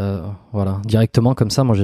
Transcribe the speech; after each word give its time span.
Euh, 0.00 0.22
voilà, 0.52 0.80
directement 0.84 1.34
comme 1.34 1.50
ça. 1.50 1.62
Moi, 1.62 1.76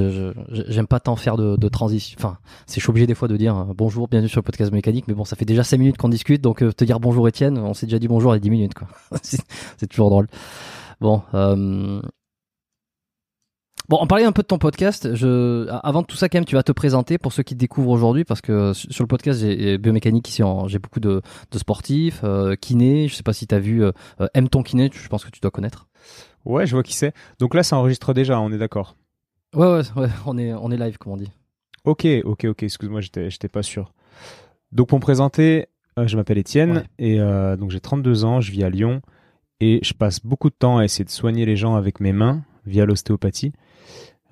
j'aime 0.51 0.87
pas 0.87 1.01
tant 1.01 1.17
faire 1.17 1.37
de, 1.37 1.57
de 1.57 1.69
transition. 1.69 2.17
Enfin, 2.19 2.39
c'est 2.67 2.77
je 2.77 2.81
suis 2.81 2.91
obligé 2.91 3.07
des 3.07 3.15
fois 3.15 3.29
de 3.29 3.37
dire 3.37 3.57
euh, 3.57 3.65
bonjour, 3.77 4.09
bienvenue 4.09 4.29
sur 4.29 4.39
le 4.39 4.45
podcast 4.45 4.73
mécanique. 4.73 5.07
Mais 5.07 5.15
bon, 5.15 5.25
ça 5.25 5.37
fait 5.37 5.45
déjà 5.45 5.63
5 5.63 5.77
minutes 5.77 5.99
qu'on 5.99 6.09
discute, 6.09 6.41
donc 6.41 6.63
euh, 6.63 6.73
te 6.73 6.85
dire 6.85 6.99
bonjour 6.99 7.29
Étienne, 7.29 7.59
on 7.59 7.75
s'est 7.75 7.85
déjà 7.85 7.99
dit 7.99 8.09
bonjour 8.09 8.33
il 8.33 8.37
y 8.37 8.39
a 8.39 8.41
10 8.41 8.51
minutes, 8.51 8.75
quoi. 8.75 8.89
c'est, 9.23 9.87
toujours 9.87 10.09
drôle. 10.09 10.29
Bon, 10.99 11.21
euh... 11.35 12.01
bon, 13.91 13.99
on 14.01 14.07
parlait 14.07 14.25
un 14.25 14.33
peu 14.33 14.41
de 14.41 14.47
ton 14.47 14.59
podcast. 14.59 15.15
Je, 15.15 15.69
avant 15.83 16.03
tout 16.03 16.17
ça, 16.17 16.31
quand 16.31 16.39
même, 16.39 16.47
tu 16.47 16.55
vas 16.55 16.63
te 16.63 16.73
présenter 16.73 17.19
pour 17.19 17.35
ceux 17.35 17.43
qui 17.43 17.53
te 17.55 17.61
découvrent 17.61 17.91
aujourd'hui, 17.91 18.25
parce 18.25 18.41
que 18.41 18.73
sur 18.73 19.05
le 19.05 19.09
podcast, 19.09 19.41
j'ai 19.41 19.77
biomécanique 19.77 20.27
ici, 20.31 20.43
j'ai 20.69 20.79
beaucoup 20.79 21.01
de, 21.01 21.21
sportifs, 21.55 22.23
euh, 22.25 22.57
kinés. 22.57 23.09
Je 23.09 23.15
sais 23.15 23.23
pas 23.23 23.35
si 23.35 23.47
t'as 23.47 23.59
vu 23.59 23.85
euh, 23.85 23.93
euh, 24.23 24.29
aime 24.33 24.49
ton 24.49 24.63
kiné. 24.63 24.91
Je 24.91 25.09
pense 25.09 25.23
que 25.23 25.31
tu 25.31 25.41
dois 25.41 25.51
connaître. 25.51 25.87
Ouais, 26.47 26.67
je 26.67 26.73
vois 26.75 26.83
qui 26.83 26.95
c'est. 26.95 27.13
Donc 27.39 27.55
là, 27.55 27.63
ça 27.63 27.77
enregistre 27.77 28.15
déjà, 28.15 28.41
on 28.41 28.53
est 28.53 28.59
d'accord. 28.59 28.97
Ouais, 29.55 29.67
ouais, 29.67 29.83
ouais, 29.97 30.09
on 30.27 30.39
est, 30.39 30.53
on 30.55 30.71
est 30.71 30.77
live, 30.77 30.97
comme 30.99 31.13
on 31.13 31.17
dit. 31.17 31.31
Ok, 31.85 32.07
ok, 32.25 32.45
ok, 32.47 32.63
excuse-moi, 32.63 33.01
j'étais, 33.01 33.31
j'étais 33.31 33.49
pas 33.49 33.63
sûr. 33.63 33.93
Donc 34.73 34.89
pour 34.89 34.99
me 34.99 35.03
présenter, 35.03 35.67
euh, 35.99 36.07
je 36.07 36.17
m'appelle 36.17 36.39
Étienne 36.39 36.73
Ouais. 36.79 36.85
et 36.99 37.21
euh, 37.21 37.57
donc 37.57 37.71
j'ai 37.71 37.81
32 37.81 38.25
ans, 38.25 38.41
je 38.41 38.51
vis 38.51 38.65
à 38.65 38.71
Lyon 38.71 39.01
et 39.61 39.79
je 39.83 39.93
passe 39.95 40.21
beaucoup 40.25 40.51
de 40.51 40.55
temps 40.59 40.79
à 40.79 40.85
essayer 40.85 41.05
de 41.05 41.11
soigner 41.11 41.47
les 41.47 41.57
gens 41.57 41.77
avec 41.77 42.01
mes 42.01 42.13
mains 42.13 42.43
via 42.67 42.85
l'ostéopathie. 42.87 43.53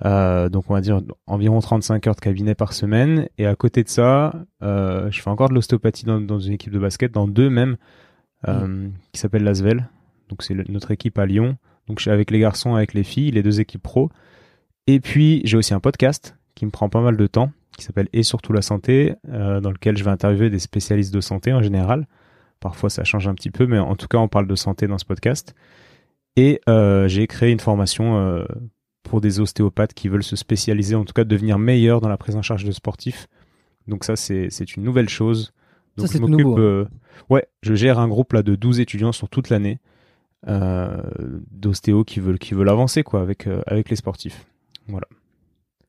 Euh, 0.05 0.49
donc 0.49 0.65
on 0.69 0.75
va 0.75 0.81
dire 0.81 1.01
environ 1.27 1.61
35 1.61 2.07
heures 2.09 2.17
de 2.17 2.21
cabinet 2.21 2.57
par 2.57 2.73
semaine 2.73 3.29
et 3.39 3.47
à 3.47 3.55
côté 3.55 3.85
de 3.85 3.89
ça, 3.89 4.35
je 4.61 5.21
fais 5.23 5.31
encore 5.31 5.49
de 5.49 5.55
l'ostéopathie 5.55 6.05
dans, 6.05 6.21
dans 6.21 6.41
une 6.41 6.53
équipe 6.55 6.73
de 6.73 6.79
basket, 6.81 7.13
dans 7.13 7.29
deux 7.29 7.49
même, 7.49 7.77
euh, 8.49 8.89
qui 9.13 9.21
s'appelle 9.21 9.45
Lasvel. 9.45 9.89
Donc 10.29 10.43
c'est 10.43 10.55
notre 10.69 10.91
équipe 10.91 11.19
à 11.19 11.27
Lyon. 11.27 11.57
Donc 11.89 11.99
je 11.99 12.03
suis 12.03 12.11
avec 12.11 12.31
les 12.31 12.39
garçons, 12.39 12.75
avec 12.75 12.95
les 12.95 13.05
filles, 13.05 13.31
les 13.31 13.43
deux 13.43 13.61
équipes 13.61 13.83
pro. 13.83 14.11
Et 14.87 15.01
puis 15.01 15.41
j'ai 15.45 15.57
aussi 15.57 15.75
un 15.75 15.81
podcast 15.81 16.37
qui 16.55 16.67
me 16.67 16.71
prend 16.71 16.89
pas 16.89 17.01
mal 17.01 17.17
de 17.17 17.27
temps, 17.27 17.51
qui 17.77 17.85
s'appelle 17.85 18.09
Et 18.13 18.23
surtout 18.23 18.53
la 18.53 18.63
santé, 18.63 19.15
euh, 19.29 19.61
dans 19.61 19.71
lequel 19.71 19.97
je 19.97 20.05
vais 20.05 20.11
interviewer 20.11 20.51
des 20.51 20.59
spécialistes 20.59 21.13
de 21.13 21.21
santé 21.21 21.53
en 21.53 21.63
général. 21.63 22.07
Parfois 22.61 22.91
ça 22.91 23.05
change 23.05 23.29
un 23.29 23.35
petit 23.35 23.51
peu, 23.51 23.67
mais 23.67 23.79
en 23.79 23.97
tout 23.97 24.09
cas 24.09 24.19
on 24.19 24.29
parle 24.29 24.47
de 24.47 24.55
santé 24.55 24.87
dans 24.87 24.99
ce 24.99 25.05
podcast. 25.05 25.55
Et 26.37 26.61
euh, 26.69 27.07
j'ai 27.09 27.27
créé 27.27 27.51
une 27.53 27.61
formation 27.61 28.19
euh, 28.19 28.45
pour 29.03 29.21
des 29.21 29.41
ostéopathes 29.41 29.95
qui 29.95 30.09
veulent 30.09 30.25
se 30.25 30.37
spécialiser, 30.37 30.95
en 30.95 31.05
tout 31.05 31.13
cas 31.13 31.25
devenir 31.25 31.59
meilleurs 31.59 32.01
dans 32.01 32.09
la 32.09 32.17
prise 32.17 32.37
en 32.37 32.43
charge 32.43 32.65
de 32.65 32.73
sportifs. 32.73 33.29
Donc 33.87 34.05
ça 34.05 34.17
c'est 34.17 34.77
une 34.77 34.83
nouvelle 34.83 35.09
chose. 35.09 35.53
Donc 35.97 36.07
Ça, 36.07 36.13
c'est 36.13 36.19
je 36.19 36.25
m'occupe, 36.25 36.47
hein. 36.47 36.55
euh, 36.59 36.85
ouais, 37.31 37.47
je 37.63 37.75
gère 37.75 37.99
un 37.99 38.09
groupe 38.09 38.33
là 38.33 38.43
de 38.43 38.57
12 38.57 38.81
étudiants 38.81 39.13
sur 39.13 39.29
toute 39.29 39.49
l'année 39.49 39.79
d'ostéo 41.51 42.05
qui 42.05 42.21
veulent 42.21 42.39
qui 42.39 42.55
veulent 42.55 42.69
avancer 42.69 43.03
quoi 43.03 43.21
avec 43.21 43.47
euh, 43.47 43.63
avec 43.67 43.89
les 43.91 43.97
sportifs. 43.97 44.47
Voilà. 44.89 45.07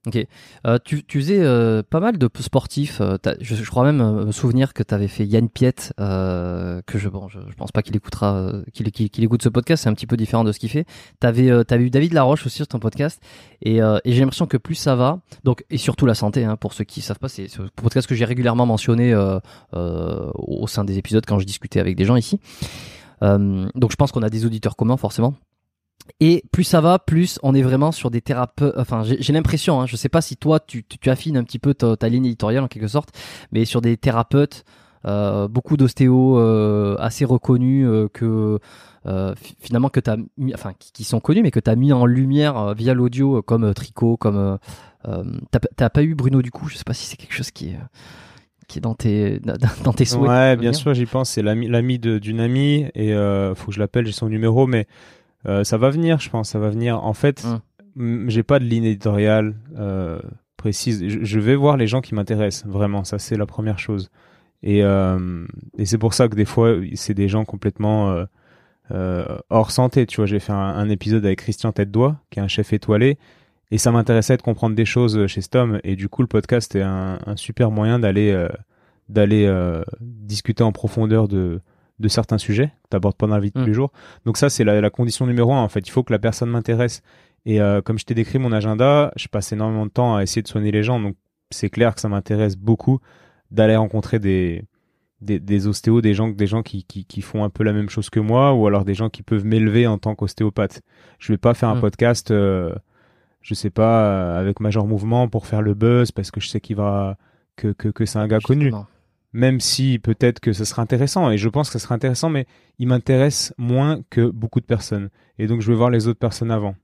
Ok. 0.08 0.24
Euh, 0.68 0.78
tu, 0.86 1.04
tu 1.04 1.20
faisais 1.20 1.40
euh, 1.42 1.82
pas 1.82 2.00
mal 2.00 2.20
de 2.20 2.30
sportifs. 2.40 3.02
euh, 3.02 3.18
je, 3.42 3.56
je 3.56 3.70
crois 3.72 3.84
même 3.84 4.02
euh, 4.02 4.26
me 4.26 4.32
souvenir 4.32 4.76
que 4.76 4.84
tu 4.84 4.94
avais 4.94 5.08
fait 5.08 5.26
Yann 5.26 5.50
Piette, 5.50 5.94
euh, 6.00 6.84
que 6.86 7.00
je, 7.00 7.10
bon, 7.10 7.28
je, 7.28 7.40
je 7.50 7.56
pense 7.56 7.72
pas 7.72 7.82
qu'il 7.82 7.96
écoutera, 7.96 8.36
euh, 8.36 8.64
qu'il 8.72 8.92
qu'il 8.92 9.24
écoute 9.24 9.42
ce 9.42 9.50
podcast. 9.50 9.82
C'est 9.82 9.90
un 9.90 9.96
petit 9.96 10.06
peu 10.06 10.16
différent 10.16 10.44
de 10.44 10.52
ce 10.52 10.60
qu'il 10.60 10.70
fait. 10.70 10.86
T'avais, 11.20 11.50
euh, 11.50 11.64
t'avais 11.64 11.86
eu 11.86 11.90
David 11.90 12.14
Laroche 12.14 12.46
aussi 12.46 12.58
sur 12.58 12.68
ton 12.68 12.78
podcast, 12.78 13.20
et, 13.64 13.82
euh, 13.82 13.98
et 14.06 14.12
j'ai 14.14 14.20
l'impression 14.20 14.46
que 14.46 14.58
plus 14.58 14.76
ça 14.76 14.96
va, 14.96 15.22
donc 15.44 15.66
et 15.72 15.80
surtout 15.80 16.06
la 16.06 16.14
santé. 16.14 16.46
Hein, 16.46 16.56
pour 16.56 16.74
ceux 16.74 16.84
qui 16.84 17.02
savent 17.02 17.18
pas, 17.18 17.28
c'est 17.28 17.48
ce 17.48 17.64
podcast 17.76 18.08
que 18.08 18.14
j'ai 18.14 18.26
régulièrement 18.26 18.68
mentionné 18.68 19.12
euh, 19.12 19.40
euh, 19.74 20.30
au 20.36 20.68
sein 20.68 20.84
des 20.84 21.00
épisodes 21.00 21.26
quand 21.26 21.40
je 21.40 21.46
discutais 21.48 21.80
avec 21.80 21.96
des 21.96 22.06
gens 22.06 22.16
ici. 22.16 22.40
Euh, 23.24 23.68
donc 23.76 23.92
je 23.92 23.96
pense 23.96 24.12
qu'on 24.12 24.24
a 24.24 24.30
des 24.30 24.46
auditeurs 24.46 24.76
communs 24.76 24.98
forcément. 24.98 25.34
Et 26.20 26.44
plus 26.52 26.64
ça 26.64 26.82
va, 26.82 27.00
plus 27.00 27.40
on 27.42 27.56
est 27.56 27.62
vraiment 27.64 27.92
sur 27.92 28.12
des 28.12 28.22
thérapeutes. 28.22 28.76
Enfin, 28.78 29.04
j'ai 29.04 29.34
l'impression, 29.34 29.82
hein, 29.82 29.86
je 29.88 29.96
sais 29.96 30.10
pas 30.10 30.22
si 30.22 30.38
toi 30.38 30.60
tu, 30.60 30.84
tu, 30.84 31.00
tu 31.00 31.10
affines 31.10 31.38
un 31.38 31.44
petit 31.44 31.60
peu 31.60 31.74
ta, 31.74 32.10
ligne 32.10 32.26
éditoriale 32.26 32.64
en 32.64 32.68
quelque 32.68 32.88
sorte, 32.88 33.10
mais 33.52 33.66
sur 33.66 33.82
des 33.82 33.98
thérapeutes, 33.98 34.66
euh, 35.06 35.48
beaucoup 35.48 35.78
d'ostéos 35.78 36.38
euh, 36.38 36.96
assez 37.00 37.26
reconnus 37.26 37.88
que 38.14 38.60
fi- 39.06 39.56
finalement 39.60 39.90
que 39.90 40.00
t'as 40.00 40.18
mis, 40.38 40.54
enfin 40.54 40.74
qui, 40.78 40.92
qui 40.92 41.04
sont 41.06 41.20
connus, 41.20 41.42
mais 41.42 41.52
que 41.52 41.60
t'as 41.60 41.76
mis 41.76 41.92
en 41.92 42.06
lumière 42.06 42.76
via 42.76 42.94
l'audio, 42.94 43.42
comme 43.42 43.74
Tricot, 43.74 44.18
comme 44.18 44.60
t'as 45.76 45.90
pas- 45.90 46.04
eu 46.04 46.14
Bruno 46.14 46.42
du 46.44 46.52
coup. 46.52 46.68
Je 46.70 46.78
sais 46.78 46.84
pas 46.84 46.94
si 46.94 47.06
c'est 47.06 47.18
quelque 47.18 47.34
chose 47.34 47.50
qui 47.52 47.70
est 47.70 47.80
qui 48.68 48.80
est 48.80 48.82
dans 48.82 48.96
tes 48.96 49.40
dans 49.84 49.94
tes 49.94 50.06
souhaits. 50.06 50.30
Ouais, 50.30 50.56
bien 50.58 50.74
sûr, 50.74 50.94
j'y 50.94 51.06
pense. 51.06 51.30
C'est 51.32 51.42
l'ami, 51.42 52.00
d'une 52.00 52.40
amie 52.40 52.86
et 52.96 53.14
euh, 53.14 53.54
faut 53.56 53.68
que 53.68 53.74
je 53.74 53.80
l'appelle. 53.80 54.06
J'ai 54.06 54.12
son 54.12 54.30
numéro, 54.30 54.68
mais 54.68 54.88
euh, 55.48 55.64
ça 55.64 55.78
va 55.78 55.90
venir, 55.90 56.20
je 56.20 56.30
pense. 56.30 56.50
Ça 56.50 56.60
va 56.60 56.70
venir. 56.70 57.04
En 57.04 57.14
fait, 57.14 57.44
Hum. 57.46 57.60
m- 57.98 58.30
j'ai 58.30 58.44
pas 58.44 58.60
de 58.60 58.66
ligne 58.66 58.86
éditoriale 58.86 59.56
euh, 59.78 60.20
précise. 60.58 61.04
Je, 61.08 61.20
je 61.24 61.40
vais 61.40 61.56
voir 61.56 61.78
les 61.78 61.88
gens 61.88 62.02
qui 62.02 62.16
m'intéressent 62.16 62.66
vraiment. 62.70 63.04
Ça, 63.04 63.20
c'est 63.20 63.38
la 63.38 63.46
première 63.46 63.78
chose. 63.80 64.10
Et, 64.64 64.80
et 64.80 65.86
c'est 65.86 66.00
pour 66.00 66.16
ça 66.16 66.28
que 66.28 66.36
des 66.36 66.46
fois, 66.46 66.74
c'est 66.96 67.14
des 67.14 67.28
gens 67.30 67.46
complètement 67.46 68.26
hors 69.50 69.72
santé. 69.72 70.06
Tu 70.08 70.18
vois, 70.18 70.26
j'ai 70.26 70.40
fait 70.40 70.54
un, 70.54 70.56
un 70.56 70.90
épisode 70.90 71.24
avec 71.26 71.40
Christian 71.40 71.72
Tête-Doigt, 71.72 72.18
qui 72.32 72.40
est 72.40 72.42
un 72.42 72.48
chef 72.48 72.74
étoilé. 72.74 73.18
Et 73.72 73.78
ça 73.78 73.92
m'intéressait 73.92 74.38
de 74.38 74.42
comprendre 74.42 74.76
des 74.76 74.86
choses 74.86 75.26
chez 75.28 75.42
Stom. 75.42 75.80
Et 75.84 75.96
du 75.96 76.08
coup, 76.10 76.22
le 76.22 76.28
podcast 76.28 76.76
est 76.76 76.82
un, 76.84 77.20
un 77.26 77.36
super 77.36 77.72
moyen 77.72 78.00
d'aller 78.00 78.32
euh, 78.32 78.48
d'aller 79.10 79.46
euh, 79.46 79.84
discuter 80.02 80.64
en 80.64 80.72
profondeur 80.72 81.28
de, 81.28 81.62
de 82.00 82.08
certains 82.08 82.38
sujets 82.38 82.68
que 82.84 82.90
tu 82.92 82.96
abordes 82.96 83.16
pas 83.16 83.28
dans 83.28 83.36
la 83.36 83.40
vie 83.42 83.50
de 83.50 83.54
tous 83.54 83.62
Mm. 83.66 83.68
les 83.68 83.74
jours. 83.74 83.92
Donc 84.26 84.38
ça, 84.38 84.50
c'est 84.50 84.64
la, 84.64 84.82
la 84.82 84.90
condition 84.90 85.26
numéro 85.28 85.54
un. 85.54 85.62
En 85.62 85.70
fait, 85.70 85.88
il 85.88 85.92
faut 85.92 86.04
que 86.04 86.12
la 86.14 86.20
personne 86.20 86.50
m'intéresse. 86.50 87.02
Et 87.46 87.62
euh, 87.62 87.82
comme 87.82 88.00
je 88.00 88.06
t'ai 88.06 88.16
décrit 88.16 88.40
mon 88.40 88.52
agenda, 88.52 89.12
je 89.16 89.28
passe 89.28 89.52
énormément 89.52 89.86
de 89.86 89.92
temps 89.92 90.16
à 90.16 90.24
essayer 90.24 90.42
de 90.42 90.48
soigner 90.48 90.72
les 90.72 90.82
gens. 90.84 91.00
Donc 91.00 91.16
c'est 91.52 91.70
clair 91.70 91.94
que 91.94 92.02
ça 92.02 92.10
m'intéresse 92.10 92.56
beaucoup 92.58 93.00
d'aller 93.52 93.76
rencontrer 93.76 94.18
des, 94.18 94.64
des, 95.22 95.40
des 95.40 95.68
ostéos, 95.68 96.02
des 96.02 96.16
gens, 96.16 96.30
des 96.30 96.48
gens 96.48 96.64
qui, 96.64 96.84
qui, 96.84 97.06
qui 97.06 97.22
font 97.22 97.44
un 97.44 97.50
peu 97.52 97.64
la 97.64 97.74
même 97.74 97.90
chose 97.90 98.10
que 98.10 98.20
moi, 98.20 98.54
ou 98.54 98.66
alors 98.66 98.84
des 98.86 98.96
gens 98.96 99.10
qui 99.10 99.22
peuvent 99.22 99.46
m'élever 99.46 99.86
en 99.86 100.00
tant 100.00 100.16
qu'ostéopathe. 100.16 100.82
Je 101.20 101.32
vais 101.34 101.38
pas 101.38 101.54
faire 101.54 101.70
un 101.70 101.76
Mm. 101.76 101.82
podcast, 101.82 102.32
euh, 102.32 102.74
je 103.46 103.54
sais 103.54 103.70
pas, 103.70 104.06
euh, 104.06 104.40
avec 104.40 104.60
Major 104.60 104.88
Mouvement 104.88 105.30
pour 105.30 105.46
faire 105.46 105.62
le 105.62 105.76
buzz 105.76 106.12
parce 106.12 106.32
que 106.32 106.42
je 106.42 106.50
sais 106.50 106.60
qu'il 106.60 106.76
va 106.76 107.18
que, 107.56 107.72
que, 107.72 107.88
que 107.88 108.06
c'est 108.06 108.20
un 108.20 108.28
gars 108.28 108.40
connu 108.40 108.72
même 109.36 109.60
si 109.60 110.00
peut-être 110.00 110.40
que 110.40 110.54
ce 110.54 110.64
sera 110.64 110.82
intéressant, 110.82 111.30
et 111.30 111.38
je 111.38 111.50
pense 111.50 111.68
que 111.68 111.74
ce 111.78 111.80
sera 111.80 111.94
intéressant, 111.94 112.30
mais 112.30 112.48
il 112.80 112.88
m'intéresse 112.88 113.54
moins 113.58 114.00
que 114.10 114.30
beaucoup 114.30 114.62
de 114.62 114.66
personnes. 114.66 115.10
Et 115.38 115.48
donc 115.48 115.60
je 115.60 115.70
vais 115.70 115.76
voir 115.76 115.90
les 115.90 116.08
autres 116.08 116.20
personnes 116.20 116.52
avant. 116.52 116.76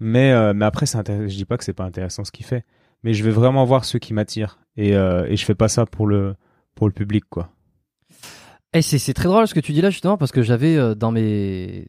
Mais, 0.00 0.32
euh, 0.32 0.54
mais 0.54 0.64
après, 0.64 0.86
c'est 0.86 0.96
intéressant. 0.96 1.28
je 1.28 1.36
dis 1.36 1.44
pas 1.44 1.58
que 1.58 1.64
c'est 1.64 1.74
pas 1.74 1.84
intéressant 1.84 2.24
ce 2.24 2.32
qu'il 2.32 2.46
fait, 2.46 2.64
mais 3.02 3.12
je 3.12 3.22
vais 3.22 3.30
vraiment 3.30 3.66
voir 3.66 3.84
ceux 3.84 3.98
qui 3.98 4.14
m'attirent. 4.14 4.58
Et, 4.78 4.96
euh, 4.96 5.26
et 5.28 5.36
je 5.36 5.44
fais 5.44 5.54
pas 5.54 5.68
ça 5.68 5.84
pour 5.84 6.06
le, 6.06 6.36
pour 6.74 6.88
le 6.88 6.94
public, 6.94 7.24
quoi. 7.28 7.50
Et 8.76 8.82
c'est 8.82 8.98
c'est 8.98 9.14
très 9.14 9.28
drôle 9.28 9.46
ce 9.46 9.54
que 9.54 9.60
tu 9.60 9.72
dis 9.72 9.80
là 9.80 9.90
justement 9.90 10.16
parce 10.16 10.32
que 10.32 10.42
j'avais 10.42 10.76
euh, 10.76 10.96
dans 10.96 11.12
mes 11.12 11.86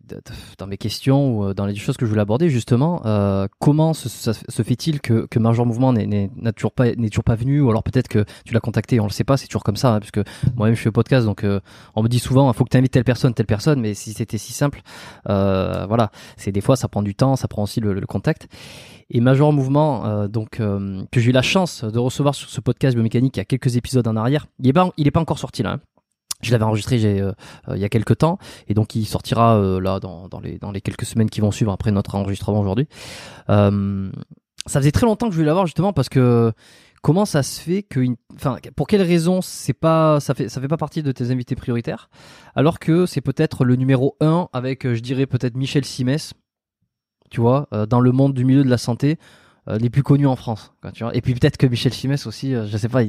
dans 0.59 0.67
mes 0.67 0.77
questions 0.77 1.35
ou 1.35 1.45
euh, 1.45 1.53
dans 1.55 1.65
les 1.65 1.73
choses 1.73 1.97
que 1.97 2.05
je 2.05 2.11
voulais 2.11 2.21
aborder 2.21 2.47
justement 2.47 3.01
euh, 3.07 3.47
comment 3.57 3.95
se, 3.95 4.07
se 4.07 4.61
fait-il 4.61 5.01
que 5.01 5.25
que 5.25 5.39
Major 5.39 5.65
Mouvement 5.65 5.93
n'est- 5.93 6.29
toujours 6.55 6.73
pas 6.73 6.93
n'est 6.93 7.09
toujours 7.09 7.23
pas 7.23 7.33
venu 7.33 7.59
ou 7.59 7.71
alors 7.71 7.81
peut-être 7.81 8.07
que 8.07 8.23
tu 8.45 8.53
l'as 8.53 8.59
contacté 8.59 8.99
on 8.99 9.05
le 9.05 9.09
sait 9.09 9.23
pas 9.23 9.35
c'est 9.35 9.47
toujours 9.47 9.63
comme 9.63 9.77
ça 9.77 9.95
hein, 9.95 9.99
puisque 9.99 10.19
moi-même 10.55 10.75
je 10.75 10.81
fais 10.81 10.91
podcast 10.91 11.25
donc 11.25 11.43
euh, 11.43 11.59
on 11.95 12.03
me 12.03 12.07
dit 12.07 12.19
souvent 12.19 12.51
il 12.51 12.55
faut 12.55 12.63
que 12.63 12.69
tu 12.69 12.77
invites 12.77 12.91
telle 12.91 13.03
personne 13.03 13.33
telle 13.33 13.47
personne 13.47 13.81
mais 13.81 13.95
si 13.95 14.13
c'était 14.13 14.37
si 14.37 14.53
simple 14.53 14.81
euh, 15.27 15.87
voilà 15.87 16.11
c'est 16.37 16.51
des 16.51 16.61
fois 16.61 16.75
ça 16.75 16.87
prend 16.87 17.01
du 17.01 17.15
temps 17.15 17.35
ça 17.35 17.47
prend 17.47 17.63
aussi 17.63 17.79
le, 17.79 17.93
le 17.95 18.05
contact 18.05 18.47
et 19.09 19.21
Major 19.21 19.51
Mouvement 19.51 20.05
euh, 20.05 20.27
donc 20.27 20.59
que 20.59 21.19
j'ai 21.19 21.29
eu 21.31 21.33
la 21.33 21.41
chance 21.41 21.83
de 21.83 21.97
recevoir 21.97 22.35
sur 22.35 22.47
ce 22.47 22.61
podcast 22.61 22.95
biomécanique 22.95 23.37
il 23.37 23.39
y 23.39 23.41
a 23.41 23.45
quelques 23.45 23.75
épisodes 23.75 24.07
en 24.07 24.15
arrière 24.15 24.45
il 24.59 24.67
est 24.67 24.73
pas 24.73 24.91
il 24.97 25.07
est 25.07 25.11
pas 25.11 25.19
encore 25.21 25.39
sorti 25.39 25.63
là 25.63 25.71
hein. 25.71 25.79
Je 26.45 26.51
l'avais 26.51 26.63
enregistré 26.63 27.03
euh, 27.03 27.31
euh, 27.69 27.75
il 27.75 27.81
y 27.81 27.85
a 27.85 27.89
quelques 27.89 28.19
temps 28.19 28.37
et 28.67 28.73
donc 28.73 28.95
il 28.95 29.05
sortira 29.05 29.57
euh, 29.57 29.79
là 29.79 29.99
dans, 29.99 30.29
les, 30.41 30.81
quelques 30.81 31.05
semaines 31.05 31.29
qui 31.29 31.41
vont 31.41 31.51
suivre 31.51 31.71
après 31.71 31.91
notre 31.91 32.15
enregistrement 32.15 32.59
aujourd'hui. 32.59 32.87
Ça 33.47 34.79
faisait 34.79 34.91
très 34.91 35.05
longtemps 35.05 35.27
que 35.27 35.33
je 35.33 35.37
voulais 35.37 35.47
l'avoir 35.47 35.67
justement 35.67 35.93
parce 35.93 36.09
que 36.09 36.51
comment 37.03 37.25
ça 37.25 37.43
se 37.43 37.61
fait 37.61 37.83
que, 37.83 38.03
pour 38.75 38.87
quelle 38.87 39.03
raison 39.03 39.41
c'est 39.41 39.73
pas, 39.73 40.19
ça 40.19 40.33
fait, 40.33 40.49
ça 40.49 40.59
fait 40.59 40.67
pas 40.67 40.77
partie 40.77 41.03
de 41.03 41.11
tes 41.11 41.29
invités 41.29 41.55
prioritaires 41.55 42.09
alors 42.55 42.79
que 42.79 43.05
c'est 43.05 43.21
peut-être 43.21 43.63
le 43.63 43.75
numéro 43.75 44.17
1 44.21 44.49
avec, 44.53 44.91
je 44.91 44.99
dirais 45.01 45.27
peut-être 45.27 45.55
Michel 45.55 45.85
Simès, 45.85 46.33
tu 47.29 47.41
vois, 47.41 47.67
dans 47.89 47.99
le 47.99 48.11
monde 48.11 48.33
du 48.33 48.43
milieu 48.43 48.63
de 48.63 48.69
la 48.69 48.79
santé. 48.79 49.17
les 49.67 49.89
plus 49.91 50.03
connus 50.03 50.27
en 50.27 50.35
France. 50.35 50.73
Et 51.13 51.21
puis 51.21 51.33
peut-être 51.35 51.57
que 51.57 51.67
Michel 51.67 51.93
Simès 51.93 52.25
aussi, 52.25 52.53
je 52.53 52.77
sais 52.77 52.89
pas, 52.89 53.03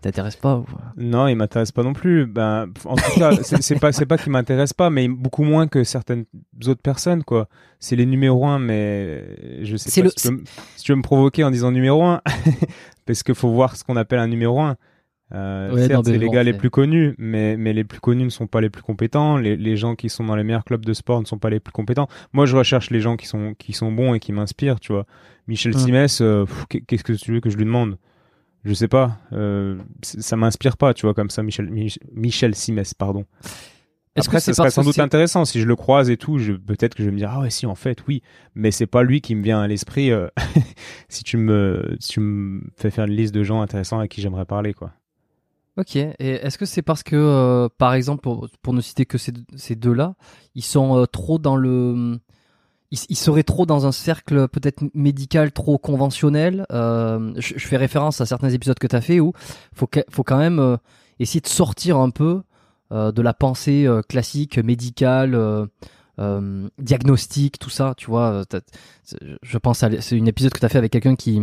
t'intéresse 0.00 0.36
pas 0.36 0.56
ou... 0.58 0.66
Non, 0.96 1.26
il 1.28 1.36
m'intéresse 1.36 1.72
pas 1.72 1.82
non 1.82 1.92
plus. 1.92 2.26
Ben, 2.26 2.68
en 2.84 2.96
tout 2.96 3.18
cas, 3.18 3.30
c'est 3.42 3.78
pas, 3.80 3.92
c'est 3.92 4.06
pas 4.06 4.18
qu'il 4.18 4.32
m'intéresse 4.32 4.72
pas, 4.72 4.90
mais 4.90 5.08
beaucoup 5.08 5.42
moins 5.44 5.66
que 5.66 5.84
certaines 5.84 6.24
autres 6.66 6.82
personnes, 6.82 7.24
quoi. 7.24 7.48
C'est 7.80 7.96
les 7.96 8.06
numéros 8.06 8.46
1, 8.46 8.58
mais 8.58 9.64
je 9.64 9.76
sais 9.76 10.00
pas 10.00 10.04
le- 10.06 10.10
si, 10.10 10.16
tu 10.16 10.28
veux, 10.28 10.34
me- 10.38 10.44
si 10.76 10.84
tu 10.84 10.92
veux 10.92 10.96
me 10.96 11.02
provoquer 11.02 11.44
en 11.44 11.50
disant 11.50 11.70
numéro 11.72 12.02
1, 12.04 12.20
parce 13.06 13.22
qu'il 13.22 13.34
faut 13.34 13.50
voir 13.50 13.76
ce 13.76 13.84
qu'on 13.84 13.96
appelle 13.96 14.18
un 14.18 14.28
numéro 14.28 14.60
1. 14.60 14.76
Euh, 15.34 15.72
Ouais, 15.74 15.88
certes, 15.88 16.06
c'est 16.06 16.18
les 16.18 16.26
bon, 16.26 16.32
gars 16.32 16.44
les 16.44 16.52
plus 16.52 16.70
connus, 16.70 17.14
mais, 17.18 17.56
mais 17.56 17.72
les 17.72 17.82
plus 17.82 17.98
connus 17.98 18.24
ne 18.24 18.28
sont 18.30 18.46
pas 18.46 18.60
les 18.60 18.70
plus 18.70 18.82
compétents. 18.82 19.36
Les, 19.38 19.56
les 19.56 19.76
gens 19.76 19.96
qui 19.96 20.08
sont 20.08 20.22
dans 20.24 20.36
les 20.36 20.44
meilleurs 20.44 20.64
clubs 20.64 20.84
de 20.84 20.92
sport 20.92 21.20
ne 21.20 21.26
sont 21.26 21.38
pas 21.38 21.50
les 21.50 21.58
plus 21.58 21.72
compétents. 21.72 22.06
Moi, 22.32 22.46
je 22.46 22.56
recherche 22.56 22.90
les 22.90 23.00
gens 23.00 23.16
qui 23.16 23.26
sont, 23.26 23.54
qui 23.58 23.72
sont 23.72 23.90
bons 23.90 24.14
et 24.14 24.20
qui 24.20 24.32
m'inspirent, 24.32 24.78
tu 24.78 24.92
vois. 24.92 25.04
Michel 25.48 25.74
Mm. 25.74 25.78
Simès, 25.78 26.20
euh, 26.20 26.44
qu'est-ce 26.86 27.02
que 27.02 27.12
tu 27.12 27.32
veux 27.32 27.40
que 27.40 27.50
je 27.50 27.56
lui 27.56 27.64
demande? 27.64 27.96
Je 28.66 28.74
sais 28.74 28.88
pas. 28.88 29.18
Euh, 29.32 29.78
ça 30.02 30.36
m'inspire 30.36 30.76
pas, 30.76 30.92
tu 30.92 31.06
vois, 31.06 31.14
comme 31.14 31.30
ça, 31.30 31.42
Michel, 31.42 31.70
Mich- 31.70 32.00
Michel 32.12 32.54
Simès, 32.54 32.92
pardon. 32.94 33.24
Est-ce 34.16 34.28
Après, 34.28 34.38
que 34.38 34.42
ça 34.42 34.52
serait 34.54 34.70
sans 34.70 34.82
doute 34.82 34.98
intéressant 34.98 35.44
si 35.44 35.60
je 35.60 35.66
le 35.66 35.76
croise 35.76 36.10
et 36.10 36.16
tout. 36.16 36.36
Peut-être 36.66 36.94
que 36.94 37.02
je 37.02 37.08
vais 37.08 37.12
me 37.12 37.18
dire 37.18 37.30
ah 37.32 37.40
ouais 37.40 37.50
si 37.50 37.66
en 37.66 37.74
fait 37.74 37.98
oui, 38.08 38.22
mais 38.54 38.70
c'est 38.70 38.86
pas 38.86 39.02
lui 39.02 39.20
qui 39.20 39.34
me 39.34 39.42
vient 39.42 39.60
à 39.60 39.68
l'esprit. 39.68 40.10
euh, 40.10 40.26
si 41.08 41.22
tu 41.22 41.36
me 41.36 41.96
si 42.00 42.12
tu 42.14 42.20
me 42.20 42.62
fais 42.76 42.90
faire 42.90 43.04
une 43.04 43.12
liste 43.14 43.34
de 43.34 43.42
gens 43.44 43.60
intéressants 43.60 43.98
à 44.00 44.08
qui 44.08 44.20
j'aimerais 44.22 44.46
parler 44.46 44.72
quoi. 44.74 44.92
Ok. 45.76 45.96
Et 45.96 46.14
est-ce 46.18 46.56
que 46.56 46.64
c'est 46.64 46.80
parce 46.80 47.02
que, 47.02 47.14
euh, 47.14 47.68
par 47.76 47.92
exemple, 47.92 48.22
pour, 48.22 48.48
pour 48.62 48.72
ne 48.72 48.80
citer 48.80 49.04
que 49.04 49.18
ces, 49.18 49.34
ces 49.56 49.76
deux-là, 49.76 50.14
ils 50.54 50.64
sont 50.64 50.96
euh, 50.96 51.04
trop 51.04 51.38
dans 51.38 51.54
le, 51.56 52.18
ils 52.90 53.16
seraient 53.16 53.42
trop 53.42 53.66
dans 53.66 53.86
un 53.86 53.92
cercle 53.92 54.48
peut-être 54.48 54.82
médical 54.94 55.52
trop 55.52 55.78
conventionnel. 55.78 56.66
Euh, 56.72 57.32
je, 57.36 57.58
fais 57.58 57.76
référence 57.76 58.20
à 58.20 58.26
certains 58.26 58.50
épisodes 58.50 58.78
que 58.78 58.86
tu 58.86 58.94
as 58.94 59.00
fait 59.00 59.18
où 59.18 59.32
faut 59.74 59.88
faut 60.08 60.22
quand 60.22 60.38
même 60.38 60.60
euh, 60.60 60.76
essayer 61.18 61.40
de 61.40 61.48
sortir 61.48 61.96
un 61.96 62.10
peu 62.10 62.42
euh, 62.92 63.10
de 63.10 63.22
la 63.22 63.34
pensée 63.34 63.88
classique 64.08 64.58
médicale. 64.58 65.36
diagnostic, 66.78 67.58
tout 67.58 67.70
ça, 67.70 67.94
tu 67.96 68.06
vois. 68.06 68.44
Je 69.42 69.58
pense 69.58 69.82
à 69.82 70.00
c'est 70.00 70.16
une 70.16 70.28
épisode 70.28 70.52
que 70.52 70.60
tu 70.60 70.66
as 70.66 70.68
fait 70.68 70.78
avec 70.78 70.92
quelqu'un 70.92 71.16
qui 71.16 71.42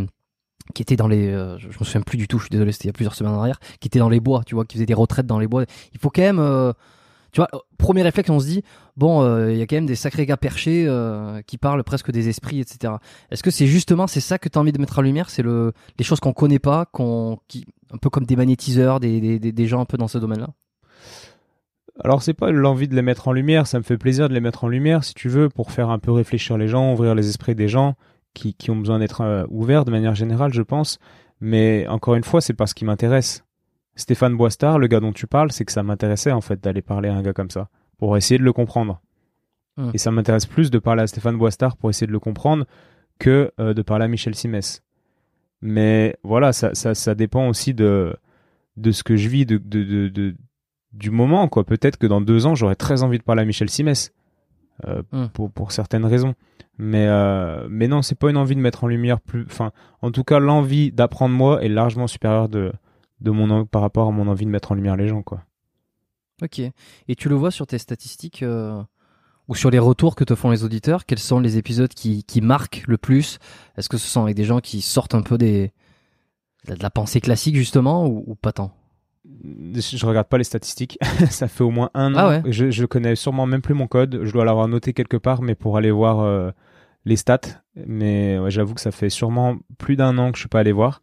qui 0.74 0.82
était 0.82 0.96
dans 0.96 1.10
les 1.10 1.30
je 1.58 1.68
me 1.68 1.84
souviens 1.84 2.02
plus 2.02 2.18
du 2.18 2.30
tout, 2.30 2.38
je 2.40 2.46
suis 2.46 2.52
désolé, 2.52 2.72
c'était 2.72 2.86
il 2.86 2.88
y 2.88 2.92
a 2.92 2.94
plusieurs 2.94 3.16
semaines 3.16 3.34
en 3.34 3.40
arrière, 3.40 3.60
qui 3.82 3.90
était 3.90 4.00
dans 4.00 4.08
les 4.08 4.22
bois, 4.22 4.44
tu 4.46 4.56
vois, 4.56 4.64
qui 4.64 4.78
faisait 4.78 4.86
des 4.86 4.94
retraites 4.94 5.28
dans 5.28 5.40
les 5.40 5.48
bois. 5.48 5.66
Il 5.94 6.00
faut 6.00 6.10
quand 6.10 6.22
même 6.22 6.74
tu 7.34 7.42
vois, 7.42 7.50
premier 7.80 8.04
réflexe, 8.04 8.30
on 8.30 8.40
se 8.40 8.46
dit 8.46 8.64
bon, 8.98 9.24
euh, 9.24 9.52
il 9.52 9.58
y 9.58 9.62
a 9.62 9.68
quand 9.68 9.76
même 9.76 9.86
des 9.86 9.96
sacrés 9.96 10.26
gars 10.26 10.38
perchés 10.38 10.86
euh, 10.88 11.42
qui 11.42 11.58
parlent 11.58 11.84
presque 11.84 12.12
des 12.12 12.30
esprits, 12.30 12.60
etc. 12.60 12.94
Est-ce 13.32 13.44
que 13.44 13.52
c'est 13.52 13.68
justement 13.68 14.08
ça 14.08 14.38
que 14.38 14.50
tu 14.50 14.58
as 14.58 14.62
envie 14.62 14.72
de 14.72 14.80
mettre 14.80 15.00
en 15.00 15.02
lumière, 15.02 15.30
c'est 15.30 15.44
le 15.44 15.74
les 15.98 16.04
choses 16.04 16.20
qu'on 16.20 16.34
connaît 16.34 16.60
pas, 16.60 16.90
qui 17.48 17.66
un 17.92 17.98
peu 17.98 18.10
comme 18.10 18.26
des 18.26 18.36
magnétiseurs, 18.36 19.00
des, 19.00 19.68
gens 19.68 19.82
un 19.82 19.86
peu 19.86 19.98
dans 19.98 20.08
ce 20.08 20.18
domaine-là? 20.18 20.50
Alors 22.04 22.24
c'est 22.24 22.34
pas 22.34 22.52
l'envie 22.52 22.88
de 22.88 22.96
les 22.96 23.04
mettre 23.04 23.28
en 23.28 23.34
lumière, 23.34 23.68
ça 23.68 23.78
me 23.78 23.84
fait 23.84 23.98
plaisir 23.98 24.28
de 24.28 24.34
les 24.34 24.40
mettre 24.40 24.64
en 24.64 24.68
lumière 24.68 25.04
si 25.04 25.14
tu 25.14 25.30
veux 25.30 25.50
pour 25.50 25.72
faire 25.72 25.90
un 25.90 26.00
peu 26.00 26.12
réfléchir 26.12 26.58
les 26.58 26.68
gens, 26.68 26.92
ouvrir 26.92 27.14
les 27.14 27.30
esprits 27.30 27.54
des 27.54 27.68
gens 27.68 27.96
qui, 28.34 28.56
ont 28.72 28.76
besoin 28.76 28.98
d'être 28.98 29.22
euh, 29.22 29.46
ouverts 29.50 29.86
de 29.86 29.92
manière 29.92 30.16
générale, 30.16 30.52
je 30.52 30.64
pense. 30.64 30.98
Mais 31.40 31.86
encore 31.88 32.16
une 32.16 32.24
fois, 32.24 32.42
c'est 32.42 32.56
parce 32.56 32.74
qui 32.74 32.84
m'intéresse. 32.84 33.44
Stéphane 33.96 34.36
Boistard, 34.36 34.80
le 34.80 34.88
gars 34.88 35.00
dont 35.00 35.12
tu 35.12 35.28
parles, 35.28 35.52
c'est 35.52 35.66
que 35.66 35.72
ça 35.72 35.84
m'intéressait 35.84 36.32
en 36.32 36.42
fait 36.42 36.60
d'aller 36.64 36.82
parler 36.82 37.10
à 37.10 37.14
un 37.14 37.22
gars 37.22 37.34
comme 37.34 37.52
ça 37.52 37.70
pour 38.04 38.18
essayer 38.18 38.38
de 38.38 38.44
le 38.44 38.52
comprendre. 38.52 39.00
Hmm. 39.78 39.92
Et 39.94 39.98
ça 39.98 40.12
m'intéresse 40.12 40.46
plus 40.46 40.70
de 40.70 40.78
parler 40.78 41.04
à 41.04 41.08
Stéphane 41.08 41.38
Boistard 41.38 41.78
pour 41.78 41.90
essayer 41.90 42.06
de 42.06 42.12
le 42.12 42.20
comprendre 42.20 42.66
que 43.18 43.50
de 43.58 43.82
parler 43.82 44.04
à 44.04 44.08
Michel 44.10 44.36
Simès. 44.36 44.84
Mais 45.62 46.18
voilà, 46.22 46.52
ça, 46.52 46.76
ça, 46.76 46.96
ça 46.96 47.16
dépend 47.16 47.48
aussi 47.48 47.74
de, 47.74 48.14
de 48.76 48.92
ce 48.92 49.04
que 49.04 49.16
je 49.16 49.30
vis, 49.30 49.46
de, 49.46 49.58
de, 49.58 50.10
de, 50.10 50.36
du 50.92 51.12
moment. 51.12 51.48
quoi. 51.48 51.64
Peut-être 51.64 51.96
que 51.96 52.06
dans 52.06 52.20
deux 52.20 52.46
ans, 52.46 52.56
j'aurais 52.56 52.76
très 52.76 53.04
envie 53.04 53.20
de 53.20 53.24
parler 53.24 53.44
à 53.44 53.46
Michel 53.46 53.70
Simès, 53.70 54.12
hmm. 54.86 55.28
pour, 55.34 55.50
pour 55.50 55.72
certaines 55.72 56.06
raisons. 56.06 56.34
Mais, 56.78 57.08
euh, 57.08 57.68
mais 57.70 57.88
non, 57.88 58.02
c'est 58.02 58.20
pas 58.20 58.30
une 58.30 58.36
envie 58.36 58.56
de 58.56 58.60
mettre 58.60 58.84
en 58.84 58.88
lumière 58.88 59.22
plus. 59.22 59.46
Enfin, 59.46 59.72
en 60.02 60.12
tout 60.12 60.26
cas, 60.26 60.40
l'envie 60.40 60.92
d'apprendre 60.92 61.34
moi 61.34 61.64
est 61.64 61.70
largement 61.70 62.08
supérieure 62.08 62.50
de, 62.50 62.74
de 63.22 63.32
mon, 63.32 63.66
par 63.66 63.82
rapport 63.82 64.10
à 64.10 64.12
mon 64.12 64.28
envie 64.28 64.46
de 64.46 64.52
mettre 64.52 64.74
en 64.74 64.76
lumière 64.76 64.98
les 64.98 65.08
gens, 65.08 65.22
quoi. 65.24 65.46
Ok. 66.42 66.60
Et 66.60 67.16
tu 67.16 67.30
le 67.30 67.36
vois 67.36 67.52
sur 67.52 67.68
tes 67.68 67.78
statistiques 67.78 68.44
euh, 68.44 68.82
ou 69.48 69.56
sur 69.56 69.70
les 69.70 69.80
retours 69.80 70.16
que 70.16 70.24
te 70.24 70.36
font 70.36 70.50
les 70.50 70.64
auditeurs 70.64 71.06
Quels 71.06 71.20
sont 71.20 71.40
les 71.40 71.58
épisodes 71.58 71.94
qui, 71.94 72.24
qui 72.24 72.42
marquent 72.42 72.84
le 72.88 72.98
plus? 72.98 73.40
Est-ce 73.78 73.90
que 73.90 73.98
ce 73.98 74.08
sont 74.08 74.24
avec 74.24 74.36
des 74.36 74.44
gens 74.44 74.60
qui 74.60 74.82
sortent 74.82 75.16
un 75.16 75.22
peu 75.22 75.38
des, 75.38 75.72
de 76.68 76.76
la 76.82 76.90
pensée 76.90 77.22
classique, 77.22 77.56
justement, 77.56 78.08
ou, 78.08 78.36
pas 78.36 78.52
tant? 78.52 78.76
Je 79.26 80.06
regarde 80.06 80.28
pas 80.28 80.38
les 80.38 80.44
statistiques. 80.44 80.98
ça 81.30 81.48
fait 81.48 81.64
au 81.64 81.72
moins 81.72 81.92
un 81.94 82.16
ah 82.16 82.40
an. 82.40 82.44
Je, 82.46 82.72
je 82.72 82.86
connais 82.86 83.16
sûrement 83.16 83.46
même 83.46 83.62
plus 83.62 83.74
mon 83.74 83.88
code. 83.88 84.22
Je 84.24 84.32
dois 84.32 84.46
l'avoir 84.46 84.68
noté 84.68 84.94
quelque 84.94 85.18
part, 85.18 85.42
mais 85.42 85.56
pour 85.56 85.78
aller 85.78 85.92
voir 85.92 86.22
euh, 86.22 86.52
les 87.06 87.16
stats. 87.16 87.62
Mais 87.86 88.40
j'avoue 88.50 88.74
que 88.74 88.82
ça 88.82 88.92
fait 88.92 89.10
sûrement 89.10 89.58
plus 89.78 89.96
d'un 89.96 90.18
an 90.18 90.32
que 90.32 90.38
je 90.38 90.42
suis 90.42 90.50
pas 90.50 90.60
allé 90.60 90.72
voir. 90.72 91.02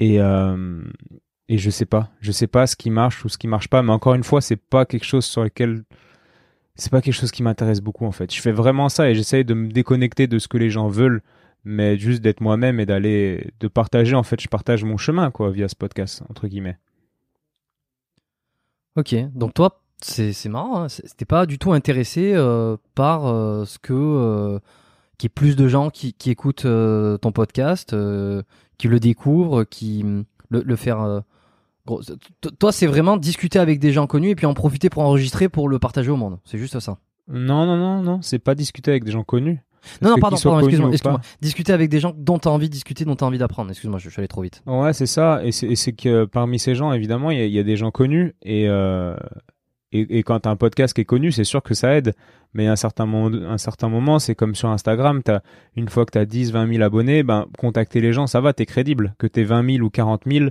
Et, 0.00 0.20
euh, 0.20 0.82
et 1.48 1.58
je 1.58 1.70
sais 1.70 1.86
pas. 1.86 2.10
Je 2.20 2.32
sais 2.32 2.46
pas 2.46 2.66
ce 2.66 2.76
qui 2.76 2.90
marche 2.90 3.24
ou 3.24 3.28
ce 3.28 3.38
qui 3.38 3.48
marche 3.48 3.68
pas. 3.68 3.82
Mais 3.82 3.92
encore 3.92 4.14
une 4.14 4.24
fois, 4.24 4.40
c'est 4.40 4.56
pas 4.56 4.84
quelque 4.84 5.04
chose 5.04 5.24
sur 5.24 5.42
lequel. 5.42 5.84
C'est 6.74 6.90
pas 6.90 7.00
quelque 7.02 7.14
chose 7.14 7.32
qui 7.32 7.42
m'intéresse 7.42 7.80
beaucoup 7.80 8.06
en 8.06 8.12
fait. 8.12 8.32
Je 8.32 8.40
fais 8.40 8.52
vraiment 8.52 8.88
ça 8.88 9.10
et 9.10 9.14
j'essaye 9.14 9.44
de 9.44 9.54
me 9.54 9.68
déconnecter 9.70 10.26
de 10.26 10.38
ce 10.38 10.46
que 10.46 10.58
les 10.58 10.70
gens 10.70 10.88
veulent, 10.88 11.22
mais 11.64 11.98
juste 11.98 12.22
d'être 12.22 12.40
moi-même 12.40 12.78
et 12.80 12.86
d'aller. 12.86 13.50
de 13.60 13.68
partager. 13.68 14.14
En 14.14 14.22
fait, 14.22 14.40
je 14.40 14.48
partage 14.48 14.84
mon 14.84 14.96
chemin 14.96 15.30
quoi 15.30 15.50
via 15.50 15.68
ce 15.68 15.74
podcast, 15.74 16.22
entre 16.28 16.46
guillemets. 16.46 16.78
Ok. 18.96 19.14
Donc 19.34 19.54
toi, 19.54 19.80
c'est 20.00 20.48
marrant. 20.48 20.84
Hein. 20.84 20.88
C'était 20.88 21.24
pas 21.24 21.46
du 21.46 21.58
tout 21.58 21.72
intéressé 21.72 22.32
euh, 22.34 22.76
par 22.94 23.26
euh, 23.26 23.64
ce 23.64 23.78
que 23.78 24.60
qu'il 25.18 25.26
y 25.26 25.30
plus 25.30 25.56
de 25.56 25.66
gens 25.66 25.90
qui, 25.90 26.14
qui 26.14 26.30
écoutent 26.30 26.64
euh, 26.64 27.18
ton 27.18 27.32
podcast, 27.32 27.92
euh, 27.92 28.42
qui 28.78 28.86
le 28.86 29.00
découvrent, 29.00 29.64
qui 29.64 30.04
le, 30.50 30.62
le 30.62 30.76
faire. 30.76 31.22
Euh, 31.90 32.50
toi, 32.58 32.72
c'est 32.72 32.86
vraiment 32.86 33.16
discuter 33.16 33.58
avec 33.58 33.78
des 33.78 33.92
gens 33.92 34.06
connus 34.06 34.30
et 34.30 34.34
puis 34.34 34.46
en 34.46 34.54
profiter 34.54 34.90
pour 34.90 35.02
enregistrer 35.02 35.48
pour 35.48 35.68
le 35.68 35.78
partager 35.78 36.10
au 36.10 36.16
monde. 36.16 36.38
C'est 36.44 36.58
juste 36.58 36.78
ça. 36.80 36.98
Non, 37.28 37.66
non, 37.66 37.76
non, 37.76 38.02
non, 38.02 38.22
c'est 38.22 38.38
pas 38.38 38.54
discuter 38.54 38.90
avec 38.90 39.04
des 39.04 39.12
gens 39.12 39.24
connus. 39.24 39.60
Non, 40.02 40.10
non, 40.10 40.16
pardon, 40.16 40.36
excuse-moi. 40.36 40.90
Excuse 40.90 41.12
discuter 41.40 41.72
avec 41.72 41.88
des 41.88 42.00
gens 42.00 42.12
dont 42.16 42.38
tu 42.38 42.48
as 42.48 42.50
envie 42.50 42.68
de 42.68 42.72
discuter, 42.72 43.04
dont 43.04 43.16
tu 43.16 43.24
as 43.24 43.26
envie 43.26 43.38
d'apprendre. 43.38 43.70
Excuse-moi, 43.70 43.98
je, 43.98 44.08
suis 44.08 44.20
allé 44.20 44.28
trop 44.28 44.42
vite. 44.42 44.62
Ouais, 44.66 44.92
c'est 44.92 45.06
ça. 45.06 45.40
Et 45.44 45.52
c'est 45.52 45.92
que 45.92 46.24
parmi 46.24 46.58
ces 46.58 46.74
gens, 46.74 46.92
évidemment, 46.92 47.30
il 47.30 47.40
y, 47.40 47.50
y, 47.50 47.58
a 47.58 47.62
des 47.62 47.76
gens 47.76 47.90
connus. 47.90 48.34
Et, 48.42 48.68
et, 49.92 50.18
et 50.18 50.22
quand 50.22 50.40
tu 50.40 50.48
as 50.48 50.52
un 50.52 50.56
podcast 50.56 50.94
qui 50.94 51.02
est 51.02 51.06
connu, 51.06 51.32
c'est 51.32 51.44
sûr 51.44 51.62
que 51.62 51.74
ça 51.74 51.96
aide. 51.96 52.14
Mais 52.54 52.66
à 52.66 52.72
un 52.72 52.76
certain 52.76 53.06
moment, 53.06 53.36
un 53.48 53.58
certain 53.58 53.88
moment 53.88 54.18
c'est 54.18 54.34
comme 54.34 54.54
sur 54.54 54.70
Instagram, 54.70 55.20
as, 55.28 55.42
une 55.76 55.88
fois 55.88 56.06
que 56.06 56.12
tu 56.12 56.18
as 56.18 56.24
10, 56.24 56.52
20 56.52 56.72
000 56.72 56.82
abonnés, 56.82 57.22
ben, 57.22 57.46
contacter 57.58 58.00
les 58.00 58.12
gens, 58.12 58.26
ça 58.26 58.40
va, 58.40 58.52
tu 58.52 58.62
es 58.62 58.66
crédible. 58.66 59.14
Que 59.18 59.26
tu 59.26 59.44
20 59.44 59.74
000 59.76 59.84
ou 59.84 59.90
40 59.90 60.22
000, 60.26 60.46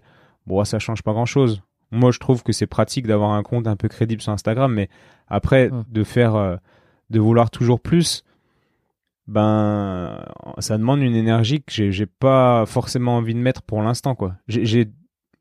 bon, 0.47 0.63
ça 0.63 0.79
change 0.79 1.03
pas 1.03 1.13
grand-chose. 1.13 1.61
Moi, 1.91 2.11
je 2.11 2.19
trouve 2.19 2.43
que 2.43 2.51
c'est 2.51 2.67
pratique 2.67 3.07
d'avoir 3.07 3.31
un 3.31 3.43
compte 3.43 3.67
un 3.67 3.75
peu 3.75 3.87
crédible 3.87 4.21
sur 4.21 4.31
Instagram, 4.31 4.73
mais 4.73 4.89
après, 5.27 5.69
de 5.89 6.03
faire, 6.03 6.35
euh, 6.35 6.55
de 7.09 7.19
vouloir 7.19 7.49
toujours 7.49 7.79
plus, 7.79 8.23
ben, 9.27 10.23
ça 10.59 10.77
demande 10.77 11.01
une 11.01 11.15
énergie 11.15 11.61
que 11.61 11.91
j'ai 11.91 12.05
pas 12.05 12.65
forcément 12.65 13.17
envie 13.17 13.33
de 13.33 13.39
mettre 13.39 13.61
pour 13.61 13.81
l'instant, 13.81 14.15
quoi. 14.15 14.35
J'ai 14.47 14.89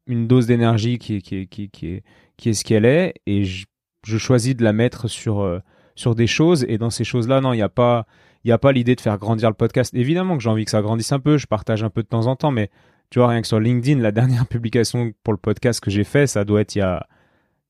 une 0.06 0.26
dose 0.28 0.46
d'énergie 0.46 0.98
qui, 0.98 1.22
qui, 1.22 1.48
qui, 1.48 1.68
qui, 1.70 1.86
est, 1.86 2.04
qui 2.36 2.50
est 2.50 2.52
ce 2.52 2.64
qu'elle 2.64 2.84
est, 2.84 3.14
et 3.26 3.44
je 3.44 3.66
je 4.06 4.18
choisis 4.18 4.54
de 4.54 4.62
la 4.62 4.72
mettre 4.72 5.08
sur, 5.08 5.40
euh, 5.40 5.58
sur 5.96 6.14
des 6.14 6.28
choses. 6.28 6.64
Et 6.68 6.78
dans 6.78 6.90
ces 6.90 7.04
choses-là, 7.04 7.40
non, 7.40 7.52
il 7.52 7.56
n'y 7.56 7.62
a 7.62 7.68
pas, 7.68 8.06
il 8.44 8.52
a 8.52 8.58
pas 8.58 8.72
l'idée 8.72 8.94
de 8.94 9.00
faire 9.00 9.18
grandir 9.18 9.48
le 9.48 9.54
podcast. 9.54 9.92
Évidemment 9.94 10.36
que 10.36 10.42
j'ai 10.42 10.48
envie 10.48 10.64
que 10.64 10.70
ça 10.70 10.80
grandisse 10.80 11.12
un 11.12 11.18
peu. 11.18 11.36
Je 11.36 11.46
partage 11.46 11.82
un 11.82 11.90
peu 11.90 12.02
de 12.02 12.08
temps 12.08 12.26
en 12.28 12.36
temps, 12.36 12.52
mais 12.52 12.70
tu 13.10 13.18
vois, 13.18 13.28
rien 13.28 13.40
que 13.40 13.46
sur 13.46 13.60
LinkedIn, 13.60 14.00
la 14.00 14.12
dernière 14.12 14.46
publication 14.46 15.12
pour 15.22 15.32
le 15.32 15.38
podcast 15.38 15.80
que 15.80 15.90
j'ai 15.90 16.04
fait, 16.04 16.26
ça 16.26 16.44
doit 16.44 16.60
être 16.60 16.74
il 16.74 16.80
y 16.80 16.82
a, 16.82 17.06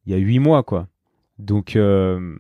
il 0.06 0.12
y 0.12 0.14
a 0.14 0.18
huit 0.18 0.38
mois, 0.38 0.62
quoi. 0.62 0.88
Donc, 1.38 1.76
euh, 1.76 2.36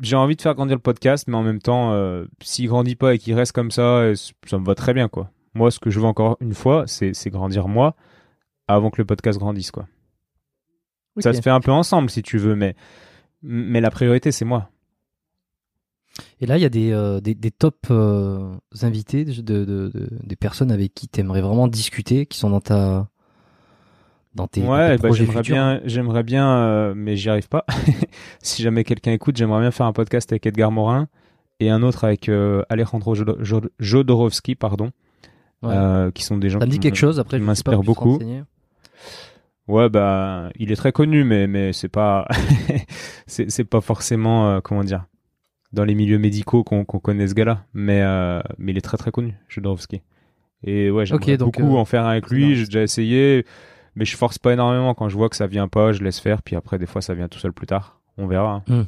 j'ai 0.00 0.16
envie 0.16 0.36
de 0.36 0.42
faire 0.42 0.54
grandir 0.54 0.76
le 0.76 0.82
podcast, 0.82 1.26
mais 1.28 1.36
en 1.36 1.42
même 1.42 1.60
temps, 1.60 1.92
euh, 1.92 2.26
s'il 2.40 2.68
grandit 2.68 2.96
pas 2.96 3.14
et 3.14 3.18
qu'il 3.18 3.34
reste 3.34 3.52
comme 3.52 3.70
ça, 3.70 4.12
ça 4.46 4.58
me 4.58 4.64
va 4.64 4.74
très 4.74 4.94
bien, 4.94 5.08
quoi. 5.08 5.30
Moi, 5.54 5.70
ce 5.70 5.80
que 5.80 5.90
je 5.90 6.00
veux 6.00 6.06
encore 6.06 6.36
une 6.40 6.54
fois, 6.54 6.84
c'est 6.86 7.30
grandir 7.30 7.68
moi 7.68 7.94
avant 8.68 8.90
que 8.90 9.00
le 9.00 9.04
podcast 9.04 9.38
grandisse, 9.38 9.70
quoi. 9.70 9.86
Ça 11.18 11.34
se 11.34 11.42
fait 11.42 11.50
un 11.50 11.60
peu 11.60 11.72
ensemble 11.72 12.08
si 12.08 12.22
tu 12.22 12.38
veux, 12.38 12.54
mais, 12.54 12.74
mais 13.42 13.80
la 13.80 13.90
priorité 13.90 14.32
c'est 14.32 14.46
moi. 14.46 14.70
Et 16.40 16.46
là, 16.46 16.58
il 16.58 16.60
y 16.60 16.64
a 16.64 16.68
des, 16.68 16.92
euh, 16.92 17.20
des, 17.20 17.34
des, 17.34 17.50
top 17.50 17.86
euh, 17.90 18.54
invités, 18.82 19.24
de, 19.24 19.40
de, 19.40 19.64
de, 19.64 20.08
des 20.22 20.36
personnes 20.36 20.70
avec 20.70 20.94
qui 20.94 21.08
tu 21.08 21.20
aimerais 21.20 21.40
vraiment 21.40 21.68
discuter, 21.68 22.26
qui 22.26 22.38
sont 22.38 22.50
dans 22.50 22.60
ta 22.60 23.08
dans 24.34 24.46
tes, 24.46 24.62
ouais, 24.62 24.96
bah, 24.96 25.10
j'aimerais 25.12 25.42
bien, 25.42 25.80
j'aimerais 25.84 26.22
bien, 26.22 26.48
euh, 26.48 26.94
mais 26.96 27.16
j'y 27.16 27.28
arrive 27.28 27.48
pas. 27.48 27.66
si 28.42 28.62
jamais 28.62 28.82
quelqu'un 28.82 29.12
écoute, 29.12 29.36
j'aimerais 29.36 29.60
bien 29.60 29.70
faire 29.70 29.86
un 29.86 29.92
podcast 29.92 30.32
avec 30.32 30.46
Edgar 30.46 30.72
Morin 30.72 31.08
et 31.60 31.68
un 31.68 31.82
autre 31.82 32.04
avec 32.04 32.30
Alejandro 32.68 33.14
Jodorowsky, 33.78 34.54
pardon, 34.54 34.90
qui 36.14 36.22
sont 36.22 36.38
des 36.38 36.50
gens 36.50 36.60
Ça 36.60 36.66
me 36.66 36.70
dit 36.70 36.80
quelque 36.80 36.96
chose. 36.96 37.20
Après, 37.20 37.38
m'inspirent 37.38 37.82
beaucoup. 37.82 38.18
Ouais, 39.68 39.88
bah, 39.88 40.50
il 40.56 40.72
est 40.72 40.76
très 40.76 40.92
connu, 40.92 41.24
mais, 41.24 41.46
mais 41.46 41.72
c'est 41.72 41.88
pas, 41.88 42.26
c'est 43.26 43.64
pas 43.64 43.80
forcément, 43.80 44.50
euh, 44.50 44.60
comment 44.60 44.82
dire, 44.82 45.06
dans 45.72 45.84
les 45.84 45.94
milieux 45.94 46.18
médicaux 46.18 46.64
qu'on 46.64 46.84
connaît 46.84 47.28
ce 47.28 47.34
gars-là. 47.34 47.64
Mais, 47.74 48.02
euh, 48.02 48.40
mais 48.58 48.72
il 48.72 48.78
est 48.78 48.82
très 48.82 48.96
très 48.96 49.10
connu, 49.10 49.34
Jodorowsky. 49.48 50.02
Et 50.64 50.90
ouais, 50.90 51.06
j'aimerais 51.06 51.36
beaucoup 51.36 51.76
euh, 51.76 51.80
en 51.80 51.84
faire 51.84 52.06
avec 52.06 52.28
lui. 52.30 52.54
J'ai 52.54 52.66
déjà 52.66 52.82
essayé, 52.82 53.44
mais 53.96 54.04
je 54.04 54.16
force 54.16 54.38
pas 54.38 54.52
énormément. 54.52 54.94
Quand 54.94 55.08
je 55.08 55.16
vois 55.16 55.28
que 55.28 55.36
ça 55.36 55.46
vient 55.46 55.68
pas, 55.68 55.92
je 55.92 56.02
laisse 56.04 56.20
faire. 56.20 56.42
Puis 56.42 56.56
après, 56.56 56.78
des 56.78 56.86
fois, 56.86 57.02
ça 57.02 57.14
vient 57.14 57.28
tout 57.28 57.38
seul 57.38 57.52
plus 57.52 57.66
tard. 57.66 58.00
On 58.18 58.26
verra. 58.26 58.62
Hmm. 58.68 58.84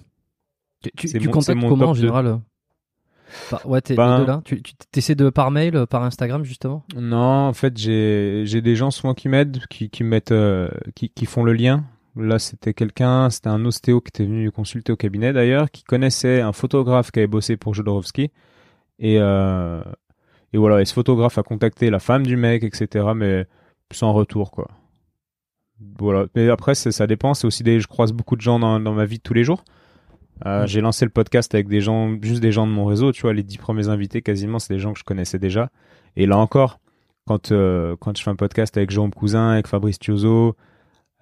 Tu, 0.83 1.09
tu 1.09 1.29
contactes 1.31 1.61
comment 1.61 1.89
en 1.89 1.95
général 1.95 2.41
ouais, 3.65 3.81
t'es 3.81 3.95
ben, 3.95 4.25
là. 4.25 4.43
Tu, 4.45 4.63
tu 4.63 4.75
essaies 4.97 5.15
de 5.15 5.31
par 5.31 5.51
mail, 5.51 5.77
euh, 5.77 5.87
par 5.87 6.03
Instagram 6.03 6.45
justement? 6.45 6.85
Non, 6.97 7.49
en 7.49 7.53
fait, 7.53 7.77
j'ai 7.79 8.43
j'ai 8.47 8.61
des 8.61 8.77
gens 8.77 8.91
souvent 8.91 9.15
qui 9.15 9.29
m'aident, 9.29 9.65
qui 9.69 9.91
qui 9.91 10.05
mettent, 10.05 10.33
euh, 10.33 10.69
qui 10.95 11.11
qui 11.11 11.27
font 11.27 11.45
le 11.45 11.53
lien. 11.53 11.85
Là, 12.17 12.39
c'était 12.39 12.75
quelqu'un, 12.75 13.29
c'était 13.31 13.49
un 13.49 13.65
ostéo 13.65 14.01
qui 14.01 14.09
était 14.09 14.25
venu 14.25 14.51
consulter 14.51 14.93
au 14.93 14.97
cabinet 14.97 15.33
d'ailleurs, 15.33 15.71
qui 15.71 15.83
connaissait 15.83 16.41
un 16.41 16.53
photographe 16.53 17.11
qui 17.11 17.19
avait 17.19 17.27
bossé 17.27 17.57
pour 17.57 17.75
Jodorowsky. 17.75 18.31
Et 19.01 19.19
euh, 19.19 19.83
et 20.53 20.59
voilà, 20.59 20.81
et 20.81 20.85
ce 20.85 20.95
photographe 20.95 21.37
a 21.39 21.43
contacté 21.43 21.91
la 21.91 21.99
femme 21.99 22.25
du 22.25 22.37
mec, 22.37 22.63
etc. 22.63 23.07
Mais 23.17 23.47
sans 23.93 24.13
retour 24.13 24.53
quoi. 24.53 24.69
Voilà. 25.99 26.27
Mais 26.35 26.49
après, 26.49 26.75
ça 26.75 27.07
dépend. 27.07 27.35
C'est 27.35 27.47
aussi 27.47 27.63
des, 27.63 27.81
je 27.81 27.89
croise 27.89 28.13
beaucoup 28.13 28.37
de 28.37 28.41
gens 28.41 28.59
dans, 28.59 28.79
dans 28.79 28.93
ma 28.93 29.05
vie 29.05 29.19
de 29.19 29.23
tous 29.23 29.35
les 29.35 29.45
jours. 29.45 29.65
Euh. 30.47 30.67
J'ai 30.67 30.81
lancé 30.81 31.05
le 31.05 31.11
podcast 31.11 31.55
avec 31.55 31.69
des 31.69 31.81
gens, 31.81 32.17
juste 32.23 32.41
des 32.41 32.53
gens 32.53 32.67
de 32.67 32.73
mon 32.73 32.85
réseau, 32.85 33.13
tu 33.13 33.23
vois, 33.23 33.33
les 33.33 33.43
dix 33.43 33.59
premiers 33.59 33.89
invités 33.89 34.23
quasiment, 34.23 34.59
c'est 34.59 34.75
des 34.75 34.81
gens 34.81 34.93
que 34.93 34.99
je 34.99 35.05
connaissais 35.05 35.39
déjà. 35.39 35.71
Et 36.17 36.27
là 36.27 36.37
encore, 36.37 36.81
quand, 37.27 37.53
euh, 37.53 37.97
quand 38.01 38.17
je 38.17 38.23
fais 38.23 38.31
un 38.31 38.37
podcast 38.37 38.77
avec 38.77 38.91
Jean 38.91 39.11
Cousin, 39.11 39.51
avec 39.51 39.69
Fabrice 39.69 39.99
Tiozo, 39.99 40.57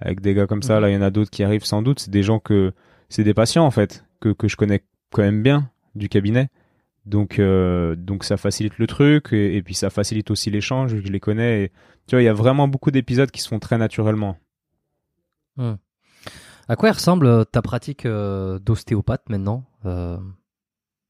avec 0.04 0.21
des 0.21 0.35
gars 0.35 0.47
comme 0.47 0.62
ça, 0.62 0.80
là, 0.80 0.90
il 0.90 0.94
y 0.94 0.97
en 0.97 1.02
a 1.02 1.11
d'autres 1.11 1.30
qui 1.30 1.42
arrivent 1.42 1.64
sans 1.64 1.82
doute, 1.82 2.00
c'est 2.00 2.11
des 2.11 2.23
gens 2.23 2.38
que, 2.38 2.73
c'est 3.09 3.25
des 3.25 3.35
patients 3.35 3.64
en 3.64 3.71
fait, 3.71 4.04
que, 4.21 4.30
que 4.30 4.49
je 4.49 4.56
connais 4.56 4.82
quand 5.11 5.23
même 5.23 5.42
bien 5.42 5.71
du 5.94 6.09
cabinet. 6.09 6.49
Donc, 7.04 7.38
euh, 7.38 7.97
donc 7.97 8.23
ça 8.23 8.37
facilite 8.37 8.78
le 8.78 8.87
truc 8.87 9.32
et, 9.32 9.61
puis 9.62 9.75
ça 9.75 9.90
facilite 9.90 10.30
aussi 10.30 10.50
l'échange, 10.50 10.97
je 11.04 11.12
les 11.12 11.21
connais. 11.21 11.64
Et, 11.64 11.68
tu 12.06 12.14
vois, 12.14 12.23
il 12.23 12.26
y 12.26 12.28
a 12.28 12.35
vraiment 12.35 12.68
beaucoup 12.68 12.90
d'épisodes 12.90 13.30
qui 13.30 13.40
se 13.40 13.49
font 13.49 13.59
très 13.59 13.78
naturellement. 13.78 14.37
À 16.68 16.76
quoi 16.76 16.92
ressemble 16.92 17.26
euh, 17.26 17.44
ta 17.44 17.61
pratique 17.62 18.06
euh, 18.06 18.59
d'ostéopathe 18.59 19.28
maintenant 19.28 19.64
euh, 19.85 20.16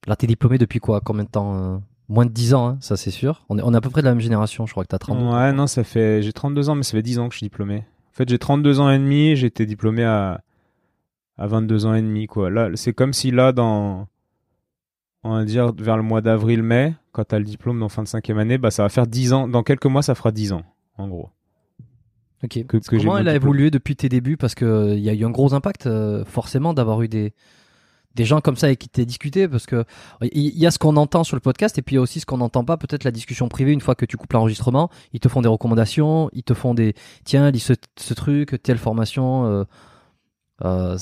Là, 0.06 0.16
t'es 0.16 0.26
diplômé 0.26 0.58
depuis 0.58 0.80
quoi? 0.80 1.00
Combien 1.00 1.24
de 1.24 1.28
temps 1.28 1.82
Moins 2.08 2.26
de 2.26 2.32
10 2.32 2.54
ans, 2.54 2.66
hein, 2.66 2.78
ça 2.80 2.96
c'est 2.96 3.12
sûr. 3.12 3.44
On 3.48 3.58
est, 3.58 3.62
on 3.62 3.72
est 3.72 3.76
à 3.76 3.80
peu 3.80 3.88
près 3.88 4.02
de 4.02 4.06
la 4.06 4.12
même 4.12 4.20
génération, 4.20 4.66
je 4.66 4.72
crois 4.72 4.84
que 4.84 4.88
t'as 4.88 4.98
30 4.98 5.18
ans. 5.18 5.34
Ouais, 5.34 5.52
non, 5.52 5.66
ça 5.66 5.84
fait. 5.84 6.20
J'ai 6.20 6.32
32 6.32 6.68
ans, 6.68 6.74
mais 6.74 6.82
ça 6.82 6.92
fait 6.92 7.02
10 7.02 7.20
ans 7.20 7.28
que 7.28 7.34
je 7.34 7.38
suis 7.38 7.46
diplômé. 7.46 7.84
En 8.12 8.14
fait, 8.14 8.28
j'ai 8.28 8.38
32 8.38 8.80
ans 8.80 8.90
et 8.90 8.98
demi, 8.98 9.36
j'ai 9.36 9.46
été 9.46 9.64
diplômé 9.64 10.04
à, 10.04 10.42
à 11.38 11.46
22 11.46 11.86
ans 11.86 11.94
et 11.94 12.02
demi, 12.02 12.26
quoi. 12.26 12.50
Là, 12.50 12.68
c'est 12.74 12.92
comme 12.92 13.12
si 13.12 13.30
là, 13.30 13.52
dans. 13.52 14.06
On 15.24 15.36
va 15.36 15.44
dire 15.44 15.72
vers 15.72 15.96
le 15.96 16.02
mois 16.02 16.20
d'avril-mai, 16.20 16.94
quand 17.12 17.24
t'as 17.24 17.38
le 17.38 17.44
diplôme 17.44 17.78
dans 17.78 17.88
fin 17.88 18.02
de 18.02 18.08
cinquième 18.08 18.38
année, 18.38 18.58
bah 18.58 18.72
ça 18.72 18.82
va 18.82 18.88
faire 18.88 19.06
10 19.06 19.32
ans. 19.32 19.48
Dans 19.48 19.62
quelques 19.62 19.86
mois, 19.86 20.02
ça 20.02 20.14
fera 20.14 20.32
10 20.32 20.52
ans, 20.52 20.62
en 20.98 21.08
gros. 21.08 21.30
Ok. 22.42 22.58
Comment 22.88 23.18
elle 23.18 23.28
a 23.28 23.34
évolué 23.34 23.70
depuis 23.70 23.94
tes 23.94 24.08
débuts? 24.08 24.36
Parce 24.36 24.54
qu'il 24.56 24.66
euh, 24.66 24.96
y 24.96 25.08
a 25.08 25.14
eu 25.14 25.24
un 25.24 25.30
gros 25.30 25.54
impact, 25.54 25.86
euh, 25.86 26.24
forcément, 26.24 26.74
d'avoir 26.74 27.00
eu 27.02 27.08
des, 27.08 27.32
des 28.14 28.24
gens 28.24 28.40
comme 28.40 28.56
ça 28.56 28.66
avec 28.66 28.78
qui 28.78 28.88
t'es 28.88 29.04
discuté 29.06 29.48
parce 29.48 29.66
que 29.66 29.84
il 30.22 30.58
y, 30.58 30.66
a 30.66 30.70
ce 30.70 30.78
qu'on 30.78 30.96
entend 30.96 31.24
sur 31.24 31.36
le 31.36 31.40
podcast 31.40 31.78
et 31.78 31.82
puis 31.82 31.94
il 31.94 31.96
y 31.96 31.98
a 31.98 32.02
aussi 32.02 32.20
ce 32.20 32.26
qu'on 32.26 32.38
n'entend 32.38 32.64
pas 32.64 32.76
peut-être 32.76 33.04
la 33.04 33.10
discussion 33.10 33.48
privée 33.48 33.72
une 33.72 33.80
fois 33.80 33.94
que 33.94 34.04
tu 34.04 34.16
coupes 34.16 34.32
l'enregistrement 34.32 34.90
ils 35.12 35.20
te 35.20 35.28
font 35.28 35.42
des 35.42 35.48
recommandations 35.48 36.28
ils 36.32 36.42
te 36.42 36.54
font 36.54 36.74
des 36.74 36.94
tiens 37.24 37.50
lis 37.50 37.60
ce, 37.60 37.74
ce 37.98 38.14
truc 38.14 38.62
telle 38.62 38.78
formation 38.78 39.46
euh, 39.46 39.64
euh, 40.64 40.98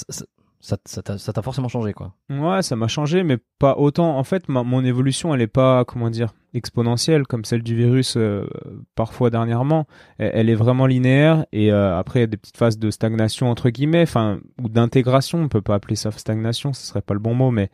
ça 0.60 0.76
t'a 0.76 1.42
forcément 1.42 1.68
changé 1.68 1.94
quoi. 1.94 2.14
Ouais, 2.28 2.62
ça 2.62 2.76
m'a 2.76 2.88
changé, 2.88 3.22
mais 3.22 3.38
pas 3.58 3.76
autant. 3.78 4.18
En 4.18 4.24
fait, 4.24 4.48
mon 4.48 4.84
évolution, 4.84 5.34
elle 5.34 5.40
est 5.40 5.46
pas, 5.46 5.84
comment 5.86 6.10
dire, 6.10 6.34
exponentielle 6.54 7.26
comme 7.26 7.44
celle 7.44 7.62
du 7.62 7.74
virus 7.74 8.14
euh, 8.16 8.46
parfois 8.94 9.30
dernièrement. 9.30 9.86
Elle, 10.18 10.50
est 10.50 10.54
vraiment 10.54 10.86
linéaire 10.86 11.46
et 11.52 11.72
euh, 11.72 11.98
après 11.98 12.20
il 12.20 12.22
y 12.22 12.24
a 12.24 12.28
des 12.28 12.36
petites 12.36 12.56
phases 12.56 12.78
de 12.78 12.90
stagnation 12.90 13.48
entre 13.50 13.70
guillemets, 13.70 14.02
enfin 14.02 14.40
ou 14.60 14.68
d'intégration. 14.68 15.40
On 15.40 15.48
peut 15.48 15.62
pas 15.62 15.74
appeler 15.74 15.96
ça 15.96 16.10
stagnation, 16.10 16.72
ce 16.72 16.86
serait 16.86 17.02
pas 17.02 17.14
le 17.14 17.20
bon 17.20 17.34
mot, 17.34 17.50
mais 17.50 17.70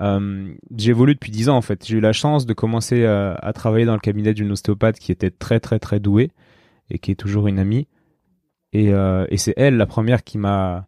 euh, 0.00 0.52
j'évolue 0.76 1.14
depuis 1.14 1.32
dix 1.32 1.48
ans 1.48 1.56
en 1.56 1.62
fait. 1.62 1.84
J'ai 1.86 1.96
eu 1.96 2.00
la 2.00 2.12
chance 2.12 2.46
de 2.46 2.52
commencer 2.52 3.04
à 3.04 3.52
travailler 3.54 3.86
dans 3.86 3.94
le 3.94 4.00
cabinet 4.00 4.34
d'une 4.34 4.52
ostéopathe 4.52 4.98
qui 4.98 5.12
était 5.12 5.30
très 5.30 5.60
très 5.60 5.78
très 5.78 6.00
douée 6.00 6.30
et 6.90 6.98
qui 6.98 7.10
est 7.10 7.16
toujours 7.16 7.48
une 7.48 7.58
amie. 7.58 7.88
Et, 8.74 8.88
et 8.88 9.36
c'est 9.36 9.54
elle 9.56 9.76
la 9.76 9.86
première 9.86 10.24
qui 10.24 10.38
m'a 10.38 10.86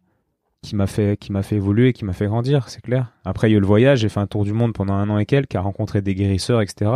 qui 0.65 0.75
m'a 0.75 0.87
fait 0.87 1.17
qui 1.17 1.31
m'a 1.31 1.43
fait 1.43 1.55
évoluer, 1.55 1.93
qui 1.93 2.05
m'a 2.05 2.13
fait 2.13 2.25
grandir, 2.25 2.67
c'est 2.69 2.81
clair. 2.81 3.13
Après 3.23 3.49
il 3.49 3.51
y 3.51 3.55
a 3.55 3.57
eu 3.57 3.61
le 3.61 3.67
voyage, 3.67 3.99
j'ai 3.99 4.09
fait 4.09 4.19
un 4.19 4.27
tour 4.27 4.43
du 4.43 4.53
monde 4.53 4.73
pendant 4.73 4.93
un 4.93 5.09
an 5.09 5.17
et 5.17 5.25
quelques, 5.25 5.55
à 5.55 5.61
rencontrer 5.61 6.01
des 6.01 6.15
guérisseurs, 6.15 6.61
etc. 6.61 6.91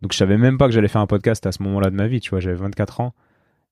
Donc 0.00 0.12
je 0.12 0.16
savais 0.16 0.38
même 0.38 0.56
pas 0.56 0.66
que 0.66 0.72
j'allais 0.72 0.88
faire 0.88 1.00
un 1.00 1.06
podcast 1.06 1.44
à 1.46 1.52
ce 1.52 1.62
moment-là 1.64 1.90
de 1.90 1.96
ma 1.96 2.06
vie, 2.06 2.20
tu 2.20 2.30
vois, 2.30 2.40
j'avais 2.40 2.56
24 2.56 3.00
ans. 3.00 3.14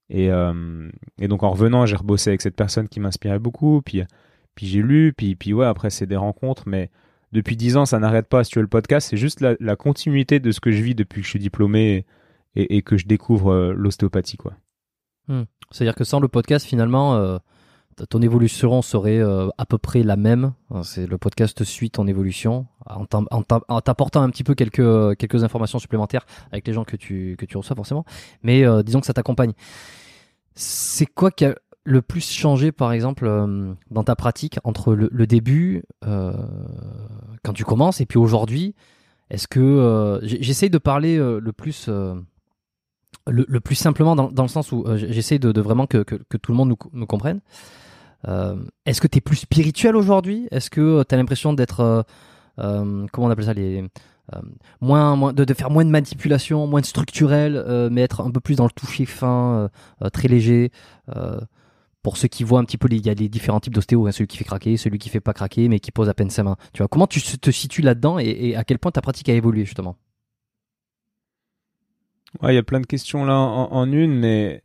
Et, 0.08 0.30
euh, 0.30 0.90
et 1.20 1.28
donc 1.28 1.44
en 1.44 1.50
revenant, 1.50 1.86
j'ai 1.86 1.96
rebossé 1.96 2.30
avec 2.30 2.42
cette 2.42 2.56
personne 2.56 2.88
qui 2.88 3.00
m'inspirait 3.00 3.38
beaucoup, 3.38 3.80
puis 3.82 4.02
puis 4.56 4.66
j'ai 4.66 4.82
lu, 4.82 5.12
puis 5.16 5.36
puis 5.36 5.52
ouais, 5.52 5.66
après 5.66 5.90
c'est 5.90 6.06
des 6.06 6.16
rencontres, 6.16 6.64
mais 6.66 6.90
depuis 7.32 7.56
10 7.56 7.76
ans, 7.76 7.86
ça 7.86 7.98
n'arrête 7.98 8.28
pas. 8.28 8.42
Si 8.44 8.50
tu 8.50 8.58
veux 8.58 8.62
le 8.62 8.68
podcast, 8.68 9.08
c'est 9.08 9.16
juste 9.16 9.40
la, 9.40 9.76
continuité 9.76 10.40
de 10.40 10.50
ce 10.50 10.60
que 10.60 10.72
je 10.72 10.82
vis 10.82 10.94
depuis 10.94 11.20
que 11.20 11.26
je 11.26 11.30
suis 11.30 11.38
diplômé 11.38 12.04
et, 12.56 12.76
et, 12.76 12.82
que 12.82 12.96
je 12.96 13.06
découvre 13.06 13.52
euh, 13.52 13.72
l'ostéopathie, 13.72 14.36
quoi. 14.36 14.54
Hmm. 15.28 15.44
C'est-à-dire 15.70 15.94
que 15.94 16.02
sans 16.02 16.18
le 16.18 16.26
podcast, 16.26 16.66
finalement, 16.66 17.14
euh, 17.14 17.38
ton 18.08 18.22
évolution 18.22 18.82
serait 18.82 19.18
euh, 19.18 19.48
à 19.58 19.66
peu 19.66 19.78
près 19.78 20.02
la 20.02 20.16
même. 20.16 20.52
C'est 20.82 21.06
le 21.06 21.18
podcast 21.18 21.64
suit 21.64 21.90
ton 21.90 22.06
évolution 22.06 22.66
en 22.86 23.80
t'apportant 23.80 24.22
un 24.22 24.30
petit 24.30 24.44
peu 24.44 24.54
quelques 24.54 25.16
quelques 25.18 25.44
informations 25.44 25.78
supplémentaires 25.78 26.26
avec 26.52 26.66
les 26.66 26.72
gens 26.72 26.84
que 26.84 26.96
tu 26.96 27.36
que 27.38 27.46
tu 27.46 27.56
reçois 27.56 27.76
forcément. 27.76 28.04
Mais 28.42 28.64
euh, 28.64 28.82
disons 28.82 29.00
que 29.00 29.06
ça 29.06 29.12
t'accompagne. 29.12 29.52
C'est 30.54 31.06
quoi 31.06 31.30
qui 31.30 31.44
a 31.44 31.54
le 31.84 32.02
plus 32.02 32.30
changé, 32.30 32.72
par 32.72 32.92
exemple, 32.92 33.26
euh, 33.26 33.72
dans 33.90 34.04
ta 34.04 34.14
pratique 34.14 34.58
entre 34.64 34.94
le, 34.94 35.26
début, 35.26 35.82
quand 36.02 37.52
tu 37.54 37.64
commences, 37.64 38.00
et 38.00 38.06
puis 38.06 38.18
aujourd'hui? 38.18 38.74
Est-ce 39.30 39.46
que 39.46 40.18
j'essaye 40.22 40.70
de 40.70 40.78
parler 40.78 41.16
le 41.16 41.52
plus 41.52 41.88
le, 43.30 43.60
plus 43.60 43.74
simplement 43.74 44.16
dans, 44.16 44.30
dans 44.30 44.42
le 44.42 44.48
sens 44.48 44.72
où 44.72 44.84
j'essaye 44.96 45.38
de, 45.38 45.52
de, 45.52 45.60
vraiment 45.60 45.86
que, 45.86 45.98
que, 46.02 46.36
tout 46.36 46.52
le 46.52 46.56
monde 46.56 46.68
nous, 46.70 46.78
nous 46.92 47.06
comprenne. 47.06 47.40
Euh, 48.28 48.56
est-ce 48.86 49.00
que 49.00 49.06
tu 49.06 49.18
es 49.18 49.20
plus 49.20 49.36
spirituel 49.36 49.96
aujourd'hui? 49.96 50.48
Est-ce 50.50 50.70
que 50.70 50.80
euh, 50.80 51.04
tu 51.08 51.14
as 51.14 51.18
l'impression 51.18 51.52
d'être 51.52 52.04
euh, 52.58 53.06
comment 53.12 53.28
on 53.28 53.30
appelle 53.30 53.46
ça 53.46 53.54
les 53.54 53.84
moins, 54.80 55.16
moins 55.16 55.32
de, 55.32 55.54
faire 55.54 55.70
moins 55.70 55.84
de 55.84 55.90
manipulation, 55.90 56.66
moins 56.66 56.80
de 56.82 57.88
mais 57.88 58.02
être 58.02 58.20
un 58.20 58.30
peu 58.30 58.38
plus 58.38 58.54
dans 58.54 58.64
le 58.64 58.70
toucher 58.70 59.04
fin, 59.04 59.68
très 60.12 60.28
léger. 60.28 60.70
pour 62.02 62.16
ceux 62.16 62.28
qui 62.28 62.44
voient 62.44 62.60
un 62.60 62.64
petit 62.64 62.78
peu, 62.78 62.86
il 62.90 63.04
y 63.04 63.10
a 63.10 63.14
les 63.14 63.28
différents 63.28 63.58
types 63.58 63.74
d'ostéo, 63.74 64.06
hein, 64.06 64.12
celui 64.12 64.28
qui 64.28 64.36
fait 64.36 64.44
craquer, 64.44 64.76
celui 64.76 64.98
qui 64.98 65.08
fait 65.08 65.20
pas 65.20 65.32
craquer, 65.32 65.68
mais 65.68 65.80
qui 65.80 65.90
pose 65.90 66.08
à 66.08 66.14
peine 66.14 66.30
sa 66.30 66.44
main. 66.44 66.56
Tu 66.72 66.78
vois, 66.78 66.88
comment 66.88 67.08
tu 67.08 67.20
te 67.20 67.50
situes 67.50 67.82
là-dedans 67.82 68.20
et, 68.20 68.54
à 68.54 68.62
quel 68.62 68.78
point 68.78 68.92
ta 68.92 69.00
pratique 69.00 69.28
a 69.28 69.34
évolué 69.34 69.64
justement? 69.64 69.96
Il 72.48 72.54
y 72.54 72.58
a 72.58 72.62
plein 72.62 72.80
de 72.80 72.86
questions 72.86 73.24
là 73.24 73.34
en 73.34 73.92
une, 73.92 74.14
mais 74.18 74.62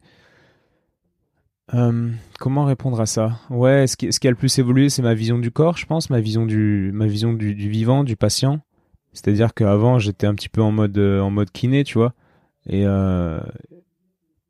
euh, 1.73 2.11
comment 2.39 2.65
répondre 2.65 2.99
à 3.01 3.05
ça? 3.05 3.39
Ouais, 3.49 3.87
ce 3.87 3.97
qui, 3.97 4.11
ce 4.13 4.19
qui 4.19 4.27
a 4.27 4.29
le 4.29 4.35
plus 4.35 4.57
évolué, 4.59 4.89
c'est 4.89 5.01
ma 5.01 5.13
vision 5.13 5.39
du 5.39 5.51
corps, 5.51 5.77
je 5.77 5.85
pense, 5.85 6.09
ma 6.09 6.19
vision 6.19 6.45
du, 6.45 6.91
ma 6.93 7.07
vision 7.07 7.33
du, 7.33 7.53
vivant, 7.53 8.03
du 8.03 8.15
patient. 8.15 8.59
C'est-à-dire 9.13 9.53
qu'avant, 9.53 9.97
j'étais 9.97 10.27
un 10.27 10.35
petit 10.35 10.49
peu 10.49 10.61
en 10.61 10.71
mode, 10.71 10.97
euh, 10.97 11.21
en 11.21 11.31
mode 11.31 11.51
kiné, 11.51 11.83
tu 11.83 11.97
vois, 11.97 12.13
euh, 12.71 13.41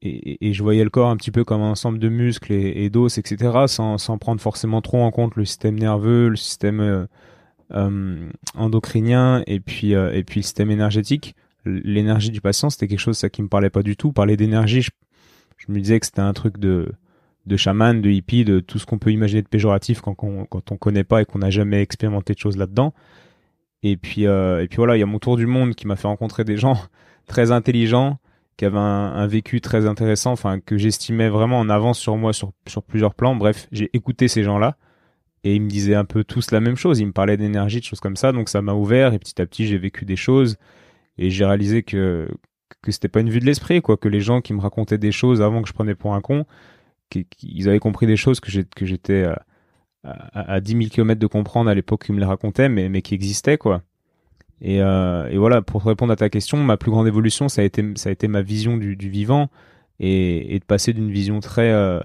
et, 0.01 0.47
et, 0.47 0.53
je 0.53 0.63
voyais 0.63 0.83
le 0.83 0.89
corps 0.89 1.09
un 1.09 1.17
petit 1.17 1.31
peu 1.31 1.43
comme 1.43 1.61
un 1.61 1.71
ensemble 1.71 1.99
de 1.99 2.09
muscles 2.09 2.53
et, 2.53 2.89
d'os, 2.89 3.17
etc., 3.17 3.65
sans, 3.67 3.97
sans 3.97 4.17
prendre 4.17 4.41
forcément 4.41 4.81
trop 4.81 5.01
en 5.01 5.11
compte 5.11 5.35
le 5.35 5.45
système 5.45 5.79
nerveux, 5.79 6.29
le 6.29 6.35
système 6.35 7.07
endocrinien 8.55 9.43
et 9.47 9.59
puis, 9.59 9.93
et 9.93 10.23
puis 10.23 10.41
le 10.41 10.43
système 10.43 10.69
énergétique. 10.69 11.35
L'énergie 11.65 12.31
du 12.31 12.41
patient, 12.41 12.69
c'était 12.69 12.87
quelque 12.87 12.99
chose 12.99 13.17
ça 13.17 13.29
qui 13.29 13.41
me 13.41 13.47
parlait 13.47 13.69
pas 13.69 13.83
du 13.83 13.97
tout. 13.97 14.11
Parler 14.11 14.37
d'énergie, 14.37 14.81
je, 14.81 14.91
me 15.67 15.79
disais 15.79 15.99
que 15.99 16.05
c'était 16.05 16.21
un 16.21 16.33
truc 16.33 16.59
de 16.59 16.91
de 17.45 17.57
chaman, 17.57 18.01
de 18.01 18.09
hippie, 18.09 18.43
de 18.43 18.59
tout 18.59 18.79
ce 18.79 18.87
qu'on 18.87 18.97
peut 18.97 19.11
imaginer 19.11 19.43
de 19.43 19.47
péjoratif 19.47 20.01
quand, 20.01 20.15
on, 20.23 20.45
quand 20.45 20.71
on 20.71 20.77
connaît 20.77 21.03
pas 21.03 21.21
et 21.21 21.25
qu'on 21.25 21.39
n'a 21.39 21.51
jamais 21.51 21.79
expérimenté 21.79 22.33
de 22.33 22.39
choses 22.39 22.57
là-dedans. 22.57 22.91
Et 23.83 23.97
puis, 23.97 24.25
euh, 24.25 24.63
et 24.63 24.67
puis 24.67 24.77
voilà, 24.77 24.97
il 24.97 24.99
y 24.99 25.03
a 25.03 25.05
mon 25.05 25.19
tour 25.19 25.37
du 25.37 25.45
monde 25.45 25.75
qui 25.75 25.85
m'a 25.85 25.95
fait 25.95 26.07
rencontrer 26.07 26.43
des 26.43 26.57
gens 26.57 26.79
très 27.27 27.51
intelligents, 27.51 28.17
qui 28.57 28.65
avaient 28.65 28.77
un, 28.77 29.27
vécu 29.27 29.61
très 29.61 29.85
intéressant, 29.85 30.31
enfin 30.31 30.59
que 30.59 30.77
j'estimais 30.77 31.29
vraiment 31.29 31.59
en 31.59 31.69
avance 31.69 31.99
sur 31.99 32.15
moi 32.17 32.33
sur, 32.33 32.51
sur 32.67 32.83
plusieurs 32.83 33.13
plans. 33.13 33.35
Bref, 33.35 33.67
j'ai 33.71 33.89
écouté 33.93 34.27
ces 34.27 34.43
gens-là 34.43 34.77
et 35.43 35.55
ils 35.55 35.61
me 35.61 35.69
disaient 35.69 35.95
un 35.95 36.05
peu 36.05 36.23
tous 36.23 36.51
la 36.51 36.61
même 36.61 36.77
chose. 36.77 36.99
Ils 36.99 37.07
me 37.07 37.11
parlaient 37.11 37.37
d'énergie, 37.37 37.79
de 37.79 37.85
choses 37.85 37.99
comme 37.99 38.15
ça, 38.15 38.31
donc 38.31 38.49
ça 38.49 38.61
m'a 38.61 38.73
ouvert 38.73 39.13
et 39.13 39.19
petit 39.19 39.39
à 39.41 39.45
petit 39.45 39.67
j'ai 39.67 39.77
vécu 39.77 40.05
des 40.05 40.15
choses 40.15 40.57
et 41.17 41.29
j'ai 41.29 41.45
réalisé 41.45 41.83
que 41.83 42.27
que 42.81 42.91
c'était 42.91 43.07
pas 43.07 43.19
une 43.19 43.29
vue 43.29 43.39
de 43.39 43.45
l'esprit, 43.45 43.81
quoi, 43.81 43.97
que 43.97 44.07
les 44.07 44.21
gens 44.21 44.41
qui 44.41 44.53
me 44.53 44.59
racontaient 44.59 44.97
des 44.97 45.11
choses 45.11 45.41
avant 45.41 45.61
que 45.61 45.67
je 45.67 45.73
prenais 45.73 45.95
pour 45.95 46.13
un 46.13 46.21
con, 46.21 46.45
qu'ils 47.09 47.69
avaient 47.69 47.79
compris 47.79 48.07
des 48.07 48.17
choses 48.17 48.39
que 48.39 48.85
j'étais 48.85 49.25
à, 50.03 50.53
à, 50.53 50.61
10 50.61 50.71
000 50.71 50.83
km 50.89 51.19
de 51.19 51.27
comprendre 51.27 51.69
à 51.69 51.73
l'époque 51.73 52.05
qu'ils 52.05 52.15
me 52.15 52.19
les 52.19 52.25
racontaient, 52.25 52.69
mais, 52.69 52.89
mais 52.89 53.01
qui 53.01 53.13
existaient, 53.13 53.57
quoi. 53.57 53.81
Et, 54.61 54.81
euh, 54.81 55.27
et, 55.29 55.37
voilà, 55.37 55.61
pour 55.61 55.83
répondre 55.83 56.13
à 56.13 56.15
ta 56.15 56.29
question, 56.29 56.57
ma 56.57 56.77
plus 56.77 56.91
grande 56.91 57.07
évolution, 57.07 57.49
ça 57.49 57.61
a 57.61 57.65
été, 57.65 57.83
ça 57.95 58.09
a 58.09 58.11
été 58.11 58.27
ma 58.27 58.41
vision 58.41 58.77
du, 58.77 58.95
vivant 59.09 59.49
et, 59.99 60.55
et, 60.55 60.59
de 60.59 60.65
passer 60.65 60.93
d'une 60.93 61.11
vision 61.11 61.39
très, 61.39 61.71
euh, 61.71 61.99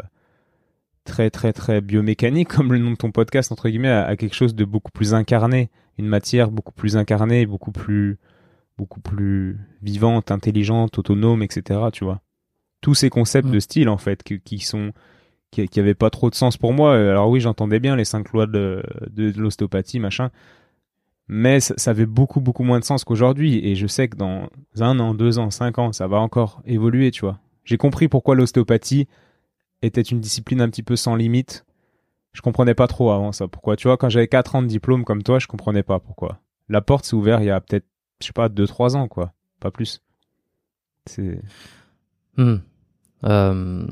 très, 1.04 1.30
très, 1.30 1.52
très 1.52 1.80
biomécanique, 1.80 2.48
comme 2.48 2.72
le 2.72 2.78
nom 2.78 2.90
de 2.92 2.96
ton 2.96 3.12
podcast, 3.12 3.52
entre 3.52 3.68
guillemets, 3.68 3.90
à, 3.90 4.16
quelque 4.16 4.34
chose 4.34 4.54
de 4.54 4.64
beaucoup 4.64 4.92
plus 4.92 5.14
incarné, 5.14 5.70
une 5.98 6.06
matière 6.06 6.50
beaucoup 6.50 6.72
plus 6.72 6.96
incarnée, 6.96 7.46
beaucoup 7.46 7.72
plus, 7.72 8.18
beaucoup 8.80 9.00
plus 9.00 9.58
vivante, 9.82 10.30
intelligente, 10.30 10.98
autonome, 10.98 11.42
etc. 11.42 11.80
Tu 11.92 12.02
vois 12.02 12.22
tous 12.80 12.94
ces 12.94 13.10
concepts 13.10 13.48
mm. 13.48 13.52
de 13.52 13.60
style 13.60 13.88
en 13.90 13.98
fait 13.98 14.22
qui, 14.22 14.58
sont 14.58 14.92
qui, 15.50 15.68
qui 15.68 15.80
avaient 15.80 15.94
pas 15.94 16.08
trop 16.08 16.30
de 16.30 16.34
sens 16.34 16.56
pour 16.56 16.72
moi. 16.72 16.94
Alors 16.94 17.28
oui, 17.28 17.40
j'entendais 17.40 17.78
bien 17.78 17.94
les 17.94 18.06
cinq 18.06 18.32
lois 18.32 18.46
de, 18.46 18.82
de, 19.10 19.32
l'ostéopathie, 19.38 20.00
machin, 20.00 20.30
mais 21.28 21.60
ça, 21.60 21.90
avait 21.90 22.06
beaucoup 22.06 22.40
beaucoup 22.40 22.64
moins 22.64 22.80
de 22.80 22.84
sens 22.84 23.04
qu'aujourd'hui. 23.04 23.66
Et 23.66 23.76
je 23.76 23.86
sais 23.86 24.08
que 24.08 24.16
dans 24.16 24.48
un 24.78 24.98
an, 24.98 25.12
deux 25.12 25.38
ans, 25.38 25.50
cinq 25.50 25.78
ans, 25.78 25.92
ça 25.92 26.06
va 26.06 26.18
encore 26.18 26.62
évoluer, 26.64 27.10
tu 27.10 27.20
vois. 27.20 27.38
J'ai 27.64 27.76
compris 27.76 28.08
pourquoi 28.08 28.34
l'ostéopathie 28.34 29.06
était 29.82 30.00
une 30.00 30.20
discipline 30.20 30.62
un 30.62 30.70
petit 30.70 30.82
peu 30.82 30.96
sans 30.96 31.16
limite. 31.16 31.66
Je 32.32 32.40
comprenais 32.40 32.74
pas 32.74 32.86
trop 32.86 33.10
avant 33.10 33.32
ça. 33.32 33.48
Pourquoi 33.48 33.76
Tu 33.76 33.88
vois, 33.88 33.96
quand 33.96 34.08
j'avais 34.08 34.28
quatre 34.28 34.54
ans 34.54 34.62
de 34.62 34.68
diplôme 34.68 35.04
comme 35.04 35.22
toi, 35.22 35.38
je 35.38 35.46
comprenais 35.46 35.82
pas 35.82 35.98
pourquoi. 35.98 36.40
La 36.68 36.80
porte 36.80 37.04
s'est 37.04 37.16
ouverte 37.16 37.42
il 37.42 37.46
y 37.46 37.50
a 37.50 37.60
peut-être, 37.60 37.86
je 38.20 38.26
sais 38.26 38.32
pas, 38.32 38.48
deux 38.48 38.66
trois 38.66 38.96
ans, 38.96 39.08
quoi. 39.08 39.32
Pas 39.60 39.70
plus. 39.70 40.00
C'est. 41.06 41.40
Hmm. 42.36 42.56
Euh, 43.24 43.86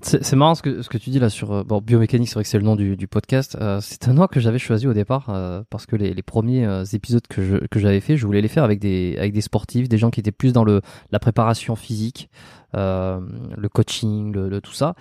c'est 0.00 0.36
marrant 0.36 0.54
ce 0.54 0.62
que, 0.62 0.80
ce 0.82 0.88
que 0.88 0.96
tu 0.96 1.10
dis 1.10 1.18
là 1.18 1.28
sur 1.28 1.52
euh, 1.52 1.64
bon, 1.64 1.80
biomécanique, 1.80 2.28
c'est 2.28 2.34
vrai 2.34 2.44
que 2.44 2.48
c'est 2.48 2.58
le 2.58 2.64
nom 2.64 2.76
du, 2.76 3.08
podcast. 3.08 3.56
Euh, 3.60 3.80
c'est 3.82 4.06
un 4.06 4.12
nom 4.12 4.28
que 4.28 4.38
j'avais 4.38 4.60
choisi 4.60 4.86
au 4.86 4.92
départ 4.92 5.28
euh, 5.30 5.62
parce 5.70 5.86
que 5.86 5.96
les, 5.96 6.22
premiers 6.22 6.84
épisodes 6.92 7.26
que 7.28 7.66
que 7.66 7.80
j'avais 7.80 7.98
fait, 8.00 8.16
je 8.16 8.24
voulais 8.24 8.40
les 8.40 8.48
faire 8.48 8.62
avec 8.62 8.78
des 8.78 9.16
avec 9.18 9.32
des 9.32 9.40
sportifs, 9.40 9.88
des 9.88 9.98
gens 9.98 10.10
qui 10.10 10.20
étaient 10.20 10.30
plus 10.30 10.52
dans 10.52 10.62
le 10.62 10.82
la 11.10 11.18
préparation 11.18 11.74
physique, 11.74 12.30
euh, 12.76 13.18
le 13.56 13.68
coaching, 13.70 14.30
le, 14.30 14.60
tout 14.60 14.74
ça, 14.74 14.94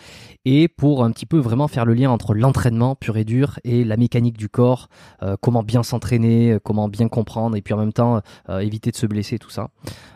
et 0.46 0.70
pour 0.70 1.04
un 1.04 1.12
petit 1.12 1.26
peu 1.26 1.38
vraiment 1.38 1.68
faire 1.68 1.84
le 1.84 1.94
lien 1.94 2.10
entre 2.10 2.34
l'entraînement 2.34 2.96
pur 2.96 3.18
et 3.18 3.26
dur 3.26 3.60
et 3.66 3.84
la 3.84 3.98
mécanique 3.98 4.38
du 4.38 4.48
corps, 4.48 4.88
euh, 5.22 5.36
comment 5.42 5.64
bien 5.64 5.84
s'entraîner, 5.84 6.60
comment 6.64 6.88
bien 6.88 7.10
comprendre, 7.10 7.58
et 7.58 7.62
puis 7.62 7.74
en 7.74 7.78
même 7.78 7.92
temps 7.92 8.22
euh, 8.48 8.60
éviter 8.60 8.92
de 8.92 8.96
se 8.96 9.06
blesser, 9.06 9.38
tout 9.38 9.50
ça. 9.50 9.68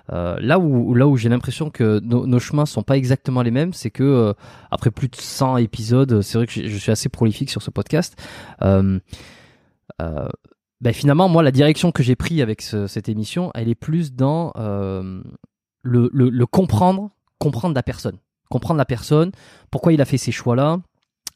là 0.09 0.59
où 0.59 0.95
là 0.95 1.07
où 1.07 1.17
j'ai 1.17 1.27
l'impression 1.27 1.69
que 1.69 1.99
nos, 1.99 2.39
chemins 2.39 2.65
sont 2.65 2.83
pas 2.83 2.95
exactement 2.95 3.41
les 3.41 3.51
mêmes, 3.51 3.73
c'est 3.73 3.91
que 3.91 4.33
après 4.71 4.91
plus 4.91 5.09
de 5.09 5.17
100 5.17 5.57
épisodes, 5.57 6.21
c'est 6.21 6.37
vrai 6.37 6.47
que 6.47 6.53
je 6.53 6.77
suis 6.77 6.91
assez 6.91 7.09
prolifique 7.09 7.49
sur 7.49 7.61
ce 7.61 7.69
podcast. 7.69 8.15
ben 8.61 9.01
finalement, 10.93 11.27
moi, 11.27 11.43
la 11.43 11.51
direction 11.51 11.91
que 11.91 12.01
j'ai 12.01 12.15
pris 12.15 12.41
avec 12.41 12.61
cette 12.61 13.09
émission, 13.09 13.51
elle 13.55 13.67
est 13.67 13.75
plus 13.75 14.13
dans 14.13 14.53
le, 15.83 16.09
le 16.13 16.45
comprendre 16.45 17.11
comprendre 17.41 17.73
la 17.75 17.83
personne. 17.83 18.17
Comprendre 18.49 18.77
la 18.77 18.85
personne, 18.85 19.31
pourquoi 19.71 19.93
il 19.93 20.01
a 20.01 20.05
fait 20.05 20.17
ces 20.17 20.31
choix-là, 20.31 20.77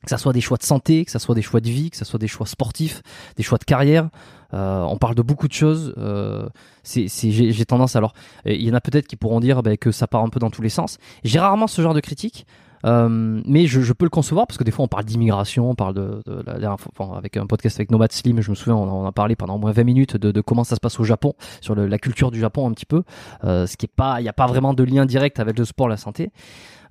que 0.04 0.10
ça 0.12 0.20
soit 0.20 0.34
des 0.34 0.42
choix 0.42 0.58
de 0.58 0.64
santé, 0.64 1.04
que 1.04 1.10
ça 1.10 1.18
soit 1.18 1.34
des 1.34 1.42
choix 1.42 1.62
de 1.62 1.70
vie, 1.70 1.90
que 1.90 1.98
ça 1.98 2.06
soit 2.06 2.20
des 2.20 2.28
choix 2.28 2.46
sportifs, 2.46 3.02
des 3.38 3.44
choix 3.44 3.58
de 3.58 3.64
carrière. 3.64 4.10
Euh, 4.54 4.82
on 4.84 4.98
parle 4.98 5.16
de 5.16 5.24
beaucoup 5.24 5.48
de 5.48 5.54
choses. 5.54 5.96
Euh, 5.98 6.48
j'ai, 6.86 7.66
tendance 7.66 7.96
alors, 7.96 8.14
il 8.46 8.62
y 8.62 8.70
en 8.70 8.76
a 8.76 8.82
peut-être 8.82 9.08
qui 9.08 9.16
pourront 9.16 9.40
dire 9.40 9.64
bah, 9.64 9.78
que 9.78 9.92
ça 9.92 10.06
part 10.06 10.22
un 10.22 10.30
peu 10.30 10.40
dans 10.40 10.52
tous 10.52 10.62
les 10.62 10.70
sens. 10.70 11.00
J'ai 11.24 11.40
rarement 11.40 11.68
ce 11.68 11.82
genre 11.82 11.96
de 11.96 12.02
critique. 12.02 12.46
Euh, 12.86 13.42
mais 13.46 13.66
je, 13.66 13.94
peux 13.94 14.06
le 14.06 14.10
concevoir 14.10 14.48
parce 14.48 14.58
que 14.58 14.64
des 14.64 14.72
fois 14.72 14.86
on 14.86 14.88
parle 14.88 15.06
d'immigration, 15.06 15.70
on 15.70 15.76
parle 15.76 15.94
de, 15.96 16.22
la 16.46 16.60
dernière 16.60 16.78
avec 17.16 17.38
un 17.38 17.48
podcast 17.48 17.78
avec 17.80 17.92
Nomad 17.92 18.12
Slim, 18.12 18.42
je 18.42 18.50
me 18.50 18.56
souviens, 18.56 18.76
on, 18.76 19.06
a 19.06 19.12
parlé 19.12 19.36
pendant 19.36 19.56
au 19.56 19.60
moins 19.60 19.72
20 19.72 19.84
minutes 19.84 20.18
de, 20.18 20.42
comment 20.42 20.64
ça 20.64 20.76
se 20.76 20.80
passe 20.80 21.00
au 21.00 21.04
Japon, 21.04 21.34
sur 21.62 21.76
la 21.76 21.98
culture 21.98 22.32
du 22.32 22.40
Japon 22.40 22.68
un 22.68 22.72
petit 22.72 22.86
peu, 22.86 23.04
euh, 23.44 23.66
ce 23.66 23.78
qui 23.78 23.86
est 23.86 23.94
pas, 23.94 24.20
il 24.20 24.24
n'y 24.24 24.30
a 24.30 24.34
pas 24.34 24.48
vraiment 24.48 24.74
de 24.74 24.84
lien 24.84 25.06
direct 25.06 25.40
avec 25.40 25.58
le 25.58 25.66
sport, 25.66 25.88
la 25.88 25.98
santé. 25.98 26.32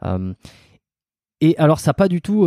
Euh, 0.04 0.35
et 1.40 1.57
alors 1.59 1.78
ça 1.78 1.92
pas 1.92 2.09
du 2.09 2.22
tout, 2.22 2.44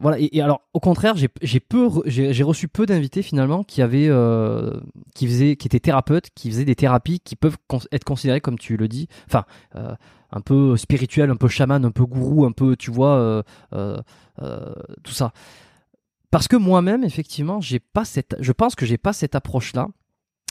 voilà. 0.00 0.16
Et, 0.18 0.40
alors 0.40 0.62
au 0.72 0.80
contraire, 0.80 1.16
j'ai 1.16 1.28
j'ai 1.42 2.42
reçu 2.42 2.66
peu 2.66 2.86
d'invités 2.86 3.20
finalement 3.20 3.62
qui 3.62 3.82
avaient, 3.82 4.10
qui 5.14 5.26
faisaient, 5.26 5.56
qui 5.56 5.68
étaient 5.68 5.80
thérapeutes, 5.80 6.30
qui 6.34 6.50
faisaient 6.50 6.64
des 6.64 6.76
thérapies 6.76 7.20
qui 7.20 7.36
peuvent 7.36 7.58
être 7.92 8.04
considérées 8.04 8.40
comme 8.40 8.58
tu 8.58 8.76
le 8.78 8.88
dis, 8.88 9.08
enfin 9.26 9.44
un 10.30 10.40
peu 10.40 10.76
spirituel, 10.76 11.30
un 11.30 11.36
peu 11.36 11.48
chaman, 11.48 11.84
un 11.84 11.90
peu 11.90 12.04
gourou, 12.04 12.44
un 12.44 12.52
peu, 12.52 12.76
tu 12.76 12.90
vois, 12.90 13.44
tout 13.70 15.12
ça. 15.12 15.32
Parce 16.30 16.48
que 16.48 16.56
moi-même, 16.56 17.04
effectivement, 17.04 17.60
je 17.60 17.78
pense 18.52 18.74
que 18.74 18.86
j'ai 18.86 18.98
pas 18.98 19.12
cette 19.12 19.34
approche-là. 19.34 19.88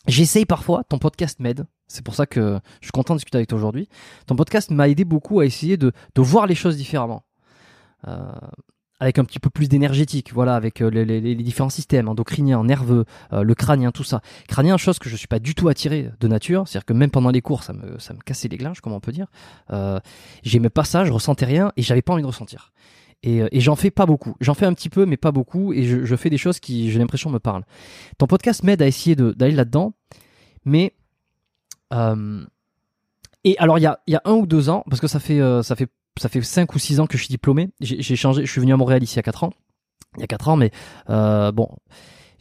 J'essaye 0.08 0.46
parfois, 0.46 0.84
ton 0.84 1.00
podcast 1.00 1.40
m'aide. 1.40 1.66
C'est 1.88 2.04
pour 2.04 2.16
ça 2.16 2.26
que 2.26 2.60
je 2.82 2.86
suis 2.86 2.92
content 2.92 3.14
de 3.14 3.20
discuter 3.20 3.38
avec 3.38 3.50
toi 3.50 3.58
aujourd'hui. 3.58 3.90
Ton 4.28 4.36
podcast 4.36 4.72
m'a 4.72 4.90
aidé 4.90 5.04
beaucoup 5.06 5.40
à 5.40 5.46
essayer 5.46 5.78
de, 5.78 5.92
voir 6.16 6.48
les 6.48 6.56
choses 6.56 6.78
différemment. 6.78 7.24
Euh, 8.08 8.32
avec 9.00 9.20
un 9.20 9.26
petit 9.26 9.40
peu 9.40 9.50
plus 9.50 9.68
d'énergétique, 9.68 10.32
voilà, 10.34 10.56
avec 10.56 10.82
euh, 10.82 10.90
les, 10.90 11.36
différents 11.36 11.70
systèmes 11.70 12.08
endocriniens, 12.08 12.64
nerveux, 12.64 13.06
euh, 13.34 13.44
le 13.44 13.56
crânien, 13.56 13.92
tout 13.92 14.04
ça. 14.04 14.22
Crânien, 14.48 14.78
chose 14.78 15.00
que 15.00 15.10
je 15.10 15.16
suis 15.16 15.28
pas 15.28 15.40
du 15.40 15.54
tout 15.54 15.68
attiré 15.68 16.12
de 16.20 16.28
nature, 16.28 16.68
c'est-à-dire 16.68 16.86
que 16.86 16.94
même 16.94 17.12
pendant 17.12 17.30
les 17.30 17.42
cours, 17.42 17.64
ça 17.64 17.74
me, 17.74 18.00
ça 18.00 18.14
me 18.14 18.20
cassait 18.20 18.48
les 18.48 18.58
glanges, 18.58 18.80
comment 18.80 18.98
on 18.98 19.02
peut 19.02 19.12
dire. 19.12 19.28
Euh, 19.72 20.00
J'aimais 20.44 20.70
pas 20.70 20.86
ça, 20.86 21.04
je 21.04 21.12
ressentais 21.12 21.46
rien 21.46 21.74
et 21.76 21.82
j'avais 21.82 22.02
pas 22.02 22.14
envie 22.14 22.22
de 22.22 22.28
ressentir. 22.28 22.72
Et, 23.24 23.42
et 23.52 23.60
j'en 23.60 23.76
fais 23.76 23.92
pas 23.92 24.06
beaucoup. 24.06 24.36
J'en 24.40 24.54
fais 24.54 24.66
un 24.66 24.74
petit 24.74 24.90
peu, 24.90 25.06
mais 25.06 25.18
pas 25.18 25.32
beaucoup, 25.32 25.74
et 25.74 25.84
je, 25.84 26.16
fais 26.16 26.30
des 26.30 26.38
choses 26.38 26.60
qui, 26.60 26.92
j'ai 26.92 27.00
l'impression, 27.00 27.30
me 27.30 27.40
parlent. 27.40 27.66
Ton 28.18 28.28
podcast 28.28 28.64
m'aide 28.64 28.82
à 28.82 28.88
essayer 28.88 29.16
d'aller 29.16 29.56
là-dedans, 29.56 29.94
mais 30.64 30.94
euh, 31.94 32.46
et 33.44 33.58
alors 33.58 33.78
il 33.78 33.82
y 33.82 33.88
a, 33.88 34.00
y 34.08 34.16
a 34.16 34.22
un 34.26 34.34
ou 34.34 34.46
deux 34.46 34.70
ans, 34.70 34.84
parce 34.90 35.02
que 35.02 35.08
ça 35.08 35.20
fait, 35.20 35.40
ça 35.64 35.76
fait 35.76 35.90
ça 36.18 36.30
fait 36.30 36.42
5 36.42 36.74
ou 36.74 36.80
6 36.80 37.00
ans 37.00 37.08
que 37.08 37.18
je 37.18 37.24
suis 37.24 37.32
diplômé. 37.32 37.70
J'ai 37.82 38.16
changé, 38.16 38.46
je 38.46 38.52
suis 38.52 38.62
venu 38.62 38.74
à 38.74 38.78
Montréal 38.78 39.04
ici 39.04 39.16
il 39.16 39.18
y 39.18 39.20
a 39.20 39.24
4 39.24 39.44
ans. 39.44 39.54
Il 40.18 40.22
y 40.22 40.24
a 40.24 40.28
4 40.28 40.50
ans, 40.50 40.56
mais 40.56 40.72
euh, 41.10 41.52
bon, 41.52 41.70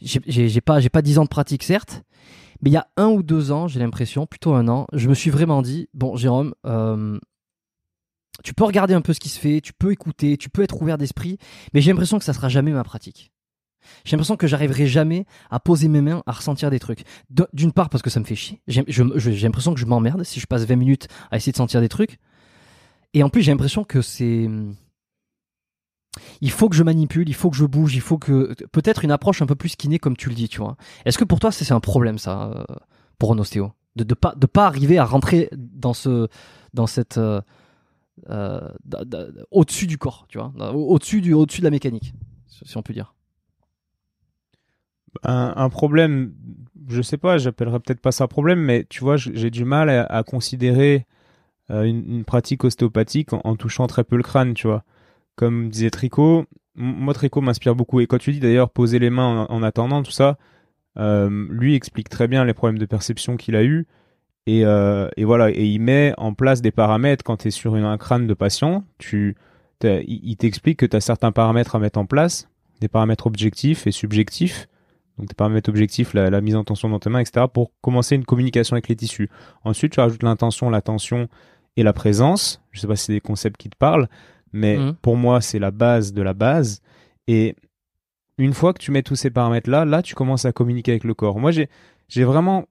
j'ai 0.01 0.61
pas, 0.61 0.81
pas 0.81 1.01
10 1.01 1.19
ans 1.19 1.23
de 1.23 1.29
pratique, 1.29 1.63
certes. 1.63 2.03
Mais 2.61 2.69
il 2.69 2.73
y 2.73 2.77
a 2.77 2.87
un 2.95 3.07
ou 3.07 3.21
deux 3.21 3.51
ans, 3.51 3.67
j'ai 3.67 3.79
l'impression, 3.79 4.25
plutôt 4.25 4.53
un 4.53 4.67
an, 4.69 4.87
je 4.93 5.09
me 5.09 5.13
suis 5.13 5.29
vraiment 5.29 5.61
dit, 5.61 5.89
bon, 5.93 6.15
Jérôme, 6.15 6.53
euh, 6.65 7.19
tu 8.43 8.53
peux 8.53 8.63
regarder 8.63 8.93
un 8.93 9.01
peu 9.01 9.13
ce 9.13 9.19
qui 9.19 9.29
se 9.29 9.39
fait, 9.39 9.61
tu 9.61 9.73
peux 9.73 9.91
écouter, 9.91 10.37
tu 10.37 10.49
peux 10.49 10.61
être 10.63 10.81
ouvert 10.81 10.97
d'esprit, 10.97 11.37
mais 11.73 11.81
j'ai 11.81 11.91
l'impression 11.91 12.17
que 12.17 12.25
ça 12.25 12.33
sera 12.33 12.47
jamais 12.47 12.71
ma 12.71 12.83
pratique. 12.83 13.31
J'ai 14.03 14.15
l'impression 14.15 14.35
que 14.35 14.47
j'arriverai 14.47 14.87
jamais 14.87 15.25
à 15.51 15.59
poser 15.59 15.87
mes 15.87 16.01
mains, 16.01 16.23
à 16.25 16.31
ressentir 16.31 16.71
des 16.71 16.79
trucs. 16.79 17.03
D'une 17.53 17.71
part 17.71 17.89
parce 17.89 18.01
que 18.01 18.09
ça 18.09 18.19
me 18.19 18.25
fait 18.25 18.35
chier. 18.35 18.61
J'ai 18.67 18.83
l'impression 18.83 19.73
que 19.73 19.79
je 19.79 19.85
m'emmerde 19.85 20.23
si 20.23 20.39
je 20.39 20.47
passe 20.47 20.63
20 20.63 20.75
minutes 20.75 21.07
à 21.29 21.37
essayer 21.37 21.51
de 21.51 21.57
sentir 21.57 21.81
des 21.81 21.89
trucs. 21.89 22.17
Et 23.15 23.23
en 23.23 23.29
plus, 23.29 23.41
j'ai 23.41 23.51
l'impression 23.51 23.85
que 23.85 24.01
c'est. 24.01 24.47
Il 26.41 26.51
faut 26.51 26.69
que 26.69 26.75
je 26.75 26.83
manipule, 26.83 27.27
il 27.27 27.33
faut 27.33 27.49
que 27.49 27.55
je 27.55 27.65
bouge, 27.65 27.95
il 27.95 28.01
faut 28.01 28.17
que. 28.17 28.53
Peut-être 28.73 29.05
une 29.05 29.11
approche 29.11 29.41
un 29.41 29.45
peu 29.45 29.55
plus 29.55 29.77
kinée, 29.77 29.99
comme 29.99 30.17
tu 30.17 30.27
le 30.27 30.35
dis, 30.35 30.49
tu 30.49 30.59
vois. 30.59 30.75
Est-ce 31.05 31.17
que 31.17 31.23
pour 31.23 31.39
toi, 31.39 31.51
c'est 31.51 31.71
un 31.71 31.79
problème, 31.79 32.17
ça, 32.17 32.51
euh, 32.51 32.75
pour 33.17 33.31
un 33.31 33.39
ostéo? 33.39 33.71
De 33.95 34.03
ne 34.03 34.13
pas, 34.13 34.35
de 34.35 34.45
pas 34.45 34.67
arriver 34.67 34.97
à 34.97 35.05
rentrer 35.05 35.49
dans, 35.53 35.93
ce, 35.93 36.27
dans 36.73 36.87
cette. 36.87 37.17
Euh, 37.17 37.39
euh, 38.29 38.67
au-dessus 39.49 39.87
du 39.87 39.97
corps, 39.97 40.25
tu 40.27 40.37
vois, 40.37 40.53
au-dessus 40.73 41.21
du, 41.21 41.33
au-dessus 41.33 41.61
de 41.61 41.65
la 41.65 41.71
mécanique, 41.71 42.13
si 42.47 42.77
on 42.77 42.81
peut 42.81 42.93
dire. 42.93 43.13
Un, 45.23 45.69
problème, 45.69 46.33
je 46.89 47.01
sais 47.01 47.17
pas, 47.17 47.37
j'appellerais 47.37 47.79
peut-être 47.79 48.01
pas 48.01 48.11
ça 48.11 48.25
un 48.25 48.27
problème, 48.27 48.59
mais 48.59 48.85
tu 48.89 49.01
vois, 49.01 49.15
j'ai 49.15 49.49
du 49.49 49.63
mal 49.63 49.89
à 49.89 50.23
considérer 50.23 51.05
euh, 51.71 51.83
une, 51.83 52.23
pratique 52.25 52.63
ostéopathique 52.63 53.33
en, 53.33 53.55
touchant 53.55 53.87
très 53.87 54.03
peu 54.03 54.17
le 54.17 54.23
crâne, 54.23 54.53
tu 54.53 54.67
vois. 54.67 54.83
Comme 55.35 55.69
disait 55.69 55.89
Tricot, 55.89 56.45
moi 56.75 57.13
Tricot 57.13 57.41
m'inspire 57.41 57.75
beaucoup. 57.75 57.99
Et 57.99 58.07
quand 58.07 58.19
tu 58.19 58.31
dis 58.31 58.39
d'ailleurs 58.39 58.69
poser 58.69 58.99
les 58.99 59.09
mains 59.09 59.47
en, 59.49 59.63
attendant, 59.63 60.03
tout 60.03 60.11
ça, 60.11 60.37
euh, 60.97 61.47
lui 61.49 61.75
explique 61.75 62.09
très 62.09 62.27
bien 62.27 62.45
les 62.45 62.53
problèmes 62.53 62.77
de 62.77 62.85
perception 62.85 63.35
qu'il 63.35 63.55
a 63.55 63.63
eu. 63.63 63.87
Et, 64.47 64.63
euh, 64.63 65.09
voilà, 65.17 65.49
et 65.49 65.65
il 65.65 65.79
met 65.79 66.13
en 66.17 66.33
place 66.33 66.61
des 66.61 66.71
paramètres 66.71 67.23
quand 67.23 67.37
tu 67.37 67.47
es 67.47 67.51
sur 67.51 67.75
un 67.75 67.97
crâne 67.97 68.27
de 68.27 68.33
patient. 68.35 68.83
Tu, 68.99 69.35
il 69.83 70.37
t'explique 70.37 70.77
que 70.77 70.85
tu 70.85 70.95
as 70.95 71.01
certains 71.01 71.31
paramètres 71.31 71.75
à 71.75 71.79
mettre 71.79 71.97
en 71.97 72.05
place, 72.05 72.47
des 72.79 72.87
paramètres 72.87 73.25
objectifs 73.25 73.87
et 73.87 73.91
subjectifs. 73.91 74.67
Donc 75.17 75.29
des 75.29 75.33
paramètres 75.33 75.69
objectifs, 75.69 76.13
la, 76.13 76.29
la 76.29 76.41
mise 76.41 76.55
en 76.55 76.63
tension 76.63 76.89
dans 76.89 76.99
tes 76.99 77.09
mains, 77.09 77.19
etc. 77.19 77.47
pour 77.51 77.71
commencer 77.81 78.15
une 78.15 78.25
communication 78.25 78.75
avec 78.75 78.89
les 78.89 78.97
tissus. 78.97 79.29
Ensuite, 79.63 79.93
tu 79.93 79.99
rajoutes 80.01 80.23
l'intention, 80.23 80.69
la 80.69 80.81
tension 80.81 81.29
et 81.77 81.83
la 81.83 81.93
présence. 81.93 82.61
Je 82.71 82.79
sais 82.79 82.87
pas 82.87 82.95
si 82.95 83.05
c'est 83.05 83.13
des 83.13 83.21
concepts 83.21 83.57
qui 83.57 83.69
te 83.69 83.77
parlent, 83.77 84.07
mais 84.53 84.77
mhm. 84.77 84.95
pour 84.95 85.17
moi, 85.17 85.41
c'est 85.41 85.59
la 85.59 85.71
base 85.71 86.13
de 86.13 86.21
la 86.21 86.33
base. 86.33 86.81
Et 87.27 87.55
une 88.37 88.53
fois 88.53 88.73
que 88.73 88.79
tu 88.79 88.91
mets 88.91 89.03
tous 89.03 89.15
ces 89.15 89.29
paramètres-là, 89.29 89.85
là, 89.85 90.01
tu 90.01 90.15
commences 90.15 90.45
à 90.45 90.51
communiquer 90.51 90.91
avec 90.91 91.03
le 91.03 91.13
corps. 91.13 91.39
Moi, 91.39 91.51
j'ai, 91.51 92.23
vraiment 92.23 92.65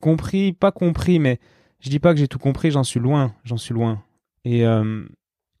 compris, 0.00 0.52
pas 0.52 0.72
compris, 0.72 1.18
mais 1.18 1.40
je 1.80 1.90
dis 1.90 1.98
pas 1.98 2.12
que 2.12 2.20
j'ai 2.20 2.28
tout 2.28 2.38
compris, 2.38 2.70
j'en 2.70 2.84
suis 2.84 3.00
loin, 3.00 3.34
j'en 3.44 3.56
suis 3.56 3.74
loin. 3.74 4.02
Et 4.44 4.64
euh, 4.64 5.04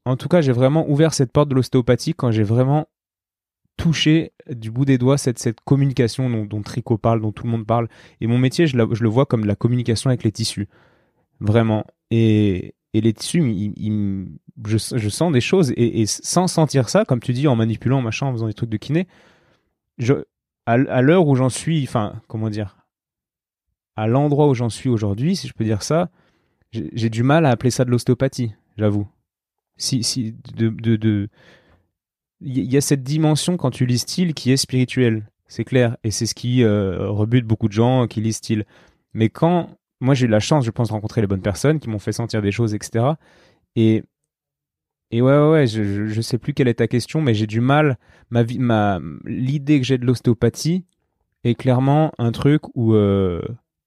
en 0.04 0.16
tout 0.16 0.28
cas, 0.28 0.40
j'ai 0.40 0.52
vraiment 0.52 0.88
ouvert 0.88 1.14
cette 1.14 1.32
porte 1.32 1.48
de 1.48 1.54
l'ostéopathie 1.54 2.14
quand 2.14 2.30
j'ai 2.30 2.44
vraiment 2.44 2.86
touché 3.76 4.32
du 4.48 4.70
bout 4.70 4.84
des 4.84 4.96
doigts 4.96 5.18
cette, 5.18 5.38
cette 5.38 5.60
communication 5.60 6.30
dont, 6.30 6.44
dont, 6.46 6.62
Tricot 6.62 6.96
parle, 6.96 7.20
dont 7.20 7.32
tout 7.32 7.44
le 7.44 7.50
monde 7.50 7.66
parle. 7.66 7.88
Et 8.20 8.26
mon 8.26 8.38
métier, 8.38 8.66
je, 8.66 8.76
je 8.92 9.02
le 9.02 9.08
vois 9.08 9.26
comme 9.26 9.42
de 9.42 9.46
la 9.46 9.56
communication 9.56 10.08
avec 10.08 10.22
les 10.22 10.32
tissus. 10.32 10.68
Vraiment. 11.40 11.84
Et, 12.10 12.74
et 12.94 13.00
les 13.00 13.12
tissus, 13.12 13.42
je, 14.66 15.08
sens 15.08 15.32
des 15.32 15.40
choses. 15.40 15.70
Et, 15.72 16.00
et, 16.00 16.06
sans 16.06 16.46
sentir 16.46 16.88
ça, 16.88 17.04
comme 17.04 17.20
tu 17.20 17.32
dis, 17.32 17.48
en 17.48 17.56
manipulant, 17.56 18.00
machin, 18.00 18.26
en 18.26 18.32
faisant 18.32 18.46
des 18.46 18.54
trucs 18.54 18.70
de 18.70 18.76
kiné, 18.76 19.06
je, 19.98 20.14
à, 20.66 21.02
l'heure 21.02 21.26
où 21.26 21.36
j'en 21.36 21.48
suis, 21.48 21.84
enfin, 21.84 22.20
comment 22.28 22.50
dire, 22.50 22.76
à 23.94 24.06
l'endroit 24.06 24.48
où 24.48 24.54
j'en 24.54 24.68
suis 24.68 24.88
aujourd'hui, 24.88 25.36
si 25.36 25.48
je 25.48 25.52
peux 25.52 25.64
dire 25.64 25.82
ça, 25.82 26.10
j'ai 26.72 27.08
du 27.08 27.22
mal 27.22 27.46
à 27.46 27.50
appeler 27.50 27.70
ça 27.70 27.84
de 27.84 27.90
l'ostéopathie, 27.90 28.52
j'avoue. 28.76 29.06
Si, 29.76 30.02
si, 30.02 30.34
de, 30.54 30.68
de, 30.68 30.96
de, 30.96 31.28
il 32.40 32.70
y 32.70 32.76
a 32.76 32.80
cette 32.80 33.02
dimension 33.02 33.56
quand 33.56 33.70
tu 33.70 33.86
lis 33.86 33.98
style 33.98 34.34
qui 34.34 34.50
est 34.50 34.56
spirituelle, 34.56 35.30
c'est 35.46 35.64
clair, 35.64 35.96
et 36.02 36.10
c'est 36.10 36.26
ce 36.26 36.34
qui 36.34 36.64
euh, 36.64 37.08
rebute 37.08 37.46
beaucoup 37.46 37.68
de 37.68 37.72
gens 37.72 38.06
qui 38.06 38.20
lisent 38.20 38.36
style. 38.36 38.64
Mais 39.14 39.28
quand 39.28 39.70
moi 40.00 40.14
j'ai 40.14 40.26
eu 40.26 40.28
la 40.28 40.40
chance, 40.40 40.64
je 40.64 40.70
pense, 40.70 40.88
de 40.88 40.92
rencontrer 40.92 41.20
les 41.20 41.26
bonnes 41.26 41.42
personnes 41.42 41.80
qui 41.80 41.88
m'ont 41.88 41.98
fait 41.98 42.12
sentir 42.12 42.42
des 42.42 42.52
choses, 42.52 42.74
etc. 42.74 43.06
Et 43.76 44.02
et 45.12 45.22
ouais, 45.22 45.32
ouais, 45.32 45.50
ouais 45.50 45.66
je, 45.66 46.06
je, 46.06 46.20
sais 46.20 46.38
plus 46.38 46.52
quelle 46.52 46.68
est 46.68 46.74
ta 46.74 46.88
question, 46.88 47.20
mais 47.20 47.34
j'ai 47.34 47.46
du 47.46 47.60
mal. 47.60 47.96
Ma 48.30 48.42
ma 48.58 49.00
l'idée 49.24 49.78
que 49.80 49.86
j'ai 49.86 49.98
de 49.98 50.06
l'ostéopathie 50.06 50.84
est 51.44 51.54
clairement 51.54 52.12
un 52.18 52.32
truc 52.32 52.62
où 52.74 52.94
euh, 52.94 53.40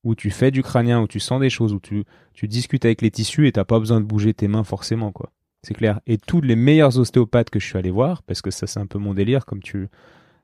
où 0.04 0.16
tu 0.16 0.32
fais 0.32 0.52
du 0.52 0.64
crânien, 0.64 1.02
où 1.02 1.08
tu 1.08 1.20
sens 1.20 1.42
des 1.42 1.50
choses, 1.50 1.74
où 1.74 1.80
tu 1.80 2.06
tu 2.34 2.48
discutes 2.48 2.86
avec 2.86 3.02
les 3.02 3.12
tissus 3.12 3.48
et 3.48 3.52
t'as 3.52 3.66
pas 3.66 3.80
besoin 3.80 4.00
de 4.00 4.06
bouger 4.06 4.34
tes 4.34 4.48
mains 4.48 4.64
forcément, 4.64 5.12
quoi. 5.12 5.32
C'est 5.62 5.74
clair. 5.74 6.00
Et 6.08 6.18
tous 6.18 6.40
les 6.40 6.56
meilleurs 6.56 6.98
ostéopathes 6.98 7.50
que 7.50 7.60
je 7.60 7.66
suis 7.66 7.78
allé 7.78 7.92
voir, 7.92 8.24
parce 8.24 8.42
que 8.42 8.52
ça 8.52 8.66
c'est 8.66 8.80
un 8.80 8.88
peu 8.88 8.98
mon 8.98 9.14
délire, 9.14 9.46
comme 9.46 9.62
tu 9.62 9.90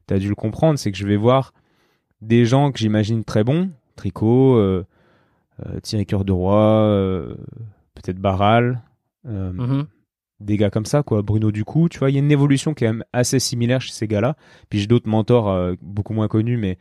as 0.09 0.19
dû 0.19 0.27
le 0.27 0.35
comprendre, 0.35 0.77
c'est 0.77 0.91
que 0.91 0.97
je 0.97 1.07
vais 1.07 1.15
voir 1.15 1.53
des 2.21 2.45
gens 2.45 2.71
que 2.71 2.79
j'imagine 2.79 3.23
très 3.23 3.43
bons, 3.43 3.69
Tricot, 3.95 4.57
euh, 4.57 4.85
Thierry 5.81 6.05
Cœur 6.05 6.25
de 6.25 6.31
Roi, 6.31 6.55
euh, 6.55 7.35
peut-être 7.93 8.19
Barral, 8.19 8.81
euh, 9.27 9.51
mhm. 9.53 9.87
des 10.39 10.57
gars 10.57 10.69
comme 10.69 10.85
ça, 10.85 11.03
quoi. 11.03 11.21
Bruno 11.21 11.51
Ducou, 11.51 11.89
tu 11.89 11.99
vois, 11.99 12.09
il 12.09 12.13
y 12.13 12.17
a 12.17 12.19
une 12.19 12.31
évolution 12.31 12.73
qui 12.73 12.83
est 12.83 12.87
même 12.87 13.03
assez 13.13 13.39
similaire 13.39 13.81
chez 13.81 13.93
ces 13.93 14.07
gars-là. 14.07 14.35
Puis 14.69 14.79
j'ai 14.79 14.87
d'autres 14.87 15.09
mentors 15.09 15.75
beaucoup 15.81 16.13
moins 16.13 16.27
connus, 16.27 16.57
mais 16.57 16.77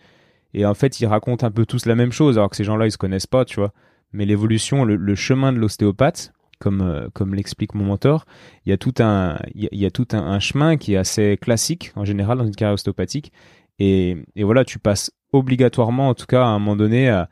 et 0.56 0.64
en 0.66 0.74
fait 0.74 1.00
ils 1.00 1.06
racontent 1.06 1.46
un 1.46 1.50
peu 1.50 1.66
tous 1.66 1.86
la 1.86 1.96
même 1.96 2.12
chose, 2.12 2.38
alors 2.38 2.50
que 2.50 2.56
ces 2.56 2.64
gens-là 2.64 2.86
ils 2.86 2.92
se 2.92 2.98
connaissent 2.98 3.26
pas, 3.26 3.44
tu 3.44 3.56
vois. 3.56 3.72
Mais 4.12 4.24
l'évolution, 4.24 4.84
le, 4.84 5.14
chemin 5.16 5.52
de 5.52 5.58
l'ostéopathe, 5.58 6.32
comme 6.60 7.08
comme 7.14 7.34
l'explique 7.34 7.74
mon 7.74 7.84
mentor, 7.84 8.26
il 8.64 8.70
y 8.70 8.72
a 8.72 8.76
tout 8.76 8.94
un 9.00 9.38
il 9.54 9.68
y, 9.72 9.86
a, 9.86 9.90
tout 9.90 10.06
un, 10.12 10.38
chemin 10.38 10.76
qui 10.76 10.94
est 10.94 10.96
assez 10.96 11.36
classique 11.40 11.92
en 11.96 12.04
général 12.04 12.38
dans 12.38 12.46
une 12.46 12.54
carrière 12.54 12.74
ostéopathique. 12.74 13.32
Et, 13.80 14.16
et 14.36 14.44
voilà, 14.44 14.64
tu 14.64 14.78
passes 14.78 15.10
obligatoirement, 15.32 16.08
en 16.08 16.14
tout 16.14 16.26
cas 16.26 16.42
à 16.44 16.46
un 16.46 16.60
moment 16.60 16.76
donné, 16.76 17.08
à 17.08 17.28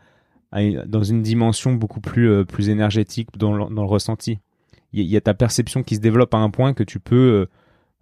dans 0.53 1.03
une 1.03 1.23
dimension 1.23 1.73
beaucoup 1.75 2.01
plus, 2.01 2.31
euh, 2.31 2.45
plus 2.45 2.69
énergétique 2.69 3.29
dans 3.37 3.53
le, 3.53 3.75
dans 3.75 3.83
le 3.83 3.89
ressenti. 3.89 4.39
Il 4.93 5.07
y, 5.07 5.17
a 5.17 5.23
ta 5.23 5.33
perception 5.33 5.83
qui 5.83 5.97
se 5.97 6.01
développe 6.01 6.35
à 6.35 6.39
un 6.39 6.51
point 6.51 6.75
que 6.75 6.83
tu 6.83 7.01
peux 7.01 7.47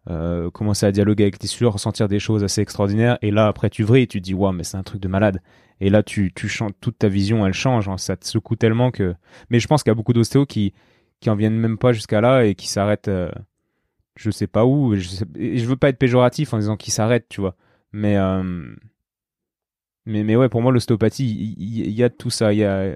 euh, 0.09 0.51
commencer 0.51 0.87
à 0.87 0.93
dialoguer 0.93 1.25
avec 1.25 1.39
tes 1.39 1.47
cellules, 1.47 1.69
ressentir 1.69 2.09
des 2.09 2.19
choses 2.19 2.43
assez 2.43 2.61
extraordinaires. 2.61 3.19
Et 3.23 3.31
là, 3.31 3.47
après, 3.47 3.71
tu 3.71 3.85
vrilles 3.85 4.05
et 4.05 4.07
tu 4.09 4.21
te 4.21 4.25
dis, 4.25 4.35
waouh, 4.35 4.53
mais 4.53 4.65
c'est 4.65 4.77
un 4.77 4.83
truc 4.83 5.01
de 5.01 5.09
malade. 5.09 5.41
Et 5.81 5.89
là, 5.89 6.03
tu, 6.03 6.33
tu 6.35 6.51
toute 6.81 6.99
ta 6.99 7.09
vision, 7.09 7.47
elle 7.47 7.53
change. 7.53 7.89
Hein. 7.89 7.97
ça 7.97 8.17
te 8.17 8.27
secoue 8.27 8.57
tellement 8.57 8.91
que. 8.91 9.15
Mais 9.51 9.61
je 9.61 9.67
pense 9.67 9.83
qu'il 9.83 9.91
y 9.91 9.93
a 9.93 9.95
beaucoup 9.95 10.13
d'ostéos 10.13 10.47
qui, 10.47 10.75
qui 11.21 11.31
en 11.31 11.37
viennent 11.37 11.57
même 11.57 11.79
pas 11.79 11.93
jusqu'à 11.93 12.21
là 12.21 12.45
et 12.45 12.55
qui 12.55 12.69
s'arrêtent, 12.69 13.09
euh, 13.09 13.31
je 14.17 14.31
sais 14.31 14.47
pas 14.47 14.65
où. 14.65 14.95
Je, 14.97 15.09
sais... 15.09 15.25
veux 15.25 15.77
pas 15.77 15.91
être 15.91 15.99
péjoratif 15.99 16.53
en 16.53 16.59
disant 16.59 16.77
qu'ils 16.77 16.93
s'arrêtent, 16.93 17.29
tu 17.29 17.41
vois. 17.41 17.57
Mais, 17.93 18.17
euh, 18.17 18.75
mais, 20.07 20.25
mais 20.25 20.37
ouais, 20.37 20.49
pour 20.49 20.63
moi, 20.63 20.73
l'ostéopathie, 20.73 21.55
il 21.59 21.91
y, 21.91 22.03
a 22.03 22.11
tout 22.11 22.31
ça. 22.31 22.53
Il 22.53 22.59
y 22.59 22.65
a, 22.65 22.95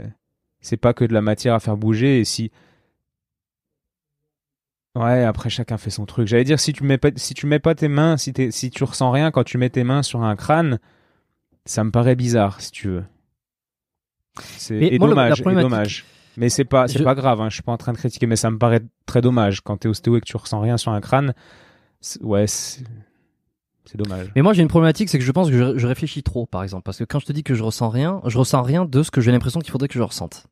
c'est 0.61 0.77
pas 0.77 0.95
que 0.95 1.05
de 1.05 1.13
la 1.13 1.21
matière 1.21 1.55
à 1.55 1.61
faire 1.61 1.77
bouger. 1.77 2.21
Et 2.21 2.25
si, 2.25 2.51
Ouais, 4.97 5.25
après 5.25 5.51
chacun 5.51 5.77
fait 5.77 5.91
son 5.91 6.07
truc. 6.07 6.29
J'allais 6.29 6.45
dire 6.45 6.61
si 6.61 6.73
tu 6.73 6.85
mets 6.85 6.99
pas 6.99 7.11
si 7.17 7.35
tu 7.35 7.47
mets 7.47 7.59
pas 7.59 7.75
tes 7.75 7.89
mains, 7.89 8.17
si 8.17 8.33
si 8.51 8.71
tu 8.71 8.85
ressens 8.85 9.11
rien 9.11 9.33
quand 9.33 9.43
tu 9.43 9.59
mets 9.59 9.71
tes 9.71 9.83
mains 9.83 10.05
sur 10.05 10.23
un 10.23 10.37
crâne, 10.37 10.79
ça 11.65 11.83
me 11.83 11.91
paraît 11.91 12.15
bizarre 12.15 12.61
si 12.61 12.71
tu 12.71 12.89
veux. 12.89 13.05
C'est 14.39 14.77
et 14.77 14.99
dommage, 14.99 15.41
et 15.41 15.43
dommage. 15.43 16.05
Mais 16.37 16.49
c'est 16.49 16.65
pas 16.65 16.87
c'est 16.87 17.03
pas 17.03 17.17
grave, 17.17 17.41
hein, 17.41 17.49
je 17.49 17.55
suis 17.55 17.63
pas 17.65 17.73
en 17.73 17.77
train 17.77 17.93
de 17.93 17.99
critiquer 17.99 18.27
mais 18.27 18.37
ça 18.37 18.51
me 18.51 18.59
paraît 18.59 18.83
très 19.07 19.21
dommage 19.21 19.63
quand 19.63 19.79
tu 19.79 19.89
es 19.89 19.91
ostéo 19.91 20.17
et 20.17 20.21
que 20.21 20.27
tu 20.27 20.37
ressens 20.37 20.61
rien 20.61 20.77
sur 20.77 20.93
un 20.93 21.01
crâne. 21.01 21.35
Ouais, 22.21 22.47
c'est 22.47 22.85
dommage. 23.97 24.31
Mais 24.37 24.43
moi 24.43 24.53
j'ai 24.53 24.63
une 24.63 24.69
problématique, 24.69 25.09
c'est 25.09 25.19
que 25.19 25.25
je 25.25 25.33
pense 25.33 25.51
que 25.51 25.79
je, 25.79 25.87
réfléchis 25.87 26.23
trop, 26.23 26.47
par 26.47 26.63
exemple, 26.63 26.83
parce 26.85 26.99
que 26.99 27.05
quand 27.05 27.19
je 27.19 27.27
te 27.27 27.33
dis 27.33 27.43
que 27.43 27.55
je 27.55 27.63
ressens 27.63 27.89
rien, 27.89 28.21
je 28.27 28.39
ressens 28.39 28.63
rien 28.63 28.85
de 28.85 29.03
ce 29.03 29.11
que 29.11 29.21
j'ai 29.21 29.33
l'impression 29.33 29.61
qu'il 29.61 29.71
faudrait 29.71 29.89
que 29.89 29.95
je 29.95 30.03
ressente 30.03 30.47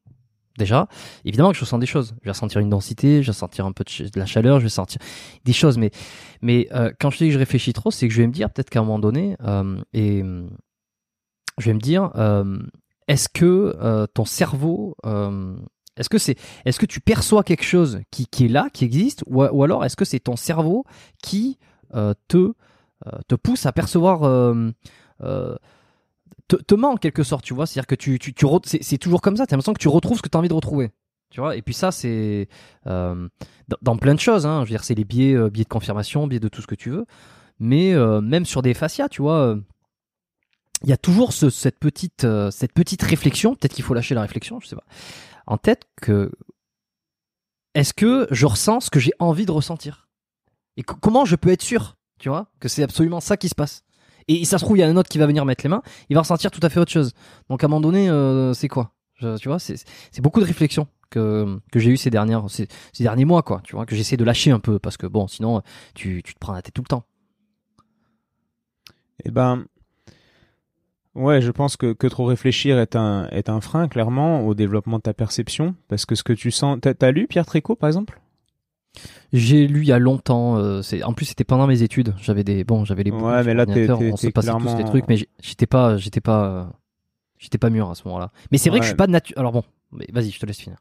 déjà. 0.59 0.88
Évidemment 1.24 1.50
que 1.50 1.57
je 1.57 1.62
ressens 1.62 1.78
des 1.78 1.87
choses. 1.87 2.14
Je 2.20 2.26
vais 2.26 2.31
ressentir 2.31 2.61
une 2.61 2.68
densité, 2.68 3.22
je 3.22 3.28
vais 3.28 3.37
sentir 3.37 3.66
un 3.66 3.72
peu 3.72 3.85
de, 3.85 4.18
la 4.18 4.26
chaleur, 4.26 4.59
je 4.59 4.64
vais 4.64 4.70
sentir 4.70 5.00
des 5.44 5.52
choses. 5.52 5.78
Mais, 5.78 5.90
mais 6.40 6.68
euh, 6.72 6.92
quand 7.00 7.11
je 7.11 7.18
dis 7.18 7.26
que 7.26 7.33
je 7.33 7.38
réfléchis 7.38 7.72
trop, 7.72 7.90
c'est 7.90 8.09
que 8.09 8.14
je 8.14 8.20
vais 8.20 8.26
me 8.26 8.33
dire 8.33 8.50
peut-être 8.50 8.70
qu'à 8.70 8.81
un 8.81 8.83
moment 8.83 8.98
donné, 8.98 9.37
euh, 9.42 9.81
et 9.92 10.22
je 11.59 11.64
vais 11.64 11.74
me 11.74 11.81
dire, 11.81 12.11
euh, 12.16 12.59
est-ce 13.09 13.28
que 13.28 14.07
ton 14.14 14.24
cerveau, 14.24 14.96
est-ce 15.96 16.09
que 16.09 16.18
c'est, 16.18 16.37
est-ce 16.64 16.78
que 16.78 16.87
tu 16.87 17.00
perçois 17.00 17.42
quelque 17.42 17.64
chose 17.64 18.00
qui, 18.11 18.26
est 18.44 18.48
là, 18.48 18.68
qui 18.72 18.85
existe, 18.85 19.24
ou 19.26 19.62
alors 19.62 19.85
est-ce 19.85 19.96
que 19.96 20.05
c'est 20.05 20.20
ton 20.20 20.37
cerveau 20.37 20.85
qui 21.22 21.59
te 22.28 22.52
te 23.28 23.34
pousse 23.34 23.66
à 23.66 23.72
percevoir 23.72 24.20
te, 26.48 26.74
ment 26.74 26.92
en 26.92 26.96
quelque 26.96 27.22
sorte, 27.22 27.44
tu 27.44 27.54
vois. 27.54 27.66
C'est-à-dire 27.66 27.86
que 27.86 27.94
tu, 27.94 28.18
tu, 28.18 28.34
tu 28.34 28.46
c'est 28.64 28.98
toujours 28.98 29.20
comme 29.20 29.36
ça. 29.36 29.46
T'as 29.46 29.56
l'impression 29.56 29.72
que 29.72 29.80
tu 29.80 29.88
retrouves 29.88 30.18
ce 30.18 30.22
que 30.22 30.28
tu 30.28 30.36
as 30.36 30.40
envie 30.40 30.48
de 30.48 30.54
retrouver. 30.54 30.90
Tu 31.30 31.40
vois, 31.40 31.56
et 31.56 31.62
puis 31.62 31.72
ça, 31.72 31.90
c'est 31.92 32.48
euh, 32.86 33.28
dans, 33.80 33.96
plein 33.96 34.14
de 34.14 34.20
choses. 34.20 34.44
Hein. 34.44 34.60
Je 34.60 34.68
veux 34.68 34.76
dire, 34.76 34.84
c'est 34.84 34.94
les 34.94 35.04
biais, 35.04 35.34
euh, 35.34 35.48
biais 35.48 35.64
de 35.64 35.68
confirmation, 35.68 36.26
biais 36.26 36.40
de 36.40 36.48
tout 36.48 36.60
ce 36.60 36.66
que 36.66 36.74
tu 36.74 36.90
veux. 36.90 37.06
Mais 37.58 37.94
euh, 37.94 38.20
même 38.20 38.44
sur 38.44 38.60
des 38.60 38.74
fascias, 38.74 39.08
tu 39.08 39.22
vois, 39.22 39.56
il 40.82 40.90
y 40.90 40.92
a 40.92 40.98
toujours 40.98 41.32
ce, 41.32 41.48
cette, 41.48 41.78
petite, 41.78 42.26
cette 42.50 42.72
petite 42.72 43.02
réflexion. 43.02 43.54
Peut-être 43.54 43.72
qu'il 43.72 43.84
faut 43.84 43.94
lâcher 43.94 44.14
la 44.14 44.22
réflexion, 44.22 44.60
je 44.60 44.68
sais 44.68 44.76
pas. 44.76 44.84
En 45.46 45.56
tête 45.56 45.86
que 46.00 46.30
est-ce 47.74 47.94
que 47.94 48.26
je 48.30 48.44
ressens 48.44 48.80
ce 48.80 48.90
que 48.90 49.00
j'ai 49.00 49.12
envie 49.18 49.46
de 49.46 49.52
ressentir? 49.52 50.08
Et 50.76 50.82
comment 50.82 51.24
je 51.24 51.36
peux 51.36 51.50
être 51.50 51.62
sûr, 51.62 51.96
tu 52.22 52.28
vois, 52.28 52.46
que 52.61 52.68
c'est 52.68 52.85
absolument 52.85 53.18
ça 53.18 53.37
qui 53.37 53.48
se 53.48 53.54
passe 53.56 53.82
et 54.28 54.44
ça 54.44 54.58
se 54.58 54.64
trouve, 54.64 54.76
il 54.76 54.80
y 54.80 54.82
a 54.85 54.87
un 54.87 54.96
autre 54.96 55.08
qui 55.08 55.18
va 55.18 55.26
venir 55.26 55.44
mettre 55.44 55.64
les 55.64 55.68
mains, 55.68 55.82
il 56.08 56.14
va 56.14 56.20
ressentir 56.20 56.52
tout 56.52 56.61
à 56.62 56.68
fait 56.68 56.78
autre 56.78 56.92
chose. 56.92 57.12
Donc 57.50 57.64
à 57.64 57.66
un 57.66 57.68
moment 57.68 57.80
donné, 57.80 58.08
euh, 58.08 58.54
c'est 58.54 58.68
quoi? 58.68 58.92
Tu 59.18 59.48
vois, 59.48 59.58
c'est 59.58 60.20
beaucoup 60.20 60.40
de 60.40 60.44
réflexions 60.44 60.87
que, 61.11 61.61
j'ai 61.74 61.90
eu 61.90 61.96
ces 61.96 62.11
derniers 62.11 63.24
mois, 63.24 63.42
quoi. 63.42 63.61
Tu 63.64 63.74
vois, 63.74 63.85
que 63.85 63.96
j'essaie 63.96 64.16
de 64.16 64.24
lâcher 64.24 64.52
un 64.52 64.61
peu 64.61 64.78
parce 64.78 64.96
que 64.96 65.08
bon, 65.08 65.26
sinon 65.26 65.62
tu, 65.94 66.22
te 66.22 66.38
prends 66.38 66.52
la 66.52 66.62
tête 66.62 66.74
tout 66.74 66.82
le 66.82 66.88
temps. 66.88 67.04
Eh 69.24 69.32
ben, 69.32 69.64
ouais, 71.16 71.42
je 71.42 71.50
pense 71.50 71.76
que, 71.76 72.06
trop 72.06 72.24
réfléchir 72.24 72.78
est 72.78 72.94
un 72.96 73.61
frein 73.61 73.88
clairement 73.88 74.46
au 74.46 74.54
développement 74.54 74.98
de 74.98 75.02
ta 75.02 75.14
perception 75.14 75.74
parce 75.88 76.06
que 76.06 76.14
ce 76.14 76.22
que 76.22 76.32
tu 76.32 76.52
sens, 76.52 76.78
t'as 76.80 76.94
as 77.00 77.11
lu 77.11 77.26
Pierre 77.26 77.46
Tricot 77.46 77.74
par 77.74 77.88
exemple? 77.88 78.21
J'ai 79.33 79.66
lu 79.66 79.83
il 79.83 79.88
y 79.88 79.92
a 79.92 79.98
longtemps. 79.98 80.57
Euh, 80.57 80.83
c'est 80.83 81.02
en 81.02 81.12
plus 81.12 81.26
c'était 81.26 81.44
pendant 81.44 81.66
mes 81.66 81.83
études. 81.83 82.14
J'avais 82.20 82.44
des 82.44 82.64
bon, 82.64 82.85
j'avais 82.85 83.02
les 83.02 83.11
ouais, 83.11 83.44
mais 83.44 83.55
là 83.55 83.64
on 83.68 84.16
se 84.16 84.28
passait 84.28 84.52
tous 84.52 84.74
des 84.74 84.85
trucs, 84.85 85.09
mais 85.09 85.16
j'étais 85.40 85.66
pas, 85.66 85.96
j'étais 85.96 86.20
pas, 86.20 86.72
j'étais 87.38 87.59
pas 87.59 87.70
mûr 87.70 87.90
à 87.90 87.94
ce 87.94 88.07
moment-là. 88.07 88.31
Mais 88.50 88.59
c'est 88.59 88.70
vrai 88.70 88.81
que 88.81 88.85
je 88.85 88.90
suis 88.90 88.96
pas 88.96 89.07
de 89.07 89.12
nature. 89.12 89.38
Alors 89.38 89.52
bon, 89.52 89.64
vas-y, 90.12 90.31
je 90.31 90.38
te 90.38 90.46
laisse 90.46 90.59
finir. 90.59 90.78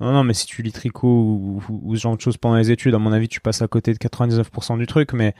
Non, 0.00 0.12
non, 0.12 0.24
mais 0.24 0.32
si 0.32 0.46
tu 0.46 0.62
lis 0.62 0.72
tricot 0.72 1.08
ou, 1.08 1.62
ou, 1.68 1.94
ce 1.94 2.00
genre 2.00 2.16
de 2.16 2.20
choses 2.22 2.38
pendant 2.38 2.56
les 2.56 2.70
études, 2.70 2.94
à 2.94 2.98
mon 2.98 3.12
avis, 3.12 3.28
tu 3.28 3.42
passes 3.42 3.60
à 3.60 3.68
côté 3.68 3.92
de 3.92 3.98
99% 3.98 4.78
du 4.78 4.86
truc, 4.86 5.12
mais 5.12 5.34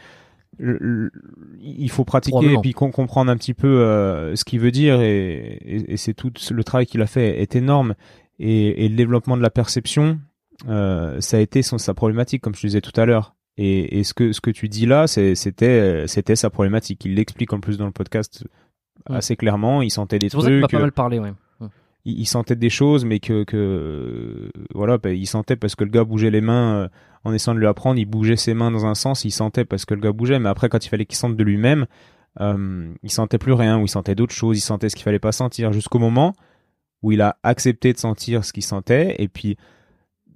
il 0.58 1.90
faut 1.90 2.04
pratiquer 2.04 2.52
et 2.52 2.58
puis 2.58 2.72
comprendre 2.72 3.30
un 3.30 3.36
petit 3.36 3.54
peu 3.54 3.68
euh, 3.68 4.36
ce 4.36 4.44
qu'il 4.44 4.60
veut 4.60 4.72
dire 4.72 5.00
et, 5.00 5.58
et, 5.88 5.96
c'est 5.96 6.12
tout 6.12 6.32
le 6.50 6.64
travail 6.64 6.86
qu'il 6.86 7.00
a 7.00 7.06
fait 7.06 7.40
est 7.40 7.54
énorme 7.54 7.94
et, 8.38 8.84
et, 8.84 8.88
le 8.88 8.96
développement 8.96 9.36
de 9.36 9.42
la 9.42 9.48
perception 9.48 10.18
euh, 10.68 11.20
ça 11.20 11.36
a 11.36 11.40
été 11.40 11.62
son, 11.62 11.78
sa 11.78 11.94
problématique, 11.94 12.42
comme 12.42 12.54
je 12.54 12.60
te 12.60 12.66
disais 12.66 12.80
tout 12.80 12.98
à 13.00 13.06
l'heure. 13.06 13.34
Et, 13.56 13.98
et, 13.98 14.04
ce 14.04 14.14
que 14.14 14.32
ce 14.32 14.40
que 14.40 14.50
tu 14.50 14.68
dis 14.68 14.86
là, 14.86 15.06
c'était 15.06 16.06
c'était 16.06 16.36
sa 16.36 16.50
problématique. 16.50 17.04
Il 17.04 17.14
l'explique 17.14 17.52
en 17.52 17.60
plus 17.60 17.76
dans 17.76 17.86
le 17.86 17.92
podcast 17.92 18.44
assez 19.08 19.36
clairement. 19.36 19.82
Il 19.82 19.90
sentait 19.90 20.18
des 20.18 20.30
trucs. 20.30 20.44
C'est 20.44 20.60
pas 20.60 20.78
mal 20.78 20.92
parlé, 20.92 21.18
ouais. 21.18 21.32
Il, 22.06 22.24
sentait 22.24 22.56
des 22.56 22.70
choses, 22.70 23.04
mais 23.04 23.20
que 23.20 23.44
que 23.44 24.50
voilà, 24.74 24.96
bah, 24.96 25.10
il 25.10 25.26
sentait 25.26 25.56
parce 25.56 25.74
que 25.74 25.84
le 25.84 25.90
gars 25.90 26.04
bougeait 26.04 26.30
les 26.30 26.40
mains 26.40 26.74
euh, 26.74 26.88
en 27.24 27.34
essayant 27.34 27.54
de 27.54 27.60
lui 27.60 27.66
apprendre. 27.66 27.98
Il 27.98 28.06
bougeait 28.06 28.36
ses 28.36 28.54
mains 28.54 28.70
dans 28.70 28.86
un 28.86 28.94
sens, 28.94 29.26
il 29.26 29.30
sentait 29.30 29.66
parce 29.66 29.84
que 29.84 29.92
le 29.92 30.00
gars 30.00 30.12
bougeait. 30.12 30.38
Mais 30.38 30.48
après, 30.48 30.70
quand 30.70 30.84
il 30.84 30.88
fallait 30.88 31.04
qu'il 31.04 31.18
sente 31.18 31.36
de 31.36 31.44
lui-même, 31.44 31.86
euh, 32.40 32.90
il 33.02 33.10
sentait 33.10 33.36
plus 33.36 33.52
rien, 33.52 33.78
ou 33.78 33.84
il 33.84 33.88
sentait 33.88 34.14
d'autres 34.14 34.34
choses. 34.34 34.56
Il 34.56 34.62
sentait 34.62 34.88
ce 34.88 34.96
qu'il 34.96 35.04
fallait 35.04 35.18
pas 35.18 35.32
sentir, 35.32 35.74
jusqu'au 35.74 35.98
moment 35.98 36.34
où 37.02 37.12
il 37.12 37.20
a 37.20 37.36
accepté 37.42 37.92
de 37.92 37.98
sentir 37.98 38.46
ce 38.46 38.52
qu'il 38.54 38.62
sentait, 38.62 39.16
et 39.18 39.28
puis 39.28 39.58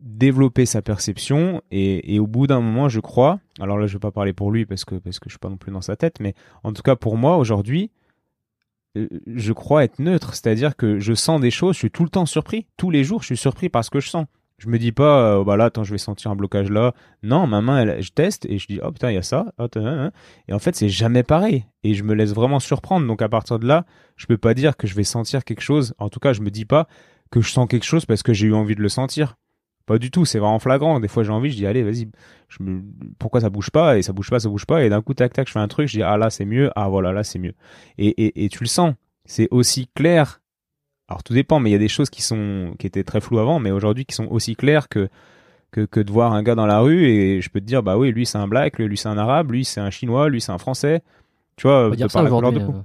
développer 0.05 0.67
sa 0.67 0.83
perception 0.83 1.63
et, 1.71 2.19
au 2.19 2.27
bout 2.27 2.47
d'un 2.47 2.61
moment 2.61 2.91
je 2.91 3.01
crois 3.01 3.41
alors 3.59 3.79
là 3.79 3.87
je 3.87 3.95
vais 3.95 4.01
pas 4.01 4.11
parler 4.11 4.35
pour 4.35 4.53
lui 4.53 4.67
parce 4.67 4.85
que 4.85 4.97
parce 4.97 5.19
que 5.19 5.31
je 5.31 5.33
suis 5.33 5.39
pas 5.39 5.49
non 5.49 5.57
plus 5.57 5.73
dans 5.73 5.81
sa 5.81 5.97
tête 5.97 6.21
mais 6.21 6.35
en 6.63 6.75
tout 6.75 6.83
cas 6.83 6.95
pour 6.95 7.17
moi 7.17 7.39
aujourd'hui 7.39 7.91
euh, 8.97 9.09
je 9.27 9.53
crois 9.53 9.85
être 9.85 9.99
neutre. 9.99 10.35
C'est-à-dire 10.35 10.77
que 10.77 10.99
je 10.99 11.15
sens 11.15 11.41
des 11.41 11.51
choses 11.51 11.75
je 11.75 11.81
suis 11.81 11.91
tout 11.91 12.05
le 12.05 12.11
temps 12.11 12.27
surpris. 12.27 12.67
Tous 12.77 12.91
les 12.91 13.05
jours 13.05 13.23
je 13.23 13.27
suis 13.27 13.37
surpris 13.37 13.69
par 13.69 13.85
ce 13.85 13.91
que 13.91 14.01
je 14.01 14.09
sens. 14.09 14.27
Je 14.59 14.69
me 14.69 14.79
dis 14.79 14.93
pas 14.93 15.39
euh, 15.39 15.45
bah 15.45 15.57
là 15.57 15.65
attends 15.65 15.85
je 15.85 15.91
vais 15.91 15.99
sentir 15.99 16.31
un 16.31 16.37
blocage 16.37 16.71
là. 16.71 16.95
Non 17.23 17.47
ma 17.47 17.61
main 17.61 18.01
je 18.01 18.11
teste 18.11 18.47
et 18.47 18.59
je 18.59 18.67
dis 18.67 18.81
oh 18.83 18.93
putain 18.93 19.11
il 19.11 19.15
y 19.15 19.19
a 19.19 19.23
ça. 19.23 19.53
Oh, 19.59 19.67
et 20.49 20.53
en 20.53 20.59
fait 20.59 20.77
c'est 20.77 20.89
jamais 20.89 21.23
pareil. 21.23 21.65
Et 21.83 21.95
je 21.95 22.05
me 22.05 22.15
laisse 22.15 22.35
vraiment 22.35 22.61
surprendre. 22.61 23.07
Donc 23.07 23.23
à 23.23 23.29
partir 23.29 23.59
de 23.59 23.67
là 23.67 23.85
je 24.17 24.27
peux 24.27 24.39
pas 24.39 24.55
dire 24.55 24.77
que 24.77 24.87
je 24.87 24.95
vais 24.95 25.05
sentir 25.05 25.45
quelque 25.45 25.63
chose. 25.63 25.95
En 25.99 26.09
tout 26.09 26.21
cas 26.21 26.33
je 26.33 26.43
me 26.43 26.51
dis 26.51 26.65
pas 26.65 26.87
que 27.31 27.41
je 27.41 27.51
sens 27.51 27.67
quelque 27.69 27.85
chose 27.85 28.07
parce 28.07 28.23
que 28.23 28.33
j'ai 28.33 28.47
eu 28.47 28.55
envie 28.55 28.77
de 28.77 28.83
le 28.83 28.89
sentir 28.89 29.37
pas 29.87 29.99
du 29.99 30.11
tout, 30.11 30.25
c'est 30.25 30.39
vraiment 30.39 30.59
flagrant. 30.59 31.01
Des 31.01 31.09
fois, 31.09 31.23
j'ai 31.25 31.31
envie, 31.31 31.51
je 31.51 31.57
dis, 31.57 31.67
allez, 31.67 31.83
vas-y, 31.83 32.09
je 32.49 32.63
me... 32.63 32.83
pourquoi 33.19 33.41
ça 33.41 33.51
bouge 33.51 33.71
pas? 33.71 33.99
Et 33.99 34.03
ça 34.03 34.13
bouge 34.13 34.31
pas, 34.31 34.41
ça 34.41 34.49
bouge 34.49 34.67
pas. 34.67 34.85
Et 34.85 34.89
d'un 34.89 35.03
coup, 35.03 35.15
tac, 35.15 35.33
tac, 35.33 35.47
je 35.47 35.53
fais 35.53 35.59
un 35.59 35.69
truc, 35.69 35.89
je 35.89 35.99
dis, 35.99 36.03
ah 36.03 36.17
là, 36.17 36.31
c'est 36.31 36.45
mieux. 36.45 36.71
Ah 36.77 36.89
voilà, 36.89 37.13
là, 37.13 37.25
c'est 37.25 37.39
mieux. 37.39 37.55
Et, 37.99 38.09
et, 38.09 38.45
et 38.45 38.49
tu 38.49 38.63
le 38.63 38.69
sens. 38.69 38.95
C'est 39.25 39.49
aussi 39.51 39.89
clair. 39.95 40.41
Alors, 41.09 41.23
tout 41.23 41.35
dépend, 41.35 41.61
mais 41.61 41.71
il 41.71 41.73
y 41.73 41.77
a 41.77 41.79
des 41.79 41.89
choses 41.89 42.11
qui 42.11 42.23
sont, 42.23 42.75
qui 42.79 42.87
étaient 42.87 43.05
très 43.05 43.21
floues 43.21 43.39
avant, 43.39 43.59
mais 43.59 43.71
aujourd'hui, 43.71 44.05
qui 44.05 44.15
sont 44.15 44.27
aussi 44.27 44.57
claires 44.57 44.89
que, 44.89 45.09
que, 45.71 45.83
que 45.83 46.01
de 46.01 46.11
voir 46.11 46.33
un 46.33 46.43
gars 46.43 46.55
dans 46.55 46.67
la 46.67 46.81
rue 46.81 47.05
et 47.05 47.41
je 47.41 47.51
peux 47.51 47.61
te 47.61 47.67
dire, 47.67 47.83
bah 47.83 47.99
oui, 47.99 48.11
lui, 48.11 48.25
c'est 48.25 48.39
un 48.39 48.49
black, 48.49 48.79
lui, 48.79 48.97
c'est 48.97 49.09
un 49.09 49.19
arabe, 49.19 49.51
lui, 49.51 49.65
c'est 49.65 49.81
un 49.81 49.91
chinois, 49.91 50.29
lui, 50.29 50.41
c'est 50.41 50.53
un 50.53 50.59
français. 50.59 51.03
Tu 51.57 51.67
vois, 51.67 51.91
de 51.91 52.07
par 52.07 52.23
la 52.23 52.31
couleur 52.31 52.53
de 52.53 52.59
peau. 52.59 52.75
Euh. 52.75 52.83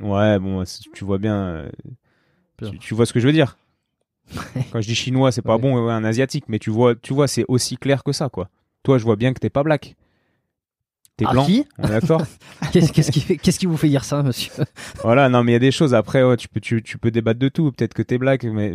Ouais, 0.00 0.38
bon, 0.38 0.64
tu 0.94 1.04
vois 1.04 1.18
bien, 1.18 1.36
euh, 1.36 1.70
tu 2.80 2.94
vois 2.94 3.04
ce 3.04 3.12
que 3.12 3.20
je 3.20 3.26
veux 3.26 3.32
dire. 3.32 3.58
Quand 4.72 4.80
je 4.80 4.86
dis 4.86 4.94
chinois, 4.94 5.32
c'est 5.32 5.42
pas 5.42 5.58
bon, 5.58 5.88
un 5.88 6.04
asiatique, 6.04 6.44
mais 6.48 6.58
tu 6.58 6.70
vois, 6.70 6.94
tu 6.94 7.12
vois, 7.12 7.28
c'est 7.28 7.44
aussi 7.48 7.76
clair 7.76 8.02
que 8.04 8.12
ça, 8.12 8.28
quoi. 8.28 8.48
Toi, 8.82 8.98
je 8.98 9.04
vois 9.04 9.16
bien 9.16 9.32
que 9.32 9.38
t'es 9.38 9.50
pas 9.50 9.62
black. 9.62 9.96
T'es 11.16 11.26
ah, 11.28 11.32
blanc. 11.32 11.46
on 11.78 11.84
est 11.84 11.88
d'accord. 11.88 12.22
qu'est-ce, 12.72 13.12
qui 13.12 13.38
qu'est-ce 13.38 13.58
qui 13.58 13.66
vous 13.66 13.76
fait 13.76 13.88
dire 13.88 14.04
ça, 14.04 14.22
monsieur? 14.22 14.52
Voilà, 15.02 15.28
non, 15.28 15.44
mais 15.44 15.52
il 15.52 15.54
y 15.54 15.56
a 15.56 15.60
des 15.60 15.70
choses. 15.70 15.94
Après, 15.94 16.22
tu 16.36 16.48
peux, 16.48 16.60
tu, 16.60 16.82
tu 16.82 16.98
peux 16.98 17.10
débattre 17.10 17.38
de 17.38 17.48
tout. 17.48 17.70
Peut-être 17.70 17.94
que 17.94 18.02
t'es 18.02 18.18
black, 18.18 18.44
mais 18.44 18.74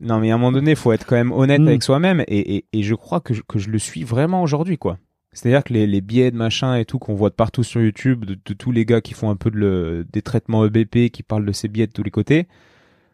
non, 0.00 0.20
mais 0.20 0.30
à 0.30 0.34
un 0.34 0.38
moment 0.38 0.52
donné, 0.52 0.72
il 0.72 0.76
faut 0.76 0.92
être 0.92 1.06
quand 1.06 1.16
même 1.16 1.32
honnête 1.32 1.60
mm. 1.60 1.68
avec 1.68 1.82
soi-même. 1.82 2.24
Et, 2.28 2.56
et, 2.56 2.64
et, 2.72 2.82
je 2.82 2.94
crois 2.94 3.20
que 3.20 3.34
je, 3.34 3.42
que 3.42 3.58
je 3.58 3.70
le 3.70 3.78
suis 3.78 4.04
vraiment 4.04 4.42
aujourd'hui, 4.42 4.78
quoi. 4.78 4.98
C'est-à-dire 5.32 5.64
que 5.64 5.72
les, 5.72 5.86
les 5.86 6.00
biais 6.00 6.30
de 6.30 6.36
machin 6.36 6.76
et 6.76 6.84
tout 6.84 6.98
qu'on 6.98 7.14
voit 7.14 7.30
de 7.30 7.34
partout 7.34 7.64
sur 7.64 7.80
YouTube, 7.80 8.24
de, 8.24 8.34
tous 8.54 8.70
les 8.70 8.84
gars 8.84 9.00
qui 9.00 9.14
font 9.14 9.30
un 9.30 9.36
peu 9.36 9.50
de 9.50 9.56
le, 9.56 10.06
des 10.12 10.22
traitements 10.22 10.64
EBP, 10.64 11.10
qui 11.10 11.22
parlent 11.22 11.44
de 11.44 11.52
ces 11.52 11.68
biais 11.68 11.86
de 11.86 11.92
tous 11.92 12.04
les 12.04 12.10
côtés, 12.10 12.46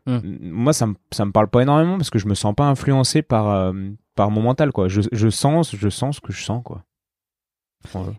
Hmm. 0.06 0.20
Moi, 0.40 0.72
ça 0.72 0.86
me, 0.86 0.94
ça 1.10 1.24
me 1.24 1.32
parle 1.32 1.48
pas 1.48 1.62
énormément 1.62 1.96
parce 1.96 2.10
que 2.10 2.18
je 2.18 2.26
me 2.26 2.34
sens 2.34 2.54
pas 2.54 2.66
influencé 2.66 3.22
par, 3.22 3.50
euh, 3.50 3.72
par 4.14 4.30
mon 4.30 4.42
mental, 4.42 4.72
quoi. 4.72 4.88
Je, 4.88 5.02
je, 5.12 5.28
sens, 5.28 5.74
je 5.74 5.88
sens 5.88 6.16
ce 6.16 6.20
que 6.20 6.32
je 6.32 6.42
sens, 6.42 6.62
quoi. 6.64 6.84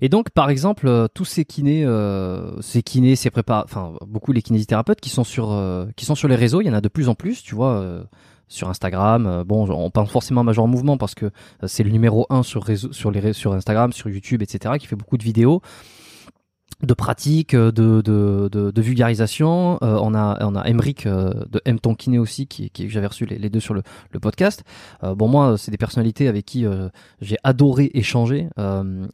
Et 0.01 0.09
donc, 0.09 0.31
par 0.31 0.49
exemple, 0.49 0.87
euh, 0.87 1.07
tous 1.13 1.25
ces 1.25 1.45
kinés, 1.45 1.85
euh, 1.85 2.59
ces 2.61 2.81
kinés, 2.81 3.15
ces 3.15 3.29
prépa, 3.29 3.61
enfin, 3.63 3.93
beaucoup 4.07 4.31
les 4.31 4.41
kinésithérapeutes 4.41 4.99
qui 4.99 5.09
sont 5.09 5.23
sur, 5.23 5.55
qui 5.95 6.05
sont 6.05 6.15
sur 6.15 6.27
les 6.27 6.35
réseaux, 6.35 6.61
il 6.61 6.65
y 6.65 6.69
en 6.69 6.73
a 6.73 6.81
de 6.81 6.89
plus 6.89 7.09
en 7.09 7.15
plus, 7.15 7.43
tu 7.43 7.55
vois. 7.55 8.05
sur 8.47 8.69
Instagram. 8.69 9.43
bon, 9.45 9.69
on 9.69 9.91
pense 9.91 10.11
forcément 10.11 10.41
à 10.41 10.43
Major 10.43 10.67
Mouvement 10.67 10.97
parce 10.97 11.13
que 11.13 11.31
c'est 11.67 11.83
le 11.83 11.91
numéro 11.91 12.25
un 12.29 12.43
sur 12.43 12.63
réseau, 12.63 12.91
sur 12.91 13.11
les 13.11 13.33
sur 13.33 13.53
Instagram, 13.53 13.93
sur 13.93 14.09
YouTube, 14.09 14.41
etc. 14.41 14.75
qui 14.79 14.87
fait 14.87 14.95
beaucoup 14.95 15.17
de 15.17 15.23
vidéos 15.23 15.61
de 16.83 16.93
pratique, 16.93 17.55
de, 17.55 17.71
de, 18.01 18.49
de, 18.49 18.81
vulgarisation. 18.81 19.77
Euh, 19.83 19.99
on 20.01 20.13
a 20.15 20.43
on 20.43 20.55
a 20.55 20.67
Emric 20.67 21.05
euh, 21.05 21.31
de 21.49 21.61
M 21.65 21.79
Tonkiné 21.79 22.17
aussi 22.17 22.47
qui, 22.47 22.69
qui 22.69 22.89
j'avais 22.89 23.07
reçu 23.07 23.25
les, 23.25 23.49
deux 23.49 23.59
sur 23.59 23.73
le, 23.73 23.83
le 24.11 24.19
podcast. 24.19 24.63
Euh, 25.03 25.15
bon 25.15 25.27
moi 25.27 25.57
c'est 25.57 25.71
des 25.71 25.77
personnalités 25.77 26.27
avec 26.27 26.45
qui 26.45 26.65
j'ai 27.21 27.37
adoré 27.43 27.91
échanger 27.93 28.47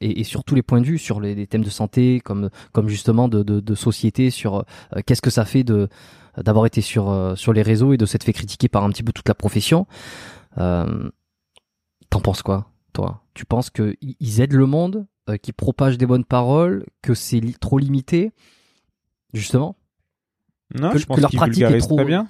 et, 0.02 0.20
et, 0.20 0.24
sur 0.24 0.44
tous 0.44 0.56
les 0.56 0.62
points 0.62 0.82
de 0.82 0.86
vue 0.86 0.98
sur 0.98 1.20
les, 1.20 1.48
thèmes 1.48 1.64
de 1.64 1.70
santé 1.70 2.20
comme 2.20 2.50
comme 2.72 2.90
justement 2.90 3.28
de, 3.28 3.44
de, 3.44 3.60
de 3.60 3.76
société 3.76 4.30
sur 4.30 4.66
qu'est-ce 5.06 5.22
que 5.22 5.30
ça 5.30 5.46
fait 5.46 5.64
de 5.64 5.90
d'avoir 6.38 6.66
été 6.66 6.82
sur 6.82 7.34
sur 7.36 7.54
les 7.54 7.62
réseaux 7.62 7.94
et 7.94 7.98
de 7.98 8.06
s'être 8.06 8.24
fait 8.24 8.34
critiquer 8.34 8.70
par 8.70 8.84
un 8.84 8.90
petit 8.90 9.04
peu 9.04 9.12
toute 9.12 9.28
la 9.28 9.36
profession. 9.36 9.88
T'en 10.56 12.22
penses 12.22 12.42
quoi 12.42 12.70
toi? 12.94 13.24
Tu 13.34 13.46
penses 13.46 13.70
que 13.70 13.96
ils 14.02 14.42
aident 14.42 14.54
le 14.54 14.66
monde? 14.66 15.06
Euh, 15.30 15.38
qui 15.38 15.52
propagent 15.52 15.98
des 15.98 16.06
bonnes 16.06 16.26
paroles, 16.26 16.86
que 17.02 17.14
c'est 17.14 17.42
trop 17.60 17.78
limité, 17.78 18.32
justement. 19.34 19.76
Non, 20.80 20.92
je 20.96 21.06
pense 21.06 21.26
qu'il 21.26 21.40
vulgarise 21.40 21.88
trop... 21.88 21.96
très 21.96 22.06
bien. 22.06 22.28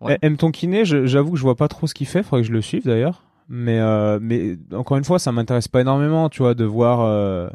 Ouais. 0.00 0.18
M. 0.22 0.36
Tonkiné, 0.36 0.84
j'avoue 0.84 1.32
que 1.32 1.36
je 1.38 1.42
vois 1.42 1.56
pas 1.56 1.68
trop 1.68 1.86
ce 1.86 1.94
qu'il 1.94 2.06
fait, 2.06 2.22
faudrait 2.22 2.42
que 2.42 2.48
je 2.48 2.52
le 2.52 2.60
suive 2.60 2.84
d'ailleurs. 2.84 3.22
Mais, 3.48 3.78
euh, 3.78 4.18
mais 4.20 4.56
encore 4.72 4.96
une 4.96 5.04
fois, 5.04 5.18
ça 5.18 5.32
m'intéresse 5.32 5.68
pas 5.68 5.80
énormément, 5.80 6.28
tu 6.28 6.42
vois, 6.42 6.54
de 6.54 6.64
voir 6.64 7.00
euh, 7.00 7.48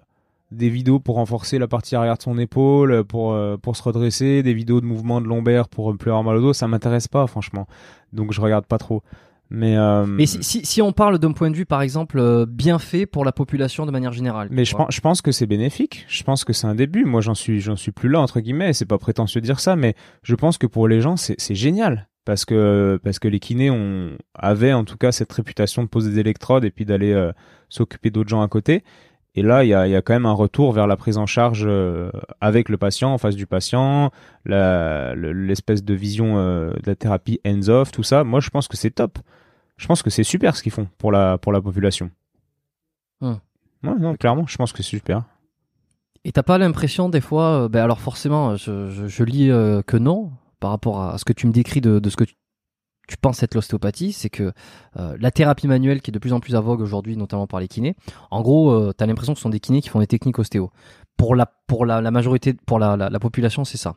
des 0.51 0.69
vidéos 0.69 0.99
pour 0.99 1.15
renforcer 1.15 1.59
la 1.59 1.67
partie 1.67 1.95
arrière 1.95 2.17
de 2.17 2.21
son 2.21 2.37
épaule, 2.37 3.03
pour, 3.03 3.37
pour 3.61 3.75
se 3.75 3.83
redresser, 3.83 4.41
des 4.41 4.53
vidéos 4.53 4.81
de 4.81 4.85
mouvement 4.85 5.21
de 5.21 5.27
lombaire 5.27 5.67
pour 5.67 5.95
plus 5.97 6.09
avoir 6.09 6.23
mal 6.23 6.37
au 6.37 6.41
dos, 6.41 6.53
ça 6.53 6.67
m'intéresse 6.67 7.07
pas, 7.07 7.27
franchement. 7.27 7.67
Donc 8.13 8.33
je 8.33 8.41
regarde 8.41 8.65
pas 8.65 8.77
trop. 8.77 9.03
Mais, 9.51 9.77
euh, 9.77 10.05
mais 10.05 10.27
si, 10.27 10.43
si, 10.43 10.65
si, 10.65 10.81
on 10.81 10.91
parle 10.91 11.17
d'un 11.17 11.31
point 11.31 11.49
de 11.49 11.55
vue, 11.55 11.65
par 11.65 11.81
exemple, 11.81 12.19
euh, 12.19 12.45
bien 12.47 12.77
fait 12.77 13.07
pour 13.07 13.25
la 13.25 13.31
population 13.31 13.87
de 13.87 13.91
manière 13.91 14.11
générale. 14.11 14.47
Mais 14.51 14.63
je 14.63 14.75
pense, 14.75 14.93
je 14.93 15.01
pense 15.01 15.21
que 15.21 15.31
c'est 15.31 15.47
bénéfique. 15.47 16.05
Je 16.07 16.21
pense 16.23 16.43
que 16.43 16.53
c'est 16.53 16.67
un 16.67 16.75
début. 16.75 17.03
Moi, 17.03 17.21
j'en 17.21 17.33
suis, 17.33 17.59
j'en 17.59 17.75
suis 17.75 17.91
plus 17.91 18.09
là 18.09 18.19
entre 18.19 18.41
guillemets. 18.41 18.73
C'est 18.73 18.85
pas 18.85 18.99
prétentieux 18.99 19.41
de 19.41 19.45
dire 19.45 19.59
ça, 19.59 19.75
mais 19.75 19.95
je 20.21 20.35
pense 20.35 20.59
que 20.59 20.67
pour 20.67 20.87
les 20.87 21.01
gens, 21.01 21.17
c'est, 21.17 21.35
c'est 21.39 21.55
génial 21.55 22.07
parce 22.25 22.45
que 22.45 22.99
parce 23.03 23.17
que 23.17 23.27
les 23.27 23.39
kinés 23.39 23.71
ont 23.71 24.11
avaient 24.35 24.73
en 24.73 24.83
tout 24.83 24.97
cas 24.97 25.11
cette 25.11 25.33
réputation 25.33 25.81
de 25.81 25.87
poser 25.87 26.11
des 26.11 26.19
électrodes 26.19 26.63
et 26.63 26.69
puis 26.69 26.85
d'aller 26.85 27.13
euh, 27.13 27.31
s'occuper 27.69 28.11
d'autres 28.11 28.29
gens 28.29 28.43
à 28.43 28.47
côté. 28.47 28.83
Et 29.33 29.41
là, 29.41 29.63
il 29.63 29.69
y 29.69 29.73
a, 29.73 29.87
y 29.87 29.95
a, 29.95 30.01
quand 30.01 30.13
même 30.13 30.25
un 30.25 30.33
retour 30.33 30.73
vers 30.73 30.85
la 30.85 30.97
prise 30.97 31.17
en 31.17 31.27
charge 31.27 31.67
avec 32.41 32.67
le 32.67 32.77
patient, 32.77 33.13
en 33.13 33.19
face 33.19 33.35
du 33.35 33.45
patient, 33.45 34.11
l'espèce 34.43 35.83
de 35.83 35.93
vision 35.93 36.35
de 36.35 36.73
la 36.83 36.95
thérapie 36.95 37.39
hands-off, 37.45 37.91
tout 37.91 38.01
ça. 38.01 38.23
Moi, 38.23 38.39
je 38.39 38.49
pense 38.49 38.67
que 38.67 38.75
c'est 38.75 38.89
top 38.89 39.19
je 39.79 39.87
pense 39.87 40.03
que 40.03 40.09
c'est 40.09 40.23
super 40.23 40.55
ce 40.55 40.61
qu'ils 40.61 40.73
font 40.73 40.87
pour 40.97 41.11
la, 41.11 41.37
pour 41.37 41.53
la 41.53 41.61
population. 41.61 42.11
Hum. 43.21 43.39
Ouais, 43.81 43.95
non, 43.97 44.15
clairement, 44.15 44.45
je 44.45 44.57
pense 44.57 44.73
que 44.73 44.83
c'est 44.83 44.89
super. 44.89 45.23
Et 46.25 46.33
t'as 46.33 46.43
pas 46.43 46.57
l'impression 46.57 47.07
des 47.07 47.21
fois, 47.21 47.63
euh, 47.63 47.69
ben 47.69 47.81
alors 47.81 48.01
forcément, 48.01 48.57
je, 48.57 49.07
je, 49.07 49.23
lis 49.23 49.49
euh, 49.49 49.81
que 49.81 49.95
non, 49.95 50.31
par 50.59 50.71
rapport 50.71 51.01
à 51.01 51.17
ce 51.17 51.23
que 51.23 51.31
tu 51.31 51.47
me 51.47 51.53
décris 51.53 51.79
de, 51.79 51.99
de 51.99 52.09
ce 52.09 52.17
que 52.17 52.25
tu, 52.25 52.35
penses 53.21 53.41
être 53.41 53.55
l'ostéopathie, 53.55 54.11
c'est 54.11 54.29
que 54.29 54.51
euh, 54.97 55.15
la 55.17 55.31
thérapie 55.31 55.67
manuelle 55.67 56.01
qui 56.01 56.11
est 56.11 56.13
de 56.13 56.19
plus 56.19 56.33
en 56.33 56.41
plus 56.41 56.55
à 56.55 56.59
vogue 56.59 56.81
aujourd'hui, 56.81 57.15
notamment 57.15 57.47
par 57.47 57.61
les 57.61 57.69
kinés, 57.69 57.95
en 58.31 58.41
gros, 58.41 58.93
tu 58.93 59.01
as 59.03 59.07
l'impression 59.07 59.33
que 59.33 59.39
ce 59.39 59.43
sont 59.43 59.49
des 59.49 59.61
kinés 59.61 59.81
qui 59.81 59.89
font 59.89 59.99
des 59.99 60.07
techniques 60.07 60.39
ostéo. 60.39 60.71
Pour 61.15 61.35
la, 61.35 61.45
pour 61.67 61.85
la, 61.85 62.01
la 62.01 62.11
majorité, 62.11 62.53
pour 62.53 62.79
la, 62.79 62.97
la, 62.97 63.09
la 63.09 63.19
population, 63.19 63.63
c'est 63.63 63.77
ça. 63.77 63.95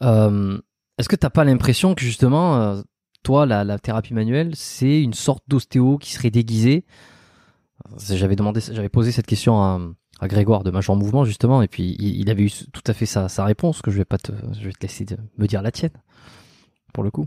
Est-ce 0.00 1.08
que 1.08 1.16
t'as 1.16 1.30
pas 1.30 1.44
l'impression 1.44 1.94
que 1.94 2.02
justement 2.02 2.82
toi, 3.24 3.46
la, 3.46 3.78
thérapie 3.80 4.14
manuelle, 4.14 4.52
c'est 4.54 5.02
une 5.02 5.14
sorte 5.14 5.42
d'ostéo 5.48 5.98
qui 5.98 6.12
serait 6.12 6.30
déguisée. 6.30 6.84
J'avais 7.98 8.36
j'avais 8.70 8.88
posé 8.88 9.10
cette 9.10 9.26
question 9.26 9.60
à, 9.60 9.80
Grégoire 10.22 10.62
de 10.62 10.70
Major 10.70 10.96
Mouvement 10.96 11.24
justement, 11.24 11.60
et 11.60 11.68
puis 11.68 11.96
il, 11.98 12.30
avait 12.30 12.44
eu 12.44 12.50
tout 12.72 12.82
à 12.86 12.94
fait 12.94 13.04
sa, 13.04 13.44
réponse. 13.44 13.82
Que 13.82 13.90
je 13.90 13.96
vais 13.96 14.04
pas 14.04 14.18
te, 14.18 14.32
je 14.58 14.64
vais 14.64 14.72
te 14.72 14.80
laisser 14.80 15.04
me 15.36 15.46
dire 15.46 15.60
la 15.60 15.72
tienne 15.72 15.90
pour 16.92 17.02
le 17.02 17.10
coup. 17.10 17.26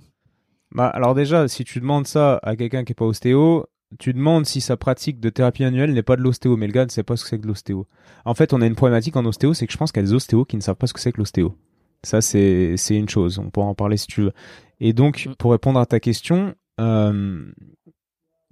Bah 0.72 0.88
alors 0.88 1.14
déjà, 1.14 1.48
si 1.48 1.64
tu 1.64 1.80
demandes 1.80 2.08
ça 2.08 2.40
à 2.44 2.56
quelqu'un 2.56 2.84
qui 2.84 2.94
est 2.94 2.96
pas 2.96 3.06
ostéo, 3.06 3.68
tu 4.00 4.14
demandes 4.14 4.46
si 4.46 4.62
sa 4.62 4.78
pratique 4.78 5.20
de 5.20 5.30
thérapie 5.30 5.64
manuelle 5.64 5.94
n'est 5.94 6.04
pas 6.04 6.16
de 6.16 6.22
l'ostéo, 6.22 6.58
mais 6.58 6.68
le 6.68 6.74
gars 6.74 6.86
ne 6.86 6.90
sait 6.90 7.04
pas 7.04 7.18
ce 7.18 7.24
que 7.24 7.30
c'est 7.30 7.40
que 7.40 7.48
l'ostéo. 7.48 7.88
En 8.26 8.34
fait, 8.34 8.54
on 8.54 8.62
a 8.62 8.66
une 8.66 8.76
problématique 8.76 9.16
en 9.16 9.26
ostéo, 9.26 9.54
c'est 9.54 9.68
que 9.68 9.74
je 9.74 9.78
pense 9.78 9.92
qu'il 9.92 10.02
y 10.02 10.06
a 10.06 10.08
des 10.08 10.14
ostéos 10.14 10.46
qui 10.46 10.58
ne 10.58 10.62
savent 10.62 10.76
pas 10.76 10.88
ce 10.88 10.94
que 10.94 11.00
c'est 11.00 11.12
que 11.12 11.20
l'ostéo. 11.20 11.56
Ça, 12.04 12.22
c'est 12.22 12.76
une 12.90 13.10
chose. 13.10 13.40
On 13.40 13.50
pourra 13.50 13.68
en 13.68 13.76
parler 13.76 13.98
si 13.98 14.08
tu 14.08 14.22
veux. 14.22 14.32
Et 14.80 14.94
donc, 14.94 15.28
mm. 15.28 15.36
pour 15.36 15.52
répondre 15.52 15.80
à 15.80 15.86
ta 15.86 16.00
question, 16.00 16.54
euh, 16.80 17.46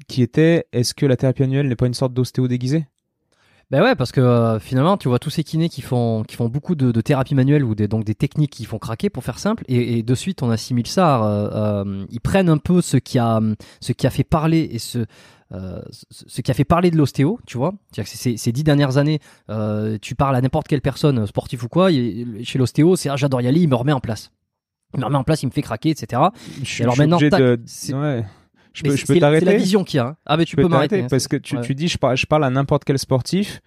qui 0.07 0.21
était, 0.21 0.65
est-ce 0.71 0.93
que 0.93 1.05
la 1.05 1.15
thérapie 1.15 1.43
annuelle 1.43 1.67
n'est 1.67 1.75
pas 1.75 1.87
une 1.87 1.93
sorte 1.93 2.13
d'ostéo 2.13 2.47
déguisée? 2.47 2.85
Ben 3.71 3.81
ouais, 3.81 3.95
parce 3.95 4.11
que 4.11 4.21
euh, 4.21 4.59
finalement, 4.59 4.95
tu 4.95 5.07
vois 5.07 5.17
tous 5.17 5.31
ces 5.31 5.43
kinés 5.43 5.69
qui 5.69 5.81
font 5.81 6.23
qui 6.23 6.35
font 6.35 6.49
beaucoup 6.49 6.75
de, 6.75 6.91
de 6.91 7.01
thérapie 7.01 7.33
manuelle 7.33 7.63
ou 7.63 7.73
des, 7.73 7.87
donc 7.87 8.03
des 8.03 8.13
techniques 8.13 8.51
qui 8.51 8.65
font 8.65 8.77
craquer 8.77 9.09
pour 9.09 9.23
faire 9.23 9.39
simple, 9.39 9.63
et, 9.67 9.97
et 9.97 10.03
de 10.03 10.15
suite 10.15 10.43
on 10.43 10.51
assimile 10.51 10.85
ça. 10.85 11.25
Euh, 11.25 11.49
euh 11.83 12.05
ils 12.11 12.21
prennent 12.21 12.49
un 12.49 12.59
peu 12.59 12.81
ce 12.81 12.97
qui 12.97 13.17
a 13.17 13.41
ce 13.81 13.91
qui 13.91 14.05
a 14.05 14.11
fait 14.11 14.23
parler 14.23 14.69
et 14.71 14.77
ce 14.77 15.07
euh, 15.51 15.81
ce 16.09 16.41
qui 16.41 16.51
a 16.51 16.53
fait 16.53 16.65
parler 16.65 16.91
de 16.91 16.97
l'ostéo, 16.97 17.39
tu 17.45 17.57
vois. 17.57 17.73
Ces, 17.91 18.37
ces 18.37 18.51
dix 18.51 18.63
dernières 18.63 18.97
années, 18.97 19.19
euh, 19.49 19.97
tu 20.01 20.15
parles 20.15 20.35
à 20.35 20.41
n'importe 20.41 20.67
quelle 20.67 20.81
personne, 20.81 21.25
sportif 21.27 21.63
ou 21.63 21.67
quoi, 21.67 21.89
chez 21.91 22.57
l'ostéo, 22.57 22.95
c'est 22.95 23.09
ah, 23.09 23.15
j'adore 23.15 23.41
y 23.41 23.47
aller, 23.47 23.61
il 23.61 23.69
me 23.69 23.75
remet 23.75 23.93
en 23.93 23.99
place 23.99 24.31
il 24.95 24.99
me 24.99 25.05
remet 25.05 25.17
en 25.17 25.23
place, 25.23 25.43
il 25.43 25.47
me 25.47 25.51
fait 25.51 25.61
craquer, 25.61 25.89
etc. 25.89 26.21
Je, 26.63 26.83
alors 26.83 26.97
maintenant, 26.97 27.17
de... 27.17 27.59
ouais. 27.93 28.25
Je 28.73 28.83
peux, 28.83 28.95
je 28.95 29.05
peux 29.05 29.19
t'arrêter. 29.19 29.45
C'est 29.45 29.51
la 29.51 29.57
vision 29.57 29.83
qu'il 29.83 29.97
y 29.97 30.01
a. 30.01 30.07
Hein. 30.07 30.17
Ah 30.25 30.35
mais 30.35 30.43
tu 30.43 30.57
peux 30.57 30.67
m'arrêter 30.67 31.01
hein, 31.01 31.07
parce 31.09 31.27
que 31.29 31.37
tu, 31.37 31.59
tu 31.61 31.75
dis 31.75 31.87
je 31.87 31.97
parle, 31.97 32.17
je 32.17 32.25
parle 32.25 32.43
à 32.43 32.49
n'importe 32.49 32.83
quel 32.83 32.99
sportif 32.99 33.61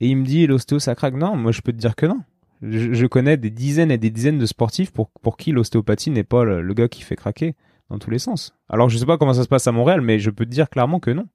et 0.00 0.08
il 0.08 0.16
me 0.16 0.24
dit 0.24 0.46
l'ostéo 0.46 0.78
ça 0.78 0.94
craque. 0.94 1.14
Non, 1.14 1.36
moi 1.36 1.50
je 1.50 1.62
peux 1.62 1.72
te 1.72 1.78
dire 1.78 1.96
que 1.96 2.06
non. 2.06 2.20
Je, 2.62 2.92
je, 2.92 3.06
connais 3.06 3.36
des 3.36 3.50
dizaines 3.50 3.90
et 3.90 3.98
des 3.98 4.10
dizaines 4.10 4.38
de 4.38 4.46
sportifs 4.46 4.92
pour 4.92 5.10
pour 5.20 5.36
qui 5.36 5.50
l'ostéopathie 5.50 6.10
n'est 6.10 6.22
pas 6.22 6.44
le, 6.44 6.74
gars 6.74 6.86
qui 6.86 7.02
fait 7.02 7.16
craquer 7.16 7.56
dans 7.92 7.98
tous 7.98 8.10
les 8.10 8.18
sens. 8.18 8.54
Alors 8.68 8.88
je 8.88 8.96
sais 8.96 9.06
pas 9.06 9.18
comment 9.18 9.34
ça 9.34 9.42
se 9.42 9.48
passe 9.48 9.66
à 9.66 9.72
Montréal, 9.72 10.00
mais 10.00 10.18
je 10.18 10.30
peux 10.30 10.44
te 10.44 10.50
dire 10.50 10.68
clairement 10.68 10.98
que 10.98 11.10
non. 11.10 11.26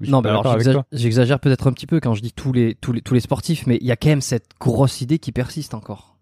non, 0.00 0.20
mais 0.20 0.28
alors 0.28 0.58
j'exagère 0.92 1.38
peut-être 1.38 1.68
un 1.68 1.72
petit 1.72 1.86
peu 1.86 2.00
quand 2.00 2.14
je 2.14 2.22
dis 2.22 2.32
tous 2.32 2.52
les 2.52 2.74
tous 2.74 2.92
les 2.92 3.00
tous 3.00 3.14
les 3.14 3.20
sportifs, 3.20 3.66
mais 3.66 3.78
il 3.80 3.86
y 3.86 3.92
a 3.92 3.96
quand 3.96 4.08
même 4.08 4.20
cette 4.20 4.50
grosse 4.60 5.00
idée 5.00 5.18
qui 5.18 5.32
persiste 5.32 5.74
encore. 5.74 6.16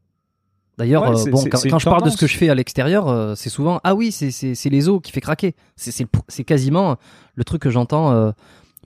D'ailleurs, 0.78 1.04
euh, 1.04 1.30
bon, 1.30 1.44
quand, 1.44 1.78
je 1.78 1.84
parle 1.84 2.04
de 2.04 2.10
ce 2.10 2.16
que 2.16 2.26
je 2.26 2.38
fais 2.38 2.48
à 2.48 2.54
l'extérieur, 2.54 3.08
euh, 3.08 3.34
c'est 3.34 3.50
souvent 3.50 3.80
ah 3.84 3.94
oui, 3.94 4.12
c'est 4.12 4.70
les 4.70 4.88
os 4.88 5.00
qui 5.02 5.12
fait 5.12 5.20
craquer. 5.20 5.54
C'est 5.76 6.44
quasiment 6.44 6.96
le 7.34 7.44
truc 7.44 7.62
que 7.62 7.70
j'entends 7.70 8.12
euh, 8.12 8.32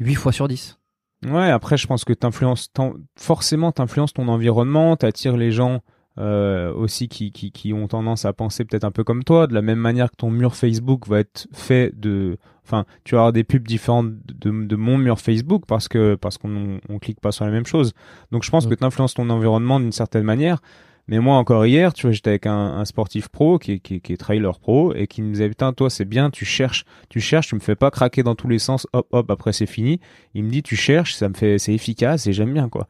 8 0.01 0.15
fois 0.15 0.33
sur 0.33 0.49
10. 0.49 0.79
Ouais, 1.27 1.51
après, 1.51 1.77
je 1.77 1.87
pense 1.87 2.05
que 2.05 2.13
t'influences, 2.13 2.71
forcément, 3.17 3.73
t'influences 3.73 4.13
ton 4.13 4.29
environnement, 4.29 4.97
t'attires 4.97 5.37
les 5.37 5.53
gens 5.53 5.81
euh, 6.19 6.73
aussi 6.73 7.09
qui, 7.09 7.33
qui, 7.33 7.51
qui, 7.51 7.73
ont 7.73 7.89
tendance 7.89 8.25
à 8.25 8.33
penser 8.33 8.65
peut-être 8.65 8.85
un 8.85 8.93
peu 8.93 9.03
comme 9.03 9.25
toi, 9.25 9.47
de 9.47 9.55
la 9.55 9.63
même 9.63 9.79
manière 9.79 10.11
que 10.11 10.17
ton 10.17 10.31
mur 10.31 10.55
Facebook 10.55 11.09
va 11.09 11.21
être 11.21 11.49
fait 11.53 11.93
de, 11.99 12.37
enfin, 12.65 12.85
tu 13.03 13.15
vas 13.15 13.23
avoir 13.23 13.33
des 13.33 13.43
pubs 13.43 13.67
différentes 13.67 14.13
de, 14.27 14.65
de 14.65 14.77
mon 14.77 14.97
mur 14.97 15.21
Facebook 15.21 15.65
parce 15.67 15.89
que 15.89 16.15
parce 16.15 16.39
qu'on 16.39 16.79
on 16.89 16.99
clique 16.99 17.21
pas 17.21 17.33
sur 17.33 17.45
la 17.45 17.51
même 17.51 17.67
chose. 17.67 17.95
Donc, 18.31 18.45
je 18.45 18.51
pense 18.51 18.67
que 18.67 18.75
tu 18.75 18.85
influences 18.85 19.15
ton 19.15 19.29
environnement 19.31 19.81
d'une 19.81 19.93
certaine 19.93 20.25
manière. 20.25 20.61
Mais 21.07 21.19
moi, 21.19 21.37
encore 21.37 21.67
hier, 21.67 21.93
tu 21.93 22.07
vois, 22.07 22.13
j'étais 22.13 22.31
avec 22.31 22.47
un, 22.47 22.79
un, 22.79 22.85
sportif 22.87 23.29
pro 23.29 23.59
qui, 23.59 23.81
qui, 23.81 24.01
qui 24.01 24.15
est 24.15 24.17
trailer 24.17 24.59
pro 24.59 24.95
et 24.95 25.07
qui 25.07 25.21
me 25.21 25.33
disait, 25.33 25.49
putain, 25.51 25.75
toi, 25.75 25.91
c'est 25.91 26.07
bien, 26.07 26.31
tu 26.31 26.47
cherches, 26.47 26.87
tu 27.11 27.21
cherches, 27.21 27.49
tu 27.49 27.55
me 27.57 27.61
fais 27.61 27.75
pas 27.75 27.91
craquer 27.91 28.23
dans 28.23 28.35
tous 28.35 28.49
les 28.49 28.59
sens, 28.59 28.87
hop, 28.95 29.07
hop, 29.13 29.31
après 29.31 29.53
c'est 29.53 29.67
fini. 29.67 30.01
Il 30.33 30.45
me 30.45 30.51
dit, 30.51 30.63
tu 30.63 30.77
cherches, 30.77 31.15
ça 31.15 31.29
me 31.29 31.35
fait, 31.35 31.59
c'est 31.59 31.75
efficace 31.75 32.27
et 32.27 32.33
j'aime 32.33 32.55
bien, 32.55 32.71
quoi. 32.71 32.89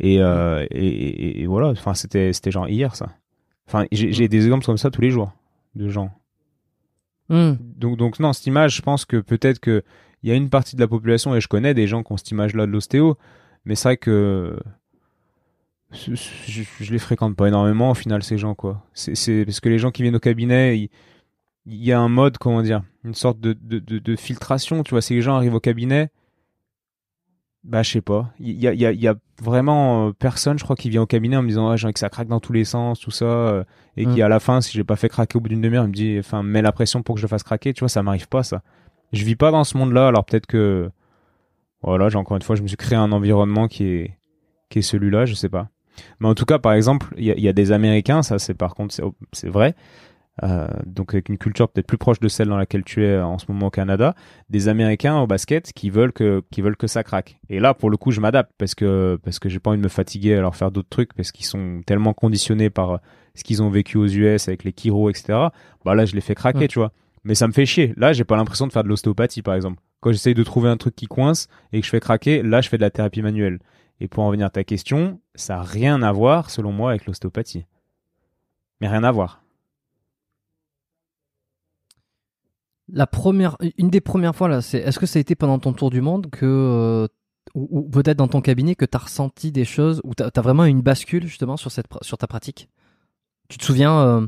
Et, 0.00 0.20
euh, 0.20 0.66
et, 0.70 1.42
et, 1.42 1.46
voilà, 1.46 1.68
enfin, 1.68 1.94
c'était, 1.94 2.32
c'était 2.32 2.50
genre 2.50 2.68
hier, 2.68 2.96
ça. 2.96 3.10
Enfin, 3.66 3.86
j'ai 3.92 4.28
des 4.28 4.44
exemples 4.44 4.66
comme 4.66 4.76
ça 4.76 4.90
tous 4.90 5.00
les 5.00 5.10
jours, 5.10 5.32
de 5.74 5.88
gens. 5.88 6.10
Hmm. 7.28 7.54
Donc, 7.76 7.96
donc, 7.96 8.20
non, 8.20 8.32
cette 8.32 8.46
image, 8.46 8.76
je 8.76 8.82
pense 8.82 9.04
que 9.04 9.16
peut-être 9.18 9.58
que 9.58 9.82
il 10.22 10.28
y 10.28 10.32
a 10.32 10.34
une 10.34 10.50
partie 10.50 10.74
de 10.74 10.80
la 10.80 10.88
population, 10.88 11.34
et 11.34 11.40
je 11.40 11.48
connais 11.48 11.74
des 11.74 11.86
gens 11.86 12.02
qui 12.02 12.12
ont 12.12 12.16
cette 12.16 12.30
image-là 12.30 12.66
de 12.66 12.70
l'ostéo, 12.70 13.16
mais 13.64 13.74
c'est 13.74 13.88
vrai 13.88 13.96
que 13.98 14.58
je, 15.92 16.14
je, 16.80 16.92
les 16.92 16.98
fréquente 16.98 17.36
pas 17.36 17.46
énormément 17.46 17.90
au 17.90 17.94
final 17.94 18.22
ces 18.22 18.38
gens 18.38 18.54
quoi. 18.54 18.84
C'est 18.94 19.44
parce 19.44 19.60
que 19.60 19.68
les 19.68 19.78
gens 19.78 19.90
qui 19.90 20.02
viennent 20.02 20.16
au 20.16 20.20
cabinet, 20.20 20.90
il, 21.66 21.74
y 21.74 21.92
a 21.92 22.00
un 22.00 22.08
mode 22.08 22.38
comment 22.38 22.62
dire, 22.62 22.82
une 23.04 23.14
sorte 23.14 23.40
de, 23.40 23.52
de, 23.52 23.78
de, 23.78 24.16
filtration. 24.16 24.82
Tu 24.82 24.90
vois, 24.90 25.02
si 25.02 25.14
les 25.14 25.22
gens 25.22 25.36
arrivent 25.36 25.54
au 25.54 25.60
cabinet, 25.60 26.10
bah 27.64 27.82
je 27.82 27.90
sais 27.90 28.00
pas. 28.02 28.30
Il 28.38 28.60
y 28.60 28.68
a, 28.68 28.74
y, 28.74 28.84
a, 28.84 28.92
y 28.92 29.08
a 29.08 29.14
vraiment 29.42 30.08
euh, 30.08 30.12
personne, 30.12 30.58
je 30.58 30.64
crois, 30.64 30.76
qui 30.76 30.90
vient 30.90 31.02
au 31.02 31.06
cabinet 31.06 31.36
en 31.36 31.42
me 31.42 31.48
disant 31.48 31.70
ah, 31.70 31.76
j'ai 31.76 31.86
envie 31.86 31.94
que 31.94 32.00
ça 32.00 32.10
craque 32.10 32.28
dans 32.28 32.40
tous 32.40 32.52
les 32.52 32.64
sens, 32.64 33.00
tout 33.00 33.10
ça, 33.10 33.24
euh, 33.24 33.64
et 33.96 34.04
qui 34.04 34.20
mm. 34.20 34.22
à 34.22 34.28
la 34.28 34.38
fin, 34.38 34.60
si 34.60 34.72
j'ai 34.72 34.84
pas 34.84 34.96
fait 34.96 35.08
craquer 35.08 35.36
au 35.36 35.40
bout 35.40 35.48
d'une 35.48 35.62
demi-heure, 35.62 35.84
il 35.84 35.88
me 35.88 35.94
dit 35.94 36.16
enfin 36.18 36.42
mets 36.42 36.62
la 36.62 36.72
pression 36.72 37.02
pour 37.02 37.14
que 37.14 37.20
je 37.20 37.24
le 37.24 37.28
fasse 37.28 37.42
craquer. 37.42 37.72
Tu 37.72 37.80
vois, 37.80 37.88
ça 37.88 38.02
m'arrive 38.02 38.28
pas 38.28 38.42
ça. 38.42 38.62
Je 39.12 39.24
vis 39.24 39.36
pas 39.36 39.50
dans 39.50 39.64
ce 39.64 39.78
monde-là, 39.78 40.08
alors 40.08 40.24
peut-être 40.24 40.46
que 40.46 40.90
voilà, 41.82 42.08
j'ai 42.08 42.18
encore 42.18 42.36
une 42.36 42.42
fois, 42.42 42.56
je 42.56 42.62
me 42.62 42.68
suis 42.68 42.76
créé 42.76 42.96
un 42.96 43.12
environnement 43.12 43.66
qui 43.68 43.84
est 43.84 44.18
qui 44.68 44.80
est 44.80 44.82
celui-là, 44.82 45.24
je 45.24 45.34
sais 45.34 45.48
pas. 45.48 45.68
Mais 46.20 46.28
en 46.28 46.34
tout 46.34 46.44
cas, 46.44 46.58
par 46.58 46.72
exemple, 46.72 47.06
il 47.16 47.24
y, 47.24 47.48
a 47.48 47.52
des 47.52 47.72
Américains, 47.72 48.22
ça 48.22 48.38
c'est 48.38 48.54
par 48.54 48.74
contre 48.74 48.94
c'est 49.32 49.48
vrai, 49.48 49.74
euh, 50.42 50.66
donc 50.84 51.14
avec 51.14 51.28
une 51.28 51.38
culture 51.38 51.68
peut-être 51.68 51.86
plus 51.86 51.98
proche 51.98 52.18
de 52.18 52.28
celle 52.28 52.48
dans 52.48 52.56
laquelle 52.56 52.82
tu 52.82 53.04
es 53.04 53.20
en 53.20 53.38
ce 53.38 53.46
moment 53.48 53.66
au 53.66 53.70
Canada, 53.70 54.14
des 54.50 54.68
Américains 54.68 55.18
au 55.20 55.26
basket 55.26 55.72
qui 55.72 55.90
veulent 55.90 56.12
que 56.12 56.42
qui 56.50 56.60
veulent 56.60 56.76
que 56.76 56.88
ça 56.88 57.04
craque. 57.04 57.38
Et 57.48 57.60
là, 57.60 57.74
pour 57.74 57.90
le 57.90 57.96
coup, 57.96 58.10
je 58.10 58.20
m'adapte 58.20 58.50
parce 58.58 58.74
que 58.74 59.18
parce 59.22 59.38
que 59.38 59.48
j'ai 59.48 59.60
pas 59.60 59.70
envie 59.70 59.78
de 59.78 59.84
me 59.84 59.88
fatiguer 59.88 60.34
à 60.34 60.40
leur 60.40 60.56
faire 60.56 60.70
d'autres 60.70 60.88
trucs 60.88 61.14
parce 61.14 61.30
qu'ils 61.30 61.46
sont 61.46 61.82
tellement 61.86 62.14
conditionnés 62.14 62.70
par 62.70 63.00
ce 63.34 63.44
qu'ils 63.44 63.62
ont 63.62 63.70
vécu 63.70 63.96
aux 63.96 64.06
US 64.06 64.48
avec 64.48 64.64
les 64.64 64.72
Kiro, 64.72 65.10
etc. 65.10 65.48
Bah 65.84 65.94
là, 65.94 66.04
je 66.04 66.14
les 66.14 66.20
fais 66.20 66.34
craquer, 66.34 66.68
tu 66.68 66.78
vois. 66.78 66.92
Mais 67.24 67.34
ça 67.34 67.46
me 67.46 67.52
fait 67.52 67.66
chier. 67.66 67.94
Là, 67.96 68.12
j'ai 68.12 68.24
pas 68.24 68.36
l'impression 68.36 68.66
de 68.66 68.72
faire 68.72 68.84
de 68.84 68.88
l'ostéopathie, 68.88 69.42
par 69.42 69.54
exemple. 69.54 69.80
Quand 70.00 70.12
j'essaye 70.12 70.34
de 70.34 70.42
trouver 70.42 70.68
un 70.68 70.76
truc 70.76 70.94
qui 70.94 71.06
coince 71.06 71.48
et 71.72 71.80
que 71.80 71.86
je 71.86 71.90
fais 71.90 72.00
craquer, 72.00 72.42
là, 72.42 72.60
je 72.60 72.68
fais 72.68 72.76
de 72.76 72.82
la 72.82 72.90
thérapie 72.90 73.22
manuelle. 73.22 73.60
Et 74.00 74.08
pour 74.08 74.24
en 74.24 74.30
venir 74.30 74.46
à 74.46 74.50
ta 74.50 74.64
question, 74.64 75.20
ça 75.34 75.58
a 75.58 75.62
rien 75.62 76.02
à 76.02 76.12
voir, 76.12 76.50
selon 76.50 76.72
moi, 76.72 76.90
avec 76.90 77.06
l'ostéopathie. 77.06 77.64
Mais 78.80 78.88
rien 78.88 79.04
à 79.04 79.10
voir. 79.10 79.43
La 82.92 83.06
première, 83.06 83.56
une 83.78 83.88
des 83.88 84.00
premières 84.00 84.36
fois 84.36 84.48
là, 84.48 84.60
c'est 84.60 84.78
est-ce 84.78 84.98
que 84.98 85.06
ça 85.06 85.18
a 85.18 85.20
été 85.20 85.34
pendant 85.34 85.58
ton 85.58 85.72
tour 85.72 85.90
du 85.90 86.02
monde 86.02 86.28
que 86.30 86.44
euh, 86.44 87.08
ou, 87.54 87.88
peut-être 87.88 88.18
dans 88.18 88.28
ton 88.28 88.42
cabinet 88.42 88.74
que 88.74 88.84
tu 88.84 88.96
as 88.96 89.00
ressenti 89.00 89.52
des 89.52 89.64
choses 89.64 90.02
ou 90.04 90.14
tu 90.14 90.22
as, 90.22 90.40
vraiment 90.42 90.64
une 90.64 90.82
bascule 90.82 91.26
justement 91.26 91.56
sur 91.56 91.70
cette 91.70 91.86
sur 92.02 92.18
ta 92.18 92.26
pratique? 92.26 92.68
Tu 93.48 93.56
te 93.56 93.64
souviens 93.64 93.98
euh, 94.00 94.26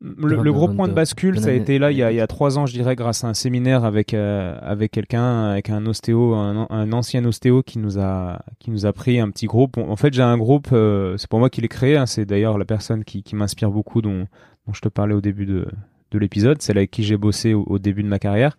le, 0.00 0.52
gros 0.52 0.68
point 0.68 0.88
de, 0.88 0.94
bascule, 0.94 1.38
ça 1.38 1.50
a 1.50 1.52
été 1.52 1.78
là 1.78 1.92
il 1.92 1.98
y, 1.98 2.02
a, 2.02 2.10
il 2.10 2.16
y, 2.16 2.20
a, 2.20 2.26
trois 2.26 2.58
ans, 2.58 2.66
je 2.66 2.72
dirais, 2.72 2.96
grâce 2.96 3.22
à 3.22 3.28
un 3.28 3.34
séminaire 3.34 3.84
avec 3.84 4.14
euh, 4.14 4.58
avec 4.62 4.90
quelqu'un, 4.90 5.44
avec 5.44 5.70
un 5.70 5.86
ostéo, 5.86 6.34
un, 6.34 6.92
ancien 6.92 7.24
ostéo 7.24 7.62
qui 7.62 7.78
nous 7.78 8.00
a 8.00 8.40
qui 8.58 8.72
nous 8.72 8.84
a 8.84 8.92
pris 8.92 9.20
un 9.20 9.30
petit 9.30 9.46
groupe. 9.46 9.78
En 9.78 9.96
fait, 9.96 10.12
j'ai 10.12 10.22
un 10.22 10.38
groupe, 10.38 10.68
c'est 10.70 11.28
pour 11.30 11.38
moi 11.38 11.50
qui 11.50 11.60
l'ai 11.60 11.68
créé. 11.68 11.96
Hein, 11.96 12.06
c'est 12.06 12.24
d'ailleurs 12.24 12.58
la 12.58 12.64
personne 12.64 13.04
qui, 13.04 13.22
qui 13.22 13.36
m'inspire 13.36 13.70
beaucoup, 13.70 14.02
dont, 14.02 14.26
dont 14.66 14.72
je 14.72 14.80
te 14.80 14.88
parlais 14.88 15.14
au 15.14 15.20
début 15.20 15.46
de, 15.46 15.66
de 16.10 16.18
l'épisode, 16.18 16.62
celle 16.62 16.78
avec 16.78 16.90
qui 16.90 17.02
j'ai 17.02 17.16
bossé 17.16 17.54
au, 17.54 17.78
début 17.78 18.02
de 18.02 18.08
ma 18.08 18.18
carrière. 18.18 18.56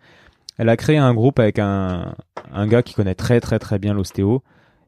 Elle 0.58 0.68
a 0.68 0.76
créé 0.76 0.96
un 0.96 1.14
groupe 1.14 1.38
avec 1.38 1.58
un, 1.58 2.14
un 2.52 2.66
gars 2.66 2.82
qui 2.82 2.94
connaît 2.94 3.14
très 3.14 3.40
très 3.40 3.58
très 3.58 3.78
bien 3.78 3.94
l'ostéo, 3.94 4.42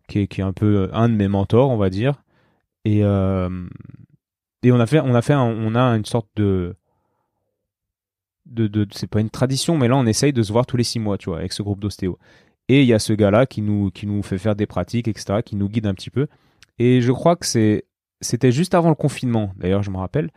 qui 0.09 0.21
est, 0.21 0.27
qui 0.27 0.41
est 0.41 0.45
un 0.45 0.53
peu 0.53 0.91
un 0.93 1.09
de 1.09 1.15
mes 1.15 1.29
mentors, 1.29 1.71
on 1.71 1.77
va 1.77 1.91
dire. 1.91 2.23
Et, 2.85 3.05
euh, 3.05 3.67
et 4.63 4.73
on 4.73 4.81
a 4.81 4.87
fait, 4.87 5.01
on 5.01 5.15
a 5.15 5.23
fait, 5.23 5.35
on 5.35 5.75
a 5.75 5.83
une 5.97 6.05
sorte 6.05 6.29
de, 6.37 6.77
de, 8.47 8.67
de 8.67 8.87
c'est 8.93 9.07
pas 9.07 9.21
une 9.21 9.31
tradition, 9.31 9.79
mais 9.79 9.89
là 9.89 9.97
on 9.97 10.07
essaye 10.07 10.33
de 10.33 10.43
se 10.43 10.53
voir 10.53 10.67
tous 10.67 10.77
les 10.77 10.85
six 10.85 10.99
mois, 10.99 11.19
tu 11.19 11.31
vois, 11.31 11.39
avec 11.39 11.53
ce 11.53 11.63
groupe 11.63 11.81
d'ostéo. 11.81 12.19
Et 12.69 12.83
il 12.83 12.87
y 12.87 12.93
a 12.93 12.99
ce 12.99 13.13
gars-là 13.13 13.47
qui 13.47 13.63
nous, 13.63 13.91
qui 13.91 14.07
nous 14.07 14.23
fait 14.23 14.39
faire 14.39 14.55
des 14.55 14.67
pratiques, 14.67 15.09
etc., 15.09 15.41
qui 15.45 15.57
nous 15.57 15.69
guide 15.69 15.87
un 15.87 15.95
petit 15.95 16.11
peu. 16.11 16.29
Et 16.79 17.01
je 17.01 17.11
crois 17.13 17.37
que 17.37 17.47
c'est, 17.47 17.85
c'était 18.21 18.53
juste 18.53 18.75
avant 18.75 18.91
le 18.91 18.95
confinement, 18.95 19.53
d'ailleurs, 19.57 19.83
je 19.83 19.91
me 19.91 19.97
rappelle. 19.97 20.31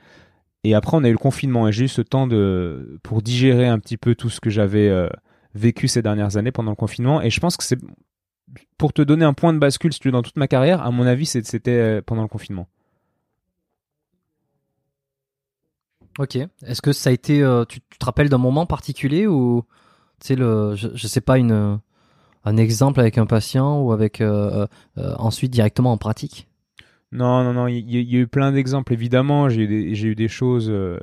Et 0.63 0.73
après, 0.73 0.95
on 0.95 1.03
a 1.03 1.09
eu 1.09 1.11
le 1.13 1.17
confinement 1.17 1.67
et 1.67 1.71
j'ai 1.71 1.85
eu 1.85 1.87
ce 1.89 2.01
temps 2.01 2.25
de 2.25 2.99
pour 3.03 3.21
digérer 3.21 3.67
un 3.67 3.79
petit 3.79 3.97
peu 3.97 4.15
tout 4.15 4.29
ce 4.29 4.39
que 4.39 4.49
j'avais 4.49 4.87
euh, 4.87 5.09
vécu 5.55 5.87
ces 5.87 6.01
dernières 6.01 6.37
années 6.37 6.53
pendant 6.53 6.71
le 6.71 6.75
confinement. 6.75 7.21
Et 7.21 7.29
je 7.29 7.39
pense 7.39 7.57
que 7.57 7.65
c'est 7.65 7.79
pour 8.77 8.93
te 8.93 9.01
donner 9.01 9.25
un 9.25 9.33
point 9.33 9.53
de 9.53 9.59
bascule, 9.59 9.91
si 9.91 9.99
tu 9.99 10.07
veux, 10.07 10.13
dans 10.13 10.21
toute 10.21 10.37
ma 10.37 10.47
carrière, 10.47 10.81
à 10.81 10.91
mon 10.91 11.05
avis, 11.05 11.25
c'était 11.25 11.71
euh, 11.71 12.01
pendant 12.05 12.21
le 12.21 12.27
confinement. 12.29 12.67
Ok. 16.17 16.37
Est-ce 16.65 16.81
que 16.81 16.93
ça 16.93 17.09
a 17.09 17.13
été, 17.13 17.41
euh, 17.41 17.65
tu, 17.65 17.81
te 17.81 18.05
rappelles 18.05 18.29
d'un 18.29 18.37
moment 18.37 18.65
particulier 18.65 19.27
ou, 19.27 19.63
tu 20.21 20.27
sais, 20.27 20.35
le, 20.35 20.75
je, 20.75 20.89
je 20.93 21.07
sais 21.07 21.21
pas, 21.21 21.39
une, 21.39 21.79
un 22.45 22.57
exemple 22.57 22.99
avec 23.01 23.17
un 23.17 23.25
patient 23.25 23.81
ou 23.81 23.91
avec 23.91 24.23
ensuite 24.95 25.51
directement 25.51 25.91
en 25.91 25.97
pratique? 25.97 26.47
Non, 27.13 27.43
non, 27.43 27.53
non, 27.53 27.67
il 27.67 27.89
y, 27.91 28.17
a 28.17 28.19
eu 28.19 28.27
plein 28.27 28.51
d'exemples, 28.51 28.91
évidemment. 28.91 29.47
J'ai 29.47 29.61
eu, 29.61 30.15
des 30.15 30.27
choses 30.27 30.67
euh, 30.67 30.97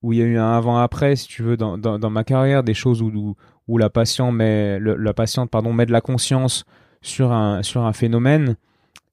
où 0.00 0.12
il 0.12 0.20
y 0.20 0.22
a 0.22 0.24
eu 0.24 0.38
un 0.38 0.52
avant-après, 0.52 1.16
si 1.16 1.26
tu 1.26 1.42
veux, 1.42 1.56
dans, 1.56 2.10
ma 2.10 2.22
carrière, 2.22 2.62
des 2.62 2.72
choses 2.72 3.02
où, 3.02 3.34
où, 3.66 3.78
la, 3.78 3.90
patiente 3.90 4.32
met, 4.32 4.78
la 4.78 5.12
patiente 5.12 5.50
pardon, 5.50 5.72
met 5.72 5.86
de 5.86 5.92
la 5.92 6.00
conscience 6.00 6.64
sur 7.02 7.32
un, 7.32 7.64
sur 7.64 7.82
un 7.82 7.92
phénomène, 7.92 8.54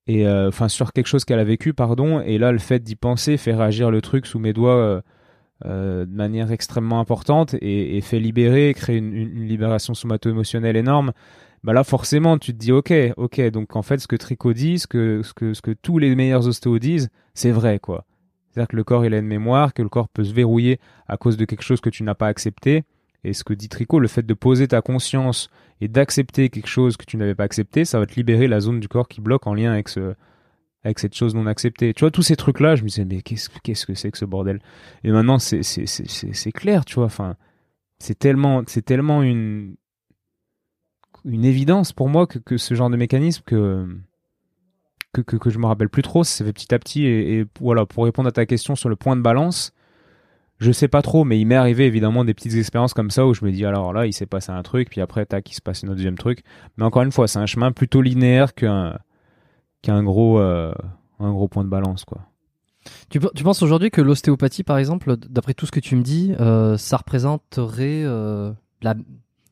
et 0.06 0.28
euh, 0.28 0.50
enfin 0.50 0.70
sur 0.70 0.94
quelque 0.94 1.08
chose 1.08 1.26
qu'elle 1.26 1.40
a 1.40 1.44
vécu, 1.44 1.74
pardon, 1.74 2.22
et 2.22 2.38
là, 2.38 2.52
le 2.52 2.60
fait 2.60 2.84
d'y 2.84 2.96
penser 2.96 3.36
fait 3.38 3.56
réagir 3.56 3.90
le 3.90 4.02
truc 4.02 4.28
sous 4.28 4.38
mes 4.38 4.54
doigts 4.54 5.02
euh, 5.66 6.06
de 6.06 6.16
manière 6.16 6.52
extrêmement 6.52 7.00
importante 7.00 7.56
et, 7.62 8.00
fait 8.02 8.20
libérer, 8.20 8.76
créer 8.76 8.98
une, 8.98 9.12
une 9.12 9.48
libération 9.48 9.96
somato-émotionnelle 9.96 10.78
énorme 10.78 11.14
bah 11.64 11.74
là 11.74 11.84
forcément 11.84 12.38
tu 12.38 12.54
te 12.54 12.58
dis 12.58 12.72
ok 12.72 12.94
ok 13.18 13.42
donc 13.50 13.76
en 13.76 13.82
fait 13.82 14.00
ce 14.00 14.08
que 14.08 14.16
Tricot 14.16 14.54
dit 14.54 14.80
ce 14.80 14.88
que 14.88 15.22
ce 15.24 15.34
que 15.34 15.54
ce 15.54 15.62
que 15.62 15.72
tous 15.72 15.98
les 15.98 16.16
meilleurs 16.16 16.48
ostéos 16.48 16.80
disent 16.80 17.10
c'est 17.34 17.52
vrai 17.52 17.80
quoi 17.80 18.06
c'est-à-dire 18.50 18.70
que 18.70 18.76
le 18.76 18.84
corps 18.84 19.06
il 19.06 19.14
a 19.14 19.18
une 19.18 19.28
mémoire 19.28 19.74
que 19.74 19.82
le 19.82 19.90
corps 19.90 20.10
peut 20.10 20.24
se 20.24 20.34
verrouiller 20.34 20.80
à 21.08 21.18
cause 21.18 21.38
de 21.38 21.46
quelque 21.46 21.64
chose 21.64 21.82
que 21.82 21.90
tu 21.90 22.04
n'as 22.04 22.16
pas 22.16 22.28
accepté 22.28 22.84
et 23.24 23.34
ce 23.34 23.44
que 23.44 23.54
dit 23.54 23.70
Tricot 23.70 24.00
le 24.00 24.08
fait 24.08 24.26
de 24.26 24.34
poser 24.34 24.68
ta 24.68 24.82
conscience 24.82 25.50
et 25.82 25.88
d'accepter 25.88 26.50
quelque 26.50 26.68
chose 26.68 26.98
que 26.98 27.06
tu 27.06 27.18
n'avais 27.18 27.36
pas 27.36 27.44
accepté 27.44 27.86
ça 27.86 28.00
va 28.00 28.06
te 28.06 28.16
libérer 28.16 28.48
la 28.48 28.60
zone 28.60 28.80
du 28.80 28.88
corps 28.88 29.08
qui 29.08 29.22
bloque 29.22 29.48
en 29.48 29.54
lien 29.54 29.72
avec 29.72 29.90
ce 29.90 30.16
avec 30.84 31.00
cette 31.00 31.16
chose 31.16 31.36
non 31.36 31.48
acceptée. 31.48 31.94
Tu 31.94 32.02
vois, 32.02 32.12
tous 32.12 32.22
ces 32.22 32.36
trucs-là, 32.36 32.76
je 32.76 32.84
me 32.84 32.88
disais, 32.88 33.06
mais 33.06 33.22
qu'est-ce, 33.22 33.50
qu'est-ce 33.64 33.86
que 33.86 33.94
c'est 33.94 34.10
que 34.12 34.18
ce 34.18 34.26
bordel? 34.26 34.60
Et 35.04 35.12
maintenant, 35.12 35.38
c'est, 35.38 35.64
c'est, 35.64 35.86
c'est, 35.86 36.08
c'est 36.08 36.52
clair, 36.52 36.86
tu 36.86 36.96
vois. 36.96 37.06
Enfin, 37.06 37.36
c'est 38.00 38.18
tellement, 38.18 38.64
c'est 38.68 38.84
tellement 38.84 39.22
une, 39.22 39.76
une 41.28 41.46
évidence 41.46 41.94
pour 41.94 42.10
moi 42.10 42.28
que, 42.28 42.40
que 42.40 42.58
ce 42.58 42.74
genre 42.74 42.90
de 42.90 42.98
mécanisme 42.98 43.44
que, 43.46 43.88
que, 45.14 45.22
que, 45.22 45.50
je 45.50 45.60
me 45.60 45.66
rappelle 45.66 45.90
plus 45.90 46.02
trop, 46.02 46.24
ça 46.24 46.46
fait 46.46 46.54
petit 46.54 46.74
à 46.74 46.80
petit. 46.80 47.06
Et, 47.06 47.46
voilà, 47.60 47.86
pour 47.86 48.06
répondre 48.06 48.28
à 48.28 48.32
ta 48.32 48.46
question 48.46 48.76
sur 48.76 48.90
le 48.90 48.96
point 48.96 49.16
de 49.16 49.22
balance, 49.22 49.74
je 50.60 50.72
sais 50.72 50.88
pas 50.88 51.02
trop, 51.02 51.24
mais 51.24 51.40
il 51.40 51.46
m'est 51.46 51.56
arrivé 51.56 51.86
évidemment 51.86 52.26
des 52.26 52.34
petites 52.34 52.56
expériences 52.56 52.94
comme 52.94 53.12
ça 53.12 53.26
où 53.28 53.34
je 53.34 53.46
me 53.46 53.52
dis 53.52 53.66
alors 53.66 53.94
là, 53.94 54.06
il 54.06 54.14
s'est 54.14 54.26
passé 54.26 54.52
un 54.52 54.64
truc, 54.64 54.90
puis 54.90 55.02
après, 55.02 55.26
tac, 55.26 55.50
il 55.52 55.54
se 55.54 55.62
passe 55.62 55.84
un 55.84 55.88
deuxième 55.88 56.18
truc. 56.18 56.44
Mais 56.78 56.86
encore 56.86 57.04
une 57.04 57.12
fois, 57.12 57.28
c'est 57.28 57.40
un 57.40 57.46
chemin 57.46 57.72
plutôt 57.72 58.02
linéaire 58.02 58.54
qu'un 58.54 58.98
qu'un 59.84 60.04
gros, 60.04 60.40
euh, 60.40 60.74
gros 61.20 61.48
point 61.48 61.64
de 61.64 61.70
balance, 61.70 62.04
quoi. 62.04 62.22
Tu, 63.10 63.20
tu 63.36 63.44
penses 63.44 63.62
aujourd'hui 63.62 63.92
que 63.92 64.02
l'ostéopathie, 64.02 64.64
par 64.64 64.78
exemple, 64.78 65.18
d'après 65.18 65.54
tout 65.54 65.66
ce 65.66 65.72
que 65.72 65.80
tu 65.80 65.96
me 65.96 66.04
dis, 66.04 66.34
euh, 66.40 66.78
ça 66.78 66.98
représenterait 66.98 68.04
euh, 68.06 68.54
la, 68.82 68.96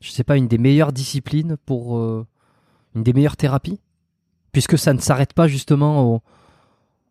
je 0.06 0.12
sais 0.12 0.24
pas, 0.24 0.38
une 0.38 0.48
des 0.48 0.60
meilleures 0.60 0.94
disciplines 0.94 1.58
pour 1.66 1.98
euh, 1.98 2.26
une 2.94 3.02
des 3.02 3.12
meilleures 3.12 3.38
thérapies, 3.38 3.80
puisque 4.52 4.78
ça 4.78 4.94
ne 4.94 5.00
s'arrête 5.00 5.34
pas 5.34 5.48
justement 5.48 6.22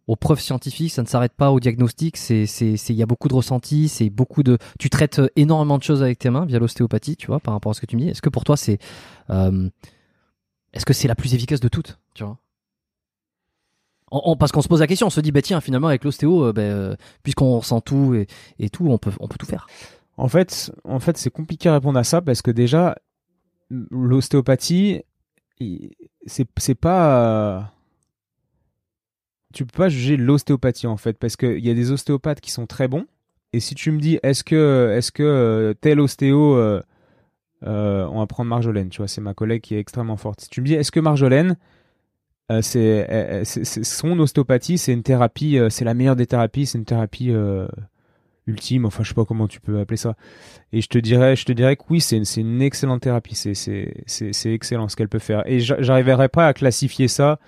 aux, 0.07 0.17
preuves 0.17 0.39
scientifiques, 0.39 0.93
ça 0.93 1.03
ne 1.03 1.09
s'arrête 1.09 1.33
pas 1.33 1.51
au 1.51 1.59
diagnostic. 1.59 2.17
Il 2.31 2.79
y 2.89 3.03
a 3.03 3.07
beaucoup 3.07 3.27
de 3.27 3.35
ressentis, 3.35 3.89
c'est 3.89 4.11
beaucoup 4.11 4.45
de, 4.45 4.59
tu 4.79 4.91
traites 4.91 5.21
énormément 5.35 5.77
de 5.77 5.83
choses 5.83 6.03
avec 6.03 6.21
tes 6.21 6.31
mains 6.31 6.47
via 6.47 6.61
l'ostéopathie, 6.61 7.17
tu 7.17 7.27
vois, 7.27 7.41
par 7.41 7.53
rapport 7.53 7.71
à 7.71 7.75
ce 7.75 7.81
que 7.81 7.87
tu 7.87 7.97
me 7.97 8.03
dis. 8.03 8.09
Est-ce 8.09 8.23
que 8.23 8.29
pour 8.29 8.45
toi 8.45 8.57
c'est, 8.57 8.79
euh, 9.31 9.69
est-ce 10.73 10.87
que 10.87 10.93
c'est 10.93 11.09
la 11.09 11.17
plus 11.17 11.35
efficace 11.35 11.61
de 11.61 11.69
toutes, 11.69 11.99
tu 12.15 12.23
vois? 12.23 12.39
parce 14.39 14.53
qu'on 14.53 14.63
se 14.63 14.69
pose 14.69 14.79
la 14.79 14.87
question, 14.87 15.09
on 15.09 15.11
se 15.11 15.21
dit 15.21 15.33
bah 15.33 15.43
tiens 15.43 15.61
finalement 15.61 15.89
avec 15.89 16.05
l'ostéo, 16.05 16.45
euh, 16.45 16.53
bah, 16.53 16.97
puisqu'on 17.25 17.59
ressent 17.59 17.81
tout 17.81 18.15
et, 18.15 18.29
et, 18.61 18.71
tout, 18.71 18.87
on 18.87 18.97
peut 18.97 19.11
on 19.19 19.27
peut 19.27 19.39
tout 19.39 19.47
faire. 19.47 19.67
En 20.17 20.29
fait, 20.29 20.73
en 20.85 21.01
fait, 21.01 21.17
c'est 21.17 21.31
compliqué 21.31 21.69
à 21.69 21.75
répondre 21.75 21.99
à 21.99 22.05
ça 22.05 22.23
parce 22.23 22.43
que 22.43 22.51
déjà, 22.51 22.97
l'ostéopathie, 23.71 25.03
c'est 26.27 26.75
pas 26.75 27.75
tu 29.55 29.65
peux 29.65 29.77
pas 29.77 29.89
juger 29.89 30.17
l'ostéopathie 30.17 30.87
en 30.87 30.97
fait 30.97 31.17
parce 31.17 31.37
qu'il 31.37 31.65
y 31.65 31.71
a 31.71 31.75
des 31.75 31.93
ostéopathes 31.93 32.41
qui 32.41 32.51
sont 32.51 32.67
très 32.67 32.89
bons. 32.89 33.07
Et 33.53 33.61
si 33.61 33.75
tu 33.75 33.93
me 33.93 34.01
dis 34.01 34.19
est-ce 34.23 34.45
que 34.45 34.93
est-ce 34.97 35.13
que 35.13 35.23
euh, 35.23 35.75
tel 35.81 36.01
ostéo 36.01 36.57
euh, 36.57 36.83
euh, 37.63 38.07
on 38.11 38.19
va 38.19 38.27
prendre 38.27 38.51
Marjolaine 38.51 38.91
tu 38.91 38.99
vois 38.99 39.09
c'est 39.09 39.21
ma 39.21 39.33
collègue 39.33 39.63
qui 39.63 39.77
est 39.77 39.79
extrêmement 39.79 40.17
forte. 40.17 40.43
Si 40.43 40.51
tu 40.51 40.61
me 40.61 40.67
dis 40.67 40.75
est-ce 40.75 40.91
que 40.91 41.01
Marjolaine 41.01 41.57
c'est 42.61 43.45
son 43.45 44.19
ostéopathie 44.19 44.77
c'est 44.77 44.93
une 44.93 45.05
thérapie 45.05 45.59
c'est 45.71 45.85
la 45.85 45.95
meilleure 45.95 46.17
des 46.17 46.27
thérapies 46.27 46.67
c'est 46.67 46.79
une 46.79 46.85
thérapie 46.85 47.33
ultime, 48.47 48.85
enfin 48.85 49.03
je 49.03 49.09
sais 49.09 49.15
pas 49.15 49.25
comment 49.25 49.49
tu 49.49 49.61
peux 49.61 49.79
appeler 49.79 49.97
ça. 49.97 50.17
Et 50.73 50.81
je 50.81 50.89
te 50.89 50.99
dirais, 50.99 51.37
je 51.37 51.45
te 51.45 51.53
dirais 51.53 51.77
que 51.77 51.85
oui, 51.91 52.01
c'est 52.01 52.17
une, 52.17 52.25
une 52.37 52.63
excellente 52.63 53.03
thérapie, 53.03 53.35
c'est 53.35 53.55
c'est 53.55 54.53
excellent 54.53 54.89
ce 54.89 54.97
qu'elle 54.97 55.09
peut 55.09 55.19
faire. 55.19 55.43
Et 55.47 55.61
j'arriverai 55.61 56.29
pas 56.29 56.47
à 56.47 56.53
classifier 56.53 57.09
ça 57.09 57.39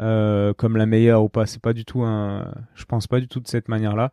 euh, 0.00 0.54
comme 0.54 0.76
la 0.76 0.86
meilleure 0.86 1.22
ou 1.22 1.28
pas. 1.28 1.46
C'est 1.46 1.62
pas 1.62 1.72
du 1.72 1.84
tout 1.84 2.02
un, 2.02 2.52
je 2.74 2.84
pense 2.84 3.06
pas 3.06 3.20
du 3.20 3.28
tout 3.28 3.40
de 3.40 3.48
cette 3.48 3.68
manière-là. 3.68 4.12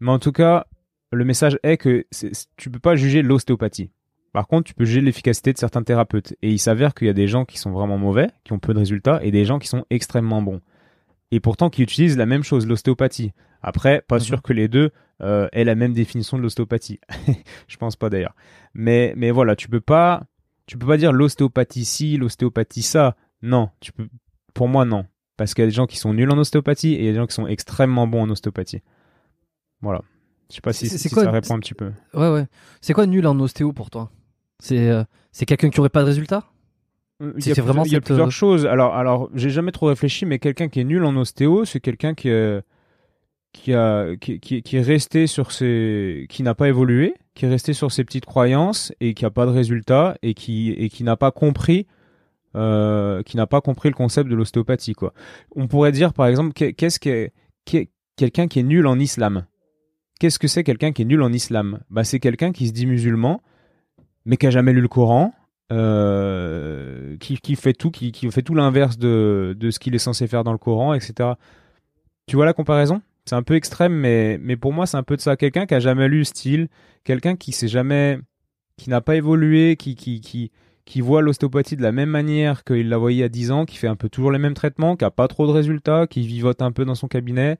Mais 0.00 0.10
en 0.10 0.18
tout 0.18 0.32
cas, 0.32 0.66
le 1.12 1.24
message 1.24 1.58
est 1.62 1.76
que 1.76 2.06
tu 2.56 2.70
peux 2.70 2.78
pas 2.78 2.96
juger 2.96 3.22
l'ostéopathie. 3.22 3.90
Par 4.32 4.46
contre, 4.46 4.64
tu 4.64 4.74
peux 4.74 4.84
juger 4.84 5.00
l'efficacité 5.00 5.52
de 5.52 5.58
certains 5.58 5.82
thérapeutes. 5.82 6.34
Et 6.42 6.50
il 6.50 6.58
s'avère 6.58 6.94
qu'il 6.94 7.06
y 7.06 7.10
a 7.10 7.14
des 7.14 7.26
gens 7.26 7.44
qui 7.44 7.58
sont 7.58 7.70
vraiment 7.70 7.96
mauvais, 7.96 8.28
qui 8.44 8.52
ont 8.52 8.58
peu 8.58 8.74
de 8.74 8.78
résultats, 8.78 9.18
et 9.22 9.30
des 9.30 9.46
gens 9.46 9.58
qui 9.58 9.66
sont 9.66 9.86
extrêmement 9.88 10.42
bons. 10.42 10.60
Et 11.30 11.40
pourtant 11.40 11.70
qui 11.70 11.82
utilisent 11.82 12.18
la 12.18 12.26
même 12.26 12.42
chose, 12.42 12.66
l'ostéopathie. 12.66 13.32
Après, 13.62 14.02
pas 14.06 14.16
mhm. 14.16 14.22
sûr 14.22 14.42
que 14.42 14.52
les 14.52 14.68
deux 14.68 14.90
euh, 15.22 15.48
aient 15.52 15.64
la 15.64 15.74
même 15.74 15.92
définition 15.92 16.36
de 16.36 16.42
l'ostéopathie. 16.42 17.00
je 17.68 17.76
pense 17.76 17.96
pas 17.96 18.10
d'ailleurs. 18.10 18.34
Mais, 18.74 19.14
mais 19.16 19.30
voilà, 19.30 19.56
tu 19.56 19.68
peux 19.68 19.80
pas, 19.80 20.24
tu 20.66 20.76
peux 20.78 20.86
pas 20.86 20.96
dire 20.96 21.12
l'ostéopathie 21.12 21.84
ci, 21.84 22.16
l'ostéopathie 22.16 22.82
ça. 22.82 23.16
Non, 23.42 23.70
tu 23.80 23.92
peux, 23.92 24.08
pour 24.54 24.68
moi 24.68 24.84
non. 24.84 25.06
Parce 25.36 25.52
qu'il 25.54 25.62
y 25.62 25.66
a 25.66 25.68
des 25.68 25.74
gens 25.74 25.86
qui 25.86 25.98
sont 25.98 26.14
nuls 26.14 26.30
en 26.30 26.38
ostéopathie 26.38 26.94
et 26.94 27.00
il 27.00 27.04
y 27.04 27.08
a 27.08 27.12
des 27.12 27.18
gens 27.18 27.26
qui 27.26 27.34
sont 27.34 27.46
extrêmement 27.46 28.06
bons 28.06 28.22
en 28.22 28.30
ostéopathie. 28.30 28.82
Voilà. 29.82 30.00
Je 30.50 30.54
sais 30.56 30.60
pas 30.60 30.72
si, 30.72 30.88
si 30.88 31.10
quoi- 31.10 31.24
ça 31.24 31.30
répond 31.30 31.54
un 31.56 31.58
petit 31.60 31.74
peu. 31.74 31.92
Ouais, 32.14 32.30
ouais. 32.30 32.46
C'est 32.80 32.92
quoi 32.92 33.06
nul 33.06 33.26
en 33.26 33.38
ostéo 33.40 33.72
pour 33.72 33.90
toi? 33.90 34.10
C'est 34.60 34.88
euh, 34.88 35.04
c'est 35.32 35.44
quelqu'un 35.44 35.68
qui 35.70 35.80
aurait 35.80 35.88
pas 35.90 36.00
de 36.02 36.06
résultat? 36.06 36.44
Euh, 37.22 37.32
Il 37.36 37.42
C'est- 37.42 37.50
y 37.56 37.60
a, 37.60 37.62
vraiment 37.62 37.84
il 37.84 37.92
y 37.92 37.96
a 37.96 38.00
plusieurs 38.00 38.28
euh, 38.28 38.30
choses. 38.30 38.64
Alors, 38.66 38.94
alors, 38.94 39.28
j'ai 39.34 39.50
jamais 39.50 39.72
trop 39.72 39.86
réfléchi, 39.86 40.24
mais 40.24 40.38
quelqu'un 40.38 40.68
qui 40.68 40.80
est 40.80 40.84
nul 40.84 41.04
en 41.04 41.14
ostéo, 41.16 41.64
c'est 41.64 41.80
quelqu'un 41.80 42.14
qui, 42.14 42.30
qui 43.56 43.74
a, 43.74 44.16
qui, 44.16 44.38
qui, 44.40 44.76
est 44.76 44.82
resté 44.82 45.26
sur 45.26 45.52
ses, 45.52 46.26
qui 46.28 46.42
n'a 46.42 46.54
pas 46.54 46.68
évolué, 46.68 47.14
qui 47.34 47.44
est 47.44 47.48
resté 47.48 47.72
sur 47.72 47.90
ses 47.92 48.04
petites 48.04 48.26
croyances 48.26 48.92
et 49.00 49.14
qui 49.14 49.24
a 49.24 49.30
pas 49.30 49.46
de 49.46 49.50
résultat 49.50 50.16
et 50.22 50.34
qui, 50.34 50.70
et 50.72 50.88
qui 50.88 51.04
n'a 51.04 51.16
pas 51.16 51.30
compris, 51.30 51.86
euh, 52.54 53.22
qui 53.22 53.36
n'a 53.36 53.46
pas 53.46 53.60
compris 53.60 53.88
le 53.88 53.94
concept 53.94 54.28
de 54.30 54.34
l'ostéopathie, 54.34 54.94
quoi. 54.94 55.12
On 55.54 55.66
pourrait 55.66 55.92
dire, 55.92 56.12
par 56.12 56.26
exemple, 56.26 56.52
qu'est- 56.52 56.72
qu'est-ce 56.72 56.98
que, 57.00 57.30
qu'est- 57.64 57.90
quelqu'un 58.16 58.46
qui 58.48 58.60
est 58.60 58.62
nul 58.62 58.86
en 58.86 58.98
islam? 58.98 59.46
Qu'est-ce 60.20 60.38
que 60.38 60.48
c'est 60.48 60.64
quelqu'un 60.64 60.92
qui 60.92 61.02
est 61.02 61.06
nul 61.06 61.22
en 61.22 61.32
islam? 61.32 61.80
Bah, 61.90 62.04
c'est 62.04 62.20
quelqu'un 62.20 62.52
qui 62.52 62.68
se 62.68 62.72
dit 62.72 62.86
musulman, 62.86 63.42
mais 64.24 64.36
qui 64.36 64.46
a 64.46 64.50
jamais 64.50 64.72
lu 64.72 64.80
le 64.80 64.88
Coran, 64.88 65.34
euh, 65.72 67.16
qui, 67.18 67.36
qui 67.38 67.56
fait 67.56 67.72
tout, 67.72 67.90
qui, 67.90 68.12
qui 68.12 68.30
fait 68.30 68.42
tout 68.42 68.54
l'inverse 68.54 68.98
de, 68.98 69.54
de 69.58 69.70
ce 69.70 69.78
qu'il 69.78 69.94
est 69.94 69.98
censé 69.98 70.26
faire 70.26 70.44
dans 70.44 70.52
le 70.52 70.58
Coran, 70.58 70.94
etc. 70.94 71.30
Tu 72.26 72.36
vois 72.36 72.44
la 72.46 72.52
comparaison? 72.52 73.02
C'est 73.28 73.34
un 73.34 73.42
peu 73.42 73.54
extrême, 73.54 73.92
mais, 73.92 74.38
mais 74.40 74.56
pour 74.56 74.72
moi, 74.72 74.86
c'est 74.86 74.96
un 74.96 75.02
peu 75.02 75.16
de 75.16 75.20
ça. 75.20 75.36
Quelqu'un 75.36 75.66
qui 75.66 75.74
a 75.74 75.80
jamais 75.80 76.08
lu 76.08 76.24
style, 76.24 76.68
quelqu'un 77.04 77.36
qui 77.36 77.52
s'est 77.52 77.68
jamais, 77.68 78.18
qui 78.76 78.88
n'a 78.88 79.00
pas 79.00 79.16
évolué, 79.16 79.76
qui, 79.76 79.96
qui, 79.96 80.20
qui, 80.20 81.00
voit 81.00 81.22
l'ostéopathie 81.22 81.76
de 81.76 81.82
la 81.82 81.92
même 81.92 82.08
manière 82.08 82.62
qu'il 82.62 82.88
la 82.88 82.98
voyait 82.98 83.24
à 83.24 83.28
10 83.28 83.50
ans, 83.50 83.64
qui 83.64 83.76
fait 83.78 83.88
un 83.88 83.96
peu 83.96 84.08
toujours 84.08 84.30
les 84.30 84.38
mêmes 84.38 84.54
traitements, 84.54 84.96
qui 84.96 85.04
a 85.04 85.10
pas 85.10 85.26
trop 85.26 85.46
de 85.46 85.52
résultats, 85.52 86.06
qui 86.06 86.24
vivote 86.26 86.62
un 86.62 86.70
peu 86.70 86.84
dans 86.84 86.94
son 86.94 87.08
cabinet. 87.08 87.58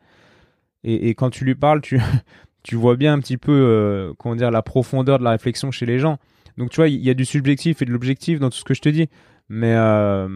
Et, 0.85 1.09
et 1.09 1.15
quand 1.17 1.31
tu 1.31 1.45
lui 1.45 1.57
parles, 1.57 1.81
tu, 1.81 2.01
tu 2.63 2.77
vois 2.77 2.97
bien 2.97 3.13
un 3.13 3.19
petit 3.21 3.37
peu, 3.37 3.53
euh, 3.53 4.13
comment 4.19 4.37
dire, 4.37 4.53
la 4.53 4.63
profondeur 4.63 5.19
de 5.19 5.25
la 5.25 5.31
réflexion 5.31 5.73
chez 5.73 5.87
les 5.87 5.99
gens. 5.99 6.19
Donc 6.59 6.71
tu 6.71 6.77
vois, 6.77 6.89
il 6.89 7.01
y 7.01 7.11
a 7.11 7.15
du 7.15 7.25
subjectif 7.25 7.83
et 7.83 7.85
de 7.85 7.91
l'objectif 7.91 8.39
dans 8.39 8.51
tout 8.51 8.59
ce 8.59 8.65
que 8.65 8.75
je 8.75 8.81
te 8.81 8.89
dis. 8.89 9.09
Mais, 9.49 9.75
euh, 9.75 10.29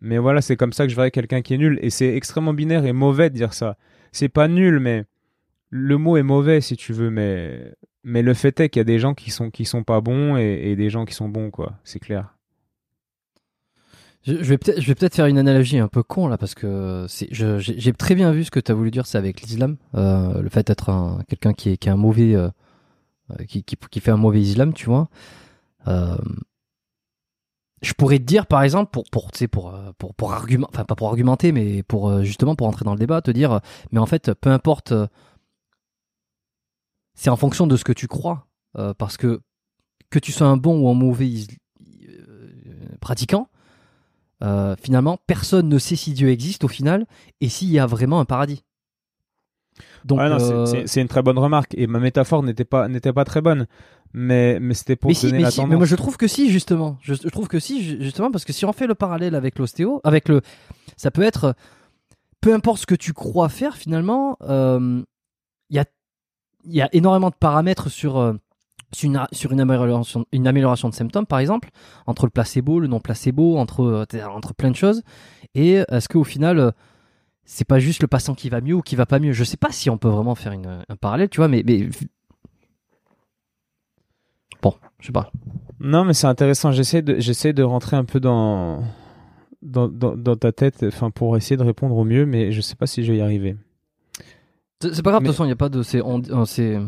mais 0.00 0.18
voilà, 0.18 0.40
c'est 0.40 0.56
comme 0.56 0.72
ça 0.72 0.84
que 0.84 0.90
je 0.90 0.96
verrais 0.96 1.10
quelqu'un 1.10 1.42
qui 1.42 1.54
est 1.54 1.58
nul. 1.58 1.78
Et 1.82 1.90
c'est 1.90 2.14
extrêmement 2.14 2.54
binaire 2.54 2.84
et 2.84 2.92
mauvais 2.92 3.30
de 3.30 3.34
dire 3.34 3.52
ça. 3.52 3.76
C'est 4.14 4.28
pas 4.28 4.46
nul, 4.46 4.78
mais 4.78 5.06
le 5.70 5.98
mot 5.98 6.16
est 6.16 6.22
mauvais 6.22 6.60
si 6.60 6.76
tu 6.76 6.92
veux. 6.92 7.10
Mais, 7.10 7.74
mais 8.04 8.22
le 8.22 8.32
fait 8.32 8.60
est 8.60 8.68
qu'il 8.68 8.78
y 8.78 8.80
a 8.80 8.84
des 8.84 9.00
gens 9.00 9.12
qui 9.12 9.32
sont, 9.32 9.50
qui 9.50 9.64
sont 9.64 9.82
pas 9.82 10.00
bons 10.00 10.36
et, 10.36 10.76
des 10.76 10.88
gens 10.88 11.04
qui 11.04 11.14
sont 11.14 11.28
bons, 11.28 11.50
quoi. 11.50 11.74
C'est 11.82 11.98
clair. 11.98 12.36
Je, 14.22 14.34
vais 14.34 14.56
peut-être 14.56 15.16
faire 15.16 15.26
une 15.26 15.36
analogie 15.36 15.78
un 15.78 15.88
peu 15.88 16.02
con 16.02 16.28
là 16.28 16.38
parce 16.38 16.54
que 16.54 17.06
j'ai 17.28 17.92
très 17.92 18.14
bien 18.14 18.30
vu 18.32 18.44
ce 18.44 18.50
que 18.50 18.60
tu 18.60 18.72
as 18.72 18.74
voulu 18.74 18.90
dire 18.90 19.04
c'est 19.06 19.18
avec 19.18 19.42
l'islam 19.42 19.76
euh, 19.94 20.40
le 20.40 20.48
fait 20.48 20.66
d'être 20.66 20.88
un 20.88 21.18
quelqu'un 21.28 21.52
qui 21.52 21.78
un 21.86 21.96
mauvais 21.96 22.34
euh, 22.34 22.48
euh, 23.32 23.44
qui, 23.44 23.62
qui 23.64 24.00
fait 24.00 24.12
un 24.12 24.16
mauvais 24.16 24.40
islam 24.40 24.72
tu 24.72 24.86
vois 24.86 25.10
je 27.82 27.92
pourrais 27.92 28.18
te 28.18 28.24
dire 28.24 28.46
par 28.46 28.62
exemple 28.62 28.90
pour 28.90 29.04
euh, 29.74 29.92
pour 29.98 30.14
pour 30.14 30.32
argument 30.32 30.68
enfin 30.70 30.84
pas 30.84 30.94
pour 30.94 31.08
argumenter 31.08 31.52
mais 31.52 31.82
pour 31.82 32.08
euh, 32.08 32.22
justement 32.22 32.54
pour 32.56 32.66
entrer 32.66 32.84
dans 32.84 32.94
le 32.94 32.98
débat 32.98 33.20
te 33.22 33.30
dire 33.30 33.52
euh, 33.52 33.58
mais 33.92 34.00
en 34.00 34.06
fait 34.06 34.32
peu 34.34 34.50
importe 34.50 34.92
c'est 37.14 37.30
en 37.30 37.36
fonction 37.36 37.66
de 37.66 37.76
ce 37.76 37.84
que 37.84 37.92
tu 37.92 38.06
crois 38.08 38.46
parce 38.98 39.16
que 39.16 39.40
que 40.10 40.18
tu 40.18 40.32
sois 40.32 40.46
un 40.48 40.56
bon 40.56 40.80
ou 40.80 40.88
un 40.88 40.94
mauvais 40.94 41.28
is- 41.28 41.48
pratiquant 43.00 43.48
finalement, 44.80 45.18
personne 45.26 45.68
ne 45.68 45.78
sait 45.78 45.96
si 45.96 46.12
Dieu 46.12 46.28
existe 46.28 46.64
au 46.64 46.68
final 46.68 47.06
et 47.40 47.48
s'il 47.48 47.70
y 47.70 47.78
a 47.78 47.86
vraiment 47.86 48.20
un 48.20 48.24
paradis. 48.26 48.62
Donc, 50.04 50.20
c'est- 50.20 50.52
euh, 50.52 50.82
c'est 50.86 51.00
une 51.00 51.08
très 51.08 51.22
bonne 51.22 51.38
remarque. 51.38 51.74
Et 51.76 51.86
ma 51.86 51.98
métaphore 51.98 52.42
n'était 52.42 52.64
pas, 52.64 52.88
n'était 52.88 53.12
pas 53.12 53.24
très 53.24 53.40
bonne. 53.40 53.66
Mais, 54.16 54.60
mais 54.60 54.74
c'était 54.74 54.94
pour 54.94 55.08
mais, 55.08 55.14
te 55.14 55.18
si, 55.20 55.26
donner 55.26 55.38
mais, 55.38 55.42
la 55.44 55.50
si, 55.50 55.56
tendance. 55.56 55.70
mais 55.70 55.76
moi 55.76 55.86
je 55.86 55.96
trouve 55.96 56.16
que 56.16 56.28
si 56.28 56.48
justement, 56.48 56.98
je, 57.02 57.14
je 57.14 57.28
trouve 57.30 57.48
que 57.48 57.58
si 57.58 57.82
ju- 57.82 57.96
justement 58.00 58.30
parce 58.30 58.44
que 58.44 58.52
si 58.52 58.64
on 58.64 58.72
fait 58.72 58.86
le 58.86 58.94
parallèle 58.94 59.34
avec 59.34 59.58
l'ostéo, 59.58 60.00
avec 60.04 60.28
le, 60.28 60.40
ça 60.96 61.10
peut 61.10 61.22
être, 61.22 61.56
peu 62.40 62.54
importe 62.54 62.78
ce 62.82 62.86
que 62.86 62.94
tu 62.94 63.12
crois 63.12 63.48
faire 63.48 63.76
finalement, 63.76 64.36
euh, 64.42 65.02
il 65.68 65.76
y 65.76 65.80
a, 65.80 65.84
il 66.64 66.74
y 66.74 66.80
a 66.80 66.88
énormément 66.92 67.30
de 67.30 67.34
paramètres 67.34 67.88
sur 67.90 68.16
euh, 68.18 68.34
sur 68.92 69.08
une, 69.10 69.20
sur 69.32 69.50
une 69.50 69.60
amélioration, 69.60 70.24
une 70.30 70.46
amélioration 70.46 70.88
de 70.88 70.94
symptômes 70.94 71.26
par 71.26 71.40
exemple, 71.40 71.70
entre 72.06 72.26
le 72.26 72.30
placebo, 72.30 72.78
le 72.78 72.86
non 72.86 73.00
placebo, 73.00 73.56
entre 73.58 74.06
entre 74.32 74.54
plein 74.54 74.70
de 74.70 74.76
choses. 74.76 75.02
Et 75.56 75.82
est-ce 75.88 76.08
qu'au 76.08 76.22
final 76.22 76.72
c'est 77.44 77.66
pas 77.66 77.78
juste 77.78 78.00
le 78.02 78.08
patient 78.08 78.34
qui 78.34 78.48
va 78.48 78.60
mieux 78.60 78.74
ou 78.74 78.82
qui 78.82 78.96
va 78.96 79.06
pas 79.06 79.18
mieux. 79.18 79.32
Je 79.32 79.44
sais 79.44 79.56
pas 79.56 79.70
si 79.70 79.90
on 79.90 79.98
peut 79.98 80.08
vraiment 80.08 80.34
faire 80.34 80.52
une, 80.52 80.82
un 80.88 80.96
parallèle, 80.96 81.28
tu 81.28 81.38
vois, 81.38 81.48
mais, 81.48 81.62
mais 81.66 81.88
bon, 84.62 84.74
je 85.00 85.06
sais 85.06 85.12
pas. 85.12 85.30
Non, 85.80 86.04
mais 86.04 86.14
c'est 86.14 86.26
intéressant. 86.26 86.72
J'essaie 86.72 87.02
de, 87.02 87.18
j'essaie 87.20 87.52
de 87.52 87.62
rentrer 87.62 87.96
un 87.96 88.04
peu 88.04 88.20
dans, 88.20 88.82
dans, 89.62 89.88
dans, 89.88 90.16
dans 90.16 90.36
ta 90.36 90.52
tête, 90.52 90.84
enfin, 90.86 91.10
pour 91.10 91.36
essayer 91.36 91.56
de 91.56 91.62
répondre 91.62 91.96
au 91.96 92.04
mieux, 92.04 92.26
mais 92.26 92.52
je 92.52 92.60
sais 92.60 92.76
pas 92.76 92.86
si 92.86 93.04
je 93.04 93.12
vais 93.12 93.18
y 93.18 93.22
arriver. 93.22 93.56
C'est 94.80 95.02
pas 95.02 95.10
grave, 95.10 95.22
de 95.22 95.26
toute 95.28 95.34
façon, 95.34 95.44
il 95.44 95.48
n'y 95.48 95.52
a 95.52 95.56
pas 95.56 95.68
de. 95.70 95.82
C'est, 95.82 96.00
on- 96.02 96.22
on- 96.30 96.44
c'est- 96.44 96.78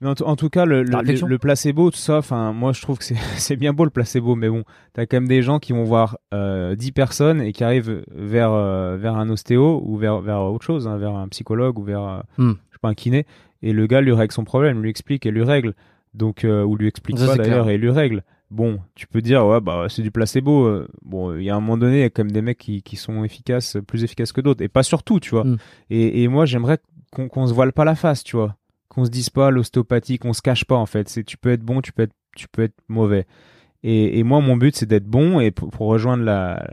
Mais 0.00 0.08
en, 0.08 0.14
tout- 0.14 0.24
en 0.24 0.36
tout 0.36 0.48
cas, 0.50 0.64
le, 0.64 0.82
le, 0.82 0.90
le- 1.26 1.38
placebo, 1.38 1.90
tout 1.90 1.96
ça, 1.98 2.18
enfin, 2.18 2.52
moi, 2.52 2.72
je 2.72 2.80
trouve 2.82 2.98
que 2.98 3.04
c'est, 3.36 3.56
bien 3.56 3.72
beau 3.72 3.84
le 3.84 3.90
placebo, 3.90 4.34
mais 4.34 4.48
bon, 4.48 4.64
t'as 4.92 5.06
quand 5.06 5.16
même 5.16 5.28
des 5.28 5.42
gens 5.42 5.58
qui 5.58 5.72
vont 5.72 5.84
voir 5.84 6.18
euh, 6.34 6.74
10 6.74 6.92
personnes 6.92 7.40
et 7.42 7.52
qui 7.52 7.64
arrivent 7.64 8.02
vers, 8.14 8.52
euh, 8.52 8.96
vers 8.98 9.16
un 9.16 9.28
ostéo 9.30 9.82
ou 9.84 9.96
vers, 9.96 10.20
vers 10.20 10.40
autre 10.42 10.64
chose, 10.64 10.86
hein, 10.88 10.96
vers 10.98 11.14
un 11.16 11.28
psychologue 11.28 11.78
ou 11.78 11.82
vers, 11.82 12.02
euh, 12.02 12.20
Hmm. 12.38 12.52
je 12.70 12.74
sais 12.76 12.80
pas, 12.80 12.88
un 12.88 12.94
kiné, 12.94 13.26
et 13.62 13.72
le 13.72 13.86
gars 13.86 14.00
lui 14.00 14.12
règle 14.12 14.32
son 14.32 14.44
problème, 14.44 14.82
lui 14.82 14.90
explique 14.90 15.26
et 15.26 15.30
lui 15.30 15.42
règle. 15.44 15.74
Donc, 16.14 16.44
euh, 16.44 16.62
ou 16.64 16.76
lui 16.76 16.88
explique 16.88 17.18
Ça, 17.18 17.26
pas 17.26 17.36
d'ailleurs 17.36 17.68
et 17.70 17.78
lui 17.78 17.90
règle. 17.90 18.22
Bon, 18.50 18.78
tu 18.94 19.06
peux 19.06 19.20
dire, 19.20 19.44
ouais, 19.46 19.60
bah, 19.60 19.86
c'est 19.90 20.00
du 20.00 20.10
placebo. 20.10 20.84
Bon, 21.04 21.36
il 21.36 21.42
y 21.44 21.50
a 21.50 21.54
un 21.54 21.60
moment 21.60 21.76
donné, 21.76 21.98
il 21.98 22.00
y 22.00 22.04
a 22.04 22.08
quand 22.10 22.24
même 22.24 22.32
des 22.32 22.40
mecs 22.40 22.56
qui, 22.56 22.82
qui 22.82 22.96
sont 22.96 23.22
efficaces, 23.22 23.76
plus 23.86 24.04
efficaces 24.04 24.32
que 24.32 24.40
d'autres. 24.40 24.62
Et 24.64 24.68
pas 24.68 24.82
surtout, 24.82 25.20
tu 25.20 25.30
vois. 25.30 25.44
Mm. 25.44 25.56
Et, 25.90 26.22
et 26.22 26.28
moi, 26.28 26.46
j'aimerais 26.46 26.78
qu'on 27.12 27.28
qu'on 27.28 27.46
se 27.46 27.52
voile 27.52 27.74
pas 27.74 27.84
la 27.84 27.94
face, 27.94 28.24
tu 28.24 28.36
vois. 28.36 28.56
Qu'on 28.88 29.04
se 29.04 29.10
dise 29.10 29.30
pas 29.30 29.50
l'ostéopathie, 29.50 30.18
qu'on 30.18 30.32
se 30.32 30.42
cache 30.42 30.64
pas, 30.64 30.76
en 30.76 30.86
fait. 30.86 31.08
C'est, 31.08 31.24
tu 31.24 31.36
peux 31.36 31.50
être 31.50 31.62
bon, 31.62 31.80
tu 31.80 31.92
peux 31.92 32.02
être, 32.02 32.14
tu 32.36 32.48
peux 32.48 32.62
être 32.62 32.76
mauvais. 32.88 33.26
Et, 33.82 34.18
et 34.18 34.22
moi, 34.24 34.40
mon 34.40 34.56
but, 34.56 34.74
c'est 34.74 34.86
d'être 34.86 35.06
bon. 35.06 35.40
Et 35.40 35.50
pour, 35.50 35.70
rejoindre 35.88 36.24
la, 36.24 36.66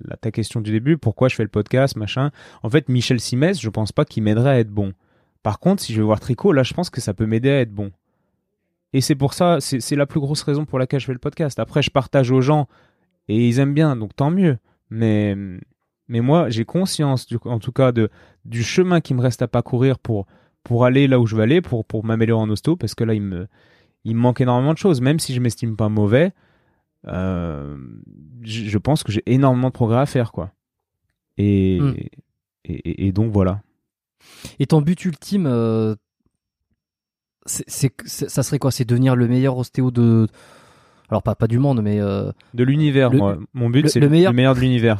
la- 0.00 0.16
ta 0.16 0.30
question 0.30 0.60
du 0.60 0.72
début, 0.72 0.96
pourquoi 0.96 1.28
je 1.28 1.34
fais 1.36 1.42
le 1.44 1.48
podcast, 1.48 1.96
machin. 1.96 2.30
En 2.62 2.70
fait, 2.70 2.88
Michel 2.88 3.20
Simès, 3.20 3.60
je 3.60 3.68
pense 3.68 3.92
pas 3.92 4.04
qu'il 4.04 4.22
m'aiderait 4.22 4.50
à 4.50 4.58
être 4.58 4.70
bon. 4.70 4.92
Par 5.42 5.60
contre, 5.60 5.82
si 5.82 5.92
je 5.92 6.00
vais 6.00 6.04
voir 6.04 6.20
Tricot, 6.20 6.52
là, 6.52 6.62
je 6.62 6.74
pense 6.74 6.90
que 6.90 7.00
ça 7.00 7.14
peut 7.14 7.26
m'aider 7.26 7.50
à 7.50 7.60
être 7.60 7.72
bon. 7.72 7.92
Et 8.92 9.00
c'est 9.00 9.14
pour 9.14 9.34
ça, 9.34 9.60
c'est 9.60 9.80
c'est 9.80 9.96
la 9.96 10.06
plus 10.06 10.18
grosse 10.18 10.42
raison 10.42 10.64
pour 10.64 10.78
laquelle 10.78 10.98
je 10.98 11.06
fais 11.06 11.12
le 11.12 11.18
podcast. 11.18 11.58
Après, 11.58 11.82
je 11.82 11.90
partage 11.90 12.30
aux 12.30 12.40
gens 12.40 12.66
et 13.28 13.46
ils 13.46 13.58
aiment 13.58 13.74
bien, 13.74 13.94
donc 13.96 14.16
tant 14.16 14.30
mieux. 14.30 14.56
Mais, 14.90 15.36
mais 16.08 16.20
moi, 16.20 16.48
j'ai 16.48 16.64
conscience, 16.64 17.26
du, 17.26 17.36
en 17.44 17.58
tout 17.58 17.72
cas, 17.72 17.92
de, 17.92 18.08
du 18.46 18.62
chemin 18.62 19.00
qui 19.02 19.12
me 19.12 19.20
reste 19.20 19.42
à 19.42 19.48
parcourir 19.48 19.98
pour, 19.98 20.26
pour 20.64 20.84
aller 20.84 21.06
là 21.08 21.18
où 21.20 21.26
je 21.26 21.34
veux 21.36 21.42
aller, 21.42 21.60
pour, 21.60 21.84
pour 21.84 22.04
m'améliorer 22.04 22.42
en 22.42 22.50
hosto, 22.50 22.76
parce 22.76 22.94
que 22.94 23.04
là, 23.04 23.14
il 23.14 23.22
me, 23.22 23.46
il 24.04 24.14
me 24.16 24.20
manque 24.20 24.40
énormément 24.40 24.72
de 24.72 24.78
choses. 24.78 25.00
Même 25.00 25.18
si 25.18 25.34
je 25.34 25.40
m'estime 25.40 25.76
pas 25.76 25.88
mauvais, 25.88 26.32
euh, 27.06 27.76
je, 28.42 28.64
je 28.64 28.78
pense 28.78 29.02
que 29.02 29.12
j'ai 29.12 29.22
énormément 29.26 29.68
de 29.68 29.72
progrès 29.72 29.98
à 30.00 30.06
faire, 30.06 30.32
quoi. 30.32 30.52
Et, 31.38 31.78
Hmm. 31.80 31.94
et, 31.96 32.10
et- 32.90 33.06
et 33.06 33.12
donc, 33.12 33.32
voilà. 33.32 33.62
Et 34.58 34.66
ton 34.66 34.82
but 34.82 35.02
ultime, 35.04 35.46
euh, 35.46 35.94
c'est, 37.46 37.92
ça 38.04 38.42
serait 38.42 38.58
quoi? 38.58 38.70
C'est 38.70 38.84
devenir 38.84 39.16
le 39.16 39.26
meilleur 39.28 39.56
ostéo 39.56 39.90
de. 39.90 40.26
Alors, 41.08 41.22
pas, 41.22 41.34
pas 41.34 41.46
du 41.46 41.58
monde, 41.58 41.80
mais. 41.82 42.00
euh, 42.00 42.30
De 42.52 42.64
l'univers, 42.64 43.10
moi. 43.10 43.38
Mon 43.54 43.70
but, 43.70 43.88
c'est 43.88 44.00
le 44.00 44.08
le 44.08 44.32
meilleur 44.32 44.54
de 44.54 44.60
l'univers. 44.60 44.98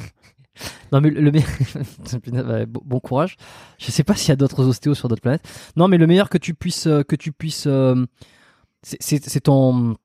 Non, 0.92 1.00
mais 1.00 1.10
le 1.10 1.20
le 1.20 1.30
meilleur. 1.32 1.48
Bon 2.84 3.00
courage. 3.00 3.36
Je 3.78 3.90
sais 3.90 4.04
pas 4.04 4.14
s'il 4.14 4.30
y 4.30 4.32
a 4.32 4.36
d'autres 4.36 4.66
ostéos 4.66 4.94
sur 4.94 5.08
d'autres 5.08 5.22
planètes. 5.22 5.46
Non, 5.76 5.88
mais 5.88 5.98
le 5.98 6.06
meilleur 6.06 6.28
que 6.28 6.38
tu 6.38 6.54
puisses. 6.54 6.86
euh, 6.86 7.02
Que 7.02 7.16
tu 7.16 7.32
puisses 7.32 7.66
euh, 7.66 8.04
c'est, 8.82 9.40
ton. 9.40 9.96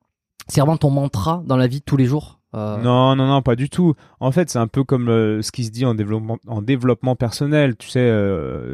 C'est 0.48 0.60
vraiment 0.60 0.76
ton 0.76 0.90
mantra 0.90 1.42
dans 1.46 1.56
la 1.56 1.66
vie 1.66 1.78
de 1.80 1.84
tous 1.84 1.96
les 1.96 2.06
jours. 2.06 2.40
Euh, 2.54 2.76
Non, 2.78 3.16
non, 3.16 3.26
non, 3.26 3.42
pas 3.42 3.56
du 3.56 3.68
tout. 3.70 3.94
En 4.20 4.30
fait, 4.30 4.50
c'est 4.50 4.58
un 4.58 4.66
peu 4.68 4.84
comme 4.84 5.06
ce 5.42 5.50
qui 5.50 5.64
se 5.64 5.70
dit 5.70 5.84
en 5.86 5.94
développement, 5.94 6.38
en 6.46 6.60
développement 6.62 7.16
personnel. 7.16 7.76
Tu 7.76 7.88
sais, 7.88 8.12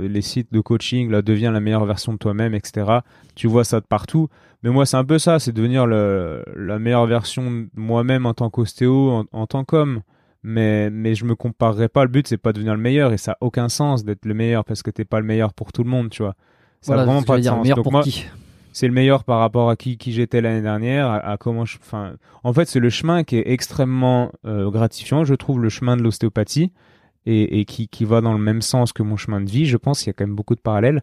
les 0.00 0.20
sites 0.22 0.52
de 0.52 0.60
coaching, 0.60 1.10
là, 1.10 1.22
deviens 1.22 1.50
la 1.52 1.60
meilleure 1.60 1.84
version 1.86 2.12
de 2.12 2.18
toi-même, 2.18 2.54
etc. 2.54 2.98
Tu 3.36 3.46
vois 3.46 3.64
ça 3.64 3.80
de 3.80 3.86
partout. 3.86 4.28
Mais 4.62 4.70
moi, 4.70 4.84
c'est 4.84 4.98
un 4.98 5.04
peu 5.04 5.18
ça, 5.18 5.38
c'est 5.38 5.52
devenir 5.52 5.86
la 5.86 6.78
meilleure 6.78 7.06
version 7.06 7.50
de 7.50 7.68
moi-même 7.74 8.26
en 8.26 8.34
tant 8.34 8.50
qu'ostéo, 8.50 9.24
en 9.32 9.46
tant 9.46 9.64
qu'homme. 9.64 10.00
Mais, 10.42 10.88
mais 10.90 11.14
je 11.14 11.24
me 11.26 11.34
comparerai 11.34 11.88
pas. 11.88 12.04
Le 12.04 12.10
but, 12.10 12.26
c'est 12.28 12.38
pas 12.38 12.52
de 12.52 12.56
devenir 12.56 12.74
le 12.74 12.80
meilleur 12.80 13.12
et 13.12 13.18
ça 13.18 13.32
a 13.32 13.36
aucun 13.40 13.68
sens 13.68 14.04
d'être 14.04 14.24
le 14.24 14.34
meilleur 14.34 14.64
parce 14.64 14.82
que 14.82 14.90
t'es 14.90 15.04
pas 15.04 15.20
le 15.20 15.26
meilleur 15.26 15.52
pour 15.52 15.72
tout 15.72 15.84
le 15.84 15.90
monde, 15.90 16.10
tu 16.10 16.22
vois. 16.22 16.34
Ça 16.80 16.94
voilà, 16.94 17.02
a 17.02 17.04
vraiment 17.04 17.22
pas 17.22 17.36
de 17.36 17.42
dire, 17.42 17.52
sens. 17.52 17.62
meilleur 17.62 17.76
Donc 17.76 17.82
pour 17.82 17.92
moi, 17.92 18.02
qui? 18.02 18.26
c'est 18.72 18.86
le 18.88 18.94
meilleur 18.94 19.24
par 19.24 19.40
rapport 19.40 19.68
à 19.70 19.76
qui, 19.76 19.98
qui 19.98 20.12
j'étais 20.12 20.40
l'année 20.40 20.62
dernière, 20.62 21.08
à, 21.08 21.16
à 21.18 21.36
comment 21.36 21.64
je. 21.66 21.78
Enfin, 21.78 22.14
en 22.42 22.52
fait, 22.54 22.66
c'est 22.68 22.80
le 22.80 22.90
chemin 22.90 23.22
qui 23.24 23.36
est 23.36 23.50
extrêmement 23.50 24.32
euh, 24.46 24.70
gratifiant. 24.70 25.24
Je 25.24 25.34
trouve 25.34 25.60
le 25.60 25.68
chemin 25.68 25.96
de 25.96 26.02
l'ostéopathie 26.02 26.72
et, 27.26 27.60
et 27.60 27.64
qui, 27.66 27.88
qui 27.88 28.04
va 28.06 28.20
dans 28.22 28.32
le 28.32 28.38
même 28.40 28.62
sens 28.62 28.92
que 28.94 29.02
mon 29.02 29.16
chemin 29.16 29.40
de 29.42 29.50
vie. 29.50 29.66
Je 29.66 29.76
pense 29.76 29.98
qu'il 30.00 30.06
y 30.08 30.10
a 30.10 30.14
quand 30.14 30.26
même 30.26 30.36
beaucoup 30.36 30.54
de 30.54 30.60
parallèles. 30.60 31.02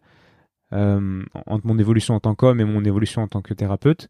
euh, 0.73 1.23
entre 1.45 1.65
mon 1.67 1.77
évolution 1.79 2.15
en 2.15 2.19
tant 2.19 2.35
qu'homme 2.35 2.59
et 2.59 2.65
mon 2.65 2.83
évolution 2.83 3.21
en 3.21 3.27
tant 3.27 3.41
que 3.41 3.53
thérapeute. 3.53 4.09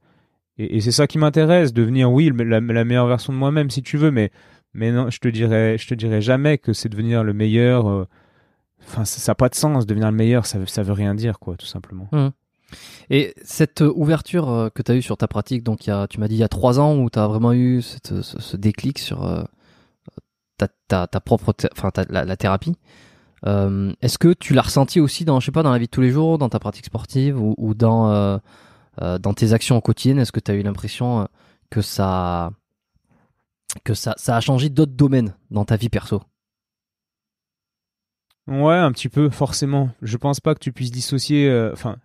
Et, 0.57 0.78
et 0.78 0.82
c'est 0.82 0.91
ça 0.91 1.07
qui 1.07 1.17
m'intéresse, 1.17 1.73
devenir, 1.73 2.11
oui, 2.11 2.32
la, 2.36 2.59
la, 2.59 2.84
meilleure 2.84 3.07
version 3.07 3.32
de 3.34 3.38
moi-même, 3.38 3.69
si 3.69 3.84
tu 3.84 3.97
veux, 3.97 4.11
mais, 4.11 4.32
mais 4.74 4.91
non, 4.91 5.09
je 5.09 5.20
te 5.20 5.28
dirais, 5.28 5.78
je 5.78 5.88
te 5.88 5.93
dirais 5.93 6.22
jamais 6.22 6.57
que 6.57 6.74
c'est 6.74 6.89
devenir 6.89 7.24
le 7.24 7.34
meilleur. 7.34 7.89
Euh, 7.89 8.07
enfin, 8.84 9.05
ça 9.05 9.32
n'a 9.32 9.36
pas 9.36 9.49
de 9.49 9.55
sens. 9.55 9.86
Devenir 9.86 10.11
le 10.11 10.18
meilleur, 10.18 10.45
ça, 10.45 10.59
ça 10.68 10.84
veut 10.84 10.93
rien 10.93 11.15
dire, 11.15 11.39
quoi, 11.39 11.57
tout 11.57 11.65
simplement. 11.65 12.07
Mmh. 12.11 12.30
Et 13.09 13.34
cette 13.43 13.82
ouverture 13.82 14.49
euh, 14.49 14.70
que 14.70 14.82
tu 14.82 14.91
as 14.91 14.95
eue 14.95 15.01
sur 15.01 15.18
ta 15.18 15.28
pratique, 15.28 15.63
donc 15.63 15.88
y 15.88 15.91
a, 15.91 16.07
tu 16.07 16.20
m'as 16.20 16.28
dit 16.28 16.36
il 16.36 16.39
y 16.39 16.43
a 16.43 16.49
trois 16.49 16.80
ans, 16.80 16.97
où 16.97 17.09
tu 17.09 17.20
as 17.20 17.28
vraiment 17.28 17.53
eu 17.53 17.82
ce, 17.82 18.57
déclic 18.57 18.99
sur 18.99 19.24
euh, 19.26 19.43
ta, 20.57 20.68
ta, 20.88 21.07
ta, 21.07 21.20
propre, 21.20 21.53
enfin 21.72 21.91
la, 22.09 22.38
thérapie. 22.38 22.76
Euh, 23.45 23.93
Est-ce 24.01 24.18
que 24.18 24.34
tu 24.34 24.53
l'as 24.53 24.63
ressenti 24.63 24.99
aussi 24.99 25.24
dans, 25.24 25.39
je 25.39 25.45
sais 25.45 25.51
pas, 25.51 25.63
dans 25.63 25.72
la 25.72 25.78
vie 25.78 25.86
de 25.86 25.91
tous 25.91 26.01
les 26.01 26.11
jours, 26.11 26.38
dans 26.38 26.49
ta 26.49 26.59
pratique 26.59 26.86
sportive 26.86 27.39
ou, 27.39 27.74
dans 27.74 28.11
euh, 28.11 28.38
euh 29.01 29.20
dans 29.20 29.34
tes 29.34 29.53
actions 29.53 29.80
quotidiennes 29.80 30.20
Est-ce 30.20 30.32
que 30.32 30.39
tu 30.39 30.51
as 30.51 30.55
eu 30.55 30.63
l'impression 30.63 31.28
que 31.70 31.82
ça 31.82 32.51
que 33.84 33.93
ça, 33.93 34.15
ça 34.18 34.36
a 34.38 34.41
changé 34.41 34.70
d'autres 34.70 34.93
domaines 34.93 35.36
dans 35.51 35.65
ta 35.65 35.76
vie 35.76 35.89
perso 35.89 36.22
Ouais, 38.47 38.76
un 38.76 38.91
petit 38.93 39.09
peu, 39.09 39.30
forcément. 39.30 39.89
Je 40.01 40.15
pense 40.15 40.39
pas 40.39 40.53
que 40.53 40.59
tu 40.59 40.72
puisses 40.72 40.91
dissocier. 40.91 41.70
Enfin, 41.74 41.97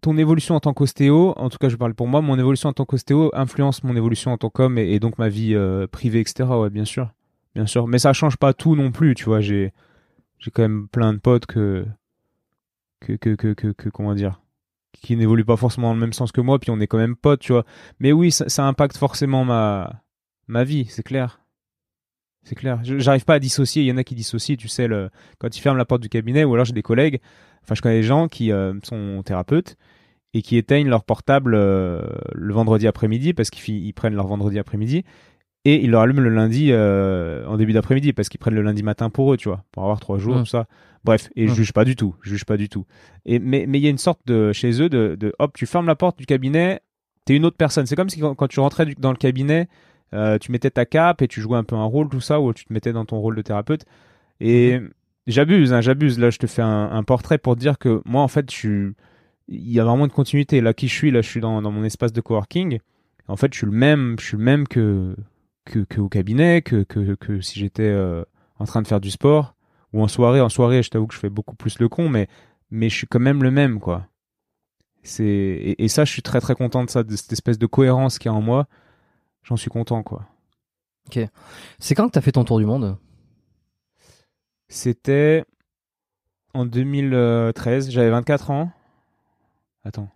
ton 0.00 0.16
évolution 0.16 0.56
en 0.56 0.60
tant 0.60 0.74
qu'ostéo, 0.74 1.34
en 1.36 1.48
tout 1.50 1.58
cas 1.58 1.68
je 1.68 1.76
parle 1.76 1.94
pour 1.94 2.08
moi, 2.08 2.20
mon 2.20 2.38
évolution 2.38 2.68
en 2.68 2.72
tant 2.72 2.84
qu'ostéo 2.84 3.30
influence 3.32 3.84
mon 3.84 3.94
évolution 3.94 4.32
en 4.32 4.38
tant 4.38 4.50
qu'homme 4.50 4.78
et, 4.78 4.98
donc 4.98 5.18
ma 5.18 5.28
vie 5.28 5.54
euh, 5.54 5.86
privée, 5.86 6.20
etc. 6.20 6.48
Ouais, 6.50 6.70
bien 6.70 6.84
sûr, 6.84 7.12
bien 7.54 7.66
sûr. 7.66 7.86
Mais 7.86 7.98
ça 7.98 8.12
change 8.12 8.36
pas 8.36 8.52
tout 8.52 8.74
non 8.74 8.90
plus, 8.90 9.14
tu 9.14 9.24
vois. 9.24 9.40
J'ai 9.40 9.72
j'ai 10.38 10.50
quand 10.50 10.62
même 10.62 10.88
plein 10.88 11.12
de 11.12 11.18
potes 11.18 11.46
que 11.46 11.86
que 13.00 13.12
que 13.12 13.34
que 13.34 13.72
que, 13.72 13.88
comment 13.88 14.14
dire 14.14 14.39
qui 14.92 15.16
n'évoluent 15.16 15.44
pas 15.44 15.56
forcément 15.56 15.88
dans 15.88 15.94
le 15.94 16.00
même 16.00 16.12
sens 16.12 16.32
que 16.32 16.40
moi, 16.40 16.58
puis 16.58 16.70
on 16.70 16.80
est 16.80 16.86
quand 16.86 16.98
même 16.98 17.16
potes, 17.16 17.40
tu 17.40 17.52
vois. 17.52 17.64
Mais 17.98 18.12
oui, 18.12 18.30
ça, 18.30 18.48
ça 18.48 18.66
impacte 18.66 18.96
forcément 18.96 19.44
ma 19.44 20.02
ma 20.48 20.64
vie, 20.64 20.86
c'est 20.86 21.02
clair. 21.02 21.40
C'est 22.42 22.54
clair. 22.54 22.80
J'arrive 22.82 23.24
pas 23.24 23.34
à 23.34 23.38
dissocier. 23.38 23.82
Il 23.82 23.86
y 23.86 23.92
en 23.92 23.98
a 23.98 24.04
qui 24.04 24.14
dissocient, 24.14 24.56
tu 24.56 24.68
sais, 24.68 24.88
le, 24.88 25.10
quand 25.38 25.54
ils 25.56 25.60
ferment 25.60 25.76
la 25.76 25.84
porte 25.84 26.00
du 26.00 26.08
cabinet, 26.08 26.44
ou 26.44 26.54
alors 26.54 26.64
j'ai 26.64 26.72
des 26.72 26.82
collègues 26.82 27.20
Enfin, 27.62 27.74
je 27.74 27.82
connais 27.82 28.00
des 28.00 28.06
gens 28.06 28.28
qui 28.28 28.52
euh, 28.52 28.74
sont 28.82 29.22
thérapeutes 29.24 29.76
et 30.32 30.42
qui 30.42 30.56
éteignent 30.56 30.88
leur 30.88 31.04
portable 31.04 31.54
euh, 31.54 32.02
le 32.32 32.54
vendredi 32.54 32.86
après-midi 32.86 33.34
parce 33.34 33.50
qu'ils 33.50 33.92
prennent 33.94 34.14
leur 34.14 34.26
vendredi 34.26 34.58
après-midi 34.58 35.04
et 35.64 35.82
ils 35.82 35.90
leur 35.90 36.02
allument 36.02 36.22
le 36.22 36.30
lundi 36.30 36.68
euh, 36.70 37.46
en 37.46 37.56
début 37.56 37.72
d'après-midi 37.72 38.12
parce 38.12 38.28
qu'ils 38.28 38.40
prennent 38.40 38.54
le 38.54 38.62
lundi 38.62 38.82
matin 38.82 39.10
pour 39.10 39.32
eux, 39.32 39.36
tu 39.36 39.48
vois, 39.48 39.64
pour 39.72 39.82
avoir 39.82 40.00
trois 40.00 40.18
jours, 40.18 40.38
tout 40.38 40.46
ça. 40.46 40.66
Bref, 41.04 41.30
et 41.36 41.48
je 41.48 41.54
juge 41.54 41.72
pas 41.72 41.84
du 41.84 41.96
tout, 41.96 42.14
je 42.22 42.30
juge 42.30 42.44
pas 42.44 42.56
du 42.56 42.68
tout. 42.68 42.86
Et 43.24 43.38
mais 43.38 43.66
mais 43.66 43.78
il 43.78 43.82
y 43.82 43.86
a 43.86 43.90
une 43.90 43.98
sorte 43.98 44.20
de 44.26 44.52
chez 44.52 44.82
eux 44.82 44.88
de, 44.88 45.16
de 45.18 45.34
hop, 45.38 45.52
tu 45.56 45.66
fermes 45.66 45.86
la 45.86 45.94
porte 45.94 46.18
du 46.18 46.26
cabinet, 46.26 46.80
t'es 47.24 47.36
une 47.36 47.44
autre 47.44 47.56
personne. 47.56 47.86
C'est 47.86 47.96
comme 47.96 48.10
si 48.10 48.20
quand, 48.20 48.48
tu 48.48 48.60
rentrais 48.60 48.86
dans 48.98 49.10
le 49.10 49.16
cabinet, 49.16 49.68
tu 50.40 50.52
mettais 50.52 50.70
ta 50.70 50.84
cape 50.86 51.22
et 51.22 51.28
tu 51.28 51.40
jouais 51.40 51.58
un 51.58 51.64
peu 51.64 51.76
un 51.76 51.84
rôle, 51.84 52.08
tout 52.08 52.20
ça, 52.20 52.40
ou 52.40 52.52
tu 52.52 52.64
te 52.64 52.72
mettais 52.72 52.92
dans 52.92 53.04
ton 53.04 53.18
rôle 53.18 53.36
de 53.36 53.42
thérapeute. 53.42 53.84
Et 54.40 54.78
mhm. 54.78 54.90
J'abuse, 55.26 55.72
hein, 55.72 55.80
j'abuse. 55.80 56.18
Là, 56.18 56.30
je 56.30 56.38
te 56.38 56.46
fais 56.46 56.62
un, 56.62 57.02
portrait 57.04 57.38
pour 57.38 57.56
dire 57.56 57.78
que 57.78 58.02
moi, 58.04 58.22
en 58.22 58.28
fait, 58.28 58.50
je 58.50 58.56
suis... 58.56 58.92
il 59.48 59.70
y 59.70 59.78
a 59.78 59.84
vraiment 59.84 60.04
une 60.04 60.10
continuité. 60.10 60.60
Là, 60.60 60.74
qui 60.74 60.88
je 60.88 60.94
suis, 60.94 61.10
là, 61.10 61.20
je 61.22 61.28
suis 61.28 61.40
dans, 61.40 61.60
mon 61.60 61.84
espace 61.84 62.12
de 62.12 62.20
coworking. 62.20 62.80
En 63.28 63.36
fait, 63.36 63.52
je 63.52 63.58
suis 63.58 63.66
le 63.66 63.72
même, 63.72 64.16
je 64.18 64.26
suis 64.26 64.36
le 64.36 64.42
même 64.42 64.66
que, 64.66 65.14
que, 65.70 66.00
au 66.00 66.08
cabinet, 66.08 66.62
que, 66.62 66.82
que, 66.82 67.14
que 67.14 67.40
si 67.40 67.58
j'étais 67.58 67.82
euh, 67.82 68.24
en 68.58 68.64
train 68.64 68.82
de 68.82 68.86
faire 68.86 69.00
du 69.00 69.10
sport 69.10 69.54
ou 69.92 70.02
en 70.02 70.08
soirée. 70.08 70.40
En 70.40 70.48
soirée, 70.48 70.82
je 70.82 70.90
t'avoue 70.90 71.06
que 71.06 71.14
je 71.14 71.18
fais 71.18 71.30
beaucoup 71.30 71.56
plus 71.56 71.78
le 71.78 71.88
con, 71.88 72.08
mais, 72.08 72.28
mais 72.70 72.88
je 72.88 72.96
suis 72.96 73.06
quand 73.06 73.20
même 73.20 73.42
le 73.42 73.50
même, 73.50 73.80
quoi. 73.80 74.06
C'est 75.02 75.24
et, 75.24 75.82
et, 75.82 75.88
ça, 75.88 76.04
je 76.04 76.12
suis 76.12 76.22
très 76.22 76.40
très 76.40 76.54
content 76.54 76.84
de 76.84 76.90
ça, 76.90 77.02
de 77.02 77.16
cette 77.16 77.32
espèce 77.32 77.58
de 77.58 77.66
cohérence 77.66 78.18
qu'il 78.18 78.30
y 78.30 78.34
a 78.34 78.36
en 78.36 78.42
moi. 78.42 78.66
J'en 79.42 79.56
suis 79.56 79.70
content, 79.70 80.02
quoi. 80.02 80.26
Ok. 81.06 81.18
C'est 81.78 81.94
quand 81.94 82.06
que 82.08 82.12
t'as 82.12 82.20
fait 82.20 82.32
ton 82.32 82.44
tour 82.44 82.58
du 82.58 82.66
monde? 82.66 82.98
C'était 84.68 85.44
en 86.52 86.66
2013, 86.66 87.90
j'avais 87.90 88.10
24 88.10 88.50
ans. 88.50 88.70
Attends. 89.84 90.08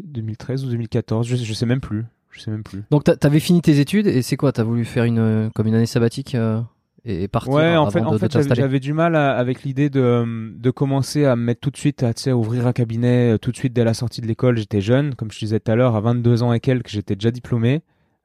2013 0.00 0.64
ou 0.64 0.70
2014, 0.70 1.26
je, 1.26 1.36
je 1.36 1.52
sais 1.54 1.66
même 1.66 1.80
plus. 1.80 2.04
Je 2.30 2.40
sais 2.40 2.50
même 2.50 2.62
plus. 2.62 2.82
Donc 2.90 3.04
t'avais 3.04 3.40
fini 3.40 3.62
tes 3.62 3.80
études 3.80 4.06
et 4.06 4.22
c'est 4.22 4.36
quoi? 4.36 4.52
T'as 4.52 4.64
voulu 4.64 4.84
faire 4.84 5.04
une 5.04 5.50
comme 5.54 5.66
une 5.66 5.74
année 5.74 5.86
sabbatique 5.86 6.34
euh, 6.34 6.60
et, 7.04 7.26
partir 7.28 7.52
Ouais, 7.52 7.76
en 7.76 7.90
fait, 7.90 8.00
en 8.00 8.18
fait 8.18 8.54
j'avais 8.54 8.80
du 8.80 8.92
mal 8.92 9.16
avec 9.16 9.62
l'idée 9.62 9.88
de, 9.88 10.52
de 10.54 10.70
commencer 10.70 11.24
à 11.24 11.36
me 11.36 11.42
mettre 11.42 11.60
tout 11.60 11.70
de 11.70 11.76
suite 11.76 12.02
à, 12.02 12.10
à 12.26 12.34
ouvrir 12.34 12.66
un 12.66 12.72
cabinet 12.72 13.34
euh, 13.34 13.38
tout 13.38 13.50
de 13.50 13.56
suite 13.56 13.72
dès 13.72 13.84
la 13.84 13.94
sortie 13.94 14.20
de 14.20 14.26
l'école. 14.26 14.58
J'étais 14.58 14.80
jeune, 14.80 15.14
comme 15.14 15.30
je 15.30 15.38
disais 15.38 15.58
tout 15.60 15.70
à 15.70 15.76
l'heure, 15.76 15.96
à 15.96 16.00
22 16.00 16.42
ans 16.42 16.52
et 16.52 16.60
quelques, 16.60 16.88
j'étais 16.88 17.16
déjà 17.16 17.30
diplômé. 17.30 17.82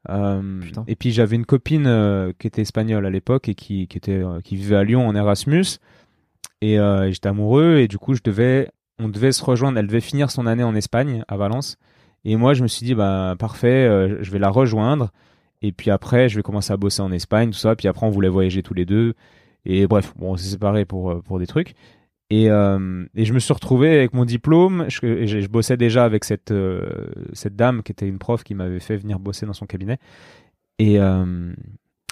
Euh, 0.10 0.62
et 0.88 0.96
puis 0.96 1.12
j'avais 1.12 1.38
une 1.38 1.46
copine 1.46 1.88
euh, 1.88 2.34
qui 2.38 2.48
était 2.48 2.62
espagnole 2.62 3.06
à 3.06 3.10
l'époque 3.10 3.48
et 3.48 3.56
qui, 3.56 3.88
qui, 3.88 3.98
était, 3.98 4.22
euh, 4.22 4.42
qui 4.42 4.58
vivait 4.58 4.76
à 4.76 4.84
Lyon 4.84 5.08
en 5.08 5.16
Erasmus. 5.16 5.80
Et, 6.62 6.78
j'étais 7.12 7.28
amoureux 7.28 7.78
et 7.78 7.90
du 7.90 7.98
coup 7.98 8.14
je 8.14 8.22
devais, 8.24 8.70
on 8.98 9.10
devait 9.10 9.34
se 9.34 9.44
rejoindre. 9.44 9.78
Elle 9.78 9.88
devait 9.88 10.02
finir 10.02 10.32
son 10.32 10.46
année 10.48 10.64
en 10.64 10.76
Espagne, 10.76 11.24
à 11.28 11.36
Valence. 11.36 11.78
Et 12.26 12.36
moi 12.36 12.54
je 12.54 12.64
me 12.64 12.68
suis 12.68 12.86
dit, 12.86 12.96
bah 12.96 13.36
parfait, 13.38 14.18
je 14.22 14.32
vais 14.32 14.40
la 14.40 14.50
rejoindre. 14.50 15.12
Et 15.62 15.72
puis 15.72 15.92
après 15.92 16.30
je 16.30 16.36
vais 16.36 16.44
commencer 16.44 16.74
à 16.74 16.78
bosser 16.78 17.02
en 17.02 17.12
Espagne, 17.12 17.52
tout 17.52 17.58
ça. 17.58 17.76
Puis 17.76 17.88
après 17.88 18.06
on 18.06 18.10
voulait 18.10 18.30
voyager 18.30 18.64
tous 18.64 18.74
les 18.74 18.86
deux. 18.86 19.14
Et 19.66 19.88
bref, 19.88 20.14
bon, 20.18 20.34
on 20.34 20.38
s'est 20.38 20.50
séparés 20.50 20.86
pour, 20.86 21.22
pour 21.24 21.40
des 21.40 21.48
trucs. 21.48 21.76
Et, 22.30 22.50
euh, 22.50 23.06
et, 23.16 23.26
je 23.26 23.34
me 23.34 23.38
suis 23.38 23.54
retrouvé 23.54 23.96
avec 23.96 24.14
mon 24.14 24.26
diplôme. 24.26 24.86
Je, 24.88 25.26
je, 25.28 25.48
bossais 25.48 25.78
déjà 25.78 26.04
avec 26.04 26.24
cette, 26.24 26.50
euh, 26.50 26.90
cette 27.34 27.56
dame 27.56 27.84
qui 27.84 27.92
était 27.92 28.08
une 28.08 28.18
prof 28.18 28.44
qui 28.44 28.56
m'avait 28.56 28.80
fait 28.80 28.98
venir 28.98 29.20
bosser 29.20 29.46
dans 29.46 29.54
son 29.54 29.68
cabinet. 29.68 30.00
Et, 30.80 31.00
euh, 31.00 31.54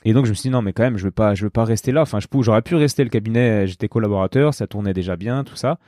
et 0.04 0.14
donc 0.14 0.26
je 0.26 0.30
me 0.30 0.36
suis 0.36 0.44
dit 0.44 0.52
non 0.52 0.62
mais 0.62 0.74
quand 0.74 0.84
même 0.84 0.98
je 0.98 1.06
veux 1.06 1.12
pas 1.12 1.34
je 1.34 1.44
veux 1.44 1.50
pas 1.50 1.66
rester 1.66 1.92
là. 1.92 2.02
Enfin 2.04 2.20
j'aurais 2.42 2.62
pu 2.62 2.76
rester 2.76 3.04
le 3.04 3.10
cabinet. 3.10 3.66
J'étais 3.66 3.88
collaborateur, 3.88 4.54
ça 4.54 4.68
tournait 4.68 4.94
déjà 4.94 5.16
bien 5.16 5.44
tout 5.44 5.56
ça. 5.56 5.80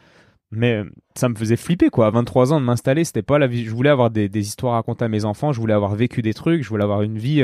Mais 0.56 0.84
ça 1.16 1.30
me 1.30 1.36
faisait 1.36 1.56
flipper 1.56 1.89
quoi. 1.89 2.08
À 2.08 2.10
23 2.12 2.54
ans 2.54 2.60
de 2.60 2.66
m'installer, 2.66 3.04
c'était 3.04 3.24
pas 3.24 3.39
la 3.39 3.47
vie. 3.47 3.66
Je 3.66 3.72
voulais 3.72 3.89
avoir 3.89 4.12
des, 4.12 4.30
des, 4.30 4.47
histoires 4.47 4.74
à 4.74 4.78
raconter 4.78 5.06
à 5.06 5.08
mes 5.08 5.26
enfants. 5.26 5.51
Je 5.51 5.60
voulais 5.60 5.74
avoir 5.74 5.95
vécu 5.95 6.22
des 6.22 6.34
trucs. 6.34 6.64
Je 6.64 6.70
voulais 6.70 6.84
avoir 6.84 7.01
une 7.01 7.18
vie. 7.18 7.43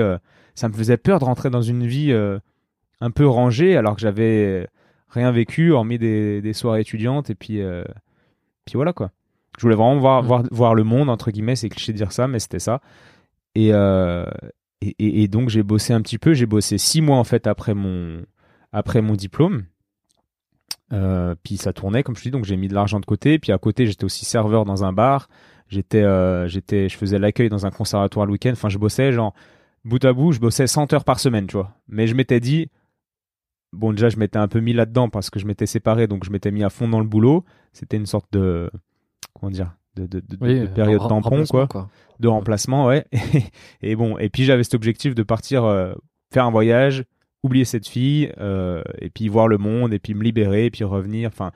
ça 0.56 0.70
me 0.70 0.74
faisait 0.74 0.98
peur 0.98 1.20
de 1.20 1.26
rentrer 1.26 1.50
dans 1.50 1.62
une 1.62 1.86
vie 1.88 2.14
un 3.02 3.12
peu 3.12 3.28
rangée 3.28 3.78
alors 3.78 3.96
que 3.96 4.02
j'avais 4.02 4.68
rien 5.10 5.32
vécu, 5.32 5.72
hormis 5.72 5.98
des, 5.98 6.42
des 6.42 6.54
soirées 6.54 6.82
étudiantes, 6.82 7.30
et 7.30 7.36
puis, 7.36 7.62
euh, 7.62 7.84
puis 8.66 8.76
voilà 8.76 8.94
quoi. 8.94 9.12
Je 9.58 9.64
voulais 9.64 9.76
vraiment 9.76 9.98
voir, 9.98 10.24
voir, 10.24 10.44
voir 10.52 10.76
le 10.76 10.84
monde, 10.84 11.10
entre 11.10 11.32
guillemets, 11.32 11.56
c'est 11.56 11.70
cliché 11.70 11.92
de 11.92 11.98
dire 11.98 12.12
ça, 12.12 12.28
mais 12.28 12.40
c'était 12.40 12.60
ça. 12.60 12.82
Et, 13.56 13.74
euh, 13.74 14.26
et, 14.82 15.24
et, 15.24 15.28
donc 15.28 15.50
j'ai 15.50 15.64
bossé 15.64 15.92
un 15.92 16.02
petit 16.02 16.18
peu, 16.18 16.34
j'ai 16.34 16.46
bossé 16.46 16.78
six 16.78 17.02
mois 17.02 17.18
en 17.18 17.24
fait 17.24 17.48
après 17.48 17.74
mon, 17.74 18.22
après 18.72 19.02
mon 19.02 19.16
diplôme. 19.16 19.64
Euh, 20.92 21.36
puis 21.44 21.58
ça 21.58 21.74
tournait, 21.74 22.04
comme 22.04 22.16
je 22.16 22.24
dis, 22.24 22.32
donc 22.32 22.46
j'ai 22.46 22.58
mis 22.58 22.68
de 22.68 22.74
l'argent 22.74 23.00
de 23.00 23.06
côté. 23.06 23.40
Puis 23.40 23.52
à 23.52 23.58
côté, 23.58 23.86
j'étais 23.86 24.06
aussi 24.06 24.26
serveur 24.26 24.66
dans 24.66 24.84
un 24.84 24.94
bar. 24.94 25.30
J'étais, 25.68 26.04
euh, 26.04 26.48
j'étais, 26.48 26.90
je 26.90 26.98
faisais 26.98 27.20
l'accueil 27.20 27.50
dans 27.50 27.66
un 27.66 27.72
conservatoire 27.72 28.26
le 28.26 28.32
week-end. 28.32 28.52
Enfin, 28.52 28.70
je 28.70 28.78
bossais 28.78 29.12
genre 29.12 29.34
bout 29.86 30.04
à 30.04 30.14
bout, 30.14 30.32
je 30.32 30.40
bossais 30.40 30.68
100 30.68 30.94
heures 30.94 31.04
par 31.04 31.20
semaine, 31.20 31.48
tu 31.48 31.58
vois. 31.58 31.72
Mais 31.88 32.08
je 32.08 32.16
m'étais 32.16 32.40
dit, 32.40 32.70
bon 33.74 33.92
déjà 33.92 34.10
je 34.10 34.18
m'étais 34.18 34.38
un 34.38 34.48
peu 34.48 34.60
mis 34.60 34.74
là-dedans 34.74 35.10
parce 35.10 35.30
que 35.30 35.40
je 35.40 35.46
m'étais 35.46 35.66
séparé 35.66 36.08
donc 36.08 36.24
je 36.26 36.32
m'étais 36.32 36.52
mis 36.52 36.64
à 36.64 36.70
fond 36.70 36.88
dans 36.88 37.00
le 37.00 37.06
boulot 37.06 37.46
c'était 37.74 37.98
une 37.98 38.06
sorte 38.06 38.26
de 38.32 38.72
comment 39.34 39.52
dire 39.52 39.76
de, 39.96 40.06
de, 40.06 40.22
de, 40.22 40.66
période 40.68 41.08
tampon 41.08 41.44
quoi. 41.46 41.68
de 42.20 42.28
remplacement 42.28 42.86
ouais 42.88 43.06
et, 43.82 43.96
bon 43.96 44.18
et 44.18 44.30
puis 44.30 44.44
j'avais 44.44 44.64
cet 44.64 44.76
objectif 44.76 45.14
de 45.16 45.24
partir 45.24 45.66
euh, 45.66 45.94
faire 46.32 46.46
un 46.46 46.52
voyage 46.52 47.04
oublier 47.44 47.66
cette 47.66 47.88
fille 47.88 48.32
euh, 48.40 48.82
et 49.00 49.10
puis 49.10 49.28
voir 49.28 49.48
le 49.48 49.58
monde 49.58 49.94
et 49.94 50.00
puis 50.00 50.14
me 50.14 50.24
libérer 50.24 50.66
et 50.66 50.72
puis 50.72 50.84
revenir 50.84 51.30
enfin 51.30 51.52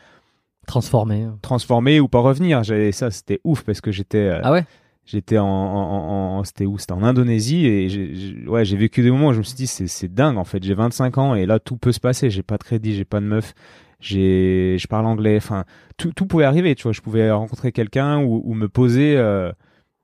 transformer 0.68 1.28
transformer 1.42 2.00
ou 2.00 2.08
pas 2.08 2.20
revenir 2.20 2.64
j'avais 2.64 2.92
ça 2.94 3.12
c'était 3.12 3.42
ouf 3.44 3.64
parce 3.64 3.82
que 3.82 3.92
j'étais 3.92 4.30
euh, 4.30 4.40
ah 4.44 4.52
ouais? 4.52 4.66
J'étais 5.06 5.38
en, 5.38 5.46
en, 5.46 6.38
en 6.38 6.44
c'était 6.46 6.66
où? 6.66 6.78
C'était 6.78 6.94
en 6.94 7.04
Indonésie 7.04 7.66
et 7.66 7.90
j'ai, 7.90 8.48
ouais, 8.48 8.64
j'ai 8.64 8.78
vécu 8.78 9.02
des 9.02 9.12
moments 9.12 9.28
où 9.28 9.34
je 9.34 9.40
me 9.40 9.44
suis 9.44 9.56
dit 9.56 9.68
c'est, 9.68 9.88
c'est 9.88 10.08
dingue 10.08 10.38
en 10.38 10.46
fait. 10.46 10.64
J'ai 10.64 10.74
25 10.74 11.18
ans 11.18 11.36
et 11.36 11.46
là 11.46 11.60
tout 11.60 11.76
peut 11.76 11.92
se 11.92 12.00
passer. 12.00 12.30
J'ai 12.30 12.42
pas 12.42 12.58
de 12.58 12.64
crédit, 12.64 12.96
j'ai 12.96 13.04
pas 13.04 13.20
de 13.20 13.26
meuf, 13.26 13.54
j'ai, 14.00 14.78
je 14.80 14.88
parle 14.88 15.06
anglais. 15.06 15.36
Enfin, 15.36 15.66
tout, 15.98 16.14
tout 16.14 16.26
pouvait 16.26 16.46
arriver. 16.46 16.74
Tu 16.76 16.84
vois, 16.84 16.94
je 16.94 17.02
pouvais 17.02 17.30
rencontrer 17.32 17.74
quelqu'un 17.74 18.22
ou, 18.22 18.42
ou 18.46 18.54
me 18.54 18.70
poser 18.70 19.18
euh, 19.18 19.52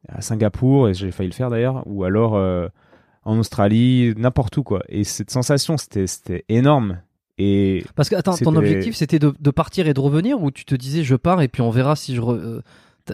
à 0.09 0.19
Singapour 0.19 0.89
et 0.89 0.93
j'ai 0.93 1.11
failli 1.11 1.29
le 1.29 1.35
faire 1.35 1.49
d'ailleurs, 1.49 1.83
ou 1.85 2.03
alors 2.03 2.35
en 3.29 3.37
Australie, 3.39 4.13
n'importe 4.17 4.57
où 4.57 4.63
quoi. 4.63 4.81
Et 4.89 5.03
cette 5.03 5.29
sensation, 5.29 5.77
c'était, 5.77 6.07
c'était 6.07 6.45
énorme. 6.49 6.99
Et 7.37 7.85
parce 7.95 8.09
que 8.09 8.15
attends, 8.15 8.35
ton 8.35 8.55
objectif 8.55 8.95
c'était 8.95 9.19
de, 9.19 9.33
de, 9.39 9.51
partir 9.51 9.87
et 9.87 9.93
de 9.93 9.99
revenir 9.99 10.41
ou 10.43 10.51
tu 10.51 10.65
te 10.65 10.75
disais 10.75 11.03
je 11.03 11.15
pars 11.15 11.41
et 11.41 11.47
puis 11.47 11.61
on 11.61 11.69
verra 11.69 11.95
si 11.95 12.13
je 12.13 12.21
re... 12.21 12.33
Euh, 12.33 12.61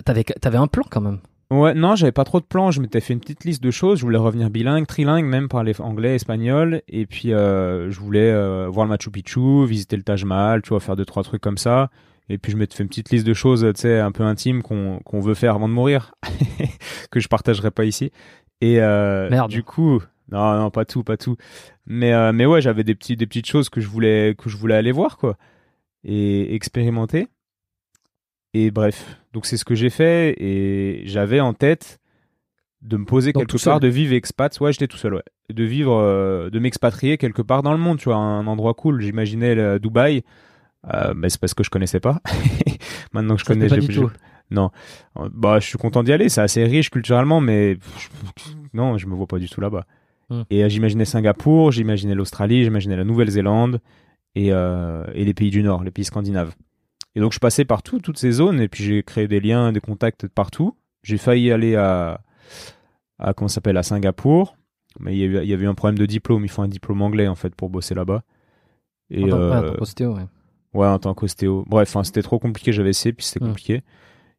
t'avais, 0.04 0.24
t'avais 0.24 0.58
un 0.58 0.66
plan 0.66 0.84
quand 0.90 1.02
même? 1.02 1.20
Ouais, 1.52 1.76
non, 1.76 1.96
j'avais 1.96 2.12
pas 2.12 2.24
trop 2.24 2.40
de 2.40 2.46
plans. 2.46 2.72
Je 2.72 2.82
m'étais 2.82 3.02
fait 3.02 3.14
une 3.14 3.20
petite 3.20 3.44
liste 3.44 3.62
de 3.62 3.70
choses. 3.70 4.00
Je 4.00 4.04
voulais 4.04 4.18
revenir 4.18 4.50
bilingue, 4.50 4.88
trilingue, 4.88 5.26
même 5.26 5.48
parler 5.48 5.74
anglais, 5.80 6.16
espagnol. 6.16 6.82
Et 6.88 7.06
puis, 7.06 7.34
euh, 7.34 7.92
je 7.92 8.00
voulais 8.00 8.32
euh, 8.32 8.68
voir 8.68 8.88
le 8.88 8.90
Machu 8.90 9.12
Picchu, 9.12 9.68
visiter 9.68 9.96
le 9.96 10.02
Taj 10.02 10.26
Mahal, 10.26 10.64
tu 10.64 10.70
vois, 10.70 10.80
faire 10.80 10.96
deux 10.96 11.06
trois 11.06 11.22
trucs 11.22 11.42
comme 11.42 11.60
ça. 11.60 11.92
Et 12.28 12.40
puis 12.40 12.52
je 12.52 12.58
me 12.58 12.66
fais 12.66 12.82
une 12.82 12.90
petite 12.90 13.12
liste 13.12 13.28
de 13.28 13.34
choses, 13.34 13.62
tu 13.76 13.82
sais, 13.82 14.00
un 14.00 14.12
peu 14.12 14.24
intimes 14.24 14.64
qu'on 14.64 15.00
qu'on 15.06 15.20
veut 15.20 15.36
faire 15.36 15.54
avant 15.54 15.70
de 15.70 15.74
mourir, 15.74 16.16
que 17.12 17.20
je 17.20 17.28
partagerai 17.28 17.70
pas 17.70 17.86
ici. 17.86 18.12
Et 18.62 18.80
euh, 18.82 19.30
Merde. 19.30 19.52
du 19.52 19.64
coup, 19.64 20.02
non, 20.32 20.58
non, 20.58 20.72
pas 20.72 20.86
tout, 20.86 21.04
pas 21.04 21.18
tout. 21.18 21.38
Mais 21.86 22.14
euh, 22.14 22.32
mais 22.34 22.46
ouais, 22.46 22.62
j'avais 22.62 22.84
des 22.84 22.96
petits 22.96 23.16
des 23.16 23.28
petites 23.28 23.48
choses 23.48 23.70
que 23.70 23.82
je 23.82 23.88
voulais 23.88 24.36
que 24.38 24.50
je 24.50 24.58
voulais 24.58 24.76
aller 24.76 24.92
voir 24.92 25.18
quoi 25.18 25.38
et 26.04 26.56
expérimenter. 26.56 27.28
Et 28.54 28.72
bref, 28.72 29.20
donc 29.34 29.46
c'est 29.46 29.58
ce 29.58 29.66
que 29.66 29.76
j'ai 29.76 29.90
fait 29.90 30.34
et 30.42 31.02
j'avais 31.06 31.42
en 31.42 31.54
tête 31.54 32.00
de 32.82 32.98
me 32.98 33.06
poser 33.06 33.34
Donc, 33.34 33.48
quelque 33.48 33.64
part, 33.64 33.80
de 33.80 33.88
vivre 33.88 34.14
expat. 34.14 34.58
Ouais, 34.60 34.72
j'étais 34.72 34.88
tout 34.88 34.98
seul, 34.98 35.16
ouais. 35.16 35.24
De 35.50 35.64
vivre, 35.64 35.94
euh, 35.96 36.50
de 36.50 36.60
m'expatrier 36.60 37.18
quelque 37.18 37.42
part 37.42 37.64
dans 37.64 37.72
le 37.72 37.80
monde, 37.80 37.98
tu 37.98 38.06
vois, 38.06 38.16
un 38.16 38.48
endroit 38.48 38.76
cool. 38.76 39.02
J'imaginais 39.02 39.80
Dubaï, 39.80 40.24
euh, 40.94 41.14
mais 41.16 41.30
c'est 41.30 41.40
parce 41.40 41.54
que 41.54 41.64
je 41.64 41.70
connaissais 41.70 42.00
pas. 42.00 42.22
Maintenant 43.14 43.36
que 43.36 43.42
je 43.42 43.46
Ça, 43.46 43.54
connais, 43.54 43.70
j'ai-. 43.70 44.04
Non. 44.52 44.70
Bah, 45.34 45.60
je 45.60 45.68
suis 45.68 45.78
content 45.78 46.04
d'y 46.04 46.12
aller. 46.14 46.30
C'est 46.30 46.42
assez 46.42 46.64
riche 46.64 46.90
culturellement, 46.90 47.42
mais 47.42 47.78
je- 47.98 48.52
non, 48.74 48.98
je 48.98 49.08
me 49.08 49.16
vois 49.16 49.28
pas 49.28 49.40
du 49.40 49.50
tout 49.50 49.62
là-bas. 49.62 49.86
Hmm. 50.30 50.42
Et 50.50 50.64
euh, 50.64 50.70
j'imaginais 50.70 51.06
Singapour, 51.06 51.72
j'imaginais 51.72 52.16
l'Australie, 52.16 52.64
j'imaginais 52.64 52.96
la 52.96 53.04
Nouvelle-Zélande 53.04 53.80
et, 54.36 54.52
euh, 54.52 55.04
et 55.14 55.24
les 55.26 55.34
pays 55.34 55.50
du 55.52 55.62
Nord, 55.64 55.84
les 55.84 55.92
pays 55.92 56.06
scandinaves. 56.06 56.54
Et 57.16 57.20
donc, 57.22 57.32
je 57.34 57.40
passais 57.40 57.64
partout, 57.66 58.00
toutes 58.00 58.18
ces 58.18 58.32
zones, 58.32 58.60
et 58.60 58.68
puis 58.68 58.84
j'ai 58.84 59.02
créé 59.04 59.28
des 59.28 59.40
liens, 59.40 59.72
des 59.72 59.80
contacts 59.80 60.28
partout. 60.28 60.76
J'ai 61.04 61.18
failli 61.18 61.52
aller 61.52 61.76
à, 61.76 62.22
à 63.20 63.34
comment 63.34 63.48
s'appelle, 63.48 63.78
à 63.78 63.84
Singapour, 63.84 64.58
mais 65.00 65.14
il 65.16 65.20
y, 65.20 65.24
a 65.24 65.26
eu, 65.26 65.38
il 65.44 65.50
y 65.50 65.54
avait 65.54 65.66
un 65.68 65.76
problème 65.76 65.98
de 65.98 66.06
diplôme. 66.06 66.44
Il 66.44 66.50
faut 66.50 66.62
un 66.62 66.68
diplôme 66.68 67.02
anglais 67.02 67.28
en 67.28 67.36
fait 67.36 67.54
pour 67.56 67.70
bosser 67.70 67.96
là-bas. 67.96 68.24
Et 69.12 69.24
En 69.24 69.30
tant- 69.30 69.38
ouais, 69.38 69.44
en 69.44 69.64
euh, 69.64 69.72
tant 69.72 69.78
qu'ostéo, 69.78 70.14
ouais. 70.16 70.26
Ouais, 70.74 70.88
en 70.88 71.00
tant 71.00 71.14
qu'ostéo. 71.14 71.64
Bref, 71.68 71.96
hein, 71.96 72.04
c'était 72.04 72.22
trop 72.24 72.40
compliqué, 72.40 72.74
j'avais 72.74 72.90
essayé, 72.90 73.14
puis 73.14 73.26
c'était 73.26 73.44
Hmm. 73.46 73.50
compliqué. 73.50 73.82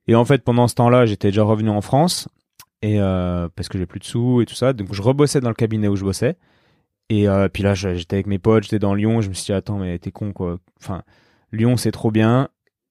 Et 0.09 0.15
en 0.15 0.25
fait, 0.25 0.43
pendant 0.45 0.69
ce 0.69 0.75
temps-là, 0.75 1.07
j'étais 1.07 1.29
déjà 1.29 1.43
revenu 1.43 1.71
en 1.71 1.81
France, 1.81 2.29
et 2.83 3.01
euh, 3.01 3.49
parce 3.55 3.69
que 3.69 3.79
j'ai 3.79 3.87
plus 3.87 4.01
de 4.01 4.05
sous 4.05 4.41
et 4.41 4.47
tout 4.47 4.55
ça. 4.55 4.73
Donc, 4.73 4.93
je 4.93 5.03
rebossais 5.03 5.41
dans 5.41 5.49
le 5.49 5.55
cabinet 5.55 5.89
où 5.89 5.97
je 5.97 6.05
bossais. 6.05 6.37
Et 7.09 7.29
euh, 7.29 7.49
puis 7.49 7.63
là, 7.63 7.75
j'étais 7.75 8.17
avec 8.17 8.27
mes 8.27 8.39
potes, 8.39 8.65
j'étais 8.65 8.79
dans 8.79 8.95
Lyon, 8.95 9.21
je 9.21 9.29
me 9.29 9.35
suis 9.35 9.47
dit, 9.47 9.53
attends, 9.53 9.79
mais 9.79 9.99
t'es 9.99 10.11
con, 10.11 10.33
quoi. 10.33 10.59
Enfin, 10.81 11.03
Lyon, 11.53 11.77
c'est 11.77 11.93
trop 11.93 12.11
bien, 12.11 12.49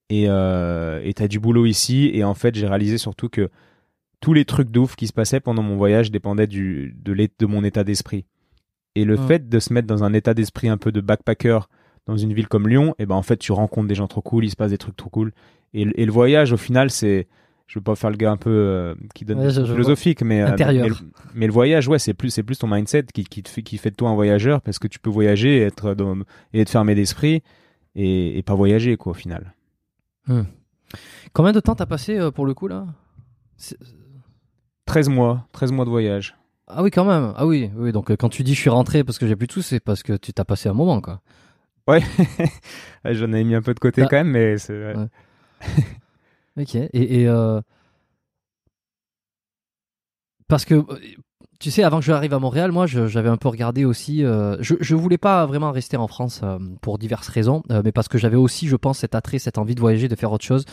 et 0.08 0.24
euh, 0.28 1.00
et 1.04 1.14
t'as 1.14 1.28
du 1.28 1.38
boulot 1.40 1.66
ici. 1.66 2.10
Et 2.14 2.24
en 2.24 2.34
fait, 2.34 2.54
j'ai 2.54 2.66
réalisé 2.66 2.98
surtout 2.98 3.28
que 3.28 3.50
tous 4.20 4.32
les 4.32 4.44
trucs 4.44 4.70
de 4.70 4.78
ouf 4.78 4.96
qui 4.96 5.06
se 5.06 5.12
passaient 5.12 5.40
pendant 5.40 5.62
mon 5.62 5.76
voyage 5.76 6.10
dépendaient 6.10 6.46
du, 6.46 6.96
de, 6.98 7.14
de 7.14 7.46
mon 7.46 7.64
état 7.64 7.84
d'esprit. 7.84 8.24
Et 8.94 9.04
le 9.04 9.18
fait 9.18 9.50
de 9.50 9.58
se 9.58 9.74
mettre 9.74 9.86
dans 9.86 10.04
un 10.04 10.14
état 10.14 10.32
d'esprit 10.32 10.70
un 10.70 10.78
peu 10.78 10.90
de 10.90 11.02
backpacker, 11.02 11.68
dans 12.06 12.16
une 12.16 12.32
ville 12.32 12.48
comme 12.48 12.68
Lyon, 12.68 12.94
et 12.98 13.06
ben 13.06 13.14
en 13.16 13.22
fait 13.22 13.36
tu 13.36 13.52
rencontres 13.52 13.88
des 13.88 13.94
gens 13.94 14.06
trop 14.06 14.20
cool, 14.22 14.44
il 14.44 14.50
se 14.50 14.56
passe 14.56 14.70
des 14.70 14.78
trucs 14.78 14.96
trop 14.96 15.10
cool. 15.10 15.32
Et, 15.74 15.84
le- 15.84 15.98
et 16.00 16.06
le 16.06 16.12
voyage 16.12 16.52
au 16.52 16.56
final 16.56 16.90
c'est, 16.90 17.26
je 17.66 17.78
veux 17.78 17.82
pas 17.82 17.96
faire 17.96 18.10
le 18.10 18.16
gars 18.16 18.30
un 18.30 18.36
peu 18.36 18.50
euh, 18.50 18.94
qui 19.14 19.24
donne 19.24 19.38
Ouais, 19.40 19.50
je- 19.50 19.64
je 19.64 19.72
philosophiques, 19.72 20.22
mais, 20.22 20.40
euh, 20.42 20.52
Intérieur. 20.52 20.84
mais, 20.84 20.88
le, 20.90 20.96
mais 21.34 21.46
le 21.46 21.52
voyage 21.52 21.88
ouais 21.88 21.98
c'est 21.98 22.14
plus 22.14 22.30
c'est 22.30 22.42
plus 22.44 22.58
ton 22.58 22.68
mindset 22.68 23.04
qui, 23.12 23.24
qui 23.24 23.42
te 23.42 23.48
fait 23.48 23.62
qui 23.62 23.76
fait 23.78 23.90
de 23.90 23.96
toi 23.96 24.08
un 24.10 24.14
voyageur 24.14 24.60
parce 24.62 24.78
que 24.78 24.86
tu 24.88 24.98
peux 25.00 25.10
voyager 25.10 25.58
et 25.58 25.62
être 25.62 25.94
dans, 25.94 26.16
et 26.52 26.60
être 26.60 26.70
fermé 26.70 26.94
d'esprit 26.94 27.42
et, 27.96 28.38
et 28.38 28.42
pas 28.42 28.54
voyager 28.54 28.96
quoi 28.96 29.10
au 29.12 29.14
final. 29.14 29.52
Combien 31.32 31.52
de 31.52 31.60
temps 31.60 31.74
t'as 31.74 31.86
passé 31.86 32.18
euh, 32.18 32.30
pour 32.30 32.46
le 32.46 32.54
coup 32.54 32.68
là? 32.68 32.86
C'est- 33.56 33.78
13 34.86 35.08
mois, 35.08 35.46
13 35.52 35.72
mois 35.72 35.84
de 35.84 35.90
voyage. 35.90 36.36
Ah 36.68 36.82
oui, 36.82 36.90
quand 36.90 37.04
même. 37.04 37.32
Ah 37.36 37.46
oui, 37.46 37.70
oui. 37.76 37.90
Donc 37.92 38.14
quand 38.16 38.28
tu 38.28 38.42
dis 38.44 38.54
je 38.54 38.60
suis 38.60 38.70
rentré 38.70 39.02
parce 39.04 39.18
que 39.18 39.26
j'ai 39.26 39.36
plus 39.36 39.46
de 39.48 39.52
sous, 39.52 39.62
c'est 39.62 39.80
parce 39.80 40.02
que 40.02 40.12
tu 40.16 40.32
t'as 40.32 40.44
passé 40.44 40.68
un 40.68 40.72
moment, 40.74 41.00
quoi. 41.00 41.20
Ouais, 43.04 43.14
j'en 43.14 43.32
ai 43.32 43.44
mis 43.44 43.54
un 43.54 43.62
peu 43.62 43.74
de 43.74 43.78
côté 43.80 44.02
Ah. 44.04 44.08
quand 44.10 44.16
même, 44.16 44.30
mais 44.30 44.58
c'est. 44.58 44.94
Ouais. 44.94 45.06
Ok. 46.58 46.74
Et, 46.74 46.90
et, 47.22 47.28
euh, 47.28 47.60
parce 50.48 50.64
que 50.64 50.84
tu 51.58 51.70
sais, 51.70 51.82
avant 51.82 51.98
que 52.00 52.04
j'arrive 52.04 52.34
à 52.34 52.38
Montréal, 52.38 52.70
moi, 52.70 52.86
je- 52.86 53.06
j'avais 53.08 53.28
un 53.30 53.36
peu 53.38 53.48
regardé 53.48 53.84
aussi. 53.84 54.24
euh, 54.24 54.56
je, 54.60 54.74
je 54.80 54.94
voulais 54.94 55.16
pas 55.18 55.44
vraiment 55.46 55.70
rester 55.70 55.96
en 55.96 56.06
France 56.06 56.40
euh, 56.44 56.58
pour 56.82 56.98
diverses 56.98 57.28
raisons, 57.28 57.62
mais 57.84 57.92
parce 57.92 58.08
que 58.08 58.18
j'avais 58.18 58.36
aussi, 58.36 58.68
je 58.68 58.76
pense, 58.76 58.98
cet 58.98 59.14
attrait, 59.14 59.38
cette 59.38 59.58
envie 59.58 59.74
de 59.74 59.80
voyager, 59.80 60.08
de 60.08 60.14
faire 60.16 60.32
autre 60.32 60.44
chose. 60.44 60.64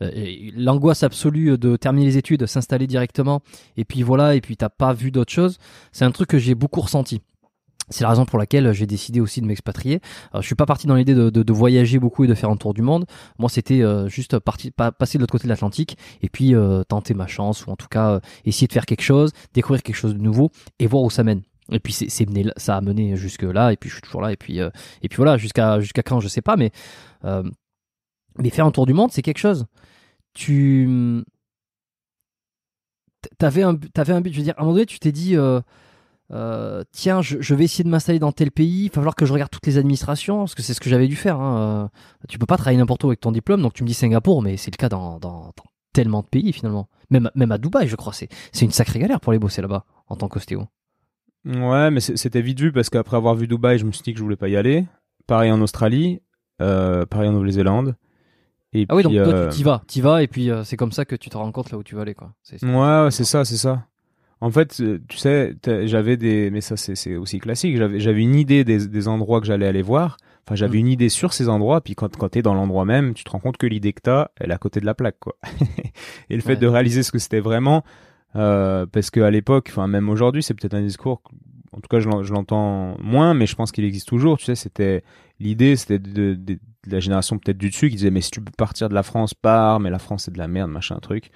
L'angoisse 0.00 1.02
absolue 1.02 1.58
de 1.58 1.76
terminer 1.76 2.06
les 2.06 2.16
études, 2.18 2.46
s'installer 2.46 2.86
directement, 2.86 3.42
et 3.76 3.84
puis 3.84 4.02
voilà, 4.02 4.34
et 4.34 4.40
puis 4.40 4.56
t'as 4.56 4.68
pas 4.70 4.92
vu 4.92 5.10
d'autre 5.10 5.32
chose. 5.32 5.58
C'est 5.92 6.04
un 6.04 6.10
truc 6.12 6.28
que 6.30 6.38
j'ai 6.38 6.54
beaucoup 6.54 6.80
ressenti. 6.80 7.20
C'est 7.90 8.04
la 8.04 8.10
raison 8.10 8.24
pour 8.24 8.38
laquelle 8.38 8.72
j'ai 8.72 8.86
décidé 8.86 9.20
aussi 9.20 9.40
de 9.40 9.46
m'expatrier. 9.46 10.00
Alors, 10.32 10.42
je 10.42 10.46
suis 10.46 10.54
pas 10.54 10.66
parti 10.66 10.86
dans 10.86 10.94
l'idée 10.94 11.14
de, 11.14 11.52
voyager 11.52 11.98
beaucoup 11.98 12.24
et 12.24 12.28
de 12.28 12.34
faire 12.34 12.48
un 12.48 12.56
tour 12.56 12.72
du 12.72 12.82
monde. 12.82 13.04
Moi, 13.38 13.48
c'était 13.48 13.82
euh, 13.82 14.08
juste 14.08 14.38
passer 14.38 14.70
de 14.70 15.20
l'autre 15.20 15.32
côté 15.32 15.44
de 15.44 15.48
l'Atlantique 15.48 15.98
et 16.22 16.28
puis 16.28 16.54
euh, 16.54 16.84
tenter 16.84 17.14
ma 17.14 17.26
chance 17.26 17.66
ou 17.66 17.70
en 17.70 17.76
tout 17.76 17.88
cas 17.88 18.12
euh, 18.12 18.20
essayer 18.44 18.68
de 18.68 18.72
faire 18.72 18.86
quelque 18.86 19.02
chose, 19.02 19.32
découvrir 19.52 19.82
quelque 19.82 19.96
chose 19.96 20.14
de 20.14 20.20
nouveau 20.20 20.50
et 20.78 20.86
voir 20.86 21.02
où 21.02 21.10
ça 21.10 21.24
mène. 21.24 21.42
Et 21.72 21.80
puis 21.80 21.92
ça 21.92 22.76
a 22.76 22.80
mené 22.80 23.16
jusque 23.16 23.42
là 23.42 23.72
et 23.72 23.76
puis 23.76 23.90
je 23.90 23.94
suis 23.94 24.02
toujours 24.02 24.22
là 24.22 24.32
et 24.32 24.36
puis 24.36 24.58
et 24.58 25.08
puis 25.08 25.16
voilà 25.16 25.36
jusqu'à 25.36 25.78
jusqu'à 25.78 26.02
quand 26.02 26.18
je 26.18 26.26
sais 26.26 26.42
pas 26.42 26.56
mais 26.56 26.72
mais 27.22 28.50
faire 28.50 28.66
un 28.66 28.72
tour 28.72 28.86
du 28.86 28.92
monde 28.92 29.12
c'est 29.12 29.22
quelque 29.22 29.38
chose. 29.38 29.66
Tu 30.34 31.22
t'avais 33.38 33.62
un 33.62 33.76
t'avais 33.76 34.14
un 34.14 34.20
but. 34.20 34.32
Je 34.32 34.38
veux 34.38 34.44
dire 34.44 34.54
à 34.56 34.62
un 34.62 34.64
moment 34.64 34.74
donné 34.74 34.86
tu 34.86 34.98
t'es 34.98 35.12
dit 35.12 35.36
euh, 36.32 36.84
tiens, 36.92 37.22
je, 37.22 37.40
je 37.40 37.54
vais 37.54 37.64
essayer 37.64 37.84
de 37.84 37.88
m'installer 37.88 38.18
dans 38.18 38.32
tel 38.32 38.50
pays. 38.50 38.84
Il 38.84 38.88
va 38.88 38.94
falloir 38.96 39.14
que 39.14 39.26
je 39.26 39.32
regarde 39.32 39.50
toutes 39.50 39.66
les 39.66 39.78
administrations, 39.78 40.38
parce 40.38 40.54
que 40.54 40.62
c'est 40.62 40.74
ce 40.74 40.80
que 40.80 40.88
j'avais 40.90 41.08
dû 41.08 41.16
faire. 41.16 41.40
Hein. 41.40 41.88
Euh, 41.92 41.98
Tu 42.28 42.38
peux 42.38 42.46
pas 42.46 42.56
travailler 42.56 42.78
n'importe 42.78 43.02
où 43.04 43.08
avec 43.08 43.20
ton 43.20 43.32
diplôme, 43.32 43.62
donc 43.62 43.74
tu 43.74 43.82
me 43.82 43.88
dis 43.88 43.94
Singapour, 43.94 44.42
mais 44.42 44.56
c'est 44.56 44.70
le 44.70 44.76
cas 44.76 44.88
dans, 44.88 45.18
dans, 45.18 45.46
dans 45.56 45.64
tellement 45.92 46.22
de 46.22 46.26
pays 46.26 46.52
finalement. 46.52 46.88
Même, 47.10 47.30
même 47.34 47.50
à 47.50 47.58
Dubaï, 47.58 47.88
je 47.88 47.96
crois. 47.96 48.12
C'est 48.12 48.28
une 48.64 48.70
sacrée 48.70 49.00
galère 49.00 49.20
pour 49.20 49.32
les 49.32 49.38
bosser 49.40 49.60
là-bas 49.62 49.84
en 50.06 50.16
tant 50.16 50.28
qu'ostéo. 50.28 50.66
Ouais, 51.44 51.90
mais 51.90 52.00
c'était 52.00 52.42
vite 52.42 52.60
vu 52.60 52.70
parce 52.70 52.90
qu'après 52.90 53.16
avoir 53.16 53.34
vu 53.34 53.48
Dubaï, 53.48 53.78
je 53.78 53.86
me 53.86 53.92
suis 53.92 54.02
dit 54.02 54.12
que 54.12 54.18
je 54.18 54.22
voulais 54.22 54.36
pas 54.36 54.48
y 54.48 54.56
aller. 54.56 54.86
Pareil 55.26 55.50
en 55.50 55.60
Australie, 55.60 56.20
euh, 56.60 57.06
pareil 57.06 57.28
en 57.28 57.32
Nouvelle-Zélande. 57.32 57.96
Et 58.72 58.86
Ah 58.88 58.94
oui, 58.94 59.02
donc 59.02 59.12
toi, 59.14 59.22
euh, 59.22 59.48
tu 59.50 59.56
t'y 59.56 59.62
vas, 59.64 59.82
t'y 59.86 60.00
vas, 60.00 60.22
et 60.22 60.28
puis 60.28 60.50
euh, 60.50 60.62
c'est 60.62 60.76
comme 60.76 60.92
ça 60.92 61.04
que 61.04 61.16
tu 61.16 61.28
te 61.28 61.36
rends 61.36 61.50
compte 61.50 61.72
là 61.72 61.78
où 61.78 61.82
tu 61.82 61.96
vas 61.96 62.02
aller, 62.02 62.14
quoi. 62.14 62.34
Ouais, 62.62 63.10
c'est 63.10 63.24
ça, 63.24 63.44
c'est 63.44 63.56
ça. 63.56 63.86
En 64.42 64.50
fait, 64.50 64.80
euh, 64.80 64.98
tu 65.08 65.18
sais, 65.18 65.54
j'avais 65.84 66.16
des, 66.16 66.50
mais 66.50 66.60
ça 66.62 66.76
c'est 66.76 67.16
aussi 67.16 67.38
classique. 67.40 67.76
J'avais 67.76 68.00
j'avais 68.00 68.22
une 68.22 68.34
idée 68.34 68.64
des, 68.64 68.86
des 68.86 69.08
endroits 69.08 69.40
que 69.40 69.46
j'allais 69.46 69.66
aller 69.66 69.82
voir. 69.82 70.16
Enfin, 70.46 70.54
j'avais 70.56 70.78
Mm. 70.78 70.80
une 70.80 70.88
idée 70.88 71.08
sur 71.10 71.32
ces 71.34 71.48
endroits. 71.50 71.82
Puis 71.82 71.94
quand 71.94 72.16
quand 72.16 72.30
t'es 72.30 72.40
dans 72.42 72.54
l'endroit 72.54 72.84
même, 72.86 73.12
tu 73.14 73.22
te 73.24 73.30
rends 73.30 73.38
compte 73.40 73.58
que 73.58 73.66
l'idée 73.66 73.92
que 73.92 74.00
t'as, 74.00 74.28
elle 74.36 74.50
est 74.50 74.54
à 74.54 74.58
côté 74.58 74.80
de 74.80 74.86
la 74.86 74.94
plaque, 74.94 75.18
quoi. 75.20 75.36
Et 76.30 76.36
le 76.36 76.40
fait 76.42 76.50
Ouais. 76.54 76.56
de 76.56 76.66
réaliser 76.66 77.02
ce 77.02 77.12
que 77.12 77.18
c'était 77.18 77.40
vraiment, 77.40 77.84
euh, 78.36 78.86
parce 78.86 79.10
qu'à 79.10 79.30
l'époque, 79.30 79.68
enfin 79.70 79.86
même 79.86 80.08
aujourd'hui, 80.08 80.42
c'est 80.42 80.54
peut-être 80.54 80.74
un 80.74 80.82
discours. 80.82 81.20
En 81.72 81.80
tout 81.80 81.88
cas, 81.88 82.00
je 82.00 82.08
l'en- 82.08 82.22
je 82.22 82.32
l'entends 82.32 82.96
moins, 83.00 83.34
mais 83.34 83.46
je 83.46 83.54
pense 83.54 83.70
qu'il 83.72 83.84
existe 83.84 84.08
toujours. 84.08 84.38
Tu 84.38 84.46
sais, 84.46 84.54
c'était 84.56 85.04
l'idée, 85.38 85.76
c'était 85.76 85.98
de, 85.98 86.34
de- 86.34 86.54
de 86.54 86.58
la 86.90 86.98
génération 87.00 87.38
peut-être 87.38 87.58
du 87.58 87.68
dessus 87.68 87.90
qui 87.90 87.96
disait 87.96 88.10
mais 88.10 88.22
si 88.22 88.30
tu 88.30 88.40
peux 88.40 88.50
partir 88.56 88.88
de 88.88 88.94
la 88.94 89.02
France, 89.02 89.34
pars. 89.34 89.80
Mais 89.80 89.90
la 89.90 89.98
France 89.98 90.24
c'est 90.24 90.32
de 90.32 90.38
la 90.38 90.48
merde, 90.48 90.70
machin 90.70 90.98
truc. 91.00 91.30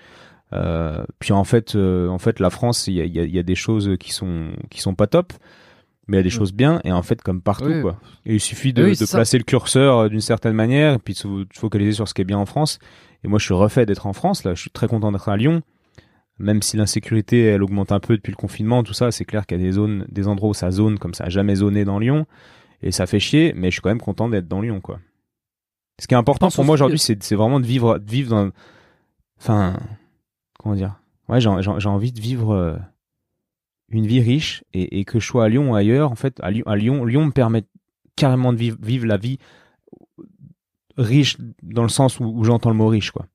Euh, 0.53 1.05
puis 1.19 1.33
en 1.33 1.45
fait, 1.45 1.75
euh, 1.75 2.09
en 2.09 2.19
fait, 2.19 2.39
la 2.39 2.51
France, 2.51 2.87
il 2.87 2.95
y 2.95 3.01
a, 3.01 3.05
il 3.05 3.15
y 3.15 3.21
a- 3.21 3.25
il 3.25 3.35
y 3.35 3.39
a 3.39 3.43
des 3.43 3.55
choses 3.57 3.97
qui 3.99 4.13
sont 4.13 4.49
qui 4.71 4.81
sont 4.81 4.95
pas 4.95 5.07
top, 5.07 5.33
mais 6.07 6.17
il 6.17 6.19
y 6.19 6.21
a 6.21 6.23
des 6.23 6.29
Mm. 6.29 6.33
choses 6.39 6.53
bien. 6.53 6.81
Et 6.85 6.93
en 6.93 7.03
fait, 7.03 7.21
comme 7.23 7.41
partout, 7.41 7.65
Oui. 7.67 7.83
quoi. 7.83 7.99
Et 8.27 8.35
il 8.35 8.41
suffit 8.41 8.73
de, 8.73 8.85
Oui, 8.85 8.97
placer 9.11 9.39
le 9.39 9.45
curseur 9.45 9.99
euh, 9.99 10.09
d'une 10.09 10.21
certaine 10.21 10.53
manière, 10.55 10.95
et 10.95 10.99
puis 10.99 11.15
de 11.15 11.19
se 11.19 11.29
focaliser 11.55 11.93
sur 11.93 12.07
ce 12.09 12.15
qui 12.15 12.23
est 12.23 12.27
bien 12.27 12.39
en 12.39 12.47
France. 12.47 12.79
Et 13.25 13.29
moi, 13.29 13.39
je 13.39 13.45
suis 13.47 13.55
refait 13.55 13.87
d'être 13.87 14.07
en 14.07 14.13
France. 14.13 14.45
Là, 14.45 14.55
je 14.55 14.61
suis 14.61 14.71
très 14.71 14.87
content 14.87 15.11
d'être 15.11 15.29
à 15.29 15.37
Lyon. 15.37 15.63
Même 16.39 16.63
si 16.63 16.77
l'insécurité, 16.77 17.45
elle 17.45 17.63
augmente 17.63 17.91
un 17.93 18.01
peu 18.01 18.17
depuis 18.17 18.33
le 18.33 18.37
confinement, 18.37 18.83
tout 18.83 18.93
ça, 18.93 19.13
c'est 19.13 19.25
clair 19.25 19.47
qu'il 19.47 19.57
y 19.59 19.61
a 19.61 19.65
des 19.65 19.73
zones, 19.73 20.05
des 20.11 20.27
endroits 20.29 20.51
où 20.51 20.55
ça 20.55 20.71
zone 20.73 20.99
comme 20.99 21.15
ça 21.15 21.25
a 21.25 21.29
jamais 21.31 21.55
zoné 21.57 21.85
dans 21.85 21.99
Lyon, 22.01 22.27
et 22.83 22.91
ça 22.91 23.07
fait 23.07 23.21
chier. 23.21 23.53
Mais 23.57 23.69
je 23.71 23.75
suis 23.77 23.81
quand 23.81 23.89
même 23.89 24.01
content 24.01 24.29
d'être 24.29 24.49
dans 24.49 24.61
Lyon, 24.61 24.81
quoi. 24.81 24.99
Ce 26.01 26.09
qui 26.09 26.15
est 26.15 26.17
important 26.17 26.51
pour 26.51 26.65
moi 26.65 26.75
aujourd'hui, 26.75 26.99
c'est 26.99 27.23
c'est 27.23 27.37
vraiment 27.37 27.61
de 27.61 27.67
vivre, 27.67 27.99
de 27.99 28.11
vivre 28.11 28.31
dans, 28.31 28.51
enfin, 29.41 29.77
comment 30.65 30.75
dire 30.75 30.99
Ouais, 31.29 31.41
j'ai 31.41 31.49
envie 31.89 32.12
de 32.12 32.21
vivre 32.21 32.53
euh, 32.53 32.77
une 33.89 34.07
vie 34.07 34.21
riche 34.21 34.65
et, 34.73 34.99
et 34.99 35.05
que 35.05 35.21
je 35.21 35.27
sois 35.27 35.45
à 35.45 35.49
Lyon 35.49 35.71
ou 35.71 35.75
ailleurs. 35.75 36.11
En 36.11 36.17
fait, 36.17 36.39
à 36.41 36.51
Lyon, 36.51 36.65
à 36.67 36.77
Lyon, 36.77 37.05
Lyon 37.05 37.27
me 37.27 37.31
permet 37.31 37.65
carrément 38.17 38.53
de 38.53 38.59
vivre, 38.59 38.77
vivre 38.83 39.07
la 39.07 39.17
vie 39.17 39.39
riche 40.97 41.37
dans 41.62 41.83
le 41.83 41.89
sens 41.89 42.21
où, 42.21 42.25
où 42.25 42.45
j'entends 42.45 42.71
le 42.71 42.77
mot 42.77 42.89
riche, 42.89 43.11
quoi. 43.11 43.27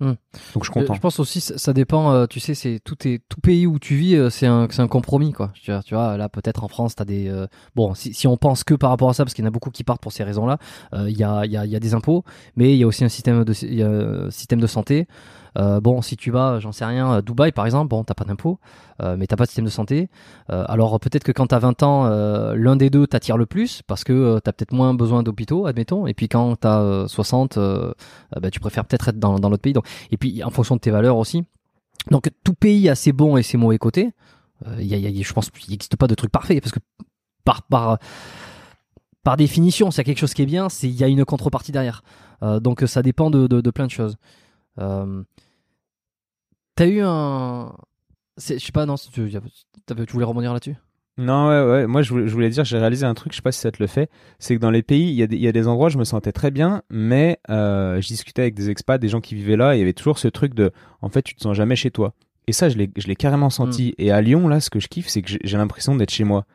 Hmm. 0.00 0.14
Donc 0.54 0.64
je 0.64 0.70
suis 0.70 0.72
content. 0.72 0.94
Je 0.94 1.00
pense 1.00 1.20
aussi, 1.20 1.40
ça, 1.40 1.56
ça 1.58 1.72
dépend. 1.72 2.12
euh, 2.12 2.26
tu 2.26 2.40
sais, 2.40 2.54
c'est 2.54 2.80
tout 2.82 3.06
est 3.06 3.22
tout 3.28 3.40
pays 3.40 3.68
où 3.68 3.78
tu 3.78 3.94
vis, 3.94 4.16
euh, 4.16 4.30
c'est 4.30 4.46
un 4.46 4.88
compromis 4.88 5.32
quoi. 5.32 5.52
Tu 5.54 5.70
vois, 5.70 5.80
tu 5.84 5.94
vois, 5.94 6.16
là 6.16 6.28
peut-être 6.28 6.64
en 6.64 6.68
France, 6.68 6.96
t'as 6.96 7.04
des 7.04 7.28
euh, 7.28 7.46
bon. 7.76 7.94
Si, 7.94 8.12
si 8.12 8.26
on 8.26 8.36
pense 8.36 8.64
que 8.64 8.74
par 8.74 8.90
rapport 8.90 9.10
à 9.10 9.14
ça, 9.14 9.24
parce 9.24 9.32
qu'il 9.32 9.44
y 9.44 9.46
en 9.46 9.48
a 9.48 9.52
beaucoup 9.52 9.70
qui 9.70 9.84
partent 9.84 10.02
pour 10.02 10.10
ces 10.10 10.24
raisons-là, 10.24 10.58
il 10.92 11.16
y 11.16 11.22
a 11.22 11.44
il 11.44 11.52
y 11.52 11.56
a 11.56 11.64
il 11.66 11.70
y 11.70 11.76
a 11.76 11.80
des 11.80 11.94
impôts, 11.94 12.24
mais 12.56 12.72
il 12.74 12.78
y 12.78 12.82
a 12.82 12.86
aussi 12.88 13.04
un 13.04 13.08
système 13.08 13.44
de 13.44 13.54
il 13.62 13.74
y 13.74 13.82
a 13.84 13.88
un 13.88 14.30
système 14.30 14.60
de 14.60 14.66
santé. 14.66 15.06
Euh, 15.58 15.80
bon, 15.80 16.00
si 16.02 16.16
tu 16.16 16.30
vas, 16.30 16.60
j'en 16.60 16.72
sais 16.72 16.84
rien, 16.84 17.12
à 17.12 17.22
Dubaï 17.22 17.52
par 17.52 17.66
exemple, 17.66 17.88
bon, 17.88 18.04
t'as 18.04 18.14
pas 18.14 18.24
d'impôt, 18.24 18.58
euh, 19.02 19.16
mais 19.18 19.26
t'as 19.26 19.36
pas 19.36 19.44
de 19.44 19.48
système 19.48 19.66
de 19.66 19.70
santé. 19.70 20.08
Euh, 20.50 20.64
alors 20.68 20.98
peut-être 20.98 21.24
que 21.24 21.32
quand 21.32 21.48
t'as 21.48 21.58
20 21.58 21.82
ans, 21.82 22.06
euh, 22.06 22.54
l'un 22.56 22.76
des 22.76 22.88
deux 22.90 23.06
t'attire 23.06 23.36
le 23.36 23.44
plus 23.46 23.82
parce 23.86 24.02
que 24.04 24.12
euh, 24.12 24.40
t'as 24.40 24.52
peut-être 24.52 24.72
moins 24.72 24.94
besoin 24.94 25.22
d'hôpitaux, 25.22 25.66
admettons. 25.66 26.06
Et 26.06 26.14
puis 26.14 26.28
quand 26.28 26.56
t'as 26.56 26.80
euh, 26.80 27.06
60, 27.06 27.58
euh, 27.58 27.92
euh, 28.36 28.40
bah, 28.40 28.50
tu 28.50 28.60
préfères 28.60 28.84
peut-être 28.86 29.08
être 29.08 29.18
dans, 29.18 29.38
dans 29.38 29.48
l'autre 29.50 29.62
pays. 29.62 29.72
Donc, 29.74 29.86
et 30.10 30.16
puis 30.16 30.42
en 30.42 30.50
fonction 30.50 30.76
de 30.76 30.80
tes 30.80 30.90
valeurs 30.90 31.16
aussi. 31.18 31.44
Donc 32.10 32.30
tout 32.44 32.54
pays 32.54 32.88
a 32.88 32.94
ses 32.94 33.12
bons 33.12 33.36
et 33.36 33.42
ses 33.42 33.58
mauvais 33.58 33.78
côtés. 33.78 34.12
Y 34.78 34.94
a, 34.94 34.96
y 34.98 35.20
a- 35.20 35.22
je 35.22 35.32
pense 35.32 35.50
qu'il 35.50 35.70
n'existe 35.72 35.96
pas 35.96 36.06
de 36.06 36.14
truc 36.14 36.30
parfait 36.32 36.60
parce 36.60 36.72
que 36.72 36.78
par 37.44 37.62
par 37.62 37.98
par 39.24 39.36
définition, 39.36 39.90
s'il 39.90 39.98
y 39.98 40.00
a 40.00 40.04
quelque 40.04 40.18
chose 40.18 40.34
qui 40.34 40.42
est 40.42 40.46
bien, 40.46 40.68
c'est 40.68 40.88
il 40.88 40.94
y 40.94 41.04
a 41.04 41.08
une 41.08 41.24
contrepartie 41.24 41.72
derrière. 41.72 42.02
Euh, 42.42 42.58
donc 42.58 42.82
ça 42.86 43.02
dépend 43.02 43.30
de, 43.30 43.46
de, 43.46 43.60
de 43.60 43.70
plein 43.70 43.86
de 43.86 43.90
choses. 43.90 44.16
Euh, 44.80 45.22
T'as 46.82 46.88
eu 46.88 47.00
un, 47.00 47.72
je 48.38 48.58
sais 48.58 48.72
pas, 48.72 48.86
non, 48.86 48.96
tu, 48.96 49.20
voulais 49.20 50.24
rebondir 50.24 50.52
là-dessus? 50.52 50.74
Non, 51.16 51.48
ouais, 51.48 51.70
ouais. 51.70 51.86
Moi, 51.86 52.02
je 52.02 52.10
voulais, 52.10 52.26
je 52.26 52.32
voulais 52.32 52.48
dire, 52.50 52.64
j'ai 52.64 52.76
réalisé 52.78 53.06
un 53.06 53.14
truc, 53.14 53.30
je 53.32 53.36
sais 53.36 53.42
pas 53.42 53.52
si 53.52 53.60
ça 53.60 53.70
te 53.70 53.80
le 53.80 53.86
fait, 53.86 54.10
c'est 54.40 54.56
que 54.56 54.60
dans 54.60 54.70
les 54.72 54.82
pays, 54.82 55.08
il 55.10 55.14
y, 55.14 55.22
a 55.22 55.28
des- 55.28 55.36
il 55.36 55.42
y 55.42 55.46
a 55.46 55.52
des 55.52 55.68
endroits 55.68 55.86
où 55.86 55.90
je 55.90 55.98
me 55.98 56.02
sentais 56.02 56.32
très 56.32 56.50
bien, 56.50 56.82
mais 56.90 57.38
euh, 57.50 58.00
je 58.00 58.08
discutais 58.08 58.42
avec 58.42 58.54
des 58.54 58.68
expats, 58.68 59.00
des 59.00 59.06
gens 59.08 59.20
qui 59.20 59.36
vivaient 59.36 59.56
là, 59.56 59.74
et 59.74 59.76
il 59.76 59.80
y 59.80 59.82
avait 59.82 59.92
toujours 59.92 60.18
ce 60.18 60.26
truc 60.26 60.54
de, 60.54 60.72
en 61.02 61.08
fait, 61.08 61.22
tu 61.22 61.36
te 61.36 61.42
sens 61.42 61.56
jamais 61.56 61.76
chez 61.76 61.92
toi. 61.92 62.14
Et 62.48 62.52
ça, 62.52 62.68
je 62.68 62.76
l'ai 62.76 63.16
carrément 63.16 63.50
senti. 63.50 63.94
Et 63.98 64.10
à 64.10 64.20
Lyon, 64.20 64.48
là, 64.48 64.58
ce 64.58 64.68
que 64.68 64.80
je 64.80 64.88
kiffe, 64.88 65.06
c'est 65.06 65.22
que 65.22 65.30
j'ai 65.44 65.56
l'impression 65.56 65.94
d'être 65.94 66.10
chez 66.10 66.24
moi. 66.24 66.46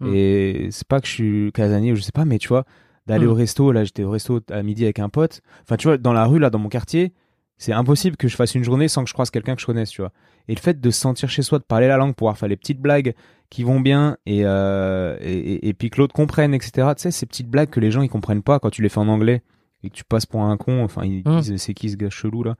Mm. 0.00 0.12
Et 0.14 0.68
c'est 0.72 0.86
pas 0.86 1.00
que 1.00 1.06
je 1.06 1.12
suis 1.12 1.52
casanier 1.52 1.92
ou 1.92 1.96
je 1.96 2.02
sais 2.02 2.12
pas, 2.12 2.26
mais 2.26 2.36
tu 2.38 2.48
vois, 2.48 2.66
d'aller 3.06 3.24
Mm. 3.24 3.30
au 3.30 3.34
resto, 3.34 3.72
là, 3.72 3.84
j'étais 3.84 4.04
au 4.04 4.10
resto 4.10 4.40
à 4.50 4.62
midi 4.62 4.84
avec 4.84 4.98
un 4.98 5.08
pote. 5.08 5.40
Enfin, 5.62 5.76
tu 5.76 5.88
vois, 5.88 5.96
dans 5.96 6.12
la 6.12 6.26
rue, 6.26 6.38
là, 6.38 6.50
dans 6.50 6.58
mon 6.58 6.68
quartier, 6.68 7.14
c'est 7.60 7.72
impossible 7.72 8.16
que 8.16 8.26
je 8.26 8.34
fasse 8.36 8.54
une 8.54 8.64
journée 8.64 8.88
sans 8.88 9.04
que 9.04 9.08
je 9.08 9.12
croise 9.14 9.30
quelqu'un 9.30 9.54
que 9.54 9.60
je 9.60 9.66
connaisse, 9.66 9.90
tu 9.90 10.00
vois. 10.00 10.12
Et 10.48 10.54
le 10.54 10.60
fait 10.60 10.80
de 10.80 10.90
se 10.90 10.98
sentir 10.98 11.28
chez 11.28 11.42
soi, 11.42 11.58
de 11.58 11.64
parler 11.64 11.86
la 11.88 11.98
langue, 11.98 12.14
pouvoir 12.14 12.38
faire 12.38 12.48
les 12.48 12.56
petites 12.56 12.80
blagues 12.80 13.14
qui 13.50 13.62
vont 13.64 13.80
bien 13.80 14.16
et, 14.24 14.40
euh, 14.44 15.16
et, 15.20 15.72
puis 15.74 15.90
que 15.90 16.00
l'autre 16.00 16.14
comprenne, 16.14 16.54
etc. 16.54 16.88
Tu 16.96 17.02
sais, 17.02 17.10
ces 17.10 17.26
petites 17.26 17.48
blagues 17.50 17.68
que 17.68 17.78
les 17.80 17.90
gens 17.90 18.00
ils 18.02 18.08
comprennent 18.08 18.42
pas 18.42 18.58
quand 18.60 18.70
tu 18.70 18.80
les 18.80 18.88
fais 18.88 18.98
en 19.00 19.08
anglais 19.08 19.42
et 19.82 19.90
que 19.90 19.94
tu 19.94 20.04
passes 20.04 20.24
pour 20.26 20.42
un 20.42 20.56
con. 20.56 20.82
Enfin, 20.82 21.04
ils 21.04 21.22
Mm. 21.26 21.40
disent 21.40 21.56
c'est 21.62 21.74
qui 21.74 21.90
ce 21.90 21.96
gars 21.96 22.08
chelou 22.10 22.42
là? 22.42 22.56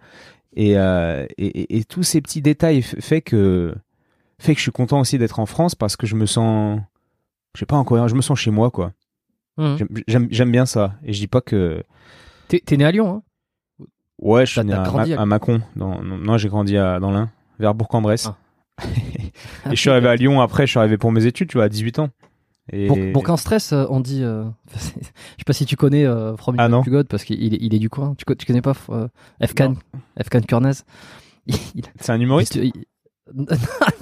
Et, 0.55 0.77
euh, 0.77 1.27
et, 1.39 1.79
et- 1.79 1.85
tous 1.85 2.03
ces 2.03 2.21
petits 2.21 2.43
détails 2.43 2.83
fait 2.83 3.23
que 3.23 3.75
fait 4.39 4.53
que 4.55 4.59
je 4.59 4.63
suis 4.65 4.73
content 4.73 5.01
aussi 5.01 5.17
d'être 5.17 5.39
en 5.39 5.47
France 5.47 5.75
parce 5.75 5.97
que 5.97 6.07
je 6.07 6.17
me 6.17 6.27
sens, 6.27 6.81
je 7.55 7.61
sais 7.61 7.67
pas 7.67 7.77
encore, 7.77 8.07
je 8.09 8.15
me 8.15 8.21
sens 8.23 8.39
chez 8.39 8.51
moi 8.51 8.71
quoi. 8.71 8.93
Mhm. 9.57 9.79
J'aime- 10.07 10.51
bien 10.51 10.67
ça 10.67 10.95
et 11.05 11.13
je 11.13 11.21
dis 11.21 11.29
pas 11.29 11.41
que 11.41 11.83
t'es 12.49 12.77
né 12.77 12.85
à 12.85 12.91
Lyon, 12.91 13.09
hein? 13.17 13.23
Ouais 14.21 14.47
je 14.47 14.53
suis 14.53 14.65
né 14.65 14.73
à, 14.73 14.83
grandi 14.83 15.11
Ma- 15.15 15.19
à- 15.19 15.23
à 15.23 15.27
Mâcon. 15.27 15.61
Dans, 15.77 16.03
non, 16.03 16.37
j'ai 16.39 16.49
grandi 16.49 16.77
à, 16.77 17.01
dans 17.01 17.11
l'Ain, 17.11 17.29
vers 17.59 17.75
Bourg-en-Bresse. 17.75 18.29
Ah. 18.79 18.85
et 19.67 19.75
je 19.77 19.81
suis 19.81 19.91
arrivé 19.91 20.09
à 20.09 20.17
Lyon 20.17 20.41
après, 20.41 20.67
je 20.67 20.71
suis 20.71 20.79
arrivé 20.79 20.97
pour 20.99 21.13
mes 21.13 21.27
études, 21.27 21.49
tu 21.49 21.59
vois, 21.59 21.65
à 21.65 21.69
18 21.69 21.99
ans. 21.99 22.09
Et... 22.73 22.87
Pour, 22.87 22.99
pour 23.15 23.25
qu'un 23.25 23.37
stress, 23.37 23.73
euh, 23.73 23.85
on 23.91 23.99
dit. 24.01 24.23
euh, 24.23 24.45
je 24.75 24.79
sais 24.79 25.45
pas 25.45 25.53
si 25.53 25.67
tu 25.67 25.77
connais 25.77 26.05
euh, 26.07 26.37
From 26.37 26.55
Ah, 26.59 26.69
non. 26.69 26.83
God 26.83 27.09
parce 27.09 27.25
qu'il 27.25 27.55
est, 27.55 27.59
il 27.61 27.75
est 27.75 27.79
du 27.81 27.91
coin. 27.91 28.15
Tu, 28.17 28.25
tu 28.37 28.47
connais 28.47 28.63
pas 28.63 28.75
Fkan 28.75 29.75
Fkan 30.23 30.41
Kurnez 30.47 30.71
Il- 31.47 31.57
C'est 31.99 32.13
un 32.13 32.21
humoriste? 32.21 32.55
il- 32.57 32.73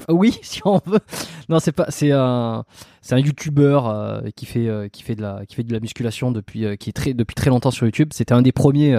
Oui, 0.08 0.38
si 0.42 0.60
on 0.64 0.80
veut. 0.86 1.00
Non, 1.48 1.60
c'est 1.60 1.72
pas. 1.72 1.86
C'est 1.90 2.12
un. 2.12 2.64
C'est 3.02 3.14
un 3.14 3.18
YouTuber 3.18 3.80
euh, 3.84 4.30
qui 4.34 4.46
fait 4.46 4.68
euh, 4.68 4.88
qui 4.88 5.02
fait 5.02 5.14
de 5.14 5.22
la 5.22 5.44
qui 5.46 5.54
fait 5.54 5.64
de 5.64 5.72
la 5.72 5.80
musculation 5.80 6.30
depuis 6.32 6.76
qui 6.78 6.90
est 6.90 6.92
très 6.94 7.12
depuis 7.14 7.34
très 7.34 7.50
longtemps 7.50 7.70
sur 7.70 7.84
YouTube. 7.86 8.10
C'était 8.12 8.32
un 8.34 8.42
des 8.42 8.52
premiers. 8.52 8.94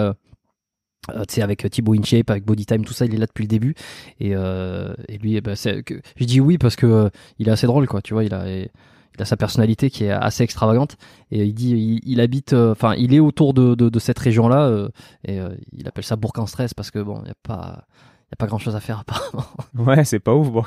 Euh, 1.12 1.24
tu 1.28 1.36
sais 1.36 1.42
avec 1.42 1.66
euh, 1.66 1.70
Thibaut 1.70 1.94
InShape, 1.96 2.30
avec 2.30 2.46
Bodytime, 2.46 2.86
tout 2.86 2.94
ça, 2.94 3.06
il 3.06 3.14
est 3.16 3.18
là 3.18 3.26
depuis 3.26 3.44
le 3.44 3.48
début. 3.48 3.74
Et, 4.20 4.36
euh, 4.36 4.94
et 5.08 5.18
lui, 5.18 5.36
eh 5.36 5.42
ben, 5.42 5.56
que 5.86 6.02
je 6.18 6.26
dis 6.26 6.40
oui 6.40 6.58
parce 6.58 6.76
que 6.76 6.86
euh, 6.86 7.10
il 7.40 7.48
est 7.48 7.52
assez 7.52 7.68
drôle, 7.68 7.88
quoi. 7.88 8.02
Tu 8.02 8.14
vois, 8.14 8.24
il 8.24 8.34
a 8.34 8.46
il 8.48 9.22
a 9.24 9.26
sa 9.26 9.36
personnalité 9.38 9.90
qui 9.90 10.06
est 10.06 10.12
assez 10.12 10.44
extravagante 10.44 10.96
et 11.32 11.44
il 11.44 11.54
dit 11.54 11.72
il, 11.72 12.00
il 12.10 12.22
habite 12.22 12.54
enfin 12.54 12.94
il 12.96 13.14
est 13.14 13.20
autour 13.20 13.54
de, 13.54 13.76
de, 13.76 13.90
de 13.90 14.00
cette 14.00 14.18
région 14.20 14.48
là 14.48 14.88
et 15.28 15.40
il 15.74 15.88
appelle 15.90 16.06
ça 16.06 16.16
Bourg 16.16 16.32
en 16.38 16.46
stress 16.46 16.74
parce 16.74 16.90
que 16.90 17.00
bon 17.00 17.20
il 17.26 17.28
y 17.28 17.32
a 17.32 17.36
pas 17.44 17.84
y 18.32 18.34
a 18.34 18.36
pas 18.38 18.46
grand 18.48 18.60
chose 18.60 18.78
à 18.78 18.80
faire 18.80 19.00
apparemment 19.02 19.44
Ouais, 19.76 20.06
c'est 20.06 20.20
pas 20.20 20.34
ouf, 20.34 20.50
bon. 20.52 20.64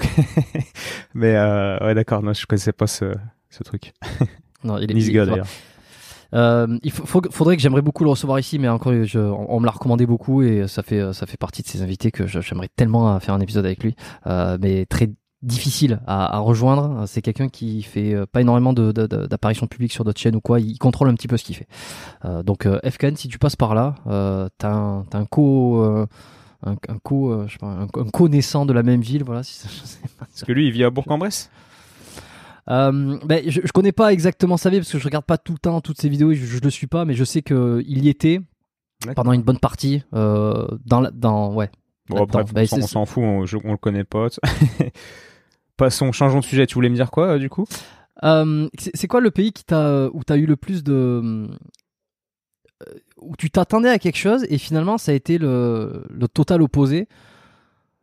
Mais 1.15 1.35
ouais, 1.35 1.95
d'accord, 1.95 2.23
non, 2.23 2.33
je 2.35 2.45
connaissais 2.45 2.73
pas 2.73 2.87
ce, 2.87 3.15
ce 3.49 3.63
truc. 3.63 3.93
non 4.65 4.77
il 4.79 4.91
est 4.91 4.95
Ni 4.95 5.03
ce 5.03 5.09
il- 5.09 5.15
gars 5.15 5.25
il- 5.25 5.31
d'ailleurs. 5.31 5.47
Euh, 6.35 6.79
il 6.83 6.91
faut- 6.91 7.21
faudrait 7.31 7.57
que 7.57 7.63
j'aimerais 7.63 7.83
beaucoup 7.83 8.05
le 8.05 8.11
recevoir 8.11 8.39
ici, 8.39 8.59
mais 8.59 8.69
encore, 8.69 8.93
je, 9.05 9.19
on, 9.19 9.55
on 9.57 9.61
me 9.61 9.67
l'a 9.67 9.73
recommandé 9.73 10.07
beaucoup 10.07 10.43
et 10.43 10.67
ça 10.69 10.83
fait 10.83 11.13
ça 11.13 11.27
fait 11.27 11.37
partie 11.37 11.63
de 11.63 11.67
ces 11.69 11.83
invités 11.83 12.11
que 12.11 12.27
j'aimerais 12.27 12.69
tellement 12.75 13.19
faire 13.21 13.35
un 13.35 13.41
épisode 13.41 13.67
avec 13.67 13.83
lui, 13.85 13.95
euh, 14.27 14.57
mais 14.61 14.87
très 14.87 15.11
difficile 15.43 16.01
à, 16.07 16.37
à 16.37 16.39
rejoindre. 16.39 17.05
C'est 17.07 17.21
quelqu'un 17.21 17.49
qui 17.49 17.83
fait 17.83 18.15
euh, 18.15 18.27
pas 18.31 18.41
énormément 18.41 18.73
d'apparitions 18.73 19.67
publiques 19.67 19.93
sur 19.93 20.05
d'autres 20.05 20.21
chaînes 20.21 20.37
ou 20.37 20.41
quoi. 20.41 20.61
Il 20.61 20.79
contrôle 20.79 21.09
un 21.09 21.15
petit 21.15 21.29
peu 21.29 21.37
ce 21.37 21.45
qu'il 21.45 21.57
fait. 21.57 21.67
Euh, 22.25 22.43
donc 22.43 22.65
euh, 22.67 22.79
FKN, 22.89 23.17
si 23.17 23.29
tu 23.29 23.39
passes 23.39 23.57
par 23.57 23.75
là, 23.75 23.97
euh, 24.07 24.49
t'as 24.59 24.73
un, 24.73 25.05
t'as 25.11 25.19
un 25.19 25.25
co 25.27 25.83
un, 26.65 26.73
un 26.89 26.99
co 27.03 27.45
je 27.49 27.53
sais 27.53 27.59
pas, 27.59 27.67
un, 27.67 27.83
un 27.83 28.09
co-naissant 28.13 28.67
de 28.67 28.73
la 28.73 28.83
même 28.85 29.01
ville, 29.01 29.25
voilà. 29.25 29.43
Si 29.43 29.55
ça- 29.59 29.69
je 29.69 29.85
sais 29.85 29.99
pas. 30.19 30.27
Parce 30.27 30.45
que 30.45 30.53
lui, 30.53 30.67
il 30.69 30.73
vit 30.73 30.85
à 30.85 30.91
Bourg-en-Bresse? 30.91 31.51
Euh, 32.69 33.19
ben, 33.25 33.43
je, 33.49 33.61
je 33.65 33.73
connais 33.73 33.91
pas 33.93 34.13
exactement 34.13 34.57
sa 34.57 34.71
vie 34.71 34.79
parce 34.79 34.93
que 34.93 34.99
je 34.99 35.05
regarde 35.05 35.25
pas 35.25 35.37
tout 35.39 35.53
le 35.53 35.59
temps 35.59 35.81
toutes 35.81 36.01
ses 36.01 36.09
vidéos, 36.09 36.33
je, 36.33 36.45
je 36.45 36.61
le 36.61 36.71
suis 36.71 36.87
pas, 36.87 37.05
mais 37.05 37.15
je 37.15 37.25
sais 37.25 37.43
que 37.43 37.83
il 37.87 38.05
y 38.05 38.09
était 38.09 38.41
pendant 39.17 39.33
une 39.33 39.43
bonne 39.43 39.59
partie 39.59 40.05
euh, 40.15 40.67
dans 40.87 41.01
la, 41.01 41.11
dans 41.11 41.53
ouais. 41.55 41.71
Bon, 42.09 42.17
après, 42.25 42.43
on 42.43 42.47
s'en- 42.67 42.77
on 42.77 42.87
s'en 42.89 43.05
fout, 43.07 43.23
on, 43.25 43.47
je- 43.47 43.57
on 43.65 43.73
le 43.73 43.77
connaît 43.79 44.05
pas. 44.05 44.29
Passons, 45.77 46.13
changeons 46.13 46.41
de 46.41 46.45
sujet. 46.45 46.67
Tu 46.67 46.75
voulais 46.75 46.89
me 46.91 46.95
dire 46.95 47.11
quoi, 47.11 47.31
euh, 47.35 47.39
du 47.39 47.49
coup? 47.51 47.65
C'est 48.79 49.09
quoi 49.09 49.21
le 49.21 49.31
pays 49.33 49.53
qui 49.53 49.65
t'a 49.65 50.09
où 50.13 50.23
t'as 50.23 50.37
eu 50.37 50.47
le 50.47 50.57
plus 50.57 50.85
de 50.85 51.49
où 53.21 53.37
tu 53.37 53.51
t'attendais 53.51 53.89
à 53.89 53.99
quelque 53.99 54.19
chose 54.19 54.45
et 54.49 54.59
finalement 54.59 54.99
ça 54.99 55.13
a 55.13 55.15
été 55.15 55.39
le, 55.39 56.05
le 56.11 56.29
total 56.29 56.63
opposé? 56.63 57.09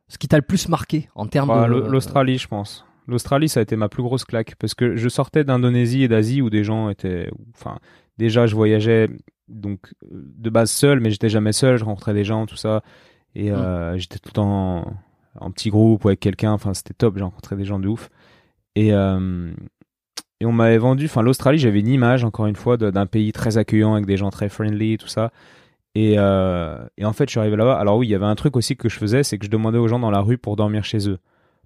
Ce 0.07 0.17
qui 0.17 0.27
t'a 0.27 0.37
le 0.37 0.41
plus 0.43 0.67
marqué 0.69 1.07
en 1.15 1.27
termes 1.27 1.49
Bah, 1.49 1.65
de 1.65 1.71
l'Au- 1.71 1.87
L'Australie, 1.87 2.37
je 2.39 2.47
pense. 2.47 2.83
L'Australie, 3.09 3.49
ça 3.49 3.59
a 3.59 3.63
été 3.63 3.75
ma 3.75 3.89
plus 3.89 4.03
grosse 4.03 4.23
claque 4.23 4.55
parce 4.59 4.73
que 4.75 4.95
je 4.95 5.09
sortais 5.09 5.43
d'Indonésie 5.43 6.03
et 6.03 6.07
d'Asie 6.07 6.41
où 6.41 6.49
des 6.49 6.63
gens 6.63 6.89
étaient. 6.89 7.29
Enfin, 7.55 7.79
déjà, 8.17 8.45
je 8.45 8.55
voyageais 8.55 9.09
donc 9.47 9.79
euh, 10.03 10.07
de 10.11 10.49
base 10.49 10.71
seul, 10.71 10.99
mais 10.99 11.09
j'étais 11.11 11.29
jamais 11.29 11.51
seul. 11.51 11.77
Je 11.77 11.85
rencontrais 11.85 12.13
des 12.13 12.23
gens, 12.23 12.45
tout 12.45 12.55
ça, 12.55 12.83
et 13.35 13.51
euh, 13.51 13.97
j'étais 13.97 14.19
tout 14.19 14.29
le 14.29 14.33
temps 14.33 14.77
en, 14.77 14.93
en 15.39 15.51
petit 15.51 15.69
groupe 15.69 16.05
ou 16.05 16.09
avec 16.09 16.19
quelqu'un. 16.19 16.51
Enfin, 16.51 16.73
c'était 16.73 16.93
top. 16.93 17.17
J'ai 17.17 17.23
rencontré 17.23 17.55
des 17.55 17.65
gens 17.65 17.79
de 17.79 17.87
ouf. 17.87 18.09
Et 18.75 18.93
euh, 18.93 19.51
et 20.41 20.45
on 20.45 20.53
m'avait 20.53 20.77
vendu. 20.77 21.05
Enfin, 21.05 21.21
l'Australie, 21.21 21.57
j'avais 21.57 21.79
une 21.81 21.87
image 21.89 22.23
encore 22.23 22.47
une 22.47 22.55
fois 22.55 22.77
d'un 22.77 23.05
pays 23.05 23.33
très 23.33 23.57
accueillant 23.57 23.93
avec 23.93 24.05
des 24.05 24.15
gens 24.17 24.29
très 24.29 24.47
friendly, 24.47 24.97
tout 24.97 25.07
ça. 25.07 25.31
Et, 25.95 26.15
euh, 26.17 26.77
et 26.97 27.05
en 27.05 27.13
fait, 27.13 27.25
je 27.25 27.31
suis 27.31 27.39
arrivé 27.39 27.57
là-bas. 27.57 27.77
Alors 27.77 27.97
oui, 27.97 28.07
il 28.07 28.11
y 28.11 28.15
avait 28.15 28.25
un 28.25 28.35
truc 28.35 28.55
aussi 28.55 28.77
que 28.77 28.87
je 28.87 28.97
faisais, 28.97 29.23
c'est 29.23 29.37
que 29.37 29.45
je 29.45 29.51
demandais 29.51 29.79
aux 29.79 29.87
gens 29.87 29.99
dans 29.99 30.11
la 30.11 30.21
rue 30.21 30.37
pour 30.37 30.55
dormir 30.55 30.85
chez 30.85 31.09
eux. 31.09 31.17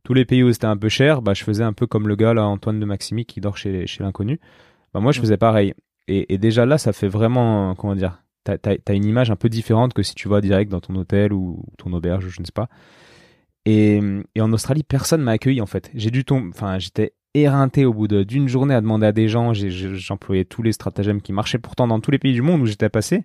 Tous 0.04 0.14
les 0.14 0.26
pays 0.26 0.44
où 0.44 0.52
c'était 0.52 0.66
un 0.66 0.78
peu 0.78 0.90
cher, 0.90 1.22
bah, 1.22 1.34
je 1.34 1.44
faisais 1.44 1.64
un 1.64 1.74
peu 1.74 1.88
comme 1.88 2.08
le 2.08 2.16
gars 2.16 2.34
là, 2.34 2.46
Antoine 2.46 2.80
de 2.80 2.86
Maximi, 2.86 3.26
qui 3.26 3.40
dort 3.42 3.58
chez, 3.58 3.88
chez 3.88 4.04
l'inconnu. 4.04 4.40
Bah, 4.94 5.00
moi, 5.00 5.12
je 5.12 5.22
faisais 5.22 5.38
pareil. 5.38 5.74
Et, 6.08 6.34
et 6.34 6.38
déjà 6.38 6.66
là, 6.66 6.78
ça 6.78 6.92
fait 6.92 7.08
vraiment, 7.08 7.74
comment 7.76 7.96
dire, 7.96 8.24
t'as, 8.44 8.94
une 8.94 9.06
image 9.06 9.32
un 9.32 9.36
peu 9.36 9.50
différente 9.50 9.94
que 9.94 10.04
si 10.04 10.16
tu 10.16 10.28
vas 10.28 10.42
direct 10.42 10.70
dans 10.70 10.82
ton 10.82 10.96
hôtel 10.96 11.34
ou 11.34 11.64
ton 11.78 11.94
auberge, 11.94 12.28
je 12.28 12.42
ne 12.42 12.46
sais 12.46 12.52
pas. 12.52 12.68
Et, 13.66 14.02
et 14.36 14.42
en 14.42 14.52
Australie, 14.52 14.84
personne 14.84 15.22
m'a 15.22 15.32
accueilli 15.32 15.62
en 15.62 15.66
fait. 15.66 15.90
J'ai 15.94 16.12
dû 16.12 16.26
tomber, 16.26 16.50
enfin, 16.54 16.80
j'étais 16.80 17.14
éreinté 17.34 17.86
au 17.86 17.94
bout 17.94 18.08
d'une 18.08 18.48
journée 18.48 18.76
à 18.76 18.82
demander 18.82 19.08
à 19.08 19.12
des 19.12 19.28
gens. 19.28 19.54
J'employais 19.54 20.46
tous 20.46 20.62
les 20.64 20.74
stratagèmes 20.74 21.22
qui 21.22 21.34
marchaient 21.34 21.60
pourtant 21.60 21.88
dans 21.88 22.00
tous 22.00 22.12
les 22.12 22.20
pays 22.20 22.34
du 22.34 22.42
monde 22.42 22.62
où 22.62 22.66
j'étais 22.66 22.90
passé. 22.90 23.24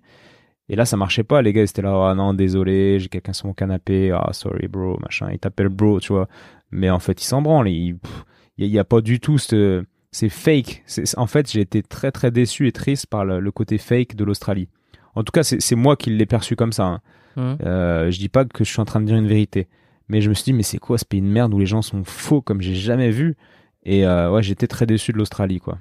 Et 0.69 0.75
là, 0.75 0.85
ça 0.85 0.95
marchait 0.97 1.23
pas. 1.23 1.41
Les 1.41 1.51
gars, 1.51 1.61
ils 1.61 1.69
étaient 1.69 1.81
là, 1.81 2.09
ah 2.11 2.15
non, 2.15 2.33
désolé, 2.33 2.99
j'ai 2.99 3.09
quelqu'un 3.09 3.33
sur 3.33 3.47
mon 3.47 3.53
canapé, 3.53 4.11
ah 4.11 4.29
sorry 4.33 4.67
bro, 4.67 4.97
machin. 4.99 5.29
Ils 5.31 5.39
t'appellent 5.39 5.69
bro, 5.69 5.99
tu 5.99 6.13
vois. 6.13 6.27
Mais 6.71 6.89
en 6.89 6.99
fait, 6.99 7.21
ils 7.21 7.25
s'en 7.25 7.41
branlent. 7.41 7.67
Il 7.69 7.93
n'y 7.93 7.93
a, 7.93 8.65
il 8.67 8.67
y 8.67 8.79
a 8.79 8.83
pas 8.83 9.01
du 9.01 9.19
tout 9.19 9.37
ce. 9.39 9.83
C'est 10.11 10.29
fake. 10.29 10.83
En 11.17 11.27
fait, 11.27 11.51
j'ai 11.51 11.61
été 11.61 11.83
très 11.83 12.11
très 12.11 12.31
déçu 12.31 12.67
et 12.67 12.71
triste 12.71 13.07
par 13.07 13.25
le, 13.25 13.39
le 13.39 13.51
côté 13.51 13.77
fake 13.77 14.15
de 14.15 14.23
l'Australie. 14.23 14.67
En 15.15 15.23
tout 15.23 15.31
cas, 15.31 15.43
c'est 15.43 15.75
moi 15.75 15.95
qui 15.95 16.09
l'ai 16.11 16.25
perçu 16.25 16.55
comme 16.55 16.71
ça. 16.71 16.85
hein. 16.85 17.01
Mhm. 17.35 17.57
Euh, 17.63 18.11
je 18.11 18.17
dis 18.19 18.29
pas 18.29 18.45
que 18.45 18.63
je 18.63 18.69
suis 18.71 18.79
en 18.81 18.85
train 18.85 19.01
de 19.01 19.05
dire 19.05 19.17
une 19.17 19.27
vérité. 19.27 19.67
Mais 20.07 20.21
je 20.21 20.29
me 20.29 20.33
suis 20.33 20.45
dit, 20.45 20.53
mais 20.53 20.63
c'est 20.63 20.79
quoi 20.79 20.97
ce 20.97 21.05
pays 21.05 21.21
de 21.21 21.27
merde 21.27 21.53
où 21.53 21.59
les 21.59 21.67
gens 21.67 21.83
sont 21.83 22.03
faux 22.03 22.41
comme 22.41 22.61
j'ai 22.61 22.73
jamais 22.73 23.11
vu? 23.11 23.37
Et 23.83 24.05
euh, 24.05 24.31
ouais, 24.31 24.41
j'étais 24.41 24.65
très 24.67 24.85
déçu 24.87 25.11
de 25.13 25.17
l'Australie, 25.17 25.59
quoi. 25.59 25.77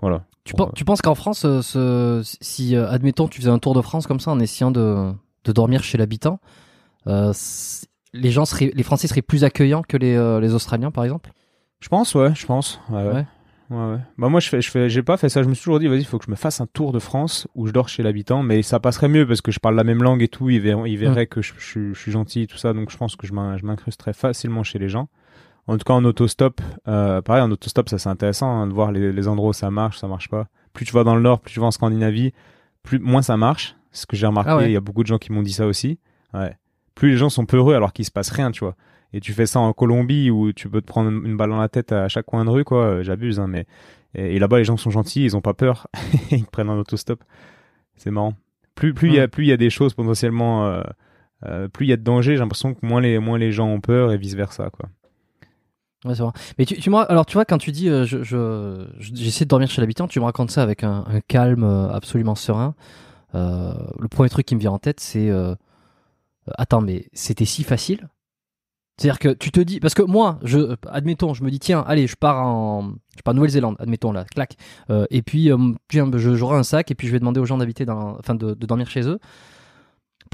Voilà. 0.00 0.24
Tu, 0.44 0.84
penses 0.84 1.02
qu'en 1.02 1.14
France, 1.16 1.44
euh, 1.44 1.60
ce- 1.62 2.20
si 2.40 2.76
euh, 2.76 2.88
admettons 2.88 3.26
tu 3.26 3.40
faisais 3.40 3.50
un 3.50 3.58
tour 3.58 3.74
de 3.74 3.80
France 3.80 4.06
comme 4.06 4.20
ça 4.20 4.30
en 4.30 4.38
essayant 4.38 4.70
de, 4.70 5.12
de 5.44 5.52
dormir 5.52 5.82
chez 5.82 5.98
l'habitant, 5.98 6.38
euh, 7.08 7.32
les 8.12 8.30
gens 8.30 8.44
seraient, 8.44 8.70
les 8.74 8.82
Français 8.82 9.08
seraient 9.08 9.22
plus 9.22 9.42
accueillants 9.44 9.82
que 9.82 9.96
les, 9.96 10.14
euh, 10.14 10.40
les 10.40 10.54
Australiens 10.54 10.90
par 10.90 11.04
exemple? 11.04 11.32
Je 11.80 11.88
pense, 11.88 12.14
ouais, 12.14 12.34
je 12.34 12.46
pense. 12.46 12.80
Ouais, 12.90 13.02
ouais. 13.02 13.12
Ouais. 13.12 13.26
Ouais, 13.68 13.90
ouais. 13.94 13.98
Bah 14.16 14.28
moi 14.28 14.38
je 14.38 14.48
fais, 14.48 14.60
je 14.60 14.70
fais, 14.70 14.88
j'ai 14.88 15.02
pas 15.02 15.16
fait 15.16 15.28
ça. 15.28 15.42
Je 15.42 15.48
me 15.48 15.54
suis 15.54 15.64
toujours 15.64 15.80
dit, 15.80 15.88
vas-y, 15.88 15.98
il 15.98 16.04
faut 16.04 16.18
que 16.18 16.24
je 16.26 16.30
me 16.30 16.36
fasse 16.36 16.60
un 16.60 16.66
tour 16.66 16.92
de 16.92 17.00
France 17.00 17.48
où 17.56 17.66
je 17.66 17.72
dors 17.72 17.88
chez 17.88 18.04
l'habitant, 18.04 18.44
mais 18.44 18.62
ça 18.62 18.78
passerait 18.78 19.08
mieux 19.08 19.26
parce 19.26 19.40
que 19.40 19.50
je 19.50 19.58
parle 19.58 19.74
la 19.74 19.82
même 19.82 20.04
langue 20.04 20.22
et 20.22 20.28
tout. 20.28 20.48
Ils 20.50 20.60
verraient, 20.60 20.88
ils 20.88 20.96
verraient 20.96 21.26
que 21.26 21.42
je, 21.42 21.52
je, 21.58 21.92
je 21.92 21.98
suis 21.98 22.12
gentil, 22.12 22.46
tout 22.46 22.58
ça. 22.58 22.72
Donc 22.72 22.90
je 22.92 22.96
pense 22.96 23.16
que 23.16 23.26
je 23.26 23.32
m'incrusterais 23.32 24.12
facilement 24.12 24.62
chez 24.62 24.78
les 24.78 24.88
gens. 24.88 25.08
En 25.66 25.76
tout 25.76 25.84
cas 25.84 25.94
en 25.94 26.04
autostop, 26.04 26.60
euh, 26.86 27.20
pareil 27.22 27.42
en 27.42 27.50
autostop, 27.50 27.88
ça 27.88 27.98
c'est 27.98 28.08
intéressant 28.08 28.48
hein, 28.48 28.66
de 28.66 28.72
voir 28.72 28.92
les, 28.92 29.12
les, 29.12 29.28
endroits 29.28 29.50
où 29.50 29.52
ça 29.52 29.70
marche, 29.70 29.98
ça 29.98 30.06
marche 30.06 30.28
pas. 30.28 30.46
Plus 30.72 30.84
tu 30.84 30.92
vas 30.92 31.02
dans 31.02 31.16
le 31.16 31.22
nord, 31.22 31.40
plus 31.40 31.52
tu 31.52 31.60
vas 31.60 31.66
en 31.66 31.70
Scandinavie, 31.70 32.32
plus 32.82 32.98
moins 33.00 33.22
ça 33.22 33.36
marche. 33.36 33.76
C'est 33.90 34.02
ce 34.02 34.06
que 34.06 34.16
j'ai 34.16 34.26
remarqué. 34.26 34.50
Ah 34.50 34.66
il 34.66 34.72
y 34.72 34.76
a 34.76 34.80
beaucoup 34.80 35.02
de 35.02 35.08
gens 35.08 35.18
qui 35.18 35.32
m'ont 35.32 35.42
dit 35.42 35.52
ça 35.52 35.66
aussi. 35.66 35.98
Ouais. 36.34 36.56
Plus 36.94 37.10
les 37.10 37.16
gens 37.16 37.30
sont 37.30 37.46
peureux 37.46 37.74
alors 37.74 37.92
qu'il 37.92 38.04
se 38.04 38.10
passe 38.10 38.30
rien, 38.30 38.50
tu 38.50 38.60
vois 38.60 38.76
et 39.12 39.20
tu 39.20 39.32
fais 39.32 39.46
ça 39.46 39.60
en 39.60 39.72
Colombie 39.72 40.30
où 40.30 40.52
tu 40.52 40.68
peux 40.68 40.80
te 40.80 40.86
prendre 40.86 41.10
une 41.10 41.36
balle 41.36 41.50
dans 41.50 41.60
la 41.60 41.68
tête 41.68 41.92
à 41.92 42.08
chaque 42.08 42.26
coin 42.26 42.44
de 42.44 42.50
rue, 42.50 42.64
quoi, 42.64 42.84
euh, 42.84 43.02
j'abuse, 43.02 43.40
hein, 43.40 43.46
mais 43.46 43.66
et, 44.14 44.38
là-bas 44.38 44.58
les 44.58 44.64
gens 44.64 44.76
sont 44.76 44.90
gentils, 44.90 45.24
ils 45.24 45.36
ont 45.36 45.40
pas 45.40 45.54
peur, 45.54 45.86
ils 46.30 46.44
prennent 46.44 46.68
un 46.68 46.78
autostop. 46.78 47.22
C'est 47.96 48.10
marrant. 48.10 48.34
Plus 48.74 48.92
plus 48.92 49.08
il 49.08 49.14
y 49.14 49.20
a 49.20 49.26
plus 49.26 49.44
il 49.44 49.48
y 49.48 49.52
a 49.52 49.56
des 49.56 49.70
choses 49.70 49.94
potentiellement, 49.94 50.66
euh, 50.66 50.82
euh, 51.46 51.68
plus 51.68 51.86
il 51.86 51.88
y 51.88 51.92
a 51.92 51.96
de 51.96 52.02
danger, 52.02 52.34
j'ai 52.34 52.40
l'impression 52.40 52.74
que 52.74 52.84
moins 52.84 53.00
les 53.00 53.18
moins 53.18 53.38
les 53.38 53.52
gens 53.52 53.68
ont 53.68 53.80
peur 53.80 54.12
et 54.12 54.18
vice 54.18 54.34
versa, 54.34 54.68
quoi. 54.70 54.90
Ouais, 56.06 56.14
c'est 56.14 56.22
vrai. 56.22 56.32
Mais 56.58 56.64
tu, 56.64 56.78
tu 56.78 56.94
alors 56.94 57.26
tu 57.26 57.34
vois 57.34 57.44
quand 57.44 57.58
tu 57.58 57.72
dis 57.72 57.88
je, 57.88 58.22
je, 58.22 58.86
j'essaie 58.98 59.44
de 59.44 59.50
dormir 59.50 59.68
chez 59.68 59.80
l'habitant, 59.80 60.06
tu 60.06 60.20
me 60.20 60.24
racontes 60.24 60.50
ça 60.50 60.62
avec 60.62 60.84
un, 60.84 61.04
calme 61.28 61.64
absolument 61.64 62.34
serein. 62.34 62.74
le 63.34 64.08
premier 64.08 64.28
truc 64.28 64.46
qui 64.46 64.54
me 64.54 64.60
vient 64.60 64.72
en 64.72 64.78
tête, 64.78 65.00
c'est 65.00 65.30
attends 66.56 66.80
mais 66.80 67.08
c'était 67.12 67.44
si 67.44 67.64
facile? 67.64 68.08
C'est-à-dire 68.98 69.18
que 69.18 69.28
tu 69.28 69.50
te 69.50 69.60
dis, 69.60 69.78
parce 69.78 69.92
que 69.92 70.02
moi, 70.02 70.38
je, 70.42 70.74
admettons, 70.88 71.34
je 71.34 71.44
me 71.44 71.50
dis, 71.50 71.58
tiens, 71.58 71.84
allez, 71.86 72.06
je 72.06 72.16
pars 72.16 72.46
en, 72.46 72.94
je 73.16 73.22
pars 73.22 73.34
Nouvelle-Zélande, 73.34 73.76
admettons 73.78 74.10
là, 74.10 74.24
clac. 74.24 74.56
Euh, 74.88 75.04
et 75.10 75.20
puis, 75.20 75.52
euh, 75.52 75.74
j'aurai 75.90 76.56
un 76.56 76.62
sac 76.62 76.90
et 76.90 76.94
puis 76.94 77.06
je 77.06 77.12
vais 77.12 77.18
demander 77.18 77.38
aux 77.38 77.44
gens 77.44 77.58
d'habiter 77.58 77.84
dans, 77.84 78.16
enfin, 78.18 78.34
de, 78.34 78.54
dormir 78.54 78.88
chez 78.88 79.06
eux. 79.06 79.18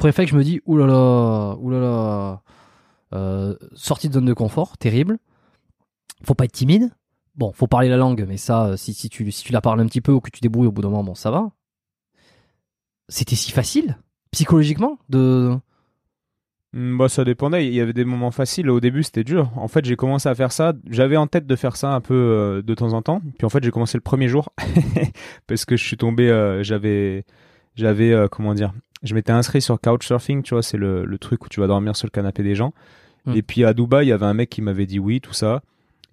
Fait 0.00 0.24
que 0.24 0.30
je 0.30 0.36
me 0.36 0.44
dis, 0.44 0.60
oulala, 0.64 1.56
oulala, 1.58 2.42
euh, 3.14 3.56
sortie 3.74 4.08
de 4.08 4.14
zone 4.14 4.26
de 4.26 4.32
confort, 4.32 4.78
terrible. 4.78 5.18
Faut 6.24 6.34
pas 6.34 6.44
être 6.44 6.52
timide. 6.52 6.90
Bon, 7.34 7.52
faut 7.52 7.66
parler 7.66 7.88
la 7.88 7.96
langue, 7.96 8.24
mais 8.28 8.36
ça, 8.36 8.76
si, 8.76 8.92
si 8.92 9.08
tu, 9.08 9.30
si 9.32 9.44
tu 9.44 9.52
la 9.52 9.60
parles 9.60 9.80
un 9.80 9.86
petit 9.86 10.00
peu 10.02 10.12
ou 10.12 10.20
que 10.20 10.30
tu 10.30 10.40
débrouilles 10.40 10.66
au 10.66 10.72
bout 10.72 10.82
d'un 10.82 10.90
moment, 10.90 11.04
bon, 11.04 11.14
ça 11.14 11.30
va. 11.30 11.50
C'était 13.08 13.36
si 13.36 13.52
facile, 13.52 13.96
psychologiquement, 14.30 14.98
de, 15.08 15.58
Hmm, 16.74 16.96
bah, 16.96 17.08
ça 17.08 17.24
dépendait. 17.24 17.66
Il 17.66 17.74
y 17.74 17.80
avait 17.80 17.92
des 17.92 18.04
moments 18.04 18.30
faciles. 18.30 18.70
Au 18.70 18.80
début, 18.80 19.02
c'était 19.02 19.24
dur. 19.24 19.50
En 19.56 19.68
fait, 19.68 19.84
j'ai 19.84 19.96
commencé 19.96 20.28
à 20.28 20.34
faire 20.34 20.52
ça. 20.52 20.72
J'avais 20.88 21.16
en 21.16 21.26
tête 21.26 21.46
de 21.46 21.56
faire 21.56 21.76
ça 21.76 21.92
un 21.92 22.00
peu 22.00 22.14
euh, 22.14 22.62
de 22.62 22.74
temps 22.74 22.94
en 22.94 23.02
temps. 23.02 23.20
Puis 23.38 23.44
en 23.44 23.50
fait, 23.50 23.62
j'ai 23.62 23.70
commencé 23.70 23.98
le 23.98 24.02
premier 24.02 24.28
jour 24.28 24.52
parce 25.46 25.64
que 25.64 25.76
je 25.76 25.84
suis 25.84 25.96
tombé. 25.96 26.30
Euh, 26.30 26.62
j'avais, 26.62 27.24
j'avais 27.74 28.12
euh, 28.12 28.28
comment 28.28 28.54
dire. 28.54 28.72
Je 29.02 29.14
m'étais 29.14 29.32
inscrit 29.32 29.60
sur 29.60 29.80
Couchsurfing. 29.80 30.42
Tu 30.42 30.54
vois, 30.54 30.62
c'est 30.62 30.78
le, 30.78 31.04
le, 31.04 31.18
truc 31.18 31.44
où 31.44 31.48
tu 31.48 31.60
vas 31.60 31.66
dormir 31.66 31.96
sur 31.96 32.06
le 32.06 32.10
canapé 32.10 32.42
des 32.42 32.54
gens. 32.54 32.72
Hmm. 33.26 33.34
Et 33.34 33.42
puis 33.42 33.64
à 33.64 33.74
Dubaï, 33.74 34.06
il 34.06 34.08
y 34.08 34.12
avait 34.12 34.26
un 34.26 34.34
mec 34.34 34.48
qui 34.48 34.62
m'avait 34.62 34.86
dit 34.86 34.98
oui, 34.98 35.20
tout 35.20 35.34
ça 35.34 35.62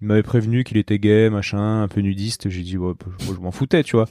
il 0.00 0.06
m'avait 0.06 0.22
prévenu 0.22 0.64
qu'il 0.64 0.78
était 0.78 0.98
gay, 0.98 1.28
machin, 1.28 1.82
un 1.82 1.88
peu 1.88 2.00
nudiste. 2.00 2.48
J'ai 2.48 2.62
dit, 2.62 2.78
ouais, 2.78 2.94
je 3.20 3.40
m'en 3.40 3.50
foutais, 3.50 3.82
tu 3.82 3.96
vois. 3.96 4.06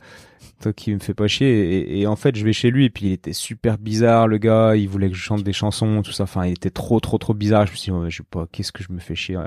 Toi 0.61 0.73
qui 0.73 0.93
me 0.93 0.99
fait 0.99 1.13
pas 1.13 1.27
chier. 1.27 1.99
Et, 1.99 2.05
en 2.05 2.15
fait, 2.15 2.35
je 2.35 2.45
vais 2.45 2.53
chez 2.53 2.69
lui 2.69 2.85
et 2.85 2.89
puis 2.89 3.07
il 3.07 3.11
était 3.13 3.33
super 3.33 3.77
bizarre, 3.77 4.27
le 4.27 4.37
gars. 4.37 4.75
Il 4.75 4.87
voulait 4.87 5.09
que 5.09 5.15
je 5.15 5.21
chante 5.21 5.43
des 5.43 5.53
chansons, 5.53 6.01
tout 6.03 6.11
ça. 6.11 6.23
Enfin, 6.23 6.45
il 6.45 6.51
était 6.51 6.69
trop, 6.69 6.99
trop, 6.99 7.17
trop 7.17 7.33
bizarre. 7.33 7.65
Je 7.65 7.71
me 7.71 7.77
suis 7.77 7.91
dit, 7.91 7.97
je 8.09 8.17
sais 8.17 8.23
pas, 8.29 8.45
qu'est-ce 8.51 8.71
que 8.71 8.83
je 8.83 8.91
me 8.91 8.99
fais 8.99 9.15
chier 9.15 9.39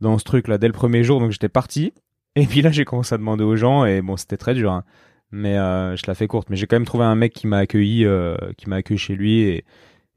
dans 0.00 0.18
ce 0.18 0.24
truc-là 0.24 0.58
dès 0.58 0.68
le 0.68 0.72
premier 0.72 1.04
jour. 1.04 1.20
Donc 1.20 1.32
j'étais 1.32 1.48
parti. 1.48 1.92
Et 2.34 2.46
puis 2.46 2.62
là, 2.62 2.70
j'ai 2.70 2.84
commencé 2.84 3.14
à 3.14 3.18
demander 3.18 3.44
aux 3.44 3.56
gens 3.56 3.84
et 3.84 4.00
bon, 4.00 4.16
c'était 4.16 4.38
très 4.38 4.54
dur. 4.54 4.72
Hein. 4.72 4.84
Mais 5.32 5.58
euh, 5.58 5.96
je 5.96 6.02
la 6.06 6.14
fais 6.14 6.26
courte. 6.26 6.48
Mais 6.50 6.56
j'ai 6.56 6.66
quand 6.66 6.76
même 6.76 6.86
trouvé 6.86 7.04
un 7.04 7.14
mec 7.14 7.34
qui 7.34 7.46
m'a 7.46 7.58
accueilli, 7.58 8.06
euh, 8.06 8.36
qui 8.56 8.68
m'a 8.68 8.76
accueilli 8.76 8.98
chez 8.98 9.14
lui 9.14 9.62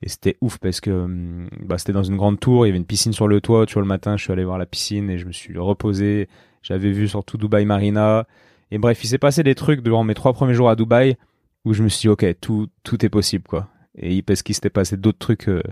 et 0.01 0.09
c'était 0.09 0.37
ouf 0.41 0.57
parce 0.57 0.81
que 0.81 0.91
hum, 0.91 1.47
bah, 1.61 1.77
c'était 1.77 1.93
dans 1.93 2.03
une 2.03 2.17
grande 2.17 2.39
tour, 2.39 2.65
il 2.65 2.69
y 2.69 2.71
avait 2.71 2.77
une 2.77 2.85
piscine 2.85 3.13
sur 3.13 3.27
le 3.27 3.41
toit. 3.41 3.65
Tu 3.65 3.73
vois, 3.73 3.81
le 3.81 3.87
matin, 3.87 4.17
je 4.17 4.23
suis 4.23 4.33
allé 4.33 4.43
voir 4.43 4.57
la 4.57 4.65
piscine 4.65 5.09
et 5.09 5.17
je 5.17 5.25
me 5.25 5.31
suis 5.31 5.57
reposé. 5.57 6.27
J'avais 6.61 6.91
vu 6.91 7.07
surtout 7.07 7.37
Dubaï 7.37 7.65
Marina. 7.65 8.27
Et 8.71 8.77
bref, 8.77 9.03
il 9.03 9.07
s'est 9.07 9.17
passé 9.17 9.43
des 9.43 9.55
trucs 9.55 9.81
durant 9.81 10.03
mes 10.03 10.15
trois 10.15 10.33
premiers 10.33 10.53
jours 10.53 10.69
à 10.69 10.75
Dubaï 10.75 11.15
où 11.63 11.73
je 11.73 11.83
me 11.83 11.89
suis 11.89 12.01
dit, 12.01 12.09
ok, 12.09 12.25
tout, 12.39 12.67
tout 12.83 13.03
est 13.05 13.09
possible, 13.09 13.45
quoi. 13.47 13.67
Et 13.97 14.21
parce 14.21 14.43
qu'il 14.43 14.53
s'était 14.53 14.69
passé 14.69 14.97
d'autres 14.97 15.17
trucs 15.17 15.49
euh, 15.49 15.63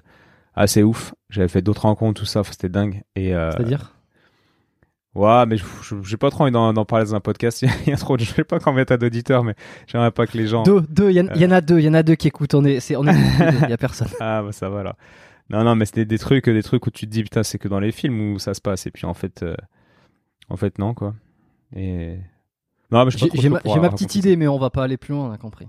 assez 0.56 0.82
ouf. 0.84 1.14
J'avais 1.30 1.48
fait 1.48 1.62
d'autres 1.62 1.84
rencontres, 1.84 2.22
tout 2.22 2.26
ça, 2.26 2.44
c'était 2.44 2.70
dingue. 2.70 3.04
Euh, 3.18 3.52
C'est-à-dire? 3.52 3.93
Ouais, 5.16 5.46
mais 5.46 5.58
j'ai 6.02 6.18
pas 6.18 6.32
trop 6.32 6.44
envie 6.44 6.52
d'en 6.52 6.86
parler 6.86 7.06
dans 7.06 7.16
un 7.16 7.20
podcast. 7.20 7.62
Il 7.86 7.90
y 7.90 7.94
a 7.94 7.98
trop 7.98 8.18
de, 8.18 8.24
je 8.24 8.34
sais 8.34 8.44
pas 8.44 8.60
combien 8.60 8.84
t'as 8.84 8.98
d'auditeurs, 8.98 9.44
mais 9.44 9.56
j'aimerais 9.86 10.12
pas 10.12 10.26
que 10.26 10.38
les 10.38 10.48
gens. 10.48 10.64
Deux, 10.64 10.82
deux, 10.82 11.12
il 11.12 11.18
y, 11.18 11.40
y, 11.40 11.46
en 11.46 11.52
a 11.52 11.62
deux, 11.62 11.80
il 11.80 11.86
y 11.86 11.90
en 11.90 11.94
a 11.94 12.02
deux 12.02 12.16
qui 12.16 12.28
écoutent. 12.28 12.56
On 12.56 12.66
est, 12.66 12.80
c'est, 12.80 12.96
on 12.96 13.06
est, 13.06 13.14
il 13.64 13.70
y 13.70 13.74
a 13.74 13.78
personne. 13.78 14.08
Ah, 14.20 14.42
bah 14.42 14.52
ça 14.52 14.70
va 14.70 14.82
là. 14.82 14.96
Non, 15.50 15.64
non, 15.64 15.76
mais 15.76 15.86
c'était 15.86 16.06
des 16.06 16.18
trucs, 16.18 16.50
des 16.50 16.64
trucs 16.64 16.88
où 16.88 16.90
tu 16.90 17.06
te 17.06 17.12
dis, 17.12 17.22
putain, 17.22 17.44
c'est 17.44 17.60
que 17.60 17.68
dans 17.68 17.80
les 17.80 17.92
films 17.92 18.34
où 18.34 18.40
ça 18.40 18.56
se 18.56 18.62
passe. 18.62 18.88
Et 18.88 18.92
puis 18.92 19.06
en 19.06 19.14
fait, 19.14 19.44
euh, 19.44 19.56
en 20.50 20.58
fait, 20.58 20.80
non, 20.80 20.96
quoi. 20.96 21.14
Et. 21.76 22.18
Non, 22.92 23.06
mais 23.06 23.12
j'ai 23.12 23.50
ma, 23.50 23.60
ma 23.64 23.90
petite 23.90 24.16
idée, 24.16 24.36
mais 24.36 24.48
on 24.48 24.58
va 24.58 24.70
pas 24.70 24.84
aller 24.84 24.98
plus 24.98 25.14
loin, 25.14 25.30
on 25.30 25.32
a 25.32 25.38
compris. 25.38 25.68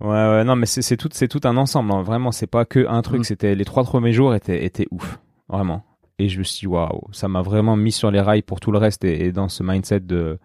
Ouais, 0.00 0.08
ouais, 0.08 0.44
non, 0.44 0.56
mais 0.56 0.66
c'est 0.66 0.96
tout, 0.96 1.08
c'est 1.12 1.28
tout 1.28 1.40
un 1.44 1.56
ensemble. 1.56 1.90
Non, 1.90 2.02
vraiment, 2.02 2.32
c'est 2.32 2.46
pas 2.46 2.64
que 2.64 2.86
un 2.88 3.02
truc. 3.02 3.20
Mm. 3.20 3.24
C'était 3.24 3.54
les 3.54 3.64
trois 3.64 3.84
premiers 3.84 4.12
jours 4.12 4.34
étaient, 4.34 4.64
étaient 4.64 4.88
ouf, 4.90 5.18
vraiment. 5.48 5.84
Et 6.18 6.28
je 6.28 6.38
me 6.38 6.44
suis 6.44 6.60
dit, 6.60 6.66
waouh, 6.66 7.02
ça 7.12 7.28
m'a 7.28 7.42
vraiment 7.42 7.76
mis 7.76 7.92
sur 7.92 8.10
les 8.10 8.20
rails 8.20 8.42
pour 8.42 8.60
tout 8.60 8.72
le 8.72 8.78
reste 8.78 9.04
et, 9.04 9.32
dans 9.32 9.48
ce 9.48 9.62
mindset 9.62 10.00
de, 10.00 10.38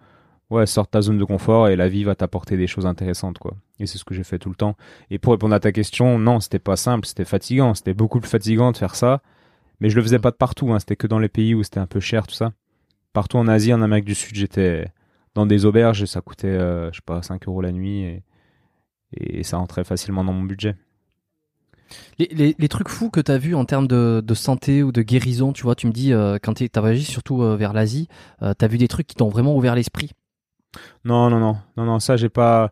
ouais, 0.49 0.65
sors 0.65 0.87
ta 0.87 1.01
zone 1.01 1.17
de 1.17 1.23
confort 1.23 1.67
et 1.67 1.75
la 1.75 1.89
vie 1.89 2.03
va 2.03 2.15
t'apporter 2.15 2.57
des 2.57 2.67
choses 2.67 2.85
intéressantes, 2.85 3.37
quoi. 3.37 3.55
Et 3.79 3.85
c'est 3.85 3.97
ce 3.97 4.05
que 4.05 4.13
j'ai 4.13 4.23
fait 4.23 4.39
tout 4.39 4.49
le 4.49 4.55
temps. 4.55 4.75
Et 5.11 5.19
pour 5.19 5.33
répondre 5.33 5.53
à 5.53 5.59
ta 5.59 5.71
question, 5.71 6.17
non, 6.19 6.39
c'était 6.39 6.59
pas 6.59 6.75
simple, 6.75 7.05
c'était 7.05 7.25
fatigant, 7.25 7.73
c'était 7.73 7.93
beaucoup 7.93 8.19
plus 8.19 8.29
fatigant 8.29 8.71
de 8.71 8.77
faire 8.77 8.95
ça. 8.95 9.21
Mais 9.79 9.89
je 9.89 9.95
le 9.95 10.01
faisais 10.01 10.19
pas 10.19 10.31
de 10.31 10.35
partout, 10.35 10.73
hein. 10.73 10.79
c'était 10.79 10.95
que 10.95 11.07
dans 11.07 11.19
les 11.19 11.29
pays 11.29 11.53
où 11.53 11.61
c'était 11.63 11.79
un 11.79 11.85
peu 11.85 11.99
cher, 11.99 12.25
tout 12.25 12.33
ça. 12.33 12.53
Partout 13.13 13.37
en 13.37 13.47
Asie, 13.47 13.73
en 13.73 13.81
Amérique 13.81 14.05
du 14.05 14.15
Sud, 14.15 14.35
j'étais 14.35 14.87
dans 15.35 15.45
des 15.45 15.65
auberges 15.65 16.01
et 16.01 16.07
ça 16.07 16.21
coûtait, 16.21 16.47
euh, 16.47 16.91
je 16.91 16.97
sais 16.97 17.03
pas, 17.05 17.21
5 17.21 17.47
euros 17.47 17.61
la 17.61 17.71
nuit 17.71 18.01
et, 18.01 18.23
et 19.11 19.43
ça 19.43 19.57
rentrait 19.57 19.83
facilement 19.83 20.23
dans 20.23 20.33
mon 20.33 20.43
budget. 20.43 20.75
Les, 22.19 22.55
les, 22.57 22.67
trucs 22.67 22.89
fous 22.89 23.09
que 23.09 23.19
tu 23.19 23.31
as 23.31 23.37
vus 23.37 23.55
en 23.55 23.65
termes 23.65 23.87
de, 23.87 24.21
de, 24.25 24.33
santé 24.33 24.83
ou 24.83 24.91
de 24.91 25.01
guérison, 25.01 25.53
tu 25.53 25.63
vois, 25.63 25.75
tu 25.75 25.87
me 25.87 25.91
dis, 25.91 26.13
euh, 26.13 26.37
quand 26.41 26.53
tu 26.53 26.69
as 26.73 26.79
voyagé 26.79 27.03
surtout 27.03 27.41
euh, 27.41 27.55
vers 27.55 27.73
l'Asie, 27.73 28.07
euh, 28.41 28.53
tu 28.57 28.65
as 28.65 28.67
vu 28.67 28.77
des 28.77 28.87
trucs 28.87 29.07
qui 29.07 29.15
t'ont 29.15 29.29
vraiment 29.29 29.55
ouvert 29.55 29.75
l'esprit? 29.75 30.11
Non, 31.05 31.29
non, 31.29 31.39
non, 31.39 31.57
non, 31.77 31.85
non, 31.85 31.99
ça 31.99 32.17
j'ai 32.17 32.29
pas. 32.29 32.71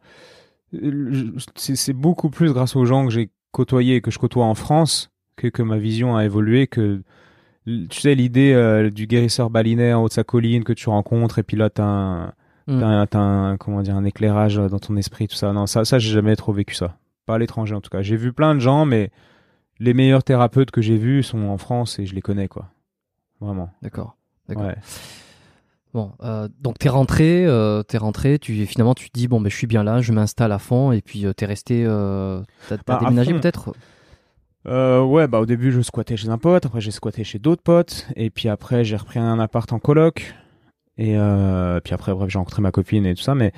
C'est 1.56 1.94
beaucoup 1.94 2.30
plus 2.30 2.52
grâce 2.52 2.76
aux 2.76 2.86
gens 2.86 3.06
que 3.06 3.12
j'ai 3.12 3.30
côtoyés 3.52 3.96
et 3.96 4.02
que 4.02 4.12
je 4.12 4.20
côtoie 4.20 4.46
en 4.46 4.56
France 4.56 5.10
que, 5.38 5.48
que 5.48 5.62
ma 5.62 5.78
vision 5.78 6.18
a 6.18 6.26
évolué, 6.26 6.68
que 6.68 7.02
tu 7.66 7.88
sais, 7.92 8.14
l'idée 8.14 8.90
du 8.94 9.08
guérisseur 9.08 9.50
balinais 9.50 9.94
en 9.94 10.04
haut 10.04 10.08
de 10.08 10.14
sa 10.14 10.24
colline 10.24 10.64
que 10.64 10.74
tu 10.74 10.90
rencontres 10.90 11.40
et 11.40 11.44
puis 11.44 11.56
là, 11.58 11.70
tu 11.70 11.82
as 11.82 11.86
un. 11.86 12.34
Mm. 12.68 13.08
un, 13.14 13.58
comment 13.58 13.82
dire, 13.84 13.96
un 13.96 14.06
éclairage 14.06 14.56
dans 14.56 14.80
ton 14.80 14.98
esprit, 14.98 15.28
tout 15.28 15.36
ça. 15.36 15.54
Non, 15.54 15.68
ça, 15.68 15.86
ça 15.86 16.00
j'ai 16.00 16.12
jamais 16.12 16.36
trop 16.36 16.52
vécu 16.52 16.74
ça. 16.74 16.98
Pas 17.26 17.36
à 17.36 17.38
l'étranger 17.38 17.76
en 17.76 17.82
tout 17.82 17.90
cas. 17.90 18.02
J'ai 18.02 18.16
vu 18.16 18.34
plein 18.34 18.56
de 18.56 18.60
gens, 18.60 18.86
mais 18.86 19.12
les 19.80 19.94
meilleurs 19.94 20.24
thérapeutes 20.24 20.72
que 20.72 20.82
j'ai 20.82 20.98
vus 20.98 21.24
sont 21.24 21.44
en 21.44 21.58
France 21.58 22.00
et 22.00 22.06
je 22.06 22.16
les 22.16 22.22
connais, 22.22 22.48
quoi. 22.48 22.70
Vraiment. 23.40 23.70
D'accord. 23.82 24.16
D'accord. 24.48 24.72
Bon, 25.96 26.12
euh, 26.24 26.50
donc 26.60 26.78
t'es 26.78 26.90
rentré, 26.90 27.46
euh, 27.46 27.82
t'es 27.82 27.98
rentré, 27.98 28.38
tu 28.38 28.66
finalement 28.66 28.94
tu 28.94 29.10
te 29.10 29.18
dis 29.18 29.30
bon 29.30 29.40
ben 29.40 29.50
je 29.50 29.56
suis 29.56 29.66
bien 29.66 29.82
là, 29.82 30.02
je 30.02 30.12
m'installe 30.12 30.52
à 30.52 30.60
fond 30.60 30.92
et 30.92 31.02
puis 31.02 31.26
euh, 31.26 31.32
t'es 31.32 31.46
resté, 31.46 31.86
t'as, 31.86 32.78
bah, 32.86 33.00
déménagé 33.00 33.34
peut-être? 33.34 33.74
Ouais, 34.66 35.30
bah 35.30 35.40
au 35.40 35.46
début 35.46 35.72
je 35.72 35.80
squattais 35.80 36.18
chez 36.18 36.28
un 36.28 36.38
pote, 36.38 36.66
après 36.66 36.82
j'ai 36.82 36.92
squatté 36.92 37.24
chez 37.24 37.40
d'autres 37.40 37.64
potes 37.64 38.10
et 38.18 38.30
puis 38.30 38.50
après 38.50 38.84
j'ai 38.84 38.98
repris 38.98 39.20
un 39.20 39.40
appart 39.40 39.72
en 39.72 39.80
coloc 39.80 40.36
et 40.98 41.16
puis 41.86 41.94
après 41.94 42.14
bref 42.14 42.30
j'ai 42.30 42.40
rencontré 42.40 42.62
ma 42.62 42.72
copine 42.72 43.06
et 43.06 43.16
tout 43.16 43.24
ça, 43.24 43.34
mais 43.34 43.54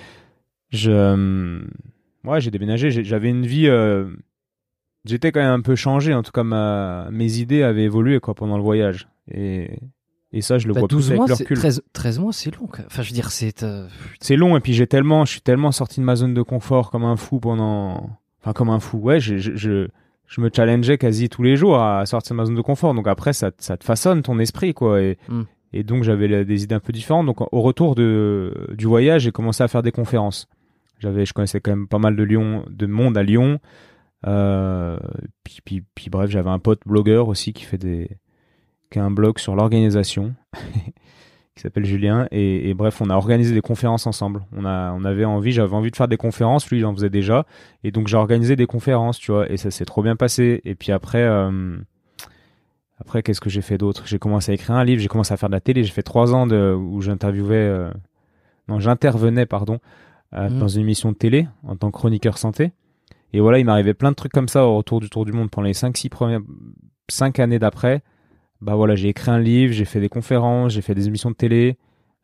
je 0.70 1.66
Ouais, 2.28 2.42
j'ai 2.42 2.52
déménagé. 2.52 2.92
J'avais 2.92 3.30
une 3.30 3.46
vie. 3.46 3.68
Euh, 3.68 4.06
j'étais 5.06 5.32
quand 5.32 5.40
même 5.40 5.52
un 5.52 5.62
peu 5.62 5.76
changé. 5.76 6.14
En 6.14 6.24
tout 6.24 6.32
cas, 6.32 6.44
ma... 6.44 7.08
mes 7.12 7.38
idées 7.38 7.64
avaient 7.64 7.84
évolué 7.84 8.20
quoi 8.20 8.36
pendant 8.36 8.58
le 8.58 8.64
voyage. 8.64 9.08
Et, 9.32 9.80
et 10.34 10.42
ça, 10.42 10.58
je 10.58 10.68
le 10.68 10.74
bah, 10.74 10.82
vois 10.82 10.88
12 10.88 11.08
plus 11.08 11.16
mois, 11.16 11.26
avec 11.26 11.40
le 11.40 11.44
recul. 11.44 11.58
13, 11.58 11.84
13 11.94 12.20
mois, 12.20 12.34
c'est 12.34 12.56
long. 12.56 12.68
Enfin, 12.86 13.02
je 13.02 13.10
veux 13.10 13.14
dire, 13.14 13.32
c'est. 13.32 13.64
Euh, 13.64 13.88
c'est 14.20 14.36
long. 14.36 14.58
Et 14.58 14.60
puis 14.60 14.74
j'ai 14.74 14.88
tellement, 14.88 15.26
je 15.26 15.32
suis 15.32 15.42
tellement 15.42 15.72
sorti 15.72 16.00
de 16.00 16.06
ma 16.06 16.16
zone 16.16 16.34
de 16.34 16.42
confort 16.42 16.92
comme 16.92 17.06
un 17.06 17.16
fou 17.16 17.40
pendant. 17.40 18.10
Enfin, 18.42 18.54
comme 18.54 18.70
un 18.70 18.80
fou. 18.80 18.98
Ouais, 18.98 19.20
je, 19.20 19.38
je, 19.38 19.56
je, 19.56 20.42
me 20.42 20.50
challengeais 20.54 20.98
quasi 20.98 21.30
tous 21.30 21.44
les 21.44 21.56
jours 21.56 21.82
à 21.82 22.06
sortir 22.06 22.34
de 22.34 22.38
ma 22.38 22.46
zone 22.46 22.56
de 22.56 22.62
confort. 22.62 22.94
Donc 22.94 23.08
après, 23.08 23.34
ça, 23.34 23.52
ça 23.58 23.78
te 23.78 23.86
façonne 23.86 24.22
ton 24.22 24.38
esprit, 24.40 24.74
quoi. 24.74 25.02
Et, 25.02 25.18
hmm. 25.30 25.44
et 25.72 25.84
donc 25.84 26.04
j'avais 26.04 26.44
des 26.44 26.64
idées 26.64 26.76
un 26.76 26.82
peu 26.82 26.92
différentes. 26.92 27.26
Donc 27.26 27.42
au 27.54 27.62
retour 27.62 27.96
de, 27.96 28.54
du 28.78 28.86
voyage, 28.86 29.24
j'ai 29.24 29.32
commencé 29.32 29.64
à 29.64 29.68
faire 29.70 29.82
des 29.82 29.94
conférences. 29.94 30.48
J'avais, 31.00 31.26
je 31.26 31.34
connaissais 31.34 31.62
quand 31.62 31.72
même 31.72 31.88
pas 31.88 32.00
mal 32.00 32.16
de 32.16 32.24
Lyon, 32.24 32.66
de 32.70 32.86
monde 32.86 33.18
à 33.18 33.24
Lyon. 33.24 33.60
Euh, 34.26 34.98
puis, 35.44 35.60
puis, 35.64 35.84
puis, 35.96 36.10
bref, 36.10 36.30
j'avais 36.30 36.50
un 36.50 36.60
pote 36.60 36.82
blogueur 36.86 37.28
aussi 37.28 37.54
qui 37.54 37.64
fait 37.64 37.78
des, 37.78 38.10
qui 38.92 39.00
a 39.00 39.04
un 39.04 39.12
blog 39.12 39.40
sur 39.40 39.56
l'organisation, 39.56 40.34
qui 41.56 41.62
s'appelle 41.62 41.86
Julien. 41.86 42.28
Et, 42.32 42.74
bref, 42.74 43.02
on 43.02 43.10
a 43.10 43.16
organisé 43.16 43.54
des 43.54 43.62
conférences 43.62 44.08
ensemble. 44.08 44.44
On, 44.56 44.66
a, 44.66 44.94
on 44.94 45.04
avait 45.04 45.26
envie, 45.26 45.52
j'avais 45.52 45.76
envie 45.76 45.92
de 45.92 45.96
faire 45.96 46.08
des 46.08 46.18
conférences, 46.18 46.70
lui 46.70 46.80
il 46.80 46.86
en 46.86 46.94
faisait 46.94 47.10
déjà. 47.10 47.46
Et 47.84 47.92
donc 47.92 48.08
j'ai 48.08 48.18
organisé 48.18 48.56
des 48.56 48.68
conférences, 48.68 49.20
tu 49.20 49.32
vois, 49.32 49.50
et 49.52 49.58
ça 49.58 49.72
s'est 49.72 49.86
trop 49.86 50.02
bien 50.02 50.16
passé. 50.16 50.62
Et 50.66 50.76
puis 50.76 50.92
après, 50.92 51.24
euh, 51.24 51.78
après 53.00 53.24
qu'est-ce 53.24 53.42
que 53.42 53.50
j'ai 53.50 53.62
fait 53.62 53.78
d'autre? 53.78 54.04
J'ai 54.08 54.20
commencé 54.20 54.52
à 54.52 54.56
écrire 54.56 54.76
un 54.76 54.84
livre, 54.84 55.02
j'ai 55.02 55.08
commencé 55.08 55.34
à 55.34 55.38
faire 55.38 55.50
de 55.50 55.56
la 55.56 55.62
télé. 55.62 55.84
J'ai 55.84 55.92
fait 55.92 56.04
trois 56.04 56.34
ans 56.34 56.50
où 56.50 57.02
j'interviewais, 57.02 57.56
euh, 57.56 57.90
non, 58.68 58.80
j'intervenais, 58.80 59.46
pardon, 59.46 59.80
euh, 60.34 60.50
mmh. 60.50 60.60
dans 60.60 60.68
une 60.68 60.82
émission 60.82 61.12
de 61.12 61.18
télé 61.18 61.48
en 61.64 61.76
tant 61.76 61.92
que 61.92 61.98
chroniqueur 61.98 62.38
santé. 62.38 62.72
Et 63.34 63.40
voilà, 63.40 63.60
il 63.60 63.66
m'arrivait 63.66 63.94
plein 63.94 64.12
de 64.12 64.16
trucs 64.16 64.32
comme 64.32 64.48
ça 64.48 64.66
au 64.66 64.78
retour 64.78 65.00
du 65.00 65.10
Tour 65.10 65.26
du 65.26 65.34
Monde 65.34 65.50
pendant 65.50 65.68
les 65.68 65.74
5-6 65.74 66.10
premières 66.10 66.42
5 67.10 67.40
années 67.40 67.60
d'après 67.60 68.04
bah 68.62 68.76
voilà, 68.76 68.96
j'ai 68.96 69.10
écrit 69.10 69.32
un 69.32 69.40
livre, 69.40 69.74
j'ai 69.74 69.86
fait 69.86 70.00
des 70.00 70.10
conférences, 70.10 70.74
j'ai 70.74 70.82
fait 70.82 70.96
des 70.96 71.08
émissions 71.08 71.30
de 71.30 71.36
télé. 71.36 71.78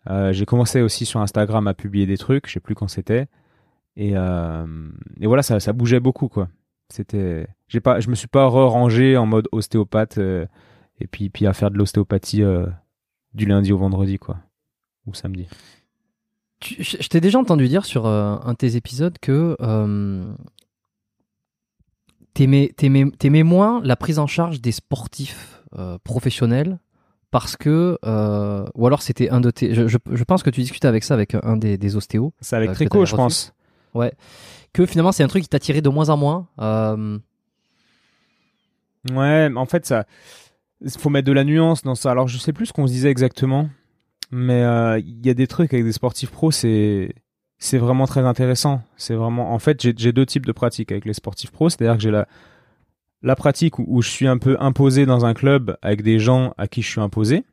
Euh, 0.10 0.34
j'ai 0.34 0.46
commencé 0.46 0.82
aussi 0.82 1.06
sur 1.06 1.22
Instagram 1.22 1.68
à 1.68 1.74
publier 1.74 2.06
des 2.06 2.18
trucs, 2.18 2.48
je 2.48 2.54
sais 2.54 2.60
plus 2.60 2.76
quand 2.76 2.88
c'était. 2.88 3.28
Et, 3.96 4.12
euh, 4.16 4.66
et 5.20 5.28
voilà, 5.28 5.44
ça, 5.44 5.60
ça 5.60 5.74
bougeait 5.74 6.00
beaucoup 6.00 6.28
quoi. 6.28 6.50
C'était, 6.90 7.48
j'ai 7.68 7.80
pas, 7.80 8.00
je 8.00 8.10
me 8.10 8.16
suis 8.16 8.28
pas 8.28 8.48
re-rangé 8.48 9.16
en 9.18 9.26
mode 9.26 9.48
ostéopathe 9.52 10.18
et 10.18 11.08
puis 11.10 11.30
puis 11.30 11.48
à 11.48 11.54
faire 11.54 11.72
de 11.72 11.78
l'ostéopathie 11.78 12.44
du 13.34 13.46
lundi 13.46 13.72
au 13.72 13.78
vendredi 13.78 14.20
quoi, 14.20 14.38
ou 15.06 15.14
samedi. 15.14 15.48
Je 16.80 17.08
t'ai 17.08 17.22
déjà 17.22 17.40
entendu 17.40 17.68
dire 17.68 17.86
sur 17.86 18.06
euh, 18.06 18.36
un 18.44 18.52
de 18.52 18.58
tes 18.58 18.76
épisodes 18.76 19.18
que 19.20 19.56
t'aimais, 22.34 22.72
t'aimais, 22.76 23.06
t'aimais 23.18 23.44
moins 23.44 23.82
la 23.84 23.96
prise 23.96 24.20
en 24.20 24.28
charge 24.28 24.62
des 24.62 24.72
sportifs 24.72 25.64
euh, 25.78 25.98
professionnel 26.04 26.80
parce 27.32 27.58
que 27.58 27.98
euh, 28.06 28.66
ou 28.76 28.86
alors 28.86 29.02
c'était 29.02 29.30
un 29.30 29.42
de 29.42 29.50
tes 29.50 29.74
je, 29.74 29.88
je, 29.88 30.24
pense 30.24 30.44
que 30.44 30.50
tu 30.50 30.62
discutais 30.62 30.88
avec 30.88 31.04
ça 31.04 31.16
avec 31.16 31.36
un 31.42 31.58
des, 31.58 31.78
des 31.78 31.96
ostéos 31.96 32.32
c'est 32.42 32.56
avec 32.56 32.72
euh, 32.72 32.74
Trico 32.74 33.06
je 33.06 33.16
pense. 33.16 33.54
Ouais. 33.94 34.14
Que 34.72 34.86
finalement 34.86 35.12
c'est 35.12 35.24
un 35.24 35.28
truc 35.28 35.44
qui 35.44 35.50
t'a 35.50 35.60
tiré 35.60 35.82
de 35.82 35.90
moins 35.90 36.10
en 36.10 36.18
moins 36.18 36.48
ouais 39.12 39.50
en 39.56 39.66
fait 39.66 39.86
ça 39.86 40.06
faut 40.98 41.10
mettre 41.10 41.28
de 41.28 41.32
la 41.32 41.44
nuance 41.44 41.84
dans 41.84 41.96
ça. 41.96 42.12
Alors 42.12 42.28
je 42.28 42.38
sais 42.38 42.52
plus 42.54 42.68
ce 42.68 42.74
qu'on 42.74 42.88
se 42.88 42.92
disait 42.92 43.10
exactement 43.10 43.70
mais 44.34 44.62
il 45.00 45.26
y 45.26 45.30
a 45.30 45.34
des 45.34 45.48
trucs 45.48 45.74
avec 45.74 45.86
des 45.86 45.92
sportifs 45.92 46.32
pros 46.32 46.52
c'est 46.52 47.14
c'est 47.60 47.78
vraiment 47.78 48.08
très 48.08 48.22
intéressant. 48.22 48.82
C'est 48.98 49.16
vraiment 49.16 49.54
en 49.54 49.60
fait 49.60 49.82
j'ai 49.82 50.12
deux 50.12 50.26
types 50.26 50.46
de 50.46 50.52
pratiques 50.52 50.92
avec 50.92 51.06
les 51.06 51.14
sportifs 51.14 51.52
pros. 51.52 51.70
C'est-à-dire 51.70 51.96
que 51.96 52.02
j'ai 52.02 52.12
la 52.12 52.28
la 53.24 53.36
pratique 53.38 53.80
où, 53.80 54.02
je 54.02 54.10
suis 54.10 54.28
un 54.28 54.38
peu 54.38 54.58
imposé 54.60 55.06
dans 55.06 55.26
un 55.26 55.34
club 55.34 55.78
avec 55.82 56.04
des 56.04 56.20
gens 56.20 56.54
à 56.58 56.68
qui 56.68 56.82
je 56.82 56.90
suis 56.90 57.00
imposé, 57.00 57.46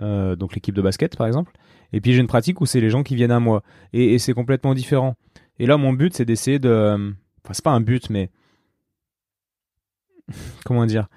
euh, 0.00 0.34
donc 0.34 0.54
l'équipe 0.54 0.74
de 0.74 0.80
basket 0.80 1.14
par 1.16 1.26
exemple, 1.26 1.52
et 1.92 2.00
puis 2.00 2.14
j'ai 2.14 2.20
une 2.20 2.26
pratique 2.26 2.60
où 2.62 2.66
c'est 2.66 2.80
les 2.80 2.88
gens 2.88 3.02
qui 3.02 3.14
viennent 3.14 3.30
à 3.30 3.38
moi, 3.38 3.62
et, 3.92 4.18
c'est 4.18 4.32
complètement 4.32 4.74
différent. 4.74 5.14
Et 5.58 5.66
là, 5.66 5.76
mon 5.76 5.92
but, 5.92 6.14
c'est 6.14 6.24
d'essayer 6.24 6.58
de, 6.58 7.12
enfin 7.44 7.52
c'est 7.52 7.64
pas 7.64 7.72
un 7.72 7.82
but, 7.82 8.08
mais 8.08 8.30
comment 10.64 10.86
dire, 10.86 11.08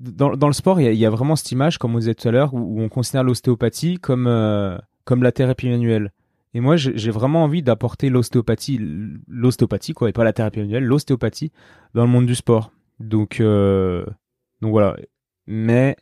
dans, 0.00 0.46
le 0.46 0.52
sport, 0.52 0.80
il 0.80 0.94
y, 0.94 1.06
a, 1.06 1.10
vraiment 1.10 1.36
cette 1.36 1.50
image, 1.52 1.78
comme 1.78 1.94
on 1.94 1.98
disait 1.98 2.14
tout 2.14 2.28
à 2.28 2.30
l'heure, 2.30 2.52
où, 2.52 2.80
on 2.80 2.88
considère 2.88 3.24
l'ostéopathie 3.24 3.98
comme 3.98 4.26
euh, 4.26 4.76
comme 5.04 5.22
la 5.22 5.32
thérapie 5.32 5.68
manuelle. 5.68 6.12
Et 6.52 6.60
moi, 6.60 6.76
j'ai 6.76 7.10
vraiment 7.10 7.44
envie 7.44 7.62
d'apporter 7.62 8.08
l'ostéopathie, 8.08 8.80
l'ostéopathie 9.28 9.92
quoi, 9.92 10.08
et 10.08 10.12
pas 10.12 10.24
la 10.24 10.32
thérapie 10.32 10.60
manuelle, 10.60 10.84
l'ostéopathie 10.84 11.52
dans 11.94 12.02
le 12.02 12.10
monde 12.10 12.26
du 12.26 12.34
sport. 12.34 12.72
Donc, 12.98 13.40
euh, 13.40 14.06
donc 14.62 14.70
voilà. 14.70 14.96
Mais 15.46 15.96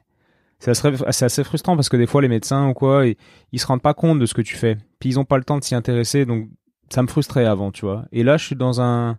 c'est 0.61 0.71
assez, 0.71 1.25
assez, 1.25 1.45
frustrant 1.45 1.75
parce 1.75 1.89
que 1.89 1.97
des 1.97 2.07
fois, 2.07 2.23
les 2.23 2.29
médecins 2.29 2.69
ou 2.69 2.73
quoi, 2.73 3.07
ils, 3.07 3.17
ils 3.53 3.59
se 3.59 3.67
rendent 3.67 3.83
pas 3.83 3.95
compte 3.95 4.21
de 4.21 4.27
ce 4.27 4.35
que 4.35 4.43
tu 4.43 4.55
fais. 4.57 4.77
Puis 5.01 5.11
ils 5.11 5.19
ont 5.19 5.25
pas 5.25 5.39
le 5.39 5.45
temps 5.45 5.59
de 5.59 5.65
s'y 5.65 5.75
intéresser. 5.75 6.25
Donc, 6.25 6.49
ça 6.89 7.03
me 7.03 7.09
frustrait 7.09 7.47
avant, 7.47 7.73
tu 7.73 7.85
vois. 7.85 8.05
Et 8.13 8.23
là, 8.23 8.37
je 8.37 8.45
suis 8.45 8.57
dans 8.57 8.81
un, 8.81 9.19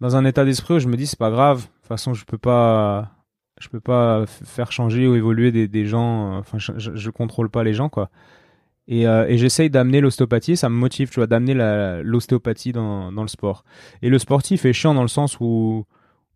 dans 0.00 0.16
un 0.16 0.24
état 0.24 0.44
d'esprit 0.44 0.74
où 0.74 0.78
je 0.78 0.88
me 0.88 0.96
dis, 0.96 1.06
c'est 1.06 1.18
pas 1.18 1.30
grave. 1.30 1.62
De 1.62 1.66
toute 1.66 1.86
façon, 1.86 2.14
je 2.14 2.24
peux 2.24 2.38
pas, 2.38 3.15
je 3.58 3.68
peux 3.68 3.80
pas 3.80 4.24
faire 4.26 4.72
changer 4.72 5.06
ou 5.06 5.14
évoluer 5.14 5.52
des, 5.52 5.68
des 5.68 5.86
gens. 5.86 6.36
Enfin, 6.38 6.58
je, 6.58 6.72
je, 6.76 6.94
je 6.94 7.10
contrôle 7.10 7.50
pas 7.50 7.64
les 7.64 7.74
gens, 7.74 7.88
quoi. 7.88 8.10
Et, 8.88 9.06
euh, 9.06 9.26
et 9.26 9.36
j'essaye 9.36 9.68
d'amener 9.68 10.00
l'ostéopathie, 10.00 10.56
ça 10.56 10.68
me 10.68 10.76
motive, 10.76 11.10
tu 11.10 11.16
vois, 11.16 11.26
d'amener 11.26 11.54
l'ostéopathie 12.04 12.72
dans, 12.72 13.10
dans 13.10 13.22
le 13.22 13.28
sport. 13.28 13.64
Et 14.02 14.08
le 14.08 14.18
sportif 14.18 14.64
est 14.64 14.72
chiant 14.72 14.94
dans 14.94 15.02
le 15.02 15.08
sens 15.08 15.38
où, 15.40 15.86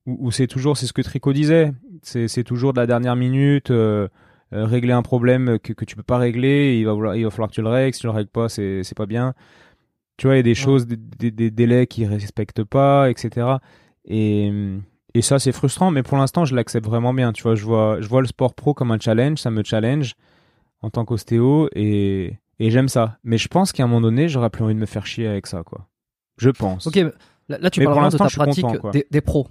où, 0.07 0.31
c'est 0.33 0.49
toujours, 0.49 0.77
c'est 0.77 0.87
ce 0.87 0.93
que 0.93 1.03
Tricot 1.03 1.33
disait, 1.33 1.73
c'est 2.03 2.45
toujours 2.45 2.73
de 2.73 2.81
la 2.81 2.87
dernière 2.87 3.15
minute, 3.15 3.71
euh, 3.71 4.09
euh, 4.53 4.65
régler 4.67 4.93
un 4.93 5.03
problème 5.03 5.61
que, 5.61 5.73
que 5.73 5.85
tu 5.85 5.95
peux 5.95 6.03
pas 6.03 6.19
régler, 6.19 6.77
il 6.79 6.87
va, 6.87 6.93
vouloir, 6.93 7.15
il 7.15 7.23
va 7.23 7.31
falloir 7.31 7.51
que 7.51 7.55
tu 7.55 7.63
le 7.63 7.69
règles, 7.69 7.95
si 7.95 8.01
tu 8.01 8.07
le 8.07 8.13
règles 8.13 8.31
pas, 8.31 8.49
c'est 8.49 8.95
pas 8.97 9.07
bien. 9.07 9.35
Tu 10.17 10.27
vois, 10.27 10.35
il 10.35 10.39
y 10.39 10.41
a 10.41 10.43
des 10.43 10.55
choses, 10.55 10.87
des, 10.87 11.31
des, 11.31 11.51
délais 11.51 11.87
qui 11.87 12.05
respectent 12.05 12.65
pas, 12.65 13.11
etc. 13.11 13.59
Et, 14.05 14.51
et 15.15 15.23
ça, 15.23 15.39
c'est 15.39 15.53
frustrant, 15.53 15.91
mais 15.91 16.03
pour 16.03 16.19
l'instant, 16.19 16.45
je 16.45 16.55
l'accepte 16.55 16.87
vraiment 16.87 17.13
bien. 17.15 17.33
Tu 17.33 17.43
vois, 17.43 17.55
je 17.55 17.65
vois, 17.65 18.01
je 18.01 18.09
vois 18.09 18.21
le 18.21 18.27
sport 18.27 18.55
pro 18.55 18.75
comme 18.75 18.91
un 18.91 18.99
challenge, 18.99 19.39
ça 19.39 19.51
me 19.51 19.63
challenge 19.63 20.15
en 20.83 20.91
tant 20.91 21.05
qu'ostéo 21.05 21.69
et, 21.75 22.39
et 22.59 22.71
j'aime 22.71 22.89
ça. 22.89 23.19
Mais 23.25 23.39
je 23.39 23.49
pense 23.49 23.73
qu'à 23.73 23.85
un 23.85 23.87
moment 23.87 24.01
donné, 24.01 24.29
j'aurais 24.29 24.51
plus 24.51 24.65
envie 24.65 24.75
de 24.75 24.81
me 24.81 24.87
faire 24.87 25.07
chier 25.07 25.27
avec 25.27 25.47
ça, 25.47 25.63
quoi. 25.63 25.89
Je 26.39 26.51
pense. 26.51 26.87
Ok, 26.87 26.99
là, 27.49 27.71
tu 27.71 27.85
parles 27.85 28.11
de 28.11 28.17
ta 28.17 28.29
pratique 28.29 28.67
des, 29.11 29.21
pros. 29.21 29.49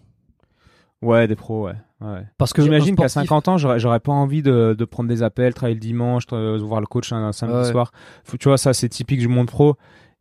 Ouais, 1.02 1.28
des 1.28 1.36
pros, 1.36 1.66
ouais. 1.66 1.76
ouais. 2.02 2.24
Parce 2.38 2.52
que 2.52 2.62
j'imagine 2.62 2.96
qu'à 2.96 3.10
50 3.10 3.48
ans, 3.48 3.58
j'aurais 3.58 4.00
pas 4.00 4.12
envie 4.12 4.42
de, 4.42 4.76
de, 4.78 4.86
prendre 4.86 5.10
des 5.10 5.22
appels, 5.22 5.54
travailler 5.54 5.76
le 5.76 5.82
dimanche, 5.82 6.24
voir 6.28 6.82
le 6.82 6.88
coach 6.88 7.12
un, 7.14 7.32
samedi 7.32 7.70
soir. 7.70 7.92
tu 8.40 8.48
vois, 8.48 8.58
ça, 8.58 8.74
c'est 8.74 8.90
typique 8.90 9.20
du 9.20 9.28
monde 9.28 9.48
pro. 9.48 9.76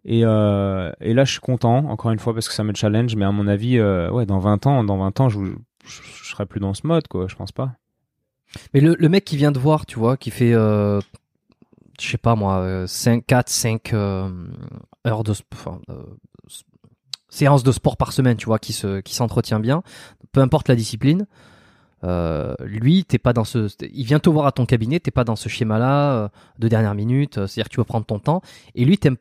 Et, 0.05 0.22
euh, 0.24 0.92
et 1.01 1.12
là, 1.14 1.24
je 1.24 1.32
suis 1.32 1.40
content, 1.40 1.84
encore 1.88 2.11
une 2.11 2.18
fois, 2.18 2.34
parce 2.34 2.49
que 2.49 2.55
ça 2.55 2.64
me 2.64 2.74
challenge. 2.74 3.16
Mais 3.16 3.24
à 3.24 3.32
mon 3.32 3.46
avis, 3.46 3.78
euh, 3.78 4.11
ouais, 4.11 4.26
dans 4.26 4.38
20 4.38 4.66
ans, 4.66 4.84
dans 4.84 4.99
20 4.99 5.20
ans, 5.20 5.28
je, 5.28 5.38
je, 5.84 6.30
serai 6.30 6.46
plus 6.46 6.61
dans 6.61 6.74
ce 6.74 6.86
mode, 6.86 7.09
quoi. 7.09 7.26
Je 7.28 7.36
pense 7.36 7.53
pas. 7.53 7.72
Mais 8.72 8.80
le, 8.80 8.96
le, 8.99 9.09
mec 9.09 9.24
qui 9.24 9.36
vient 9.36 9.53
de 9.53 9.59
voir, 9.59 9.86
tu 9.86 9.99
vois, 9.99 10.16
qui 10.16 10.30
fait, 10.30 10.55
euh, 10.55 11.01
je 12.01 12.09
sais 12.09 12.18
pas 12.18 12.34
moi, 12.34 12.86
5, 12.86 13.26
4, 13.26 13.49
5 13.49 13.92
heures 13.92 15.24
de 15.24 15.32
euh, 15.90 16.03
séances 17.28 17.62
de 17.62 17.72
sport 17.72 17.96
par 17.96 18.12
semaine, 18.12 18.36
tu 18.36 18.46
vois, 18.46 18.59
qui 18.59 18.72
se, 18.72 19.01
qui 19.01 19.14
s'entretient 19.14 19.61
bien, 19.61 19.82
peu 20.32 20.40
importe 20.40 20.68
la 20.68 20.76
discipline. 20.76 21.26
Euh, 22.05 22.55
lui, 22.61 23.05
t'es 23.05 23.18
pas 23.18 23.32
dans 23.32 23.44
ce, 23.44 23.68
il 23.92 24.05
vient 24.05 24.20
te 24.20 24.30
voir 24.30 24.46
à 24.46 24.53
ton 24.53 24.66
cabinet, 24.66 25.01
t'es 25.01 25.11
pas 25.11 25.24
dans 25.24 25.36
ce 25.36 25.49
schéma-là 25.49 26.12
euh, 26.12 26.28
de 26.59 26.68
dernière 26.68 26.94
minute, 26.94 27.34
c'est-à-dire 27.34 27.64
que 27.64 27.74
tu 27.74 27.80
vas 27.80 27.84
prendre 27.84 28.07
ton 28.07 28.18
temps. 28.18 28.42
Et 28.74 28.84
lui, 28.84 28.99
t'aimes, 28.99 29.16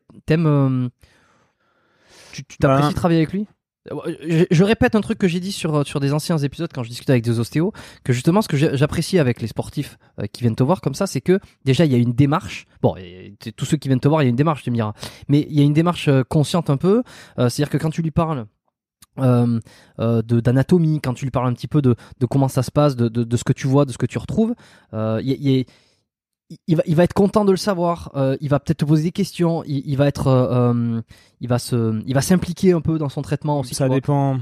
tu, 2.32 2.44
t'apprécies 2.60 2.90
ben, 2.90 2.94
travailler 2.94 3.20
avec 3.20 3.34
lui? 3.34 3.48
Je, 4.52 4.64
répète 4.64 4.96
un 4.96 5.02
truc 5.02 5.18
que 5.18 5.28
j'ai 5.28 5.40
dit 5.40 5.52
sur, 5.52 5.76
euh, 5.76 5.84
sur 5.84 6.00
des 6.00 6.14
anciens 6.14 6.38
épisodes 6.38 6.70
quand 6.74 6.84
je 6.84 6.90
discutais 6.90 7.12
avec 7.12 7.24
des 7.24 7.40
ostéos, 7.40 7.72
que 8.04 8.14
justement 8.14 8.42
ce 8.42 8.48
que 8.48 8.58
j'apprécie 8.58 9.20
avec 9.20 9.42
les 9.42 9.48
sportifs 9.48 9.98
euh, 10.20 10.26
qui 10.28 10.42
viennent 10.42 10.56
te 10.56 10.64
voir 10.64 10.82
comme 10.82 10.94
ça, 10.94 11.08
c'est 11.08 11.22
que 11.22 11.40
déjà 11.66 11.86
il 11.86 11.92
y 11.92 11.96
a 11.96 11.98
une 11.98 12.14
démarche. 12.14 12.66
Bon, 12.82 12.96
tous 13.56 13.66
ceux 13.66 13.78
qui 13.78 13.88
viennent 13.88 14.00
te 14.00 14.08
voir, 14.08 14.24
il 14.24 14.26
y 14.26 14.28
a 14.28 14.30
une 14.30 14.36
démarche, 14.36 14.64
tu 14.64 14.72
me 14.72 14.76
diras. 14.76 14.94
Mais 15.28 15.48
il 15.50 15.58
y 15.58 15.62
a 15.62 15.64
une 15.64 15.74
démarche 15.74 16.08
euh, 16.08 16.24
consciente 16.24 16.70
un 16.70 16.78
peu. 16.78 17.04
C'est-à-dire 17.38 17.70
que 17.70 17.78
quand 17.78 17.90
tu 17.90 18.02
lui 18.02 18.12
parles 18.12 18.46
euh, 19.20 20.22
d'anatomie, 20.22 21.00
quand 21.02 21.14
tu 21.14 21.26
lui 21.26 21.32
parles 21.32 21.48
un 21.48 21.54
petit 21.54 21.68
peu 21.68 21.82
de, 21.82 21.96
de 22.20 22.26
comment 22.26 22.48
ça 22.48 22.64
se 22.64 22.72
passe, 22.72 22.96
de, 22.96 23.08
de, 23.08 23.24
de, 23.24 23.38
ce 23.38 23.44
que 23.44 23.54
tu 23.54 23.68
vois, 23.68 23.86
de 23.86 23.92
ce 23.92 23.98
que 23.98 24.06
tu 24.06 24.18
retrouves, 24.18 24.54
il 24.94 25.22
y, 25.26 25.66
il 26.68 26.76
va, 26.76 26.84
il 26.86 26.96
va 26.96 27.04
être 27.04 27.14
content 27.14 27.46
de 27.46 27.52
le 27.52 27.58
savoir. 27.58 28.12
Euh, 28.16 28.38
il 28.42 28.50
va 28.50 28.60
peut-être 28.60 28.80
te 28.80 28.86
poser 28.86 29.04
des 29.04 29.12
questions. 29.12 29.64
Il, 29.66 29.84
il 29.86 29.98
va 29.98 30.08
être, 30.08 30.28
euh, 30.28 30.72
euh 30.74 31.02
il 31.40 31.48
va 31.48 31.60
se, 31.60 32.02
il 32.06 32.14
va 32.14 32.22
s'impliquer 32.22 32.74
un 32.74 32.82
peu 32.82 32.98
dans 32.98 33.10
son 33.10 33.22
traitement 33.22 33.60
aussi. 33.60 33.76
Ça 33.76 33.90
dépend. 33.90 34.40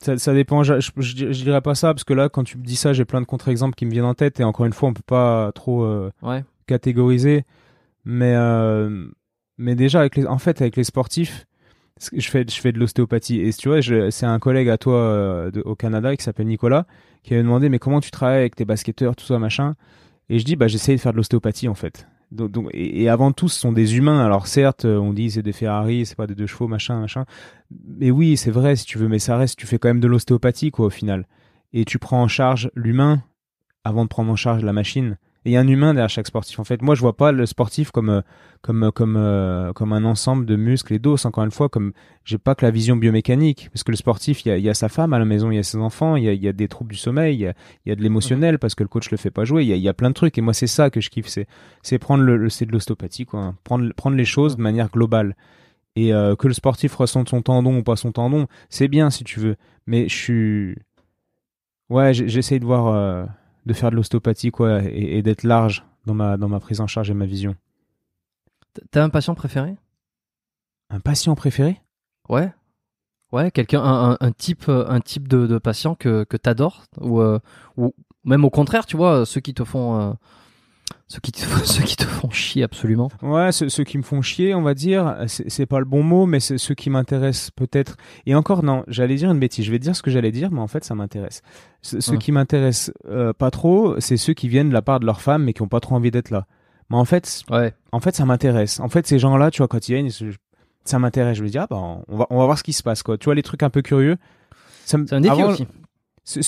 Ça, 0.00 0.16
ça, 0.16 0.32
dépend. 0.32 0.62
Je, 0.62 0.80
je, 0.80 0.90
je, 0.96 1.42
dirais 1.42 1.60
pas 1.60 1.74
ça 1.74 1.92
parce 1.92 2.04
que 2.04 2.14
là, 2.14 2.28
quand 2.28 2.44
tu 2.44 2.56
me 2.56 2.62
dis 2.62 2.76
ça, 2.76 2.92
j'ai 2.92 3.04
plein 3.04 3.20
de 3.20 3.26
contre-exemples 3.26 3.74
qui 3.74 3.84
me 3.84 3.90
viennent 3.90 4.04
en 4.04 4.14
tête 4.14 4.38
et 4.38 4.44
encore 4.44 4.64
une 4.64 4.72
fois, 4.72 4.88
on 4.88 4.94
peut 4.94 5.02
pas 5.04 5.50
trop 5.52 5.82
euh, 5.82 6.10
ouais. 6.22 6.44
catégoriser. 6.66 7.44
Mais 8.04 8.34
euh, 8.36 9.08
mais 9.58 9.74
déjà 9.74 10.00
avec 10.00 10.16
les, 10.16 10.26
en 10.26 10.38
fait, 10.38 10.62
avec 10.62 10.76
les 10.76 10.84
sportifs, 10.84 11.46
je 12.12 12.28
fais, 12.28 12.44
je 12.48 12.60
fais 12.60 12.72
de 12.72 12.78
l'ostéopathie 12.78 13.40
et 13.40 13.52
tu 13.52 13.68
vois, 13.68 13.80
c'est 13.82 14.26
un 14.26 14.38
collègue 14.38 14.68
à 14.68 14.78
toi 14.78 15.50
de, 15.52 15.60
au 15.62 15.74
Canada 15.74 16.16
qui 16.16 16.22
s'appelle 16.22 16.46
Nicolas 16.46 16.86
qui 17.22 17.34
avait 17.34 17.42
demandé 17.42 17.68
mais 17.68 17.78
comment 17.78 18.00
tu 18.00 18.10
travailles 18.10 18.38
avec 18.38 18.56
tes 18.56 18.64
basketteurs, 18.64 19.16
tout 19.16 19.26
ça 19.26 19.38
machin? 19.38 19.74
Et 20.28 20.38
je 20.38 20.44
dis, 20.44 20.56
bah, 20.56 20.68
j'essaye 20.68 20.96
de 20.96 21.00
faire 21.00 21.12
de 21.12 21.16
l'ostéopathie, 21.16 21.68
en 21.68 21.74
fait. 21.74 22.06
Donc, 22.30 22.50
donc 22.50 22.68
et, 22.74 23.08
avant 23.08 23.32
tout, 23.32 23.48
ce 23.48 23.58
sont 23.58 23.72
des 23.72 23.96
humains. 23.96 24.24
Alors 24.24 24.46
certes, 24.46 24.84
euh, 24.84 24.98
on 24.98 25.12
dit 25.12 25.30
c'est 25.30 25.42
des 25.42 25.52
Ferrari, 25.52 26.04
c'est 26.04 26.16
pas 26.16 26.26
des 26.26 26.34
deux 26.34 26.46
chevaux, 26.46 26.68
machin, 26.68 27.00
machin. 27.00 27.24
Mais 27.70 28.10
oui, 28.10 28.36
c'est 28.36 28.50
vrai, 28.50 28.76
si 28.76 28.84
tu 28.84 28.98
veux, 28.98 29.08
mais 29.08 29.18
ça 29.18 29.36
reste, 29.36 29.58
tu 29.58 29.66
fais 29.66 29.78
quand 29.78 29.88
même 29.88 30.00
de 30.00 30.08
l'ostéopathie, 30.08 30.70
quoi, 30.70 30.86
au 30.86 30.90
final. 30.90 31.26
Et 31.72 31.84
tu 31.84 31.98
prends 31.98 32.22
en 32.22 32.28
charge 32.28 32.70
l'humain 32.74 33.22
avant 33.84 34.04
de 34.04 34.08
prendre 34.08 34.30
en 34.30 34.36
charge 34.36 34.62
la 34.64 34.72
machine. 34.72 35.16
Et 35.48 35.52
il 35.52 35.54
y 35.54 35.56
a 35.56 35.60
un 35.60 35.66
humain 35.66 35.94
derrière 35.94 36.10
chaque 36.10 36.26
sportif. 36.26 36.58
En 36.58 36.64
fait, 36.64 36.82
moi, 36.82 36.94
je 36.94 37.00
vois 37.00 37.16
pas 37.16 37.32
le 37.32 37.46
sportif 37.46 37.90
comme 37.90 38.10
euh, 38.10 38.20
comme 38.60 38.92
comme 38.92 39.16
euh, 39.16 39.72
comme 39.72 39.94
un 39.94 40.04
ensemble 40.04 40.44
de 40.44 40.56
muscles 40.56 40.92
et 40.92 40.98
d'os. 40.98 41.24
Encore 41.24 41.42
une 41.42 41.50
fois, 41.50 41.70
comme 41.70 41.92
j'ai 42.26 42.36
pas 42.36 42.54
que 42.54 42.66
la 42.66 42.70
vision 42.70 42.96
biomécanique, 42.96 43.70
parce 43.72 43.82
que 43.82 43.90
le 43.90 43.96
sportif, 43.96 44.44
il 44.44 44.48
y 44.50 44.52
a, 44.52 44.58
y 44.58 44.68
a 44.68 44.74
sa 44.74 44.90
femme 44.90 45.14
à 45.14 45.18
la 45.18 45.24
maison, 45.24 45.50
il 45.50 45.56
y 45.56 45.58
a 45.58 45.62
ses 45.62 45.78
enfants, 45.78 46.16
il 46.16 46.24
y 46.24 46.28
a, 46.28 46.34
y 46.34 46.48
a 46.48 46.52
des 46.52 46.68
troubles 46.68 46.92
du 46.92 46.98
sommeil, 46.98 47.34
il 47.34 47.40
y 47.40 47.46
a, 47.46 47.54
y 47.86 47.90
a 47.90 47.94
de 47.94 48.02
l'émotionnel 48.02 48.58
parce 48.58 48.74
que 48.74 48.82
le 48.82 48.90
coach 48.90 49.10
le 49.10 49.16
fait 49.16 49.30
pas 49.30 49.44
jouer. 49.46 49.62
Il 49.64 49.68
y 49.68 49.72
a, 49.72 49.76
y 49.76 49.88
a 49.88 49.94
plein 49.94 50.10
de 50.10 50.14
trucs. 50.14 50.36
Et 50.36 50.42
moi, 50.42 50.52
c'est 50.52 50.66
ça 50.66 50.90
que 50.90 51.00
je 51.00 51.08
kiffe. 51.08 51.28
C'est 51.28 51.46
c'est 51.82 51.98
prendre 51.98 52.22
le, 52.24 52.50
c'est 52.50 52.66
de 52.66 52.72
l'ostéopathie, 52.72 53.24
quoi. 53.24 53.40
hein. 53.40 53.56
Prendre 53.64 53.90
prendre 53.94 54.16
les 54.16 54.26
choses 54.26 54.56
de 54.56 54.62
manière 54.62 54.90
globale. 54.90 55.34
Et 55.96 56.12
euh, 56.12 56.36
que 56.36 56.46
le 56.46 56.54
sportif 56.54 56.94
ressente 56.94 57.30
son 57.30 57.40
tendon 57.42 57.78
ou 57.78 57.82
pas 57.82 57.96
son 57.96 58.12
tendon, 58.12 58.48
c'est 58.68 58.88
bien 58.88 59.08
si 59.10 59.24
tu 59.24 59.40
veux. 59.40 59.56
Mais 59.86 60.08
je 60.08 60.14
suis 60.14 60.76
Ouais, 61.90 62.12
j'essaye 62.12 62.60
de 62.60 62.66
voir, 62.66 62.88
euh, 62.88 63.24
de 63.66 63.72
faire 63.72 63.90
de 63.90 63.96
l'ostéopathie, 63.96 64.50
quoi, 64.50 64.82
et, 64.82 65.18
et 65.18 65.22
d'être 65.22 65.42
large 65.42 65.84
dans 66.06 66.14
ma, 66.14 66.36
dans 66.36 66.48
ma 66.48 66.60
prise 66.60 66.80
en 66.80 66.86
charge 66.86 67.10
et 67.10 67.14
ma 67.14 67.26
vision. 67.26 67.54
T'as 68.90 69.02
un 69.02 69.08
patient 69.10 69.34
préféré? 69.34 69.76
Un 70.90 71.00
patient 71.00 71.34
préféré? 71.34 71.80
Ouais. 72.28 72.52
Ouais, 73.32 73.50
quelqu'un, 73.50 73.82
un, 73.82 74.12
un- 74.12 74.16
un 74.20 74.32
type, 74.32 74.68
euh, 74.68 74.86
un 74.88 75.00
type 75.00 75.28
de, 75.28 75.46
de 75.46 75.58
patient 75.58 75.94
que, 75.94 76.24
que 76.24 76.36
t'adores 76.36 76.84
ou, 76.98 77.20
euh, 77.20 77.38
ou 77.76 77.94
même 78.24 78.44
au 78.44 78.50
contraire, 78.50 78.86
tu 78.86 78.96
vois, 78.96 79.26
ceux 79.26 79.40
qui 79.40 79.52
te 79.52 79.64
font, 79.64 80.00
euh, 80.00 80.12
ceux 81.06 81.20
qui 81.20 81.32
te, 81.32 81.40
ceux 81.64 81.82
qui 81.84 81.96
te 81.96 82.04
font 82.04 82.30
chier 82.30 82.62
absolument. 82.62 83.10
Ouais, 83.22 83.50
ceux, 83.52 83.68
ceux 83.68 83.84
qui 83.84 83.96
me 83.98 84.02
font 84.02 84.20
chier, 84.22 84.54
on 84.54 84.62
va 84.62 84.74
dire, 84.74 85.16
c'est 85.26 85.66
pas 85.66 85.78
le 85.78 85.84
bon 85.84 86.02
mot, 86.02 86.26
mais 86.26 86.40
c'est 86.40 86.58
ceux 86.58 86.74
qui 86.74 86.90
m'intéressent 86.90 87.50
peut-être. 87.50 87.96
Et 88.26 88.34
encore, 88.34 88.62
non, 88.62 88.84
j'allais 88.88 89.16
dire 89.16 89.30
une 89.30 89.38
bêtise. 89.38 89.64
Je 89.64 89.70
vais 89.70 89.78
dire 89.78 89.96
ce 89.96 90.02
que 90.02 90.10
j'allais 90.10 90.32
dire, 90.32 90.50
mais 90.50 90.60
en 90.60 90.66
fait, 90.68 90.84
ça 90.84 90.94
m'intéresse. 90.94 91.42
Ce- 91.82 92.00
Ceux 92.00 92.16
qui 92.16 92.32
m'intéressent 92.32 92.92
euh, 93.08 93.32
pas 93.32 93.50
trop, 93.50 93.98
c'est 94.00 94.16
ceux 94.16 94.34
qui 94.34 94.48
viennent 94.48 94.68
de 94.68 94.74
la 94.74 94.82
part 94.82 95.00
de 95.00 95.06
leur 95.06 95.20
femme, 95.20 95.44
mais 95.44 95.52
qui 95.52 95.62
ont 95.62 95.68
pas 95.68 95.80
trop 95.80 95.94
envie 95.94 96.10
d'être 96.10 96.30
là. 96.30 96.46
Mais 96.90 96.96
en 96.96 97.04
fait, 97.04 97.42
Ouais. 97.50 97.74
en 97.92 98.00
fait, 98.00 98.14
ça 98.16 98.24
m'intéresse. 98.24 98.80
En 98.80 98.88
fait, 98.88 99.06
ces 99.06 99.18
gens-là, 99.18 99.50
tu 99.50 99.58
vois, 99.58 99.68
quand 99.68 99.88
ils 99.88 99.94
viennent, 99.94 100.08
ça 100.84 100.98
m'intéresse. 100.98 101.36
Je 101.38 101.42
me 101.42 101.48
dis, 101.48 101.58
ah 101.58 101.66
ben, 101.68 102.02
on 102.08 102.16
va, 102.16 102.26
on 102.30 102.38
va 102.38 102.44
voir 102.46 102.58
ce 102.58 102.62
qui 102.64 102.72
se 102.72 102.82
passe, 102.82 103.02
quoi. 103.02 103.18
Tu 103.18 103.26
vois, 103.26 103.34
les 103.34 103.42
trucs 103.42 103.62
un 103.62 103.70
peu 103.70 103.82
curieux. 103.82 104.16
Ça 104.86 104.96
me- 104.98 105.06
C'est 105.06 105.14
un 105.14 105.20
défi 105.20 105.40
avant- 105.42 105.50
aussi. 105.52 105.66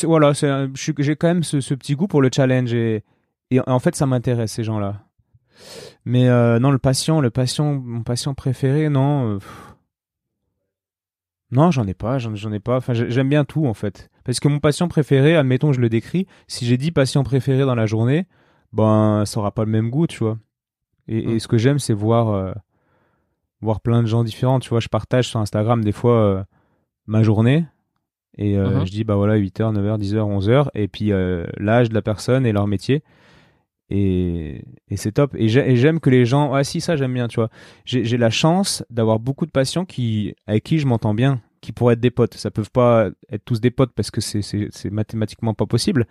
voilà, 0.04 0.32
j'ai 0.32 1.16
quand 1.16 1.28
même 1.28 1.42
ce, 1.42 1.60
ce 1.60 1.74
petit 1.74 1.94
goût 1.94 2.06
pour 2.06 2.22
le 2.22 2.30
challenge 2.34 2.72
et, 2.72 3.04
et 3.50 3.60
en 3.66 3.78
fait, 3.78 3.94
ça 3.96 4.06
m'intéresse 4.06 4.52
ces 4.52 4.64
gens-là. 4.64 5.02
Mais 6.04 6.28
euh, 6.28 6.58
non, 6.58 6.70
le 6.70 6.78
patient, 6.78 7.20
le 7.20 7.30
patient, 7.30 7.74
mon 7.74 8.02
patient 8.02 8.32
préféré, 8.34 8.88
non. 8.88 9.34
euh, 9.34 9.38
non, 11.52 11.70
j'en 11.72 11.86
ai 11.86 11.94
pas, 11.94 12.18
j'en 12.18 12.52
ai 12.52 12.60
pas. 12.60 12.76
Enfin, 12.76 12.92
j'aime 12.94 13.28
bien 13.28 13.44
tout 13.44 13.66
en 13.66 13.74
fait. 13.74 14.08
Parce 14.24 14.38
que 14.38 14.46
mon 14.48 14.60
patient 14.60 14.86
préféré, 14.86 15.34
admettons, 15.36 15.72
je 15.72 15.80
le 15.80 15.88
décris. 15.88 16.26
Si 16.46 16.64
j'ai 16.64 16.76
10 16.76 16.92
patients 16.92 17.24
préférés 17.24 17.64
dans 17.64 17.74
la 17.74 17.86
journée, 17.86 18.26
ben, 18.72 19.24
ça 19.26 19.40
aura 19.40 19.50
pas 19.50 19.64
le 19.64 19.70
même 19.70 19.90
goût, 19.90 20.06
tu 20.06 20.18
vois. 20.22 20.38
Et, 21.08 21.18
et 21.32 21.34
Mm. 21.34 21.40
ce 21.40 21.48
que 21.48 21.58
j'aime, 21.58 21.78
c'est 21.80 21.92
voir, 21.92 22.28
euh, 22.28 22.52
voir 23.60 23.80
plein 23.80 24.00
de 24.02 24.06
gens 24.06 24.22
différents. 24.22 24.60
Tu 24.60 24.68
vois, 24.70 24.78
je 24.80 24.88
partage 24.88 25.26
sur 25.28 25.40
Instagram 25.40 25.82
des 25.82 25.92
fois 25.92 26.46
ma 27.06 27.22
journée. 27.24 27.64
Et 28.38 28.56
Mhm. 28.56 28.86
je 28.86 28.90
dis, 28.92 29.02
bah 29.02 29.16
voilà, 29.16 29.36
8h, 29.36 29.72
9h, 29.72 29.98
10h, 29.98 30.20
11h. 30.24 30.70
Et 30.74 30.86
puis 30.86 31.10
l'âge 31.58 31.88
de 31.88 31.94
la 31.94 32.02
personne 32.02 32.46
et 32.46 32.52
leur 32.52 32.68
métier. 32.68 33.02
Et, 33.90 34.64
et 34.88 34.96
c'est 34.96 35.12
top. 35.12 35.34
Et 35.36 35.48
j'ai- 35.48 35.68
et 35.72 35.76
j'aime 35.76 36.00
que 36.00 36.10
les 36.10 36.24
gens. 36.24 36.52
Ah 36.54 36.62
si, 36.64 36.80
ça 36.80 36.96
j'aime 36.96 37.12
bien, 37.14 37.28
tu 37.28 37.36
vois. 37.36 37.50
J'ai 37.84 38.16
la 38.16 38.30
chance 38.30 38.84
d'avoir 38.90 39.18
beaucoup 39.18 39.46
de 39.46 39.50
patients 39.50 39.84
qui, 39.84 40.34
avec 40.46 40.62
qui 40.64 40.78
je 40.78 40.86
m'entends 40.86 41.14
bien, 41.14 41.40
qui 41.60 41.72
pourraient 41.72 41.94
être 41.94 42.00
des 42.00 42.10
potes. 42.12 42.34
Ça 42.34 42.50
peuvent 42.50 42.70
pas 42.70 43.10
être 43.30 43.44
tous 43.44 43.60
des 43.60 43.70
potes 43.70 43.92
parce 43.94 44.10
que 44.10 44.20
c'est- 44.20 44.90
mathématiquement 44.90 45.54
pas 45.54 45.66
possible. 45.66 46.06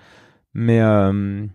Mais, 0.54 0.82
euh, 0.82 1.46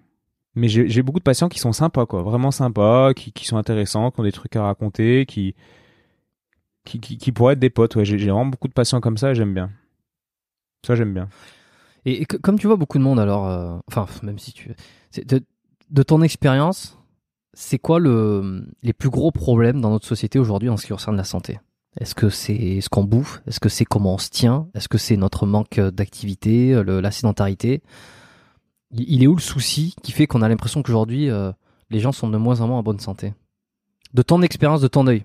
mais 0.54 0.68
j'ai 0.68 1.02
beaucoup 1.02 1.18
de 1.18 1.24
patients 1.24 1.48
qui 1.48 1.58
sont 1.58 1.72
sympas, 1.72 2.06
quoi. 2.06 2.22
Vraiment 2.22 2.50
sympas, 2.50 3.12
qui, 3.14 3.32
qui 3.32 3.44
sont 3.46 3.56
intéressants, 3.58 4.10
qui 4.10 4.20
ont 4.20 4.24
des 4.24 4.32
trucs 4.32 4.56
à 4.56 4.62
raconter, 4.64 5.26
qui, 5.26 5.54
qui, 6.84 7.00
qui, 7.00 7.32
pourraient 7.32 7.54
être 7.54 7.58
des 7.58 7.70
potes. 7.70 7.96
Ouais, 7.96 8.04
j'ai 8.04 8.16
vraiment 8.16 8.46
beaucoup 8.46 8.68
de 8.68 8.72
patients 8.72 9.00
comme 9.00 9.16
ça 9.18 9.34
j'aime 9.34 9.54
bien. 9.54 9.70
Ça, 10.86 10.94
j'aime 10.94 11.14
bien. 11.14 11.28
Et, 12.04 12.26
comme 12.26 12.58
tu 12.58 12.66
vois 12.66 12.76
beaucoup 12.76 12.98
de 12.98 13.02
monde, 13.02 13.18
alors, 13.18 13.48
euh, 13.48 13.78
enfin, 13.88 14.06
même 14.22 14.38
si 14.38 14.52
tu, 14.52 14.70
de, 15.94 16.02
ton 16.02 16.22
expérience, 16.22 16.98
c'est 17.52 17.78
quoi 17.78 17.98
le, 17.98 18.66
les 18.82 18.92
plus 18.92 19.10
gros 19.10 19.30
problèmes 19.30 19.80
dans 19.80 19.90
notre 19.90 20.06
société 20.06 20.38
aujourd'hui 20.38 20.68
en 20.68 20.76
ce 20.76 20.86
qui 20.86 20.92
concerne 20.92 21.16
la 21.16 21.24
santé? 21.24 21.60
Est-ce 22.00 22.14
que 22.14 22.28
c'est 22.28 22.80
ce 22.80 22.88
qu'on 22.88 23.04
bouffe? 23.04 23.40
Est-ce 23.46 23.60
que 23.60 23.68
c'est 23.68 23.84
comment 23.84 24.14
on 24.14 24.18
se 24.18 24.30
tient? 24.30 24.66
Est-ce 24.74 24.88
que 24.88 24.98
c'est 24.98 25.16
notre 25.16 25.46
manque 25.46 25.78
d'activité, 25.78 26.82
la 26.84 27.10
sédentarité? 27.10 27.82
Il, 28.90 29.04
il 29.08 29.22
est 29.22 29.26
où 29.28 29.36
le 29.36 29.40
souci 29.40 29.94
qui 30.02 30.10
fait 30.12 30.26
qu'on 30.26 30.42
a 30.42 30.48
l'impression 30.48 30.82
qu'aujourd'hui, 30.82 31.30
euh, 31.30 31.52
les 31.90 32.00
gens 32.00 32.12
sont 32.12 32.28
de 32.28 32.36
moins 32.36 32.60
en 32.60 32.66
moins 32.66 32.78
en 32.78 32.82
bonne 32.82 32.98
santé? 32.98 33.32
De 34.12 34.22
ton 34.22 34.42
expérience, 34.42 34.80
de 34.80 34.88
ton 34.88 35.06
œil 35.06 35.24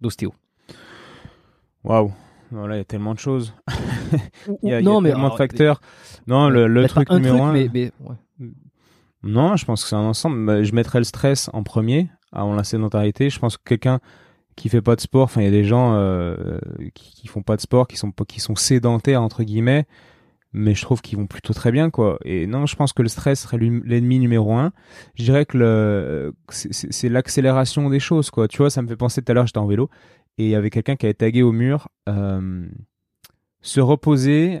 d'ostéo. 0.00 0.34
Waouh. 1.84 2.12
Voilà, 2.50 2.76
il 2.76 2.78
y 2.78 2.80
a 2.80 2.84
tellement 2.84 3.14
de 3.14 3.18
choses. 3.18 3.54
Il 4.08 4.14
y 4.14 4.16
a, 4.16 4.48
ou- 4.52 4.58
il 4.62 4.70
y 4.70 4.72
a 4.72 4.80
non, 4.80 5.02
mais 5.02 5.10
tellement 5.10 5.24
alors, 5.26 5.34
de 5.34 5.38
facteurs. 5.38 5.80
Non, 6.26 6.48
le, 6.48 6.86
truc 6.88 7.10
numéro 7.10 7.36
truc, 7.36 7.48
un. 7.48 7.52
mais, 7.52 7.68
mais 7.72 7.92
ouais. 8.00 8.16
Non, 9.22 9.56
je 9.56 9.64
pense 9.64 9.82
que 9.82 9.88
c'est 9.88 9.96
un 9.96 10.00
ensemble. 10.00 10.44
Bah, 10.46 10.62
Je 10.62 10.72
mettrais 10.72 10.98
le 10.98 11.04
stress 11.04 11.50
en 11.52 11.62
premier 11.62 12.10
avant 12.32 12.54
la 12.54 12.64
sédentarité. 12.64 13.30
Je 13.30 13.38
pense 13.38 13.56
que 13.56 13.62
quelqu'un 13.64 14.00
qui 14.56 14.68
fait 14.68 14.82
pas 14.82 14.96
de 14.96 15.00
sport, 15.00 15.24
enfin 15.24 15.40
il 15.40 15.44
y 15.44 15.48
a 15.48 15.52
des 15.52 15.64
gens 15.64 15.94
euh, 15.94 16.58
qui, 16.94 17.12
qui 17.14 17.28
font 17.28 17.42
pas 17.42 17.56
de 17.56 17.60
sport, 17.60 17.86
qui 17.86 17.96
sont 17.96 18.10
qui 18.10 18.40
sont 18.40 18.56
sédentaires 18.56 19.22
entre 19.22 19.44
guillemets, 19.44 19.86
mais 20.52 20.74
je 20.74 20.82
trouve 20.82 21.00
qu'ils 21.00 21.16
vont 21.18 21.28
plutôt 21.28 21.52
très 21.54 21.70
bien 21.72 21.90
quoi. 21.90 22.18
Et 22.24 22.46
non, 22.48 22.66
je 22.66 22.74
pense 22.76 22.92
que 22.92 23.02
le 23.02 23.08
stress 23.08 23.40
serait 23.42 23.58
l'ennemi 23.58 24.18
numéro 24.18 24.54
un. 24.54 24.72
Je 25.14 25.24
dirais 25.24 25.46
que 25.46 25.58
le 25.58 26.34
c'est- 26.50 27.08
l'accélération 27.08 27.88
des 27.88 28.00
choses 28.00 28.30
quoi. 28.30 28.48
Tu 28.48 28.58
vois, 28.58 28.70
ça 28.70 28.82
me 28.82 28.88
fait 28.88 28.96
penser 28.96 29.22
tout 29.22 29.30
à 29.30 29.34
l'heure, 29.34 29.46
j'étais 29.46 29.58
en 29.58 29.66
vélo 29.66 29.90
et 30.38 30.44
il 30.46 30.50
y 30.50 30.54
avait 30.56 30.70
quelqu'un 30.70 30.96
qui 30.96 31.06
avait 31.06 31.14
tagué 31.14 31.42
au 31.42 31.52
mur 31.52 31.88
euh, 32.08 32.66
se 33.60 33.80
reposer 33.80 34.60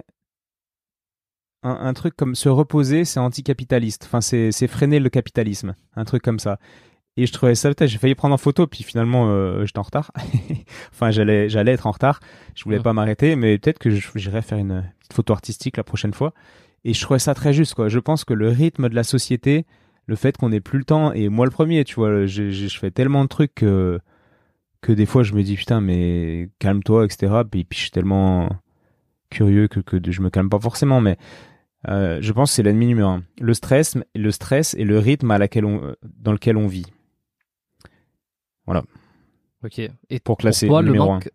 un, 1.62 1.70
un 1.70 1.94
truc 1.94 2.14
comme 2.16 2.34
se 2.34 2.48
reposer, 2.48 3.04
c'est 3.04 3.20
anticapitaliste. 3.20 4.04
Enfin, 4.04 4.20
c'est 4.20 4.66
freiner 4.66 5.00
le 5.00 5.10
capitalisme. 5.10 5.74
Un 5.96 6.04
truc 6.04 6.22
comme 6.22 6.38
ça. 6.38 6.58
Et 7.18 7.26
je 7.26 7.32
trouvais 7.32 7.56
ça, 7.56 7.72
j'ai 7.80 7.98
failli 7.98 8.14
prendre 8.14 8.34
en 8.34 8.38
photo, 8.38 8.68
puis 8.68 8.84
finalement, 8.84 9.28
euh, 9.28 9.64
j'étais 9.64 9.80
en 9.80 9.82
retard. 9.82 10.12
enfin, 10.92 11.10
j'allais 11.10 11.48
j'allais 11.48 11.72
être 11.72 11.88
en 11.88 11.90
retard. 11.90 12.20
Je 12.54 12.62
voulais 12.62 12.78
pas 12.78 12.92
m'arrêter, 12.92 13.34
mais 13.34 13.58
peut-être 13.58 13.80
que 13.80 13.90
j'irai 13.90 14.40
faire 14.40 14.58
une 14.58 14.88
petite 15.00 15.14
photo 15.14 15.32
artistique 15.32 15.76
la 15.76 15.82
prochaine 15.82 16.14
fois. 16.14 16.32
Et 16.84 16.94
je 16.94 17.00
trouvais 17.02 17.18
ça 17.18 17.34
très 17.34 17.52
juste, 17.52 17.74
quoi. 17.74 17.88
Je 17.88 17.98
pense 17.98 18.24
que 18.24 18.34
le 18.34 18.48
rythme 18.50 18.88
de 18.88 18.94
la 18.94 19.02
société, 19.02 19.66
le 20.06 20.14
fait 20.14 20.36
qu'on 20.36 20.50
n'ait 20.50 20.60
plus 20.60 20.78
le 20.78 20.84
temps, 20.84 21.12
et 21.12 21.28
moi 21.28 21.44
le 21.44 21.50
premier, 21.50 21.82
tu 21.82 21.96
vois, 21.96 22.26
je 22.26 22.78
fais 22.78 22.92
tellement 22.92 23.24
de 23.24 23.28
trucs 23.28 23.56
que, 23.56 23.98
que 24.80 24.92
des 24.92 25.04
fois 25.04 25.24
je 25.24 25.34
me 25.34 25.42
dis, 25.42 25.56
putain, 25.56 25.80
mais 25.80 26.50
calme-toi, 26.60 27.04
etc. 27.04 27.42
Puis, 27.50 27.64
puis 27.64 27.78
je 27.78 27.82
suis 27.82 27.90
tellement 27.90 28.48
curieux 29.30 29.68
que, 29.68 29.80
que 29.80 29.98
je 30.10 30.20
me 30.20 30.30
calme 30.30 30.48
pas 30.48 30.58
forcément, 30.58 31.00
mais 31.00 31.16
euh, 31.88 32.18
je 32.20 32.32
pense 32.32 32.50
que 32.50 32.56
c'est 32.56 32.62
l'ennemi 32.62 32.86
numéro 32.86 33.08
un. 33.10 33.22
Le 33.40 33.54
stress, 33.54 33.96
le 34.14 34.30
stress 34.30 34.74
et 34.74 34.84
le 34.84 34.98
rythme 34.98 35.30
à 35.30 35.38
laquelle 35.38 35.64
on, 35.64 35.94
dans 36.02 36.32
lequel 36.32 36.56
on 36.56 36.66
vit. 36.66 36.86
Ok. 39.64 39.80
Et 40.10 40.20
Pour 40.20 40.36
classer, 40.36 40.68
toi, 40.68 40.82
le 40.82 40.88
numéro 40.88 41.06
manque, 41.06 41.30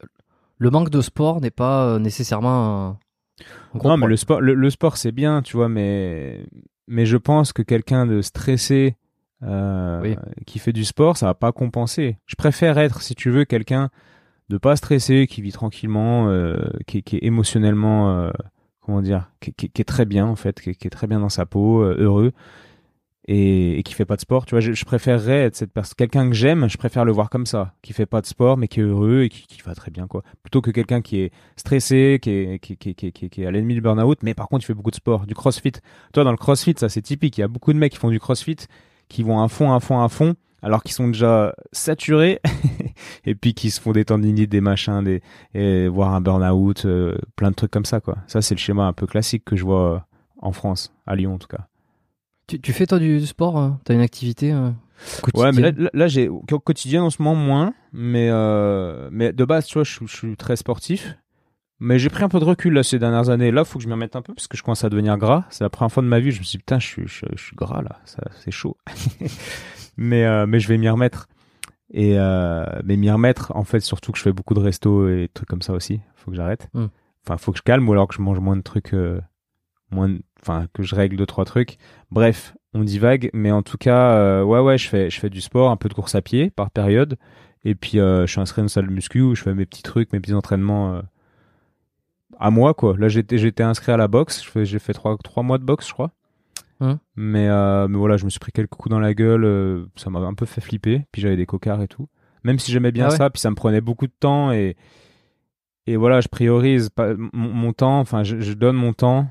le 0.57 0.69
manque 0.69 0.89
de 0.89 1.01
sport 1.01 1.41
n'est 1.41 1.51
pas 1.51 1.87
euh, 1.87 1.99
nécessairement 1.99 2.87
un, 2.87 3.79
Non, 3.83 3.97
mais 3.97 4.07
le 4.07 4.15
sport, 4.15 4.39
le, 4.39 4.53
le 4.53 4.69
sport 4.69 4.95
c'est 4.97 5.11
bien, 5.11 5.41
tu 5.41 5.57
vois, 5.57 5.67
mais 5.67 6.45
mais 6.87 7.05
je 7.05 7.17
pense 7.17 7.51
que 7.51 7.61
quelqu'un 7.61 8.05
de 8.05 8.21
stressé 8.21 8.95
euh, 9.43 9.99
Oui. 10.01 10.15
qui 10.45 10.59
fait 10.59 10.71
du 10.71 10.85
sport, 10.85 11.17
ça 11.17 11.25
va 11.25 11.33
pas 11.33 11.51
compenser. 11.51 12.17
Je 12.25 12.35
préfère 12.35 12.77
être, 12.77 13.01
si 13.01 13.13
tu 13.13 13.29
veux, 13.29 13.43
quelqu'un 13.43 13.89
de 14.49 14.57
pas 14.57 14.75
stressé, 14.75 15.27
qui 15.27 15.41
vit 15.41 15.51
tranquillement, 15.51 16.27
euh, 16.29 16.57
qui, 16.87 16.97
est 16.97 17.23
émotionnellement, 17.23 18.17
euh, 18.17 18.31
comment 18.81 19.01
dire, 19.01 19.29
qui, 19.39 19.51
est 19.65 19.87
très 19.87 20.05
bien 20.05 20.25
en 20.25 20.35
fait, 20.35 20.59
qui, 20.61 20.69
est 20.69 20.89
très 20.89 21.07
bien 21.07 21.19
dans 21.19 21.29
sa 21.29 21.45
peau, 21.45 21.81
euh, 21.81 21.95
heureux. 21.99 22.31
Et, 23.25 23.79
et 23.79 23.83
qui 23.83 23.93
fait 23.93 24.03
pas 24.03 24.17
de 24.17 24.21
sport, 24.21 24.45
tu 24.45 24.53
vois, 24.53 24.59
je, 24.59 24.83
préférerais 24.83 25.43
être 25.45 25.55
cette 25.55 25.71
personne, 25.71 25.95
quelqu'un 25.97 26.27
que 26.27 26.35
j'aime, 26.35 26.67
je 26.69 26.77
préfère 26.77 27.05
le 27.05 27.13
voir 27.13 27.29
comme 27.29 27.45
ça, 27.45 27.73
qui 27.81 27.93
fait 27.93 28.05
pas 28.05 28.19
de 28.19 28.25
sport 28.25 28.57
mais 28.57 28.67
qui 28.67 28.81
est 28.81 28.83
heureux 28.83 29.21
et 29.21 29.29
qui, 29.29 29.61
va 29.63 29.73
très 29.75 29.91
bien 29.91 30.07
quoi, 30.07 30.23
plutôt 30.41 30.59
que 30.59 30.71
quelqu'un 30.71 31.01
qui 31.01 31.21
est 31.21 31.31
stressé, 31.55 32.19
qui 32.21 32.31
est, 32.31 32.59
qui 32.59 33.41
est 33.41 33.45
à 33.45 33.51
l'ennemi 33.51 33.75
du 33.75 33.81
burn-out, 33.81 34.19
mais 34.23 34.33
par 34.33 34.49
contre 34.49 34.65
il 34.65 34.67
fait 34.67 34.73
beaucoup 34.73 34.91
de 34.91 34.97
sport, 34.97 35.25
du 35.25 35.35
crossfit. 35.35 35.71
Toi 36.11 36.25
dans 36.25 36.31
le 36.31 36.37
crossfit, 36.37 36.75
ça 36.75 36.89
c'est 36.89 37.01
typique, 37.01 37.37
il 37.37 37.41
y 37.41 37.45
a 37.45 37.47
beaucoup 37.47 37.71
de 37.71 37.77
mecs 37.77 37.93
qui 37.93 37.97
font 37.97 38.09
du 38.09 38.19
crossfit, 38.19 38.57
qui 39.07 39.23
vont 39.23 39.41
à 39.41 39.47
fond, 39.47 39.71
à 39.71 39.79
fond, 39.79 40.01
à 40.01 40.09
fond, 40.09 40.35
alors 40.61 40.83
qu'ils 40.83 40.93
sont 40.93 41.07
déjà 41.07 41.55
saturés, 41.71 42.41
et 43.25 43.35
puis 43.35 43.53
qui 43.53 43.71
se 43.71 43.79
font 43.81 43.91
des 43.91 44.05
tendinites, 44.05 44.49
des 44.49 44.61
machins, 44.61 45.03
des, 45.03 45.21
et 45.53 45.87
voire 45.87 46.13
un 46.13 46.21
burn-out, 46.21 46.85
euh, 46.85 47.15
plein 47.35 47.49
de 47.51 47.55
trucs 47.55 47.71
comme 47.71 47.85
ça 47.85 47.99
quoi. 47.99 48.17
Ça 48.27 48.41
c'est 48.41 48.55
le 48.55 48.59
schéma 48.59 48.85
un 48.85 48.93
peu 48.93 49.07
classique 49.07 49.45
que 49.45 49.55
je 49.55 49.63
vois 49.63 49.93
euh, 49.95 49.99
en 50.41 50.51
France, 50.51 50.93
à 51.07 51.15
Lyon 51.15 51.35
en 51.35 51.37
tout 51.37 51.47
cas. 51.47 51.67
Tu, 52.47 52.59
tu 52.59 52.73
fais 52.73 52.85
toi 52.85 52.99
du, 52.99 53.25
sport 53.25 53.57
euh 53.59 53.69
T'as 53.85 53.93
une 53.93 54.01
activité 54.01 54.51
euh, 54.51 54.69
Ouais, 55.33 55.51
mais 55.51 55.61
là, 55.61 55.71
quotidienne 55.71 55.89
là, 55.93 56.07
j'ai 56.07 56.29
au 56.29 56.41
quotidien 56.41 57.03
en 57.03 57.09
ce 57.09 57.21
moment 57.21 57.35
moins, 57.35 57.73
mais 57.93 58.29
euh, 58.29 59.09
mais 59.11 59.33
de 59.33 59.45
base, 59.45 59.65
tu 59.65 59.75
vois, 59.75 59.83
je, 59.83 59.91
suis- 59.93 60.07
je 60.07 60.15
suis 60.15 60.37
très 60.37 60.55
sportif. 60.55 61.15
Mais 61.79 61.99
j'ai 61.99 62.09
pris 62.09 62.23
un 62.23 62.29
peu 62.29 62.39
de 62.39 62.45
recul 62.45 62.73
là 62.73 62.83
ces 62.83 62.97
dernières 62.99 63.29
années. 63.29 63.51
Là, 63.51 63.65
faut 63.65 63.77
que 63.77 63.83
je 63.83 63.87
m'y 63.89 63.93
remette 63.93 64.15
un 64.15 64.21
peu 64.21 64.33
parce 64.33 64.47
que 64.47 64.55
je 64.55 64.63
commence 64.63 64.85
à 64.85 64.89
devenir 64.89 65.17
gras. 65.17 65.43
C'est 65.49 65.63
la 65.65 65.69
première 65.69 65.91
fois 65.91 66.01
de 66.03 66.07
ma 66.07 66.19
vie. 66.19 66.31
Je 66.31 66.39
me 66.39 66.43
suis 66.43 66.51
dit, 66.51 66.59
putain, 66.59 66.79
je 66.79 66.87
suis, 66.87 67.07
je, 67.07 67.25
je 67.35 67.43
suis 67.43 67.55
gras 67.57 67.81
là. 67.81 67.99
Ça, 68.05 68.23
c'est 68.39 68.51
chaud. 68.51 68.77
mais, 69.97 70.23
euh, 70.25 70.45
mais 70.47 70.59
je 70.59 70.67
vais 70.67 70.77
m'y 70.77 70.87
remettre. 70.87 71.27
Et 71.93 72.17
euh, 72.17 72.65
mais 72.83 72.97
m'y 72.97 73.09
remettre, 73.11 73.51
en 73.55 73.63
fait, 73.63 73.79
surtout 73.81 74.11
que 74.11 74.17
je 74.17 74.23
fais 74.23 74.33
beaucoup 74.33 74.53
de 74.55 74.59
restos 74.59 75.07
et 75.09 75.29
trucs 75.33 75.47
comme 75.47 75.61
ça 75.61 75.73
aussi. 75.73 76.01
Faut 76.15 76.31
que 76.31 76.37
j'arrête. 76.37 76.67
Hmm. 76.73 76.87
Enfin, 77.25 77.37
faut 77.37 77.51
que 77.51 77.57
je 77.59 77.63
calme 77.63 77.87
ou 77.87 77.91
alors 77.93 78.07
que 78.07 78.15
je 78.15 78.21
mange 78.21 78.39
moins 78.39 78.57
de 78.57 78.61
trucs, 78.63 78.93
euh, 78.93 79.21
moins, 79.91 80.09
de- 80.09 80.21
enfin, 80.41 80.65
que 80.73 80.83
je 80.83 80.95
règle 80.95 81.15
deux 81.17 81.25
trois 81.27 81.45
trucs. 81.45 81.77
Bref, 82.11 82.55
on 82.73 82.83
divague, 82.83 83.29
mais 83.33 83.51
en 83.51 83.61
tout 83.61 83.77
cas, 83.77 84.13
euh, 84.17 84.43
ouais, 84.43 84.59
ouais, 84.59 84.77
je 84.77 84.87
fais, 84.89 85.09
je 85.09 85.19
fais 85.19 85.29
du 85.29 85.39
sport, 85.41 85.69
un 85.71 85.77
peu 85.77 85.87
de 85.87 85.93
course 85.93 86.15
à 86.15 86.21
pied 86.21 86.49
par 86.49 86.71
période. 86.71 87.17
Et 87.63 87.75
puis, 87.75 87.93
je 87.99 88.25
suis 88.27 88.41
inscrit 88.41 88.61
dans 88.61 88.65
une 88.65 88.69
salle 88.69 88.87
de 88.87 88.91
muscu 88.93 89.21
où 89.21 89.35
je 89.35 89.43
fais 89.43 89.53
mes 89.53 89.65
petits 89.65 89.83
trucs, 89.83 90.11
mes 90.11 90.19
petits 90.19 90.33
entraînements. 90.33 91.01
à 92.39 92.49
moi 92.49 92.73
quoi. 92.73 92.95
Là 92.97 93.07
j'étais 93.07 93.37
j'étais 93.37 93.63
inscrit 93.63 93.91
à 93.91 93.97
la 93.97 94.07
boxe, 94.07 94.43
j'ai 94.63 94.79
fait 94.79 94.93
trois 94.93 95.15
trois 95.23 95.43
mois 95.43 95.57
de 95.59 95.63
boxe 95.63 95.87
je 95.87 95.93
crois. 95.93 96.11
Hum. 96.79 96.97
Mais 97.15 97.47
euh, 97.47 97.87
mais 97.87 97.97
voilà, 97.97 98.17
je 98.17 98.25
me 98.25 98.29
suis 98.29 98.39
pris 98.39 98.51
quelques 98.51 98.71
coups 98.71 98.89
dans 98.91 98.99
la 98.99 99.13
gueule, 99.13 99.45
euh, 99.45 99.85
ça 99.95 100.09
m'avait 100.09 100.25
un 100.25 100.33
peu 100.33 100.45
fait 100.45 100.61
flipper, 100.61 101.05
puis 101.11 101.21
j'avais 101.21 101.37
des 101.37 101.45
cocards 101.45 101.81
et 101.81 101.87
tout. 101.87 102.07
Même 102.43 102.59
si 102.59 102.71
j'aimais 102.71 102.91
bien 102.91 103.05
Ah 103.07 103.11
ouais 103.11 103.15
ça, 103.17 103.29
puis 103.29 103.39
ça 103.39 103.49
me 103.49 103.55
prenait 103.55 103.79
beaucoup 103.81 104.07
de 104.07 104.13
temps 104.19 104.51
et 104.51 104.75
et 105.87 105.95
voilà, 105.97 106.21
je 106.21 106.27
priorise 106.29 106.89
pas 106.89 107.13
mon, 107.15 107.49
mon 107.53 107.73
temps, 107.73 107.99
enfin 107.99 108.23
je, 108.23 108.39
je 108.39 108.53
donne 108.53 108.75
mon 108.75 108.93
temps 108.93 109.27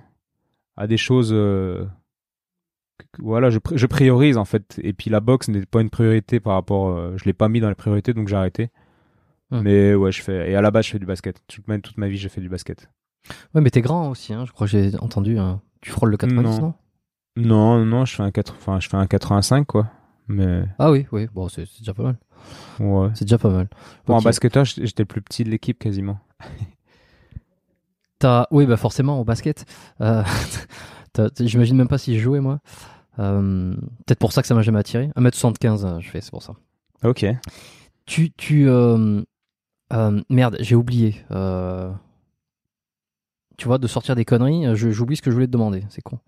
à 0.76 0.86
des 0.86 0.96
choses 0.96 1.30
euh, 1.32 1.84
que- 2.98 3.04
que- 3.18 3.22
voilà, 3.22 3.50
je, 3.50 3.58
pri- 3.58 3.76
je 3.76 3.86
priorise 3.86 4.36
en 4.38 4.44
fait 4.44 4.78
et 4.82 4.92
puis 4.92 5.10
la 5.10 5.20
boxe 5.20 5.48
n'est 5.48 5.66
pas 5.66 5.80
une 5.80 5.90
priorité 5.90 6.40
par 6.40 6.54
rapport 6.54 6.88
euh, 6.90 7.16
je 7.16 7.24
l'ai 7.24 7.32
pas 7.32 7.48
mis 7.48 7.60
dans 7.60 7.68
les 7.68 7.74
priorités 7.74 8.14
donc 8.14 8.28
j'ai 8.28 8.36
arrêté. 8.36 8.70
Hum. 9.50 9.62
Mais 9.62 9.94
ouais, 9.94 10.12
je 10.12 10.22
fais 10.22 10.50
et 10.50 10.54
à 10.54 10.60
la 10.62 10.70
base 10.70 10.86
je 10.86 10.92
fais 10.92 10.98
du 10.98 11.06
basket. 11.06 11.42
Toute 11.46 11.66
ma, 11.68 11.78
toute 11.78 11.98
ma 11.98 12.08
vie 12.08 12.16
j'ai 12.16 12.28
fait 12.30 12.40
du 12.40 12.48
basket. 12.48 12.88
Ouais, 13.54 13.60
mais 13.60 13.70
t'es 13.70 13.80
grand 13.82 14.08
aussi, 14.10 14.32
hein. 14.32 14.44
Je 14.46 14.52
crois 14.52 14.66
que 14.66 14.70
j'ai 14.70 14.96
entendu. 14.98 15.38
hein. 15.38 15.60
Tu 15.80 15.90
frôles 15.90 16.10
le 16.10 16.16
90, 16.16 16.42
Non. 16.42 16.60
non, 16.60 16.74
Non, 17.36 17.84
non, 17.84 18.04
je 18.04 18.14
fais 18.14 18.22
un 18.22 18.30
4, 18.30 18.54
enfin, 18.56 18.78
je 18.80 18.88
fais 18.88 18.96
un 18.96 19.06
85 19.06 19.66
quoi. 19.66 19.88
Mais 20.28 20.64
Ah 20.78 20.90
oui, 20.90 21.06
oui. 21.12 21.28
Bon, 21.34 21.48
c'est 21.48 21.66
déjà 21.78 21.94
pas 21.94 22.02
mal. 22.02 22.16
ouais. 22.80 23.08
C'est 23.14 23.24
déjà 23.24 23.38
pas 23.38 23.48
mal. 23.50 23.68
Un 24.08 24.20
basketteur, 24.20 24.64
j'étais 24.64 25.02
le 25.02 25.06
plus 25.06 25.22
petit 25.22 25.44
de 25.44 25.50
l'équipe 25.50 25.78
quasiment. 25.78 26.18
T'as- 28.18 28.46
Oui, 28.50 28.66
bah 28.66 28.76
forcément, 28.76 29.20
au 29.20 29.24
basket. 29.24 29.64
Euh, 30.00 30.22
J'imagine 31.40 31.76
même 31.76 31.88
pas 31.88 31.98
si 31.98 32.16
je 32.16 32.22
jouais, 32.22 32.40
moi. 32.40 32.60
Euh, 33.18 33.74
Peut-être 34.06 34.18
pour 34.18 34.32
ça 34.32 34.40
que 34.42 34.48
ça 34.48 34.54
m'a 34.54 34.62
jamais 34.62 34.78
attiré. 34.78 35.10
1m75, 35.16 35.84
euh, 35.84 36.00
je 36.00 36.08
fais, 36.08 36.20
c'est 36.20 36.30
pour 36.30 36.42
ça. 36.42 36.54
Ok. 37.04 37.26
Tu. 38.06 38.30
tu 38.32 38.68
euh, 38.68 39.22
merde, 40.30 40.56
j'ai 40.60 40.74
oublié. 40.76 41.24
Tu 43.58 43.66
vois, 43.68 43.78
de 43.78 43.86
sortir 43.86 44.14
des 44.16 44.24
conneries, 44.24 44.74
j'oublie 44.76 45.16
ce 45.16 45.22
que 45.22 45.30
je 45.30 45.34
voulais 45.34 45.46
te 45.46 45.52
demander. 45.52 45.84
C'est 45.88 46.02
con. 46.02 46.18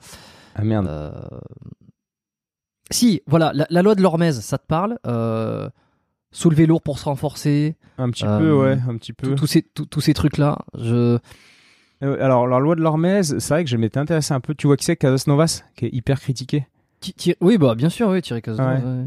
Ah 0.55 0.65
merde. 0.65 0.87
Euh, 0.89 1.13
Si, 2.91 3.23
voilà, 3.27 3.53
la, 3.55 3.67
la 3.71 3.83
loi 3.83 3.95
de 3.95 4.03
l'Hormèse, 4.03 4.41
ça 4.41 4.59
te 4.59 4.67
parle 4.67 4.99
Euh, 5.07 5.69
Soulever 6.33 6.67
lourd 6.67 6.83
pour 6.83 6.99
se 6.99 7.05
renforcer, 7.05 7.77
Un 7.97 8.11
petit 8.11 8.27
euh, 8.27 8.39
peu, 8.39 8.53
ouais, 8.53 8.77
un 8.89 8.97
petit 8.97 9.13
peu. 9.13 9.37
tous 9.37 9.47
ces, 9.47 9.65
ces 10.01 10.15
trucs-là. 10.15 10.59
Je... 10.77 11.17
Euh, 12.03 12.17
Alors, 12.25 12.49
la 12.49 12.59
loi 12.59 12.75
de 12.75 12.81
l'Hormèse, 12.81 13.39
c'est 13.39 13.55
vrai 13.55 13.63
que 13.65 13.71
je 13.71 13.77
m'étais 13.77 13.99
intéressé 14.01 14.35
un 14.35 14.41
peu. 14.41 14.53
Tu 14.55 14.67
vois 14.67 14.77
qui 14.77 14.85
c'est, 14.85 14.97
Casas 14.97 15.25
Novas, 15.29 15.63
qui 15.77 15.87
est 15.87 15.91
hyper 15.95 16.21
critiqué? 16.21 16.67
Oui, 17.41 17.57
bah 17.59 17.75
bien 17.77 17.89
sûr, 17.91 18.09
oui, 18.09 18.21
Thierry 18.23 18.43
Cazeneuve. 18.43 18.83
Ouais. 18.83 19.05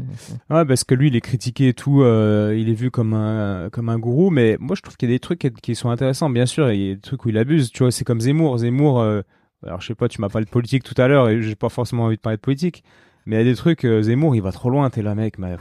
ouais. 0.50 0.56
Ouais, 0.58 0.64
parce 0.64 0.84
que 0.84 0.94
lui, 0.94 1.08
il 1.08 1.16
est 1.16 1.20
critiqué 1.20 1.68
et 1.68 1.74
tout. 1.74 2.02
euh, 2.02 2.54
il 2.56 2.68
est 2.70 2.74
vu 2.74 2.90
comme 2.90 3.12
un 3.12 3.68
comme 3.70 3.88
un 3.90 3.98
gourou, 3.98 4.30
mais 4.30 4.56
moi, 4.60 4.74
je 4.76 4.80
trouve 4.82 4.96
qu'il 4.96 5.10
y 5.10 5.12
a 5.12 5.16
des 5.16 5.20
trucs 5.20 5.40
qui, 5.40 5.50
qui 5.52 5.74
sont 5.74 5.90
intéressants. 5.90 6.30
Bien 6.30 6.46
sûr, 6.46 6.70
il 6.72 6.80
y 6.80 6.90
a 6.92 6.94
des 6.94 7.00
trucs 7.00 7.24
où 7.26 7.28
il 7.28 7.36
abuse. 7.36 7.70
Tu 7.72 7.82
vois, 7.82 7.90
c'est 7.92 8.04
comme 8.04 8.20
Zemmour. 8.20 8.56
Zemmour. 8.58 9.00
euh, 9.00 9.20
alors, 9.64 9.80
je 9.80 9.86
sais 9.88 9.94
pas, 9.94 10.08
tu 10.08 10.20
m'as 10.20 10.28
parlé 10.28 10.44
de 10.44 10.50
politique 10.50 10.84
tout 10.84 10.94
à 11.00 11.08
l'heure 11.08 11.28
et 11.28 11.42
j'ai 11.42 11.54
pas 11.56 11.68
forcément 11.68 12.04
envie 12.04 12.16
de 12.16 12.20
parler 12.20 12.36
de 12.36 12.42
politique. 12.42 12.84
Mais 13.26 13.36
il 13.36 13.38
y 13.40 13.42
a 13.42 13.44
des 13.44 13.56
trucs. 13.56 13.84
euh, 13.84 14.02
Zemmour, 14.02 14.34
il 14.36 14.42
va 14.42 14.52
trop 14.52 14.70
loin. 14.70 14.88
T'es 14.90 15.02
là, 15.02 15.14
mec. 15.14 15.38
Mais 15.38 15.56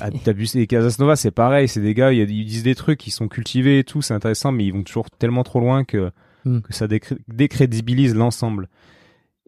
ah, 0.00 0.10
t'abuses. 0.24 0.54
Et 0.56 0.66
Casasnova, 0.66 1.16
c'est 1.16 1.30
pareil. 1.30 1.68
C'est 1.68 1.80
des 1.80 1.94
gars. 1.94 2.12
Ils 2.12 2.26
disent 2.26 2.62
des 2.62 2.74
trucs 2.74 2.98
qui 3.00 3.10
sont 3.10 3.28
cultivés 3.28 3.78
et 3.80 3.84
tout. 3.84 4.02
C'est 4.02 4.14
intéressant, 4.14 4.52
mais 4.52 4.64
ils 4.64 4.72
vont 4.72 4.82
toujours 4.82 5.10
tellement 5.10 5.42
trop 5.42 5.60
loin 5.60 5.84
que 5.84 6.10
Hmm. 6.44 6.60
que 6.60 6.72
ça 6.72 6.86
décré- 6.86 7.18
décrédibilise 7.26 8.14
l'ensemble. 8.14 8.68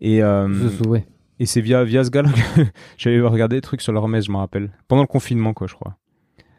Et 0.00 0.20
euh, 0.22 0.48
et 1.38 1.46
c'est 1.46 1.60
via, 1.60 1.84
via 1.84 2.02
ce 2.02 2.10
gars-là 2.10 2.30
que 2.32 2.62
j'avais 2.96 3.20
regardé 3.20 3.54
des 3.56 3.60
trucs 3.60 3.82
sur 3.82 3.92
l'Hormèse, 3.92 4.24
je 4.26 4.32
me 4.32 4.36
rappelle. 4.38 4.72
Pendant 4.88 5.02
le 5.02 5.06
confinement, 5.06 5.52
quoi, 5.54 5.66
je 5.68 5.74
crois. 5.74 5.97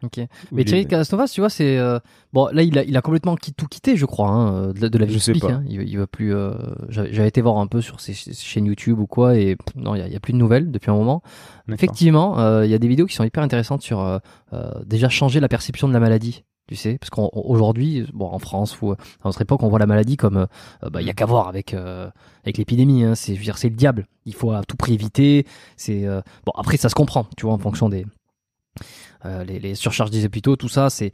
Ok. 0.04 0.20
Mais 0.52 0.64
Thierry 0.64 0.88
Casanova, 0.88 1.28
tu 1.28 1.42
vois, 1.42 1.50
c'est 1.50 1.78
euh, 1.78 2.00
bon. 2.34 2.48
Là, 2.54 2.64
il 2.64 2.78
a, 2.78 2.84
il 2.84 2.96
a 2.96 3.02
complètement 3.02 3.36
qui- 3.36 3.54
tout 3.54 3.68
quitté, 3.68 3.98
je 3.98 4.06
crois, 4.06 4.30
hein, 4.30 4.72
de, 4.72 4.82
la- 4.82 4.90
de 4.90 4.98
la 4.98 5.06
vie 5.06 5.14
Je 5.14 5.20
sais 5.20 5.34
publique. 5.34 5.50
pas. 5.50 5.56
hein. 5.56 5.64
Il, 5.68 5.82
il 5.82 5.98
va 5.98 6.08
plus. 6.08 6.34
euh, 6.34 6.54
J'avais 6.90 7.28
été 7.28 7.42
voir 7.42 7.58
un 7.58 7.68
peu 7.68 7.82
sur 7.82 8.00
ses, 8.00 8.14
ses 8.14 8.34
chaînes 8.34 8.66
YouTube 8.66 9.00
ou 9.00 9.08
quoi, 9.08 9.36
et 9.38 9.56
pff, 9.56 9.76
non, 9.76 9.96
il 9.96 10.08
y, 10.08 10.12
y 10.12 10.16
a 10.16 10.20
plus 10.20 10.34
de 10.34 10.38
nouvelles 10.38 10.72
depuis 10.72 10.90
un 10.90 10.96
moment. 10.96 11.22
Effectivement, 11.72 12.40
euh, 12.40 12.66
il 12.66 12.72
y 12.72 12.74
a 12.74 12.80
des 12.80 12.88
vidéos 12.88 13.06
qui 13.06 13.16
sont 13.16 13.24
hyper 13.24 13.44
intéressantes 13.44 13.82
sur 13.82 14.00
euh, 14.02 14.20
euh, 14.54 14.72
déjà 14.86 15.10
changer 15.10 15.40
la 15.40 15.48
perception 15.48 15.88
de 15.88 15.94
la 15.94 16.00
maladie. 16.00 16.44
Tu 16.68 16.76
sais, 16.76 17.00
parce 17.00 17.10
qu'aujourd'hui, 17.10 18.06
bon, 18.14 18.28
en 18.28 18.38
France 18.38 18.80
ou 18.82 18.92
à 18.92 18.96
notre 19.26 19.42
époque, 19.42 19.64
on 19.64 19.70
voit 19.70 19.80
la 19.80 19.88
maladie 19.88 20.18
comme, 20.18 20.38
euh, 20.38 20.46
euh, 20.84 20.90
bah, 20.92 21.02
il 21.02 21.08
y 21.08 21.10
a 21.10 21.14
qu'à 21.14 21.26
voir 21.26 21.48
avec 21.48 21.74
euh, 21.74 22.10
avec 22.44 22.58
l'épidémie. 22.60 23.04
Hein, 23.04 23.16
c'est, 23.16 23.34
je 23.34 23.40
veux 23.40 23.44
dire, 23.44 23.58
c'est 23.58 23.70
le 23.70 23.76
diable. 23.76 24.06
Il 24.26 24.36
faut 24.36 24.52
à 24.52 24.62
tout 24.64 24.78
prix 24.78 24.94
éviter. 24.94 25.48
C'est 25.78 26.06
euh, 26.06 26.22
bon. 26.46 26.52
Après, 26.56 26.78
ça 26.78 26.88
se 26.90 26.94
comprend, 26.96 27.26
tu 27.38 27.48
vois, 27.48 27.56
en 27.56 27.58
fonction 27.58 27.90
des 27.90 28.06
euh, 29.26 29.44
les, 29.44 29.60
les 29.60 29.76
surcharges 29.76 30.12
des 30.12 30.26
hôpitaux, 30.26 30.56
tout 30.56 30.70
ça, 30.70 30.90
c'est 30.90 31.12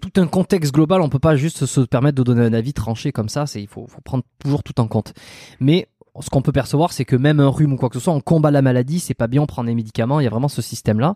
tout 0.00 0.20
un 0.20 0.26
contexte 0.26 0.72
global. 0.72 1.00
On 1.00 1.08
peut 1.08 1.18
pas 1.18 1.36
juste 1.36 1.66
se 1.66 1.80
permettre 1.80 2.16
de 2.16 2.22
donner 2.22 2.42
un 2.44 2.52
avis 2.52 2.72
tranché 2.72 3.12
comme 3.12 3.28
ça. 3.28 3.44
Il 3.54 3.66
faut 3.68 3.86
faut 3.86 4.00
prendre 4.02 4.24
toujours 4.38 4.62
tout 4.62 4.80
en 4.80 4.86
compte. 4.88 5.12
Mais 5.58 5.88
ce 6.20 6.28
qu'on 6.28 6.42
peut 6.42 6.52
percevoir, 6.52 6.92
c'est 6.92 7.04
que 7.04 7.14
même 7.14 7.38
un 7.38 7.48
rhume 7.48 7.72
ou 7.72 7.76
quoi 7.76 7.88
que 7.88 7.94
ce 7.94 8.00
soit, 8.00 8.12
on 8.12 8.20
combat 8.20 8.50
la 8.50 8.62
maladie, 8.62 8.98
c'est 8.98 9.14
pas 9.14 9.28
bien, 9.28 9.42
on 9.42 9.46
prend 9.46 9.62
des 9.62 9.74
médicaments, 9.76 10.18
il 10.20 10.24
y 10.24 10.26
a 10.26 10.30
vraiment 10.30 10.48
ce 10.48 10.60
système-là. 10.60 11.14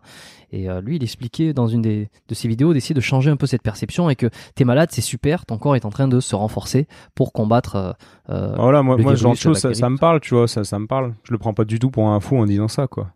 Et 0.52 0.70
euh, 0.70 0.80
lui, 0.80 0.96
il 0.96 1.02
expliquait 1.02 1.52
dans 1.52 1.66
une 1.66 1.82
des, 1.82 2.08
de 2.28 2.34
ses 2.34 2.46
vidéos 2.46 2.72
d'essayer 2.72 2.94
de 2.94 3.00
changer 3.00 3.28
un 3.30 3.36
peu 3.36 3.46
cette 3.46 3.62
perception 3.62 4.08
et 4.08 4.14
que 4.14 4.30
t'es 4.54 4.64
malade, 4.64 4.90
c'est 4.92 5.00
super, 5.00 5.46
ton 5.46 5.58
corps 5.58 5.74
est 5.74 5.84
en 5.84 5.90
train 5.90 6.06
de 6.06 6.20
se 6.20 6.36
renforcer 6.36 6.86
pour 7.16 7.32
combattre. 7.32 7.74
euh, 7.74 7.92
euh, 8.30 8.54
Voilà, 8.56 8.82
moi, 8.84 8.96
le 8.96 9.02
moi 9.02 9.16
ce 9.16 9.22
genre 9.22 9.34
choses, 9.34 9.58
ça, 9.58 9.74
ça 9.74 9.90
me 9.90 9.98
parle, 9.98 10.20
tu 10.20 10.34
vois, 10.34 10.46
ça, 10.46 10.62
ça 10.62 10.78
me 10.78 10.86
parle. 10.86 11.14
Je 11.24 11.32
le 11.32 11.38
prends 11.38 11.54
pas 11.54 11.64
du 11.64 11.78
tout 11.80 11.90
pour 11.90 12.08
un 12.08 12.20
fou 12.20 12.36
en 12.38 12.46
disant 12.46 12.68
ça, 12.68 12.86
quoi. 12.86 13.08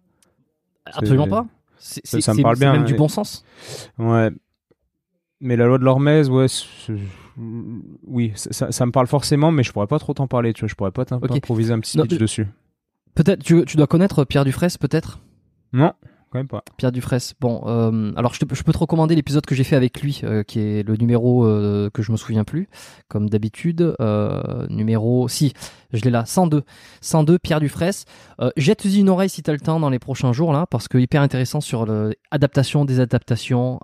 absolument 0.85 1.29
pas. 1.29 1.47
C'est, 1.79 2.05
ça- 2.07 2.17
c'est- 2.17 2.21
ça 2.21 2.33
me 2.33 2.37
c'est- 2.37 2.43
parle 2.43 2.57
c'est 2.57 2.61
bien, 2.61 2.73
même 2.73 2.85
du 2.85 2.95
bon 2.95 3.09
sens. 3.09 3.45
Ouais. 3.99 4.31
Mais 5.41 5.57
la 5.57 5.67
loi 5.67 5.79
de 5.79 5.85
l'Hormèse, 5.85 6.29
ouais, 6.31 6.49
c'est- 6.49 6.65
oui, 8.07 8.33
ça, 8.35 8.87
me 8.87 8.91
parle 8.91 9.07
forcément, 9.07 9.53
mais 9.53 9.63
je 9.63 9.73
pourrais 9.73 9.87
pas 9.87 9.99
trop 10.01 10.13
t'en 10.15 10.27
parler, 10.27 10.53
tu 10.53 10.61
vois, 10.63 10.69
je 10.69 10.75
pourrais 10.75 10.91
pas 10.91 11.05
t'im- 11.05 11.21
Ok. 11.23 11.31
improviser 11.31 11.73
un 11.73 11.79
petit 11.81 11.97
speech 11.99 12.19
dessus. 12.19 12.47
Peut-être, 13.15 13.43
tu, 13.45 13.65
tu 13.65 13.77
dois 13.77 13.87
connaître 13.87 14.25
Pierre 14.25 14.45
Dufresne, 14.45 14.71
peut-être? 14.81 15.21
Non, 15.73 15.93
quand 16.39 16.43
même 16.43 16.49
pas. 16.49 16.63
Pierre 16.77 16.93
Dufresne. 16.93 17.35
Bon, 17.41 17.63
euh, 17.67 18.13
alors 18.17 18.35
je, 18.35 18.41
te- 18.41 18.55
je 18.55 18.63
peux 18.63 18.73
te 18.73 18.79
recommander 18.79 19.15
l'épisode 19.15 19.45
que 19.47 19.55
j'ai 19.55 19.65
fait 19.65 19.77
avec 19.77 20.01
lui, 20.01 20.21
euh, 20.25 20.43
qui 20.43 20.61
est 20.61 20.87
le 20.87 20.97
numéro 20.97 21.45
euh, 21.47 21.91
que 21.93 22.03
je 22.03 22.13
me 22.13 22.17
souviens 22.17 22.45
plus, 22.45 22.69
comme 23.09 23.29
d'habitude. 23.31 23.95
Numéro, 24.71 25.29
si, 25.29 25.53
je 25.93 26.03
l'ai 26.03 26.11
là, 26.11 26.25
102. 26.25 26.63
102, 27.01 27.39
Pierre 27.39 27.61
Dufresne. 27.61 28.05
Jette-y 28.57 28.99
une 29.01 29.09
oreille 29.09 29.29
si 29.29 29.43
tu 29.43 29.51
as 29.51 29.53
le 29.53 29.61
temps 29.61 29.81
dans 29.81 29.91
les 29.91 29.99
prochains 29.99 30.33
jours, 30.33 30.53
là, 30.53 30.67
parce 30.71 30.89
que 30.89 30.99
hyper 30.99 31.23
intéressant 31.23 31.61
sur 31.61 31.87
l'adaptation, 31.87 32.85
désadaptation, 32.85 33.81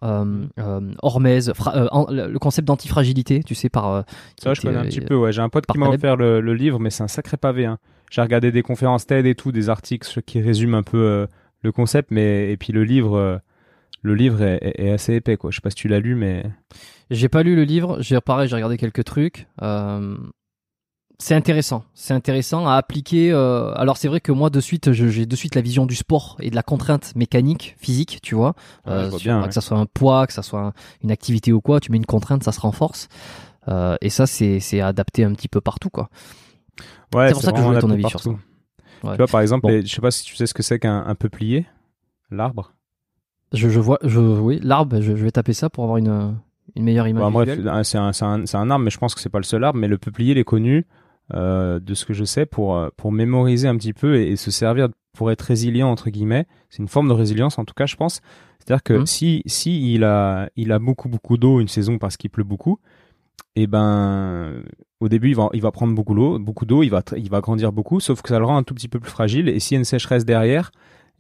hormèse, 1.03 1.53
fra- 1.55 1.77
euh, 1.77 1.89
en- 1.93 2.07
le 2.11 2.39
concept 2.39 2.67
d'antifragilité, 2.69 3.43
tu 3.43 3.55
sais, 3.55 3.69
par... 3.69 4.05
Ça, 4.43 4.55
je 4.55 4.61
connais 4.61 4.77
un 4.79 4.85
petit 4.85 5.01
peu, 5.01 5.17
ouais. 5.17 5.33
J'ai 5.33 5.43
un 5.43 5.49
pote 5.49 5.67
qui 5.67 5.79
m'a 5.79 5.87
offert 5.89 6.17
le, 6.17 6.41
le 6.41 6.55
livre, 6.55 6.79
mais 6.79 6.91
c'est 6.91 7.03
un 7.03 7.09
sacré 7.09 7.37
pavé, 7.37 7.67
hein. 7.67 7.79
J'ai 8.11 8.21
regardé 8.21 8.53
des 8.53 8.63
conférences 8.63 9.07
TED 9.07 9.27
et 9.27 9.35
tout, 9.35 9.51
des 9.51 9.69
articles 9.71 10.23
qui 10.23 10.41
résument 10.41 10.77
un 10.77 10.83
peu 10.85 11.27
le 11.65 11.73
concept, 11.73 12.11
mais 12.13 12.51
et 12.53 12.57
puis 12.57 12.73
le 12.73 12.85
livre, 12.85 13.17
euh, 13.17 13.39
le 14.03 14.15
livre 14.15 14.43
est, 14.43 14.59
est- 14.63 14.87
est 14.87 14.91
assez 14.93 15.15
épais, 15.15 15.37
quoi. 15.37 15.51
Je 15.51 15.57
sais 15.57 15.61
pas 15.63 15.71
si 15.71 15.77
tu 15.77 15.89
l'as 15.89 16.01
lu, 16.01 16.15
mais 16.15 16.45
J'ai 17.11 17.29
pas 17.29 17.43
lu 17.43 17.57
le 17.57 17.65
livre, 17.65 17.97
j'ai 18.01 18.21
pareil, 18.21 18.49
j'ai 18.49 18.55
regardé 18.55 18.77
quelques 18.77 19.05
trucs. 19.05 19.47
Euh, 19.63 20.17
c'est 21.19 21.35
intéressant, 21.35 21.85
c'est 21.95 22.13
intéressant 22.13 22.67
à 22.67 22.75
appliquer. 22.75 23.31
euh, 23.33 23.73
alors 23.75 23.97
c'est 23.97 24.09
vrai 24.09 24.21
que 24.21 24.33
moi 24.33 24.51
de 24.51 24.61
suite, 24.61 24.93
j'ai 24.93 25.27
de 25.27 25.37
suite 25.37 25.55
la 25.55 25.61
vision 25.63 25.87
du 25.87 25.95
sport 25.95 26.37
et 26.41 26.51
de 26.51 26.55
la 26.57 26.63
contrainte 26.65 27.13
mécanique, 27.15 27.77
physique, 27.79 28.19
tu 28.23 28.35
vois. 28.35 28.55
Euh, 28.89 29.11
sur- 29.11 29.19
bien, 29.21 29.41
ouais. 29.43 29.49
Que 29.49 29.55
ça 29.55 29.61
soit 29.61 29.79
un 29.79 29.87
poids, 29.87 30.27
que 30.27 30.33
ça 30.33 30.43
soit 30.43 30.61
un- 30.61 30.73
une 31.03 31.11
activité 31.13 31.53
ou 31.53 31.61
quoi, 31.61 31.79
tu 31.81 31.91
mets 31.93 31.99
une 31.99 32.07
contrainte, 32.07 32.43
ça 32.43 32.53
se 32.53 32.61
renforce. 32.61 33.09
Et 34.03 34.11
ça, 34.11 34.27
c'est 34.27 34.81
adapté 34.81 35.25
un 35.25 35.33
petit 35.33 35.49
peu 35.49 35.61
partout, 35.63 35.89
quoi. 35.89 36.11
ouais, 37.15 37.29
C'est 37.29 37.33
pour 37.35 37.43
ça 37.43 37.53
que 37.53 37.59
je 37.59 37.63
voulais 37.63 37.79
ton 37.81 37.91
avis 37.91 38.03
sur 38.09 38.21
partout. 38.21 38.39
Ouais. 39.05 39.13
Tu 39.13 39.17
vois, 39.19 39.27
par 39.27 39.41
exemple, 39.41 39.67
Bon. 39.67 39.83
je 39.85 39.87
sais 39.93 40.01
pas 40.01 40.11
si 40.11 40.25
tu 40.25 40.35
sais 40.37 40.47
ce 40.47 40.55
que 40.55 40.63
c'est 40.63 40.79
qu'un 40.79 41.05
un 41.07 41.15
peuplier, 41.15 41.67
l'arbre. 42.31 42.73
Je, 43.53 43.69
je 43.69 43.79
vois, 43.81 43.99
je, 44.03 44.19
oui, 44.21 44.59
l'arbre, 44.63 45.01
je, 45.01 45.15
je 45.15 45.25
vais 45.25 45.31
taper 45.31 45.53
ça 45.53 45.71
pour 45.71 45.85
avoir 45.85 45.99
une, 45.99 46.37
une 46.75 46.83
meilleure 46.85 47.07
image. 47.07 47.23
Bah, 47.23 47.31
bref, 47.31 47.59
c'est 47.85 47.99
un, 47.99 48.13
c'est 48.13 48.25
un, 48.25 48.47
c'est 48.47 48.57
un 48.57 48.71
arbre, 48.71 48.85
mais 48.85 48.91
je 48.91 48.99
pense 48.99 49.15
que 49.15 49.21
c'est 49.21 49.29
pas 49.29 49.39
le 49.39 49.45
seul 49.45 49.63
arbre. 49.63 49.79
Mais 49.79 49.87
le 49.89 49.99
peuplier, 49.99 50.33
il 50.33 50.39
est 50.39 50.45
connu, 50.45 50.87
euh, 51.35 51.79
de 51.81 51.95
ce 51.95 52.05
que 52.05 52.13
je 52.15 52.25
sais, 52.25 52.47
pour, 52.47 52.77
euh, 52.77 52.89
pour 52.97 53.13
mémoriser 53.13 53.69
un 53.69 53.77
petit 53.77 53.93
peu 53.93 54.17
et, 54.17 54.33
et 54.33 54.37
se 54.37 54.51
servir 54.51 54.89
pour 55.17 55.31
être 55.31 55.43
résilient, 55.43 55.89
entre 55.91 56.11
guillemets. 56.11 56.47
C'est 56.71 56.79
une 56.83 56.89
forme 56.89 57.09
de 57.09 57.13
résilience, 57.15 57.59
en 57.59 57.65
tout 57.65 57.75
cas, 57.75 57.87
je 57.87 57.95
pense. 57.97 58.21
C'est-à-dire 58.59 58.83
que 58.83 58.95
Mhm. 58.95 59.07
si, 59.07 59.43
si 59.47 59.95
il 59.95 60.03
a, 60.05 60.49
il 60.57 60.73
a 60.73 60.79
beaucoup, 60.79 61.09
beaucoup 61.09 61.37
d'eau 61.37 61.61
une 61.61 61.69
saison 61.69 61.99
parce 61.99 62.17
qu'il 62.17 62.31
pleut 62.31 62.45
beaucoup, 62.45 62.79
et 63.57 63.67
ben 63.67 64.63
au 65.01 65.09
début 65.09 65.31
il 65.31 65.37
va 65.37 65.49
il 65.53 65.63
va 65.63 65.71
prendre 65.71 65.95
beaucoup 65.95 66.15
d'eau, 66.15 66.39
beaucoup 66.39 66.67
d'eau, 66.67 66.83
il 66.83 66.91
va 66.91 67.03
il 67.17 67.31
va 67.31 67.41
grandir 67.41 67.73
beaucoup, 67.73 68.01
sauf 68.01 68.23
que 68.23 68.29
ça 68.29 68.39
le 68.39 68.45
rend 68.45 68.57
un 68.57 68.63
tout 68.63 68.75
petit 68.75 68.89
peu 68.89 69.01
plus 69.01 69.11
fragile. 69.11 69.49
Et 69.49 69.61
s'il 69.61 69.75
y 69.75 69.79
a 69.79 69.81
une 69.81 69.85
sécheresse 69.85 70.25
derrière, 70.25 70.71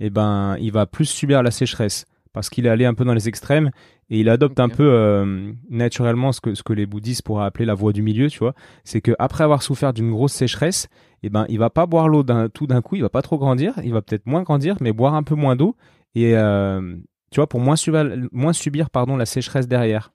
et 0.00 0.10
ben 0.10 0.56
il 0.60 0.72
va 0.72 0.86
plus 0.86 1.06
subir 1.06 1.42
la 1.42 1.50
sécheresse 1.50 2.06
parce 2.32 2.50
qu'il 2.50 2.66
est 2.66 2.68
allé 2.68 2.84
un 2.84 2.94
peu 2.94 3.04
dans 3.04 3.14
les 3.14 3.28
extrêmes 3.28 3.70
et 4.10 4.20
il 4.20 4.28
adopte 4.28 4.58
un 4.60 4.68
peu 4.68 4.84
euh, 4.84 5.52
naturellement 5.70 6.32
ce 6.32 6.40
que 6.40 6.54
ce 6.54 6.62
que 6.62 6.72
les 6.72 6.86
bouddhistes 6.86 7.22
pourraient 7.22 7.46
appeler 7.46 7.64
la 7.64 7.74
voie 7.74 7.92
du 7.92 8.02
milieu, 8.02 8.28
tu 8.28 8.40
vois. 8.40 8.54
C'est 8.82 9.00
que 9.00 9.12
après 9.18 9.44
avoir 9.44 9.62
souffert 9.62 9.92
d'une 9.92 10.10
grosse 10.10 10.32
sécheresse, 10.32 10.88
et 11.22 11.30
ben 11.30 11.46
il 11.48 11.58
va 11.58 11.70
pas 11.70 11.86
boire 11.86 12.08
l'eau 12.08 12.22
d'un 12.22 12.48
tout 12.48 12.66
d'un 12.66 12.82
coup, 12.82 12.96
il 12.96 13.02
va 13.02 13.08
pas 13.08 13.22
trop 13.22 13.38
grandir, 13.38 13.74
il 13.84 13.92
va 13.92 14.02
peut-être 14.02 14.26
moins 14.26 14.42
grandir, 14.42 14.76
mais 14.80 14.92
boire 14.92 15.14
un 15.14 15.22
peu 15.22 15.34
moins 15.36 15.56
d'eau 15.56 15.76
et 16.14 16.36
euh, 16.36 16.96
tu 17.30 17.40
vois 17.40 17.48
pour 17.48 17.60
moins 17.60 17.76
subir 17.76 18.04
moins 18.32 18.52
subir 18.52 18.90
pardon 18.90 19.16
la 19.16 19.26
sécheresse 19.26 19.68
derrière. 19.68 20.13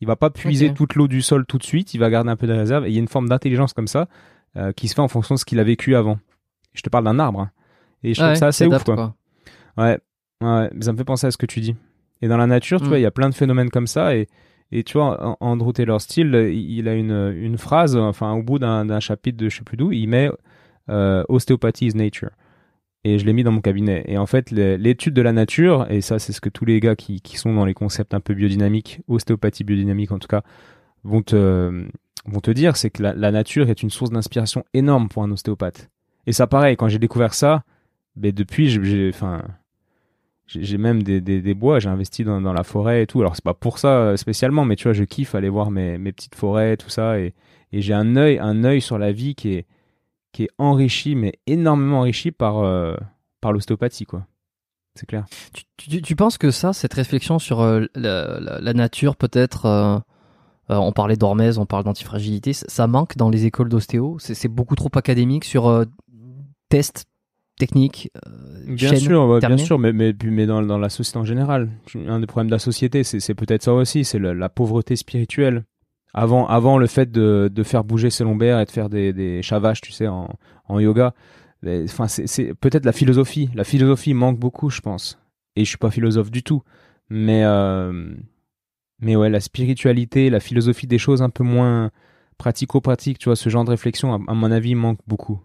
Il 0.00 0.06
va 0.06 0.16
pas 0.16 0.30
puiser 0.30 0.72
toute 0.72 0.94
l'eau 0.94 1.08
du 1.08 1.20
sol 1.20 1.44
tout 1.44 1.58
de 1.58 1.62
suite, 1.62 1.92
il 1.94 1.98
va 1.98 2.08
garder 2.08 2.30
un 2.30 2.36
peu 2.36 2.46
de 2.46 2.52
réserve. 2.52 2.86
Et 2.86 2.88
il 2.88 2.94
y 2.94 2.96
a 2.96 3.00
une 3.00 3.08
forme 3.08 3.28
d'intelligence 3.28 3.72
comme 3.72 3.86
ça 3.86 4.08
euh, 4.56 4.72
qui 4.72 4.88
se 4.88 4.94
fait 4.94 5.02
en 5.02 5.08
fonction 5.08 5.34
de 5.34 5.40
ce 5.40 5.44
qu'il 5.44 5.60
a 5.60 5.64
vécu 5.64 5.94
avant. 5.94 6.18
Je 6.72 6.82
te 6.82 6.88
parle 6.88 7.04
d'un 7.04 7.18
arbre. 7.18 7.40
Hein. 7.40 7.50
Et 8.02 8.14
je 8.14 8.22
trouve 8.22 8.34
ça 8.34 8.46
assez 8.46 8.66
ouf, 8.66 8.82
quoi. 8.82 9.14
Ouais. 9.76 9.98
ouais, 10.42 10.70
mais 10.72 10.82
ça 10.82 10.92
me 10.92 10.96
fait 10.96 11.04
penser 11.04 11.26
à 11.26 11.30
ce 11.30 11.36
que 11.36 11.46
tu 11.46 11.60
dis. 11.60 11.76
Et 12.22 12.28
dans 12.28 12.38
la 12.38 12.46
nature, 12.46 12.78
tu 12.78 12.86
mm. 12.86 12.88
vois, 12.88 12.98
il 12.98 13.02
y 13.02 13.06
a 13.06 13.10
plein 13.10 13.28
de 13.28 13.34
phénomènes 13.34 13.70
comme 13.70 13.86
ça. 13.86 14.16
Et, 14.16 14.28
et 14.72 14.84
tu 14.84 14.96
vois, 14.96 15.36
Andrew 15.40 15.72
Taylor 15.72 16.00
Steele, 16.00 16.50
il 16.54 16.88
a 16.88 16.94
une, 16.94 17.34
une 17.36 17.58
phrase, 17.58 17.96
enfin, 17.96 18.32
au 18.32 18.42
bout 18.42 18.58
d'un 18.58 19.00
chapitre 19.00 19.36
de 19.36 19.48
je 19.48 19.58
sais 19.58 19.64
plus 19.64 19.76
d'où, 19.76 19.92
il 19.92 20.06
met 20.06 20.30
euh, 20.88 21.24
Osteopathy 21.28 21.88
is 21.88 21.94
nature 21.94 22.30
et 23.04 23.18
je 23.18 23.24
l'ai 23.24 23.32
mis 23.32 23.42
dans 23.42 23.52
mon 23.52 23.60
cabinet. 23.60 24.04
Et 24.06 24.18
en 24.18 24.26
fait, 24.26 24.50
l'étude 24.50 25.14
de 25.14 25.22
la 25.22 25.32
nature, 25.32 25.86
et 25.90 26.00
ça 26.00 26.18
c'est 26.18 26.32
ce 26.32 26.40
que 26.40 26.48
tous 26.48 26.64
les 26.64 26.80
gars 26.80 26.96
qui, 26.96 27.20
sont 27.36 27.54
dans 27.54 27.64
les 27.64 27.74
concepts 27.74 28.14
un 28.14 28.20
peu 28.20 28.34
biodynamiques, 28.34 29.00
ostéopathie 29.08 29.64
biodynamique 29.64 30.12
en 30.12 30.18
tout 30.18 30.28
cas, 30.28 30.42
vont 31.04 31.22
te, 31.22 31.86
vont 32.26 32.40
te 32.40 32.50
dire, 32.50 32.76
c'est 32.76 32.90
que 32.90 33.02
la, 33.02 33.30
nature 33.30 33.70
est 33.70 33.82
une 33.82 33.90
source 33.90 34.10
d'inspiration 34.10 34.64
énorme 34.74 35.08
pour 35.08 35.22
un 35.22 35.30
ostéopathe. 35.30 35.90
Et 36.26 36.32
ça 36.32 36.46
pareil, 36.46 36.76
quand 36.76 36.88
j'ai 36.88 36.98
découvert 36.98 37.32
ça, 37.32 37.64
ben 38.16 38.32
depuis, 38.32 38.68
j'ai, 38.68 38.78
même 40.78 41.02
des, 41.02 41.20
des, 41.20 41.54
bois, 41.54 41.78
j'ai 41.78 41.88
investi 41.88 42.24
dans, 42.24 42.42
dans, 42.42 42.52
la 42.52 42.64
forêt 42.64 43.02
et 43.02 43.06
tout. 43.06 43.20
Alors 43.20 43.34
c'est 43.34 43.44
pas 43.44 43.54
pour 43.54 43.78
ça 43.78 43.88
euh, 43.88 44.16
spécialement, 44.16 44.66
mais 44.66 44.76
tu 44.76 44.84
vois, 44.84 44.92
je 44.92 45.04
kiffe 45.04 45.34
aller 45.34 45.48
voir 45.48 45.70
mes, 45.70 45.96
mes 45.96 46.12
petites 46.12 46.34
forêts, 46.34 46.76
tout 46.76 46.90
ça, 46.90 47.18
et, 47.18 47.32
et 47.72 47.80
j'ai 47.80 47.94
un 47.94 48.16
œil, 48.16 48.38
un 48.38 48.64
œil 48.64 48.82
sur 48.82 48.98
la 48.98 49.12
vie 49.12 49.34
qui 49.34 49.54
est 49.54 49.66
qui 50.32 50.44
est 50.44 50.50
enrichi, 50.58 51.14
mais 51.14 51.38
énormément 51.46 52.00
enrichi 52.00 52.30
par, 52.30 52.58
euh, 52.58 52.94
par 53.40 53.52
l'ostéopathie, 53.52 54.06
quoi. 54.06 54.26
C'est 54.94 55.06
clair. 55.06 55.24
Tu, 55.76 56.02
tu, 56.02 56.16
penses 56.16 56.36
que 56.36 56.50
ça, 56.50 56.72
cette 56.72 56.94
réflexion 56.94 57.38
sur 57.38 57.60
euh, 57.60 57.86
la, 57.94 58.72
nature, 58.72 59.16
peut-être, 59.16 59.66
euh, 59.66 59.98
on 60.68 60.92
parlait 60.92 61.16
d'hormèse, 61.16 61.58
on 61.58 61.66
parle 61.66 61.84
d'antifragilité, 61.84 62.52
ça 62.52 62.86
manque 62.86 63.16
dans 63.16 63.30
les 63.30 63.46
écoles 63.46 63.68
d'ostéo? 63.68 64.16
C'est 64.18 64.48
beaucoup 64.48 64.74
trop 64.74 64.90
académique 64.94 65.44
sur 65.44 65.84
tests 66.68 67.06
techniques 67.56 68.10
Bien 68.66 68.96
sûr, 68.96 69.38
bien 69.38 69.56
sûr, 69.56 69.78
mais, 69.78 69.92
mais, 69.92 70.12
mais 70.24 70.46
dans, 70.46 70.60
dans, 70.62 70.78
la 70.78 70.88
société 70.88 71.18
en 71.18 71.24
général. 71.24 71.70
Un 71.94 72.18
des 72.18 72.26
problèmes 72.26 72.48
de 72.48 72.54
la 72.54 72.58
société, 72.58 73.04
c'est 73.04 73.34
peut-être 73.34 73.62
ça 73.62 73.72
aussi, 73.72 74.04
c'est 74.04 74.18
la 74.18 74.48
pauvreté 74.48 74.96
spirituelle. 74.96 75.64
Avant, 76.12 76.46
avant 76.46 76.78
le 76.78 76.86
fait 76.86 77.10
de, 77.10 77.50
de 77.52 77.62
faire 77.62 77.84
bouger 77.84 78.10
ses 78.10 78.24
lombaires 78.24 78.58
et 78.58 78.64
de 78.64 78.70
faire 78.70 78.88
des, 78.88 79.12
des 79.12 79.42
chavages, 79.42 79.80
tu 79.80 79.92
sais, 79.92 80.08
en, 80.08 80.28
en 80.66 80.80
yoga. 80.80 81.14
Enfin, 81.64 82.08
c'est 82.08 82.54
peut-être 82.54 82.84
la 82.84 82.92
philosophie. 82.92 83.50
La 83.54 83.64
philosophie 83.64 84.14
manque 84.14 84.38
beaucoup, 84.38 84.70
je 84.70 84.80
pense. 84.80 85.18
Et 85.56 85.64
je 85.64 85.68
suis 85.68 85.78
pas 85.78 85.90
philosophe 85.90 86.30
du 86.30 86.42
tout. 86.42 86.62
Mais, 87.10 87.44
euh, 87.44 88.14
mais 89.00 89.14
ouais, 89.16 89.30
la 89.30 89.40
spiritualité, 89.40 90.30
la 90.30 90.40
philosophie 90.40 90.86
des 90.86 90.98
choses 90.98 91.22
un 91.22 91.30
peu 91.30 91.44
moins 91.44 91.90
pratico-pratiques, 92.38 93.18
tu 93.18 93.28
vois, 93.28 93.36
ce 93.36 93.50
genre 93.50 93.64
de 93.64 93.70
réflexion, 93.70 94.14
à, 94.14 94.34
mon 94.34 94.50
avis, 94.50 94.74
manque 94.74 95.00
beaucoup. 95.06 95.40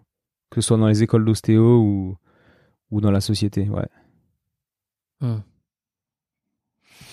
Que 0.50 0.60
ce 0.60 0.68
soit 0.68 0.78
dans 0.78 0.86
les 0.86 1.02
écoles 1.02 1.24
d'ostéo 1.24 1.78
ou, 1.80 2.16
ou 2.90 3.00
dans 3.00 3.10
la 3.10 3.20
société, 3.20 3.68
ouais. 3.68 3.88
Hum 5.20 5.42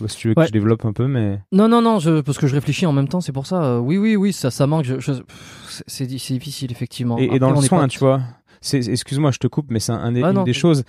si 0.07 0.17
tu 0.17 0.27
veux 0.29 0.35
que 0.35 0.45
je 0.45 0.51
développe 0.51 0.85
un 0.85 0.93
peu, 0.93 1.07
mais. 1.07 1.39
Non, 1.51 1.67
non, 1.67 1.81
non, 1.81 1.99
je, 1.99 2.21
parce 2.21 2.37
que 2.37 2.47
je 2.47 2.55
réfléchis 2.55 2.85
en 2.85 2.93
même 2.93 3.07
temps, 3.07 3.21
c'est 3.21 3.31
pour 3.31 3.45
ça. 3.45 3.63
Euh, 3.63 3.79
oui, 3.79 3.97
oui, 3.97 4.15
oui, 4.15 4.33
ça, 4.33 4.51
ça 4.51 4.67
manque. 4.67 4.85
c'est 5.87 6.05
difficile, 6.05 6.71
effectivement. 6.71 7.17
Et, 7.17 7.39
dans 7.39 7.51
le 7.51 7.61
soin, 7.61 7.87
tu 7.87 7.99
vois. 7.99 8.21
Excuse-moi, 8.71 9.31
je 9.31 9.39
te 9.39 9.47
coupe, 9.47 9.67
mais 9.69 9.79
c'est 9.79 9.91
un, 9.91 10.15
ah, 10.23 10.31
une 10.31 10.43
des 10.45 10.53
choses 10.53 10.83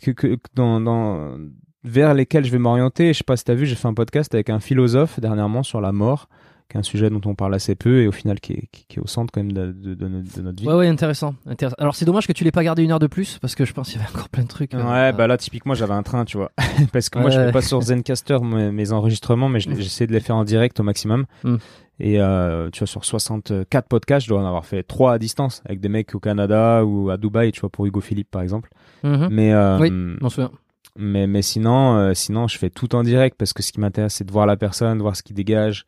que, 0.00 0.12
que 0.12 0.38
dans, 0.54 0.80
dans, 0.80 1.36
vers 1.84 2.14
lesquelles 2.14 2.44
je 2.44 2.50
vais 2.50 2.58
m'orienter. 2.58 3.12
Je 3.12 3.18
sais 3.18 3.24
pas 3.24 3.36
si 3.36 3.44
tu 3.44 3.50
as 3.50 3.54
vu, 3.54 3.66
j'ai 3.66 3.74
fait 3.74 3.88
un 3.88 3.94
podcast 3.94 4.34
avec 4.34 4.48
un 4.50 4.60
philosophe 4.60 5.20
dernièrement 5.20 5.62
sur 5.62 5.80
la 5.80 5.92
mort 5.92 6.28
qui 6.68 6.76
est 6.76 6.80
un 6.80 6.82
sujet 6.82 7.10
dont 7.10 7.20
on 7.24 7.34
parle 7.34 7.54
assez 7.54 7.74
peu 7.74 8.02
et 8.02 8.08
au 8.08 8.12
final 8.12 8.40
qui 8.40 8.52
est, 8.52 8.68
qui, 8.70 8.98
est 8.98 9.00
au 9.00 9.06
centre 9.06 9.32
quand 9.32 9.42
même 9.42 9.52
de, 9.52 9.72
de, 9.72 9.94
de, 9.94 10.42
notre 10.42 10.60
vie. 10.60 10.68
Ouais, 10.68 10.74
ouais, 10.74 10.88
intéressant. 10.88 11.34
Alors 11.78 11.94
c'est 11.94 12.04
dommage 12.04 12.26
que 12.26 12.32
tu 12.32 12.44
l'aies 12.44 12.52
pas 12.52 12.64
gardé 12.64 12.82
une 12.82 12.92
heure 12.92 12.98
de 12.98 13.06
plus 13.06 13.38
parce 13.38 13.54
que 13.54 13.64
je 13.64 13.72
pense 13.72 13.88
qu'il 13.90 14.00
y 14.00 14.02
avait 14.02 14.12
encore 14.12 14.28
plein 14.28 14.42
de 14.42 14.48
trucs. 14.48 14.74
Euh, 14.74 14.82
ouais, 14.82 15.12
bah 15.12 15.26
là 15.26 15.36
typiquement 15.36 15.74
j'avais 15.74 15.94
un 15.94 16.02
train, 16.02 16.24
tu 16.24 16.36
vois, 16.36 16.52
parce 16.92 17.08
que 17.08 17.18
moi 17.18 17.30
je 17.30 17.38
fais 17.38 17.52
pas 17.52 17.62
sur 17.62 17.80
Zencaster 17.80 18.38
mes, 18.42 18.92
enregistrements, 18.92 19.48
mais 19.48 19.60
j'essaie 19.60 20.06
de 20.06 20.12
les 20.12 20.20
faire 20.20 20.36
en 20.36 20.44
direct 20.44 20.78
au 20.80 20.82
maximum. 20.82 21.24
Hmm. 21.44 21.56
Et 22.00 22.20
euh, 22.20 22.70
tu 22.70 22.80
vois, 22.80 22.86
sur 22.86 23.04
64 23.04 23.88
podcasts, 23.88 24.26
je 24.26 24.30
dois 24.30 24.40
en 24.40 24.46
avoir 24.46 24.64
fait 24.64 24.84
3 24.84 25.14
à 25.14 25.18
distance 25.18 25.62
avec 25.64 25.80
des 25.80 25.88
mecs 25.88 26.14
au 26.14 26.20
Canada 26.20 26.84
ou 26.84 27.10
à 27.10 27.16
Dubaï, 27.16 27.50
tu 27.50 27.60
vois, 27.60 27.70
pour 27.70 27.86
Hugo 27.86 28.00
Philippe 28.00 28.30
par 28.30 28.42
exemple. 28.42 28.70
Mhm. 29.02 29.28
Mais 29.30 29.52
euh, 29.52 29.78
oui, 29.78 29.90
m'en 29.90 30.28
souviens. 30.28 30.52
Mais, 30.96 31.26
mais 31.26 31.42
sinon, 31.42 31.96
euh, 31.96 32.14
sinon, 32.14 32.48
je 32.48 32.58
fais 32.58 32.70
tout 32.70 32.94
en 32.94 33.02
direct 33.02 33.36
parce 33.38 33.52
que 33.52 33.62
ce 33.62 33.72
qui 33.72 33.80
m'intéresse, 33.80 34.14
c'est 34.14 34.24
de 34.24 34.32
voir 34.32 34.46
la 34.46 34.56
personne, 34.56 34.98
de 34.98 35.02
voir 35.02 35.14
ce 35.14 35.22
qui 35.22 35.32
dégage, 35.32 35.86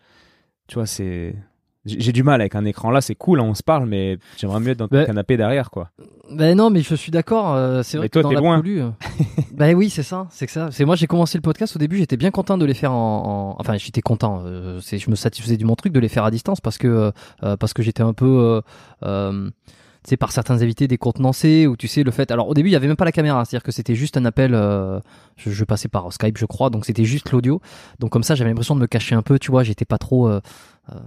tu 0.70 0.76
vois, 0.76 0.86
c'est. 0.86 1.34
J'ai 1.84 2.12
du 2.12 2.22
mal 2.22 2.42
avec 2.42 2.54
un 2.54 2.64
écran 2.66 2.90
là, 2.90 3.00
c'est 3.00 3.14
cool, 3.14 3.40
hein, 3.40 3.44
on 3.44 3.54
se 3.54 3.62
parle, 3.62 3.86
mais 3.86 4.18
j'aimerais 4.36 4.60
mieux 4.60 4.70
être 4.70 4.78
dans 4.78 4.86
ton 4.86 5.04
canapé 5.04 5.38
derrière, 5.38 5.70
quoi. 5.70 5.90
Ben 6.30 6.56
non, 6.56 6.70
mais 6.70 6.82
je 6.82 6.94
suis 6.94 7.10
d'accord. 7.10 7.54
Euh, 7.54 7.82
c'est 7.82 7.96
vrai 7.96 8.10
toi, 8.10 8.22
que 8.22 8.34
dans 8.34 8.40
loin. 8.40 8.62
Euh, 8.64 8.90
ben 9.52 9.74
oui, 9.74 9.88
c'est 9.88 10.02
ça, 10.02 10.28
c'est 10.30 10.46
que 10.46 10.52
ça. 10.52 10.68
C'est 10.70 10.84
moi, 10.84 10.94
j'ai 10.94 11.06
commencé 11.06 11.38
le 11.38 11.42
podcast 11.42 11.74
au 11.74 11.78
début, 11.78 11.96
j'étais 11.96 12.18
bien 12.18 12.30
content 12.30 12.56
de 12.58 12.66
les 12.66 12.74
faire 12.74 12.92
en, 12.92 13.56
enfin, 13.58 13.78
j'étais 13.78 14.02
content. 14.02 14.42
Euh, 14.44 14.78
c'est, 14.80 14.98
je 14.98 15.10
me 15.10 15.16
satisfaisais 15.16 15.56
du 15.56 15.64
mon 15.64 15.74
truc 15.74 15.92
de 15.92 15.98
les 15.98 16.08
faire 16.08 16.24
à 16.24 16.30
distance 16.30 16.60
parce 16.60 16.78
que 16.78 17.12
parce 17.40 17.72
que 17.72 17.82
j'étais 17.82 18.02
un 18.02 18.12
peu 18.12 18.62
tu 20.02 20.10
sais, 20.10 20.16
par 20.16 20.32
certains 20.32 20.62
invités 20.62 20.88
décontenancés, 20.88 21.66
ou 21.66 21.76
tu 21.76 21.86
sais, 21.86 22.02
le 22.02 22.10
fait. 22.10 22.30
Alors, 22.30 22.48
au 22.48 22.54
début, 22.54 22.70
il 22.70 22.72
y 22.72 22.76
avait 22.76 22.86
même 22.86 22.96
pas 22.96 23.04
la 23.04 23.12
caméra, 23.12 23.44
c'est-à-dire 23.44 23.62
que 23.62 23.72
c'était 23.72 23.94
juste 23.94 24.16
un 24.16 24.24
appel. 24.24 24.54
Euh, 24.54 24.98
je, 25.36 25.64
passais 25.64 25.88
par 25.88 26.10
Skype, 26.12 26.38
je 26.38 26.46
crois, 26.46 26.70
donc 26.70 26.86
c'était 26.86 27.04
juste 27.04 27.30
l'audio. 27.32 27.60
Donc, 27.98 28.10
comme 28.10 28.22
ça, 28.22 28.34
j'avais 28.34 28.48
l'impression 28.48 28.74
de 28.74 28.80
me 28.80 28.86
cacher 28.86 29.14
un 29.14 29.22
peu, 29.22 29.38
tu 29.38 29.50
vois, 29.50 29.62
j'étais 29.62 29.84
pas 29.84 29.98
trop. 29.98 30.28
Euh, 30.28 30.40
euh, 30.90 30.98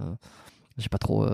j'ai 0.76 0.88
pas 0.88 0.98
trop 0.98 1.24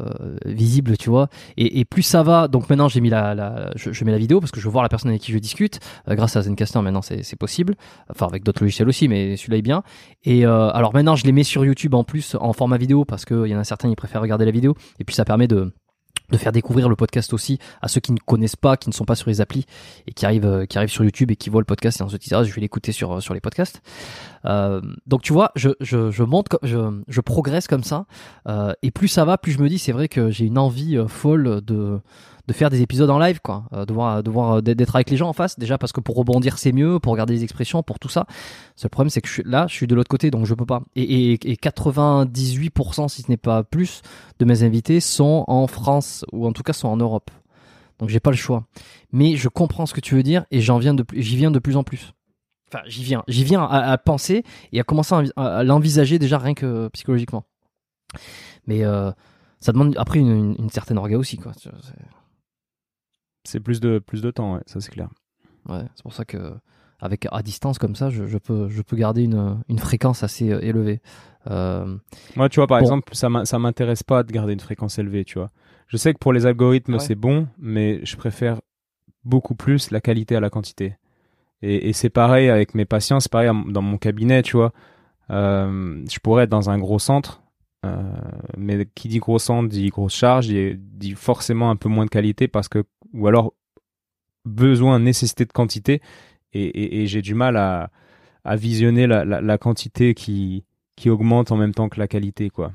visible, 0.45 0.99
tu 0.99 1.09
vois. 1.09 1.31
Et, 1.57 1.87
plus 1.87 2.03
ça 2.03 2.23
va, 2.23 2.47
donc 2.47 2.69
maintenant 2.69 2.89
j'ai 2.89 3.01
mis 3.01 3.09
la, 3.09 3.70
je, 3.74 4.05
mets 4.05 4.12
la 4.12 4.19
vidéo 4.19 4.39
parce 4.39 4.53
que 4.53 4.61
je 4.61 4.66
veux 4.66 4.70
voir 4.70 4.82
la 4.82 4.91
personne 4.91 5.09
avec 5.09 5.23
qui 5.23 5.32
je 5.32 5.39
discute. 5.39 5.81
Grâce 6.07 6.37
à 6.37 6.43
Zencaster, 6.43 6.82
maintenant 6.82 7.01
c'est 7.01 7.37
possible. 7.39 7.74
Enfin 8.11 8.27
avec 8.27 8.45
d'autres 8.45 8.62
logiciels 8.62 8.87
aussi, 8.87 9.09
mais 9.09 9.39
celui-là 9.39 9.57
est 9.57 9.62
bien. 9.62 9.82
Et 10.24 10.45
alors 10.45 10.93
maintenant 10.93 11.16
je 11.16 11.24
les 11.24 11.32
mets 11.32 11.43
sur 11.43 11.65
YouTube 11.65 11.95
en 11.95 12.05
plus 12.05 12.37
en 12.39 12.53
format 12.53 12.77
vidéo 12.77 13.07
parce 13.07 13.24
qu'il 13.24 13.47
y 13.47 13.57
en 13.57 13.59
a 13.59 13.65
certains 13.65 13.89
qui 13.89 13.97
préfèrent 13.97 14.20
regarder 14.20 14.45
la 14.45 14.51
vidéo. 14.51 14.74
Et 14.99 15.05
puis 15.05 15.15
ça 15.15 15.24
permet 15.24 15.49
de 15.49 15.73
de 16.31 16.37
faire 16.37 16.53
découvrir 16.53 16.89
le 16.89 16.97
podcast 16.97 17.32
aussi 17.32 17.59
à 17.82 17.89
ceux 17.89 18.01
qui 18.01 18.12
ne 18.12 18.19
connaissent 18.19 18.57
pas, 18.57 18.77
qui 18.77 18.89
ne 18.89 18.95
sont 18.95 19.05
pas 19.05 19.15
sur 19.15 19.28
les 19.28 19.41
applis 19.41 19.66
et 20.07 20.12
qui 20.12 20.27
arrivent, 20.27 20.47
euh, 20.47 20.66
qui 20.66 20.78
arrivent 20.78 20.91
sur 20.91 21.05
YouTube 21.05 21.31
et 21.31 21.37
qui 21.37 21.51
voient 21.51 21.61
le 21.61 21.65
podcast 21.66 22.01
et 22.01 22.05
en 22.05 22.09
se 22.09 22.16
disent 22.16 22.32
ah 22.32 22.45
je 22.45 22.53
vais 22.53 22.61
l'écouter 22.61 22.93
sur 22.93 23.16
euh, 23.16 23.20
sur 23.20 23.35
les 23.35 23.41
podcasts. 23.41 23.82
Euh, 24.45 24.81
donc 25.07 25.23
tu 25.23 25.32
vois, 25.32 25.51
je 25.57 25.70
je, 25.81 26.11
je 26.11 26.23
monte, 26.23 26.47
je 26.62 27.03
je 27.09 27.20
progresse 27.20 27.66
comme 27.66 27.85
ça 27.85 28.07
euh, 28.49 28.73
et 28.82 28.91
plus 28.91 29.09
ça 29.09 29.24
va, 29.24 29.39
plus 29.39 29.53
je 29.53 29.59
me 29.59 29.69
dis 29.69 29.78
c'est 29.78 29.93
vrai 29.93 30.09
que 30.09 30.31
j'ai 30.31 30.47
une 30.47 30.59
envie 30.59 30.97
euh, 30.97 31.09
folle 31.09 31.61
de 31.62 32.01
de 32.47 32.53
faire 32.53 32.71
des 32.71 32.83
épisodes 32.83 33.11
en 33.11 33.19
live, 33.19 33.41
quoi, 33.43 33.65
euh, 33.73 33.85
de 33.85 33.93
voir, 33.93 34.23
de 34.23 34.31
voir, 34.31 34.57
euh, 34.57 34.61
d'être 34.61 34.97
avec 34.97 35.11
les 35.11 35.17
gens 35.17 35.29
en 35.29 35.33
face. 35.33 35.59
Déjà 35.59 35.79
parce 35.79 35.93
que 35.93 36.01
pour 36.01 36.17
rebondir 36.17 36.59
c'est 36.59 36.73
mieux, 36.73 36.99
pour 36.99 37.12
regarder 37.12 37.35
les 37.35 37.45
expressions, 37.45 37.83
pour 37.83 37.99
tout 37.99 38.09
ça. 38.09 38.27
Le 38.83 38.89
problème 38.89 39.11
c'est 39.11 39.21
que 39.21 39.29
je 39.29 39.33
suis, 39.35 39.43
là, 39.45 39.67
je 39.69 39.75
suis 39.75 39.87
de 39.87 39.95
l'autre 39.95 40.09
côté, 40.09 40.31
donc 40.31 40.47
je 40.47 40.55
peux 40.55 40.67
pas. 40.67 40.83
Et, 40.97 41.33
et, 41.33 41.53
et 41.53 41.57
98%, 41.57 43.09
si 43.09 43.23
ce 43.23 43.31
n'est 43.31 43.37
pas 43.37 43.62
plus, 43.62 44.03
de 44.39 44.45
mes 44.45 44.62
invités 44.62 45.01
sont 45.01 45.45
en 45.49 45.67
France 45.67 46.25
ou 46.33 46.47
en 46.47 46.53
tout 46.53 46.62
cas 46.62 46.73
sont 46.73 46.89
en 46.89 46.97
Europe. 46.97 47.31
Donc 47.99 48.09
j'ai 48.09 48.21
pas 48.21 48.31
le 48.31 48.37
choix. 48.37 48.65
Mais 49.12 49.37
je 49.37 49.49
comprends 49.49 49.87
ce 49.87 49.95
que 49.95 50.01
tu 50.01 50.15
veux 50.15 50.23
dire 50.23 50.45
et 50.51 50.61
j'en 50.61 50.79
viens 50.79 50.97
j'y 51.12 51.37
viens 51.37 51.51
de 51.51 51.59
plus 51.59 51.77
en 51.77 51.85
plus. 51.85 52.12
Enfin, 52.73 52.83
j'y 52.87 53.03
viens, 53.03 53.25
j'y 53.27 53.43
viens 53.45 53.65
à, 53.65 53.99
penser 53.99 54.45
et 54.73 54.79
à 54.79 54.85
commencer 54.85 55.15
à, 55.37 55.65
l'envisager 55.65 56.19
déjà 56.21 56.39
rien 56.39 56.55
que 56.55 56.89
psychologiquement. 56.89 57.45
Mais 58.67 58.85
euh, 58.85 59.11
ça 59.59 59.73
demande 59.73 59.97
après 59.99 60.21
une, 60.21 60.55
une, 60.57 60.71
certaine 60.71 60.97
orga 60.97 61.19
aussi, 61.19 61.37
quoi. 61.37 61.53
C'est 63.51 63.60
plus 63.60 63.81
de, 63.81 63.98
plus 63.98 64.22
de 64.22 64.31
temps, 64.31 64.55
ouais, 64.55 64.60
ça 64.66 64.81
c'est 64.81 64.93
clair. 64.93 65.09
Ouais, 65.68 65.82
c'est 65.97 66.02
pour 66.05 66.12
ça 66.12 66.24
que 66.24 66.55
avec 67.01 67.27
à 67.32 67.43
distance 67.43 67.78
comme 67.78 67.97
ça, 67.97 68.09
je, 68.09 68.27
je, 68.27 68.39
peux, 68.39 68.68
je 68.68 68.81
peux 68.82 68.97
garder 68.97 69.24
une, 69.24 69.59
une 69.68 69.78
fréquence 69.78 70.22
assez 70.22 70.52
euh, 70.52 70.60
élevée. 70.60 71.01
Euh... 71.51 71.97
Moi, 72.36 72.48
tu 72.48 72.60
vois, 72.60 72.68
par 72.68 72.78
exemple, 72.78 73.12
ça 73.14 73.59
m'intéresse 73.59 74.05
pas 74.05 74.22
de 74.22 74.31
garder 74.31 74.52
une 74.52 74.60
fréquence 74.60 74.98
élevée, 74.98 75.24
tu 75.24 75.39
vois. 75.39 75.51
Je 75.89 75.97
sais 75.97 76.12
que 76.12 76.18
pour 76.18 76.32
les 76.32 76.47
algorithmes, 76.47 77.01
c'est 77.01 77.16
bon, 77.16 77.48
mais 77.59 78.05
je 78.05 78.16
préfère 78.16 78.60
beaucoup 79.24 79.56
plus 79.56 79.90
la 79.90 80.01
qualité 80.01 80.36
à 80.36 80.40
la 80.40 80.51
quantité. 80.51 80.97
Et, 81.62 81.89
et 81.89 81.93
c'est 81.93 82.10
pareil 82.10 82.48
avec 82.51 82.77
mes 82.77 82.85
patients, 82.85 83.18
c'est 83.18 83.32
pareil 83.32 83.51
dans 83.68 83.82
mon 83.82 83.98
cabinet, 83.98 84.43
tu 84.43 84.56
vois. 84.56 84.72
Euh, 85.31 86.05
je 86.09 86.18
pourrais 86.20 86.44
être 86.44 86.51
dans 86.51 86.70
un 86.70 86.78
gros 86.78 87.01
centre, 87.01 87.40
Euh, 87.86 88.02
mais 88.59 88.86
qui 88.94 89.09
dit 89.09 89.19
gros 89.19 89.39
centre 89.39 89.69
dit 89.69 89.89
grosse 89.89 90.15
charge, 90.15 90.48
dit, 90.48 90.74
dit 90.77 91.12
forcément 91.12 91.70
un 91.70 91.77
peu 91.77 91.89
moins 91.89 92.05
de 92.05 92.11
qualité 92.11 92.47
parce 92.47 92.69
que, 92.69 92.85
ou 93.15 93.27
alors 93.27 93.55
besoin, 94.44 94.98
nécessité 94.98 95.44
de 95.44 95.52
quantité. 95.52 96.02
Et, 96.52 96.65
et, 96.65 97.02
et 97.02 97.07
j'ai 97.07 97.23
du 97.23 97.35
mal 97.35 97.57
à, 97.57 97.90
à 98.44 98.57
visionner 98.57 99.07
la, 99.07 99.24
la, 99.24 99.40
la, 99.40 99.59
quantité 99.59 100.15
qui, 100.15 100.65
qui 100.97 101.09
augmente 101.09 101.52
en 101.52 101.57
même 101.57 101.73
temps 101.73 101.89
que 101.89 101.98
la 101.98 102.09
qualité, 102.09 102.51
quoi. 102.51 102.73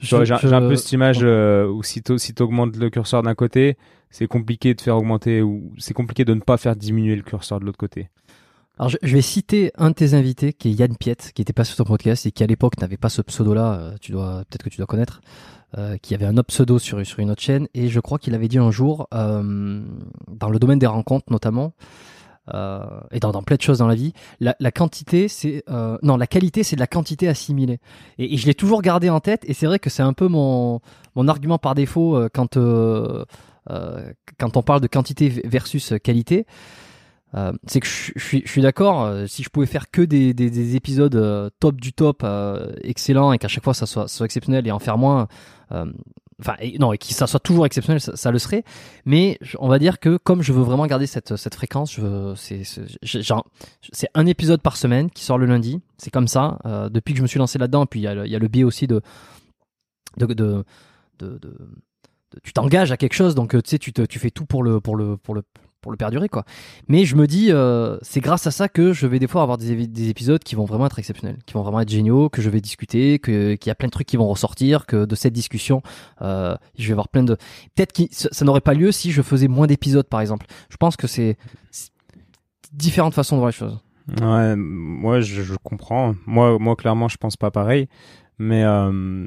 J'ai 0.00 0.16
un 0.16 0.60
peu 0.60 0.76
cette 0.76 0.92
image 0.92 1.18
euh, 1.22 1.68
où 1.68 1.82
si 1.82 2.02
tu 2.02 2.42
augmentes 2.42 2.76
le 2.76 2.88
curseur 2.88 3.22
d'un 3.22 3.34
côté, 3.34 3.76
c'est 4.08 4.26
compliqué 4.26 4.74
de 4.74 4.80
faire 4.80 4.96
augmenter 4.96 5.42
ou 5.42 5.72
c'est 5.78 5.92
compliqué 5.92 6.24
de 6.24 6.32
ne 6.32 6.40
pas 6.40 6.56
faire 6.56 6.74
diminuer 6.74 7.16
le 7.16 7.22
curseur 7.22 7.60
de 7.60 7.66
l'autre 7.66 7.78
côté. 7.78 8.08
Alors 8.80 8.88
je, 9.02 9.14
vais 9.14 9.20
citer 9.20 9.72
un 9.76 9.90
de 9.90 9.94
tes 9.94 10.14
invités 10.14 10.54
qui 10.54 10.70
est 10.70 10.72
Yann 10.72 10.96
Piette, 10.96 11.32
qui 11.34 11.42
était 11.42 11.52
pas 11.52 11.64
sur 11.64 11.76
ton 11.76 11.84
podcast 11.84 12.24
et 12.24 12.32
qui 12.32 12.42
à 12.42 12.46
l'époque 12.46 12.80
n'avait 12.80 12.96
pas 12.96 13.10
ce 13.10 13.20
pseudo-là. 13.20 13.74
Euh, 13.74 13.94
tu 14.00 14.10
dois 14.10 14.38
peut-être 14.48 14.62
que 14.62 14.70
tu 14.70 14.78
dois 14.78 14.86
connaître, 14.86 15.20
euh, 15.76 15.98
qui 15.98 16.14
avait 16.14 16.24
un 16.24 16.38
autre 16.38 16.46
pseudo 16.46 16.78
sur 16.78 17.04
sur 17.04 17.18
une 17.18 17.30
autre 17.30 17.42
chaîne 17.42 17.68
et 17.74 17.88
je 17.88 18.00
crois 18.00 18.18
qu'il 18.18 18.34
avait 18.34 18.48
dit 18.48 18.56
un 18.56 18.70
jour 18.70 19.06
euh, 19.12 19.82
dans 20.28 20.48
le 20.48 20.58
domaine 20.58 20.78
des 20.78 20.86
rencontres 20.86 21.26
notamment. 21.30 21.74
Euh, 22.54 22.80
et 23.10 23.20
dans, 23.20 23.32
dans, 23.32 23.42
plein 23.42 23.56
de 23.56 23.60
choses 23.60 23.78
dans 23.78 23.86
la 23.86 23.94
vie, 23.94 24.14
la, 24.40 24.56
la 24.60 24.72
quantité, 24.72 25.28
c'est 25.28 25.62
euh, 25.68 25.98
non, 26.02 26.16
la 26.16 26.26
qualité, 26.26 26.62
c'est 26.62 26.74
de 26.74 26.80
la 26.80 26.86
quantité 26.86 27.28
assimilée. 27.28 27.80
Et, 28.16 28.32
et 28.32 28.36
je 28.38 28.46
l'ai 28.46 28.54
toujours 28.54 28.80
gardé 28.80 29.10
en 29.10 29.20
tête. 29.20 29.42
Et 29.44 29.52
c'est 29.52 29.66
vrai 29.66 29.78
que 29.78 29.90
c'est 29.90 30.02
un 30.02 30.14
peu 30.14 30.26
mon 30.26 30.80
mon 31.16 31.28
argument 31.28 31.58
par 31.58 31.74
défaut 31.74 32.16
euh, 32.16 32.28
quand 32.32 32.56
euh, 32.56 33.24
euh, 33.70 34.10
quand 34.38 34.56
on 34.56 34.62
parle 34.62 34.80
de 34.80 34.86
quantité 34.86 35.28
versus 35.28 35.92
qualité. 36.02 36.46
Euh, 37.34 37.52
c'est 37.66 37.80
que 37.80 37.86
je, 37.86 38.12
suis, 38.18 38.62
d'accord. 38.62 39.02
Euh, 39.02 39.26
si 39.26 39.42
je 39.42 39.50
pouvais 39.50 39.66
faire 39.66 39.90
que 39.90 40.02
des, 40.02 40.34
des, 40.34 40.50
des 40.50 40.76
épisodes 40.76 41.14
euh, 41.14 41.48
top 41.60 41.80
du 41.80 41.92
top, 41.92 42.24
excellents, 42.82 43.32
et 43.32 43.38
qu'à 43.38 43.48
chaque 43.48 43.64
fois 43.64 43.74
ça 43.74 43.86
soit, 43.86 44.06
exceptionnel 44.24 44.66
et 44.66 44.70
en 44.70 44.78
faire 44.78 44.98
moins, 44.98 45.28
enfin 45.70 46.56
non, 46.78 46.92
et 46.92 46.98
que 46.98 47.06
ça 47.06 47.26
soit 47.26 47.40
toujours 47.40 47.66
exceptionnel, 47.66 48.00
ça, 48.00 48.30
le 48.30 48.38
serait. 48.38 48.64
Mais 49.04 49.38
on 49.58 49.68
va 49.68 49.78
dire 49.78 50.00
que 50.00 50.16
comme 50.16 50.42
je 50.42 50.52
veux 50.52 50.62
vraiment 50.62 50.86
garder 50.86 51.06
cette, 51.06 51.54
fréquence, 51.54 51.98
c'est, 52.36 52.62
un 54.14 54.26
épisode 54.26 54.62
par 54.62 54.76
semaine 54.76 55.10
qui 55.10 55.24
sort 55.24 55.38
le 55.38 55.46
lundi. 55.46 55.80
C'est 55.98 56.10
comme 56.10 56.28
ça. 56.28 56.58
depuis 56.90 57.14
que 57.14 57.18
je 57.18 57.22
me 57.22 57.28
suis 57.28 57.38
lancé 57.38 57.58
là-dedans, 57.58 57.86
puis 57.86 58.00
il 58.00 58.04
y 58.04 58.08
a, 58.08 58.14
le 58.14 58.48
biais 58.48 58.64
aussi 58.64 58.86
de, 58.86 59.02
tu 62.42 62.52
t'engages 62.52 62.92
à 62.92 62.96
quelque 62.96 63.14
chose, 63.14 63.34
donc 63.34 63.50
tu 63.50 63.60
sais, 63.64 63.78
tu, 63.78 64.18
fais 64.18 64.30
tout 64.30 64.46
pour 64.46 64.62
le, 64.62 64.80
pour 65.80 65.92
le 65.92 65.96
perdurer 65.96 66.28
quoi. 66.28 66.44
Mais 66.88 67.04
je 67.04 67.16
me 67.16 67.26
dis 67.26 67.50
euh, 67.50 67.98
c'est 68.02 68.20
grâce 68.20 68.46
à 68.46 68.50
ça 68.50 68.68
que 68.68 68.92
je 68.92 69.06
vais 69.06 69.18
des 69.18 69.26
fois 69.26 69.42
avoir 69.42 69.58
des, 69.58 69.86
des, 69.86 70.08
épisodes 70.08 70.42
qui 70.42 70.54
vont 70.54 70.64
vraiment 70.64 70.86
être 70.86 70.98
exceptionnels, 70.98 71.38
qui 71.46 71.54
vont 71.54 71.62
vraiment 71.62 71.80
être 71.80 71.88
géniaux, 71.88 72.28
que 72.28 72.42
je 72.42 72.50
vais 72.50 72.60
discuter, 72.60 73.18
que 73.18 73.54
qu'il 73.54 73.68
y 73.68 73.72
a 73.72 73.74
plein 73.74 73.88
de 73.88 73.92
trucs 73.92 74.06
qui 74.06 74.16
vont 74.16 74.28
ressortir, 74.28 74.86
que 74.86 75.04
de 75.04 75.14
cette 75.14 75.32
discussion 75.32 75.82
euh, 76.22 76.56
je 76.78 76.86
vais 76.86 76.92
avoir 76.92 77.08
plein 77.08 77.22
de 77.22 77.36
peut-être 77.74 77.92
que 77.92 78.02
ça, 78.10 78.44
n'aurait 78.44 78.60
pas 78.60 78.74
lieu 78.74 78.92
si 78.92 79.12
je 79.12 79.22
faisais 79.22 79.48
moins 79.48 79.66
d'épisodes 79.66 80.08
par 80.08 80.20
exemple. 80.20 80.46
Je 80.68 80.76
pense 80.76 80.96
que 80.96 81.06
c'est 81.06 81.36
différentes 82.72 83.14
façons 83.14 83.36
de 83.36 83.40
voir 83.40 83.50
les 83.50 83.56
choses. 83.56 83.78
Ouais, 84.20 84.54
moi 84.56 85.20
je, 85.20 85.42
je, 85.42 85.54
comprends. 85.62 86.14
Moi 86.26 86.58
moi 86.58 86.76
clairement 86.76 87.08
je 87.08 87.16
pense 87.16 87.36
pas 87.36 87.50
pareil, 87.50 87.88
mais 88.38 88.64
euh, 88.64 89.26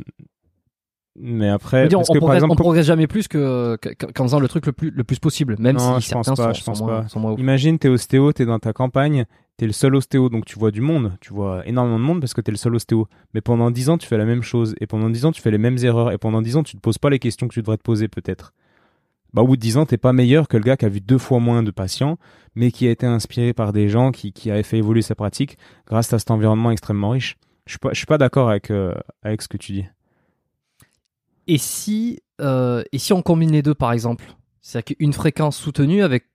mais 1.16 1.50
après, 1.50 1.88
dire, 1.88 2.00
on, 2.00 2.04
que, 2.04 2.18
progresse, 2.18 2.38
exemple, 2.38 2.54
on 2.54 2.56
progresse 2.56 2.86
jamais 2.88 3.06
plus 3.06 3.28
que 3.28 3.78
qu'en 4.16 4.24
faisant 4.24 4.40
le 4.40 4.48
truc 4.48 4.66
le 4.66 4.72
plus 4.72 4.90
le 4.90 5.04
plus 5.04 5.20
possible, 5.20 5.56
même 5.60 5.78
non, 5.78 6.00
si 6.00 6.08
je 6.08 6.14
pense 6.14 6.26
certains 6.26 6.44
pas, 6.44 6.54
sont, 6.54 6.60
je 6.60 6.66
pense 6.66 6.80
sont 6.80 6.86
pas. 6.88 7.06
moins. 7.20 7.36
Imagine, 7.38 7.78
t'es 7.78 7.88
ostéo, 7.88 8.34
t'es 8.34 8.46
dans 8.46 8.58
ta 8.58 8.74
campagne, 8.74 9.26
t'es 9.58 9.68
le 9.68 9.74
seul 9.74 9.96
ostéo, 9.96 10.30
donc 10.30 10.46
tu 10.46 10.58
vois 10.58 10.72
du 10.72 10.82
monde, 10.82 11.14
tu 11.22 11.32
vois 11.32 11.68
énormément 11.68 12.00
de 12.00 12.04
monde 12.04 12.20
parce 12.20 12.34
que 12.34 12.42
t'es 12.42 12.52
le 12.52 12.58
seul 12.58 12.74
ostéo. 12.74 13.08
Mais 13.36 13.42
pendant 13.42 13.70
10 13.70 13.90
ans, 13.92 13.98
tu 14.00 14.08
fais 14.08 14.18
la 14.18 14.26
même 14.26 14.42
chose, 14.42 14.74
et 14.82 14.88
pendant 14.88 15.10
10 15.10 15.26
ans, 15.26 15.32
tu 15.32 15.42
fais 15.42 15.52
les 15.52 15.60
mêmes 15.60 15.78
erreurs, 15.84 16.12
et 16.12 16.18
pendant 16.18 16.42
10 16.42 16.58
ans, 16.58 16.64
tu 16.64 16.76
te 16.76 16.82
poses 16.82 16.98
pas 16.98 17.12
les 17.12 17.20
questions 17.20 17.48
que 17.48 17.54
tu 17.54 17.62
devrais 17.62 17.78
te 17.78 17.84
poser 17.84 18.08
peut-être. 18.08 18.54
Bah, 19.34 19.42
au 19.42 19.48
bout 19.48 19.56
de 19.56 19.62
10 19.62 19.78
ans, 19.78 19.86
t'es 19.86 19.98
pas 19.98 20.14
meilleur 20.14 20.48
que 20.48 20.58
le 20.58 20.64
gars 20.64 20.78
qui 20.78 20.86
a 20.86 20.90
vu 20.90 21.02
deux 21.02 21.18
fois 21.18 21.40
moins 21.40 21.62
de 21.62 21.72
patients, 21.72 22.18
mais 22.56 22.72
qui 22.72 22.88
a 22.88 22.92
été 22.92 23.06
inspiré 23.06 23.54
par 23.54 23.74
des 23.74 23.90
gens 23.90 24.12
qui, 24.12 24.32
qui 24.32 24.50
avaient 24.50 24.64
fait 24.64 24.78
évoluer 24.78 25.02
sa 25.02 25.16
pratique 25.16 25.58
grâce 25.88 26.12
à 26.14 26.20
cet 26.20 26.32
environnement 26.32 26.72
extrêmement 26.72 27.10
riche. 27.10 27.38
Je 27.66 27.74
suis 27.74 27.80
pas, 27.80 27.90
je 27.92 27.98
suis 27.98 28.06
pas 28.06 28.18
d'accord 28.18 28.50
avec, 28.50 28.72
euh, 28.72 28.94
avec 29.22 29.42
ce 29.42 29.48
que 29.48 29.58
tu 29.58 29.72
dis. 29.72 29.86
Et 31.48 31.58
si, 31.58 32.20
euh, 32.42 32.84
et 32.92 32.98
si 32.98 33.14
on 33.14 33.22
combine 33.22 33.52
les 33.52 33.62
deux, 33.62 33.76
par 33.76 33.92
exemple, 33.92 34.26
c'est-à-dire 34.62 34.96
qu'une 34.96 35.14
fréquence 35.14 35.58
soutenue 35.58 36.04
avec, 36.04 36.26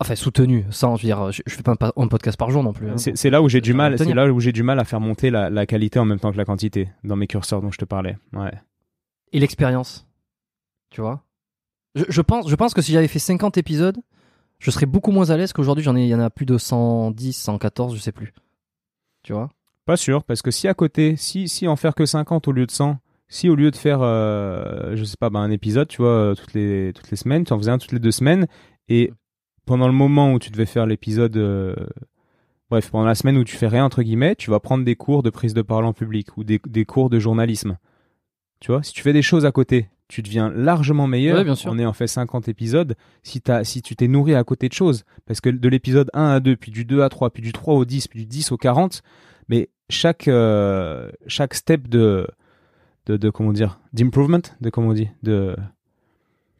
enfin 0.00 0.16
soutenue, 0.16 0.64
sans, 0.70 0.96
je 0.96 1.02
veux 1.02 1.06
dire, 1.06 1.30
je, 1.32 1.42
je 1.46 1.54
fais 1.54 1.62
pas 1.62 1.76
un, 1.96 2.08
podcast 2.08 2.36
par 2.36 2.50
jour 2.50 2.62
non 2.62 2.72
plus. 2.72 2.90
hein. 2.90 2.96
C'est 2.96 3.30
là 3.30 3.42
où 3.42 3.48
j'ai 3.48 3.60
du 3.60 3.74
mal, 3.74 3.96
c'est 3.98 4.12
là 4.12 4.30
où 4.30 4.40
j'ai 4.40 4.52
du 4.52 4.62
mal 4.62 4.78
à 4.80 4.84
faire 4.84 5.00
monter 5.00 5.30
la, 5.30 5.50
la, 5.50 5.66
qualité 5.66 5.98
en 5.98 6.04
même 6.04 6.18
temps 6.18 6.32
que 6.32 6.36
la 6.36 6.44
quantité 6.44 6.88
dans 7.04 7.16
mes 7.16 7.26
curseurs 7.26 7.62
dont 7.62 7.70
je 7.70 7.78
te 7.78 7.84
parlais. 7.84 8.16
Ouais. 8.32 8.52
Et 9.32 9.38
l'expérience, 9.38 10.08
tu 10.90 11.00
vois? 11.00 11.22
Je, 11.94 12.04
je, 12.08 12.20
pense, 12.20 12.48
je 12.48 12.54
pense 12.56 12.74
que 12.74 12.82
si 12.82 12.92
j'avais 12.92 13.08
fait 13.08 13.18
50 13.18 13.56
épisodes, 13.56 13.98
je 14.58 14.70
serais 14.70 14.86
beaucoup 14.86 15.10
moins 15.10 15.30
à 15.30 15.36
l'aise 15.36 15.52
qu'aujourd'hui. 15.52 15.84
J'en 15.84 15.96
ai, 15.96 16.02
il 16.02 16.08
y 16.08 16.14
en 16.14 16.20
a 16.20 16.30
plus 16.30 16.46
de 16.46 16.58
110, 16.58 17.32
114, 17.32 17.94
je 17.94 18.00
sais 18.00 18.12
plus. 18.12 18.34
Tu 19.22 19.32
vois? 19.32 19.48
Pas 19.86 19.96
sûr, 19.96 20.22
parce 20.24 20.42
que 20.42 20.50
si 20.50 20.68
à 20.68 20.74
côté, 20.74 21.16
si 21.16 21.48
si 21.48 21.66
en 21.66 21.76
faire 21.76 21.94
que 21.94 22.06
50 22.06 22.46
au 22.48 22.52
lieu 22.52 22.66
de 22.66 22.70
100 22.70 22.98
si 23.30 23.48
au 23.48 23.54
lieu 23.54 23.70
de 23.70 23.76
faire, 23.76 24.00
euh, 24.02 24.94
je 24.96 25.04
sais 25.04 25.16
pas, 25.18 25.30
bah, 25.30 25.38
un 25.38 25.50
épisode, 25.50 25.88
tu 25.88 26.02
vois, 26.02 26.10
euh, 26.10 26.34
toutes 26.34 26.52
les 26.52 26.92
toutes 26.92 27.10
les 27.10 27.16
semaines, 27.16 27.44
tu 27.44 27.52
en 27.52 27.58
faisais 27.58 27.70
un 27.70 27.78
toutes 27.78 27.92
les 27.92 28.00
deux 28.00 28.10
semaines, 28.10 28.46
et 28.88 29.12
pendant 29.64 29.86
le 29.86 29.94
moment 29.94 30.32
où 30.32 30.38
tu 30.40 30.50
devais 30.50 30.66
faire 30.66 30.84
l'épisode, 30.84 31.36
euh, 31.36 31.76
bref, 32.70 32.90
pendant 32.90 33.06
la 33.06 33.14
semaine 33.14 33.38
où 33.38 33.44
tu 33.44 33.56
fais 33.56 33.68
rien 33.68 33.84
entre 33.84 34.02
guillemets, 34.02 34.34
tu 34.34 34.50
vas 34.50 34.58
prendre 34.58 34.84
des 34.84 34.96
cours 34.96 35.22
de 35.22 35.30
prise 35.30 35.54
de 35.54 35.62
parole 35.62 35.84
en 35.84 35.92
public 35.92 36.36
ou 36.36 36.44
des, 36.44 36.60
des 36.66 36.84
cours 36.84 37.08
de 37.08 37.20
journalisme. 37.20 37.78
Tu 38.58 38.72
vois, 38.72 38.82
si 38.82 38.92
tu 38.92 39.00
fais 39.00 39.12
des 39.12 39.22
choses 39.22 39.46
à 39.46 39.52
côté, 39.52 39.88
tu 40.08 40.22
deviens 40.22 40.50
largement 40.50 41.06
meilleur 41.06 41.38
ouais, 41.38 41.44
bien 41.44 41.54
sûr. 41.54 41.70
en 41.70 41.78
ayant 41.78 41.92
fait 41.92 42.08
50 42.08 42.48
épisodes 42.48 42.96
si, 43.22 43.40
as, 43.46 43.62
si 43.62 43.80
tu 43.80 43.94
t'es 43.94 44.08
nourri 44.08 44.34
à 44.34 44.42
côté 44.42 44.68
de 44.68 44.74
choses. 44.74 45.04
Parce 45.24 45.40
que 45.40 45.50
de 45.50 45.68
l'épisode 45.68 46.10
1 46.14 46.30
à 46.30 46.40
2, 46.40 46.56
puis 46.56 46.72
du 46.72 46.84
2 46.84 47.02
à 47.02 47.08
3, 47.08 47.30
puis 47.30 47.42
du 47.42 47.52
3 47.52 47.74
au 47.74 47.84
10, 47.84 48.08
puis 48.08 48.18
du 48.18 48.26
10 48.26 48.50
au 48.50 48.56
40, 48.56 49.02
mais 49.48 49.70
chaque, 49.88 50.26
euh, 50.26 51.10
chaque 51.28 51.54
step 51.54 51.86
de, 51.86 52.26
de, 53.10 53.16
de 53.16 53.30
comment 53.30 53.52
dire 53.52 53.80
d'improvement 53.92 54.40
de 54.60 54.70
comment 54.70 54.88
on 54.88 54.92
dit 54.92 55.08
de 55.22 55.56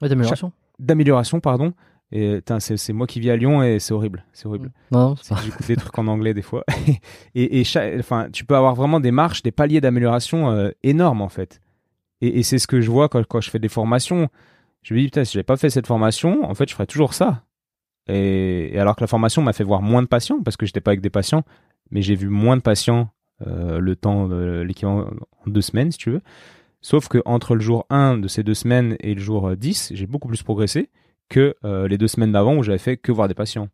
ouais, 0.03 0.09
d'amélioration. 0.09 0.53
D'amélioration 0.79 1.41
pardon. 1.41 1.73
Et 2.13 2.41
c'est 2.59 2.93
moi 2.93 3.07
qui 3.07 3.21
vis 3.21 3.31
à 3.31 3.37
Lyon 3.37 3.63
et 3.63 3.79
c'est 3.79 3.95
horrible 3.95 4.25
c'est 4.33 4.47
horrible. 4.47 4.73
Non 4.91 5.15
j'écoute 5.45 5.67
des 5.69 5.77
trucs 5.77 5.97
en 5.97 6.09
anglais 6.09 6.35
des 6.35 6.43
fois. 6.43 6.65
Et, 7.37 7.61
et 7.61 7.65
chaque, 7.65 7.95
enfin 8.01 8.29
tu 8.33 8.45
peux 8.45 8.57
avoir 8.57 8.75
vraiment 8.75 8.99
des 8.99 9.13
marches 9.13 9.43
des 9.43 9.53
paliers 9.53 9.81
d'amélioration 9.81 10.51
euh, 10.51 10.71
énormes 10.83 11.23
en 11.23 11.29
fait. 11.29 11.61
Et, 12.21 12.41
et 12.41 12.43
c'est 12.43 12.59
ce 12.59 12.67
que 12.67 12.81
je 12.81 12.91
vois 12.91 13.09
quand, 13.09 13.25
quand 13.25 13.41
je 13.41 13.49
fais 13.49 13.61
des 13.61 13.69
formations. 13.69 14.29
Je 14.83 14.95
me 14.95 14.99
dis 14.99 15.05
putain 15.07 15.25
si 15.25 15.35
j'avais 15.35 15.45
pas 15.45 15.57
fait 15.57 15.71
cette 15.71 15.87
formation 15.87 16.45
en 16.45 16.55
fait 16.55 16.69
je 16.69 16.75
ferais 16.75 16.87
toujours 16.87 17.15
ça. 17.15 17.45
Et, 18.09 18.75
et 18.75 18.79
alors 18.81 18.97
que 18.97 19.03
la 19.03 19.07
formation 19.07 19.41
m'a 19.43 19.53
fait 19.53 19.63
voir 19.63 19.83
moins 19.83 20.03
de 20.03 20.09
patients 20.09 20.43
parce 20.43 20.57
que 20.57 20.67
j'étais 20.67 20.81
pas 20.81 20.91
avec 20.91 21.01
des 21.01 21.11
patients 21.11 21.45
mais 21.93 22.03
j'ai 22.03 22.17
vu 22.17 22.29
moins 22.29 22.57
de 22.57 22.63
patients 22.63 23.11
le 23.47 23.95
temps, 23.97 24.29
de 24.29 24.61
l'équivalent 24.67 25.07
en 25.47 25.51
deux 25.51 25.63
semaines, 25.63 25.91
si 25.93 25.99
tu 25.99 26.11
veux. 26.11 26.21
Sauf 26.83 27.09
que 27.09 27.19
entre 27.27 27.55
le 27.55 27.61
jour 27.61 27.85
1 27.91 28.17
de 28.19 28.27
ces 28.29 28.43
deux 28.43 28.55
semaines 28.55 28.97
et 29.01 29.15
le 29.15 29.21
jour 29.21 29.55
10, 29.57 29.93
j'ai 29.95 30.07
beaucoup 30.07 30.29
plus 30.29 30.43
progressé 30.43 30.89
que 31.29 31.55
euh, 31.65 31.87
les 31.89 31.99
deux 31.99 32.09
semaines 32.09 32.33
d'avant 32.33 32.57
où 32.57 32.63
j'avais 32.63 32.79
fait 32.79 32.97
que 32.97 33.13
voir 33.13 33.29
des 33.29 33.35
patients. 33.35 33.69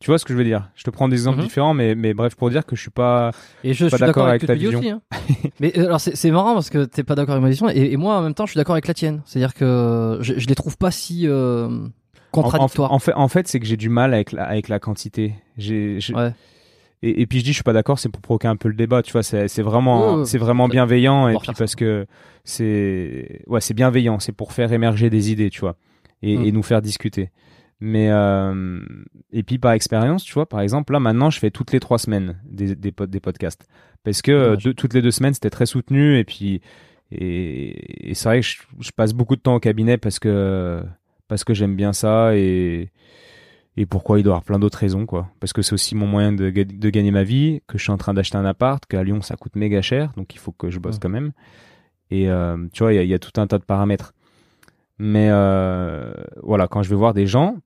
Tu 0.00 0.10
vois 0.10 0.18
ce 0.18 0.24
que 0.24 0.32
je 0.32 0.38
veux 0.38 0.44
dire? 0.44 0.70
Je 0.76 0.84
te 0.84 0.90
prends 0.90 1.08
des 1.08 1.16
exemples 1.16 1.38
Mhm. 1.38 1.44
différents, 1.44 1.74
mais, 1.74 1.94
mais 1.96 2.14
bref, 2.14 2.36
pour 2.36 2.50
dire 2.50 2.64
que 2.66 2.76
je 2.76 2.80
suis 2.82 2.90
pas. 2.90 3.32
Et 3.64 3.72
je, 3.74 3.86
suis 3.88 3.98
d'accord 3.98 4.28
avec, 4.28 4.44
avec 4.44 4.46
ta 4.46 4.54
vision. 4.54 4.78
Aussi, 4.78 4.90
hein. 4.90 5.00
Mais 5.60 5.76
euh, 5.76 5.86
alors 5.86 6.00
c'est 6.00 6.30
marrant 6.30 6.54
parce 6.54 6.70
que 6.70 6.84
t'es 6.84 7.02
pas 7.02 7.14
d'accord 7.16 7.32
avec 7.34 7.42
ma 7.42 7.48
vision 7.50 7.68
et, 7.68 7.92
et 7.92 7.96
moi 7.96 8.16
en 8.18 8.22
même 8.22 8.34
temps 8.34 8.46
je 8.46 8.52
suis 8.52 8.58
d'accord 8.58 8.74
avec 8.76 8.86
la 8.86 8.94
tienne. 8.94 9.22
C'est-à-dire 9.24 9.54
que 9.54 10.18
je, 10.20 10.38
je 10.38 10.46
les 10.46 10.54
trouve 10.54 10.76
pas 10.78 10.92
si 10.92 11.26
euh, 11.26 11.66
En, 11.68 11.90
contradictoires. 12.30 12.92
en- 12.92 12.96
en 12.96 12.98
fait, 13.00 13.12
en 13.14 13.26
fait 13.28 13.48
c'est 13.48 13.58
que 13.58 13.66
j'ai 13.66 13.76
du 13.76 13.88
mal 13.88 14.14
avec 14.14 14.30
la, 14.32 14.44
avec 14.44 14.68
la 14.68 14.78
quantité. 14.78 15.34
J'ai- 15.56 15.98
Ouais. 16.14 16.32
Et, 17.02 17.22
et 17.22 17.26
puis 17.26 17.38
je 17.40 17.44
dis 17.44 17.50
je 17.50 17.56
suis 17.56 17.62
pas 17.62 17.72
d'accord, 17.72 17.98
c'est 17.98 18.08
pour 18.08 18.20
provoquer 18.22 18.48
un 18.48 18.56
peu 18.56 18.68
le 18.68 18.74
débat. 18.74 19.02
Tu 19.02 19.12
vois, 19.12 19.22
c'est, 19.22 19.46
vraiment, 19.62 20.18
c'est 20.24 20.38
vraiment 20.38 20.68
bienveillant 20.68 21.28
et 21.28 21.32
puis 21.40 21.52
parce 21.58 21.74
que 21.76 22.06
c'est, 22.44 23.42
ouais, 23.46 23.60
c'est 23.60 23.74
bienveillant. 23.74 24.18
C'est 24.18 24.32
pour 24.32 24.52
faire 24.52 24.72
émerger 24.72 25.10
des 25.10 25.30
idées, 25.30 25.50
tu 25.50 25.60
vois, 25.60 25.76
et, 26.22 26.36
Mm. 26.36 26.44
et 26.44 26.52
nous 26.52 26.62
faire 26.62 26.82
discuter. 26.82 27.30
Mais 27.80 28.08
euh, 28.10 28.80
et 29.32 29.44
puis 29.44 29.58
par 29.58 29.70
expérience, 29.72 30.24
tu 30.24 30.32
vois, 30.34 30.48
par 30.48 30.60
exemple, 30.60 30.92
là 30.92 30.98
maintenant, 30.98 31.30
je 31.30 31.38
fais 31.38 31.50
toutes 31.52 31.70
les 31.72 31.78
trois 31.78 31.98
semaines 31.98 32.36
des 32.44 32.74
des, 32.74 32.90
pod- 32.90 33.08
des 33.10 33.20
podcasts 33.20 33.66
parce 34.02 34.20
que 34.22 34.56
toutes 34.72 34.94
les 34.94 35.02
deux 35.02 35.12
semaines 35.12 35.34
c'était 35.34 35.50
très 35.50 35.66
soutenu 35.66 36.18
et 36.18 36.24
puis 36.24 36.60
et, 37.12 38.10
et 38.10 38.14
c'est 38.14 38.28
vrai 38.28 38.40
que 38.40 38.46
je, 38.46 38.56
je 38.80 38.90
passe 38.90 39.12
beaucoup 39.12 39.36
de 39.36 39.40
temps 39.40 39.54
au 39.54 39.60
cabinet 39.60 39.96
parce 39.96 40.18
que 40.18 40.82
parce 41.28 41.44
que 41.44 41.54
j'aime 41.54 41.76
bien 41.76 41.92
ça 41.92 42.34
et 42.36 42.90
et 43.80 43.86
pourquoi 43.86 44.18
il 44.18 44.22
doit 44.24 44.32
y 44.32 44.34
avoir 44.34 44.42
plein 44.44 44.58
d'autres 44.58 44.78
raisons 44.78 45.06
quoi. 45.06 45.28
Parce 45.40 45.52
que 45.52 45.62
c'est 45.62 45.72
aussi 45.72 45.94
mon 45.94 46.06
moyen 46.06 46.32
de, 46.32 46.50
ga- 46.50 46.64
de 46.64 46.90
gagner 46.90 47.10
ma 47.12 47.22
vie 47.22 47.60
que 47.68 47.78
je 47.78 47.82
suis 47.84 47.92
en 47.92 47.96
train 47.96 48.12
d'acheter 48.14 48.36
un 48.36 48.44
appart 48.44 48.84
qu'à 48.86 49.02
Lyon 49.04 49.22
ça 49.22 49.36
coûte 49.36 49.54
méga 49.56 49.80
cher 49.82 50.12
donc 50.16 50.34
il 50.34 50.38
faut 50.38 50.52
que 50.52 50.68
je 50.70 50.78
bosse 50.78 50.94
Ouais. 50.96 51.00
quand 51.02 51.08
même. 51.08 51.32
Et 52.10 52.28
euh, 52.28 52.56
tu 52.72 52.82
vois 52.82 52.92
il 52.92 52.96
y 52.96 52.98
a, 52.98 53.02
il 53.02 53.08
y 53.08 53.14
a 53.14 53.18
tout 53.18 53.40
un 53.40 53.46
tas 53.46 53.58
de 53.58 53.64
paramètres. 53.64 54.14
Mais 54.98 55.28
euh, 55.30 56.12
voilà 56.42 56.66
quand 56.66 56.82
je 56.82 56.90
vais 56.90 56.96
voir 56.96 57.14
des 57.14 57.26
gens 57.26 57.56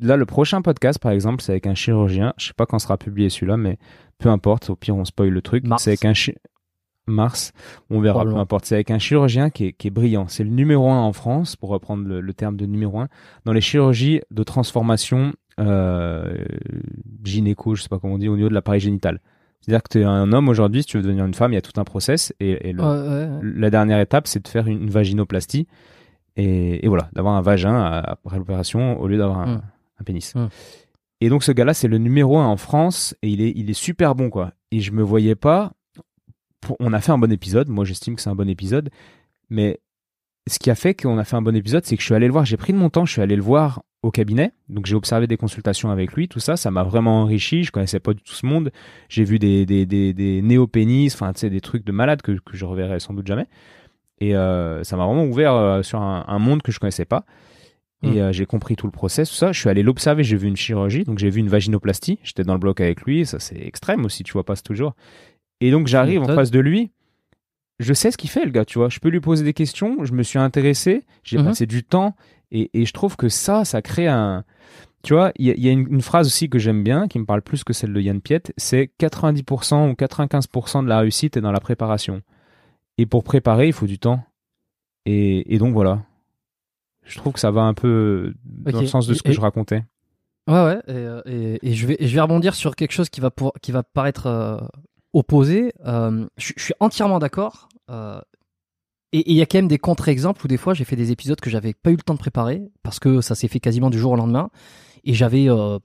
là 0.00 0.16
le 0.16 0.24
prochain 0.24 0.62
podcast 0.62 0.98
par 0.98 1.12
exemple 1.12 1.42
c'est 1.42 1.52
avec 1.52 1.66
un 1.66 1.74
chirurgien. 1.74 2.32
Je 2.38 2.46
sais 2.48 2.52
pas 2.56 2.66
quand 2.66 2.78
sera 2.78 2.96
publié 2.96 3.28
celui-là 3.28 3.56
mais 3.56 3.78
peu 4.18 4.28
importe 4.28 4.70
au 4.70 4.76
pire 4.76 4.96
on 4.96 5.04
spoil 5.04 5.30
le 5.30 5.42
truc. 5.42 5.64
C'est 5.78 5.90
avec 5.90 6.04
un 6.04 6.14
chi- 6.14 6.36
mars. 7.06 7.52
On 7.90 8.00
verra, 8.00 8.24
peu 8.24 8.36
importe. 8.36 8.64
C'est 8.66 8.74
avec 8.76 8.90
un 8.90 8.98
chirurgien 8.98 9.50
qui 9.50 9.66
est, 9.66 9.72
qui 9.72 9.88
est 9.88 9.90
brillant. 9.90 10.26
C'est 10.28 10.44
le 10.44 10.50
numéro 10.50 10.88
un 10.90 11.00
en 11.00 11.12
France, 11.12 11.56
pour 11.56 11.70
reprendre 11.70 12.06
le, 12.06 12.20
le 12.20 12.34
terme 12.34 12.56
de 12.56 12.66
numéro 12.66 13.00
un, 13.00 13.08
dans 13.44 13.52
les 13.52 13.60
chirurgies 13.60 14.20
de 14.30 14.42
transformation 14.42 15.32
euh, 15.58 16.34
gynéco, 17.24 17.74
je 17.74 17.82
sais 17.82 17.88
pas 17.88 17.98
comment 17.98 18.14
on 18.14 18.18
dit, 18.18 18.28
au 18.28 18.36
niveau 18.36 18.48
de 18.48 18.54
l'appareil 18.54 18.80
génital. 18.80 19.20
C'est-à-dire 19.60 19.82
que 19.82 19.88
tu 19.90 20.00
es 20.00 20.04
un 20.04 20.32
homme 20.32 20.48
aujourd'hui, 20.48 20.82
si 20.82 20.88
tu 20.88 20.96
veux 20.96 21.02
devenir 21.02 21.24
une 21.26 21.34
femme, 21.34 21.52
il 21.52 21.56
y 21.56 21.58
a 21.58 21.62
tout 21.62 21.78
un 21.78 21.84
process. 21.84 22.32
Et, 22.40 22.68
et 22.70 22.72
le- 22.72 22.82
Ouais, 22.82 22.88
ouais, 22.88 23.08
ouais. 23.26 23.52
la 23.56 23.70
dernière 23.70 24.00
étape, 24.00 24.26
c'est 24.26 24.42
de 24.42 24.48
faire 24.48 24.66
une, 24.66 24.82
une 24.84 24.90
vaginoplastie. 24.90 25.66
Et, 26.36 26.84
et 26.84 26.88
voilà, 26.88 27.10
d'avoir 27.12 27.34
un 27.34 27.42
vagin 27.42 27.74
à- 27.74 27.98
après 28.12 28.38
l'opération 28.38 28.98
au 29.00 29.06
lieu 29.08 29.18
d'avoir 29.18 29.40
un, 29.40 29.46
Mm. 29.56 29.62
un 30.00 30.04
pénis. 30.04 30.34
Mm. 30.34 30.46
Et 31.20 31.28
donc 31.28 31.42
ce 31.42 31.52
gars-là, 31.52 31.74
c'est 31.74 31.88
le 31.88 31.98
numéro 31.98 32.38
un 32.38 32.46
en 32.46 32.56
France 32.56 33.14
et 33.20 33.28
il 33.28 33.42
est, 33.42 33.52
il 33.54 33.68
est 33.68 33.74
super 33.74 34.14
bon 34.14 34.30
quoi. 34.30 34.52
Et 34.70 34.80
je 34.80 34.92
me 34.92 35.02
voyais 35.02 35.34
pas. 35.34 35.72
Pour- 36.60 36.76
On 36.80 36.92
a 36.92 37.00
fait 37.00 37.12
un 37.12 37.18
bon 37.18 37.30
épisode. 37.32 37.68
Moi, 37.68 37.84
j'estime 37.84 38.16
que 38.16 38.22
c'est 38.22 38.30
un 38.30 38.34
bon 38.34 38.48
épisode. 38.48 38.90
Mais 39.50 39.80
ce 40.48 40.58
qui 40.58 40.70
a 40.70 40.74
fait 40.74 40.94
qu'on 40.94 41.18
a 41.18 41.24
fait 41.24 41.36
un 41.36 41.42
bon 41.42 41.54
épisode, 41.56 41.84
c'est 41.84 41.96
que 41.96 42.02
je 42.02 42.06
suis 42.06 42.14
allé 42.14 42.26
le 42.26 42.32
voir. 42.32 42.44
J'ai 42.44 42.56
pris 42.56 42.72
de 42.72 42.78
mon 42.78 42.90
temps. 42.90 43.04
Je 43.04 43.12
suis 43.12 43.22
allé 43.22 43.36
le 43.36 43.42
voir 43.42 43.82
au 44.02 44.10
cabinet. 44.10 44.52
Donc 44.68 44.86
j'ai 44.86 44.94
observé 44.94 45.26
des 45.26 45.36
consultations 45.36 45.90
avec 45.90 46.12
lui, 46.14 46.28
tout 46.28 46.40
ça. 46.40 46.56
Ça 46.56 46.70
m'a 46.70 46.82
vraiment 46.84 47.22
enrichi. 47.22 47.64
Je 47.64 47.72
connaissais 47.72 48.00
pas 48.00 48.14
du 48.14 48.22
tout 48.22 48.32
ce 48.34 48.46
monde. 48.46 48.70
J'ai 49.08 49.24
vu 49.24 49.38
des, 49.38 49.66
des, 49.66 49.84
des, 49.86 50.12
des 50.14 50.40
néopénis, 50.42 51.08
enfin 51.12 51.32
tu 51.32 51.40
sais, 51.40 51.50
des 51.50 51.60
trucs 51.60 51.84
de 51.84 51.92
malade 51.92 52.22
que, 52.22 52.32
que 52.32 52.56
je 52.56 52.64
reverrai 52.64 52.98
sans 53.00 53.12
doute 53.12 53.26
jamais. 53.26 53.46
Et 54.20 54.34
euh, 54.36 54.82
ça 54.84 54.96
m'a 54.96 55.04
vraiment 55.06 55.24
ouvert 55.24 55.54
euh, 55.54 55.82
sur 55.82 56.00
un, 56.00 56.24
un 56.28 56.38
monde 56.38 56.62
que 56.62 56.72
je 56.72 56.78
connaissais 56.80 57.04
pas. 57.04 57.24
Et 58.02 58.12
Mm. 58.12 58.16
euh, 58.18 58.32
j'ai 58.32 58.46
compris 58.46 58.76
tout 58.76 58.86
le 58.86 58.92
process, 58.92 59.28
tout 59.28 59.36
ça. 59.36 59.52
Je 59.52 59.60
suis 59.60 59.68
allé 59.68 59.82
l'observer, 59.82 60.24
j'ai 60.24 60.36
vu 60.38 60.48
une 60.48 60.56
chirurgie, 60.56 61.04
donc 61.04 61.18
j'ai 61.18 61.28
vu 61.28 61.40
une 61.40 61.48
vaginoplastie. 61.50 62.18
J'étais 62.22 62.44
dans 62.44 62.54
le 62.54 62.58
bloc 62.58 62.80
avec 62.80 63.02
lui, 63.02 63.26
ça 63.26 63.38
c'est 63.38 63.58
extrême 63.60 64.06
aussi, 64.06 64.22
tu 64.24 64.32
vois, 64.32 64.44
passe 64.44 64.62
toujours. 64.62 64.94
Et 65.60 65.70
donc 65.70 65.86
j'arrive 65.86 66.22
en 66.22 66.26
face 66.26 66.50
de 66.50 66.60
lui. 66.60 66.90
Je 67.78 67.94
sais 67.94 68.10
ce 68.10 68.16
qu'il 68.18 68.28
fait, 68.30 68.44
le 68.44 68.50
gars, 68.50 68.64
tu 68.66 68.78
vois. 68.78 68.88
Je 68.90 68.98
peux 69.00 69.08
lui 69.08 69.20
poser 69.20 69.42
des 69.44 69.54
questions, 69.54 70.04
je 70.04 70.12
me 70.12 70.22
suis 70.22 70.38
intéressé, 70.38 71.04
j'ai 71.22 71.38
Mhm. 71.38 71.44
passé 71.46 71.66
du 71.66 71.82
temps. 71.82 72.14
Et, 72.52 72.68
et 72.74 72.84
je 72.84 72.92
trouve 72.92 73.16
que 73.16 73.28
ça, 73.28 73.64
ça 73.64 73.80
crée 73.80 74.06
un. 74.08 74.44
Tu 75.02 75.14
vois, 75.14 75.32
il 75.36 75.46
y, 75.46 75.50
a- 75.50 75.54
il 75.54 75.62
y 75.64 75.68
a 75.68 75.72
une, 75.72 75.86
une 75.90 76.02
phrase 76.02 76.26
aussi 76.26 76.50
que 76.50 76.58
j'aime 76.58 76.82
bien, 76.84 77.08
qui 77.08 77.18
me 77.18 77.24
parle 77.24 77.40
plus 77.40 77.64
que 77.64 77.72
celle 77.72 77.92
de 77.94 78.00
Yann 78.02 78.20
Piet, 78.20 78.42
c'est 78.58 78.90
90% 78.98 79.88
ou 79.88 79.94
95% 79.94 80.82
de 80.82 80.88
la 80.88 80.98
réussite 80.98 81.36
est 81.38 81.40
dans 81.40 81.52
la 81.52 81.60
préparation. 81.60 82.20
Et 82.98 83.06
pour 83.06 83.24
préparer, 83.24 83.68
il 83.68 83.72
faut 83.72 83.86
du 83.86 83.98
temps. 83.98 84.22
Et, 85.06 85.54
et 85.54 85.58
donc 85.58 85.72
voilà. 85.72 86.02
Je 87.04 87.16
trouve 87.16 87.32
que 87.32 87.40
ça 87.40 87.50
va 87.50 87.62
un 87.62 87.72
peu 87.72 88.34
dans 88.44 88.80
le 88.80 88.86
sens 88.86 89.06
de 89.06 89.14
ce 89.14 89.22
que 89.22 89.30
Et- 89.30 89.32
je 89.32 89.40
racontais. 89.40 89.84
Ouais, 90.48 90.64
ouais, 90.64 90.78
et, 90.88 90.92
euh, 90.92 91.22
et- 91.26 91.58
et 91.62 91.72
je, 91.74 91.86
vais, 91.86 91.96
et 91.98 92.06
je 92.08 92.14
vais 92.14 92.20
rebondir 92.20 92.54
sur 92.54 92.74
quelque 92.76 92.92
chose 92.92 93.08
qui 93.08 93.20
va, 93.20 93.30
pour, 93.30 93.52
qui 93.62 93.72
va 93.72 93.82
paraître 93.82 94.26
euh, 94.26 94.58
opposé. 95.12 95.72
Euh, 95.86 96.26
je, 96.36 96.52
je 96.56 96.62
suis 96.62 96.74
entièrement 96.80 97.18
d'accord. 97.18 97.68
euh, 97.90 98.20
et 99.12 99.28
il 99.30 99.36
y 99.36 99.42
a 99.42 99.46
quand 99.46 99.58
même 99.58 99.66
des 99.68 99.78
contre-exemples 99.78 100.44
où 100.44 100.48
des 100.48 100.56
fois 100.56 100.72
j'ai 100.72 100.84
fait 100.84 100.94
des 100.94 101.10
épisodes 101.10 101.40
que 101.40 101.50
j'avais 101.50 101.74
pas 101.74 101.90
eu 101.90 101.96
le 101.96 102.02
temps 102.02 102.14
de 102.14 102.18
préparer 102.20 102.70
parce 102.84 103.00
que 103.00 103.20
ça 103.20 103.34
s'est 103.34 103.48
fait 103.48 103.58
quasiment 103.58 103.90
du 103.90 103.98
jour 103.98 104.12
au 104.12 104.16
lendemain. 104.16 104.50
Et 105.02 105.14
j'avais. 105.14 105.48
euh, 105.48 105.78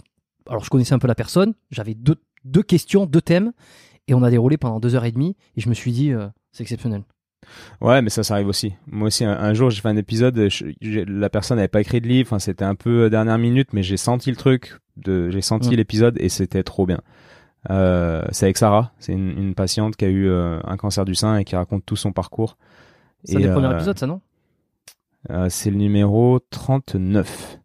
alors 0.47 0.63
je 0.63 0.69
connaissais 0.69 0.93
un 0.93 0.99
peu 0.99 1.07
la 1.07 1.15
personne, 1.15 1.55
j'avais 1.71 1.95
deux, 1.95 2.17
deux 2.43 2.61
questions, 2.61 3.07
deux 3.07 3.21
thèmes, 3.21 3.51
et 4.07 4.13
on 4.13 4.21
a 4.21 4.29
déroulé 4.29 4.57
pendant 4.57 4.79
deux 4.79 4.93
heures 4.93 5.05
et 5.05 5.11
demie, 5.11 5.35
et 5.55 5.61
je 5.61 5.69
me 5.69 5.73
suis 5.73 5.91
dit, 5.91 6.11
c'est 6.51 6.61
exceptionnel. 6.61 7.01
Ouais, 7.81 8.03
mais 8.03 8.11
ça, 8.11 8.21
ça 8.21 8.35
arrive 8.35 8.47
aussi. 8.47 8.73
Moi 8.85 9.07
aussi, 9.07 9.25
un, 9.25 9.31
un 9.31 9.53
jour, 9.55 9.71
j'ai 9.71 9.81
fait 9.81 9.87
un 9.89 9.97
épisode, 9.97 10.47
je- 10.49 10.99
la 10.99 11.29
personne 11.31 11.57
n'avait 11.57 11.67
pas 11.67 11.81
écrit 11.81 11.99
de 12.01 12.07
livre, 12.07 12.37
c'était 12.37 12.63
un 12.65 12.75
peu 12.75 13.09
dernière 13.09 13.39
minute, 13.39 13.73
mais 13.73 13.81
j'ai 13.81 13.97
senti 13.97 14.29
le 14.29 14.35
truc, 14.35 14.77
j'ai 15.03 15.41
senti 15.41 15.69
Mm. 15.69 15.73
l'épisode 15.77 16.17
et 16.19 16.29
c'était 16.29 16.61
trop 16.63 16.85
bien. 16.85 17.01
Euh, 17.69 18.23
c'est 18.31 18.45
avec 18.45 18.57
Sarah, 18.57 18.91
c'est 18.99 19.13
une, 19.13 19.29
une 19.37 19.55
patiente 19.55 19.95
qui 19.95 20.05
a 20.05 20.09
eu 20.09 20.27
euh, 20.27 20.59
un 20.63 20.77
cancer 20.77 21.05
du 21.05 21.15
sein 21.15 21.37
et 21.37 21.45
qui 21.45 21.55
raconte 21.55 21.85
tout 21.85 21.95
son 21.95 22.11
parcours. 22.11 22.57
C'est 23.23 23.39
Et, 23.39 23.43
des 23.43 23.51
premiers 23.51 23.67
euh, 23.67 23.75
épisodes, 23.75 23.97
ça, 23.97 24.07
non? 24.07 24.21
c'est 25.49 25.71
le 25.71 25.77
numéro 25.77 26.39
39. 26.51 27.59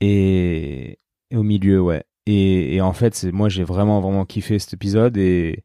Et, 0.00 0.98
et 1.30 1.36
au 1.36 1.42
milieu, 1.44 1.80
ouais. 1.80 2.02
Et, 2.26 2.74
et 2.76 2.80
en 2.80 2.92
fait, 2.92 3.24
moi 3.32 3.48
j'ai 3.48 3.64
vraiment 3.64 4.00
vraiment 4.00 4.24
kiffé 4.24 4.58
cet 4.58 4.74
épisode 4.74 5.16
et 5.16 5.62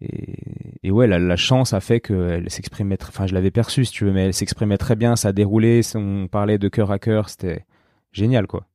et, 0.00 0.36
et 0.82 0.90
ouais, 0.90 1.06
la, 1.06 1.18
la 1.18 1.36
chance 1.36 1.72
a 1.72 1.80
fait 1.80 2.00
qu'elle 2.00 2.50
s'exprimait. 2.50 2.98
Enfin, 3.02 3.26
je 3.26 3.34
l'avais 3.34 3.50
perçu 3.50 3.84
si 3.84 3.92
tu 3.92 4.04
veux, 4.04 4.12
mais 4.12 4.26
elle 4.26 4.34
s'exprimait 4.34 4.76
très 4.78 4.96
bien. 4.96 5.16
Ça 5.16 5.28
a 5.28 5.32
déroulé. 5.32 5.80
On 5.94 6.28
parlait 6.28 6.58
de 6.58 6.68
cœur 6.68 6.90
à 6.90 6.98
cœur. 6.98 7.28
C'était 7.30 7.64
génial, 8.12 8.46
quoi. 8.46 8.66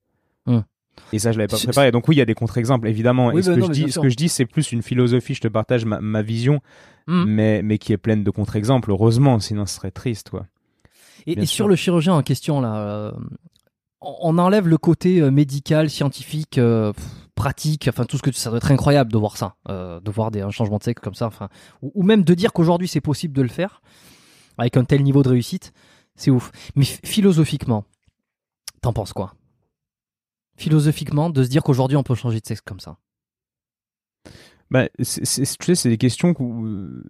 Et 1.14 1.20
ça, 1.20 1.32
je 1.32 1.38
l'avais 1.38 1.48
pas 1.48 1.58
préparé. 1.58 1.92
Donc 1.92 2.08
oui, 2.08 2.16
il 2.16 2.20
y 2.20 2.22
a 2.22 2.26
des 2.26 2.34
contre-exemples, 2.34 2.88
évidemment. 2.88 3.28
Oui, 3.28 3.40
et 3.40 3.42
ce 3.44 3.50
bah 3.50 3.56
que 3.56 3.60
non, 3.62 3.68
je 3.68 3.72
dis, 3.72 3.80
bien 3.80 3.88
ce 3.88 3.94
sûr. 3.94 4.02
que 4.02 4.10
je 4.10 4.16
dis, 4.16 4.30
c'est 4.30 4.46
plus 4.46 4.72
une 4.72 4.82
philosophie. 4.82 5.34
Je 5.34 5.42
te 5.42 5.48
partage 5.48 5.86
ma, 5.86 6.00
ma 6.02 6.22
vision, 6.22 6.62
Hmm. 7.08 7.24
mais 7.26 7.62
mais 7.64 7.80
qui 7.80 7.94
est 7.94 7.98
pleine 7.98 8.24
de 8.24 8.30
contre-exemples. 8.30 8.92
Heureusement, 8.92 9.40
sinon 9.40 9.66
ce 9.66 9.76
serait 9.76 9.90
triste, 9.92 10.30
quoi. 10.30 10.46
Et, 11.26 11.46
sur 11.48 11.68
le 11.68 11.76
chirurgien 11.76 12.14
en 12.14 12.22
question, 12.22 12.62
là, 12.62 12.76
euh, 12.78 13.12
on 14.02 14.38
enlève 14.38 14.68
le 14.68 14.78
côté 14.78 15.20
euh, 15.20 15.32
médical, 15.32 15.90
scientifique, 15.90 16.58
euh, 16.60 16.94
pratique, 17.36 17.88
enfin 17.90 18.06
tout 18.06 18.18
ce 18.18 18.22
que 18.22 18.32
ça 18.32 18.50
doit 18.52 18.58
être 18.58 18.72
incroyable 18.72 19.12
de 19.12 19.18
voir 19.18 19.36
ça, 19.36 19.56
euh, 19.70 20.00
de 20.00 20.12
voir 20.12 20.30
des, 20.32 20.42
un 20.42 20.52
changement 20.52 20.78
de 20.78 20.84
sexe 20.84 21.02
comme 21.02 21.16
ça, 21.16 21.26
enfin, 21.28 21.50
ou, 21.82 21.92
ou 21.96 22.04
même 22.04 22.24
de 22.24 22.34
dire 22.36 22.54
qu'aujourd'hui 22.54 22.88
c'est 22.88 23.02
possible 23.02 23.34
de 23.36 23.42
le 23.42 23.50
faire 23.50 23.82
avec 24.60 24.78
un 24.78 24.84
tel 24.84 25.02
niveau 25.04 25.24
de 25.24 25.30
réussite, 25.30 25.74
c'est 26.16 26.30
ouf. 26.32 26.52
Mais 26.76 26.86
ph- 26.86 27.00
philosophiquement, 27.04 27.84
t'en 28.82 28.94
penses 28.94 29.14
quoi? 29.14 29.34
Philosophiquement, 30.62 31.30
de 31.30 31.44
se 31.44 31.50
dire 31.50 31.64
qu'aujourd'hui 31.64 31.98
on 31.98 32.04
peut 32.04 32.16
changer 32.16 32.40
de 32.40 32.46
sexe 32.46 32.62
comme 32.62 32.80
ça. 32.80 32.98
Bah, 34.70 34.88
c'est- 35.00 35.58
tu 35.60 35.66
sais, 35.66 35.76
c'est 35.76 35.90
des 35.90 35.98
questions 35.98 36.34
euh, 36.40 37.04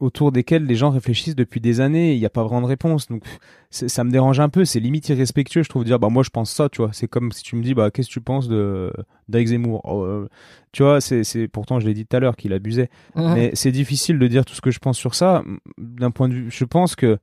autour 0.00 0.32
desquelles 0.32 0.66
les 0.66 0.74
gens 0.74 0.90
réfléchissent 0.90 1.34
depuis 1.34 1.62
des 1.62 1.80
années. 1.80 2.12
Il 2.12 2.18
n'y 2.18 2.26
a 2.26 2.30
pas 2.30 2.42
vraiment 2.42 2.60
de 2.60 2.66
réponse. 2.66 3.08
Donc, 3.08 3.22
ça 3.70 4.04
me 4.04 4.10
dérange 4.10 4.38
un 4.38 4.50
peu. 4.50 4.66
C'est 4.66 4.78
limite 4.78 5.08
irrespectueux, 5.08 5.62
je 5.62 5.68
trouve, 5.70 5.84
de 5.84 5.88
dire, 5.88 5.98
bah, 5.98 6.10
moi, 6.10 6.22
je 6.22 6.28
pense 6.28 6.52
ça, 6.52 6.68
tu 6.68 6.82
vois. 6.82 6.90
C'est 6.92 7.08
comme 7.08 7.32
si 7.32 7.42
tu 7.42 7.56
me 7.56 7.62
dis, 7.62 7.72
bah, 7.72 7.90
qu'est-ce 7.90 8.08
que 8.08 8.12
tu 8.12 8.20
penses 8.20 8.48
de 8.48 8.92
d'Alex 9.30 9.50
Zemmour? 9.52 9.80
Oh, 9.84 10.02
euh, 10.04 10.28
Tu 10.72 10.82
vois, 10.82 11.00
c'est, 11.00 11.24
c'est, 11.24 11.48
pourtant, 11.48 11.80
je 11.80 11.86
l'ai 11.86 11.94
dit 11.94 12.04
tout 12.04 12.14
à 12.18 12.20
l'heure 12.20 12.36
qu'il 12.36 12.52
abusait. 12.52 12.90
Mais 13.34 13.50
c'est 13.54 13.72
difficile 13.72 14.18
de 14.18 14.26
dire 14.26 14.44
tout 14.44 14.52
ce 14.54 14.60
que 14.60 14.70
je 14.70 14.78
pense 14.78 14.98
sur 14.98 15.14
ça. 15.14 15.42
D'un 15.78 16.10
point 16.10 16.28
de 16.28 16.34
vue, 16.34 16.50
je 16.50 16.64
pense 16.66 16.96
que, 16.96 17.16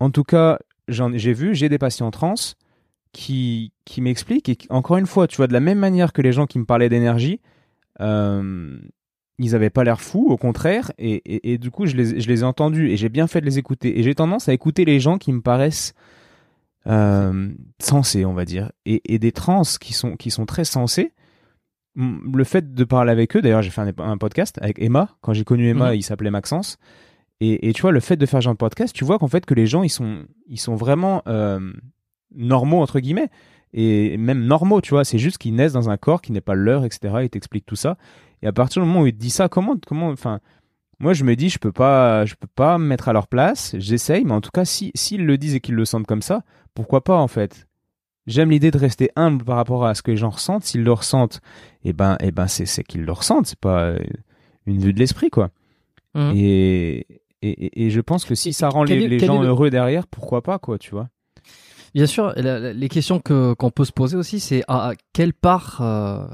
en 0.00 0.10
tout 0.10 0.24
cas, 0.24 0.58
j'en, 0.88 1.16
j'ai 1.16 1.32
vu, 1.32 1.54
j'ai 1.54 1.70
des 1.70 1.78
patients 1.78 2.10
trans 2.10 2.34
qui, 3.14 3.72
qui 3.86 4.02
m'expliquent, 4.02 4.48
et 4.50 4.58
encore 4.68 4.98
une 4.98 5.06
fois, 5.06 5.26
tu 5.26 5.36
vois, 5.38 5.46
de 5.46 5.54
la 5.54 5.60
même 5.60 5.78
manière 5.78 6.12
que 6.12 6.20
les 6.20 6.32
gens 6.32 6.46
qui 6.46 6.58
me 6.58 6.66
parlaient 6.66 6.90
d'énergie, 6.90 7.40
euh, 8.00 8.76
ils 9.38 9.54
avaient 9.54 9.70
pas 9.70 9.84
l'air 9.84 10.00
fous, 10.00 10.26
au 10.28 10.36
contraire, 10.36 10.92
et, 10.98 11.14
et, 11.24 11.52
et 11.54 11.58
du 11.58 11.70
coup, 11.70 11.86
je 11.86 11.96
les, 11.96 12.20
je 12.20 12.28
les 12.28 12.40
ai 12.40 12.44
entendus, 12.44 12.90
et 12.90 12.96
j'ai 12.98 13.08
bien 13.08 13.26
fait 13.26 13.40
de 13.40 13.46
les 13.46 13.58
écouter. 13.58 13.98
Et 13.98 14.02
j'ai 14.02 14.14
tendance 14.14 14.48
à 14.48 14.52
écouter 14.52 14.84
les 14.84 15.00
gens 15.00 15.16
qui 15.18 15.32
me 15.32 15.40
paraissent 15.40 15.94
euh, 16.86 17.50
sensés, 17.80 18.24
on 18.24 18.34
va 18.34 18.44
dire, 18.44 18.70
et, 18.84 19.00
et 19.14 19.18
des 19.18 19.32
trans 19.32 19.62
qui 19.80 19.92
sont, 19.94 20.16
qui 20.16 20.30
sont 20.30 20.44
très 20.46 20.64
sensés. 20.64 21.12
Le 21.96 22.44
fait 22.44 22.74
de 22.74 22.84
parler 22.84 23.12
avec 23.12 23.36
eux, 23.36 23.40
d'ailleurs, 23.40 23.62
j'ai 23.62 23.70
fait 23.70 23.80
un, 23.80 23.92
un 23.98 24.18
podcast 24.18 24.58
avec 24.60 24.80
Emma. 24.80 25.10
Quand 25.20 25.32
j'ai 25.32 25.44
connu 25.44 25.68
Emma, 25.68 25.90
Mhm. 25.90 25.96
il 25.96 26.02
s'appelait 26.02 26.30
Maxence. 26.32 26.76
Et, 27.40 27.68
et 27.68 27.72
tu 27.72 27.82
vois, 27.82 27.92
le 27.92 28.00
fait 28.00 28.16
de 28.16 28.26
faire 28.26 28.40
ce 28.40 28.44
genre 28.44 28.54
de 28.54 28.58
podcast, 28.58 28.94
tu 28.94 29.04
vois 29.04 29.18
qu'en 29.18 29.28
fait, 29.28 29.46
que 29.46 29.54
les 29.54 29.66
gens, 29.66 29.82
ils 29.84 29.90
sont, 29.90 30.24
ils 30.48 30.58
sont 30.58 30.74
vraiment 30.74 31.22
euh, 31.28 31.72
normaux, 32.36 32.80
entre 32.80 33.00
guillemets. 33.00 33.28
Et 33.72 34.16
même 34.16 34.44
normaux, 34.44 34.80
tu 34.80 34.90
vois. 34.90 35.04
C'est 35.04 35.18
juste 35.18 35.38
qu'ils 35.38 35.54
naissent 35.54 35.72
dans 35.72 35.90
un 35.90 35.96
corps 35.96 36.22
qui 36.22 36.32
n'est 36.32 36.40
pas 36.40 36.54
le 36.54 36.62
leur, 36.62 36.84
etc. 36.84 37.14
Ils 37.22 37.30
t'expliquent 37.30 37.66
tout 37.66 37.76
ça. 37.76 37.96
Et 38.42 38.46
à 38.46 38.52
partir 38.52 38.82
du 38.82 38.88
moment 38.88 39.02
où 39.02 39.06
ils 39.06 39.12
te 39.14 39.18
disent 39.18 39.34
ça, 39.34 39.48
comment, 39.48 39.74
comment, 39.86 40.08
enfin, 40.10 40.40
moi, 41.00 41.12
je 41.12 41.24
me 41.24 41.34
dis, 41.34 41.48
je 41.48 41.58
peux 41.58 41.72
pas, 41.72 42.24
je 42.24 42.34
peux 42.34 42.46
pas 42.54 42.78
me 42.78 42.86
mettre 42.86 43.08
à 43.08 43.12
leur 43.12 43.26
place. 43.26 43.74
J'essaye, 43.78 44.24
mais 44.24 44.32
en 44.32 44.40
tout 44.40 44.50
cas, 44.52 44.64
si, 44.64 44.92
s'ils 44.94 45.26
le 45.26 45.36
disent 45.38 45.56
et 45.56 45.60
qu'ils 45.60 45.74
le 45.74 45.84
sentent 45.84 46.06
comme 46.06 46.22
ça, 46.22 46.42
pourquoi 46.74 47.02
pas, 47.02 47.16
en 47.16 47.28
fait? 47.28 47.66
J'aime 48.26 48.50
l'idée 48.50 48.70
de 48.70 48.78
rester 48.78 49.10
humble 49.16 49.44
par 49.44 49.56
rapport 49.56 49.84
à 49.84 49.94
ce 49.94 50.02
que 50.02 50.10
les 50.12 50.16
gens 50.16 50.30
ressentent. 50.30 50.64
S'ils 50.64 50.84
le 50.84 50.92
ressentent, 50.92 51.40
eh 51.84 51.92
ben, 51.92 52.16
eh 52.20 52.30
ben, 52.30 52.46
c'est, 52.46 52.66
c'est 52.66 52.84
qu'ils 52.84 53.04
le 53.04 53.12
ressentent. 53.12 53.46
C'est 53.46 53.58
pas 53.58 53.94
une 54.66 54.78
vue 54.78 54.92
de 54.92 54.98
l'esprit, 54.98 55.30
quoi. 55.30 55.50
Mhm. 56.14 56.32
Et, 56.36 57.06
et, 57.42 57.90
je 57.90 58.00
pense 58.00 58.24
que 58.24 58.34
si 58.34 58.52
ça 58.54 58.68
rend 58.68 58.84
les, 58.84 59.18
gens 59.18 59.42
le- 59.42 59.48
heureux 59.48 59.68
derrière, 59.68 60.06
pourquoi 60.06 60.42
pas, 60.42 60.58
quoi, 60.58 60.78
tu 60.78 60.92
vois. 60.92 61.08
Bien 61.94 62.06
sûr, 62.06 62.32
les 62.36 62.88
questions 62.88 63.20
que 63.20 63.54
qu'on 63.54 63.70
peut 63.70 63.84
se 63.84 63.92
poser 63.92 64.16
aussi, 64.16 64.40
c'est 64.40 64.64
à, 64.66 64.88
à 64.90 64.92
quelle 65.12 65.32
part 65.32 65.78
euh, 65.80 66.26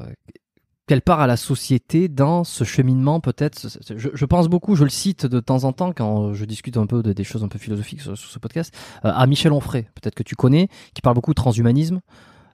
quelle 0.86 1.02
part 1.02 1.20
à 1.20 1.26
la 1.26 1.36
société 1.36 2.08
dans 2.08 2.44
ce 2.44 2.64
cheminement 2.64 3.20
peut-être. 3.20 3.58
ce- 3.58 3.68
ce- 3.68 3.96
Je, 3.98 4.24
pense 4.24 4.48
beaucoup, 4.48 4.74
je 4.74 4.84
le 4.84 4.90
cite 4.90 5.26
de 5.26 5.38
temps 5.38 5.64
en 5.64 5.72
temps 5.72 5.92
quand 5.92 6.32
je 6.32 6.44
discute 6.46 6.76
un 6.78 6.86
peu 6.86 7.02
de, 7.02 7.12
des 7.12 7.24
choses 7.24 7.44
un 7.44 7.48
peu 7.48 7.58
philosophiques 7.58 8.00
sur, 8.00 8.16
ce 8.16 8.38
podcast, 8.38 8.74
euh, 9.04 9.12
à 9.14 9.26
Michel 9.26 9.52
Onfray, 9.52 9.82
peut-être 9.94 10.14
que 10.14 10.22
tu 10.22 10.34
connais, 10.34 10.68
qui 10.94 11.02
parle 11.02 11.14
beaucoup 11.14 11.32
de 11.32 11.36
transhumanisme. 11.36 12.00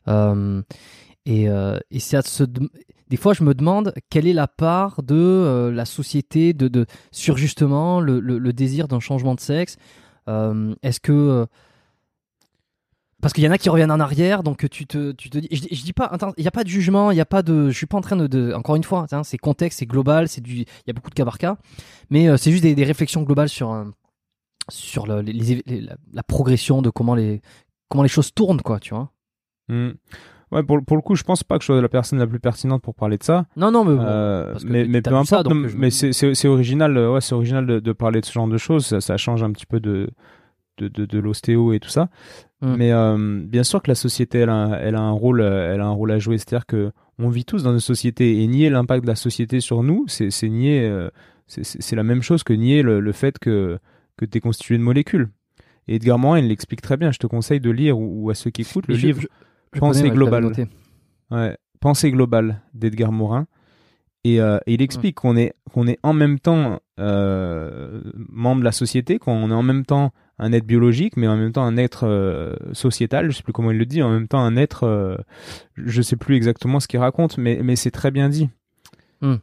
Euh, 0.09 0.61
et 1.27 1.49
euh, 1.49 1.79
et 1.93 2.01
c'est 2.01 2.17
à 2.17 2.23
dem- 2.47 2.69
des 3.09 3.17
fois 3.17 3.35
je 3.35 3.45
me 3.45 3.55
demande 3.55 3.95
quelle 4.11 4.27
est 4.27 4.33
la 4.33 4.49
part 4.49 5.03
de 5.05 5.71
la 5.73 5.85
société 5.85 6.55
de, 6.55 6.67
de 6.67 6.87
sur 7.13 7.37
justement 7.37 8.01
le, 8.01 8.19
le, 8.19 8.53
désir 8.53 8.89
d'un 8.89 9.01
changement 9.01 9.37
de 9.37 9.41
sexe. 9.41 9.77
Est-ce 10.29 10.99
que 11.01 11.47
parce 13.27 13.33
qu'il 13.33 13.43
y 13.43 13.49
en 13.49 13.51
a 13.51 13.59
qui 13.59 13.69
reviennent 13.69 13.91
en 13.91 13.99
arrière, 13.99 14.45
donc 14.45 14.71
tu 14.71 14.87
te, 14.87 15.11
tu 15.11 15.31
te 15.31 15.39
dis, 15.39 15.49
je, 15.51 15.63
je 15.75 15.83
dis 15.83 15.93
pas, 15.93 16.17
il 16.37 16.43
n'y 16.43 16.47
a 16.47 16.53
pas 16.53 16.63
de 16.63 16.69
jugement, 16.69 17.11
il 17.11 17.17
y 17.17 17.21
a 17.21 17.27
pas 17.27 17.43
de, 17.43 17.71
je 17.71 17.77
suis 17.77 17.87
pas 17.87 17.99
en 17.99 18.01
train 18.01 18.15
de, 18.15 18.29
de 18.29 18.53
encore 18.53 18.77
une 18.77 18.85
fois, 18.85 19.05
hein, 19.11 19.25
c'est 19.25 19.37
contexte, 19.37 19.81
c'est 19.81 19.87
global, 19.87 20.29
c'est 20.29 20.41
du, 20.41 20.59
il 20.59 20.67
y 20.87 20.91
a 20.91 20.93
beaucoup 20.93 21.11
de 21.11 21.15
cas 21.17 21.25
par 21.25 21.37
cas, 21.37 21.57
mais 22.09 22.29
euh, 22.29 22.37
c'est 22.37 22.53
juste 22.53 22.63
des, 22.63 22.77
des, 22.77 22.85
réflexions 22.85 23.25
globales 23.25 23.49
sur, 23.49 23.73
euh, 23.73 23.83
sur 24.69 25.09
le, 25.09 25.23
les, 25.23 25.33
les, 25.67 25.81
la, 25.81 25.97
la, 26.13 26.23
progression 26.23 26.83
de 26.83 26.91
comment 26.91 27.17
les, 27.17 27.43
comment 27.89 28.05
les 28.05 28.09
choses 28.09 28.33
tournent, 28.33 28.63
quoi, 28.63 28.79
tu 28.79 28.95
vois. 28.95 29.11
Mmh. 29.71 29.89
Ouais, 30.53 30.63
pour, 30.63 30.85
pour 30.85 30.97
le 30.97 31.03
coup, 31.03 31.17
je 31.17 31.25
pense 31.25 31.43
pas 31.43 31.59
que 31.59 31.63
je 31.63 31.67
sois 31.67 31.83
la 31.83 31.89
personne 31.89 32.21
la 32.21 32.29
plus 32.29 32.39
pertinente 32.39 32.81
pour 32.81 32.95
parler 32.95 33.19
de 33.19 33.25
ça. 33.25 33.47
Non, 33.57 33.73
non, 33.73 33.85
mais, 33.85 33.97
euh, 33.99 34.55
mais, 34.65 34.87
mais 34.87 35.03
peu 35.03 35.17
importe. 35.17 35.49
Ça, 35.49 35.53
non, 35.53 35.69
mais 35.77 35.91
c'est, 35.91 36.13
c'est, 36.13 36.47
original, 36.47 36.97
ouais, 36.97 37.21
c'est 37.21 37.35
original 37.35 37.67
de, 37.67 37.81
de, 37.81 37.93
parler 37.93 38.21
de 38.21 38.25
ce 38.25 38.33
genre 38.33 38.47
de 38.47 38.57
choses. 38.57 38.87
Ça, 38.87 39.01
ça 39.01 39.17
change 39.17 39.43
un 39.43 39.51
petit 39.51 39.67
peu 39.67 39.81
de, 39.81 40.11
de, 40.79 40.89
de, 40.89 41.05
de 41.07 41.19
l'ostéo 41.19 41.73
et 41.73 41.81
tout 41.81 41.89
ça. 41.89 42.09
Mm. 42.61 42.75
Mais 42.77 42.93
euh, 42.93 43.43
bien 43.45 43.65
sûr 43.65 43.83
que 43.83 43.91
la 43.91 43.95
société, 43.95 44.39
elle 44.39 44.51
a, 44.51 44.79
elle 44.81 44.95
a, 44.95 45.01
un 45.01 45.11
rôle, 45.11 45.41
elle 45.41 45.81
a 45.81 45.87
un 45.87 45.91
rôle 45.91 46.11
à 46.11 46.19
jouer. 46.19 46.39
C'est-à-dire 46.39 46.67
que 46.67 46.93
on 47.19 47.29
vit 47.29 47.45
tous 47.45 47.63
dans 47.63 47.73
une 47.73 47.81
société 47.81 48.43
et 48.43 48.47
nier 48.47 48.71
l'impact 48.71 49.03
de 49.03 49.09
la 49.09 49.17
société 49.17 49.61
sur 49.61 49.83
nous, 49.83 50.05
c'est, 50.09 50.31
nier, 50.49 50.83
euh, 50.87 51.09
c'est, 51.47 51.97
la 51.97 52.03
même 52.03 52.23
chose 52.23 52.43
que 52.43 52.53
nier 52.53 52.83
le, 52.83 53.01
le 53.01 53.13
fait 53.13 53.39
que 53.39 53.79
que 54.17 54.25
t'es 54.25 54.41
constitué 54.41 54.79
de 54.79 54.83
molécules. 54.83 55.29
Et 55.89 55.97
Edgar 55.97 56.19
Morin, 56.19 56.39
il 56.39 56.49
l'explique 56.49 56.81
très 56.81 56.97
bien. 56.97 57.13
Je 57.13 57.19
te 57.19 57.27
conseille 57.27 57.61
de 57.61 57.71
lire 57.71 57.99
ou, 57.99 58.25
ou 58.25 58.31
à 58.31 58.35
ceux 58.35 58.51
qui 58.51 58.63
écoutent 58.63 58.89
le 58.89 58.95
je, 58.95 59.07
livre. 59.07 59.21
Je, 59.21 59.27
je 59.75 59.79
Pensée 59.79 60.11
globale. 60.11 60.53
Ouais, 61.31 61.57
Pensée 61.81 62.11
globale 62.11 62.63
d'Edgar 62.73 63.13
Morin. 63.13 63.47
Et, 64.25 64.41
euh, 64.41 64.59
et 64.67 64.75
il 64.75 64.83
explique 64.83 65.17
qu'on 65.17 65.37
est 65.37 65.53
qu'on 65.73 65.87
est 65.87 65.99
en 66.03 66.13
même 66.13 66.41
temps 66.41 66.81
membre 66.97 68.61
de 68.61 68.65
la 68.65 68.73
société, 68.73 69.19
qu'on 69.19 69.51
est 69.51 69.55
en 69.55 69.63
même 69.63 69.85
temps 69.85 70.13
un 70.39 70.53
être 70.53 70.67
biologique, 70.67 71.17
mais 71.17 71.29
en 71.29 71.37
même 71.37 71.53
temps 71.53 71.65
un 71.65 71.77
être 71.77 72.07
euh, 72.07 72.55
sociétal. 72.73 73.31
Je 73.31 73.37
sais 73.37 73.43
plus 73.43 73.53
comment 73.53 73.71
il 73.71 73.79
le 73.79 73.87
dit. 73.87 74.03
En 74.03 74.11
même 74.11 74.29
temps 74.29 74.41
un 74.41 74.57
être, 74.57 74.85
euh, 74.85 75.17
je 75.77 76.03
sais 76.03 76.17
plus 76.17 76.37
exactement 76.37 76.81
ce 76.81 76.89
qu'il 76.89 77.01
raconte, 77.01 77.39
mais 77.39 77.61
mais 77.63 77.77
c'est 77.77 77.91
très 77.91 78.11
bien 78.11 78.29
dit. 78.29 78.49
Mm. 79.23 79.37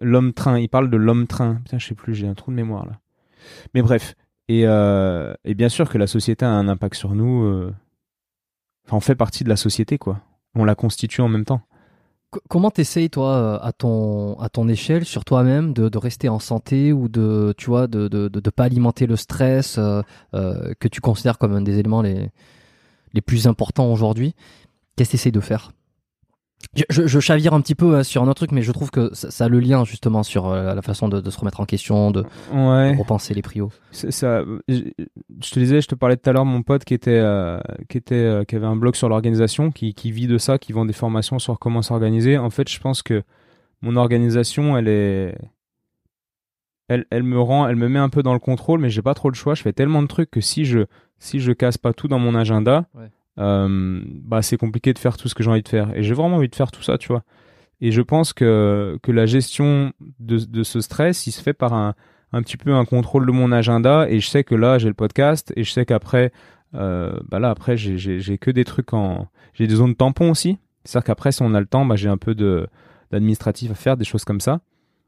L'homme 0.00 0.32
train. 0.32 0.58
Il 0.58 0.68
parle 0.68 0.90
de 0.90 0.96
l'homme 0.96 1.26
train. 1.26 1.56
Putain, 1.64 1.78
je 1.78 1.86
sais 1.86 1.94
plus. 1.94 2.14
J'ai 2.14 2.28
un 2.28 2.34
trou 2.34 2.50
de 2.50 2.56
mémoire 2.56 2.86
là. 2.86 3.00
Mais 3.74 3.82
bref. 3.82 4.14
Et, 4.48 4.62
euh, 4.66 5.32
et 5.44 5.54
bien 5.54 5.68
sûr 5.68 5.88
que 5.88 5.96
la 5.96 6.06
société 6.06 6.44
a 6.44 6.50
un 6.50 6.68
impact 6.68 6.96
sur 6.96 7.14
nous. 7.14 7.44
euh, 7.44 7.72
Enfin, 8.86 8.96
on 8.96 9.00
fait 9.00 9.14
partie 9.14 9.44
de 9.44 9.48
la 9.48 9.56
société, 9.56 9.98
quoi. 9.98 10.20
On 10.56 10.64
la 10.64 10.74
constitue 10.74 11.20
en 11.20 11.28
même 11.28 11.44
temps. 11.44 11.62
Comment 12.48 12.70
t'essayes 12.70 13.10
toi 13.10 13.34
euh, 13.34 13.58
à 13.60 13.72
ton 13.72 14.68
échelle 14.68 15.04
sur 15.04 15.24
toi-même 15.24 15.72
de, 15.72 15.88
de, 15.88 15.98
rester 15.98 16.28
en 16.28 16.38
santé 16.38 16.92
ou 16.92 17.08
de 17.08 17.52
tu 17.58 17.66
vois 17.66 17.88
de, 17.88 18.06
de 18.06 18.50
pas 18.50 18.64
alimenter 18.64 19.06
le 19.06 19.16
stress 19.16 19.78
euh, 19.78 20.02
euh, 20.34 20.72
que 20.78 20.86
tu 20.86 21.00
considères 21.00 21.38
comme 21.38 21.54
un 21.54 21.60
des 21.60 21.78
éléments 21.78 22.02
les 22.02 22.30
les 23.14 23.20
plus 23.20 23.48
importants 23.48 23.92
aujourd'hui? 23.92 24.36
Qu'est-ce 24.94 25.10
que 25.10 25.12
t'essayes 25.16 25.32
de 25.32 25.40
faire? 25.40 25.72
Je, 26.74 26.84
je, 26.88 27.06
je, 27.06 27.20
chavire 27.20 27.52
un 27.54 27.60
petit 27.60 27.74
peu 27.74 27.96
hein, 27.96 28.02
sur 28.02 28.22
un 28.22 28.26
autre 28.26 28.34
truc, 28.34 28.52
mais 28.52 28.62
je 28.62 28.70
trouve 28.70 28.90
que 28.90 29.12
ça, 29.14 29.30
ça 29.30 29.44
a 29.46 29.48
le 29.48 29.58
lien 29.58 29.84
justement 29.84 30.22
sur 30.22 30.48
euh, 30.48 30.74
la 30.74 30.82
façon 30.82 31.08
de, 31.08 31.20
de, 31.20 31.30
se 31.30 31.38
remettre 31.38 31.60
en 31.60 31.64
question, 31.64 32.10
de, 32.10 32.20
ouais. 32.52 32.94
de 32.94 32.98
repenser 32.98 33.34
les 33.34 33.42
prios. 33.42 33.72
Ça, 33.90 34.44
je, 34.68 34.82
te 35.50 35.58
disais, 35.58 35.80
je 35.80 35.88
te 35.88 35.94
parlais 35.94 36.16
tout 36.16 36.30
à 36.30 36.32
l'heure 36.32 36.44
mon 36.44 36.62
pote 36.62 36.84
qui 36.84 36.94
était, 36.94 37.18
euh, 37.18 37.58
qui 37.88 37.98
était, 37.98 38.14
euh, 38.14 38.44
qui 38.44 38.56
avait 38.56 38.66
un 38.66 38.76
blog 38.76 38.94
sur 38.94 39.08
l'organisation, 39.08 39.72
qui, 39.72 39.94
qui 39.94 40.12
vit 40.12 40.26
de 40.26 40.38
ça, 40.38 40.58
qui 40.58 40.72
vend 40.72 40.84
des 40.84 40.92
formations 40.92 41.38
sur 41.38 41.58
comment 41.58 41.82
s'organiser. 41.82 42.38
En 42.38 42.50
fait, 42.50 42.68
je 42.68 42.78
pense 42.78 43.02
que 43.02 43.22
mon 43.82 43.96
organisation, 43.96 44.76
elle 44.76 44.88
est, 44.88 45.38
elle, 46.88 47.06
elle 47.10 47.24
me 47.24 47.40
rend, 47.40 47.66
elle 47.66 47.76
me 47.76 47.88
met 47.88 47.98
un 47.98 48.10
peu 48.10 48.22
dans 48.22 48.34
le 48.34 48.38
contrôle, 48.38 48.80
mais 48.80 48.90
j'ai 48.90 49.02
pas 49.02 49.14
trop 49.14 49.30
le 49.30 49.34
choix. 49.34 49.54
Je 49.54 49.62
fais 49.62 49.72
tellement 49.72 50.02
de 50.02 50.08
trucs 50.08 50.30
que 50.30 50.40
si 50.40 50.64
je, 50.64 50.80
si 51.18 51.40
je 51.40 51.52
casse 51.52 51.78
pas 51.78 51.92
tout 51.92 52.06
dans 52.06 52.18
mon 52.18 52.34
agenda. 52.34 52.86
Ouais 52.94 53.10
euh, 53.38 54.02
bah 54.06 54.42
c'est 54.42 54.56
compliqué 54.56 54.92
de 54.92 54.98
faire 54.98 55.16
tout 55.16 55.28
ce 55.28 55.34
que 55.34 55.42
j'ai 55.42 55.50
envie 55.50 55.62
de 55.62 55.68
faire. 55.68 55.96
Et 55.96 56.02
j'ai 56.02 56.14
vraiment 56.14 56.36
envie 56.36 56.48
de 56.48 56.54
faire 56.54 56.70
tout 56.70 56.82
ça, 56.82 56.98
tu 56.98 57.08
vois. 57.08 57.22
Et 57.80 57.92
je 57.92 58.02
pense 58.02 58.32
que, 58.32 58.98
que 59.02 59.12
la 59.12 59.26
gestion 59.26 59.92
de, 60.18 60.38
de 60.38 60.62
ce 60.62 60.80
stress, 60.80 61.26
il 61.26 61.32
se 61.32 61.40
fait 61.42 61.54
par 61.54 61.72
un, 61.72 61.94
un 62.32 62.42
petit 62.42 62.56
peu 62.56 62.72
un 62.74 62.84
contrôle 62.84 63.26
de 63.26 63.32
mon 63.32 63.52
agenda. 63.52 64.06
Et 64.08 64.20
je 64.20 64.28
sais 64.28 64.44
que 64.44 64.54
là, 64.54 64.78
j'ai 64.78 64.88
le 64.88 64.94
podcast. 64.94 65.52
Et 65.56 65.64
je 65.64 65.72
sais 65.72 65.86
qu'après, 65.86 66.32
euh, 66.74 67.18
bah 67.28 67.38
là, 67.38 67.50
après, 67.50 67.76
j'ai 67.76 68.38
que 68.38 68.50
des 68.50 68.64
trucs 68.64 68.92
en. 68.92 69.28
J'ai 69.54 69.66
des 69.66 69.76
zones 69.76 69.94
tampons 69.94 70.30
aussi. 70.30 70.58
C'est-à-dire 70.84 71.06
qu'après, 71.06 71.32
si 71.32 71.42
on 71.42 71.54
a 71.54 71.60
le 71.60 71.66
temps, 71.66 71.84
bah, 71.84 71.96
j'ai 71.96 72.08
un 72.08 72.16
peu 72.16 72.34
d'administratif 73.10 73.70
à 73.70 73.74
faire, 73.74 73.96
des 73.96 74.04
choses 74.04 74.24
comme 74.24 74.40
ça. 74.40 74.60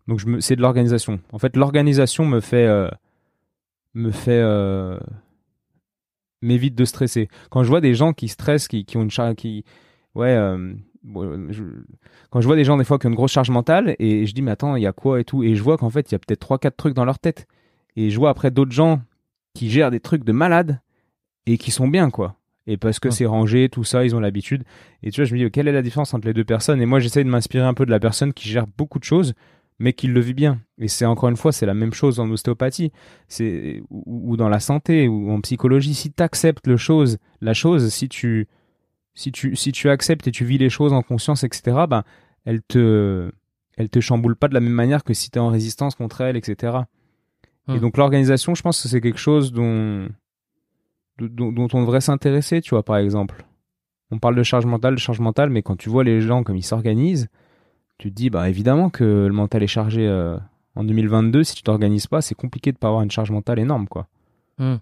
Donc, 0.08 0.20
c'est 0.40 0.56
de 0.56 0.62
l'organisation. 0.62 1.20
En 1.32 1.38
fait, 1.38 1.56
l'organisation 1.56 2.26
me 2.26 2.40
fait. 2.40 2.66
Euh, 2.66 2.88
me 3.94 4.10
fait 4.10 4.40
m'évite 6.42 6.74
de 6.74 6.84
stresser. 6.84 7.28
Quand 7.50 7.62
je 7.62 7.68
vois 7.68 7.80
des 7.80 7.94
gens 7.94 8.12
qui 8.12 8.28
stressent, 8.28 8.68
qui, 8.68 8.84
qui 8.84 8.96
ont 8.96 9.02
une 9.02 9.10
charge, 9.10 9.36
qui, 9.36 9.64
ouais, 10.14 10.34
euh, 10.34 10.74
je... 11.04 11.62
quand 12.30 12.40
je 12.40 12.46
vois 12.46 12.56
des 12.56 12.64
gens 12.64 12.76
des 12.76 12.84
fois 12.84 12.98
qui 12.98 13.06
ont 13.06 13.10
une 13.10 13.16
grosse 13.16 13.32
charge 13.32 13.50
mentale 13.50 13.96
et 13.98 14.26
je 14.26 14.34
dis 14.34 14.42
mais 14.42 14.50
attends, 14.50 14.76
il 14.76 14.82
y 14.82 14.86
a 14.86 14.92
quoi 14.92 15.20
et 15.20 15.24
tout, 15.24 15.42
et 15.42 15.54
je 15.54 15.62
vois 15.62 15.78
qu'en 15.78 15.90
fait 15.90 16.10
il 16.10 16.12
y 16.12 16.16
a 16.16 16.18
peut-être 16.18 16.40
trois 16.40 16.58
quatre 16.58 16.76
trucs 16.76 16.94
dans 16.94 17.04
leur 17.04 17.18
tête. 17.18 17.46
Et 17.96 18.10
je 18.10 18.18
vois 18.18 18.30
après 18.30 18.50
d'autres 18.50 18.72
gens 18.72 19.00
qui 19.54 19.70
gèrent 19.70 19.90
des 19.90 20.00
trucs 20.00 20.24
de 20.24 20.32
malades 20.32 20.80
et 21.46 21.58
qui 21.58 21.70
sont 21.70 21.88
bien 21.88 22.10
quoi. 22.10 22.36
Et 22.66 22.76
parce 22.76 23.00
que 23.00 23.08
ouais. 23.08 23.14
c'est 23.14 23.26
rangé, 23.26 23.68
tout 23.68 23.84
ça, 23.84 24.04
ils 24.04 24.14
ont 24.14 24.20
l'habitude. 24.20 24.62
Et 25.02 25.10
tu 25.10 25.20
vois, 25.20 25.26
je 25.26 25.34
me 25.34 25.38
dis, 25.38 25.50
quelle 25.50 25.66
est 25.66 25.72
la 25.72 25.82
différence 25.82 26.14
entre 26.14 26.28
les 26.28 26.32
deux 26.32 26.44
personnes? 26.44 26.80
Et 26.80 26.86
moi, 26.86 27.00
j'essaye 27.00 27.24
de 27.24 27.28
m'inspirer 27.28 27.64
un 27.64 27.74
peu 27.74 27.84
de 27.84 27.90
la 27.90 27.98
personne 27.98 28.32
qui 28.32 28.48
gère 28.48 28.66
beaucoup 28.78 29.00
de 29.00 29.04
choses, 29.04 29.34
mais 29.82 29.92
qui 29.92 30.06
le 30.06 30.20
vit 30.20 30.32
bien. 30.32 30.60
Et 30.78 30.86
c'est 30.86 31.04
encore 31.04 31.28
une 31.28 31.36
fois, 31.36 31.50
c'est 31.50 31.66
la 31.66 31.74
même 31.74 31.92
chose 31.92 32.20
en 32.20 32.30
ostéopathie, 32.30 32.92
c'est 33.26 33.82
ou, 33.90 34.30
ou, 34.30 34.36
dans 34.36 34.48
la 34.48 34.60
santé 34.60 35.08
ou 35.08 35.32
en 35.32 35.40
psychologie. 35.40 35.92
Si 35.92 36.12
tu 36.12 36.22
acceptes 36.22 36.68
le 36.68 36.76
chose, 36.76 37.18
la 37.40 37.52
chose, 37.52 37.88
si 37.88 38.08
tu 38.08 38.46
si 39.14 39.32
tu 39.32 39.56
si 39.56 39.72
tu 39.72 39.90
acceptes 39.90 40.28
et 40.28 40.30
tu 40.30 40.44
vis 40.44 40.56
les 40.56 40.70
choses 40.70 40.92
en 40.92 41.02
conscience, 41.02 41.42
etc. 41.42 41.86
Ben, 41.88 42.04
elle 42.44 42.62
te 42.62 43.32
elle 43.76 43.88
te 43.88 43.98
chamboule 43.98 44.36
pas 44.36 44.46
de 44.46 44.54
la 44.54 44.60
même 44.60 44.72
manière 44.72 45.02
que 45.02 45.14
si 45.14 45.30
tu 45.30 45.38
es 45.38 45.40
en 45.40 45.48
résistance 45.48 45.96
contre 45.96 46.20
elle, 46.20 46.36
etc. 46.36 46.74
Hum. 47.66 47.76
Et 47.76 47.80
donc 47.80 47.96
l'organisation, 47.96 48.54
je 48.54 48.62
pense 48.62 48.80
que 48.80 48.88
c'est 48.88 49.00
quelque 49.00 49.18
chose 49.18 49.52
dont 49.52 50.08
dont, 51.18 51.50
dont 51.50 51.68
on 51.72 51.80
devrait 51.80 52.00
s'intéresser, 52.00 52.60
tu 52.60 52.70
vois, 52.70 52.84
par 52.84 52.98
exemple. 52.98 53.44
On 54.12 54.20
parle 54.20 54.36
de 54.36 54.42
charge 54.44 54.66
mentale, 54.66 54.94
de 54.94 55.00
charge 55.00 55.18
mentale, 55.18 55.50
mais 55.50 55.62
quand 55.62 55.76
tu 55.76 55.88
vois 55.88 56.04
les 56.04 56.20
gens 56.20 56.44
comme 56.44 56.56
ils 56.56 56.62
s'organisent, 56.62 57.28
tu 58.02 58.10
te 58.10 58.16
dis, 58.16 58.30
bah 58.30 58.48
évidemment 58.48 58.90
que 58.90 59.04
le 59.04 59.32
mental 59.32 59.62
est 59.62 59.68
chargé 59.68 60.08
euh, 60.08 60.36
en 60.74 60.82
2022. 60.82 61.44
Si 61.44 61.54
tu 61.54 61.62
t'organises 61.62 62.08
pas, 62.08 62.20
c'est 62.20 62.34
compliqué 62.34 62.72
de 62.72 62.76
pas 62.76 62.88
avoir 62.88 63.02
une 63.02 63.12
charge 63.12 63.30
mentale 63.30 63.60
énorme, 63.60 63.86
quoi. 63.86 64.08
Mmh. 64.58 64.74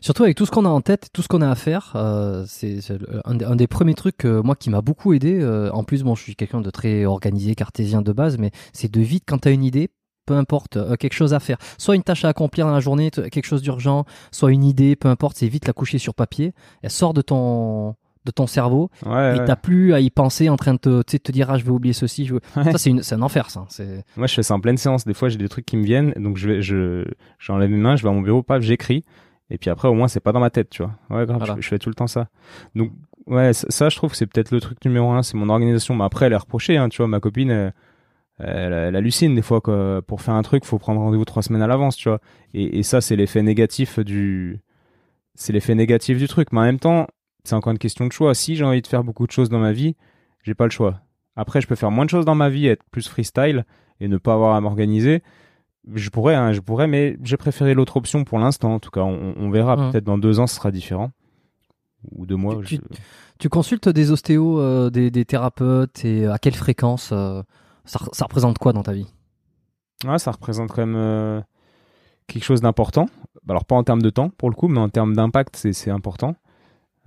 Surtout 0.00 0.24
avec 0.24 0.36
tout 0.36 0.46
ce 0.46 0.50
qu'on 0.50 0.64
a 0.64 0.68
en 0.68 0.80
tête, 0.80 1.08
tout 1.12 1.22
ce 1.22 1.28
qu'on 1.28 1.42
a 1.42 1.50
à 1.50 1.54
faire, 1.54 1.92
euh, 1.94 2.44
c'est 2.48 2.80
un, 3.24 3.56
des 3.56 3.66
premiers 3.68 3.94
trucs 3.94 4.24
euh, 4.24 4.42
moi 4.42 4.56
qui 4.56 4.68
m'a 4.68 4.80
beaucoup 4.80 5.12
aidé. 5.12 5.44
En 5.72 5.84
plus, 5.84 6.04
je 6.04 6.20
suis 6.20 6.34
quelqu'un 6.34 6.60
de 6.60 6.70
très 6.70 7.04
organisé, 7.04 7.54
cartésien 7.54 8.02
de 8.02 8.12
base, 8.12 8.36
mais 8.36 8.50
c'est 8.72 8.90
de 8.90 9.00
vite 9.00 9.22
quand 9.26 9.38
tu 9.38 9.48
as 9.48 9.52
une 9.52 9.64
idée, 9.64 9.90
peu 10.26 10.34
importe, 10.34 10.76
quelque 10.98 11.14
chose 11.14 11.34
à 11.34 11.40
faire, 11.40 11.58
soit 11.78 11.94
une 11.94 12.02
tâche 12.02 12.24
à 12.24 12.28
accomplir 12.28 12.66
dans 12.66 12.72
la 12.72 12.80
journée, 12.80 13.12
quelque 13.12 13.46
chose 13.46 13.62
d'urgent, 13.62 14.06
soit 14.32 14.50
une 14.50 14.64
idée, 14.64 14.96
peu 14.96 15.08
importe, 15.08 15.36
c'est 15.36 15.48
vite 15.48 15.68
la 15.68 15.72
coucher 15.72 15.98
sur 15.98 16.14
papier. 16.14 16.52
Elle 16.82 16.90
sort 16.90 17.14
de 17.14 17.22
ton 17.22 17.94
de 18.26 18.30
ton 18.32 18.46
cerveau 18.46 18.90
ouais, 19.06 19.36
et 19.36 19.44
t'as 19.44 19.56
plus 19.56 19.94
à 19.94 20.00
y 20.00 20.10
penser 20.10 20.50
en 20.50 20.56
train 20.56 20.74
de 20.74 20.78
te, 20.78 21.16
te 21.16 21.32
dire 21.32 21.50
ah 21.50 21.56
je 21.56 21.64
vais 21.64 21.70
oublier 21.70 21.94
ceci 21.94 22.26
je 22.26 22.34
veux... 22.34 22.40
Ouais. 22.56 22.72
ça 22.72 22.78
c'est 22.78 22.90
une 22.90 23.02
c'est 23.02 23.14
un 23.14 23.22
enfer 23.22 23.50
ça. 23.50 23.64
C'est 23.68 24.04
moi 24.16 24.26
je 24.26 24.34
fais 24.34 24.42
ça 24.42 24.54
en 24.54 24.60
pleine 24.60 24.76
séance. 24.76 25.04
Des 25.04 25.14
fois 25.14 25.28
j'ai 25.28 25.36
des 25.36 25.48
trucs 25.48 25.66
qui 25.66 25.76
me 25.76 25.84
viennent 25.84 26.12
donc 26.16 26.36
je 26.36 26.48
vais 26.48 26.62
je 26.62 27.04
j'enlève 27.38 27.70
mes 27.70 27.76
mains 27.76 27.96
je 27.96 28.02
vais 28.02 28.08
à 28.08 28.12
mon 28.12 28.22
bureau 28.22 28.42
paf 28.42 28.62
j'écris. 28.62 29.04
Et 29.50 29.58
puis 29.58 29.70
après 29.70 29.88
au 29.88 29.94
moins 29.94 30.08
c'est 30.08 30.20
pas 30.20 30.32
dans 30.32 30.40
ma 30.40 30.50
tête 30.50 30.70
tu 30.70 30.82
vois. 30.82 30.92
Ouais 31.10 31.26
grave 31.26 31.38
voilà. 31.38 31.56
je, 31.56 31.60
je, 31.60 31.68
fais 31.68 31.78
tout 31.78 31.88
le 31.88 31.94
temps 31.94 32.06
ça. 32.06 32.28
Donc 32.74 32.92
ouais 33.26 33.52
ça, 33.52 33.66
ça 33.70 33.88
je 33.88 33.96
trouve 33.96 34.10
que 34.10 34.16
c'est 34.16 34.26
peut-être 34.26 34.50
le 34.50 34.60
truc 34.60 34.84
numéro 34.84 35.10
un 35.10 35.22
c'est 35.22 35.36
mon 35.36 35.48
organisation. 35.48 35.94
Mais 35.94 36.04
après 36.04 36.26
elle 36.26 36.32
est 36.32 36.36
reprochée 36.36 36.76
hein, 36.76 36.88
tu 36.88 36.98
vois. 36.98 37.08
Ma 37.08 37.20
copine 37.20 37.50
elle, 37.50 37.74
elle, 38.38 38.72
elle, 38.72 38.96
hallucine 38.96 39.34
des 39.34 39.42
fois 39.42 39.60
que 39.60 40.00
pour 40.00 40.22
faire 40.22 40.34
un 40.34 40.42
truc 40.42 40.64
faut 40.64 40.78
prendre 40.78 41.00
rendez-vous 41.00 41.24
trois 41.24 41.42
semaines 41.42 41.62
à 41.62 41.66
l'avance 41.66 41.96
tu 41.96 42.08
vois. 42.08 42.20
Et, 42.54 42.78
et 42.78 42.82
ça 42.82 43.00
c'est 43.00 43.16
l'effet 43.16 43.42
négatif 43.42 43.98
du 43.98 44.60
c'est 45.36 45.52
l'effet 45.52 45.74
négatif 45.74 46.18
du 46.18 46.26
truc. 46.26 46.52
Mais 46.52 46.60
en 46.60 46.64
même 46.64 46.80
temps 46.80 47.06
c'est 47.46 47.54
encore 47.54 47.72
une 47.72 47.78
question 47.78 48.06
de 48.06 48.12
choix. 48.12 48.34
Si 48.34 48.56
j'ai 48.56 48.64
envie 48.64 48.82
de 48.82 48.86
faire 48.86 49.04
beaucoup 49.04 49.26
de 49.26 49.32
choses 49.32 49.48
dans 49.48 49.58
ma 49.58 49.72
vie, 49.72 49.96
j'ai 50.42 50.54
pas 50.54 50.64
le 50.64 50.70
choix. 50.70 51.00
Après, 51.36 51.60
je 51.60 51.66
peux 51.66 51.74
faire 51.74 51.90
moins 51.90 52.04
de 52.04 52.10
choses 52.10 52.24
dans 52.24 52.34
ma 52.34 52.48
vie, 52.48 52.66
être 52.66 52.84
plus 52.90 53.08
freestyle 53.08 53.64
et 54.00 54.08
ne 54.08 54.16
pas 54.16 54.34
avoir 54.34 54.54
à 54.54 54.60
m'organiser. 54.60 55.22
Je 55.94 56.10
pourrais, 56.10 56.34
hein, 56.34 56.52
je 56.52 56.60
pourrais, 56.60 56.86
mais 56.86 57.16
j'ai 57.22 57.36
préféré 57.36 57.74
l'autre 57.74 57.96
option 57.96 58.24
pour 58.24 58.38
l'instant. 58.38 58.74
En 58.74 58.80
tout 58.80 58.90
cas, 58.90 59.02
on, 59.02 59.34
on 59.36 59.50
verra. 59.50 59.76
Peut-être 59.76 60.04
dans 60.04 60.18
deux 60.18 60.40
ans, 60.40 60.46
ce 60.46 60.56
sera 60.56 60.70
différent. 60.70 61.12
Ou 62.12 62.26
deux 62.26 62.36
mois. 62.36 62.56
Tu, 62.56 62.76
je... 62.76 62.80
tu, 62.80 62.82
tu 63.38 63.48
consultes 63.48 63.88
des 63.88 64.10
ostéos, 64.10 64.60
euh, 64.60 64.90
des, 64.90 65.10
des, 65.10 65.24
thérapeutes 65.24 66.04
et 66.04 66.26
à 66.26 66.38
quelle 66.38 66.54
fréquence 66.54 67.10
euh, 67.12 67.42
ça, 67.84 68.00
ça, 68.12 68.24
représente 68.24 68.58
quoi 68.58 68.72
dans 68.72 68.82
ta 68.82 68.92
vie? 68.92 69.06
Ouais, 70.04 70.18
ça 70.18 70.30
représente 70.30 70.70
quand 70.70 70.86
même 70.86 70.96
euh, 70.96 71.40
quelque 72.26 72.44
chose 72.44 72.60
d'important. 72.60 73.06
Alors 73.48 73.64
pas 73.64 73.76
en 73.76 73.84
termes 73.84 74.02
de 74.02 74.10
temps 74.10 74.30
pour 74.30 74.50
le 74.50 74.54
coup, 74.54 74.68
mais 74.68 74.80
en 74.80 74.88
termes 74.88 75.14
d'impact, 75.14 75.56
c'est 75.72 75.90
important. 75.90 76.34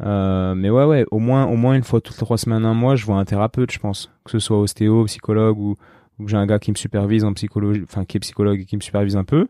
Euh, 0.01 0.55
mais 0.55 0.69
ouais, 0.69 0.85
ouais, 0.85 1.05
au 1.11 1.19
moins, 1.19 1.45
au 1.47 1.55
moins 1.55 1.75
une 1.75 1.83
fois 1.83 1.99
toutes 2.01 2.15
les 2.15 2.25
trois 2.25 2.37
semaines, 2.37 2.65
un 2.65 2.73
mois, 2.73 2.95
je 2.95 3.05
vois 3.05 3.17
un 3.17 3.25
thérapeute, 3.25 3.71
je 3.71 3.79
pense. 3.79 4.11
Que 4.23 4.31
ce 4.31 4.39
soit 4.39 4.59
ostéo, 4.59 5.05
psychologue 5.05 5.57
ou, 5.59 5.75
ou 6.19 6.25
que 6.25 6.31
j'ai 6.31 6.37
un 6.37 6.45
gars 6.45 6.59
qui 6.59 6.71
me 6.71 6.75
supervise 6.77 7.23
en 7.25 7.33
psychologie, 7.33 7.81
enfin, 7.83 8.05
qui 8.05 8.17
est 8.17 8.19
psychologue 8.21 8.61
et 8.61 8.65
qui 8.65 8.75
me 8.77 8.81
supervise 8.81 9.17
un 9.17 9.23
peu. 9.25 9.47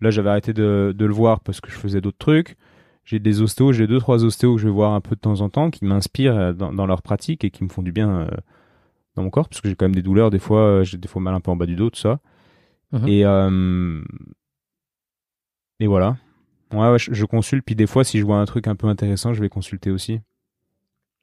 Là, 0.00 0.10
j'avais 0.10 0.30
arrêté 0.30 0.52
de, 0.52 0.92
de 0.96 1.04
le 1.06 1.12
voir 1.14 1.40
parce 1.40 1.60
que 1.60 1.70
je 1.70 1.76
faisais 1.76 2.00
d'autres 2.00 2.18
trucs. 2.18 2.56
j'ai 3.04 3.18
des 3.20 3.40
ostéos, 3.42 3.72
j'ai 3.72 3.86
deux 3.86 4.00
trois 4.00 4.24
ostéos 4.24 4.54
que 4.56 4.60
je 4.60 4.66
vais 4.66 4.72
voir 4.72 4.92
un 4.94 5.00
peu 5.00 5.14
de 5.14 5.20
temps 5.20 5.40
en 5.40 5.48
temps 5.48 5.70
qui 5.70 5.84
m'inspirent 5.84 6.36
euh, 6.36 6.52
dans, 6.52 6.72
dans 6.72 6.86
leur 6.86 7.02
pratique 7.02 7.44
et 7.44 7.50
qui 7.50 7.62
me 7.64 7.68
font 7.68 7.82
du 7.82 7.92
bien 7.92 8.10
euh, 8.10 8.26
dans 9.16 9.22
mon 9.22 9.30
corps 9.30 9.48
parce 9.48 9.60
que 9.60 9.68
j'ai 9.68 9.76
quand 9.76 9.84
même 9.86 9.94
des 9.94 10.02
douleurs 10.02 10.30
des 10.30 10.38
fois, 10.40 10.82
j'ai 10.84 10.98
des 10.98 11.08
fois 11.08 11.22
mal 11.22 11.34
un 11.34 11.40
peu 11.40 11.50
en 11.50 11.56
bas 11.56 11.66
du 11.66 11.76
dos 11.76 11.90
tout 11.90 12.00
ça. 12.00 12.18
Mhm. 12.92 13.08
Et 13.08 13.24
euh, 13.24 14.02
et 15.80 15.86
voilà. 15.86 16.16
Ouais, 16.72 16.90
ouais, 16.90 16.98
je, 16.98 17.12
je 17.12 17.24
consulte 17.24 17.64
puis 17.64 17.74
des 17.74 17.86
fois 17.86 18.04
si 18.04 18.18
je 18.18 18.24
vois 18.24 18.38
un 18.38 18.44
truc 18.44 18.66
un 18.66 18.74
peu 18.76 18.86
intéressant, 18.86 19.34
je 19.34 19.40
vais 19.40 19.48
consulter 19.48 19.90
aussi. 19.90 20.20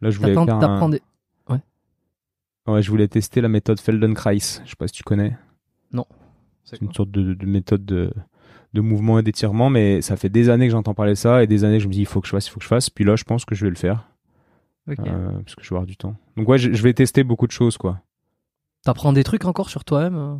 Là, 0.01 0.09
je 0.11 0.19
voulais 0.19 0.33
faire 0.45 0.55
un- 0.55 0.59
t'apprends 0.59 0.89
des- 0.89 1.01
Ouais, 2.67 2.83
je 2.83 2.91
voulais 2.91 3.07
tester 3.07 3.41
la 3.41 3.47
méthode 3.47 3.79
Feldenkrais. 3.79 4.35
Je 4.37 4.69
sais 4.69 4.75
pas 4.77 4.87
si 4.87 4.93
tu 4.93 5.03
connais. 5.03 5.35
C'est 6.63 6.81
une 6.81 6.93
sorte 6.93 7.09
de, 7.09 7.33
de 7.33 7.45
méthode 7.47 7.83
de, 7.83 8.13
de 8.73 8.81
mouvement 8.81 9.17
et 9.17 9.23
d'étirement, 9.23 9.71
mais 9.71 10.03
ça 10.03 10.17
fait 10.17 10.29
des 10.29 10.49
années 10.49 10.67
que 10.67 10.71
j'entends 10.71 10.93
parler 10.93 11.13
de 11.13 11.17
ça 11.17 11.41
et 11.41 11.47
des 11.47 11.63
années 11.63 11.77
que 11.77 11.83
je 11.83 11.87
me 11.87 11.93
dis 11.93 12.01
il 12.01 12.05
faut 12.05 12.21
que 12.21 12.27
je 12.27 12.31
fasse, 12.31 12.45
il 12.45 12.51
faut 12.51 12.59
que 12.59 12.63
je 12.63 12.69
fasse. 12.69 12.91
Puis 12.91 13.03
là, 13.05 13.15
je 13.15 13.23
pense 13.23 13.43
que 13.43 13.55
je 13.55 13.65
vais 13.65 13.71
le 13.71 13.75
faire 13.75 14.07
Ok. 14.87 14.99
euh, 14.99 15.31
parce 15.39 15.55
que 15.55 15.63
je 15.63 15.69
vais 15.69 15.77
avoir 15.77 15.87
du 15.87 15.97
temps. 15.97 16.15
Donc 16.37 16.47
ouais, 16.47 16.59
je, 16.59 16.71
je 16.71 16.83
vais 16.83 16.93
tester 16.93 17.23
beaucoup 17.23 17.47
de 17.47 17.51
choses 17.51 17.75
quoi. 17.75 18.01
T'apprends 18.83 19.13
des 19.13 19.23
trucs 19.23 19.45
encore 19.45 19.71
sur 19.71 19.83
toi-même 19.83 20.15
euh? 20.15 20.35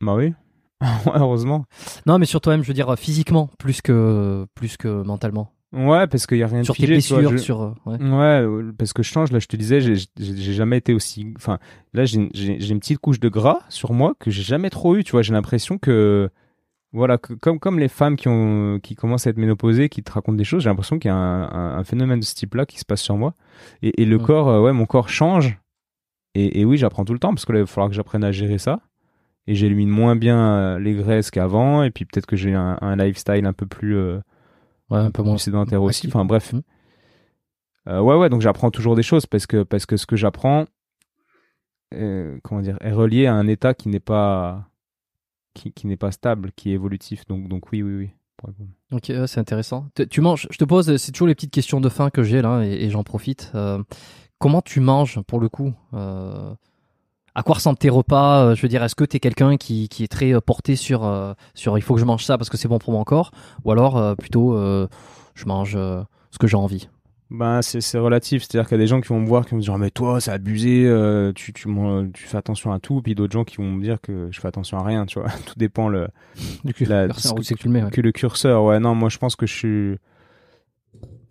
Bah 0.00 0.14
oui. 0.14 0.32
Ouais, 1.06 1.12
heureusement. 1.16 1.64
Non, 2.06 2.18
mais 2.18 2.26
sur 2.26 2.40
toi-même, 2.40 2.62
je 2.62 2.68
veux 2.68 2.74
dire 2.74 2.88
euh, 2.90 2.96
physiquement, 2.96 3.50
plus 3.58 3.82
que 3.82 4.46
plus 4.54 4.76
que 4.76 5.02
mentalement. 5.02 5.52
Ouais, 5.72 6.08
parce 6.08 6.26
qu'il 6.26 6.38
y 6.38 6.42
a 6.42 6.48
rien 6.48 6.64
Sur 6.64 6.74
de 6.74 6.78
tes 6.80 6.86
figé. 6.86 7.00
tu 7.00 7.12
vois, 7.14 7.18
blessures, 7.30 7.38
je- 7.38 7.42
sur. 7.44 7.62
euh, 7.62 7.74
ouais. 7.86 8.02
Ouais, 8.02 8.40
euh, 8.46 8.72
parce 8.76 8.92
que 8.92 9.02
je 9.04 9.10
change. 9.12 9.30
Là, 9.30 9.38
je 9.38 9.46
te 9.46 9.54
disais, 9.56 9.80
j'ai- 9.80 10.52
jamais 10.52 10.78
été 10.78 10.92
aussi. 10.94 11.32
Enfin, 11.36 11.58
là, 11.94 12.04
j'ai 12.06 12.16
une 12.16 12.80
petite 12.80 12.98
couche 12.98 13.20
de 13.20 13.28
gras 13.28 13.60
sur 13.68 13.92
moi 13.92 14.14
que 14.18 14.30
j'ai 14.32 14.42
jamais 14.42 14.68
trop 14.70 14.96
eu. 14.96 15.04
Tu 15.04 15.12
vois, 15.12 15.22
j'ai 15.22 15.32
l'impression 15.32 15.78
que, 15.78 16.28
voilà, 16.92 17.18
que 17.18 17.34
comme 17.34 17.60
comme 17.60 17.78
les 17.78 17.86
femmes 17.88 18.16
qui 18.16 18.26
ont 18.26 18.80
qui 18.82 18.96
commencent 18.96 19.28
à 19.28 19.30
être 19.30 19.36
ménopausées, 19.36 19.88
qui 19.90 20.02
te 20.02 20.10
racontent 20.10 20.36
des 20.36 20.42
choses, 20.44 20.62
j'ai 20.64 20.70
l'impression 20.70 20.98
qu'il 20.98 21.08
y 21.08 21.12
a 21.12 21.16
un, 21.16 21.42
un- 21.52 21.78
un 21.78 21.84
phénomène 21.84 22.18
de 22.18 22.24
ce 22.24 22.34
type-là 22.34 22.66
qui 22.66 22.78
se 22.80 22.84
passe 22.84 23.00
sur 23.02 23.16
moi. 23.16 23.34
Et, 23.82 24.02
et 24.02 24.06
le 24.06 24.16
Mm. 24.18 24.22
corps, 24.22 24.62
ouais, 24.62 24.72
mon 24.72 24.86
corps 24.86 25.08
change. 25.08 25.56
Et, 26.34 26.60
et 26.60 26.64
oui, 26.64 26.78
j'apprends 26.78 27.04
tout 27.04 27.12
le 27.12 27.18
temps 27.20 27.30
parce 27.34 27.44
que 27.44 27.52
là, 27.52 27.58
il 27.60 27.62
va 27.62 27.66
falloir 27.66 27.88
que 27.90 27.94
j'apprenne 27.94 28.24
à 28.24 28.32
gérer 28.32 28.58
ça. 28.58 28.80
Et 29.46 29.54
j'élimine 29.54 29.88
moins 29.88 30.16
bien 30.16 30.38
euh, 30.38 30.78
les 30.78 30.94
graisses 30.94 31.30
qu'avant. 31.30 31.82
Et 31.82 31.90
puis 31.90 32.04
peut-être 32.04 32.26
que 32.26 32.36
j'ai 32.36 32.54
un, 32.54 32.78
un 32.80 32.96
lifestyle 32.96 33.46
un 33.46 33.52
peu 33.52 33.66
plus 33.66 33.96
euh, 33.96 34.18
Ouais, 34.90 34.98
un 34.98 35.10
peu 35.10 35.22
moins. 35.22 35.38
sédentaire 35.38 35.82
aussi. 35.82 36.06
Enfin 36.08 36.24
bref. 36.24 36.52
Mm. 36.52 36.60
Euh, 37.88 38.00
ouais, 38.00 38.16
ouais, 38.16 38.28
donc 38.28 38.40
j'apprends 38.42 38.70
toujours 38.70 38.94
des 38.96 39.02
choses 39.02 39.26
parce 39.26 39.46
que, 39.46 39.62
parce 39.62 39.86
que 39.86 39.96
ce 39.96 40.04
que 40.06 40.16
j'apprends, 40.16 40.66
euh, 41.94 42.38
comment 42.44 42.60
dire, 42.60 42.76
est 42.80 42.92
relié 42.92 43.26
à 43.26 43.34
un 43.34 43.46
état 43.46 43.74
qui 43.74 43.88
n'est 43.88 44.00
pas, 44.00 44.68
qui, 45.54 45.72
qui 45.72 45.86
n'est 45.86 45.96
pas 45.96 46.12
stable, 46.12 46.52
qui 46.54 46.70
est 46.70 46.74
évolutif. 46.74 47.24
Donc, 47.26 47.48
donc 47.48 47.72
oui, 47.72 47.82
oui, 47.82 47.94
oui. 47.96 48.10
Ok, 48.92 49.06
ouais, 49.10 49.26
c'est 49.26 49.40
intéressant. 49.40 49.86
Tu- 49.94 50.08
Tu 50.08 50.20
manges, 50.20 50.46
je 50.50 50.56
te 50.56 50.64
pose, 50.64 50.96
c'est 50.96 51.12
toujours 51.12 51.28
les 51.28 51.34
petites 51.34 51.52
questions 51.52 51.80
de 51.80 51.88
fin 51.88 52.08
que 52.10 52.22
j'ai 52.22 52.40
là 52.42 52.62
et, 52.64 52.84
et 52.84 52.90
j'en 52.90 53.02
profite. 53.02 53.50
Euh, 53.54 53.82
comment 54.38 54.62
tu 54.62 54.80
manges 54.80 55.20
pour 55.26 55.40
le 55.40 55.48
coup 55.50 55.74
À 57.34 57.42
quoi 57.42 57.54
ressemblent 57.56 57.78
tes 57.78 57.90
repas 57.90 58.44
Euh, 58.44 58.54
Je 58.54 58.62
veux 58.62 58.68
dire, 58.68 58.82
est-ce 58.82 58.94
que 58.94 59.04
tu 59.04 59.16
es 59.16 59.20
quelqu'un 59.20 59.56
qui, 59.56 59.88
qui 59.88 60.04
est 60.04 60.08
très 60.08 60.34
euh, 60.34 60.40
porté 60.40 60.76
sur, 60.76 61.04
euh, 61.04 61.32
sur 61.54 61.78
il 61.78 61.82
faut 61.82 61.94
que 61.94 62.00
je 62.00 62.04
mange 62.04 62.24
ça 62.24 62.36
parce 62.38 62.50
que 62.50 62.56
c'est 62.56 62.68
bon 62.68 62.78
pour 62.78 62.92
mon 62.92 63.04
corps 63.04 63.30
Ou 63.64 63.70
alors 63.72 63.96
euh, 63.96 64.14
plutôt 64.14 64.54
euh, 64.54 64.88
je 65.34 65.46
mange 65.46 65.72
ce 65.74 66.38
que 66.38 66.46
j'ai 66.46 66.56
envie? 66.56 66.88
Ben, 67.30 67.62
c'est, 67.62 67.80
c'est 67.80 67.98
relatif. 67.98 68.42
C'est-à-dire 68.42 68.68
qu'il 68.68 68.76
y 68.76 68.80
a 68.80 68.82
des 68.82 68.88
gens 68.88 69.00
qui 69.00 69.06
vont 69.08 69.20
me 69.20 69.26
voir, 69.26 69.44
qui 69.44 69.52
vont 69.52 69.58
me 69.58 69.62
dire, 69.62 69.74
Ah, 69.74 69.78
mais 69.78 69.90
toi, 69.90 70.20
c'est 70.20 70.32
abusé, 70.32 70.92
tu, 71.36 71.52
tu, 71.52 71.68
fais 72.14 72.36
attention 72.36 72.72
à 72.72 72.80
tout. 72.80 73.00
Puis 73.02 73.14
d'autres 73.14 73.32
gens 73.32 73.44
qui 73.44 73.58
vont 73.58 73.70
me 73.70 73.80
dire 73.82 74.00
que 74.00 74.28
je 74.32 74.40
fais 74.40 74.48
attention 74.48 74.78
à 74.78 74.82
rien, 74.82 75.06
tu 75.06 75.20
vois. 75.20 75.28
tout 75.46 75.54
dépend 75.56 75.88
le, 75.88 76.08
Du 76.64 76.74
coup, 76.74 76.84
La- 76.88 77.06
personne, 77.06 77.38
où 77.38 77.42
c'est 77.44 77.54
que 77.54 77.60
tu 77.60 77.68
le 77.68 77.72
mets 77.74 77.84
ouais. 77.84 77.90
que 77.90 78.00
le 78.00 78.10
curseur. 78.10 78.64
Ouais, 78.64 78.80
non, 78.80 78.96
moi 78.96 79.08
je 79.08 79.18
pense 79.18 79.36
que 79.36 79.46
je 79.46 79.54
suis. 79.54 79.96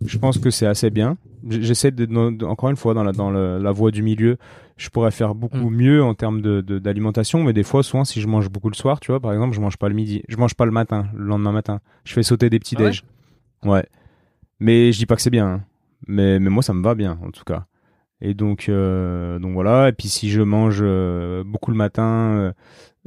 Je 0.04 0.18
pense 0.18 0.38
que 0.38 0.50
c'est 0.50 0.66
assez 0.66 0.90
bien. 0.90 1.16
J'essaie 1.48 1.90
de, 1.90 2.06
encore 2.44 2.70
une 2.70 2.76
fois 2.76 2.94
dans 2.94 3.02
la 3.04 3.12
dans 3.12 3.30
le- 3.30 3.58
la 3.58 3.70
voie 3.72 3.90
du 3.90 4.02
milieu. 4.02 4.36
Je 4.76 4.88
pourrais 4.88 5.10
faire 5.10 5.34
beaucoup 5.34 5.68
Mm. 5.70 5.74
mieux 5.76 6.02
en 6.02 6.14
termes 6.14 6.40
de 6.40 6.60
d'alimentation, 6.78 7.42
mais 7.44 7.52
des 7.52 7.62
fois, 7.62 7.82
souvent, 7.82 8.04
si 8.04 8.20
je 8.20 8.26
mange 8.26 8.48
beaucoup 8.48 8.70
le 8.70 8.74
soir, 8.74 8.98
tu 9.00 9.12
vois, 9.12 9.20
par 9.20 9.32
exemple, 9.32 9.54
je 9.54 9.60
mange 9.60 9.76
pas 9.76 9.88
le 9.88 9.94
midi, 9.94 10.22
je 10.28 10.36
mange 10.38 10.54
pas 10.54 10.64
le 10.64 10.70
matin, 10.72 11.06
le 11.14 11.24
lendemain 11.26 11.52
matin. 11.52 11.80
Je 12.04 12.14
fais 12.14 12.22
sauter 12.22 12.48
des 12.48 12.58
petits 12.58 12.76
Ah 12.78 12.84
déj. 12.84 13.04
ouais. 13.64 13.84
Mais 14.58 14.92
je 14.92 14.98
dis 14.98 15.06
pas 15.06 15.16
que 15.16 15.22
c'est 15.22 15.30
bien. 15.30 15.46
hein. 15.46 15.60
Mais 16.06 16.38
mais 16.40 16.48
moi, 16.50 16.62
ça 16.62 16.72
me 16.72 16.82
va 16.82 16.94
bien 16.94 17.18
en 17.22 17.30
tout 17.30 17.44
cas. 17.44 17.66
Et 18.22 18.32
donc 18.34 18.68
euh, 18.68 19.38
donc 19.38 19.52
voilà. 19.52 19.88
Et 19.88 19.92
puis 19.92 20.08
si 20.08 20.30
je 20.30 20.40
mange 20.42 20.78
euh, 20.82 21.42
beaucoup 21.44 21.70
le 21.70 21.76
matin. 21.76 22.02
euh, 22.38 22.52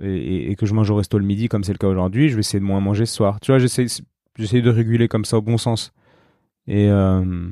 et, 0.01 0.07
et- 0.15 0.51
et 0.51 0.55
que 0.55 0.65
je 0.65 0.73
mange 0.73 0.89
au 0.89 0.95
resto 0.95 1.19
le 1.19 1.25
midi 1.25 1.47
comme 1.49 1.63
c'est 1.63 1.71
le 1.71 1.77
cas 1.77 1.87
aujourd'hui, 1.87 2.29
je 2.29 2.33
vais 2.35 2.39
essayer 2.39 2.59
de 2.59 2.65
moins 2.65 2.79
manger 2.79 3.05
ce 3.05 3.15
soir. 3.15 3.39
Tu 3.39 3.51
vois, 3.51 3.59
j'essaie 3.59 3.85
j'essaie 4.37 4.61
de 4.63 4.69
réguler 4.71 5.07
comme 5.07 5.23
ça 5.25 5.37
au 5.37 5.41
bon 5.43 5.57
sens. 5.59 5.91
Et 6.67 6.89
euh, 6.89 7.49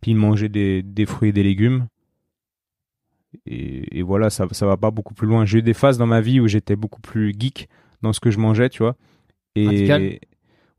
puis 0.00 0.14
manger 0.14 0.48
des, 0.48 0.82
des 0.82 1.06
fruits 1.06 1.30
et 1.30 1.32
des 1.32 1.42
légumes. 1.42 1.86
Et, 3.46 3.98
et 3.98 4.02
voilà, 4.02 4.30
ça, 4.30 4.46
ça 4.52 4.66
va 4.66 4.76
pas 4.76 4.90
beaucoup 4.90 5.14
plus 5.14 5.26
loin. 5.26 5.44
J'ai 5.44 5.58
eu 5.58 5.62
des 5.62 5.74
phases 5.74 5.98
dans 5.98 6.06
ma 6.06 6.20
vie 6.20 6.40
où 6.40 6.46
j'étais 6.46 6.76
beaucoup 6.76 7.00
plus 7.00 7.34
geek 7.38 7.68
dans 8.02 8.12
ce 8.12 8.20
que 8.20 8.30
je 8.30 8.38
mangeais, 8.38 8.68
tu 8.68 8.82
vois. 8.82 8.96
Et 9.56 9.66
Radical 9.66 10.18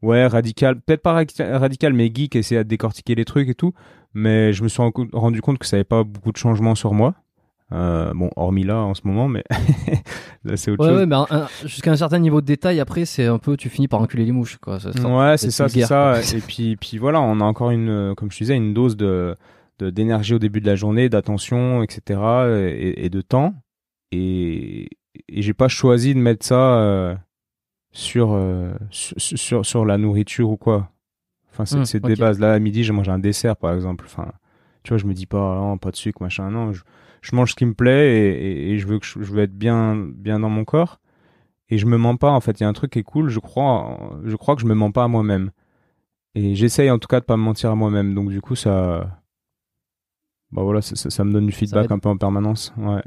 Ouais, 0.01 0.27
radical. 0.27 0.79
Peut-être 0.81 1.01
pas 1.01 1.13
radi- 1.23 1.41
radical, 1.43 1.93
mais 1.93 2.11
geek, 2.13 2.35
essayer 2.35 2.63
de 2.63 2.69
décortiquer 2.69 3.15
les 3.15 3.25
trucs 3.25 3.49
et 3.49 3.55
tout. 3.55 3.73
Mais 4.13 4.53
je 4.53 4.63
me 4.63 4.67
suis 4.69 4.81
rendu 5.13 5.41
compte 5.41 5.57
que 5.57 5.65
ça 5.65 5.77
n'avait 5.77 5.83
pas 5.85 6.03
beaucoup 6.03 6.31
de 6.31 6.37
changements 6.37 6.75
sur 6.75 6.93
moi. 6.93 7.15
Euh, 7.71 8.13
bon, 8.13 8.29
hormis 8.35 8.63
là 8.63 8.77
en 8.77 8.93
ce 8.93 9.01
moment, 9.05 9.27
mais 9.27 9.43
là 10.43 10.55
c'est 10.55 10.69
autre 10.71 10.83
Ouais, 10.83 10.91
chose. 10.91 10.99
ouais, 10.99 11.05
mais 11.07 11.67
jusqu'à 11.67 11.91
un 11.91 11.95
certain 11.95 12.19
niveau 12.19 12.39
de 12.41 12.45
détail, 12.45 12.79
après, 12.79 13.05
c'est 13.05 13.25
un 13.25 13.39
peu, 13.39 13.57
tu 13.57 13.69
finis 13.69 13.87
par 13.87 14.01
enculer 14.01 14.23
les 14.25 14.31
mouches. 14.31 14.57
Quoi. 14.57 14.79
Ça- 14.79 14.91
ça- 14.93 15.07
Ouais, 15.07 15.37
c'est 15.37 15.49
ça, 15.51 15.67
c'est 15.67 15.81
ça. 15.81 16.19
Et 16.35 16.41
puis, 16.41 16.75
puis 16.75 16.97
voilà, 16.99 17.21
on 17.21 17.39
a 17.41 17.43
encore 17.43 17.71
une, 17.71 17.89
euh, 17.89 18.13
comme 18.13 18.31
je 18.31 18.37
disais, 18.37 18.55
une 18.55 18.73
dose 18.73 18.95
de 18.95 19.35
de- 19.79 19.89
d'énergie 19.89 20.33
au 20.35 20.39
début 20.39 20.61
de 20.61 20.67
la 20.67 20.75
journée, 20.75 21.09
d'attention, 21.09 21.83
etc. 21.83 22.21
Et, 22.71 23.05
et 23.05 23.09
de 23.09 23.19
temps. 23.21 23.53
Et, 24.11 24.83
et 25.27 25.41
j'ai 25.41 25.53
pas 25.53 25.67
choisi 25.67 26.13
de 26.13 26.19
mettre 26.19 26.45
ça 26.45 26.77
euh, 26.79 27.15
sur, 27.91 28.31
euh, 28.33 28.73
sur 28.91 29.19
sur 29.19 29.65
sur 29.65 29.85
la 29.85 29.97
nourriture 29.97 30.49
ou 30.49 30.57
quoi. 30.57 30.91
Enfin, 31.51 31.65
c'est 31.65 32.03
Hmm, 32.03 32.07
des 32.07 32.15
bases. 32.15 32.39
Là, 32.39 32.53
à 32.53 32.59
midi, 32.59 32.83
j'ai 32.83 32.93
mangé 32.93 33.11
un 33.11 33.19
dessert, 33.19 33.55
par 33.57 33.73
exemple. 33.73 34.05
Enfin, 34.07 34.31
tu 34.83 34.89
vois, 34.89 34.97
je 34.97 35.05
me 35.05 35.13
dis 35.13 35.25
pas, 35.25 35.55
non, 35.55 35.77
pas 35.77 35.91
de 35.91 35.95
sucre, 35.97 36.21
machin. 36.21 36.49
Non, 36.51 36.71
je, 36.73 36.83
je 37.25 37.35
mange 37.35 37.51
ce 37.51 37.55
qui 37.55 37.65
me 37.65 37.73
plaît 37.73 38.39
et, 38.71 38.77
je 38.77 38.87
veux 38.87 39.41
être 39.41 39.57
bien 39.57 39.95
bien 39.95 40.39
dans 40.39 40.49
mon 40.49 40.63
corps. 40.63 40.99
Et 41.69 41.79
je 41.79 41.87
me 41.87 41.97
mens 41.97 42.15
pas, 42.15 42.29
en 42.29 42.41
fait. 42.41 42.59
Il 42.59 42.63
y 42.63 42.65
a 42.65 42.69
un 42.69 42.73
truc 42.73 42.91
qui 42.91 42.99
est 42.99 43.03
cool, 43.03 43.29
je 43.29 43.39
crois, 43.39 44.19
je 44.23 44.35
crois 44.35 44.55
que 44.55 44.61
je 44.61 44.67
me 44.67 44.75
mens 44.75 44.91
pas 44.91 45.03
à 45.03 45.07
moi-même. 45.07 45.49
Et 46.35 46.53
j'essaye 46.55 46.91
en 46.91 46.99
tout 46.99 47.07
cas 47.07 47.19
de 47.19 47.25
pas 47.25 47.37
me 47.37 47.41
mentir 47.41 47.71
à 47.71 47.75
moi-même. 47.75 48.13
Donc 48.13 48.29
du 48.29 48.41
coup, 48.41 48.55
ça, 48.55 49.23
bah 50.55 50.61
voilà, 50.63 50.81
ça, 50.81 50.95
ça- 50.95 51.09
ça 51.09 51.23
me 51.23 51.31
donne 51.33 51.45
du 51.45 51.51
feedback 51.51 51.91
un 51.91 51.99
peu 51.99 52.09
en 52.09 52.17
permanence. 52.17 52.73
Ouais. 52.77 53.03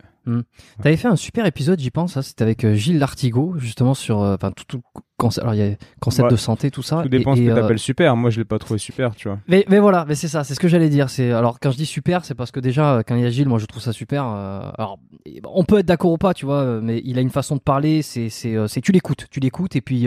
T'avais 0.83 0.99
fait 0.99 1.09
un 1.09 1.17
super 1.17 1.47
épisode, 1.47 1.81
j'y 1.81 1.91
pense, 1.91 2.19
hein, 2.19 2.23
c'était 2.23 2.43
avec 2.43 2.63
euh, 2.63 2.75
Gilles 2.75 2.99
Lartigot, 2.99 3.55
justement 3.57 3.95
sur 3.95 4.21
euh, 4.21 4.37
tout, 4.55 4.65
tout 4.69 4.83
concept, 5.17 5.43
alors 5.43 5.55
il 5.55 5.59
y 5.59 5.63
a 5.63 5.75
concept 6.01 6.27
Ouais. 6.27 6.31
de 6.33 6.37
santé, 6.37 6.71
tout 6.71 6.83
ça. 6.83 7.01
Tout 7.03 7.09
dépend 7.09 7.35
ce 7.35 7.41
que 7.41 7.49
euh, 7.49 7.55
t'appelles 7.55 7.79
super. 7.79 8.15
Moi, 8.15 8.29
je 8.29 8.39
l'ai 8.39 8.45
pas 8.45 8.59
trouvé 8.59 8.77
super, 8.79 9.15
tu 9.17 9.29
vois. 9.29 9.39
mais, 9.49 9.65
mais 9.71 9.79
voilà, 9.79 10.05
mais 10.07 10.15
c'est 10.15 10.29
ça, 10.29 10.45
c'est 10.45 10.53
ce 10.55 10.61
que 10.61 10.69
j'allais 10.69 10.91
dire. 10.91 11.09
C'est 11.09 11.33
alors 11.33 11.59
quand 11.61 11.71
je 11.71 11.79
dis 11.79 11.87
super, 11.87 12.27
c'est 12.27 12.35
parce 12.35 12.51
que 12.51 12.61
déjà 12.61 12.97
euh, 12.97 13.03
quand 13.07 13.17
il 13.17 13.23
y 13.23 13.25
a 13.25 13.31
Gilles, 13.31 13.49
moi 13.49 13.59
je 13.59 13.65
trouve 13.65 13.81
ça 13.83 13.95
super. 13.95 14.27
euh, 14.27 14.71
alors 14.77 14.99
on 15.47 15.65
peut 15.65 15.79
être 15.79 15.87
d'accord 15.87 16.13
ou 16.13 16.19
pas, 16.19 16.35
tu 16.35 16.45
vois, 16.45 16.83
mais 16.83 17.01
il 17.07 17.17
a 17.19 17.23
une 17.23 17.31
façon 17.31 17.57
de 17.57 17.63
parler. 17.63 18.03
C'est 18.03 18.29
tu 18.83 18.93
l'écoutes, 18.93 19.29
tu 19.31 19.41
l'écoutes 19.41 19.77
et 19.77 19.81
puis 19.81 20.07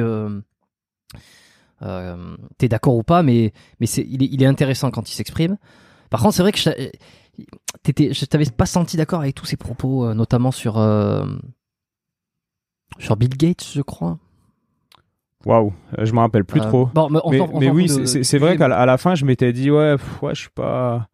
t'es 2.60 2.68
d'accord 2.68 2.96
ou 2.96 3.02
pas, 3.04 3.24
mais 3.24 3.54
mais 3.80 3.88
il 3.88 4.22
est, 4.24 4.30
il 4.32 4.44
est 4.44 4.46
intéressant 4.46 4.92
quand 4.92 5.10
il 5.10 5.16
s'exprime. 5.16 5.58
Par 6.12 6.22
contre, 6.22 6.36
c'est 6.36 6.44
vrai 6.44 6.52
que 6.52 6.60
t'étais, 7.84 8.14
je 8.14 8.26
t'avais 8.26 8.46
pas 8.46 8.66
senti 8.66 8.98
d'accord 8.98 9.22
avec 9.22 9.36
tous 9.36 9.46
ses 9.46 9.58
propos, 9.58 10.06
euh, 10.06 10.14
notamment 10.14 10.52
sur 10.52 10.78
euh, 10.78 11.26
sur 13.00 13.16
Bill 13.18 13.30
Gates, 13.38 13.66
je 13.74 13.82
crois. 13.82 14.18
Waouh, 15.46 15.74
euh, 15.98 16.06
je 16.06 16.14
me 16.14 16.20
rappelle 16.20 16.46
plus 16.46 16.60
trop. 16.62 16.90
bon, 16.94 17.10
mais 17.10 17.20
on 17.24 17.32
mais 17.32 17.38
s'en- 17.40 17.50
on 17.52 17.60
mais 17.60 17.68
s'en 17.68 17.74
oui, 17.74 17.90
c'est- 18.24 18.38
vrai 18.38 18.58
qu'à 18.58 18.68
la, 18.68 18.98
fin, 18.98 19.16
je 19.16 19.26
m'étais 19.26 19.54
dit 19.54 19.72
ouais, 19.72 19.98
pff, 19.98 20.22
ouais, 20.22 20.36
je 20.36 20.42
suis 20.42 20.50
pas, 20.52 21.08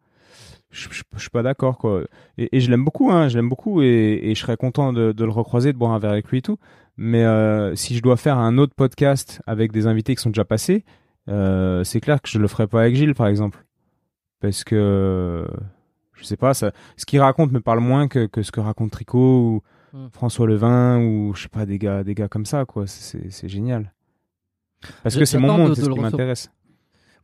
je, 0.70 0.88
je- 0.90 1.02
je 1.14 1.20
suis 1.20 1.30
pas 1.30 1.42
d'accord 1.42 1.78
quoi. 1.78 2.02
Et, 2.36 2.54
et 2.56 2.60
je 2.60 2.70
l'aime 2.70 2.84
beaucoup, 2.84 3.10
hein, 3.10 3.28
je 3.28 3.36
l'aime 3.38 3.48
beaucoup 3.48 3.80
et, 3.80 4.20
et 4.22 4.34
je 4.34 4.40
serais 4.40 4.58
content 4.58 4.92
de, 4.92 5.12
de 5.12 5.24
le 5.24 5.30
recroiser, 5.30 5.72
de 5.72 5.78
boire 5.78 5.92
un 5.92 5.98
verre 5.98 6.10
avec 6.12 6.28
lui 6.28 6.38
et 6.38 6.42
tout. 6.42 6.58
Mais 6.98 7.24
euh, 7.24 7.74
si 7.74 7.96
je 7.96 8.02
dois 8.02 8.16
faire 8.18 8.36
un 8.38 8.58
autre 8.58 8.74
podcast 8.74 9.40
avec 9.46 9.72
des 9.72 9.86
invités 9.86 10.14
qui 10.14 10.20
sont 10.22 10.30
déjà 10.30 10.44
passés, 10.44 10.84
euh, 11.30 11.82
c'est 11.84 12.00
clair 12.00 12.20
que 12.20 12.28
je 12.28 12.38
le 12.38 12.48
ferai 12.48 12.66
pas 12.66 12.80
avec 12.82 12.96
Gilles, 12.96 13.14
par 13.14 13.28
exemple, 13.28 13.64
parce 14.40 14.62
que 14.64 15.46
je 16.18 16.24
sais 16.24 16.36
pas, 16.36 16.52
ça, 16.54 16.72
ce 16.96 17.06
qu'il 17.06 17.20
raconte 17.20 17.52
me 17.52 17.60
parle 17.60 17.80
moins 17.80 18.08
que, 18.08 18.26
que 18.26 18.42
ce 18.42 18.52
que 18.52 18.60
raconte 18.60 18.90
Tricot 18.90 19.18
ou 19.18 19.62
Hmm. 19.94 20.08
François 20.12 20.46
Levin 20.46 20.98
ou 21.00 21.32
je 21.34 21.44
sais 21.44 21.48
pas 21.48 21.64
des 21.64 21.78
gars, 21.78 22.04
des 22.04 22.14
gars 22.14 22.28
comme 22.28 22.44
ça 22.44 22.66
quoi. 22.66 22.86
C'est 22.86 23.48
génial. 23.48 23.94
Parce 25.02 25.16
que 25.16 25.24
c'est 25.24 25.38
mon 25.38 25.56
monde, 25.56 25.74
c'est 25.74 25.82
ce 25.82 25.88
qui 25.90 25.98
m'intéresse. 25.98 26.50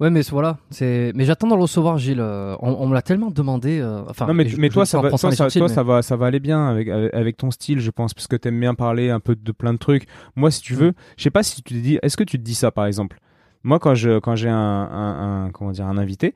Ouais, 0.01 0.09
mais 0.11 0.23
voilà, 0.31 0.57
c'est. 0.71 1.13
Mais 1.15 1.25
j'attends 1.27 1.47
de 1.47 1.55
le 1.55 1.61
recevoir, 1.61 1.99
Gilles. 1.99 2.19
euh, 2.21 2.57
On, 2.61 2.73
on 2.73 2.87
me 2.89 2.95
l'a 2.95 3.03
tellement 3.03 3.31
demandé. 3.31 3.79
euh, 3.81 4.03
Enfin, 4.09 4.27
non 4.27 4.33
mais, 4.35 4.49
je- 4.49 4.59
mais 4.59 4.69
je 4.69 4.73
toi 4.73 4.87
ça 4.87 4.99
va 5.01 5.11
toi, 5.11 5.19
ça, 5.19 5.31
sorties, 5.31 5.59
toi, 5.59 5.69
mais- 5.69 5.75
ça 5.75 5.83
va 5.85 6.01
ça 6.03 6.17
va 6.17 6.27
aller 6.27 6.41
bien 6.41 6.67
avec 6.67 6.89
avec, 6.89 7.37
ton 7.37 7.51
style 7.53 7.79
je 7.81 7.91
pense 7.91 8.13
parce 8.15 8.27
que 8.27 8.35
t'aimes 8.37 8.59
bien 8.59 8.75
parler 8.75 9.11
un 9.11 9.21
peu 9.21 9.37
de 9.37 9.53
plein 9.53 9.73
de 9.75 9.79
trucs 9.79 10.07
moi 10.35 10.51
si 10.51 10.63
tu 10.63 10.73
Mm. 10.75 10.77
veux 10.79 10.93
je 11.17 11.23
sais 11.23 11.31
pas 11.31 11.43
si 11.45 11.57
tu 11.57 11.75
te 11.75 11.75
dis 11.75 11.99
est-ce 12.03 12.17
que 12.17 12.25
tu 12.25 12.39
te 12.39 12.43
dis 12.43 12.55
ça 12.57 12.71
par 12.73 12.87
exemple? 12.87 13.19
Moi, 13.63 13.79
quand 13.79 13.95
je 13.95 14.19
quand 14.19 14.35
j'ai 14.37 14.49
un, 14.49 14.57
un, 14.57 15.45
un- 15.45 15.51
comment 15.51 15.71
dire 15.71 15.87
un 15.87 15.97
invité, 15.99 16.35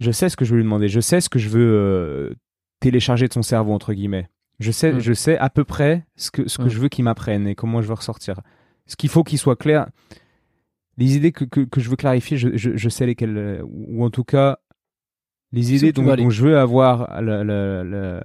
je 0.00 0.10
sais 0.10 0.28
ce 0.28 0.36
que 0.36 0.44
je 0.44 0.50
veux 0.52 0.56
lui 0.58 0.64
demander. 0.64 0.88
Je 0.88 1.00
sais 1.00 1.20
ce 1.20 1.28
que 1.28 1.38
je 1.38 1.48
veux 1.48 1.72
euh, 1.72 2.34
télécharger 2.80 3.28
de 3.28 3.32
son 3.32 3.42
cerveau 3.42 3.72
entre 3.72 3.92
guillemets. 3.92 4.28
Je 4.58 4.70
sais 4.72 4.92
Mm. 4.94 5.00
je 5.00 5.12
sais 5.12 5.38
à 5.38 5.48
peu 5.50 5.64
près 5.64 6.04
ce 6.16 6.30
que 6.30 6.48
ce 6.48 6.58
que 6.58 6.64
Mm. 6.64 6.68
je 6.70 6.78
veux 6.80 6.88
qu'il 6.88 7.04
m'apprenne 7.04 7.46
et 7.46 7.54
comment 7.54 7.80
je 7.82 7.88
veux 7.88 7.94
ressortir. 7.94 8.40
Ce 8.86 8.96
qu'il 8.96 9.08
faut 9.10 9.22
qu'il 9.24 9.38
soit 9.38 9.56
clair. 9.56 9.86
Les 10.98 11.16
idées 11.16 11.32
que, 11.32 11.44
que, 11.44 11.60
que 11.60 11.80
je 11.80 11.88
veux 11.88 11.96
clarifier, 11.96 12.36
je, 12.36 12.56
je, 12.56 12.76
je 12.76 12.88
sais 12.88 13.06
lesquelles 13.06 13.36
euh, 13.38 13.62
ou 13.64 14.04
en 14.04 14.10
tout 14.10 14.24
cas 14.24 14.58
les 15.52 15.74
idées 15.74 15.92
dont, 15.92 16.30
je 16.30 16.44
veux 16.44 16.58
avoir 16.58 17.20
la, 17.22 17.42
la, 17.42 18.22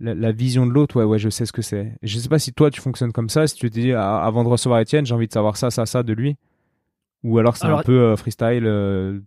la, 0.00 0.32
vision 0.32 0.66
de 0.66 0.72
l'autre. 0.72 0.96
Ouais 0.96 1.04
ouais, 1.04 1.18
je 1.18 1.28
sais 1.30 1.46
ce 1.46 1.52
que 1.52 1.62
c'est. 1.62 1.94
Je 2.02 2.18
sais 2.18 2.28
pas 2.28 2.38
si 2.38 2.52
toi 2.52 2.70
tu 2.70 2.80
fonctionnes 2.80 3.12
comme 3.12 3.28
ça. 3.28 3.46
Si 3.46 3.54
tu 3.54 3.70
te 3.70 3.74
dis 3.78 3.92
ah, 3.92 4.18
avant 4.22 4.42
de 4.44 4.48
recevoir 4.48 4.80
Étienne, 4.80 5.06
j'ai 5.06 5.14
envie 5.14 5.28
de 5.28 5.32
savoir 5.32 5.56
ça 5.56 5.70
ça 5.70 5.86
ça 5.86 6.02
de 6.02 6.12
lui. 6.12 6.36
Ou 7.22 7.38
alors 7.38 7.56
c'est 7.56 7.66
un 7.66 7.82
peu 7.82 7.98
euh, 8.00 8.16
freestyle. 8.16 8.66
euh, 8.66 9.20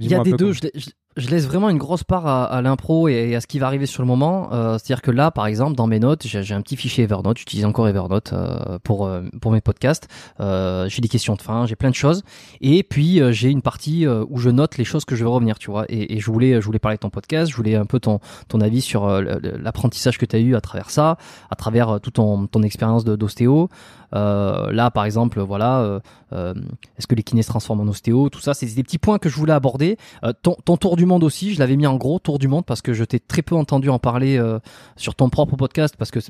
Il 0.00 0.08
y 0.08 0.14
a- 0.14 0.18
des 0.24 0.32
deux. 0.38 0.52
Je, 0.52 0.60
la- 0.64 0.70
je- 0.74 0.90
je 1.18 1.30
laisse 1.30 1.46
vraiment 1.46 1.70
une 1.70 1.78
grosse 1.78 2.04
part 2.04 2.26
à, 2.26 2.44
à 2.44 2.60
l'impro 2.60 3.08
et, 3.08 3.34
à 3.34 3.40
ce 3.40 3.46
qui 3.46 3.58
va 3.58 3.66
arriver 3.68 3.86
sur 3.86 4.02
le 4.02 4.06
moment. 4.06 4.50
Euh, 4.52 4.72
C'est-à-dire 4.76 5.00
que 5.00 5.10
là, 5.10 5.30
par 5.30 5.46
exemple, 5.46 5.74
dans 5.74 5.86
mes 5.86 5.98
notes, 5.98 6.26
j'ai 6.26 6.52
un 6.54 6.60
petit 6.60 6.76
fichier 6.76 7.04
Evernote. 7.04 7.38
J'utilise 7.38 7.64
encore 7.64 7.88
Evernote 7.88 8.34
euh, 8.34 8.78
pour 8.84 9.06
euh, 9.06 9.22
pour 9.40 9.50
mes 9.52 9.62
podcasts. 9.62 10.08
Euh, 10.40 10.88
j'ai 10.90 11.00
des 11.00 11.08
questions 11.08 11.34
de 11.34 11.40
fin, 11.40 11.64
j'ai 11.64 11.74
plein 11.76 11.88
de 11.88 11.94
choses. 11.94 12.22
Et 12.60 12.82
puis 12.82 13.22
euh, 13.22 13.32
j'ai 13.32 13.48
une 13.50 13.62
partie 13.62 14.06
euh, 14.06 14.24
où 14.28 14.36
je 14.38 14.50
note 14.50 14.76
les 14.76 14.84
choses 14.84 15.06
que 15.06 15.16
je 15.16 15.24
veux 15.24 15.30
revenir, 15.30 15.58
tu 15.58 15.70
vois. 15.70 15.86
Et, 15.88 16.16
et 16.16 16.20
je 16.20 16.30
voulais 16.30 16.60
je 16.60 16.66
voulais 16.66 16.78
parler 16.78 16.96
de 16.96 17.00
ton 17.00 17.08
podcast. 17.10 17.50
Je 17.50 17.56
voulais 17.56 17.76
un 17.76 17.86
peu 17.86 17.98
ton 17.98 18.20
ton 18.48 18.60
avis 18.60 18.82
sur 18.82 19.08
l'apprentissage 19.08 20.18
que 20.18 20.26
tu 20.26 20.36
as 20.36 20.40
eu 20.40 20.54
à 20.54 20.60
travers 20.60 20.90
ça, 20.90 21.16
à 21.50 21.56
travers 21.56 21.98
toute 22.02 22.14
ton 22.14 22.46
ton 22.46 22.62
expérience 22.62 23.04
de- 23.04 23.16
d'ostéo. 23.16 23.68
Euh, 24.16 24.72
là, 24.72 24.90
par 24.90 25.04
exemple, 25.04 25.40
voilà. 25.40 25.80
euh, 25.80 26.00
euh, 26.32 26.54
Est-ce 26.98 27.06
que 27.06 27.14
les 27.14 27.22
kinés 27.22 27.42
se 27.42 27.48
transforment 27.48 27.80
en 27.80 27.88
ostéo 27.88 28.28
Tout 28.30 28.40
ça, 28.40 28.54
c'est 28.54 28.66
des 28.66 28.82
petits 28.82 28.98
points 28.98 29.18
que 29.18 29.28
je 29.28 29.36
voulais 29.36 29.52
aborder. 29.52 29.96
Ton, 30.42 30.76
tour 30.76 30.96
du 30.96 31.06
monde 31.06 31.24
aussi, 31.24 31.54
je 31.54 31.58
l'avais 31.58 31.76
mis 31.76 31.86
en 31.86 31.96
gros 31.96 32.18
tour 32.18 32.38
du 32.38 32.48
monde 32.48 32.64
parce 32.64 32.82
que 32.82 32.92
je 32.92 33.04
t'ai 33.04 33.20
très 33.20 33.42
peu 33.42 33.54
entendu 33.54 33.90
en 33.90 33.98
parler 33.98 34.42
sur 34.96 35.14
ton 35.14 35.28
propre 35.28 35.56
podcast 35.56 35.94
parce 35.98 36.10
que 36.10 36.20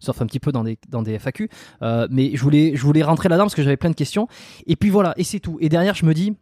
sauf 0.00 0.20
un 0.20 0.26
petit 0.26 0.40
peu 0.40 0.50
dans 0.50 0.64
des 0.64 0.78
dans 0.88 1.02
des 1.02 1.18
FAQ. 1.18 1.48
Mais 2.10 2.34
je 2.34 2.42
voulais 2.42 2.72
je 2.74 2.82
voulais 2.82 3.02
rentrer 3.02 3.28
là-dedans 3.28 3.44
parce 3.44 3.54
que 3.54 3.62
j'avais 3.62 3.76
plein 3.76 3.90
de 3.90 3.94
questions. 3.94 4.28
Et 4.66 4.76
puis 4.76 4.90
voilà, 4.90 5.14
et 5.16 5.24
c'est 5.24 5.40
tout. 5.40 5.58
Et 5.60 5.68
derrière, 5.68 5.94
je 5.94 6.06
me 6.06 6.14
dis. 6.14 6.34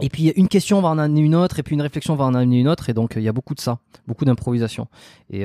Et 0.00 0.08
puis 0.08 0.32
une 0.34 0.48
question 0.48 0.80
va 0.80 0.88
en 0.88 0.98
amener 0.98 1.20
une 1.20 1.36
autre, 1.36 1.60
et 1.60 1.62
puis 1.62 1.74
une 1.74 1.82
réflexion 1.82 2.16
va 2.16 2.24
en 2.24 2.34
amener 2.34 2.58
une 2.58 2.66
autre, 2.66 2.90
et 2.90 2.94
donc 2.94 3.12
il 3.14 3.22
y 3.22 3.28
a 3.28 3.32
beaucoup 3.32 3.54
de 3.54 3.60
ça, 3.60 3.78
beaucoup 4.08 4.24
d'improvisation. 4.24 4.88
Et 5.30 5.44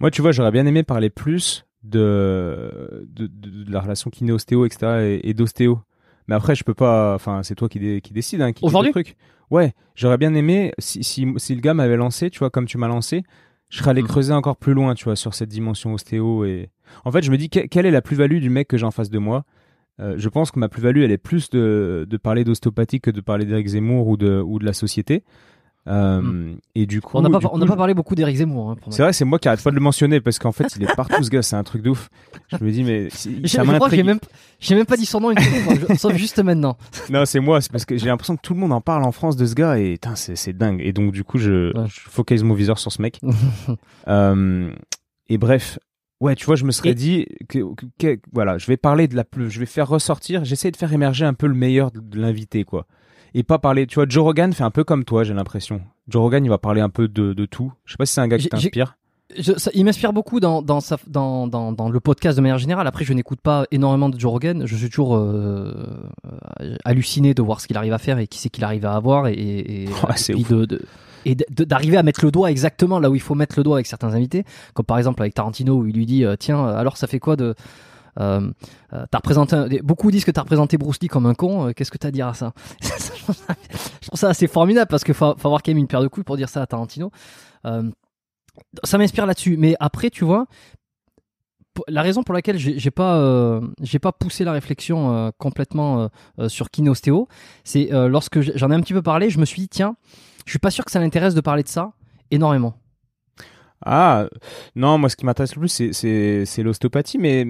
Moi, 0.00 0.10
tu 0.10 0.22
vois, 0.22 0.32
j'aurais 0.32 0.52
bien 0.52 0.64
aimé 0.64 0.82
parler 0.82 1.10
plus 1.10 1.66
de, 1.82 3.06
de, 3.08 3.26
de, 3.26 3.64
de 3.64 3.72
la 3.72 3.80
relation 3.80 4.10
kiné-ostéo, 4.10 4.64
etc. 4.66 5.02
et, 5.02 5.30
et 5.30 5.34
d'ostéo. 5.34 5.80
Mais 6.28 6.34
après, 6.34 6.54
je 6.54 6.64
peux 6.64 6.74
pas. 6.74 7.14
Enfin, 7.14 7.42
c'est 7.42 7.54
toi 7.54 7.68
qui, 7.68 7.78
dé- 7.80 8.00
qui 8.00 8.12
décide. 8.12 8.40
Hein, 8.42 8.52
qui- 8.52 8.64
Aujourd'hui 8.64 8.92
fait 8.92 8.98
le 9.00 9.04
truc. 9.04 9.16
Ouais, 9.50 9.72
j'aurais 9.96 10.18
bien 10.18 10.34
aimé 10.34 10.72
si, 10.78 11.02
si, 11.02 11.26
si 11.38 11.54
le 11.54 11.60
gars 11.60 11.74
m'avait 11.74 11.96
lancé, 11.96 12.30
tu 12.30 12.38
vois, 12.38 12.50
comme 12.50 12.66
tu 12.66 12.78
m'as 12.78 12.86
lancé, 12.88 13.24
je 13.68 13.78
serais 13.78 13.90
allé 13.90 14.02
Mhm. 14.02 14.08
creuser 14.08 14.32
encore 14.32 14.56
plus 14.56 14.74
loin, 14.74 14.94
tu 14.94 15.04
vois, 15.04 15.16
sur 15.16 15.34
cette 15.34 15.48
dimension 15.48 15.92
ostéo. 15.94 16.44
Et 16.44 16.70
en 17.04 17.10
fait, 17.10 17.22
je 17.22 17.30
me 17.32 17.36
dis 17.36 17.50
que- 17.50 17.66
quelle 17.66 17.86
est 17.86 17.90
la 17.90 18.02
plus-value 18.02 18.38
du 18.38 18.50
mec 18.50 18.68
que 18.68 18.76
j'ai 18.76 18.86
en 18.86 18.90
face 18.92 19.10
de 19.10 19.18
moi? 19.18 19.44
Euh, 19.98 20.14
je 20.18 20.28
pense 20.28 20.50
que 20.50 20.58
ma 20.60 20.68
plus-value, 20.68 21.00
elle 21.02 21.10
est 21.10 21.18
plus 21.18 21.50
de, 21.50 22.06
de 22.08 22.16
parler 22.16 22.44
d'ostéopathie 22.44 23.00
que 23.00 23.10
de 23.10 23.20
parler 23.20 23.44
d'Éric 23.44 23.66
Zemmour 23.66 24.06
ou 24.06 24.16
de, 24.16 24.40
ou 24.40 24.58
de 24.60 24.64
la 24.64 24.72
société. 24.72 25.24
Euh, 25.88 26.52
Et 26.74 26.84
du 26.86 27.00
coup, 27.00 27.16
on 27.16 27.22
n'a 27.22 27.30
pas 27.30 27.38
du 27.38 27.46
on 27.46 27.50
coup, 27.50 27.58
n'a 27.58 27.66
pas 27.66 27.76
parlé 27.76 27.94
beaucoup 27.94 28.14
d'Éric 28.14 28.36
Zemmour. 28.36 28.72
Hein, 28.72 28.76
c'est 28.90 29.02
vrai, 29.02 29.12
c'est 29.14 29.24
moi 29.24 29.38
qui 29.38 29.48
arrête 29.48 29.62
pas 29.62 29.70
de 29.70 29.74
le 29.76 29.80
mentionner 29.80 30.20
parce 30.20 30.38
qu'en 30.38 30.52
fait, 30.52 30.66
il 30.76 30.82
est 30.82 30.94
partout 30.94 31.22
ce 31.22 31.30
gars, 31.30 31.42
c'est 31.42 31.56
un 31.56 31.64
truc 31.64 31.82
de 31.82 31.90
ouf. 31.90 32.10
Je 32.48 32.62
me 32.62 32.70
dis, 32.70 32.84
mais 32.84 33.08
si- 33.10 33.40
Je, 33.42 33.46
ça 33.48 33.64
je 33.64 33.72
crois 33.72 33.88
que 33.88 33.96
j'ai 33.96 34.02
même, 34.02 34.20
j'ai 34.60 34.74
même 34.74 34.84
pas 34.84 34.96
dit 34.98 35.06
son 35.06 35.20
nom 35.20 35.30
une 35.30 35.40
fois, 35.40 35.96
sauf 35.96 36.14
juste 36.16 36.38
maintenant. 36.42 36.76
Non, 37.10 37.24
c'est 37.24 37.40
moi, 37.40 37.60
c'est 37.62 37.72
parce 37.72 37.86
que 37.86 37.96
j'ai 37.96 38.06
l'impression 38.06 38.36
que 38.36 38.42
tout 38.42 38.52
le 38.54 38.60
monde 38.60 38.72
en 38.72 38.80
parle 38.82 39.04
en 39.04 39.12
France 39.12 39.36
de 39.36 39.46
ce 39.46 39.54
gars 39.54 39.78
et 39.78 39.98
c'est 40.16 40.36
c'est 40.36 40.52
dingue. 40.52 40.80
Et 40.84 40.92
donc, 40.92 41.12
du 41.12 41.24
coup, 41.24 41.38
je, 41.38 41.76
Ouais. 41.76 41.86
je 41.88 42.00
focalise 42.00 42.44
mon 42.44 42.54
viseur 42.54 42.78
sur 42.78 42.92
ce 42.92 43.00
mec. 43.00 43.18
Euh, 44.08 44.70
et 45.28 45.38
bref, 45.38 45.78
ouais, 46.20 46.34
tu 46.34 46.44
vois, 46.46 46.56
je 46.56 46.64
me 46.64 46.72
serais 46.72 46.90
Et- 46.90 46.94
dit 46.94 47.26
que, 47.48 47.58
que- 47.74 47.86
que- 48.16 48.20
voilà, 48.32 48.58
je 48.58 48.66
vais 48.66 48.76
parler 48.76 49.08
de 49.08 49.16
la 49.16 49.24
plus, 49.24 49.50
je 49.50 49.60
vais 49.60 49.66
faire 49.66 49.88
ressortir, 49.88 50.44
j'essaie 50.44 50.70
de 50.70 50.76
faire 50.76 50.92
émerger 50.92 51.24
un 51.24 51.34
peu 51.34 51.46
le 51.46 51.54
meilleur 51.54 51.90
de, 51.90 52.00
de 52.00 52.18
l'invité, 52.20 52.64
quoi. 52.64 52.86
Et 53.34 53.42
pas 53.42 53.58
parler, 53.58 53.86
tu 53.86 53.96
vois, 53.96 54.06
Joe 54.08 54.24
Rogan 54.24 54.52
fait 54.52 54.64
un 54.64 54.70
peu 54.70 54.84
comme 54.84 55.04
toi, 55.04 55.24
j'ai 55.24 55.34
l'impression. 55.34 55.80
Joe 56.08 56.22
Rogan, 56.22 56.44
il 56.44 56.48
va 56.48 56.58
parler 56.58 56.80
un 56.80 56.88
peu 56.88 57.06
de, 57.08 57.32
de 57.32 57.46
tout. 57.46 57.72
Je 57.84 57.92
sais 57.92 57.96
pas 57.96 58.06
si 58.06 58.14
c'est 58.14 58.20
un 58.20 58.28
gars 58.28 58.38
qui 58.38 58.48
t'inspire. 58.48 58.96
Je- 59.38 59.52
ça- 59.56 59.70
il 59.74 59.84
m'inspire 59.84 60.12
beaucoup 60.12 60.40
dans, 60.40 60.60
dans, 60.60 60.80
sa, 60.80 60.96
dans, 61.06 61.46
dans, 61.46 61.88
le 61.88 62.00
podcast 62.00 62.36
de 62.36 62.42
manière 62.42 62.58
générale. 62.58 62.88
Après, 62.88 63.04
je 63.04 63.12
n'écoute 63.12 63.40
pas 63.40 63.64
énormément 63.70 64.08
de 64.08 64.18
Joe 64.18 64.32
Rogan. 64.32 64.62
Je 64.66 64.74
suis 64.74 64.88
toujours 64.88 65.14
euh, 65.16 65.72
halluciné 66.84 67.34
de 67.34 67.42
voir 67.42 67.60
ce 67.60 67.68
qu'il 67.68 67.76
arrive 67.76 67.92
à 67.92 67.98
faire 67.98 68.18
et 68.18 68.26
qui 68.26 68.38
c'est 68.38 68.48
qu'il 68.48 68.64
arrive 68.64 68.84
à 68.86 68.94
avoir 68.94 69.28
et, 69.28 69.34
et, 69.34 69.84
et, 69.84 69.88
puis 70.32 70.44
de, 70.44 70.64
de- 70.66 71.64
d'arriver 71.64 71.96
à 71.96 72.02
mettre 72.02 72.24
le 72.24 72.30
doigt 72.30 72.50
exactement 72.50 72.98
là 72.98 73.10
où 73.10 73.14
il 73.14 73.20
faut 73.20 73.34
mettre 73.34 73.54
le 73.58 73.62
doigt 73.62 73.76
avec 73.76 73.86
certains 73.86 74.14
invités, 74.14 74.44
comme 74.74 74.86
par 74.86 74.98
exemple 74.98 75.22
avec 75.22 75.34
Tarantino 75.34 75.74
où 75.76 75.86
il 75.86 75.94
lui 75.94 76.06
dit 76.06 76.24
euh, 76.24 76.34
tiens 76.38 76.66
alors 76.66 76.96
ça 76.96 77.06
fait 77.06 77.18
quoi 77.20 77.36
de 77.36 77.54
euh, 78.18 78.50
euh, 78.92 79.04
t'as 79.10 79.18
représenté 79.18 79.82
beaucoup 79.82 80.10
disent 80.10 80.24
que 80.24 80.30
t'as 80.30 80.42
représenté 80.42 80.76
Bruce 80.78 80.98
Lee 81.00 81.08
comme 81.08 81.26
un 81.26 81.34
con 81.34 81.68
euh, 81.68 81.72
qu'est-ce 81.72 81.90
que 81.90 81.98
t'as 81.98 82.08
à 82.08 82.10
dire 82.10 82.26
à 82.26 82.34
ça? 82.34 82.52
Je 82.80 84.06
trouve 84.06 84.18
ça 84.18 84.28
assez 84.28 84.48
formidable 84.48 84.88
parce 84.88 85.04
qu'il 85.04 85.14
faut, 85.14 85.34
faut 85.38 85.48
avoir 85.48 85.62
quand 85.62 85.70
même 85.70 85.78
une 85.78 85.86
paire 85.86 86.02
de 86.02 86.08
couilles 86.08 86.24
pour 86.24 86.36
dire 86.36 86.48
ça 86.48 86.62
à 86.62 86.66
Tarantino 86.66 87.10
ça 88.84 88.98
m'inspire 88.98 89.26
là-dessus. 89.26 89.56
Mais 89.56 89.74
après, 89.80 90.10
tu 90.10 90.24
vois, 90.24 90.46
la 91.88 92.02
raison 92.02 92.22
pour 92.22 92.34
laquelle 92.34 92.58
j'ai 92.58 92.90
pas, 92.90 93.60
pas 94.02 94.12
poussé 94.12 94.44
la 94.44 94.52
réflexion 94.52 95.32
complètement 95.38 96.08
euh, 96.38 96.48
sur 96.48 96.70
kinéostéo, 96.70 97.28
c'est 97.64 97.88
lorsque 97.92 98.40
j'en 98.40 98.70
ai 98.70 98.74
un 98.74 98.80
petit 98.80 98.92
peu 98.92 99.02
parlé, 99.02 99.30
je 99.30 99.38
me 99.38 99.44
suis 99.44 99.62
dit, 99.62 99.68
tiens, 99.68 99.96
je 100.46 100.50
suis 100.50 100.58
pas 100.58 100.70
sûr 100.70 100.84
que 100.84 100.90
ça 100.90 101.00
l'intéresse 101.00 101.34
de 101.34 101.40
parler 101.40 101.62
de 101.62 101.68
ça 101.68 101.92
énormément. 102.30 102.74
Ah, 103.84 104.28
non, 104.76 104.98
moi, 104.98 105.08
ce 105.08 105.16
qui 105.16 105.24
m'intéresse 105.24 105.54
le 105.56 105.60
plus, 105.60 105.92
c'est, 105.92 106.62
l'ostéopathie, 106.62 107.18
mais, 107.18 107.46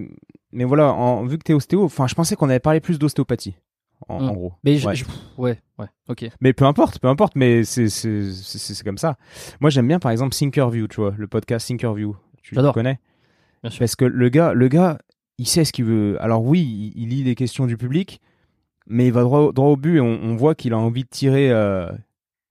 mais 0.53 0.65
voilà, 0.65 0.93
en, 0.93 1.25
vu 1.25 1.39
que 1.39 1.43
t'es 1.45 1.55
ostéo, 1.55 1.85
enfin, 1.85 2.07
je 2.07 2.15
pensais 2.15 2.37
qu'on 2.37 2.49
avait 2.49 2.61
parlé 2.61 2.81
plus 2.81 2.99
d'ostéopathie, 2.99 3.57
en, 4.09 4.21
Mm. 4.23 4.29
en 4.29 4.33
gros. 4.35 4.53
Mais 4.65 4.77
je- 4.77 4.87
Ouais. 4.87 4.95
je- 4.95 5.05
ouais, 5.39 5.59
ouais, 5.79 5.87
ok. 6.09 6.27
Mais 6.41 6.53
peu 6.53 6.65
importe, 6.67 6.99
peu 7.01 7.09
importe, 7.09 7.35
mais 7.37 7.65
c'est, 7.65 7.89
comme 8.85 8.99
ça. 8.99 9.17
Moi, 9.61 9.71
j'aime 9.71 9.89
bien, 9.89 9.99
par 9.99 10.13
exemple, 10.13 10.35
Thinkerview, 10.37 10.87
tu 10.89 11.01
vois, 11.01 11.15
le 11.17 11.27
podcast 11.27 11.67
Thinkerview. 11.67 12.17
Tu, 12.43 12.55
tu 12.55 12.73
connais? 12.73 12.99
Bien 13.63 13.71
sûr. 13.71 13.81
Parce 13.81 13.97
que 13.97 14.05
le 14.05 14.29
gars, 14.31 14.55
le 14.55 14.69
gars, 14.69 14.99
il 15.39 15.47
sait 15.47 15.65
ce 15.65 15.73
qu'il 15.73 15.85
veut. 15.85 16.17
Alors 16.23 16.43
oui, 16.45 16.61
il, 16.95 17.03
il 17.03 17.09
lit 17.11 17.23
les 17.25 17.35
questions 17.35 17.67
du 17.67 17.77
public, 17.77 18.21
mais 18.87 19.07
il 19.09 19.13
va 19.13 19.23
droit, 19.23 19.41
au- 19.41 19.53
droit 19.53 19.69
au 19.69 19.77
but 19.77 19.97
et 19.97 20.01
on, 20.01 20.19
on 20.23 20.37
voit 20.37 20.55
qu'il 20.55 20.73
a 20.73 20.79
envie 20.79 21.03
de 21.05 21.09
tirer, 21.09 21.51
euh, 21.51 21.91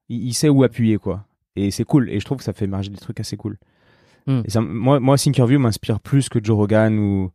il, 0.10 0.28
il 0.28 0.34
sait 0.34 0.50
où 0.50 0.64
appuyer, 0.64 0.98
quoi. 0.98 1.26
Et 1.56 1.72
c'est 1.72 1.84
cool. 1.84 2.10
Et 2.10 2.20
je 2.20 2.26
trouve 2.26 2.38
que 2.38 2.44
ça 2.44 2.54
fait 2.54 2.66
émerger 2.66 2.90
des 2.92 2.98
trucs 3.00 3.20
assez 3.20 3.36
cool. 3.38 3.58
Et 4.46 4.50
ça, 4.50 4.62
moi, 4.62 5.00
moi, 5.00 5.18
Thinkerview 5.18 5.60
m'inspire 5.60 6.00
plus 6.00 6.30
que 6.30 6.40
Joe 6.44 6.56
Rogan 6.56 6.98
ou, 7.00 7.32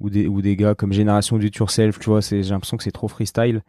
ou, 0.00 0.10
des, 0.10 0.26
ou 0.26 0.42
des 0.42 0.56
gars 0.56 0.74
comme 0.74 0.92
Génération 0.92 1.38
du 1.38 1.50
Yourself, 1.54 1.98
tu 1.98 2.10
vois. 2.10 2.20
J'ai 2.20 2.42
l'impression 2.42 2.76
que 2.76 2.82
c'est 2.84 2.90
trop 2.92 3.08
freestyle. 3.08 3.62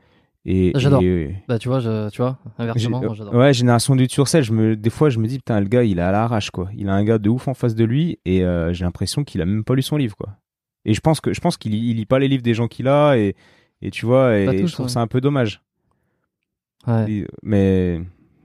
Et, 0.47 0.71
J'adore. 0.75 1.01
et- 1.01 1.35
Bah, 1.47 1.57
tu 1.57 1.69
vois, 1.69 1.79
je, 1.79 2.09
tu 2.11 2.21
vois, 2.21 2.37
inversement, 2.59 3.13
j'adore. 3.15 3.33
ouais, 3.33 3.51
Génération 3.53 3.95
du 3.95 4.05
Yourself, 4.05 4.45
je 4.45 4.53
me, 4.53 4.75
des 4.75 4.91
fois, 4.91 5.09
je 5.09 5.17
me 5.19 5.27
dis, 5.27 5.37
putain, 5.39 5.59
le 5.59 5.65
gars, 5.67 5.83
il 5.83 5.97
est 5.97 6.01
à 6.03 6.11
l'arrache, 6.11 6.51
quoi. 6.51 6.69
Il 6.75 6.87
a 6.87 6.93
un 6.93 7.03
gars 7.03 7.17
de 7.17 7.29
ouf 7.29 7.47
en 7.47 7.55
face 7.55 7.73
de 7.73 7.83
lui 7.83 8.19
et 8.25 8.43
euh, 8.43 8.71
j'ai 8.71 8.85
l'impression 8.85 9.23
qu'il 9.23 9.41
a 9.41 9.45
même 9.45 9.63
pas 9.63 9.73
lu 9.73 9.81
son 9.81 9.97
livre, 9.97 10.15
quoi. 10.15 10.37
Et 10.85 10.93
je 10.93 10.99
pense 11.01 11.19
que 11.19 11.33
je 11.33 11.41
pense 11.41 11.57
qu'il 11.57 11.71
lit, 11.71 11.89
il 11.89 11.95
lit 11.95 12.05
pas 12.05 12.19
les 12.19 12.27
livres 12.27 12.43
des 12.43 12.53
gens 12.53 12.67
qu'il 12.67 12.87
a 12.87 13.17
et, 13.17 13.35
et 13.81 13.89
tu 13.89 14.05
vois, 14.05 14.37
et 14.37 14.45
tous, 14.61 14.67
je 14.67 14.73
trouve 14.73 14.85
ouais. 14.85 14.91
ça 14.91 15.01
un 15.01 15.07
peu 15.07 15.19
dommage. 15.19 15.63
Ouais. 16.85 17.11
Et- 17.11 17.27
Mais 17.41 17.99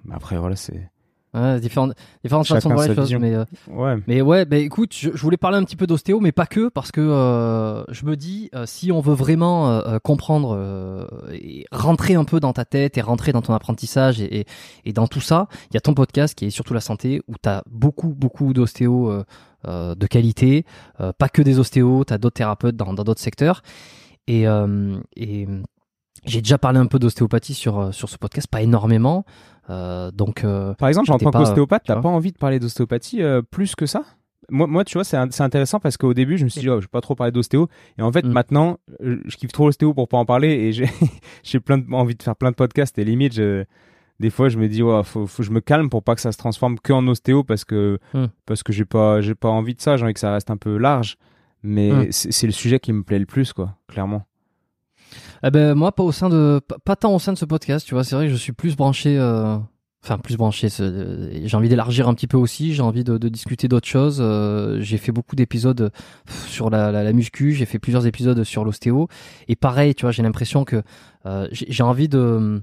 mais 0.06 0.14
après, 0.14 0.38
voilà, 0.38 0.56
c'est. 0.56 0.90
Ouais, 1.32 1.60
différentes, 1.60 1.92
différentes 2.24 2.46
façons 2.48 2.68
de 2.70 2.74
voir 2.74 2.88
les 2.88 2.94
choses. 2.94 3.14
Mais, 3.14 3.34
euh, 3.34 3.44
Ouais. 3.68 3.96
Mais 4.08 4.20
ouais, 4.20 4.44
bah 4.44 4.56
écoute, 4.56 4.92
je, 4.94 5.10
je 5.14 5.22
voulais 5.22 5.36
parler 5.36 5.58
un 5.58 5.64
petit 5.64 5.76
peu 5.76 5.86
d'ostéo, 5.86 6.18
mais 6.20 6.32
pas 6.32 6.46
que, 6.46 6.68
parce 6.68 6.90
que 6.90 7.00
euh, 7.00 7.84
je 7.88 8.04
me 8.04 8.16
dis, 8.16 8.50
euh, 8.54 8.64
si 8.66 8.90
on 8.90 9.00
veut 9.00 9.14
vraiment 9.14 9.70
euh, 9.70 9.80
euh, 9.86 9.98
comprendre 10.00 10.56
euh, 10.58 11.06
et 11.32 11.66
rentrer 11.70 12.14
un 12.14 12.24
peu 12.24 12.40
dans 12.40 12.52
ta 12.52 12.64
tête 12.64 12.98
et 12.98 13.00
rentrer 13.00 13.30
dans 13.32 13.42
ton 13.42 13.54
apprentissage 13.54 14.20
et, 14.20 14.40
et, 14.40 14.46
et 14.84 14.92
dans 14.92 15.06
tout 15.06 15.20
ça, 15.20 15.46
il 15.70 15.74
y 15.74 15.76
a 15.76 15.80
ton 15.80 15.94
podcast 15.94 16.34
qui 16.34 16.46
est 16.46 16.50
surtout 16.50 16.74
la 16.74 16.80
santé, 16.80 17.22
où 17.28 17.34
tu 17.40 17.48
as 17.48 17.62
beaucoup, 17.70 18.08
beaucoup 18.08 18.52
euh, 18.52 19.24
euh, 19.68 19.94
de 19.94 20.06
qualité, 20.06 20.64
euh, 21.00 21.12
pas 21.16 21.28
que 21.28 21.42
des 21.42 21.58
ostéos, 21.60 22.04
tu 22.04 22.12
as 22.12 22.18
d'autres 22.18 22.34
thérapeutes 22.34 22.76
dans 22.76 22.92
dans 22.92 23.04
d'autres 23.04 23.20
secteurs. 23.20 23.62
Et, 24.26 24.46
euh, 24.46 24.98
et 25.16 25.46
j'ai 26.24 26.40
déjà 26.42 26.58
parlé 26.58 26.78
un 26.78 26.86
peu 26.86 26.98
d'ostéopathie 26.98 27.54
sur, 27.54 27.78
euh, 27.78 27.92
sur 27.92 28.08
ce 28.08 28.18
podcast, 28.18 28.46
pas 28.48 28.62
énormément. 28.62 29.24
Euh, 29.70 30.10
donc, 30.10 30.44
euh, 30.44 30.74
Par 30.74 30.88
exemple, 30.88 31.12
en 31.12 31.18
tant 31.18 31.30
qu'ostéopathe, 31.30 31.84
t'as 31.86 32.00
pas 32.00 32.08
envie 32.08 32.32
de 32.32 32.38
parler 32.38 32.58
d'ostéopathie 32.58 33.22
euh, 33.22 33.42
plus 33.42 33.74
que 33.74 33.86
ça? 33.86 34.02
Moi, 34.52 34.66
moi, 34.66 34.84
tu 34.84 34.94
vois, 34.94 35.04
c'est 35.04 35.16
intéressant 35.16 35.78
parce 35.78 35.96
qu'au 35.96 36.12
début, 36.12 36.36
je 36.36 36.42
me 36.44 36.48
suis 36.48 36.60
dit, 36.60 36.68
oh, 36.68 36.76
je 36.80 36.86
vais 36.86 36.90
pas 36.90 37.00
trop 37.00 37.14
parler 37.14 37.30
d'ostéo. 37.30 37.68
Et 37.98 38.02
en 38.02 38.10
fait, 38.10 38.24
Mm. 38.24 38.32
maintenant, 38.32 38.78
je 39.00 39.36
kiffe 39.36 39.52
trop 39.52 39.66
l'ostéo 39.66 39.94
pour 39.94 40.08
pas 40.08 40.18
en 40.18 40.24
parler 40.24 40.48
et 40.48 40.72
j'ai 40.72 40.86
j'ai 41.44 41.60
plein 41.60 41.78
de, 41.78 41.86
envie 41.92 42.16
de 42.16 42.22
faire 42.22 42.34
plein 42.34 42.50
de 42.50 42.56
podcasts. 42.56 42.98
Et 42.98 43.04
limite, 43.04 43.32
je- 43.34 43.64
des 44.18 44.28
fois, 44.30 44.48
je 44.48 44.58
me 44.58 44.68
dis, 44.68 44.82
ouais, 44.82 45.02
faut, 45.04 45.26
faut 45.28 45.42
que 45.42 45.46
je 45.46 45.52
me 45.52 45.60
calme 45.60 45.88
pour 45.88 46.02
pas 46.02 46.14
que 46.16 46.20
ça 46.20 46.32
se 46.32 46.36
transforme 46.38 46.78
que 46.80 46.92
en 46.92 47.06
ostéo 47.06 47.44
parce 47.44 47.64
que, 47.64 47.98
Mm. 48.12 48.24
parce 48.44 48.62
que 48.64 48.72
j'ai 48.72 48.84
pas, 48.84 49.20
j'ai 49.20 49.36
pas 49.36 49.48
envie 49.50 49.74
de 49.76 49.80
ça. 49.80 49.96
J'ai 49.96 50.04
envie 50.04 50.14
que 50.14 50.20
ça 50.20 50.32
reste 50.32 50.50
un 50.50 50.56
peu 50.56 50.76
large. 50.78 51.16
Mais 51.62 51.92
Mm. 51.92 52.06
c'est 52.10 52.32
c'est 52.32 52.46
le 52.46 52.52
sujet 52.52 52.80
qui 52.80 52.92
me 52.92 53.04
plaît 53.04 53.18
le 53.20 53.26
plus, 53.26 53.52
quoi, 53.52 53.76
clairement. 53.86 54.22
Eh 55.42 55.50
ben 55.50 55.74
moi 55.74 55.92
pas 55.92 56.02
au 56.02 56.12
sein 56.12 56.28
de 56.28 56.60
pas, 56.84 56.96
tant 56.96 57.14
au 57.14 57.18
sein 57.18 57.32
de 57.32 57.38
ce 57.38 57.44
podcast, 57.46 57.86
tu 57.86 57.94
vois, 57.94 58.04
c'est 58.04 58.14
vrai 58.14 58.26
que 58.26 58.32
je 58.32 58.36
suis 58.36 58.52
plus 58.52 58.76
branché 58.76 59.16
euh, 59.18 59.56
enfin 60.02 60.18
plus 60.18 60.36
branché 60.36 60.68
euh, 60.80 61.30
j'ai 61.44 61.56
envie 61.56 61.68
d'élargir 61.68 62.08
un 62.08 62.14
petit 62.14 62.26
peu 62.26 62.36
aussi, 62.36 62.74
j'ai 62.74 62.82
envie 62.82 63.04
de, 63.04 63.18
de 63.18 63.28
discuter 63.28 63.68
d'autres 63.68 63.88
choses, 63.88 64.18
euh, 64.20 64.80
j'ai 64.80 64.98
fait 64.98 65.12
beaucoup 65.12 65.36
d'épisodes 65.36 65.90
sur 66.46 66.70
la, 66.70 66.90
la, 66.90 67.12
muscu, 67.12 67.52
j'ai 67.52 67.66
fait 67.66 67.78
plusieurs 67.78 68.06
épisodes 68.06 68.42
sur 68.44 68.64
l'ostéo 68.64 69.08
et 69.48 69.56
pareil, 69.56 69.94
tu 69.94 70.02
vois, 70.02 70.12
j'ai 70.12 70.22
l'impression 70.22 70.64
que 70.64 70.82
euh, 71.26 71.48
j'ai 71.52 71.82
envie 71.82 72.08
de 72.08 72.18
euh, 72.18 72.60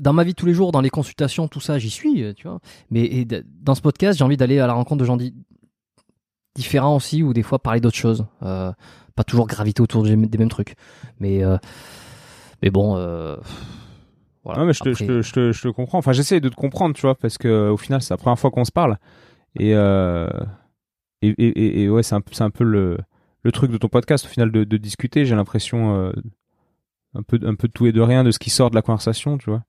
dans 0.00 0.12
ma 0.12 0.24
vie 0.24 0.34
tous 0.34 0.46
les 0.46 0.54
jours, 0.54 0.72
dans 0.72 0.80
les 0.80 0.90
consultations, 0.90 1.46
tout 1.46 1.60
ça, 1.60 1.78
j'y 1.78 1.90
suis, 1.90 2.34
tu 2.34 2.48
vois. 2.48 2.58
Mais 2.90 3.26
dans 3.62 3.76
ce 3.76 3.80
podcast, 3.80 4.18
j'ai 4.18 4.24
envie 4.24 4.36
d'aller 4.36 4.58
à 4.58 4.66
la 4.66 4.72
rencontre 4.72 5.00
de 5.00 5.04
gens 5.04 5.16
di- 5.16 5.34
différents 6.56 6.96
aussi, 6.96 7.22
ou 7.22 7.32
des 7.32 7.44
fois 7.44 7.60
parler 7.60 7.80
d'autres 7.80 7.96
choses. 7.96 8.26
Pas 8.40 9.24
toujours 9.24 9.46
graviter 9.46 9.80
autour 9.80 10.02
des, 10.02 10.16
mêmes 10.16 10.48
trucs. 10.48 10.74
Mais, 11.20 11.44
mais 12.62 12.70
bon. 12.70 12.96
Euh, 12.96 13.36
voilà. 14.44 14.60
Non, 14.60 14.66
mais 14.66 14.72
je 14.72 14.80
te, 14.80 14.92
je, 14.94 15.04
te, 15.04 15.22
je, 15.22 15.32
te, 15.32 15.52
je 15.52 15.62
te 15.62 15.68
comprends. 15.68 15.98
Enfin, 15.98 16.12
j'essaie 16.12 16.40
de 16.40 16.48
te 16.48 16.54
comprendre, 16.54 16.94
tu 16.94 17.02
vois, 17.02 17.14
parce 17.14 17.38
que 17.38 17.68
au 17.70 17.76
final, 17.76 18.00
c'est 18.02 18.14
la 18.14 18.18
première 18.18 18.38
fois 18.38 18.50
qu'on 18.50 18.64
se 18.64 18.72
parle. 18.72 18.96
Et, 19.58 19.74
euh, 19.74 20.28
et, 21.22 21.28
et, 21.28 21.46
et- 21.48 21.82
et 21.82 21.88
ouais, 21.90 22.02
c'est 22.02 22.14
un, 22.14 22.22
un 22.40 22.50
peu 22.50 22.64
le, 22.64 22.98
le 23.42 23.52
truc 23.52 23.70
de 23.70 23.76
ton 23.76 23.88
podcast, 23.88 24.24
au 24.26 24.28
final, 24.28 24.50
de, 24.52 24.64
de 24.64 24.76
discuter. 24.76 25.24
J'ai 25.26 25.34
l'impression 25.34 25.96
euh, 25.96 26.12
un, 27.14 27.22
peu, 27.22 27.38
un 27.44 27.54
peu 27.54 27.68
de 27.68 27.72
tout 27.72 27.86
et 27.86 27.92
de 27.92 28.00
rien 28.00 28.24
de 28.24 28.30
ce 28.30 28.38
qui 28.38 28.50
sort 28.50 28.70
de 28.70 28.74
la 28.76 28.82
conversation, 28.82 29.36
tu 29.38 29.50
vois. 29.50 29.62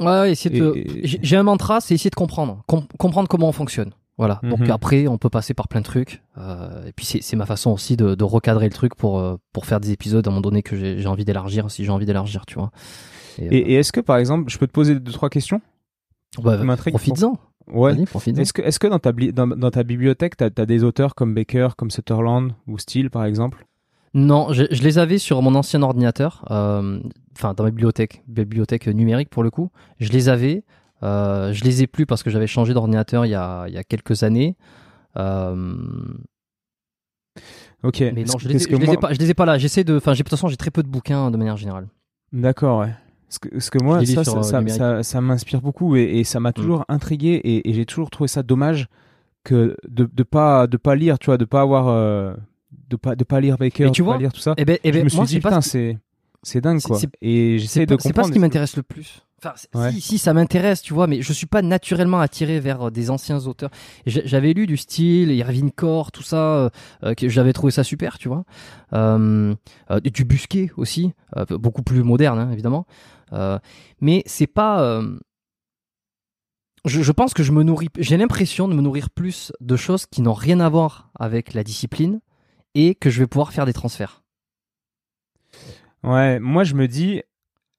Ouais, 0.00 0.06
ouais, 0.20 0.30
essayer 0.32 0.58
de- 0.58 0.72
Et- 0.76 0.80
et- 1.04 1.06
J'ai 1.06 1.18
j'ai 1.22 1.36
un 1.36 1.42
mantra, 1.42 1.80
c'est 1.80 1.94
essayer 1.94 2.10
de 2.10 2.14
comprendre, 2.14 2.62
Com- 2.66 2.86
comprendre 2.98 3.28
comment 3.28 3.48
on 3.48 3.52
fonctionne. 3.52 3.92
Voilà. 4.18 4.40
Donc 4.42 4.60
Mhm. 4.60 4.70
après, 4.70 5.06
on 5.08 5.16
peut 5.18 5.30
passer 5.30 5.54
par 5.54 5.68
plein 5.68 5.80
de 5.80 5.86
trucs. 5.86 6.22
Euh, 6.38 6.86
et 6.86 6.92
puis 6.92 7.06
c'est 7.06 7.36
ma 7.36 7.46
façon 7.46 7.70
aussi 7.70 7.96
de, 7.96 8.14
de 8.14 8.24
recadrer 8.24 8.66
le 8.66 8.72
truc 8.72 8.94
pour 8.94 9.18
euh, 9.18 9.36
pour 9.52 9.64
faire 9.66 9.80
des 9.80 9.90
épisodes 9.90 10.26
à 10.26 10.30
un 10.30 10.32
moment 10.32 10.42
donné 10.42 10.62
que 10.62 10.76
j'ai 10.76 11.06
envie 11.06 11.24
d'élargir, 11.24 11.70
si 11.70 11.84
j'ai 11.84 11.90
envie 11.90 12.06
d'élargir, 12.06 12.44
tu 12.46 12.54
vois. 12.54 12.70
Et, 13.38 13.46
Et, 13.46 13.72
et 13.72 13.74
est-ce 13.76 13.92
que, 13.92 14.00
par 14.00 14.18
exemple, 14.18 14.50
je 14.50 14.58
peux 14.58 14.66
te 14.66 14.72
poser 14.72 15.00
deux, 15.00 15.12
trois 15.12 15.30
questions? 15.30 15.60
Euh, 16.44 16.64
bah, 16.64 16.76
profites-en. 16.76 17.38
Ouais. 17.68 17.94
Est-ce 18.36 18.78
que, 18.78 18.86
dans, 18.88 18.98
ta, 18.98 19.12
dans, 19.12 19.46
dans 19.46 19.70
ta 19.70 19.82
bibliothèque, 19.82 20.36
tu 20.36 20.44
as, 20.44 20.66
des 20.66 20.84
auteurs 20.84 21.14
comme 21.14 21.32
Baker, 21.34 21.68
comme 21.76 21.90
Sutherland 21.90 22.52
ou 22.66 22.76
Steele, 22.78 23.08
par 23.08 23.24
exemple? 23.24 23.64
Non, 24.14 24.52
je, 24.52 24.64
je 24.70 24.82
les 24.82 24.98
avais 24.98 25.16
sur 25.16 25.40
mon 25.40 25.54
ancien 25.54 25.80
ordinateur, 25.82 26.44
euh, 26.50 27.00
enfin 27.34 27.54
dans 27.54 27.64
ma 27.64 27.70
bibliothèque, 27.70 28.22
bibliothèque 28.28 28.86
numérique 28.88 29.30
pour 29.30 29.42
le 29.42 29.50
coup. 29.50 29.70
Je 30.00 30.10
les 30.10 30.28
avais, 30.28 30.64
euh, 31.02 31.52
je 31.52 31.64
les 31.64 31.82
ai 31.82 31.86
plus 31.86 32.06
parce 32.06 32.22
que 32.22 32.30
j'avais 32.30 32.46
changé 32.46 32.74
d'ordinateur 32.74 33.26
il 33.26 33.30
y 33.30 33.34
a, 33.34 33.64
il 33.68 33.74
y 33.74 33.78
a 33.78 33.84
quelques 33.84 34.22
années. 34.22 34.56
Euh, 35.16 35.76
Ok. 37.82 38.00
mais 38.14 38.24
non, 38.24 38.38
je 38.38 38.48
les, 38.48 38.62
ai, 38.62 38.76
les 38.78 38.92
ai 38.92 38.96
pas, 38.96 39.12
je 39.12 39.18
les 39.18 39.30
ai 39.30 39.34
pas 39.34 39.44
là. 39.44 39.58
J'essaie 39.58 39.82
de, 39.84 39.96
enfin, 39.96 40.14
j'ai 40.14 40.18
de 40.22 40.28
toute 40.28 40.30
façon 40.30 40.48
j'ai 40.48 40.56
très 40.56 40.70
peu 40.70 40.82
de 40.82 40.88
bouquins 40.88 41.30
de 41.30 41.36
manière 41.36 41.56
générale. 41.56 41.88
D'accord, 42.32 42.80
ouais. 42.80 42.92
Parce 43.28 43.38
que, 43.40 43.48
parce 43.48 43.70
que 43.70 43.78
moi, 43.82 44.04
ça, 44.06 44.24
ça, 44.24 44.36
euh, 44.38 44.42
ça, 44.42 44.62
ça- 44.68 45.02
ça 45.02 45.20
m'inspire 45.20 45.60
beaucoup 45.62 45.96
et, 45.96 46.02
et 46.20 46.24
ça 46.24 46.38
m'a 46.38 46.52
toujours 46.52 46.84
intrigué 46.88 47.30
et, 47.42 47.68
et 47.70 47.74
j'ai 47.74 47.86
toujours 47.86 48.10
trouvé 48.10 48.28
ça 48.28 48.42
dommage 48.42 48.88
que 49.42 49.76
de 49.88 50.08
de 50.12 50.22
pas 50.22 50.66
de 50.66 50.76
pas 50.76 50.94
lire, 50.94 51.18
tu 51.18 51.26
vois, 51.26 51.38
de 51.38 51.44
pas 51.46 51.62
avoir 51.62 51.88
euh, 51.88 52.34
de 52.88 52.96
pas 52.96 53.16
de 53.16 53.24
pas 53.24 53.40
lire 53.40 53.56
Baker, 53.58 53.90
tu 53.90 54.02
de 54.02 54.04
vois, 54.04 54.14
pas 54.14 54.20
lire 54.20 54.32
tout 54.32 54.40
ça. 54.40 54.54
Eh 54.58 54.64
ben, 54.64 54.78
eh 54.84 54.92
ben, 54.92 54.98
je 55.00 55.04
me 55.04 55.08
suis 55.08 55.16
moi, 55.16 55.26
dit 55.26 55.32
c'est 55.32 55.40
putain, 55.40 55.60
c'est 55.62 55.98
c'est 56.42 56.60
dingue 56.60 56.80
quoi. 56.82 56.98
Et 57.22 57.58
j'essaie 57.58 57.86
de 57.86 57.96
pas, 57.96 58.02
c'est 58.02 58.08
pas 58.10 58.14
comprendre. 58.14 58.28
ce 58.28 58.32
qui 58.32 58.38
m'intéresse 58.38 58.76
le 58.76 58.82
plus. 58.82 59.22
Enfin, 59.44 59.54
c'est- 59.56 59.74
Ouais. 59.76 59.90
si, 59.92 60.00
si, 60.00 60.18
ça 60.18 60.32
m'intéresse, 60.34 60.82
tu 60.82 60.94
vois, 60.94 61.06
mais 61.08 61.20
je 61.20 61.32
suis 61.32 61.46
pas 61.46 61.62
naturellement 61.62 62.20
attiré 62.20 62.60
vers 62.60 62.82
euh, 62.86 62.90
des 62.90 63.10
anciens 63.10 63.44
auteurs. 63.46 63.70
J'avais 64.06 64.52
lu 64.52 64.66
du 64.68 64.76
style, 64.76 65.32
Irvine 65.32 65.72
Corr, 65.72 66.12
tout 66.12 66.22
ça, 66.22 66.36
euh, 66.56 66.70
euh, 67.02 67.14
que 67.14 67.28
j'avais 67.28 67.52
trouvé 67.52 67.72
ça 67.72 67.82
super, 67.82 68.18
tu 68.18 68.28
vois. 68.28 68.44
Euh, 68.92 69.54
euh, 69.90 70.00
du 70.00 70.24
Busquet 70.24 70.70
aussi, 70.76 71.12
beaucoup 71.50 71.82
plus 71.82 72.02
moderne, 72.04 72.38
hein, 72.38 72.50
évidemment. 72.52 72.86
Mais 74.00 74.22
c'est 74.26 74.46
pas. 74.46 75.02
je, 76.84 77.02
je 77.02 77.12
pense 77.12 77.32
que 77.34 77.42
je 77.42 77.50
me 77.52 77.62
nourris. 77.62 77.88
J'ai 77.98 78.16
l'impression 78.16 78.68
de 78.68 78.74
me 78.74 78.82
nourrir 78.82 79.10
plus 79.10 79.52
de 79.60 79.76
choses 79.76 80.06
qui 80.06 80.20
n'ont 80.22 80.34
rien 80.34 80.60
à 80.60 80.68
voir 80.68 81.10
avec 81.18 81.54
la 81.54 81.64
discipline 81.64 82.20
et 82.74 82.94
que 82.94 83.08
je 83.10 83.18
vais 83.20 83.26
pouvoir 83.26 83.52
faire 83.52 83.66
des 83.66 83.72
transferts. 83.72 84.22
Ouais, 86.04 86.38
moi 86.40 86.64
je 86.64 86.74
me 86.74 86.88
dis 86.88 87.22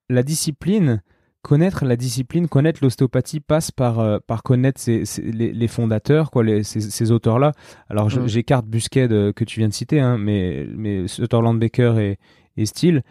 la 0.10 0.24
discipline, 0.24 1.02
connaître 1.44 1.86
la 1.86 1.96
discipline, 1.96 2.48
connaître 2.48 2.80
l'ostéopathie 2.82 3.40
passe 3.42 3.70
par 3.70 4.00
euh, 4.00 4.18
par 4.26 4.42
connaître 4.42 4.82
les, 4.88 5.54
les 5.54 5.68
fondateurs, 5.68 6.32
quoi, 6.32 6.44
les, 6.44 6.64
ces, 6.64 6.82
ces 6.82 7.12
auteurs-là. 7.12 7.52
Alors 7.90 8.10
je- 8.10 8.22
Mm. 8.22 8.28
j'écarte 8.28 8.66
Busquet 8.66 9.08
de- 9.08 9.32
que 9.36 9.44
tu 9.44 9.60
viens 9.60 9.68
de 9.70 9.74
citer, 9.74 10.00
hein, 10.00 10.18
mais 10.18 10.66
mais 10.76 11.08
Sutherland 11.08 11.60
Baker 11.60 11.94
et, 12.00 12.18
et 12.58 12.66
Steele. 12.66 13.04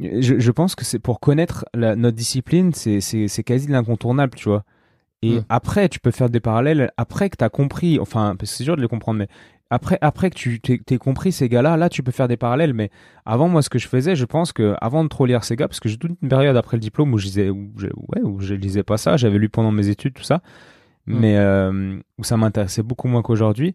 Je, 0.00 0.38
je 0.38 0.50
pense 0.50 0.74
que 0.74 0.84
c'est 0.84 0.98
pour 0.98 1.20
connaître 1.20 1.64
la, 1.74 1.94
notre 1.94 2.16
discipline, 2.16 2.72
c'est 2.72 3.44
quasi 3.44 3.68
l'incontournable, 3.68 4.34
tu 4.36 4.48
vois. 4.48 4.64
Et 5.22 5.36
Mm. 5.36 5.44
après, 5.48 5.88
tu 5.88 6.00
peux 6.00 6.10
faire 6.10 6.28
des 6.30 6.40
parallèles. 6.40 6.90
Après 6.96 7.30
que 7.30 7.36
tu 7.36 7.44
as 7.44 7.48
compris, 7.48 7.98
enfin, 8.00 8.34
c'est 8.42 8.64
dur 8.64 8.76
de 8.76 8.82
les 8.82 8.88
comprendre, 8.88 9.18
mais 9.18 9.28
après, 9.70 9.96
après 10.02 10.28
que 10.30 10.34
tu 10.34 10.60
t'es 10.60 10.98
compris 10.98 11.32
ces 11.32 11.48
gars-là, 11.48 11.76
là, 11.76 11.88
tu 11.88 12.02
peux 12.02 12.10
faire 12.12 12.28
des 12.28 12.36
parallèles. 12.36 12.74
Mais 12.74 12.90
avant, 13.24 13.48
moi, 13.48 13.62
ce 13.62 13.70
que 13.70 13.78
je 13.78 13.88
faisais, 13.88 14.16
je 14.16 14.24
pense 14.26 14.52
que 14.52 14.74
avant 14.80 15.02
de 15.04 15.08
trop 15.08 15.24
lire 15.24 15.44
ces 15.44 15.56
gars, 15.56 15.68
parce 15.68 15.80
que 15.80 15.88
j'ai 15.88 15.96
toute 15.96 16.12
une 16.20 16.28
période 16.28 16.56
après 16.56 16.76
le 16.76 16.80
diplôme 16.82 17.14
où 17.14 17.18
je 17.18 17.24
lisais, 17.26 17.48
où 17.50 17.72
je, 17.78 17.86
ouais, 17.86 18.20
où 18.22 18.40
je 18.40 18.54
lisais 18.54 18.82
pas 18.82 18.98
ça, 18.98 19.16
j'avais 19.16 19.38
lu 19.38 19.48
pendant 19.48 19.70
mes 19.72 19.88
études, 19.88 20.14
tout 20.14 20.22
ça, 20.24 20.42
Mm. 21.06 21.18
mais 21.18 21.36
euh, 21.38 21.98
où 22.18 22.24
ça 22.24 22.36
m'intéressait 22.36 22.82
beaucoup 22.82 23.08
moins 23.08 23.22
qu'aujourd'hui. 23.22 23.74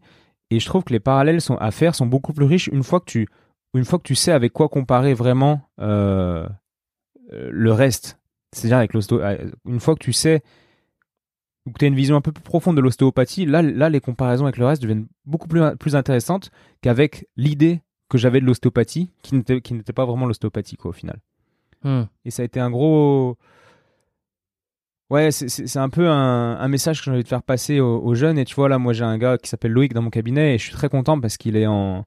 Et 0.52 0.60
je 0.60 0.66
trouve 0.66 0.84
que 0.84 0.94
les 0.94 1.00
parallèles 1.00 1.42
sont, 1.42 1.56
à 1.58 1.72
faire 1.72 1.96
sont 1.96 2.06
beaucoup 2.06 2.32
plus 2.32 2.46
riches 2.46 2.68
une 2.72 2.84
fois 2.84 3.00
que 3.00 3.06
tu, 3.06 3.28
une 3.74 3.84
fois 3.86 3.98
que 4.00 4.04
tu 4.04 4.16
sais 4.16 4.32
avec 4.32 4.54
quoi 4.54 4.70
comparer 4.70 5.14
vraiment 5.14 5.62
euh, 5.82 6.48
euh, 7.34 7.50
le 7.52 7.72
reste. 7.74 8.20
C'est-à-dire 8.54 8.78
avec 8.78 8.94
une 8.94 9.80
fois 9.80 9.96
que 9.96 10.00
tu 10.04 10.14
sais 10.14 10.42
que 11.74 11.80
tu 11.80 11.86
as 11.86 11.88
une 11.88 11.96
vision 11.96 12.16
un 12.16 12.22
peu 12.22 12.32
plus 12.32 12.44
profonde 12.44 12.76
de 12.76 12.82
l'ostéopathie, 12.82 13.46
là, 13.46 13.62
là, 13.62 13.90
les 13.90 14.00
comparaisons 14.00 14.46
avec 14.46 14.58
le 14.58 14.66
reste 14.66 14.82
deviennent 14.82 15.08
beaucoup 15.26 15.48
plus, 15.48 15.62
plus 15.78 15.96
intéressantes 15.96 16.52
qu'avec 16.82 17.28
l'idée 17.36 17.82
que 18.10 18.18
j'avais 18.18 18.40
de 18.40 18.46
l'ostéopathie, 18.46 19.12
qui 19.22 19.36
n'était, 19.36 19.94
pas 19.94 20.06
vraiment 20.06 20.26
l'ostéopathie, 20.26 20.78
quoi, 20.78 20.90
au 20.90 20.94
final. 20.94 21.20
Hmm. 21.84 22.04
Et 22.26 22.32
ça 22.32 22.42
a 22.42 22.46
été 22.46 22.60
un 22.60 22.70
gros. 22.70 23.38
Ouais, 25.10 25.32
c'est, 25.32 25.78
un 25.78 25.90
peu 25.90 26.10
un, 26.10 26.58
un 26.58 26.68
message 26.68 27.00
que 27.00 27.06
j'ai 27.06 27.12
envie 27.12 27.24
de 27.24 27.28
faire 27.28 27.44
passer 27.44 27.80
aux, 27.80 28.00
aux 28.00 28.14
jeunes. 28.14 28.38
Et 28.38 28.46
tu 28.46 28.56
vois, 28.56 28.68
là, 28.68 28.78
moi, 28.78 28.94
j'ai 28.94 29.06
un 29.06 29.18
gars 29.18 29.38
qui 29.38 29.50
s'appelle 29.50 29.72
Loïc 29.72 29.94
dans 29.94 30.02
mon 30.02 30.10
cabinet 30.10 30.56
et 30.56 30.58
je 30.58 30.64
suis 30.64 30.74
très 30.74 30.90
content 30.90 31.20
parce 31.20 31.38
qu'il 31.38 31.56
est 31.56 31.68
en. 31.68 32.06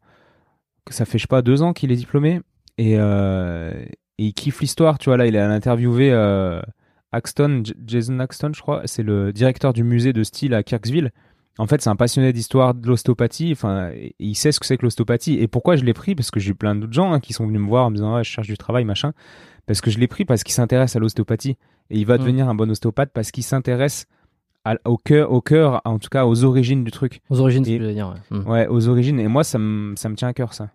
que 0.85 0.93
ça 0.93 1.07
fait, 1.07 1.19
je 1.19 1.23
sais 1.23 1.29
pas, 1.29 1.43
deux 1.43 1.63
ans 1.63 1.73
qu'il 1.73 1.93
est 1.93 1.97
diplômé. 1.97 2.41
Et, 2.77 2.97
euh, 2.99 3.73
et 4.19 4.27
il 4.27 4.35
kiffe 4.35 4.61
l'histoire, 4.61 4.99
tu 4.99 5.09
vois. 5.09 5.17
Là, 5.17 5.27
il 5.27 5.37
a 5.37 5.51
interviewé 5.51 6.11
euh, 6.13 6.61
Axton, 7.13 7.63
Jason 7.87 8.19
Axton, 8.21 8.53
je 8.55 8.61
crois. 8.61 8.83
C'est 8.87 9.03
le 9.03 9.33
directeur 9.33 9.73
du 9.73 9.83
musée 9.85 10.13
de 10.13 10.23
style 10.23 10.55
à 10.55 10.63
Kirksville. 10.63 11.11
En 11.59 11.67
fait, 11.67 11.83
c'est 11.83 11.91
un 11.91 11.97
passionné 11.97 12.33
d'histoire 12.33 12.73
de 12.75 12.87
l'ostéopathie. 12.87 13.51
Enfin, 13.53 13.91
il 14.19 14.35
sait 14.35 14.53
ce 14.53 14.61
que 14.61 14.67
c'est 14.67 14.77
que 14.79 14.85
l'ostéopathie. 14.87 15.35
Et 15.35 15.49
pourquoi 15.49 15.77
je 15.77 15.85
l'ai 15.85 15.93
pris? 15.93 16.15
Parce 16.15 16.31
que 16.31 16.41
j'ai 16.41 16.51
eu 16.53 16.55
plein 16.55 16.75
d'autres 16.75 16.93
gens 16.93 17.13
hein, 17.13 17.21
qui 17.21 17.33
sont 17.33 17.47
venus 17.47 17.61
me 17.61 17.67
voir 17.67 17.87
en 17.87 17.91
me 17.91 17.97
disant 17.97 18.17
je 18.23 18.29
cherche 18.31 18.47
du 18.47 18.57
travail, 18.57 18.85
machin. 18.85 19.13
Parce 19.67 19.81
que 19.81 19.91
je 19.91 19.99
l'ai 19.99 20.07
pris 20.09 20.25
parce 20.25 20.43
qu'il 20.45 20.55
s'intéresse 20.55 20.97
à 20.97 21.01
l'ostéopathie. 21.01 21.57
Et 21.91 21.99
il 21.99 22.07
va 22.07 22.15
Mm. 22.17 22.21
devenir 22.21 22.49
un 22.49 22.55
bon 22.55 22.71
ostéopathe 22.71 23.11
parce 23.13 23.31
qu'il 23.33 23.43
s'intéresse 23.45 24.07
au 24.85 24.97
cœur, 24.97 25.33
au 25.33 25.41
cœur, 25.41 25.81
en 25.85 25.99
tout 25.99 26.09
cas 26.09 26.25
aux 26.27 26.45
origines 26.45 26.85
du 26.85 26.91
truc. 26.93 27.21
Aux 27.31 27.41
origines, 27.41 27.65
Et- 27.65 27.73
ce 27.75 27.77
que 27.79 27.83
je 27.83 27.89
veux 27.89 27.95
dire. 27.95 28.15
ouais. 28.31 28.39
Hmm. 28.39 28.49
Ouais, 28.49 28.67
aux 28.69 28.89
origines. 28.89 29.19
Et 29.19 29.27
moi, 29.27 29.43
ça 29.43 29.59
me 29.59 29.97
ça 29.97 30.09
me 30.09 30.15
tient 30.15 30.29
à 30.29 30.33
cœur, 30.33 30.55
ça. 30.55 30.71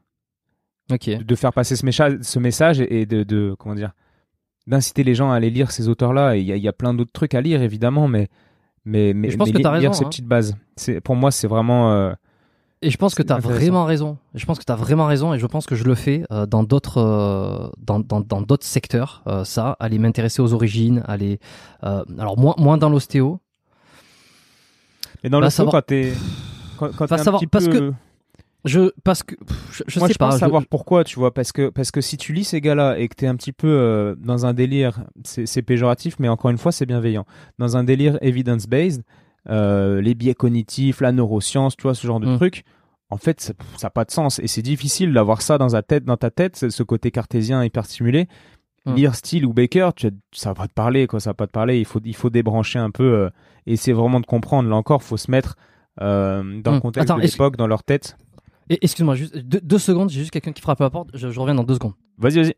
Ok. 0.92 1.10
De, 1.10 1.24
de 1.24 1.36
faire 1.36 1.54
passer 1.54 1.76
ce 1.76 1.86
message, 1.86 2.18
ce 2.22 2.38
message 2.40 2.80
et 2.82 3.06
de, 3.06 3.24
de 3.24 3.56
comment 3.58 3.76
dire, 3.76 3.92
d'inciter 4.68 5.04
les 5.04 5.16
gens 5.16 5.32
à 5.32 5.36
aller 5.36 5.50
lire 5.50 5.72
ces 5.72 5.90
auteurs-là. 5.90 6.36
Et 6.36 6.40
il 6.42 6.46
y 6.46 6.52
a, 6.52 6.56
il 6.56 6.64
y 6.64 6.68
a 6.68 6.74
plein 6.74 6.94
d'autres 6.94 7.12
trucs 7.14 7.34
à 7.36 7.42
lire, 7.42 7.62
évidemment, 7.62 8.08
mais 8.08 8.28
mais 8.86 9.14
mais, 9.14 9.30
je 9.32 9.38
pense 9.38 9.48
mais 9.48 9.54
que 9.54 9.58
li- 9.58 9.64
lire 9.64 9.72
raison, 9.72 9.94
ces 9.94 10.06
hein. 10.06 10.10
petites 10.10 10.28
bases. 10.28 10.56
Pour 11.04 11.16
moi, 11.16 11.32
c'est 11.32 11.48
vraiment. 11.48 11.92
euh, 11.94 12.14
Et 12.82 12.90
je 12.92 12.98
pense 12.98 13.16
que 13.16 13.24
tu 13.24 13.34
as 13.34 13.38
vraiment 13.40 13.86
raison. 13.86 14.18
Je 14.36 14.46
pense 14.46 14.60
que 14.60 14.64
tu 14.64 14.72
as 14.72 14.76
vraiment 14.76 15.06
raison 15.08 15.34
et 15.34 15.40
je 15.40 15.46
pense 15.48 15.66
que 15.66 15.76
je 15.76 15.84
le 15.86 15.96
fais 15.96 16.24
euh, 16.32 16.46
dans 16.46 16.64
d'autres 16.64 17.00
euh, 17.00 17.68
dans 17.80 18.00
dans 18.00 18.22
dans 18.22 18.42
d'autres 18.42 18.66
secteurs 18.66 19.24
euh, 19.28 19.44
ça, 19.44 19.76
aller 19.80 19.98
m'intéresser 19.98 20.42
aux 20.42 20.54
origines, 20.54 21.02
aller 21.08 21.40
alors 21.82 22.38
moins 22.38 22.54
moins 22.60 22.78
dans 22.78 22.90
l'ostéo. 22.90 23.40
Mais 25.24 25.30
dans 25.30 25.40
Va 25.40 25.48
le 25.48 25.50
savoir- 25.50 25.72
quand 25.74 25.82
t'es 25.88 26.14
quand, 26.78 26.90
t'es 27.08 27.14
un 27.14 27.18
savoir- 27.18 27.40
petit 27.40 27.48
parce 27.48 27.66
peu- 27.68 27.72
que 27.80 27.94
Je 28.66 28.92
parce 29.04 29.22
que 29.24 29.36
je, 29.72 29.84
je 29.88 30.00
Moi, 30.00 30.08
sais 30.08 30.14
je 30.14 30.18
pas. 30.18 30.26
pense 30.26 30.36
je- 30.36 30.40
savoir 30.40 30.64
pourquoi, 30.70 31.04
tu 31.04 31.20
vois, 31.20 31.34
parce 31.34 31.52
que 31.52 31.70
parce 31.70 31.92
que 31.92 32.02
si 32.02 32.18
tu 32.18 32.34
lis 32.34 32.44
ces 32.44 32.62
gars-là 32.62 32.98
et 32.98 33.08
que 33.08 33.16
t'es 33.16 33.28
un 33.28 33.36
petit 33.36 33.52
peu 33.54 33.68
euh, 33.68 34.16
dans 34.18 34.46
un 34.48 34.54
délire, 34.54 35.04
c'est 35.24 35.46
c'est 35.46 35.62
péjoratif, 35.62 36.16
mais 36.20 36.28
encore 36.30 36.50
une 36.52 36.58
fois, 36.58 36.72
c'est 36.72 36.86
bienveillant. 36.88 37.26
Dans 37.60 37.78
un 37.78 37.84
délire 37.84 38.18
evidence-based, 38.22 39.04
euh, 39.50 40.02
les 40.02 40.16
biais 40.16 40.34
cognitifs, 40.34 41.00
la 41.02 41.12
neuroscience, 41.12 41.76
tu 41.78 41.84
vois, 41.84 41.94
ce 41.94 42.08
genre 42.08 42.20
de 42.20 42.26
Mm. 42.28 42.36
trucs. 42.38 42.64
En 43.12 43.18
fait, 43.18 43.40
ça 43.40 43.54
n'a 43.84 43.90
pas 43.92 44.04
de 44.04 44.10
sens 44.12 44.40
et 44.40 44.48
c'est 44.48 44.64
difficile 44.64 45.14
d'avoir 45.14 45.44
ça 45.44 45.60
dans 45.60 45.68
ta 45.68 45.84
tête, 45.84 46.04
dans 46.06 46.18
ta 46.18 46.32
tête, 46.32 46.70
ce 46.72 46.84
côté 46.84 47.12
cartésien 47.12 47.64
hyper 47.64 47.86
stimulé. 47.86 48.28
Mm. 48.88 48.96
Lire 48.96 49.16
Steele 49.16 49.46
ou 49.46 49.54
Baker, 49.54 49.92
tu, 49.96 50.10
ça 50.32 50.50
va 50.50 50.56
pas 50.56 50.68
te 50.68 50.74
parler, 50.74 51.06
quoi, 51.06 51.20
ça 51.20 51.30
va 51.30 51.34
pas 51.36 51.46
te 51.46 51.52
parler. 51.52 51.78
Il 51.78 51.86
faut, 51.86 52.00
il 52.04 52.16
faut 52.16 52.32
débrancher 52.32 52.80
un 52.80 52.90
peu 52.90 53.04
euh, 53.04 53.30
et 53.68 53.74
essayer 53.74 53.94
vraiment 53.94 54.20
de 54.20 54.26
comprendre. 54.26 54.68
Là 54.70 54.76
encore, 54.76 55.04
faut 55.04 55.18
se 55.18 55.30
mettre 55.30 55.56
euh, 56.02 56.62
dans 56.62 56.72
le 56.72 56.78
Mm. 56.78 56.82
contexte 56.82 57.12
Attends, 57.12 57.20
de 57.22 57.26
l'époque, 57.28 57.58
dans 57.58 57.68
leur 57.68 57.84
tête. 57.84 58.18
Et 58.70 58.80
excuse-moi, 58.82 59.16
juste 59.16 59.38
deux, 59.38 59.80
secondes, 59.80 60.10
j'ai 60.10 60.22
juste 60.22 60.32
quelqu'un 60.32 60.52
qui 60.52 60.62
frappe 60.62 60.82
à 60.82 60.86
la 60.86 60.90
porte, 60.90 61.10
je, 61.14 61.28
reviens 61.40 61.56
dans 61.56 61.64
deux 61.64 61.76
secondes. 61.76 61.94
Vas-y, 62.18 62.38
vas-y. 62.38 62.56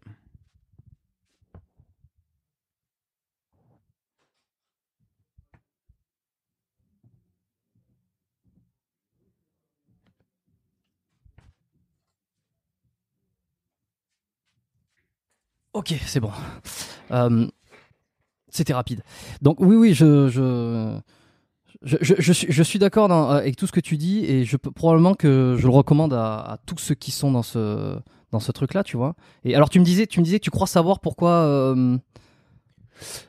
Ok, 15.73 15.93
c'est 16.05 16.19
bon. 16.19 16.31
Euh, 17.11 17.47
c'était 18.49 18.73
rapide. 18.73 19.03
Donc 19.41 19.59
oui, 19.59 19.75
oui, 19.75 19.93
je, 19.93 20.99
je, 21.83 21.97
je, 22.01 22.15
je 22.17 22.33
suis, 22.33 22.47
je 22.51 22.63
suis 22.63 22.79
d'accord 22.79 23.07
dans- 23.07 23.29
avec 23.29 23.55
tout 23.55 23.67
ce 23.67 23.71
que 23.71 23.79
tu 23.79 23.97
dis 23.97 24.25
et 24.25 24.43
je 24.45 24.57
probablement 24.57 25.13
que 25.13 25.55
je 25.57 25.63
le 25.67 25.73
recommande 25.73 26.13
à, 26.13 26.35
à 26.37 26.57
tous 26.65 26.77
ceux 26.77 26.95
qui 26.95 27.11
sont 27.11 27.31
dans 27.31 27.43
ce 27.43 27.97
dans 28.31 28.39
ce 28.39 28.51
truc-là, 28.51 28.83
tu 28.83 28.97
vois. 28.97 29.15
Et 29.45 29.55
alors 29.55 29.69
tu 29.69 29.79
me 29.79 29.85
disais, 29.85 30.05
tu 30.07 30.19
me 30.19 30.25
disais 30.25 30.39
que 30.39 30.43
tu 30.43 30.51
crois 30.51 30.67
savoir 30.67 30.99
pourquoi. 30.99 31.31
euh, 31.31 31.97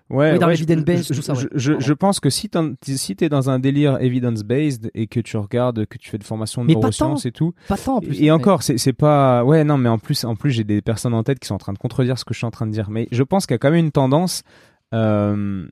Ouais, 0.09 0.33
Oui, 0.33 0.39
dans 0.39 0.47
ouais, 0.47 0.57
je, 0.57 0.65
tout 0.65 1.20
ça, 1.20 1.35
ouais. 1.35 1.41
je, 1.55 1.93
pense 1.93 2.20
que 2.20 2.31
si, 2.31 2.49
t'en- 2.49 2.73
si 2.83 3.15
t'es 3.15 3.29
dans 3.29 3.51
un 3.51 3.59
délire 3.59 3.99
evidence-based 4.01 4.91
et 4.95 5.07
que 5.07 5.20
tu 5.20 5.37
regardes, 5.37 5.85
que 5.85 5.99
tu 5.99 6.09
fais 6.09 6.16
de 6.16 6.25
formation 6.25 6.62
de 6.62 6.69
Mais 6.69 6.73
neurosciences 6.75 7.27
et 7.27 7.33
tout, 7.33 7.53
pas 7.69 7.77
tant 7.77 7.97
en 7.97 8.01
plus. 8.01 8.16
et 8.19 8.23
mais- 8.23 8.31
encore, 8.31 8.62
c'est 8.62 8.79
c'est 8.79 8.95
pas. 8.95 9.45
Ouais, 9.45 9.65
non, 9.65 9.77
mais 9.77 9.91
en 9.91 9.99
plus, 9.99 10.25
en 10.25 10.37
plus, 10.37 10.53
j'ai 10.53 10.65
des 10.65 10.81
personnes 10.81 11.12
en 11.12 11.23
tête 11.23 11.39
qui 11.39 11.49
sont 11.49 11.55
en 11.55 11.59
train 11.59 11.75
de 11.75 11.79
contredire 11.79 12.19
ce 12.19 12.25
que 12.25 12.33
je 12.33 12.39
suis 12.39 12.47
en 12.47 12.51
train 12.51 12.66
de 12.66 12.73
dire. 12.73 12.89
Mais 12.89 13.09
je 13.12 13.23
pense 13.23 13.45
qu'il 13.45 13.53
y 13.53 13.57
a 13.57 13.59
quand 13.59 13.70
même 13.70 13.85
une 13.85 13.93
tendance 13.93 14.43
euh, 14.95 15.69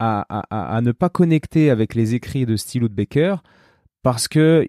à, 0.00 0.24
à, 0.28 0.44
à- 0.50 0.76
à 0.76 0.80
ne 0.80 0.90
pas 0.92 1.08
connecter 1.08 1.70
avec 1.70 1.94
les 1.94 2.14
écrits 2.14 2.46
de 2.46 2.56
Steele 2.56 2.84
ou 2.84 2.88
de 2.88 2.94
Baker 2.94 3.36
parce 4.02 4.26
que 4.28 4.66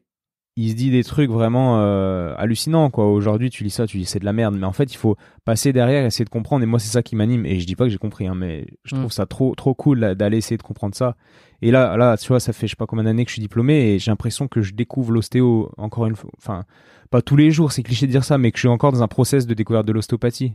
il 0.58 0.70
se 0.72 0.76
dit 0.76 0.92
des 0.92 1.06
trucs 1.06 1.30
vraiment 1.32 1.80
euh, 1.80 2.36
hallucinants 2.38 2.90
quoi. 2.90 3.10
Aujourd'hui, 3.10 3.50
tu 3.50 3.64
lis 3.64 3.70
ça, 3.70 3.88
tu 3.88 3.98
dis 3.98 4.04
c'est 4.06 4.20
de 4.20 4.26
la 4.26 4.34
merde, 4.34 4.54
mais 4.60 4.66
en 4.66 4.74
fait, 4.74 4.94
il 4.94 4.98
faut 4.98 5.16
passer 5.46 5.72
derrière, 5.72 6.06
essayer 6.06 6.26
de 6.26 6.30
comprendre. 6.30 6.62
Et 6.62 6.66
moi, 6.66 6.78
c'est 6.78 6.90
ça 6.92 7.02
qui 7.02 7.16
m'anime. 7.16 7.46
Et 7.46 7.58
je 7.62 7.66
dis 7.66 7.78
pas 7.78 7.86
que 7.86 7.90
j'ai 7.90 7.98
compris, 7.98 8.28
hein, 8.28 8.36
mais 8.36 8.68
je 8.84 8.94
trouve 8.96 9.08
Mm. 9.08 9.12
ça 9.12 9.26
trop 9.26 9.56
trop 9.56 9.74
cool 9.74 10.14
d'aller 10.16 10.38
essayer 10.38 10.58
de 10.58 10.62
comprendre 10.64 10.94
ça. 10.94 11.16
Et 11.62 11.72
là, 11.72 11.96
là, 11.96 12.18
tu 12.18 12.28
vois, 12.28 12.42
ça 12.42 12.52
fait 12.52 12.68
je 12.68 12.72
sais 12.72 12.76
pas 12.76 12.86
combien 12.86 13.06
d'années 13.06 13.24
que 13.24 13.30
je 13.30 13.36
suis 13.36 13.42
diplômé 13.42 13.94
et 13.94 14.00
j'ai 14.00 14.12
l'impression 14.12 14.50
que 14.50 14.62
je 14.62 14.74
découvre 14.74 15.14
l'ostéo 15.14 15.72
encore 15.78 16.06
une 16.06 16.18
fois. 16.18 16.30
Enfin, 16.38 16.66
pas 17.12 17.22
tous 17.22 17.38
les 17.38 17.50
jours, 17.50 17.72
c'est 17.72 17.82
cliché 17.82 18.06
de 18.06 18.12
dire 18.12 18.26
ça, 18.26 18.38
mais 18.38 18.52
que 18.52 18.58
je 18.58 18.62
suis 18.64 18.68
encore 18.68 18.92
dans 18.92 19.04
un 19.04 19.08
process 19.08 19.48
de 19.48 19.54
découverte 19.54 19.86
de 19.88 19.94
l'ostéopathie. 19.94 20.54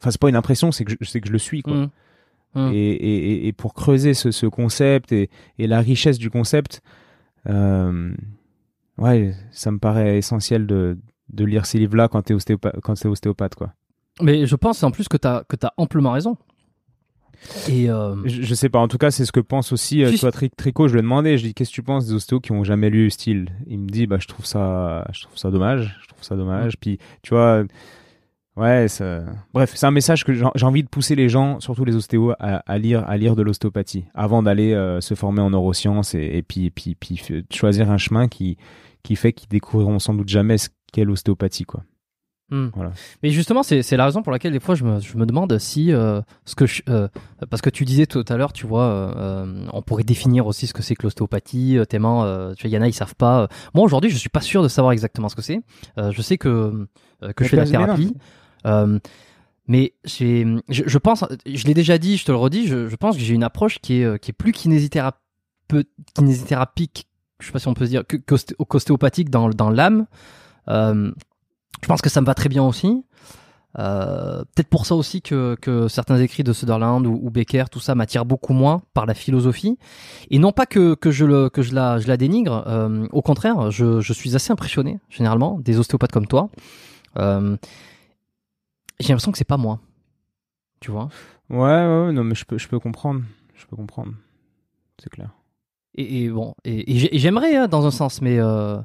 Enfin, 0.00 0.10
c'est 0.10 0.20
pas 0.20 0.30
une 0.30 0.36
impression, 0.36 0.72
c'est 0.72 0.84
que 0.86 0.92
je, 0.92 0.96
c'est 1.02 1.20
que 1.20 1.28
je 1.28 1.32
le 1.32 1.38
suis 1.38 1.60
quoi. 1.60 1.74
Mm. 1.74 1.90
Mm. 2.54 2.70
Et, 2.72 2.76
et, 2.92 3.46
et- 3.48 3.52
pour 3.52 3.74
creuser 3.74 4.14
ce, 4.14 4.30
ce 4.30 4.46
concept 4.46 5.12
et, 5.12 5.28
et 5.58 5.66
la 5.66 5.80
richesse 5.80 6.18
du 6.18 6.30
concept, 6.30 6.80
euh, 7.48 8.12
ouais, 8.96 9.34
ça 9.52 9.70
me 9.70 9.78
paraît 9.78 10.18
essentiel 10.18 10.66
de, 10.66 10.98
de 11.30 11.44
lire 11.44 11.66
ces 11.66 11.78
livres-là 11.78 12.08
quand 12.08 12.22
t'es 12.22 12.34
ostéopa- 12.34 12.80
quand 12.82 12.94
t'es 12.94 13.08
ostéopathe, 13.08 13.54
quoi. 13.54 13.72
Mais 14.22 14.46
je 14.46 14.56
pense 14.56 14.82
en 14.82 14.90
plus 14.90 15.08
que 15.08 15.16
tu 15.16 15.28
as, 15.28 15.44
que 15.48 15.56
as 15.64 15.72
amplement 15.76 16.12
raison. 16.12 16.36
Et 17.68 17.88
euh, 17.88 18.16
Je, 18.24 18.42
je 18.42 18.54
sais 18.54 18.68
pas, 18.68 18.80
en 18.80 18.88
tout 18.88 18.98
cas, 18.98 19.12
c'est 19.12 19.24
ce 19.24 19.30
que 19.30 19.38
pense 19.38 19.70
aussi, 19.70 20.02
euh, 20.02 20.10
toi, 20.18 20.32
Tri- 20.32 20.50
Tricot, 20.50 20.88
je 20.88 20.94
lui 20.94 20.98
ai 20.98 21.02
demandé, 21.02 21.36
je 21.38 21.42
lui 21.42 21.46
ai 21.46 21.50
dit, 21.50 21.54
qu'est-ce 21.54 21.70
que 21.70 21.74
tu 21.76 21.82
penses 21.84 22.06
des 22.06 22.12
ostéos 22.14 22.40
qui 22.40 22.50
ont 22.50 22.64
jamais 22.64 22.90
lu 22.90 23.10
Style? 23.10 23.46
Il 23.68 23.78
me 23.78 23.88
dit, 23.88 24.08
bah, 24.08 24.16
je 24.18 24.26
trouve 24.26 24.44
ça, 24.44 25.06
je 25.12 25.22
trouve 25.22 25.36
ça 25.38 25.50
dommage, 25.52 25.96
je 26.02 26.08
trouve 26.08 26.22
ça 26.24 26.34
dommage. 26.34 26.76
Puis, 26.80 26.98
tu 27.22 27.34
vois, 27.34 27.62
ouais, 28.58 28.88
ça... 28.88 29.20
bref, 29.54 29.72
c'est 29.74 29.86
un 29.86 29.90
message 29.90 30.24
que 30.24 30.32
j'ai 30.34 30.44
envie 30.66 30.82
de 30.82 30.88
pousser 30.88 31.14
les 31.14 31.28
gens, 31.28 31.60
surtout 31.60 31.84
les 31.84 31.96
ostéos, 31.96 32.32
à, 32.38 32.62
à 32.66 32.78
lire, 32.78 33.04
à 33.08 33.16
lire 33.16 33.36
de 33.36 33.42
l'ostéopathie 33.42 34.04
avant 34.14 34.42
d'aller 34.42 34.74
euh, 34.74 35.00
se 35.00 35.14
former 35.14 35.40
en 35.40 35.50
neurosciences 35.50 36.14
et, 36.14 36.30
et 36.38 36.42
puis, 36.42 36.66
et 36.66 36.70
puis, 36.70 36.94
puis, 36.94 37.14
f- 37.14 37.44
choisir 37.52 37.90
un 37.90 37.98
chemin 37.98 38.28
qui, 38.28 38.56
qui 39.02 39.16
fait 39.16 39.32
qu'ils 39.32 39.48
découvriront 39.48 39.98
sans 39.98 40.14
doute 40.14 40.28
jamais 40.28 40.58
ce 40.58 40.68
qu'est 40.92 41.04
l'ostéopathie, 41.04 41.64
quoi. 41.64 41.82
Hmm. 42.50 42.68
Voilà. 42.74 42.92
Mais 43.22 43.28
justement, 43.28 43.62
c'est 43.62 43.96
la 43.98 44.06
raison 44.06 44.22
pour 44.22 44.32
laquelle 44.32 44.52
des 44.52 44.58
fois 44.58 44.74
je 44.74 44.82
me, 44.82 45.00
je 45.00 45.18
me 45.18 45.26
demande 45.26 45.58
si 45.58 45.92
euh, 45.92 46.22
ce 46.46 46.54
que 46.54 46.64
je, 46.64 46.80
euh, 46.88 47.06
parce 47.50 47.60
que 47.60 47.68
tu 47.68 47.84
disais 47.84 48.06
tout 48.06 48.24
à 48.26 48.38
l'heure, 48.38 48.54
tu 48.54 48.66
vois, 48.66 48.84
euh, 48.84 49.66
on 49.74 49.82
pourrait 49.82 50.02
définir 50.02 50.46
aussi 50.46 50.66
ce 50.66 50.72
que 50.72 50.80
c'est 50.82 50.94
que 50.94 51.02
l'ostéopathie. 51.02 51.76
Euh, 51.76 51.84
tellement, 51.84 52.24
euh, 52.24 52.54
tu 52.54 52.62
vois, 52.62 52.70
il 52.70 52.72
y 52.74 52.78
en 52.78 52.80
a 52.80 52.88
ils 52.88 52.94
savent 52.94 53.16
pas. 53.16 53.48
Moi 53.74 53.84
aujourd'hui, 53.84 54.08
je 54.08 54.16
suis 54.16 54.30
pas 54.30 54.40
sûr 54.40 54.62
de 54.62 54.68
savoir 54.68 54.92
exactement 54.94 55.28
ce 55.28 55.36
que 55.36 55.42
c'est. 55.42 55.60
Euh, 55.98 56.10
je 56.10 56.22
sais 56.22 56.38
que 56.38 56.48
euh, 57.22 57.32
que 57.34 57.44
je 57.44 57.50
fais 57.50 57.56
de 57.56 57.60
la 57.60 57.68
thérapie. 57.68 58.14
Euh, 58.66 58.98
mais 59.66 59.94
je, 60.04 60.60
je 60.68 60.98
pense, 60.98 61.24
je 61.46 61.64
l'ai 61.66 61.74
déjà 61.74 61.98
dit, 61.98 62.16
je 62.16 62.24
te 62.24 62.32
le 62.32 62.38
redis, 62.38 62.66
je, 62.66 62.88
je 62.88 62.96
pense 62.96 63.16
que 63.16 63.22
j'ai 63.22 63.34
une 63.34 63.44
approche 63.44 63.78
qui 63.80 64.00
est, 64.00 64.04
euh, 64.04 64.16
qui 64.16 64.30
est 64.30 64.32
plus 64.32 64.52
kinésithérapique, 64.52 65.18
je 67.40 67.46
sais 67.46 67.52
pas 67.52 67.58
si 67.58 67.68
on 67.68 67.74
peut 67.74 67.86
dire, 67.86 68.06
que, 68.06 68.16
qu'osté- 68.16 68.54
qu'ostéopathique 68.56 69.30
dans, 69.30 69.50
dans 69.50 69.70
l'âme. 69.70 70.06
Euh, 70.68 71.12
je 71.82 71.86
pense 71.86 72.02
que 72.02 72.08
ça 72.08 72.20
me 72.20 72.26
va 72.26 72.34
très 72.34 72.48
bien 72.48 72.64
aussi. 72.64 73.04
Peut-être 73.76 74.68
pour 74.68 74.86
ça 74.86 74.96
aussi 74.96 75.22
que, 75.22 75.56
que 75.60 75.86
certains 75.86 76.18
écrits 76.18 76.42
de 76.42 76.52
Sutherland 76.52 77.06
ou, 77.06 77.16
ou 77.22 77.30
Becker, 77.30 77.66
tout 77.70 77.78
ça 77.78 77.94
m'attire 77.94 78.24
beaucoup 78.24 78.52
moins 78.52 78.82
par 78.92 79.06
la 79.06 79.14
philosophie. 79.14 79.78
Et 80.30 80.40
non 80.40 80.50
pas 80.50 80.66
que, 80.66 80.96
que, 80.96 81.12
je, 81.12 81.24
le, 81.24 81.48
que 81.48 81.62
je, 81.62 81.74
la, 81.74 82.00
je 82.00 82.08
la 82.08 82.16
dénigre, 82.16 82.64
au 83.12 83.22
contraire, 83.22 83.70
je, 83.70 84.00
je 84.00 84.12
suis 84.12 84.34
assez 84.34 84.50
impressionné, 84.50 84.98
généralement, 85.10 85.60
des 85.60 85.78
ostéopathes 85.78 86.10
comme 86.10 86.26
toi. 86.26 86.50
J'ai 89.00 89.08
l'impression 89.08 89.32
que 89.32 89.38
c'est 89.38 89.44
pas 89.44 89.56
moi. 89.56 89.80
Tu 90.80 90.90
vois? 90.90 91.08
Ouais, 91.50 91.58
ouais, 91.58 92.06
ouais, 92.06 92.12
non, 92.12 92.24
mais 92.24 92.34
je 92.34 92.44
peux, 92.44 92.58
je 92.58 92.68
peux 92.68 92.78
comprendre. 92.78 93.22
Je 93.54 93.66
peux 93.66 93.76
comprendre. 93.76 94.12
C'est 95.02 95.10
clair. 95.10 95.30
et, 95.94 96.24
et 96.24 96.28
bon, 96.28 96.54
et, 96.64 96.92
et 96.92 96.98
j'ai- 96.98 97.14
et 97.14 97.18
j'aimerais 97.18 97.56
hein, 97.56 97.68
dans 97.68 97.86
un 97.86 97.90
sens, 97.90 98.20
mais 98.20 98.38
euh, 98.38 98.78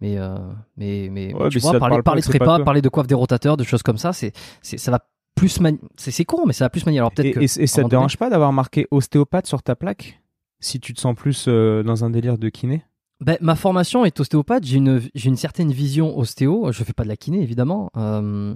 mais 0.00 0.16
euh, 0.18 0.38
mais 0.76 1.08
mais 1.10 1.34
Ouais, 1.34 1.48
tu 1.48 1.56
mais 1.58 1.60
vois, 1.60 1.78
parler, 1.78 2.02
parler 2.02 2.20
de 2.20 2.26
c'est 2.26 2.32
pas 2.38 2.44
prépa, 2.44 2.56
toi. 2.56 2.64
parler 2.64 2.82
de 2.82 2.88
coiffe 2.88 3.06
des 3.06 3.14
rotateurs, 3.14 3.56
de 3.56 3.64
choses 3.64 3.82
comme 3.82 3.98
ça, 3.98 4.12
c'est 4.12 4.32
ça 4.62 4.90
va 4.90 5.00
plus 5.34 5.60
mani- 5.60 5.78
c'est 5.96 6.10
c'est 6.10 6.24
con, 6.24 6.46
mais 6.46 6.52
ça 6.52 6.64
va 6.64 6.70
plus 6.70 6.84
manier. 6.86 6.98
Alors 6.98 7.12
peut-être 7.12 7.40
Et, 7.42 7.66
ça 7.66 7.84
te 7.84 7.88
dérange 7.88 8.16
pas 8.16 8.30
d'avoir 8.30 8.52
marqué 8.52 8.86
ostéopathe 8.90 9.46
sur 9.46 9.62
ta 9.62 9.76
plaque? 9.76 10.20
Si 10.60 10.80
tu 10.80 10.94
te 10.94 11.00
sens 11.00 11.14
plus 11.14 11.46
euh, 11.48 11.82
dans 11.82 12.04
un 12.04 12.10
délire 12.10 12.38
de 12.38 12.48
kiné? 12.48 12.82
Ben, 13.20 13.36
ma 13.40 13.54
formation 13.56 14.04
est 14.04 14.18
ostéopathe. 14.20 14.64
J'ai 14.64 14.76
une, 14.78 15.00
j'ai 15.14 15.28
une 15.28 15.36
certaine 15.36 15.70
vision 15.72 16.18
ostéo. 16.18 16.72
Je 16.72 16.82
fais 16.84 16.92
pas 16.94 17.02
de 17.04 17.08
la 17.08 17.16
kiné, 17.16 17.42
évidemment. 17.42 17.90
Euh, 17.96 18.54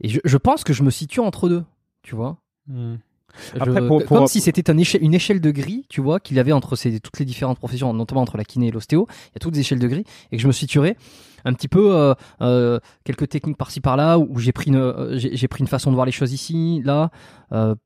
et 0.00 0.08
je, 0.08 0.20
je 0.24 0.36
pense 0.36 0.64
que 0.64 0.72
je 0.72 0.82
me 0.82 0.90
situe 0.90 1.20
entre 1.20 1.48
deux. 1.48 1.64
Tu 2.02 2.14
vois 2.14 2.38
Après, 3.60 3.82
Je- 3.82 3.86
pour- 3.86 4.04
Comme 4.04 4.18
pour- 4.18 4.28
si 4.28 4.40
c'était 4.40 4.70
un 4.70 4.76
éche- 4.78 4.98
une 5.00 5.12
échelle 5.14 5.40
de 5.40 5.50
gris, 5.50 5.84
tu 5.88 6.00
vois, 6.00 6.20
qu'il 6.20 6.36
y 6.36 6.40
avait 6.40 6.52
entre 6.52 6.74
ces, 6.76 7.00
toutes 7.00 7.18
les 7.18 7.24
différentes 7.26 7.58
professions, 7.58 7.92
notamment 7.92 8.22
entre 8.22 8.36
la 8.38 8.44
kiné 8.44 8.68
et 8.68 8.70
l'ostéo. 8.70 9.06
Il 9.10 9.34
y 9.34 9.36
a 9.36 9.40
toutes 9.40 9.54
des 9.54 9.60
échelles 9.60 9.78
de 9.78 9.88
gris. 9.88 10.04
Et 10.32 10.36
que 10.36 10.42
je 10.42 10.46
me 10.46 10.52
situerais 10.52 10.96
un 11.44 11.52
petit 11.52 11.68
peu 11.68 11.94
euh, 11.94 12.14
euh, 12.40 12.80
quelques 13.04 13.28
techniques 13.28 13.56
par-ci 13.58 13.80
par-là, 13.80 14.18
où 14.18 14.38
j'ai 14.38 14.52
pris, 14.52 14.68
une, 14.70 14.76
euh, 14.76 15.16
j'ai, 15.18 15.48
pris 15.48 15.60
une 15.60 15.68
façon 15.68 15.90
de 15.90 15.94
voir 15.94 16.06
les 16.06 16.12
choses 16.12 16.32
ici, 16.32 16.80
là, 16.84 17.10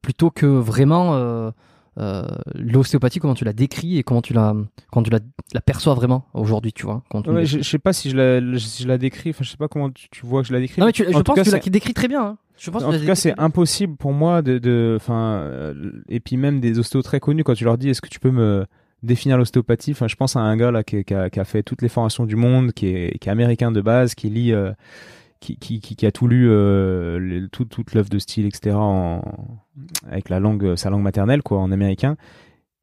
plutôt 0.03 0.31
que 0.31 0.47
vraiment. 0.47 1.53
Euh, 1.99 2.27
l'ostéopathie, 2.55 3.19
comment 3.19 3.35
tu 3.35 3.45
la 3.45 3.53
décris 3.53 3.99
et 3.99 4.03
comment 4.03 4.23
tu 4.23 4.33
la, 4.33 4.55
comment 4.91 5.03
tu 5.05 5.11
la, 5.11 5.19
la 5.53 5.61
perçois 5.61 5.95
vraiment 5.95 6.27
aujourd'hui, 6.35 6.73
tu 6.73 6.85
vois. 6.87 7.03
tu 7.25 7.31
Ouais, 7.31 7.45
je, 7.45 7.59
je 7.59 7.62
sais 7.69 7.79
pas 7.79 7.93
si 7.93 8.11
je 8.11 8.17
la, 8.17 8.59
si 8.59 8.83
je 8.85 8.89
la 8.89 8.97
décris, 8.99 9.31
enfin 9.31 9.45
je 9.45 9.51
sais 9.51 9.57
pas 9.57 9.69
comment 9.69 9.91
tu, 9.91 10.09
tu 10.11 10.25
vois 10.25 10.43
que 10.43 10.49
je 10.49 10.53
la 10.53 10.61
décris. 10.61 10.81
Non, 10.81 10.87
mais 10.87 10.93
tu, 10.93 11.05
je 11.05 11.11
pense 11.19 11.35
cas, 11.35 11.43
que 11.43 11.49
tu 11.49 11.51
la 11.51 11.59
décris 11.61 11.95
très 11.95 12.09
bien. 12.09 12.23
hein. 12.25 12.39
Je 12.59 12.71
pense 12.71 12.83
En 12.85 12.93
tout 12.93 13.05
cas, 13.07 13.15
c'est 13.15 13.39
impossible 13.41 13.97
pour 13.97 14.12
moi 14.12 14.43
de, 14.43 14.59
de, 14.59 14.95
enfin, 15.01 15.41
euh, 15.41 15.93
et 16.09 16.21
puis 16.21 16.37
même 16.37 16.61
des 16.61 16.79
ostéos 16.79 17.03
très 17.03 17.19
connus 17.19 17.43
quand 17.43 17.55
tu 17.55 17.65
leur 17.65 17.79
dis, 17.79 17.89
est-ce 17.89 18.03
que 18.03 18.09
tu 18.09 18.21
peux 18.21 18.31
me 18.31 18.67
définir 19.03 19.39
l'ostéopathie 19.39 19.93
Enfin, 19.93 20.09
je 20.09 20.17
pense 20.17 20.37
à 20.37 20.41
un 20.41 20.57
gars 20.59 20.71
là 20.71 20.85
qui, 20.85 21.03
qui 21.05 21.15
a, 21.15 21.31
qui 21.31 21.41
a 21.41 21.45
fait 21.45 21.62
toutes 21.62 21.81
les 21.81 21.89
formations 21.89 22.27
du 22.27 22.37
monde, 22.37 22.73
qui 22.73 22.89
est, 22.89 23.19
qui 23.19 23.29
est 23.31 23.33
américain 23.33 23.73
de 23.73 23.81
base, 23.81 24.15
qui 24.15 24.29
lit, 24.29 24.53
euh, 24.53 24.73
qui, 25.41 25.57
qui, 25.57 25.81
qui, 25.81 25.97
qui 25.97 26.07
a 26.07 26.12
tout 26.12 26.29
lu, 26.29 26.49
euh, 26.49 27.19
le- 27.19 27.49
tout, 27.49 27.65
toute 27.65 27.95
l'œuvre 27.95 28.09
de 28.11 28.19
style, 28.19 28.47
etc. 28.47 28.77
En, 28.77 29.23
avec 30.09 30.29
la 30.29 30.39
langue, 30.41 30.77
sa 30.77 30.91
langue 30.91 31.03
maternelle, 31.03 31.43
quoi, 31.43 31.59
en 31.59 31.73
américain. 31.73 32.17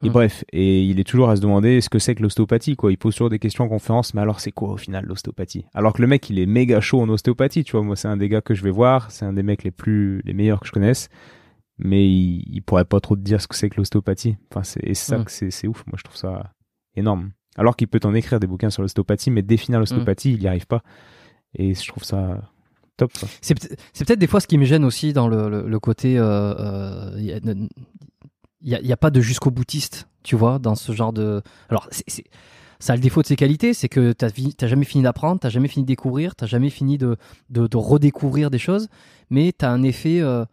Et 0.03 0.09
bref, 0.11 0.43
et 0.53 0.83
il 0.83 0.99
est 0.99 1.03
toujours 1.03 1.29
à 1.31 1.35
se 1.35 1.41
demander 1.41 1.81
ce 1.81 1.89
que 1.89 1.97
c'est 1.97 2.13
que 2.13 2.21
l'ostéopathie, 2.21 2.75
quoi. 2.75 2.91
Il 2.91 2.97
pose 2.97 3.15
toujours 3.15 3.31
des 3.31 3.39
questions 3.39 3.63
en 3.63 3.67
conférence, 3.67 4.13
mais 4.13 4.21
alors 4.21 4.39
c'est 4.39 4.51
quoi 4.51 4.69
au 4.69 4.77
final 4.77 5.05
l'ostéopathie? 5.05 5.65
Alors 5.73 5.93
que 5.93 6.01
le 6.03 6.07
mec, 6.07 6.29
il 6.29 6.37
est 6.37 6.45
méga 6.45 6.81
chaud 6.81 7.01
en 7.01 7.09
ostéopathie, 7.09 7.63
tu 7.63 7.71
vois. 7.71 7.81
Moi, 7.81 7.95
c'est 7.95 8.07
un 8.07 8.15
des 8.17 8.29
gars 8.29 8.41
que 8.41 8.53
je 8.53 8.63
vais 8.63 8.69
voir, 8.69 9.09
c'est 9.09 9.25
un 9.25 9.33
des 9.33 9.41
mecs 9.41 9.63
les 9.63 9.71
plus, 9.71 10.21
les 10.23 10.33
meilleurs 10.35 10.59
que 10.59 10.67
je 10.67 10.71
connaisse, 10.71 11.09
mais 11.79 12.07
il, 12.07 12.43
il 12.47 12.61
pourrait 12.61 12.85
pas 12.85 12.99
trop 12.99 13.15
te 13.15 13.21
dire 13.21 13.41
ce 13.41 13.47
que 13.47 13.55
c'est 13.55 13.69
que 13.71 13.77
l'ostéopathie. 13.77 14.35
Enfin, 14.51 14.61
c'est 14.61 14.83
et 14.83 14.93
c'est 14.93 15.15
ça 15.15 15.23
que 15.23 15.31
c'est, 15.31 15.67
ouf. 15.67 15.83
Moi, 15.87 15.95
je 15.97 16.03
trouve 16.03 16.15
ça 16.17 16.53
énorme. 16.95 17.31
Alors 17.55 17.75
qu'il 17.75 17.87
peut 17.87 17.99
t'en 17.99 18.13
écrire 18.13 18.39
des 18.39 18.45
bouquins 18.45 18.69
sur 18.69 18.83
l'ostéopathie, 18.83 19.31
mais 19.31 19.41
définir 19.41 19.79
l'ostéopathie, 19.79 20.33
il 20.33 20.43
y 20.43 20.47
arrive 20.47 20.67
pas. 20.67 20.83
Et 21.57 21.73
je 21.73 21.87
trouve 21.87 22.03
ça 22.03 22.39
top. 22.97 23.11
C'est 23.41 23.53
peut- 23.59 23.75
c'est 23.93 24.05
peut-être 24.05 24.19
des 24.19 24.27
fois 24.27 24.39
ce 24.39 24.47
qui 24.47 24.57
me 24.57 24.65
gêne 24.65 24.85
aussi 24.85 25.13
dans 25.13 25.27
le, 25.27 25.49
le- 25.67 25.79
côté. 25.79 26.17
euh, 26.17 26.53
euh, 26.59 27.11
Il 27.17 28.69
n'y 28.69 28.75
a, 28.75 28.79
il 28.81 28.87
y 28.87 28.93
a 28.93 28.97
pas 28.97 29.11
de 29.11 29.21
jusqu'au 29.21 29.51
boutiste, 29.51 30.07
tu 30.23 30.35
vois, 30.35 30.57
dans 30.59 30.75
ce 30.75 30.91
genre 30.91 31.13
de. 31.13 31.41
Alors, 31.69 31.87
ça 32.79 32.93
a 32.93 32.95
le 32.95 33.01
défaut 33.01 33.21
de 33.21 33.27
ses 33.27 33.35
qualités, 33.35 33.73
c'est 33.73 33.89
que 33.89 34.13
tu 34.13 34.25
n'as 34.61 34.67
jamais 34.67 34.85
fini 34.85 35.03
d'apprendre, 35.03 35.39
tu 35.39 35.49
jamais 35.49 35.67
fini 35.67 35.83
de 35.83 35.87
découvrir, 35.87 36.35
tu 36.35 36.45
jamais 36.47 36.69
fini 36.69 36.97
de, 36.97 37.17
de, 37.49 37.67
de 37.67 37.77
redécouvrir 37.77 38.49
des 38.51 38.59
choses, 38.59 38.87
mais 39.29 39.53
tu 39.57 39.65
as 39.65 39.71
un 39.71 39.83
effet. 39.83 40.19
euh, 40.21 40.45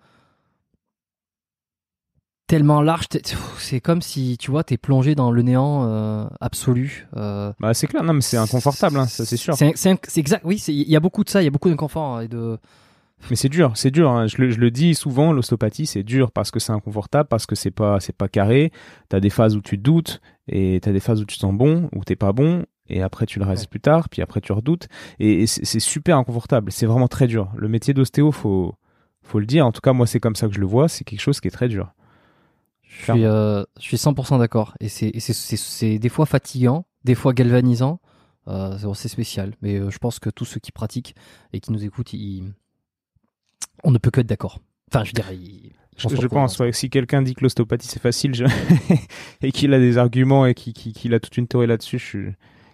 tellement 2.54 2.82
large, 2.82 3.06
c'est 3.58 3.80
comme 3.80 4.00
si 4.00 4.36
tu 4.38 4.52
vois, 4.52 4.62
t'es 4.62 4.76
plongé 4.76 5.16
dans 5.16 5.32
le 5.32 5.42
néant 5.42 5.86
euh, 5.88 6.24
absolu. 6.40 7.08
euh, 7.16 7.52
Bah, 7.58 7.74
c'est 7.74 7.88
clair, 7.88 8.04
non, 8.04 8.12
mais 8.12 8.20
c'est 8.20 8.36
inconfortable, 8.36 8.96
hein, 8.96 9.06
ça 9.06 9.24
c'est 9.24 9.36
sûr. 9.36 9.54
C'est 9.54 9.90
exact, 10.16 10.42
oui, 10.44 10.62
il 10.68 10.88
y 10.88 10.94
a 10.94 11.00
beaucoup 11.00 11.24
de 11.24 11.28
ça, 11.30 11.42
il 11.42 11.46
y 11.46 11.48
a 11.48 11.50
beaucoup 11.50 11.68
d'inconfort 11.68 12.20
et 12.22 12.28
de. 12.28 12.58
Mais 13.30 13.34
c'est 13.34 13.48
dur, 13.48 13.72
c'est 13.74 13.90
dur. 13.90 14.08
hein. 14.10 14.28
Je, 14.28 14.36
le, 14.40 14.50
je 14.50 14.58
le 14.60 14.70
dis 14.70 14.94
souvent, 14.94 15.32
l'ostéopathie, 15.32 15.86
c'est 15.86 16.04
dur 16.04 16.30
parce 16.30 16.52
que 16.52 16.60
c'est 16.60 16.70
inconfortable, 16.72 17.28
parce 17.28 17.46
que 17.46 17.56
c'est 17.56 17.72
pas, 17.72 17.98
c'est 17.98 18.14
pas 18.16 18.28
carré. 18.28 18.70
T'as 19.08 19.18
des 19.18 19.30
phases 19.30 19.56
où 19.56 19.60
tu 19.60 19.76
doutes 19.76 20.20
et 20.46 20.78
t'as 20.80 20.92
des 20.92 21.00
phases 21.00 21.20
où 21.22 21.24
tu 21.24 21.34
te 21.36 21.40
sens 21.40 21.54
bon, 21.54 21.88
où 21.92 22.04
t'es 22.04 22.16
pas 22.16 22.32
bon, 22.32 22.64
et 22.88 23.02
après 23.02 23.26
tu 23.26 23.40
le 23.40 23.46
restes 23.46 23.64
Ouais. 23.64 23.68
plus 23.70 23.80
tard, 23.80 24.08
puis 24.10 24.22
après 24.22 24.40
tu 24.40 24.52
redoutes. 24.52 24.86
Et, 25.18 25.42
et 25.42 25.46
c'est 25.48 25.64
c'est 25.64 25.80
super 25.80 26.18
inconfortable. 26.18 26.70
C'est 26.70 26.86
vraiment 26.86 27.08
très 27.08 27.26
dur. 27.26 27.50
Le 27.56 27.66
métier 27.68 27.94
d'ostéo, 27.94 28.30
faut, 28.30 28.74
Faut 29.22 29.40
le 29.40 29.46
dire. 29.46 29.64
En 29.66 29.72
tout 29.72 29.80
cas, 29.80 29.92
moi, 29.94 30.06
c'est 30.06 30.20
comme 30.20 30.36
ça 30.36 30.46
que 30.46 30.54
je 30.54 30.60
le 30.60 30.66
vois. 30.66 30.86
C'est 30.88 31.02
quelque 31.04 31.20
chose 31.22 31.40
qui 31.40 31.48
est 31.48 31.56
très 31.58 31.68
dur. 31.68 31.94
Je 32.96 33.12
suis, 33.12 33.24
euh, 33.24 33.64
je 33.78 33.82
suis 33.82 33.96
100% 33.96 34.38
d'accord. 34.38 34.74
Et 34.80 34.88
c'est, 34.88 35.98
des 35.98 36.08
fois 36.08 36.26
fatigant, 36.26 36.86
des 37.04 37.14
fois 37.14 37.32
galvanisant. 37.32 38.00
Euh, 38.46 38.76
c'est 38.94 39.08
spécial. 39.08 39.54
Mais 39.62 39.76
euh, 39.76 39.90
je 39.90 39.98
pense 39.98 40.18
que 40.18 40.30
tous 40.30 40.44
ceux 40.44 40.60
qui 40.60 40.70
pratiquent 40.70 41.14
et 41.52 41.60
qui 41.60 41.72
nous 41.72 41.84
écoutent, 41.84 42.14
on 43.82 43.90
ne 43.90 43.98
peut 43.98 44.10
que 44.10 44.20
être 44.20 44.26
d'accord. 44.26 44.60
Enfin, 44.90 45.04
je 45.04 45.12
dirais. 45.12 45.36
Je, 45.96 46.26
pense, 46.26 46.60
si 46.72 46.90
quelqu'un 46.90 47.22
dit 47.22 47.34
que 47.34 47.42
l'ostéopathie 47.42 47.86
c'est 47.86 48.02
facile 48.02 48.32
et 49.42 49.52
qu'il 49.52 49.72
a 49.72 49.78
des 49.78 49.96
arguments 49.96 50.44
et 50.44 50.54
qu'il 50.54 51.14
a 51.14 51.20
toute 51.20 51.36
une 51.36 51.46
théorie 51.46 51.68
là-dessus, 51.68 51.98
je... 51.98 52.18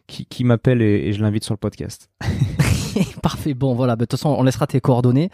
qui, 0.06 0.24
qui 0.24 0.42
m'appelle 0.42 0.80
et, 0.80 1.12
je 1.12 1.22
l'invite 1.22 1.44
sur 1.44 1.55
le 1.55 1.59
podcast. 1.59 2.10
Parfait. 3.22 3.55
Bon, 3.55 3.74
voilà. 3.74 3.94
Bah, 3.97 4.01
de 4.01 4.06
toute 4.06 4.18
façon, 4.18 4.30
on 4.30 4.42
laissera 4.42 4.66
tes 4.66 4.80
coordonnées. 4.80 5.30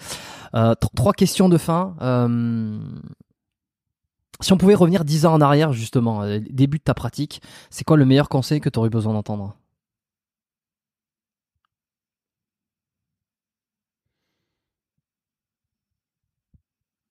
Euh, 0.54 0.74
trois 0.74 1.12
questions 1.12 1.48
de 1.48 1.58
fin. 1.58 1.96
Euh, 2.02 2.78
si 4.40 4.52
on 4.52 4.56
pouvait 4.56 4.74
revenir 4.74 5.04
dix 5.04 5.26
ans 5.26 5.34
en 5.34 5.40
arrière, 5.40 5.72
justement, 5.72 6.22
euh, 6.22 6.38
début 6.50 6.78
de 6.78 6.82
ta 6.82 6.94
pratique, 6.94 7.40
c'est 7.70 7.84
quoi 7.84 7.96
le 7.96 8.04
meilleur 8.04 8.28
conseil 8.28 8.60
que 8.60 8.68
tu 8.68 8.78
aurais 8.78 8.90
besoin 8.90 9.12
d'entendre? 9.12 9.56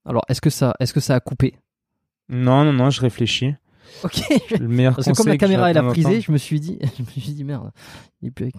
Alors, 0.05 0.23
est-ce 0.29 0.41
que 0.41 0.51
ça, 0.51 0.75
est-ce 0.79 0.93
que 0.93 0.99
ça 0.99 1.15
a 1.15 1.19
coupé? 1.19 1.55
Non, 2.29 2.63
non, 2.63 2.73
non, 2.73 2.89
je 2.89 3.01
réfléchis. 3.01 3.55
Ok. 4.03 4.19
Le 4.59 4.67
meilleur 4.67 4.95
Parce 4.95 5.07
que 5.07 5.13
comme 5.13 5.27
la 5.27 5.37
caméra 5.37 5.69
elle 5.69 5.77
a 5.77 5.83
prisé, 5.83 6.21
je 6.21 6.31
me 6.31 6.37
suis 6.37 6.59
dit, 6.59 6.79
je 6.97 7.03
me 7.03 7.07
suis 7.07 7.33
dit 7.33 7.43
merde. 7.43 7.71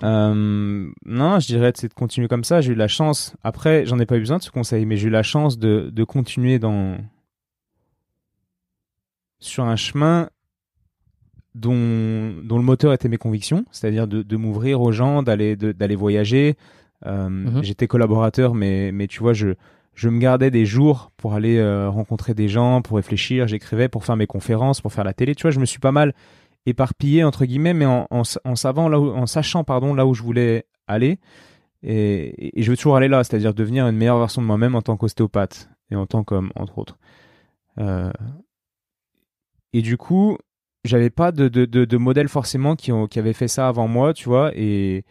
Euh, 0.02 0.88
non, 1.04 1.40
je 1.40 1.46
dirais 1.46 1.72
c'est 1.74 1.88
de 1.88 1.94
continuer 1.94 2.28
comme 2.28 2.44
ça. 2.44 2.60
J'ai 2.60 2.72
eu 2.72 2.76
la 2.76 2.88
chance. 2.88 3.34
Après, 3.42 3.84
j'en 3.86 3.98
ai 3.98 4.06
pas 4.06 4.16
eu 4.16 4.20
besoin 4.20 4.38
de 4.38 4.42
ce 4.42 4.50
conseil, 4.50 4.86
mais 4.86 4.96
j'ai 4.96 5.08
eu 5.08 5.10
la 5.10 5.22
chance 5.22 5.58
de, 5.58 5.90
de 5.92 6.04
continuer 6.04 6.58
dans 6.58 6.96
sur 9.38 9.64
un 9.64 9.76
chemin 9.76 10.28
dont, 11.54 12.34
dont 12.42 12.58
le 12.58 12.64
moteur 12.64 12.92
était 12.92 13.08
mes 13.08 13.16
convictions, 13.16 13.64
c'est-à-dire 13.70 14.06
de, 14.06 14.22
de 14.22 14.36
m'ouvrir 14.36 14.80
aux 14.80 14.92
gens, 14.92 15.22
d'aller 15.22 15.56
d'aller 15.56 15.96
voyager. 15.96 16.56
Euh, 17.06 17.28
mhm. 17.28 17.62
J'étais 17.62 17.86
collaborateur, 17.86 18.54
mais 18.54 18.92
mais 18.92 19.06
tu 19.06 19.20
vois, 19.20 19.32
je 19.32 19.54
je 19.94 20.08
me 20.10 20.18
gardais 20.18 20.50
des 20.50 20.66
jours 20.66 21.10
pour 21.16 21.34
aller 21.34 21.56
euh, 21.56 21.88
rencontrer 21.88 22.34
des 22.34 22.48
gens, 22.48 22.82
pour 22.82 22.96
réfléchir. 22.96 23.48
J'écrivais 23.48 23.88
pour 23.88 24.04
faire 24.04 24.16
mes 24.16 24.26
conférences, 24.26 24.82
pour 24.82 24.92
faire 24.92 25.04
la 25.04 25.14
télé. 25.14 25.34
Tu 25.34 25.42
vois, 25.42 25.50
je 25.50 25.58
me 25.58 25.64
suis 25.64 25.78
pas 25.78 25.92
mal 25.92 26.14
éparpillé 26.66 27.24
entre 27.24 27.46
guillemets, 27.46 27.74
mais 27.74 27.86
en, 27.86 28.06
en, 28.10 28.22
en 28.44 28.56
savant 28.56 28.88
là 28.88 29.00
où, 29.00 29.10
en 29.10 29.26
sachant 29.26 29.64
pardon 29.64 29.94
là 29.94 30.06
où 30.06 30.14
je 30.14 30.22
voulais 30.22 30.66
aller. 30.86 31.18
Et, 31.82 32.58
et 32.58 32.62
je 32.62 32.70
veux 32.70 32.76
toujours 32.76 32.96
aller 32.96 33.08
là, 33.08 33.24
c'est-à-dire 33.24 33.54
devenir 33.54 33.86
une 33.86 33.96
meilleure 33.96 34.18
version 34.18 34.42
de 34.42 34.46
moi-même 34.46 34.74
en 34.74 34.82
tant 34.82 34.96
qu'ostéopathe 34.96 35.70
et 35.90 35.96
en 35.96 36.06
tant 36.06 36.24
qu'homme, 36.24 36.50
entre 36.56 36.78
autres. 36.78 36.98
Euh, 37.78 38.10
et 39.72 39.82
du 39.82 39.96
coup, 39.96 40.38
j'avais 40.84 41.10
pas 41.10 41.32
de, 41.32 41.48
de, 41.48 41.64
de, 41.64 41.84
de 41.84 41.96
modèle 41.96 42.28
forcément 42.28 42.76
qui, 42.76 42.92
qui 43.10 43.18
avait 43.18 43.32
fait 43.32 43.48
ça 43.48 43.68
avant 43.68 43.88
moi, 43.88 44.14
tu 44.14 44.28
vois. 44.28 44.52
Et, 44.54 45.04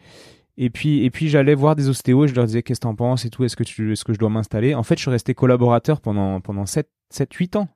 et 0.56 0.70
puis, 0.70 1.04
et 1.04 1.10
puis 1.10 1.28
j'allais 1.28 1.54
voir 1.54 1.76
des 1.76 1.88
ostéos 1.88 2.26
je 2.26 2.34
leur 2.34 2.46
disais 2.46 2.62
qu'est-ce 2.62 2.80
que 2.80 2.86
t'en 2.86 2.94
penses 2.94 3.24
et 3.24 3.30
tout, 3.30 3.44
est-ce 3.44 3.56
que, 3.56 3.62
est-ce 3.62 4.04
que 4.04 4.12
je 4.12 4.18
dois 4.18 4.30
m'installer? 4.30 4.74
En 4.74 4.82
fait, 4.82 4.96
je 4.96 5.02
suis 5.02 5.10
resté 5.10 5.34
collaborateur 5.34 6.00
pendant, 6.00 6.40
pendant 6.40 6.66
7, 6.66 6.88
7 7.10 7.32
8 7.32 7.56
ans. 7.56 7.68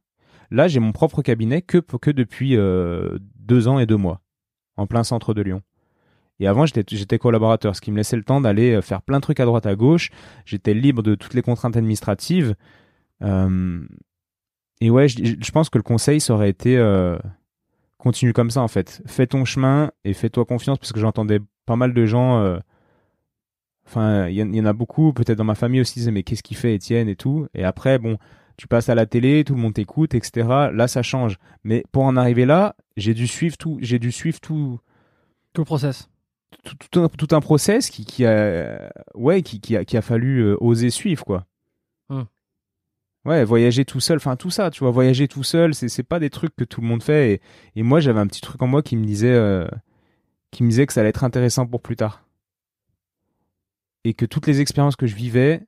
Là, 0.51 0.67
j'ai 0.67 0.81
mon 0.81 0.93
propre 0.93 1.23
cabinet 1.23 1.63
que, 1.63 1.79
que 1.79 2.11
depuis 2.11 2.57
euh, 2.57 3.19
deux 3.39 3.69
ans 3.69 3.79
et 3.79 3.87
deux 3.87 3.97
mois, 3.97 4.21
en 4.77 4.87
plein 4.87 5.05
centre 5.05 5.33
de 5.35 5.43
Lyon. 5.43 5.63
Et 6.41 6.47
avant, 6.47 6.65
j'étais, 6.65 6.85
j'étais 6.97 7.19
collaborateur, 7.19 7.77
ce 7.77 7.83
qui 7.83 7.93
me 7.93 7.99
laissait 7.99 8.17
le 8.17 8.25
temps 8.25 8.41
d'aller 8.41 8.73
euh, 8.73 8.83
faire 8.83 9.03
plein 9.03 9.19
de 9.19 9.23
trucs 9.23 9.41
à 9.41 9.45
droite 9.45 9.67
à 9.67 9.75
gauche. 9.77 10.11
J'étais 10.47 10.75
libre 10.75 11.03
de 11.03 11.15
toutes 11.15 11.35
les 11.35 11.43
contraintes 11.43 11.77
administratives. 11.77 12.57
Euh, 13.23 13.83
et 14.81 14.91
ouais, 14.91 15.09
je, 15.09 15.35
je, 15.39 15.51
pense 15.51 15.69
que 15.69 15.79
le 15.79 15.83
conseil, 15.83 16.21
ça 16.21 16.35
aurait 16.35 16.51
été 16.51 16.77
euh, 16.77 17.19
continue 17.99 18.33
comme 18.33 18.51
ça 18.51 18.63
en 18.63 18.69
fait. 18.69 19.03
Fais 19.07 19.27
ton 19.27 19.45
chemin 19.45 19.91
et 20.05 20.15
fais-toi 20.15 20.45
confiance 20.45 20.79
parce 20.79 20.93
que 20.93 21.01
j'entendais 21.01 21.41
pas 21.67 21.77
mal 21.77 21.95
de 21.95 22.07
gens 22.07 22.39
euh, 22.39 22.59
Enfin, 23.91 24.29
il 24.29 24.37
y, 24.37 24.61
en 24.61 24.67
a 24.67 24.73
beaucoup, 24.73 25.13
peut-être 25.13 25.39
dans 25.39 25.43
ma 25.43 25.57
famille 25.57 25.81
aussi, 25.81 25.95
disaient 25.95 26.13
mais 26.13 26.23
qu'est-ce 26.23 26.45
qu'il 26.45 26.57
fait 26.57 26.77
Étienne 26.77 27.09
et 27.09 27.17
tout. 27.17 27.49
Et 27.55 27.65
après, 27.65 27.99
bon, 27.99 28.19
tu 28.57 28.69
passes 28.69 28.89
à 28.89 28.95
la 28.95 29.05
télé, 29.05 29.43
tout 29.43 29.57
le 29.57 29.61
monde 29.61 29.75
t'écoute, 29.75 30.15
etc. 30.15 30.47
Là, 30.73 30.87
ça 30.87 31.03
change. 31.03 31.39
Mais 31.65 31.83
pour 31.91 32.05
en 32.05 32.17
arriver 32.17 32.47
là, 32.47 32.77
j'ai 32.97 33.15
dû 33.15 33.27
suivre 33.27 33.57
tout, 33.57 33.79
j'ai 33.81 33.99
dû 33.99 34.13
suivre 34.13 34.39
tout, 34.39 34.79
tout 35.53 35.63
le 35.63 35.65
process. 35.65 36.09
Tout, 36.63 36.77
tout, 37.09 37.35
un, 37.35 37.41
process 37.41 37.91
qui, 37.91 38.05
qui 38.05 38.25
a, 38.27 38.93
ouais, 39.15 39.43
qui, 39.43 39.61
qui, 39.61 39.77
a, 39.77 39.85
qui 39.85 39.97
a 39.97 40.03
fallu 40.03 40.39
euh, 40.39 40.57
oser 40.61 40.91
suivre, 40.91 41.25
quoi. 41.25 41.47
Ouais, 43.27 43.45
voyager 43.45 43.85
tout 43.85 44.01
seul, 44.01 44.17
enfin 44.17 44.37
tout 44.37 44.51
ça, 44.51 44.71
tu 44.71 44.81
vois, 44.81 44.91
voyager 44.91 45.29
tout 45.29 45.43
seul, 45.43 45.75
c'est, 45.75 45.89
c'est 45.89 46.03
pas 46.03 46.19
des 46.19 46.31
trucs 46.31 46.57
que 46.57 46.65
tout 46.65 46.81
le 46.81 46.87
monde 46.87 47.03
fait. 47.03 47.33
Et, 47.33 47.41
et 47.77 47.83
moi, 47.83 48.01
j'avais 48.01 48.21
un 48.21 48.27
petit 48.27 48.41
truc 48.41 48.63
en 48.63 48.67
moi 48.67 48.83
qui 48.83 48.97
me 48.97 49.05
disait, 49.05 49.35
euh, 49.35 49.67
qui 50.51 50.63
me 50.63 50.71
disait 50.71 50.87
que 50.87 50.93
ça 50.93 51.01
allait 51.01 51.11
être 51.11 51.25
intéressant 51.25 51.67
pour 51.67 51.83
plus 51.83 51.97
tard 51.97 52.25
et 54.05 54.15
que 54.15 54.25
toutes 54.25 54.47
les 54.47 54.61
expériences 54.61 54.97
que 54.97 55.07
je 55.07 55.15
vivais 55.15 55.63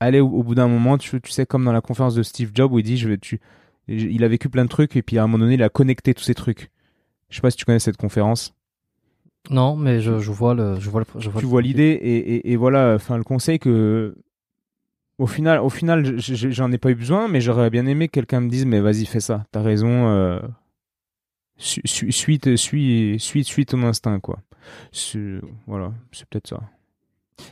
allaient 0.00 0.20
au, 0.20 0.42
bout 0.42 0.54
d'un 0.54 0.68
moment, 0.68 0.96
tu, 0.98 1.20
sais, 1.28 1.46
comme 1.46 1.64
dans 1.64 1.72
la 1.72 1.80
conférence 1.80 2.14
de 2.14 2.22
Steve 2.22 2.50
Jobs 2.54 2.72
où 2.72 2.78
il 2.78 2.84
dit, 2.84 2.96
je 2.96 3.12
tu, 3.14 3.40
il 3.88 4.22
a 4.22 4.28
vécu 4.28 4.48
plein 4.48 4.64
de 4.64 4.68
trucs 4.68 4.96
et 4.96 5.02
puis 5.02 5.18
à 5.18 5.24
un 5.24 5.26
moment 5.26 5.44
donné, 5.44 5.54
il 5.54 5.62
a 5.62 5.68
connecté 5.68 6.14
tous 6.14 6.22
ces 6.22 6.34
trucs. 6.34 6.70
Je 7.30 7.36
sais 7.36 7.42
pas 7.42 7.50
si 7.50 7.56
tu 7.56 7.64
connais 7.64 7.78
cette 7.78 7.96
conférence. 7.96 8.54
Non, 9.50 9.76
mais 9.76 10.00
je, 10.00 10.18
je 10.18 10.30
vois 10.30 10.54
le, 10.54 10.78
je 10.78 10.90
vois 10.90 11.00
le, 11.00 11.20
je 11.20 11.30
vois 11.30 11.40
tu 11.40 11.46
vois 11.46 11.62
l'idée 11.62 11.98
et, 12.02 12.34
et, 12.34 12.52
et, 12.52 12.56
voilà, 12.56 12.94
enfin 12.94 13.16
le 13.16 13.24
conseil 13.24 13.58
que, 13.58 14.16
au 15.18 15.26
final, 15.26 15.60
au 15.60 15.68
final, 15.68 16.18
j'en 16.18 16.70
ai 16.72 16.78
pas 16.78 16.90
eu 16.90 16.94
besoin, 16.94 17.28
mais 17.28 17.40
j'aurais 17.40 17.70
bien 17.70 17.86
aimé 17.86 18.06
que 18.08 18.12
quelqu'un 18.12 18.40
me 18.40 18.48
dise, 18.48 18.66
mais 18.66 18.80
vas-y, 18.80 19.04
fais 19.04 19.20
ça, 19.20 19.44
t'as 19.50 19.62
raison, 19.62 20.08
euh, 20.08 20.40
suis, 21.56 21.82
suis, 21.84 22.12
suis, 22.56 23.18
suis, 23.18 23.66
ton 23.66 23.82
instinct, 23.82 24.20
quoi. 24.20 24.38
Voilà, 25.66 25.92
c'est 26.12 26.26
peut-être 26.28 26.48
ça. 26.48 26.60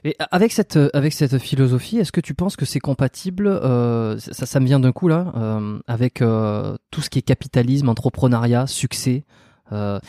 Et 0.04 0.16
avec 0.32 0.52
cette 0.52 0.78
avec 0.94 1.12
cette 1.12 1.38
philosophie, 1.38 1.98
est-ce 1.98 2.12
que 2.12 2.20
tu 2.20 2.34
penses 2.34 2.56
que 2.56 2.64
c'est 2.64 2.80
compatible 2.80 3.46
euh, 3.46 4.18
ça, 4.18 4.44
ça 4.46 4.60
me 4.60 4.66
vient 4.66 4.80
d'un 4.80 4.90
coup 4.92 5.06
là 5.06 5.32
euh, 5.36 5.78
avec 5.86 6.22
euh, 6.22 6.76
tout 6.90 7.00
ce 7.02 7.10
qui 7.10 7.20
est 7.20 7.22
capitalisme, 7.22 7.88
entrepreneuriat, 7.88 8.66
succès. 8.66 9.24
Euh, 9.72 10.00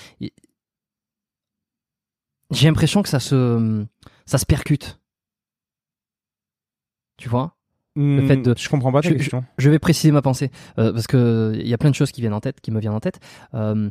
j'ai 2.52 2.68
l'impression 2.68 3.04
que 3.04 3.10
ça 3.10 3.20
se 3.20 3.86
ça 4.26 4.38
se 4.38 4.46
percute. 4.46 5.00
Tu 7.18 7.30
vois 7.30 7.54
le 7.98 8.28
fait 8.28 8.38
hmm, 8.38 8.44
de 8.44 8.54
je 8.56 8.70
comprends 8.70 8.92
pas 8.92 9.02
ta 9.02 9.12
question. 9.12 9.44
Je, 9.58 9.70
vais 9.72 9.80
préciser 9.80 10.12
ma 10.12 10.22
pensée 10.22 10.52
euh, 10.78 10.94
parce 10.94 11.08
que 11.08 11.54
il 11.60 11.68
y 11.68 11.74
a 11.74 11.80
plein 11.80 11.90
de 11.90 11.96
choses 11.96 12.12
qui 12.12 12.22
viennent 12.22 12.34
en 12.34 12.40
tête, 12.40 12.62
qui 12.62 12.70
me 12.70 12.80
viennent 12.80 12.94
en 12.94 13.00
tête. 13.00 13.20
Euh, 13.56 13.90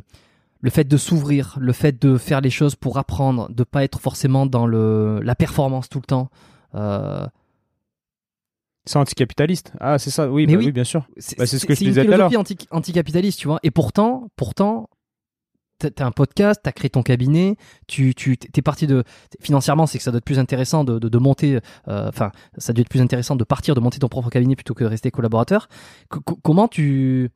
le 0.61 0.69
fait 0.69 0.85
de 0.85 0.97
s'ouvrir, 0.97 1.57
le 1.59 1.73
fait 1.73 2.01
de 2.01 2.17
faire 2.17 2.39
les 2.39 2.49
choses 2.49 2.75
pour 2.75 2.97
apprendre, 2.97 3.49
de 3.51 3.63
pas 3.65 3.83
être 3.83 3.99
forcément 3.99 4.45
dans 4.45 4.65
le 4.65 5.19
la 5.21 5.35
performance 5.35 5.89
tout 5.89 5.99
le 5.99 6.05
temps. 6.05 6.29
Euh... 6.75 7.27
C'est 8.85 8.97
anticapitaliste. 8.97 9.73
Ah, 9.81 9.99
c'est 9.99 10.09
ça. 10.09 10.31
Oui, 10.31 10.47
bah 10.47 10.53
oui. 10.55 10.71
bien 10.71 10.85
sûr. 10.85 11.05
C'est 11.17 11.37
bah, 11.37 11.45
ce 11.45 11.65
que 11.65 11.75
je 11.75 11.83
disais 11.83 12.05
tout 12.05 12.11
à 12.13 12.15
l'heure. 12.15 12.31
Anti, 12.37 12.57
anticapitaliste, 12.71 13.39
tu 13.39 13.47
vois. 13.47 13.59
Et 13.63 13.71
pourtant, 13.71 14.29
pourtant, 14.37 14.89
t'as 15.79 16.05
un 16.05 16.11
podcast, 16.11 16.61
t'as 16.63 16.71
créé 16.71 16.89
ton 16.89 17.03
cabinet, 17.03 17.55
tu 17.87 18.13
tu 18.15 18.37
t'es 18.37 18.61
parti 18.61 18.87
de 18.87 19.03
financièrement, 19.39 19.85
c'est 19.85 19.97
que 19.97 20.03
ça 20.03 20.11
doit 20.11 20.19
être 20.19 20.25
plus 20.25 20.39
intéressant 20.39 20.83
de 20.83 20.99
de, 20.99 21.17
monter. 21.17 21.59
Euh, 21.87 22.09
enfin, 22.09 22.31
ça 22.57 22.73
doit 22.73 22.81
être 22.81 22.89
plus 22.89 23.01
intéressant 23.01 23.35
de 23.35 23.43
partir, 23.43 23.75
de 23.75 23.79
monter 23.79 23.99
ton 23.99 24.07
propre 24.07 24.29
cabinet 24.29 24.55
plutôt 24.55 24.73
que 24.73 24.83
de 24.83 24.89
rester 24.89 25.11
collaborateur. 25.11 25.69
comment 26.43 26.67
tu 26.67 27.29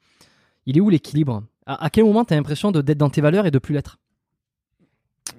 il 0.66 0.78
est 0.78 0.82
où 0.82 0.90
l'équilibre? 0.90 1.44
À, 1.66 1.90
quel 1.90 2.04
moment 2.04 2.26
tu 2.26 2.34
as 2.34 2.38
l'impression 2.38 2.72
d'être 2.72 2.98
dans 2.98 3.10
tes 3.10 3.22
valeurs 3.22 3.46
et 3.46 3.52
de 3.52 3.60
plus 3.60 3.74
l'être? 3.74 4.00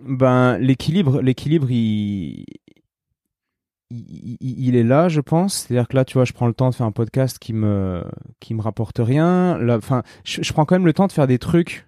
Ben 0.05 0.57
l'équilibre, 0.59 1.21
l'équilibre, 1.21 1.71
il, 1.71 2.45
il, 3.91 4.77
est 4.77 4.83
là, 4.83 5.09
je 5.09 5.21
pense. 5.21 5.55
C'est-à-dire 5.55 5.89
que 5.89 5.97
là, 5.97 6.05
tu 6.05 6.15
vois, 6.15 6.25
je 6.25 6.33
prends 6.33 6.47
le 6.47 6.55
temps 6.55 6.71
de 6.71 6.75
faire 6.75 6.87
un 6.87 6.93
podcast 6.93 7.39
qui 7.39 7.53
me 7.53 8.05
qui 8.41 8.55
me 8.55 8.63
rapporte 8.63 8.99
rien. 8.99 9.59
Enfin, 9.77 10.03
je, 10.25 10.53
prends 10.53 10.65
quand 10.65 10.75
même 10.75 10.87
le 10.87 10.93
temps 10.93 11.07
de 11.07 11.13
faire 11.13 11.27
des 11.27 11.39
trucs. 11.39 11.87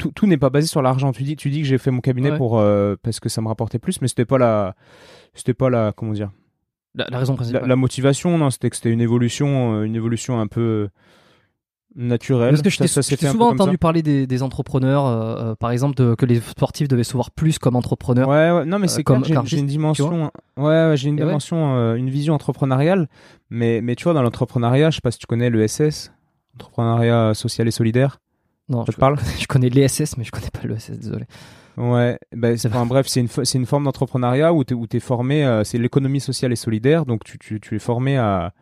Tout, 0.00 0.10
tout 0.12 0.26
n'est 0.26 0.38
pas 0.38 0.50
basé 0.50 0.66
sur 0.66 0.82
l'argent. 0.82 1.12
Tu 1.12 1.22
dis, 1.22 1.36
tu 1.36 1.50
dis 1.50 1.60
que 1.60 1.66
j'ai 1.66 1.78
fait 1.78 1.90
mon 1.90 2.00
cabinet 2.00 2.36
pour 2.36 2.58
euh, 2.58 2.96
parce 3.02 3.20
que 3.20 3.28
ça 3.28 3.40
me 3.40 3.48
rapportait 3.48 3.78
plus, 3.78 4.00
mais 4.00 4.08
c'était 4.08 4.24
pas 4.24 4.38
la, 4.38 4.74
c'était 5.34 5.54
pas 5.54 5.70
la, 5.70 5.92
comment 5.92 6.12
dire, 6.12 6.30
la, 6.94 7.06
raison 7.18 7.36
principale. 7.36 7.66
La, 7.66 7.76
motivation, 7.76 8.36
non, 8.36 8.50
c'était 8.50 8.70
que 8.70 8.76
c'était 8.76 8.90
une 8.90 9.00
évolution, 9.00 9.74
euh, 9.74 9.84
une 9.84 9.94
évolution 9.94 10.40
un 10.40 10.46
peu 10.46 10.88
naturel. 11.94 12.50
Parce 12.50 12.62
que 12.62 12.70
je 12.70 12.78
t'ai 13.16 13.26
souvent 13.26 13.50
entendu 13.50 13.78
parler 13.78 14.02
des, 14.02 14.26
des 14.26 14.42
entrepreneurs, 14.42 15.06
euh, 15.06 15.36
euh, 15.36 15.54
par 15.54 15.70
exemple, 15.70 15.96
de, 15.96 16.14
que 16.14 16.26
les 16.26 16.40
sportifs 16.40 16.88
devaient 16.88 17.04
se 17.04 17.12
voir 17.12 17.30
plus 17.30 17.58
comme 17.58 17.76
entrepreneurs. 17.76 18.28
Ouais, 18.28 18.50
ouais 18.50 18.64
non, 18.64 18.78
mais 18.78 18.88
c'est 18.88 19.00
euh, 19.00 19.02
comme 19.02 19.24
j'ai 19.24 19.58
une 19.58 19.66
dimension, 19.66 20.30
ouais, 20.56 20.64
ouais 20.64 20.96
j'ai 20.96 21.08
une 21.08 21.16
dimension, 21.16 21.76
euh, 21.76 21.94
une 21.94 22.10
vision 22.10 22.34
entrepreneuriale. 22.34 23.08
Mais, 23.50 23.80
mais 23.80 23.96
tu 23.96 24.04
vois, 24.04 24.14
dans 24.14 24.22
l'entrepreneuriat, 24.22 24.90
je 24.90 24.96
sais 24.96 25.00
pas 25.00 25.10
si 25.10 25.18
tu 25.18 25.26
connais 25.26 25.50
le 25.50 25.66
SS, 25.66 26.12
entrepreneuriat 26.54 27.34
social 27.34 27.66
et 27.68 27.72
solidaire. 27.72 28.18
Non, 28.70 28.84
je, 28.86 28.92
te 28.92 28.96
parle. 28.96 29.18
Je 29.38 29.46
connais 29.46 29.68
l'ESS, 29.68 30.16
mais 30.16 30.24
je 30.24 30.30
connais 30.30 30.50
pas 30.50 30.66
l'ESS, 30.66 30.92
désolé. 30.92 31.26
Ouais, 31.76 32.18
enfin, 32.66 32.86
bref, 32.86 33.06
c'est 33.08 33.20
une, 33.20 33.28
c'est 33.28 33.58
une 33.58 33.66
forme 33.66 33.84
d'entrepreneuriat 33.84 34.52
où 34.54 34.64
tu 34.64 34.74
es, 34.74 34.96
es 34.96 35.00
formé, 35.00 35.62
c'est 35.64 35.78
l'économie 35.78 36.20
sociale 36.20 36.52
et 36.52 36.56
solidaire, 36.56 37.04
donc 37.04 37.24
tu, 37.24 37.38
tu, 37.38 37.60
tu 37.60 37.76
es 37.76 37.78
formé 37.78 38.16
à, 38.16 38.52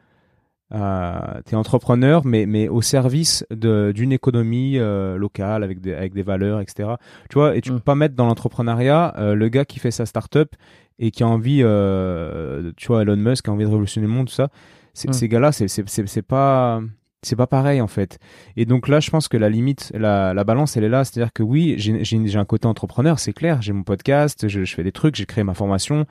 euh, 0.75 1.41
t'es 1.47 1.57
entrepreneur, 1.57 2.27
mais 2.27 2.45
mais 2.45 2.69
au 2.69 2.83
service 2.83 3.47
d'une 3.51 4.13
économie 4.13 4.79
euh, 4.79 5.17
locale 5.17 5.65
avec 5.65 5.81
des 5.81 5.95
avec 5.95 6.13
des 6.13 6.23
valeurs, 6.23 6.61
etc. 6.61 6.91
Tu 7.31 7.39
vois, 7.39 7.57
et 7.57 7.61
tu 7.63 7.73
Mm. 7.73 7.77
peux 7.77 7.81
pas 7.81 7.95
mettre 7.95 8.15
dans 8.15 8.27
l'entrepreneuriat 8.27 9.15
euh, 9.19 9.35
le 9.35 9.49
gars 9.49 9.65
qui 9.65 9.79
fait 9.79 9.91
sa 9.91 10.05
start-up 10.05 10.55
et 10.99 11.11
qui 11.11 11.23
a 11.23 11.29
envie, 11.29 11.61
euh, 11.63 12.73
tu 12.77 12.89
vois, 12.89 13.03
Elon 13.03 13.17
Musk 13.17 13.45
qui 13.45 13.51
a 13.51 13.53
envie 13.53 13.65
de 13.65 13.69
révolutionner 13.71 14.07
le 14.07 14.13
monde, 14.13 14.27
tout 14.27 14.35
ça. 14.35 14.51
Mm. 15.07 15.13
Ces 15.13 15.29
gars-là, 15.29 15.53
c'est 15.53 15.69
c'est 15.69 15.89
c'est 15.89 16.07
c'est 16.07 16.23
pas 16.23 16.83
c'est 17.23 17.37
pas 17.37 17.47
pareil 17.47 17.81
en 17.81 17.87
fait. 17.89 18.19
Et 18.57 18.65
donc 18.65 18.89
là, 18.89 19.01
je 19.01 19.11
pense 19.11 19.29
que 19.29 19.37
la 19.37 19.49
limite, 19.49 19.91
la, 19.95 20.35
la 20.35 20.45
balance, 20.45 20.77
elle 20.77 20.85
est 20.85 20.89
là. 20.89 21.05
C'est-à-dire 21.05 21.33
que 21.33 21.43
oui, 21.43 21.75
j'ai 21.79 22.37
un 22.37 22.45
côté 22.45 22.67
entrepreneur, 22.67 23.19
c'est 23.19 23.33
clair. 23.33 23.61
J'ai 23.61 23.73
mon 23.73 23.83
podcast, 23.83 24.49
je, 24.49 24.65
fais 24.65 24.85
des 24.85 24.93
trucs, 24.93 25.17
j'ai 25.17 25.27
créé 25.27 25.45
ma 25.45 25.55
formation 25.55 26.07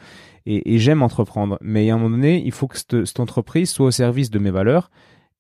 et, 0.46 0.80
j'aime 0.80 1.04
entreprendre. 1.04 1.58
Mais 1.62 1.90
à 1.90 1.96
un 1.96 1.98
moment 1.98 2.16
donné, 2.16 2.44
il 2.46 2.52
faut 2.52 2.68
que 2.68 2.78
cette, 2.78 3.20
entreprise 3.20 3.70
soit 3.70 3.88
au 3.88 3.92
service 3.92 4.30
de 4.30 4.40
mes 4.40 4.52
valeurs. 4.52 4.92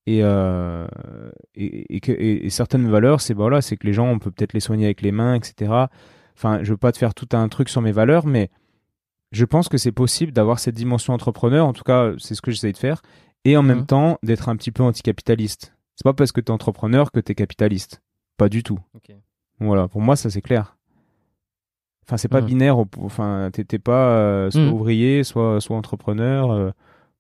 Et, 0.05 0.23
euh, 0.23 0.87
certaines 2.49 2.89
valeurs, 2.89 3.19
c'est 3.19 3.33
bah 3.33 3.43
voilà, 3.43 3.61
c'est 3.61 3.75
que 3.75 3.85
les 3.85 3.93
gens, 3.93 4.07
on 4.07 4.19
peut 4.19 4.31
peut-être 4.31 4.53
les 4.53 4.61
soigner 4.61 4.85
avec 4.85 5.01
les 5.01 5.11
mains, 5.11 5.35
etc. 5.35 5.87
Enfin, 6.37 6.59
je 6.63 6.71
veux 6.71 6.77
pas 6.77 6.93
te 6.93 6.97
faire 6.97 7.13
tout 7.13 7.27
un 7.33 7.47
truc 7.49 7.67
sur 7.67 7.81
mes 7.81 7.91
valeurs, 7.91 8.25
mais 8.25 8.49
je 9.33 9.43
pense 9.43 9.67
que 9.67 9.77
c'est 9.77 9.91
possible 9.91 10.31
d'avoir 10.31 10.59
cette 10.59 10.75
dimension 10.75 11.13
entrepreneur. 11.13 11.65
En 11.67 11.73
tout 11.73 11.83
cas, 11.83 12.13
c'est 12.17 12.35
ce 12.35 12.41
que 12.41 12.51
j'essaye 12.51 12.71
de 12.71 12.77
faire. 12.77 13.01
Et 13.47 13.55
en 13.55 13.63
même 13.63 13.79
Mhm. 13.79 13.85
temps, 13.85 14.17
d'être 14.23 14.49
un 14.49 14.55
petit 14.57 14.71
peu 14.71 14.83
anticapitaliste. 14.83 15.73
C'est 15.95 16.03
pas 16.03 16.13
parce 16.13 16.31
que 16.31 16.41
tu 16.41 16.47
es 16.47 16.51
entrepreneur 16.51 17.11
que 17.11 17.19
tu 17.21 17.31
es 17.31 17.35
capitaliste. 17.35 18.01
Pas 18.37 18.49
du 18.49 18.61
tout. 18.61 18.79
Voilà, 19.59 19.87
pour 19.87 20.01
moi, 20.01 20.15
ça 20.15 20.29
c'est 20.29 20.41
clair. 20.41 20.75
Enfin, 22.05 22.17
c'est 22.17 22.27
pas 22.27 22.41
Mhm. 22.41 22.47
binaire. 22.47 22.77
Enfin, 22.99 23.49
t'es 23.51 23.63
t'es 23.63 23.79
pas 23.79 24.09
euh, 24.17 24.51
soit 24.51 24.61
Mhm. 24.61 24.73
ouvrier, 24.73 25.23
soit, 25.23 25.59
soit 25.61 25.75
entrepreneur 25.77 26.51
euh, 26.51 26.71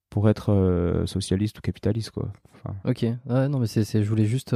pour 0.09 0.29
être 0.29 0.51
euh, 0.53 1.05
socialiste 1.05 1.57
ou 1.59 1.61
capitaliste, 1.61 2.11
quoi. 2.11 2.31
Enfin, 2.55 2.75
Ok. 2.85 3.03
Ouais, 3.29 3.47
non, 3.49 3.59
mais 3.59 3.67
c'est, 3.67 3.83
je 4.03 4.09
voulais 4.09 4.25
juste 4.25 4.55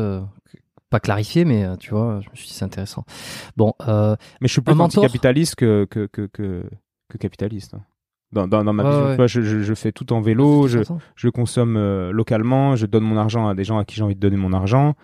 pas 0.90 1.00
clarifier, 1.00 1.46
mais 1.46 1.78
tu 1.78 1.92
vois, 1.92 2.20
je 2.22 2.30
me 2.30 2.36
suis 2.36 2.48
dit 2.48 2.54
c'est 2.54 2.66
intéressant. 2.66 3.06
Bon, 3.58 3.74
mais 3.88 4.18
je 4.42 4.48
suis 4.48 4.62
plus 4.62 4.80
anticapitaliste 4.80 5.56
que, 5.56 5.86
que, 5.90 6.06
que, 6.08 6.28
que, 6.28 6.64
que 7.10 7.18
capitaliste. 7.18 7.74
hein. 7.76 7.82
Dans, 8.34 8.48
dans, 8.48 8.64
dans 8.64 8.74
ma 8.74 8.84
vision, 8.84 9.18
ouais. 9.18 9.28
je, 9.28 9.42
je, 9.42 9.60
je 9.60 9.74
fais 9.74 9.92
tout 9.92 10.14
en 10.14 10.22
vélo, 10.22 10.68
je, 10.68 10.80
je 11.16 11.28
consomme 11.30 11.76
euh, 11.76 12.12
localement, 12.12 12.78
je 12.78 12.86
donne 12.86 13.04
mon 13.04 13.18
argent 13.18 13.48
à 13.50 13.56
des 13.56 13.66
gens 13.66 13.78
à 13.78 13.84
qui 13.84 13.96
j'ai 13.96 14.04
envie 14.04 14.16
de 14.16 14.22
donner 14.22 14.38
mon 14.38 14.54
argent, 14.54 14.96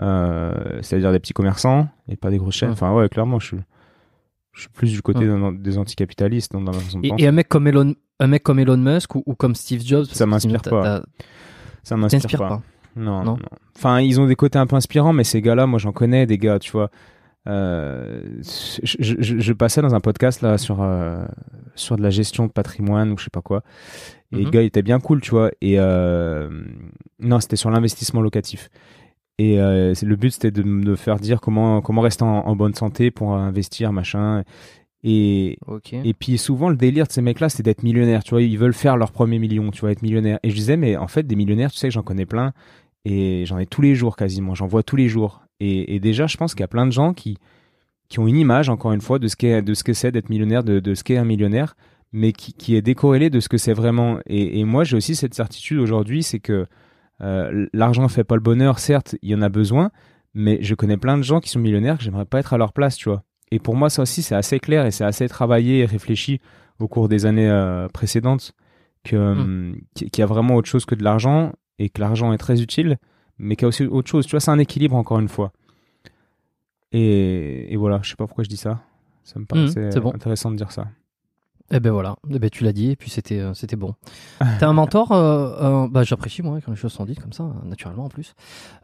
euh, 0.00 0.78
c'est-à-dire 0.82 1.10
des 1.10 1.18
petits 1.18 1.32
commerçants 1.32 1.88
et 2.08 2.16
pas 2.16 2.30
des 2.30 2.38
grosses 2.38 2.54
chaînes. 2.54 2.68
Ouais. 2.68 2.74
Enfin, 2.74 2.92
ouais, 2.94 3.08
clairement, 3.08 3.40
je 3.40 3.46
suis, 3.46 3.56
je 4.52 4.60
suis 4.60 4.68
plus 4.70 4.92
du 4.92 5.02
côté 5.02 5.28
des 5.54 5.78
anticapitalistes 5.78 6.52
dans, 6.52 6.60
ma 6.60 6.72
façon 6.72 7.00
de 7.00 7.06
Et, 7.06 7.08
penser. 7.10 7.24
et 7.24 7.26
un 7.26 7.32
mec 7.32 7.48
comme 7.48 7.66
Elon, 7.66 7.94
un 8.20 8.26
mec 8.28 8.44
comme 8.44 8.60
Elon 8.60 8.76
Musk 8.76 9.16
ou, 9.16 9.24
ou 9.26 9.34
comme 9.34 9.56
Steve 9.56 9.82
Jobs, 9.84 10.06
Ça 10.06 10.26
m'inspire 10.26 10.62
pas. 10.62 11.02
Ça 11.82 11.96
m'inspire 11.96 12.38
pas. 12.38 12.48
pas. 12.48 12.62
Non, 12.94 13.24
Non 13.24 13.32
non. 13.32 13.38
Enfin, 13.76 14.00
ils 14.00 14.20
ont 14.20 14.26
des 14.26 14.36
côtés 14.36 14.58
un 14.58 14.66
peu 14.66 14.76
inspirants, 14.76 15.12
mais 15.12 15.24
ces 15.24 15.40
gars-là, 15.42 15.66
moi, 15.66 15.78
j'en 15.78 15.92
connais 15.92 16.26
des 16.26 16.38
gars, 16.38 16.58
tu 16.58 16.72
vois. 16.72 16.90
Euh, 17.48 18.20
je, 18.82 18.96
je- 18.98 19.14
je- 19.18 19.38
je 19.38 19.52
passais 19.52 19.80
dans 19.82 19.94
un 19.94 20.00
podcast 20.00 20.42
là 20.42 20.58
sur 20.58 20.82
euh, 20.82 21.24
sur 21.74 21.96
de 21.96 22.02
la 22.02 22.10
gestion 22.10 22.46
de 22.46 22.52
patrimoine 22.52 23.10
ou 23.12 23.18
je 23.18 23.24
sais 23.24 23.30
pas 23.30 23.40
quoi. 23.42 23.62
Et 24.32 24.36
Mhm. 24.36 24.44
le 24.44 24.50
gars 24.50 24.62
il 24.62 24.66
était 24.66 24.82
bien 24.82 25.00
cool, 25.00 25.20
tu 25.20 25.30
vois. 25.30 25.50
Et 25.62 25.76
euh, 25.78 26.50
non, 27.20 27.40
c'était 27.40 27.56
sur 27.56 27.70
l'investissement 27.70 28.20
locatif. 28.20 28.68
Et 29.40 29.56
le 29.56 30.16
but 30.16 30.30
c'était 30.32 30.50
de 30.50 30.62
me 30.64 30.96
faire 30.96 31.16
dire 31.16 31.40
comment 31.40 31.80
comment 31.80 32.00
rester 32.02 32.24
en, 32.24 32.40
en 32.40 32.56
bonne 32.56 32.74
santé 32.74 33.10
pour 33.10 33.34
investir 33.34 33.92
machin. 33.92 34.42
Et 35.04 35.56
et 36.04 36.12
puis 36.12 36.38
souvent 36.38 36.68
le 36.68 36.76
délire 36.76 37.06
de 37.06 37.12
ces 37.12 37.22
mecs-là, 37.22 37.48
c'est 37.48 37.62
d'être 37.62 37.84
millionnaire. 37.84 38.24
Tu 38.24 38.30
vois, 38.30 38.42
ils 38.42 38.58
veulent 38.58 38.74
faire 38.74 38.96
leur 38.96 39.12
premier 39.12 39.38
million, 39.38 39.70
tu 39.70 39.80
vois, 39.82 39.92
être 39.92 40.02
millionnaire. 40.02 40.40
Et 40.42 40.50
je 40.50 40.54
disais, 40.56 40.76
mais 40.76 40.96
en 40.96 41.06
fait, 41.06 41.22
des 41.22 41.36
millionnaires, 41.36 41.70
tu 41.70 41.78
sais 41.78 41.86
que 41.88 41.94
j'en 41.94 42.02
connais 42.02 42.26
plein 42.26 42.52
et 43.04 43.44
j'en 43.46 43.58
ai 43.58 43.66
tous 43.66 43.80
les 43.80 43.94
jours 43.94 44.16
quasiment. 44.16 44.56
J'en 44.56 44.66
vois 44.66 44.82
tous 44.82 44.96
les 44.96 45.08
jours. 45.08 45.42
Et, 45.60 45.94
et 45.94 46.00
déjà, 46.00 46.26
je 46.26 46.36
pense 46.36 46.54
qu'il 46.54 46.60
y 46.60 46.64
a 46.64 46.68
plein 46.68 46.86
de 46.86 46.92
gens 46.92 47.12
qui 47.12 47.38
qui 48.08 48.20
ont 48.20 48.26
une 48.26 48.36
image, 48.36 48.70
encore 48.70 48.92
une 48.92 49.02
fois, 49.02 49.18
de 49.18 49.28
ce 49.28 49.36
qu'est 49.36 49.60
de 49.60 49.74
ce 49.74 49.84
que 49.84 49.92
c'est 49.92 50.10
d'être 50.12 50.30
millionnaire, 50.30 50.64
de, 50.64 50.80
de 50.80 50.94
ce 50.94 51.04
qu'est 51.04 51.18
un 51.18 51.24
millionnaire, 51.24 51.76
mais 52.12 52.32
qui, 52.32 52.54
qui 52.54 52.74
est 52.74 52.82
décorrélé 52.82 53.28
de 53.30 53.40
ce 53.40 53.48
que 53.48 53.58
c'est 53.58 53.74
vraiment. 53.74 54.18
Et, 54.26 54.60
et 54.60 54.64
moi, 54.64 54.84
j'ai 54.84 54.96
aussi 54.96 55.14
cette 55.14 55.34
certitude 55.34 55.78
aujourd'hui, 55.78 56.22
c'est 56.22 56.40
que 56.40 56.66
euh, 57.20 57.66
l'argent 57.72 58.08
fait 58.08 58.24
pas 58.24 58.34
le 58.34 58.40
bonheur. 58.40 58.78
Certes, 58.78 59.16
il 59.22 59.30
y 59.30 59.34
en 59.34 59.42
a 59.42 59.48
besoin, 59.48 59.90
mais 60.34 60.58
je 60.62 60.74
connais 60.74 60.96
plein 60.96 61.18
de 61.18 61.22
gens 61.22 61.40
qui 61.40 61.50
sont 61.50 61.60
millionnaires 61.60 61.98
que 61.98 62.04
j'aimerais 62.04 62.24
pas 62.24 62.40
être 62.40 62.52
à 62.54 62.58
leur 62.58 62.72
place, 62.72 62.96
tu 62.96 63.08
vois. 63.08 63.22
Et 63.50 63.58
pour 63.58 63.76
moi, 63.76 63.90
ça 63.90 64.02
aussi, 64.02 64.22
c'est 64.22 64.34
assez 64.34 64.60
clair 64.60 64.86
et 64.86 64.90
c'est 64.90 65.04
assez 65.04 65.28
travaillé 65.28 65.80
et 65.80 65.84
réfléchi 65.84 66.40
au 66.78 66.88
cours 66.88 67.08
des 67.08 67.26
années 67.26 67.48
euh, 67.48 67.88
précédentes 67.88 68.52
que 69.04 69.16
hum, 69.16 69.76
qu'il 69.94 70.10
qu'il 70.10 70.22
y 70.22 70.24
a 70.24 70.26
vraiment 70.26 70.54
autre 70.54 70.68
chose 70.68 70.84
que 70.84 70.94
de 70.94 71.02
l'argent 71.02 71.52
et 71.78 71.88
que 71.88 72.00
l'argent 72.00 72.32
est 72.32 72.38
très 72.38 72.60
utile, 72.60 72.98
mais 73.38 73.56
qu'il 73.56 73.64
y 73.64 73.66
a 73.66 73.68
aussi 73.68 73.84
autre 73.84 74.08
chose. 74.08 74.26
Tu 74.26 74.32
vois, 74.32 74.40
c'est 74.40 74.50
un 74.50 74.58
équilibre 74.58 74.96
encore 74.96 75.18
une 75.18 75.28
fois. 75.28 75.52
Et, 76.92 77.72
et 77.72 77.76
voilà, 77.76 78.00
je 78.02 78.10
sais 78.10 78.16
pas 78.16 78.26
pourquoi 78.26 78.44
je 78.44 78.48
dis 78.48 78.56
ça. 78.56 78.80
Ça 79.24 79.38
me 79.38 79.44
paraissait 79.44 79.90
c'est 79.92 80.00
bon. 80.00 80.12
intéressant 80.14 80.50
de 80.50 80.56
dire 80.56 80.72
ça. 80.72 80.86
Eh 81.70 81.80
ben 81.80 81.90
voilà, 81.92 82.16
eh 82.30 82.38
ben 82.38 82.48
tu 82.48 82.64
l'as 82.64 82.72
dit 82.72 82.92
et 82.92 82.96
puis 82.96 83.10
c'était 83.10 83.40
euh, 83.40 83.52
c'était 83.52 83.76
bon. 83.76 83.94
T'as 84.58 84.66
un 84.68 84.72
mentor, 84.72 85.12
euh, 85.12 85.84
euh, 85.84 85.88
bah 85.90 86.02
j'apprécie 86.02 86.40
moi 86.40 86.58
quand 86.64 86.70
les 86.70 86.78
choses 86.78 86.94
sont 86.94 87.04
dites 87.04 87.20
comme 87.20 87.34
ça, 87.34 87.42
euh, 87.44 87.66
naturellement 87.68 88.06
en 88.06 88.08
plus. 88.08 88.32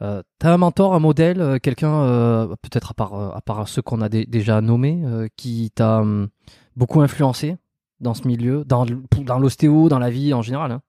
T'as 0.01 0.22
un 0.52 0.59
mentor, 0.59 0.94
un 0.94 0.98
modèle, 0.98 1.59
quelqu'un 1.62 2.47
peut-être 2.60 2.90
à 2.90 2.94
part 2.94 3.14
à 3.14 3.40
part 3.40 3.66
ceux 3.68 3.81
qu'on 3.81 4.02
a 4.02 4.10
dé- 4.10 4.26
déjà 4.26 4.60
nommés, 4.60 5.02
qui 5.36 5.70
t'a 5.74 6.01
hum, 6.01 6.28
beaucoup 6.76 7.01
influencé 7.01 7.56
dans 8.01 8.12
ce 8.12 8.28
milieu, 8.28 8.66
dans 8.66 8.85
dans 8.85 9.39
l'ostéo, 9.39 9.89
dans 9.89 9.98
la 9.98 10.10
vie 10.10 10.35
en 10.35 10.43
général. 10.43 10.70
hein? 10.72 10.82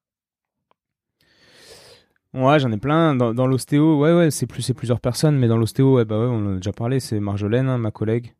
Ouais, 2.35 2.59
j'en 2.59 2.71
ai 2.71 2.77
plein. 2.77 3.15
Dans, 3.15 3.33
dans 3.33 3.47
l'ostéo, 3.47 3.99
ouais, 3.99 4.13
ouais, 4.13 4.29
c'est 4.29 4.45
plus, 4.45 4.61
c'est 4.61 4.73
plusieurs 4.73 4.99
personnes, 4.99 5.37
mais 5.37 5.47
dans 5.47 5.57
l'ostéo, 5.57 5.95
ouais, 5.95 6.05
bah 6.05 6.19
ouais, 6.19 6.25
on 6.25 6.45
en 6.45 6.53
a 6.53 6.55
déjà 6.57 6.73
parlé. 6.73 6.99
C'est 6.99 7.19
Marjolaine, 7.19 7.69
hein, 7.69 7.77
ma 7.77 7.91
collègue. 7.91 8.35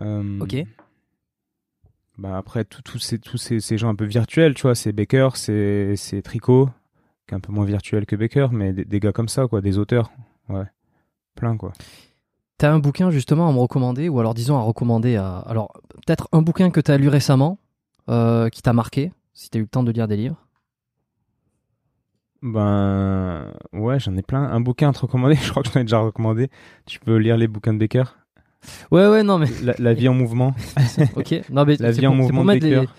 Euh, 0.00 0.40
Ok. 0.40 0.56
Bah 2.18 2.36
après, 2.36 2.64
tous 2.64 2.98
ces, 2.98 3.18
ces, 3.36 3.60
ces 3.60 3.78
gens 3.78 3.88
un 3.88 3.94
peu 3.94 4.04
virtuels, 4.04 4.54
tu 4.54 4.62
vois, 4.62 4.74
c'est 4.74 4.92
Baker, 4.92 5.30
c'est, 5.34 5.94
c'est 5.96 6.20
Tricot, 6.20 6.68
qui 7.26 7.34
est 7.34 7.36
un 7.36 7.40
peu 7.40 7.50
moins 7.52 7.64
virtuel 7.64 8.04
que 8.04 8.14
Baker, 8.14 8.48
mais 8.52 8.74
des, 8.74 8.84
des 8.84 9.00
gars 9.00 9.12
comme 9.12 9.28
ça, 9.28 9.46
quoi, 9.46 9.62
des 9.62 9.78
auteurs, 9.78 10.10
ouais, 10.50 10.64
plein, 11.34 11.56
quoi. 11.56 11.72
T'as 12.58 12.72
un 12.72 12.78
bouquin 12.78 13.10
justement 13.10 13.48
à 13.48 13.52
me 13.52 13.58
recommander, 13.58 14.10
ou 14.10 14.20
alors 14.20 14.34
disons 14.34 14.58
à 14.58 14.60
recommander 14.60 15.16
à. 15.16 15.38
Alors 15.38 15.72
peut-être 16.06 16.28
un 16.32 16.42
bouquin 16.42 16.70
que 16.70 16.80
t'as 16.80 16.98
lu 16.98 17.08
récemment, 17.08 17.58
euh, 18.10 18.50
qui 18.50 18.60
t'a 18.60 18.74
marqué, 18.74 19.12
si 19.32 19.48
t'as 19.48 19.58
eu 19.58 19.62
le 19.62 19.68
temps 19.68 19.82
de 19.82 19.90
lire 19.90 20.06
des 20.06 20.18
livres? 20.18 20.36
Ben, 22.42 23.52
ouais, 23.72 24.00
j'en 24.00 24.16
ai 24.16 24.22
plein. 24.22 24.42
Un 24.42 24.60
bouquin 24.60 24.90
à 24.90 24.92
te 24.92 25.00
recommander, 25.00 25.34
je 25.42 25.50
crois 25.50 25.62
que 25.62 25.68
je 25.68 25.74
t'en 25.74 25.80
ai 25.80 25.84
déjà 25.84 25.98
recommandé. 26.00 26.48
Tu 26.86 26.98
peux 27.00 27.16
lire 27.16 27.36
les 27.36 27.48
bouquins 27.48 27.72
de 27.74 27.78
Baker? 27.78 28.04
Ouais 28.90 29.08
ouais 29.08 29.22
non 29.22 29.38
mais 29.38 29.46
La, 29.62 29.74
la 29.78 29.94
vie 29.94 30.08
en 30.08 30.14
mouvement. 30.14 30.54
ok 31.16 31.42
non 31.50 31.64
mais 31.64 31.76
La 31.78 31.90
vie 31.92 32.06
en 32.06 32.10
pour, 32.10 32.16
mouvement 32.18 32.42
pour 32.42 32.46
de 32.48 32.52
mettre 32.54 32.66
les, 32.66 32.76
Baker. 32.76 32.92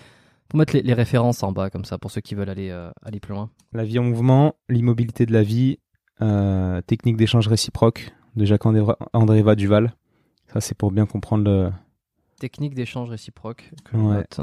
pour 0.48 0.58
mettre 0.58 0.74
les, 0.74 0.82
les 0.82 0.94
références 0.94 1.42
en 1.44 1.52
bas 1.52 1.70
comme 1.70 1.84
ça 1.84 1.98
pour 1.98 2.10
ceux 2.10 2.20
qui 2.20 2.34
veulent 2.34 2.48
aller 2.50 2.70
euh, 2.70 2.90
aller 3.04 3.20
plus 3.20 3.32
loin. 3.32 3.48
La 3.72 3.84
vie 3.84 3.98
en 4.00 4.02
mouvement, 4.04 4.56
l'immobilité 4.68 5.24
de 5.24 5.32
la 5.32 5.44
vie, 5.44 5.78
euh, 6.20 6.80
technique 6.82 7.16
d'échange 7.16 7.46
réciproque 7.46 8.12
de 8.34 8.44
Jacques-André 8.44 9.56
Duval. 9.56 9.92
Ça, 10.52 10.60
c'est 10.60 10.76
pour 10.76 10.90
bien 10.90 11.06
comprendre 11.06 11.44
le, 11.44 11.70
Technique 12.40 12.74
d'échange 12.74 13.08
réciproque 13.08 13.70
que 13.84 13.96
Ouais. 13.96 14.14
note. 14.16 14.40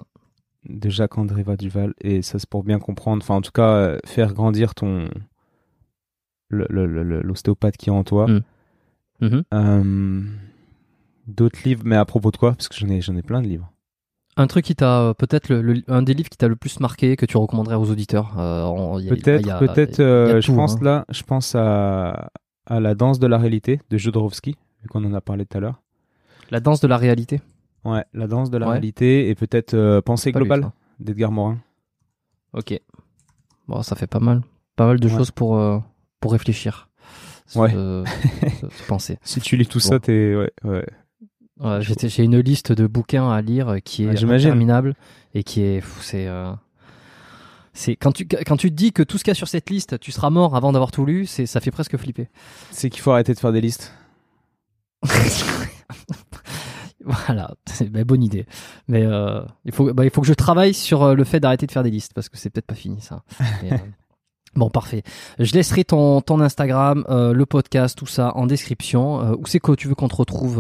De 0.68 0.90
Jacques-André 0.90 1.44
Duval. 1.57 1.94
Et 2.02 2.22
ça, 2.22 2.40
c'est 2.40 2.49
pour 2.49 2.64
bien 2.64 2.80
comprendre, 2.80 3.23
enfin, 3.23 3.36
en 3.36 3.41
tout 3.41 3.52
cas, 3.52 3.69
euh, 3.76 3.98
faire 4.06 4.34
grandir 4.34 4.73
ton. 4.76 5.07
l'ostéopathe 6.49 7.77
qui 7.77 7.90
est 7.90 7.94
en 7.94 8.03
toi. 8.03 8.27
Mm. 8.27 8.41
Mhm. 9.22 9.44
Euh, 9.53 10.22
D'autres 11.27 11.60
livres, 11.64 11.84
mais 11.86 11.95
à 11.95 12.06
propos 12.06 12.31
de 12.31 12.38
quoi? 12.38 12.53
Parce 12.53 12.68
que 12.69 12.76
j'en 12.76 12.88
ai, 12.90 13.02
j'en 13.02 13.15
ai 13.15 13.22
plein 13.22 13.41
de 13.41 13.48
livres. 13.48 13.72
Un 14.36 14.48
truc 14.48 14.65
qui 14.65 14.76
t'a 14.76 15.02
euh, 15.02 15.14
peut-être 15.14 15.49
le, 15.49 15.61
le- 15.61 15.84
un 15.88 16.02
des 16.02 16.14
livres 16.15 16.30
qui 16.30 16.38
t'a 16.38 16.48
le 16.48 16.56
plus 16.56 16.80
marqué 16.80 17.15
que 17.18 17.26
tu 17.27 17.38
recommanderais 17.38 17.76
aux 17.76 17.91
auditeurs. 17.91 18.36
Euh, 18.40 18.99
Peut-être, 19.10 19.60
peut-être, 19.60 19.99
euh, 19.99 20.41
je 20.41 20.52
pense 20.52 20.76
hein. 20.76 20.80
là, 20.81 21.06
je 21.10 21.22
pense 21.23 21.53
à, 21.56 22.31
à 22.65 22.80
la 22.80 22.95
danse 22.95 23.19
de 23.19 23.27
la 23.27 23.38
réalité 23.38 23.80
de 23.91 23.98
Jodorowsky, 23.98 24.56
vu 24.81 24.88
qu'on 24.90 25.03
en 25.06 25.14
a 25.14 25.22
parlé 25.22 25.45
tout 25.45 25.57
à 25.57 25.61
l'heure. 25.61 25.81
La 26.49 26.61
danse 26.61 26.80
de 26.80 26.88
la 26.88 26.98
réalité. 26.98 27.41
Ouais, 27.85 28.03
la 28.14 28.27
danse 28.27 28.49
de 28.49 28.57
la 28.57 28.65
Ouais. 28.68 28.73
réalité 28.73 29.30
et 29.30 29.35
peut-être 29.35 29.73
euh, 29.73 30.01
Pensée 30.01 30.31
Pas 30.31 30.39
globale 30.39 30.72
d'Edgar 30.99 31.31
Morin. 31.31 31.57
Ok. 32.53 32.80
Bon, 33.68 33.81
ça 33.84 33.95
fait 33.95 34.07
pas 34.07 34.19
mal, 34.19 34.41
pas 34.76 34.85
mal 34.88 34.99
de 34.99 35.07
Ouais. 35.07 35.15
choses 35.15 35.31
pour 35.31 35.57
euh, 35.57 35.80
pour 36.19 36.31
réfléchir. 36.34 36.89
Ouais. 37.56 37.72
se- 37.72 38.03
se 38.72 38.84
penser. 38.88 39.18
Si 39.23 39.39
tu 39.41 39.56
lis 39.57 39.65
tout 39.68 39.80
Bon. 39.80 39.85
ça, 39.85 39.99
t'es 39.99 40.35
ouais, 40.35 40.51
ouais. 40.64 40.85
J'ai 41.81 42.23
une 42.23 42.39
liste 42.39 42.72
de 42.72 42.85
bouquins 42.88 43.30
à 43.31 43.41
lire 43.41 43.77
qui 43.84 44.07
Ah, 44.07 44.14
est 44.14 44.23
interminable 44.23 44.95
et 45.34 45.43
qui 45.43 45.61
est 45.61 45.84
c'est 46.01 46.27
euh, 46.27 46.51
c'est 47.73 47.95
quand 47.95 48.11
tu 48.11 48.26
quand 48.27 48.56
tu 48.57 48.69
te 48.69 48.76
dis 48.76 48.91
que 48.93 49.03
tout 49.03 49.18
ce 49.18 49.23
qu'il 49.23 49.31
y 49.31 49.34
a 49.34 49.35
sur 49.35 49.47
cette 49.47 49.69
liste, 49.69 49.99
tu 49.99 50.11
seras 50.11 50.30
mort 50.30 50.56
avant 50.56 50.72
d'avoir 50.72 50.91
tout 50.91 51.06
lu, 51.06 51.26
c'est 51.26 51.45
ça 51.45 51.60
fait 51.60 51.72
presque 51.72 51.97
flipper. 51.97 52.27
C'est 52.72 52.89
qu'il 52.89 53.01
faut 53.01 53.11
arrêter 53.11 53.34
de 53.34 53.39
faire 53.39 53.51
des 53.51 53.61
listes. 53.61 53.93
voilà, 57.06 57.56
c'est 57.66 57.90
bah, 57.90 58.04
bonne 58.04 58.24
idée. 58.24 58.46
Mais 58.88 59.06
euh, 59.06 59.42
il 59.66 59.72
faut 59.72 59.94
bah, 59.94 60.04
il 60.04 60.12
faut 60.12 60.22
que 60.22 60.28
je 60.28 60.34
travaille 60.34 60.74
sur 60.74 61.04
euh, 61.04 61.14
le 61.14 61.24
fait 61.24 61.40
d'arrêter 61.40 61.66
de 61.66 61.72
faire 61.72 61.84
des 61.84 61.92
listes 61.92 62.14
parce 62.14 62.30
que 62.30 62.38
c'est 62.38 62.50
peut-être 62.50 62.66
pas 62.66 62.76
fini 62.76 63.02
ça. 63.02 63.24
Mais, 63.64 63.74
euh, 63.74 63.78
Bon, 64.56 64.72
parfait. 64.72 65.04
Je 65.38 65.54
laisserai 65.54 65.84
ton, 65.84 66.22
ton 66.22 66.40
Instagram, 66.42 67.06
euh, 67.08 67.34
le 67.34 67.46
podcast, 67.46 67.96
tout 67.96 68.08
ça 68.08 68.36
en 68.36 68.48
description. 68.48 69.38
Où 69.38 69.46
c'est 69.46 69.60
que 69.60 69.74
tu 69.74 69.88
veux 69.88 69.94
qu'on 69.94 70.08
te 70.08 70.16
retrouve 70.16 70.60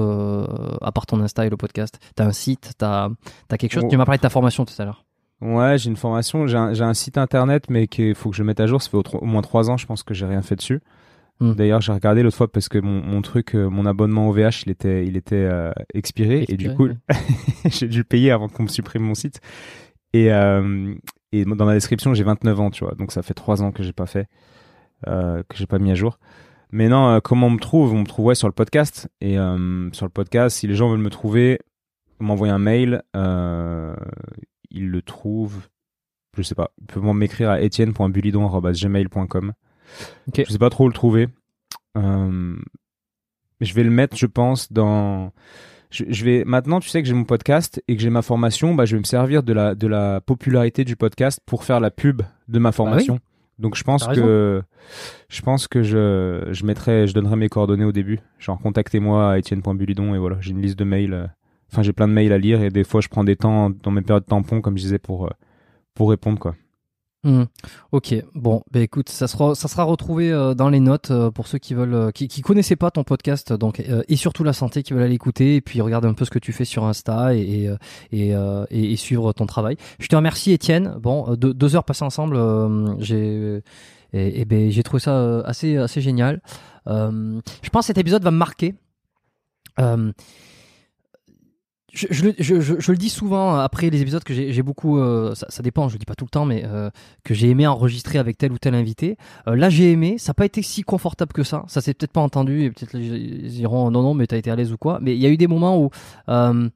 à 0.79 0.91
part 0.91 1.07
ton 1.07 1.19
Insta 1.21 1.47
et 1.47 1.49
le 1.49 1.57
podcast? 1.57 1.99
T'as 2.15 2.25
un 2.25 2.31
site? 2.31 2.73
T'as 2.77 3.09
as 3.49 3.57
quelque 3.57 3.73
chose? 3.73 3.83
Oh. 3.85 3.89
Tu 3.89 3.97
m'as 3.97 4.05
parlé 4.05 4.19
de 4.19 4.21
ta 4.21 4.29
formation 4.29 4.63
tout 4.63 4.75
à 4.77 4.85
l'heure. 4.85 5.05
Ouais, 5.41 5.79
j'ai 5.79 5.89
une 5.89 5.95
formation, 5.95 6.45
j'ai 6.45 6.57
un, 6.57 6.79
un 6.79 6.93
site 6.93 7.17
internet, 7.17 7.65
mais 7.69 7.87
qu'il 7.87 8.13
faut 8.13 8.29
que 8.29 8.35
je 8.35 8.43
mette 8.43 8.59
à 8.59 8.67
jour. 8.67 8.79
Ça 8.79 8.91
fait 8.91 8.97
au, 8.97 9.03
au 9.21 9.25
moins 9.25 9.41
trois 9.41 9.71
ans, 9.71 9.77
je 9.77 9.87
pense 9.87 10.03
que 10.03 10.13
j'ai 10.13 10.27
rien 10.27 10.43
fait 10.43 10.55
dessus. 10.55 10.81
Hmm. 11.39 11.53
D'ailleurs, 11.53 11.79
j'ai 11.79 11.93
regardé 11.93 12.21
l'autre 12.21 12.35
fois 12.35 12.51
parce 12.51 12.67
que 12.67 12.79
mon, 12.79 13.01
mon 13.01 13.21
truc, 13.21 13.55
euh, 13.55 13.69
mon 13.69 13.85
abonnement 13.85 14.27
au 14.27 14.33
VH, 14.33 14.63
il 14.65 14.71
était, 14.71 15.05
il 15.05 15.15
était 15.15 15.35
euh, 15.35 15.71
expiré, 15.93 16.43
et 16.49 16.57
du 16.57 16.73
coup, 16.73 16.87
ouais. 16.87 16.97
j'ai 17.65 17.87
dû 17.87 17.99
le 17.99 18.03
payer 18.03 18.31
avant 18.31 18.49
qu'on 18.49 18.63
me 18.63 18.67
supprime 18.67 19.03
mon 19.03 19.15
site. 19.15 19.39
Et, 20.11 20.33
euh, 20.33 20.93
et 21.31 21.45
dans 21.45 21.65
ma 21.65 21.73
description, 21.73 22.13
j'ai 22.13 22.25
29 22.25 22.59
ans, 22.59 22.71
tu 22.71 22.83
vois. 22.83 22.93
Donc 22.95 23.13
ça 23.13 23.21
fait 23.21 23.33
trois 23.33 23.63
ans 23.63 23.71
que 23.71 23.83
j'ai 23.83 23.93
pas 23.93 24.05
fait, 24.05 24.27
que 25.05 25.55
j'ai 25.55 25.67
pas 25.67 25.79
mis 25.79 25.91
à 25.91 25.95
jour. 25.95 26.19
Mais 26.71 26.89
non, 26.89 27.19
comment 27.21 27.47
on 27.47 27.51
me 27.51 27.59
trouve? 27.59 27.93
On 27.93 28.01
me 28.01 28.05
trouve 28.05 28.25
ouais, 28.25 28.35
sur 28.35 28.47
le 28.47 28.53
podcast. 28.53 29.07
Et 29.21 29.35
sur 29.35 30.05
le 30.05 30.09
podcast, 30.09 30.57
si 30.57 30.67
les 30.67 30.73
gens 30.73 30.89
veulent 30.89 30.99
me 30.99 31.11
trouver, 31.11 31.59
m'envoyer 32.19 32.51
un 32.51 32.59
mail, 32.59 33.03
ils 33.13 34.89
le 34.89 35.01
trouvent. 35.03 35.67
Je 36.35 36.41
sais 36.41 36.55
pas. 36.55 36.71
Ils 36.81 36.87
peuvent 36.87 37.03
m'écrire 37.13 37.51
à 37.51 37.61
etienne.bulidon.gmail.com. 37.61 39.53
Ok. 40.27 40.43
Je 40.47 40.51
sais 40.51 40.57
pas 40.59 40.69
trop 40.69 40.85
où 40.85 40.87
le 40.87 40.93
trouver. 40.93 41.27
Euh, 41.97 42.55
je 43.61 43.73
vais 43.73 43.83
le 43.83 43.89
mettre, 43.89 44.15
je 44.17 44.25
pense, 44.25 44.71
dans. 44.71 45.31
Je, 45.91 46.05
je 46.07 46.23
vais 46.23 46.43
maintenant, 46.45 46.79
tu 46.79 46.87
sais 46.89 47.01
que 47.01 47.07
j'ai 47.07 47.15
mon 47.15 47.23
podcast 47.25 47.81
et 47.87 47.95
que 47.95 48.01
j'ai 48.01 48.11
ma 48.11 48.21
formation, 48.21 48.75
bah, 48.75 48.85
je 48.85 48.95
vais 48.95 48.99
me 48.99 49.05
servir 49.05 49.41
de 49.43 49.53
la 49.53 49.73
de 49.75 49.87
la 49.87 50.21
popularité 50.21 50.83
du 50.85 50.95
podcast 50.95 51.39
pour 51.45 51.63
faire 51.63 51.79
la 51.79 51.89
pub 51.91 52.21
de 52.47 52.59
ma 52.59 52.71
formation. 52.71 53.19
Donc 53.57 53.75
je 53.75 53.83
pense 53.83 54.07
que 54.13 54.61
je 55.29 55.41
pense 55.41 55.67
que 55.67 55.81
je 55.83 56.47
je 56.51 56.63
mettrai, 56.65 57.07
je 57.07 57.13
donnerai 57.13 57.35
mes 57.35 57.49
coordonnées 57.49 57.85
au 57.85 57.91
début. 57.91 58.19
Genre 58.37 58.57
contactez-moi 58.59 59.31
à 59.33 59.37
etienne.bulidon 59.39 60.13
et 60.15 60.19
voilà, 60.19 60.37
j'ai 60.39 60.51
une 60.51 60.61
liste 60.61 60.77
de 60.79 60.83
mails. 60.85 61.13
euh, 61.13 61.27
Enfin, 61.71 61.83
j'ai 61.83 61.93
plein 61.93 62.07
de 62.07 62.13
mails 62.13 62.31
à 62.33 62.37
lire 62.39 62.63
et 62.63 62.69
des 62.69 62.83
fois 62.83 62.99
je 63.01 63.09
prends 63.09 63.23
des 63.23 63.35
temps 63.35 63.69
dans 63.69 63.91
mes 63.91 64.01
périodes 64.01 64.25
tampons, 64.25 64.61
comme 64.61 64.77
je 64.77 64.83
disais, 64.83 64.97
pour 64.99 65.25
euh, 65.25 65.29
pour 65.93 66.09
répondre 66.09 66.39
quoi. 66.39 66.55
Hmm. 67.25 67.43
Ok, 67.91 68.15
bon, 68.33 68.63
bah 68.71 68.79
écoute, 68.79 69.09
ça 69.09 69.27
sera, 69.27 69.53
ça 69.53 69.67
sera 69.67 69.83
retrouvé 69.83 70.31
euh, 70.31 70.53
dans 70.53 70.69
les 70.69 70.79
notes 70.79 71.11
euh, 71.11 71.29
pour 71.29 71.47
ceux 71.47 71.57
qui 71.57 71.73
veulent, 71.73 71.93
euh, 71.93 72.11
qui, 72.11 72.29
connaissaient 72.41 72.77
pas 72.77 72.91
ton 72.91 73.03
podcast, 73.03 73.51
donc 73.51 73.83
et 74.07 74.15
surtout 74.15 74.45
la 74.45 74.53
santé, 74.53 74.83
qui 74.83 74.93
veulent 74.93 75.03
aller 75.03 75.15
écouter 75.15 75.55
et 75.57 75.61
puis 75.61 75.81
regarder 75.81 76.07
un 76.07 76.13
peu 76.13 76.23
ce 76.23 76.29
que 76.29 76.39
tu 76.39 76.53
fais 76.53 76.63
sur 76.63 76.85
Insta 76.85 77.35
et 77.35 77.69
et, 78.13 78.33
et, 78.71 78.95
suivre 78.95 79.33
ton 79.33 79.45
travail. 79.45 79.75
Je 79.99 80.07
te 80.07 80.15
remercie, 80.15 80.53
Étienne. 80.53 80.95
Bon, 81.01 81.35
deux, 81.35 81.75
heures 81.75 81.83
passées 81.83 82.05
ensemble, 82.05 82.39
j'ai 82.99 83.61
et, 84.13 84.45
ben 84.45 84.71
j'ai 84.71 84.83
trouvé 84.83 85.01
ça 85.01 85.41
assez 85.41 85.75
assez 85.75 85.99
génial. 85.99 86.41
Je 86.87 87.69
pense 87.71 87.83
que 87.83 87.87
cet 87.87 87.97
épisode 87.97 88.23
va 88.23 88.31
me 88.31 88.37
marquer. 88.37 88.75
Euh, 91.95 92.07
je, 92.39 92.91
le- 92.91 92.97
dis 92.97 93.09
souvent 93.09 93.55
après 93.55 93.89
les 93.89 94.01
épisodes 94.01 94.23
que 94.23 94.33
j'ai 94.33 94.61
beaucoup, 94.61 94.99
euh, 94.99 95.33
ça, 95.35 95.63
dépend, 95.63 95.87
je 95.89 95.95
le 95.95 95.99
dis 95.99 96.05
pas 96.05 96.15
tout 96.15 96.25
le 96.25 96.29
temps, 96.29 96.45
mais 96.45 96.63
euh, 96.65 96.89
que 97.23 97.33
j'ai 97.33 97.49
aimé 97.49 97.67
enregistrer 97.67 98.19
avec 98.19 98.37
tel 98.37 98.51
ou 98.51 98.57
tel 98.57 98.75
invité. 98.75 99.17
Euh, 99.47 99.55
là, 99.55 99.69
j'ai 99.69 99.91
aimé, 99.91 100.17
ça 100.17 100.31
n'a 100.31 100.33
pas 100.35 100.45
été 100.45 100.61
si 100.61 100.83
confortable 100.83 101.33
que 101.33 101.43
ça. 101.43 101.63
Ça 101.67 101.81
s'est 101.81 101.93
peut-être 101.93 102.11
pas 102.13 102.21
entendu 102.21 102.63
et 102.63 102.71
peut-être 102.71 102.95
ils 102.95 103.49
diront 103.49 103.91
non, 103.91 104.01
non, 104.01 104.13
mais 104.13 104.27
t'as 104.27 104.37
été 104.37 104.51
à 104.51 104.55
l'aise 104.55 104.71
ou 104.71 104.77
quoi. 104.77 104.99
Mais 105.01 105.15
il 105.15 105.21
y 105.21 105.25
a 105.25 105.29
eu 105.29 105.37
des 105.37 105.47
moments 105.47 105.81
où, 105.81 105.89
euh, 106.29 106.69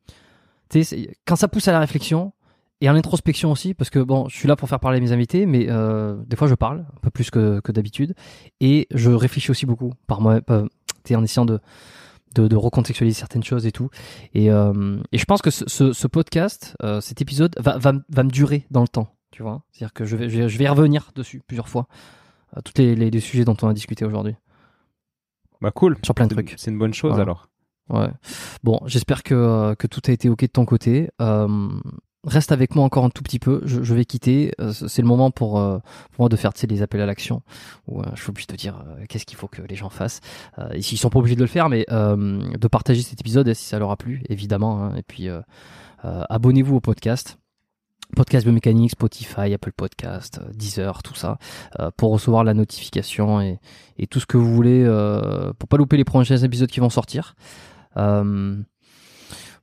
tu 0.69 0.83
sais, 0.83 1.09
quand 1.25 1.35
ça 1.35 1.47
pousse 1.47 1.67
à 1.67 1.71
la 1.71 1.79
réflexion 1.79 2.33
et 2.81 2.87
à 2.87 2.93
l'introspection 2.93 3.51
aussi, 3.51 3.73
parce 3.73 3.89
que 3.89 3.99
bon, 3.99 4.27
je 4.29 4.35
suis 4.35 4.47
là 4.47 4.55
pour 4.55 4.67
faire 4.67 4.79
parler 4.79 4.99
mes 4.99 5.11
invités, 5.11 5.45
mais 5.45 5.67
euh, 5.69 6.15
des 6.27 6.35
fois 6.35 6.47
je 6.47 6.55
parle 6.55 6.79
un 6.79 6.99
peu 7.01 7.09
plus 7.11 7.29
que, 7.31 7.61
que 7.61 7.71
d'habitude 7.71 8.13
et 8.59 8.87
je 8.93 9.11
réfléchis 9.11 9.51
aussi 9.51 9.65
beaucoup 9.65 9.93
par 10.07 10.19
moi, 10.19 10.41
euh, 10.49 10.67
en 11.11 11.23
essayant 11.23 11.45
de 11.45 11.59
de, 12.33 12.47
de 12.47 12.55
recontextualiser 12.55 13.17
certaines 13.19 13.43
choses 13.43 13.65
et 13.65 13.71
tout. 13.71 13.89
Et, 14.33 14.51
euh, 14.51 14.97
et 15.11 15.17
je 15.17 15.25
pense 15.25 15.41
que 15.41 15.51
ce, 15.51 15.63
ce, 15.67 15.93
ce 15.93 16.07
podcast, 16.07 16.75
euh, 16.83 17.01
cet 17.01 17.21
épisode, 17.21 17.55
va, 17.59 17.77
va, 17.77 17.93
va 18.09 18.23
me 18.23 18.29
durer 18.29 18.65
dans 18.71 18.81
le 18.81 18.87
temps. 18.87 19.15
Tu 19.31 19.41
vois 19.43 19.63
C'est-à-dire 19.71 19.93
que 19.93 20.05
je 20.05 20.15
vais, 20.15 20.29
je, 20.29 20.37
vais, 20.39 20.49
je 20.49 20.57
vais 20.57 20.65
y 20.65 20.67
revenir 20.67 21.11
dessus 21.15 21.41
plusieurs 21.45 21.69
fois. 21.69 21.87
Euh, 22.55 22.61
tous 22.63 22.73
les, 22.81 22.95
les, 22.95 23.09
les 23.09 23.19
sujets 23.19 23.45
dont 23.45 23.57
on 23.61 23.67
a 23.67 23.73
discuté 23.73 24.05
aujourd'hui. 24.05 24.35
Bah 25.61 25.71
cool. 25.71 25.97
Sur 26.03 26.13
plein 26.13 26.27
de 26.27 26.33
trucs. 26.33 26.53
C'est 26.57 26.71
une 26.71 26.77
bonne 26.77 26.93
chose 26.93 27.11
Voilà. 27.11 27.23
alors. 27.23 27.49
Ouais. 27.89 28.11
Bon, 28.63 28.79
j'espère 28.85 29.23
que, 29.23 29.75
que 29.75 29.87
tout 29.87 30.01
a 30.07 30.11
été 30.11 30.29
OK 30.29 30.41
de 30.41 30.47
ton 30.47 30.65
côté. 30.65 31.09
Reste 32.25 32.53
avec 32.53 32.73
moi 32.75 32.85
encore 32.85 33.03
un 33.03 33.09
tout 33.09 33.21
petit 33.21 33.39
peu. 33.39 33.61
Je, 33.65 33.83
je 33.83 33.93
vais 33.93 34.05
quitter. 34.05 34.53
Euh, 34.61 34.71
c'est 34.71 35.01
le 35.01 35.07
moment 35.07 35.29
pour, 35.29 35.59
euh, 35.59 35.79
pour 36.13 36.23
moi 36.23 36.29
de 36.29 36.35
faire 36.37 36.53
tu 36.53 36.61
sais, 36.61 36.67
les 36.67 36.81
appels 36.81 37.01
à 37.01 37.05
l'action. 37.05 37.41
Où 37.87 37.99
euh, 38.01 38.05
je 38.15 38.21
suis 38.21 38.29
obligé 38.29 38.47
de 38.47 38.55
dire 38.55 38.81
euh, 38.87 39.03
qu'est-ce 39.09 39.25
qu'il 39.25 39.37
faut 39.37 39.47
que 39.47 39.61
les 39.61 39.75
gens 39.75 39.89
fassent. 39.89 40.21
Et 40.73 40.81
s'ils 40.81 40.97
sont 40.97 41.09
pas 41.09 41.19
obligés 41.19 41.35
de 41.35 41.41
le 41.41 41.47
faire, 41.47 41.69
mais 41.69 41.85
de 41.89 42.67
partager 42.67 43.01
cet 43.01 43.19
épisode 43.19 43.53
si 43.53 43.65
ça 43.65 43.77
leur 43.79 43.91
a 43.91 43.97
plu, 43.97 44.23
évidemment. 44.29 44.83
hein. 44.83 44.95
Et 44.95 45.03
puis, 45.03 45.27
abonnez-vous 46.03 46.75
au 46.77 46.81
podcast. 46.81 47.37
Podcast 48.15 48.45
Biomécanique, 48.45 48.91
Spotify, 48.91 49.53
Apple 49.53 49.71
Podcast, 49.71 50.39
Deezer, 50.53 51.01
tout 51.01 51.15
ça, 51.15 51.39
euh, 51.79 51.89
pour 51.97 52.11
recevoir 52.11 52.43
la 52.43 52.53
notification 52.53 53.41
et, 53.41 53.59
et 53.97 54.05
tout 54.05 54.19
ce 54.19 54.27
que 54.27 54.37
vous 54.37 54.53
voulez 54.53 54.83
euh, 54.85 55.51
pour 55.57 55.67
pas 55.67 55.77
louper 55.77 55.97
les 55.97 56.03
prochains 56.03 56.37
épisodes 56.37 56.69
qui 56.69 56.79
vont 56.79 56.91
sortir. 56.91 57.33
Euh, 57.97 58.55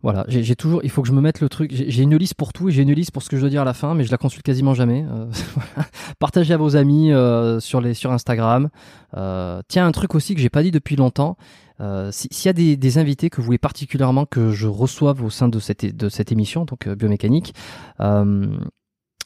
voilà, 0.02 0.24
j'ai 0.28 0.56
toujours, 0.56 0.80
il 0.82 0.90
faut 0.90 1.02
que 1.02 1.08
je 1.08 1.12
me 1.12 1.20
mette 1.20 1.40
le 1.40 1.48
truc. 1.48 1.70
J'ai 1.74 2.02
une 2.02 2.16
liste 2.16 2.34
pour 2.34 2.52
tout 2.54 2.68
et 2.68 2.72
j'ai 2.72 2.82
une 2.82 2.92
liste 2.92 3.10
pour 3.12 3.22
ce 3.22 3.28
que 3.28 3.36
je 3.36 3.42
dois 3.42 3.50
dire 3.50 3.62
à 3.62 3.64
la 3.66 3.74
fin, 3.74 3.94
mais 3.94 4.04
je 4.04 4.10
la 4.10 4.16
consulte 4.18 4.42
quasiment 4.44 4.72
jamais. 4.74 5.04
Euh. 5.10 5.26
Partagez 6.18 6.54
à 6.54 6.56
vos 6.56 6.74
amis 6.76 7.12
euh, 7.12 7.60
sur 7.60 7.80
les 7.80 7.92
sur 7.94 8.10
Instagram. 8.10 8.70
Euh, 9.16 9.60
tiens, 9.68 9.86
un 9.86 9.92
truc 9.92 10.14
aussi 10.14 10.34
que 10.34 10.40
j'ai 10.40 10.48
pas 10.50 10.62
dit 10.62 10.70
depuis 10.70 10.96
longtemps. 10.96 11.36
Euh, 11.80 12.10
si- 12.12 12.28
S'il 12.30 12.46
y 12.46 12.50
a 12.50 12.52
des, 12.54 12.76
des 12.76 12.98
invités 12.98 13.30
que 13.30 13.36
vous 13.38 13.44
voulez 13.44 13.58
particulièrement 13.58 14.26
que 14.26 14.50
je 14.52 14.68
reçoive 14.68 15.22
au 15.24 15.30
sein 15.30 15.48
de 15.48 15.58
cette 15.58 15.84
de 15.96 16.08
cette 16.08 16.30
émission, 16.32 16.64
donc 16.64 16.86
euh, 16.86 16.94
biomécanique, 16.94 17.54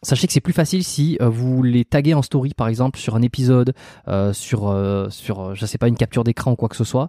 Sachez 0.05 0.27
que 0.27 0.33
c'est 0.33 0.41
plus 0.41 0.53
facile 0.53 0.85
si 0.85 1.19
euh, 1.21 1.29
vous 1.29 1.63
les 1.63 1.85
taguez 1.85 2.15
en 2.15 2.23
story, 2.23 2.53
par 2.55 2.69
exemple, 2.69 2.99
sur 2.99 3.17
un 3.17 3.23
épisode, 3.23 3.75
euh, 4.07 4.33
sur, 4.33 4.69
euh, 4.69 5.09
sur, 5.11 5.41
euh, 5.41 5.55
je 5.55 5.67
sais 5.67 5.79
pas, 5.79 5.89
une 5.89 5.97
capture 5.97 6.23
d'écran 6.23 6.53
ou 6.53 6.57
quoi 6.57 6.69
que 6.69 6.77
ce 6.77 6.85
soit. 6.85 7.09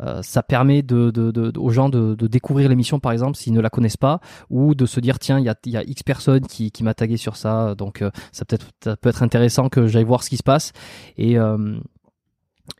Euh, 0.00 0.22
ça 0.22 0.42
permet 0.42 0.82
de, 0.82 1.10
de, 1.10 1.30
de- 1.30 1.52
aux 1.58 1.70
gens 1.70 1.88
de, 1.88 2.14
découvrir 2.26 2.68
l'émission, 2.68 3.00
par 3.00 3.12
exemple, 3.12 3.36
s'ils 3.36 3.52
ne 3.52 3.60
la 3.60 3.68
connaissent 3.70 3.96
pas, 3.96 4.20
ou 4.48 4.74
de 4.74 4.86
se 4.86 5.00
dire, 5.00 5.18
tiens, 5.18 5.38
il 5.38 5.44
y 5.44 5.48
a, 5.48 5.56
y 5.66 5.76
a 5.76 5.82
X 5.82 6.02
personnes 6.02 6.46
qui, 6.46 6.70
qui 6.70 6.82
m'a 6.84 6.94
tagué 6.94 7.16
sur 7.16 7.36
ça, 7.36 7.74
donc 7.74 8.00
euh, 8.00 8.10
ça, 8.32 8.44
peut 8.44 8.54
être, 8.54 8.68
ça 8.82 8.96
peut 8.96 9.08
être 9.08 9.22
intéressant 9.22 9.68
que 9.68 9.86
j'aille 9.86 10.04
voir 10.04 10.22
ce 10.22 10.30
qui 10.30 10.36
se 10.36 10.42
passe. 10.42 10.72
Et, 11.18 11.36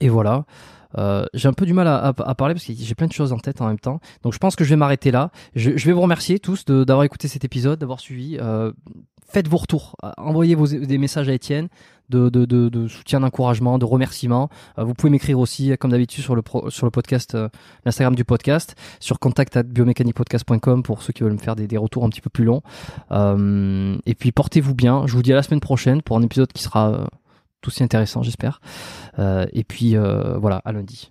et 0.01 0.09
voilà. 0.09 0.44
Euh, 0.98 1.26
j'ai 1.34 1.48
un 1.48 1.52
peu 1.52 1.66
du 1.66 1.74
mal 1.74 1.86
à, 1.88 2.06
à- 2.06 2.34
parler 2.34 2.55
parce 2.55 2.64
que 2.64 2.72
j'ai 2.74 2.94
plein 2.94 3.06
de 3.06 3.12
choses 3.12 3.32
en 3.32 3.38
tête 3.38 3.60
en 3.60 3.66
même 3.66 3.78
temps. 3.78 4.01
Donc 4.22 4.32
je 4.32 4.38
pense 4.38 4.56
que 4.56 4.64
je 4.64 4.70
vais 4.70 4.76
m'arrêter 4.76 5.10
là. 5.10 5.30
Je, 5.55 5.76
je 5.76 5.86
vais 5.86 5.93
vous 5.93 6.01
remercier 6.01 6.38
tous 6.38 6.64
d'avoir 6.64 7.02
écouté 7.05 7.28
cet 7.28 7.44
épisode, 7.44 7.78
d'avoir 7.78 8.01
suivi. 8.01 8.38
Euh, 8.40 8.72
faites 9.28 9.48
vos 9.48 9.57
retours. 9.59 9.97
Euh, 10.05 10.11
Envoyez 10.19 10.55
vos, 10.55 10.66
des 10.66 10.98
messages 10.98 11.28
à 11.28 11.32
Étienne 11.32 11.69
de, 12.09 12.28
de, 12.28 12.44
de, 12.44 12.69
de 12.69 12.86
soutien, 12.89 13.20
d'encouragement, 13.20 13.78
de 13.78 13.85
remerciements. 13.85 14.48
Euh, 14.78 14.85
vous 14.85 14.94
pouvez 14.94 15.11
m'écrire 15.11 15.39
aussi, 15.40 15.77
comme 15.78 15.90
d'habitude, 15.90 16.23
sur 16.23 16.35
le, 16.36 16.43
pro- 16.43 16.70
sur 16.70 16.86
le 16.86 16.90
podcast, 16.93 17.35
euh, 17.35 17.48
l'Instagram 17.85 18.15
du 18.15 18.24
podcast, 18.24 18.77
sur 19.01 19.19
contact 19.19 19.59
biomécaniquepodcast.com 19.59 20.82
pour 20.82 21.03
ceux 21.03 21.12
qui 21.12 21.23
veulent 21.24 21.32
me 21.32 21.39
faire 21.39 21.57
des, 21.57 21.66
des 21.66 21.77
retours 21.78 22.05
un 22.05 22.09
petit 22.09 22.20
peu 22.20 22.31
plus 22.31 22.44
longs. 22.44 22.62
Euh, 23.12 23.97
et 24.07 24.15
puis 24.15 24.31
portez-vous 24.32 24.74
bien. 24.74 25.07
Je 25.07 25.12
vous 25.15 25.23
dis 25.23 25.32
à 25.32 25.36
la 25.36 25.43
semaine 25.43 25.61
prochaine 25.61 26.03
pour 26.03 26.16
un 26.16 26.23
épisode 26.23 26.53
qui 26.53 26.62
sera 26.62 27.09
tout 27.62 27.70
aussi 27.70 27.82
intéressant, 27.82 28.23
j'espère. 28.23 28.61
Et 29.19 29.65
puis 29.65 29.97
voilà, 29.97 30.62
à 30.65 30.73
lundi. 30.73 31.11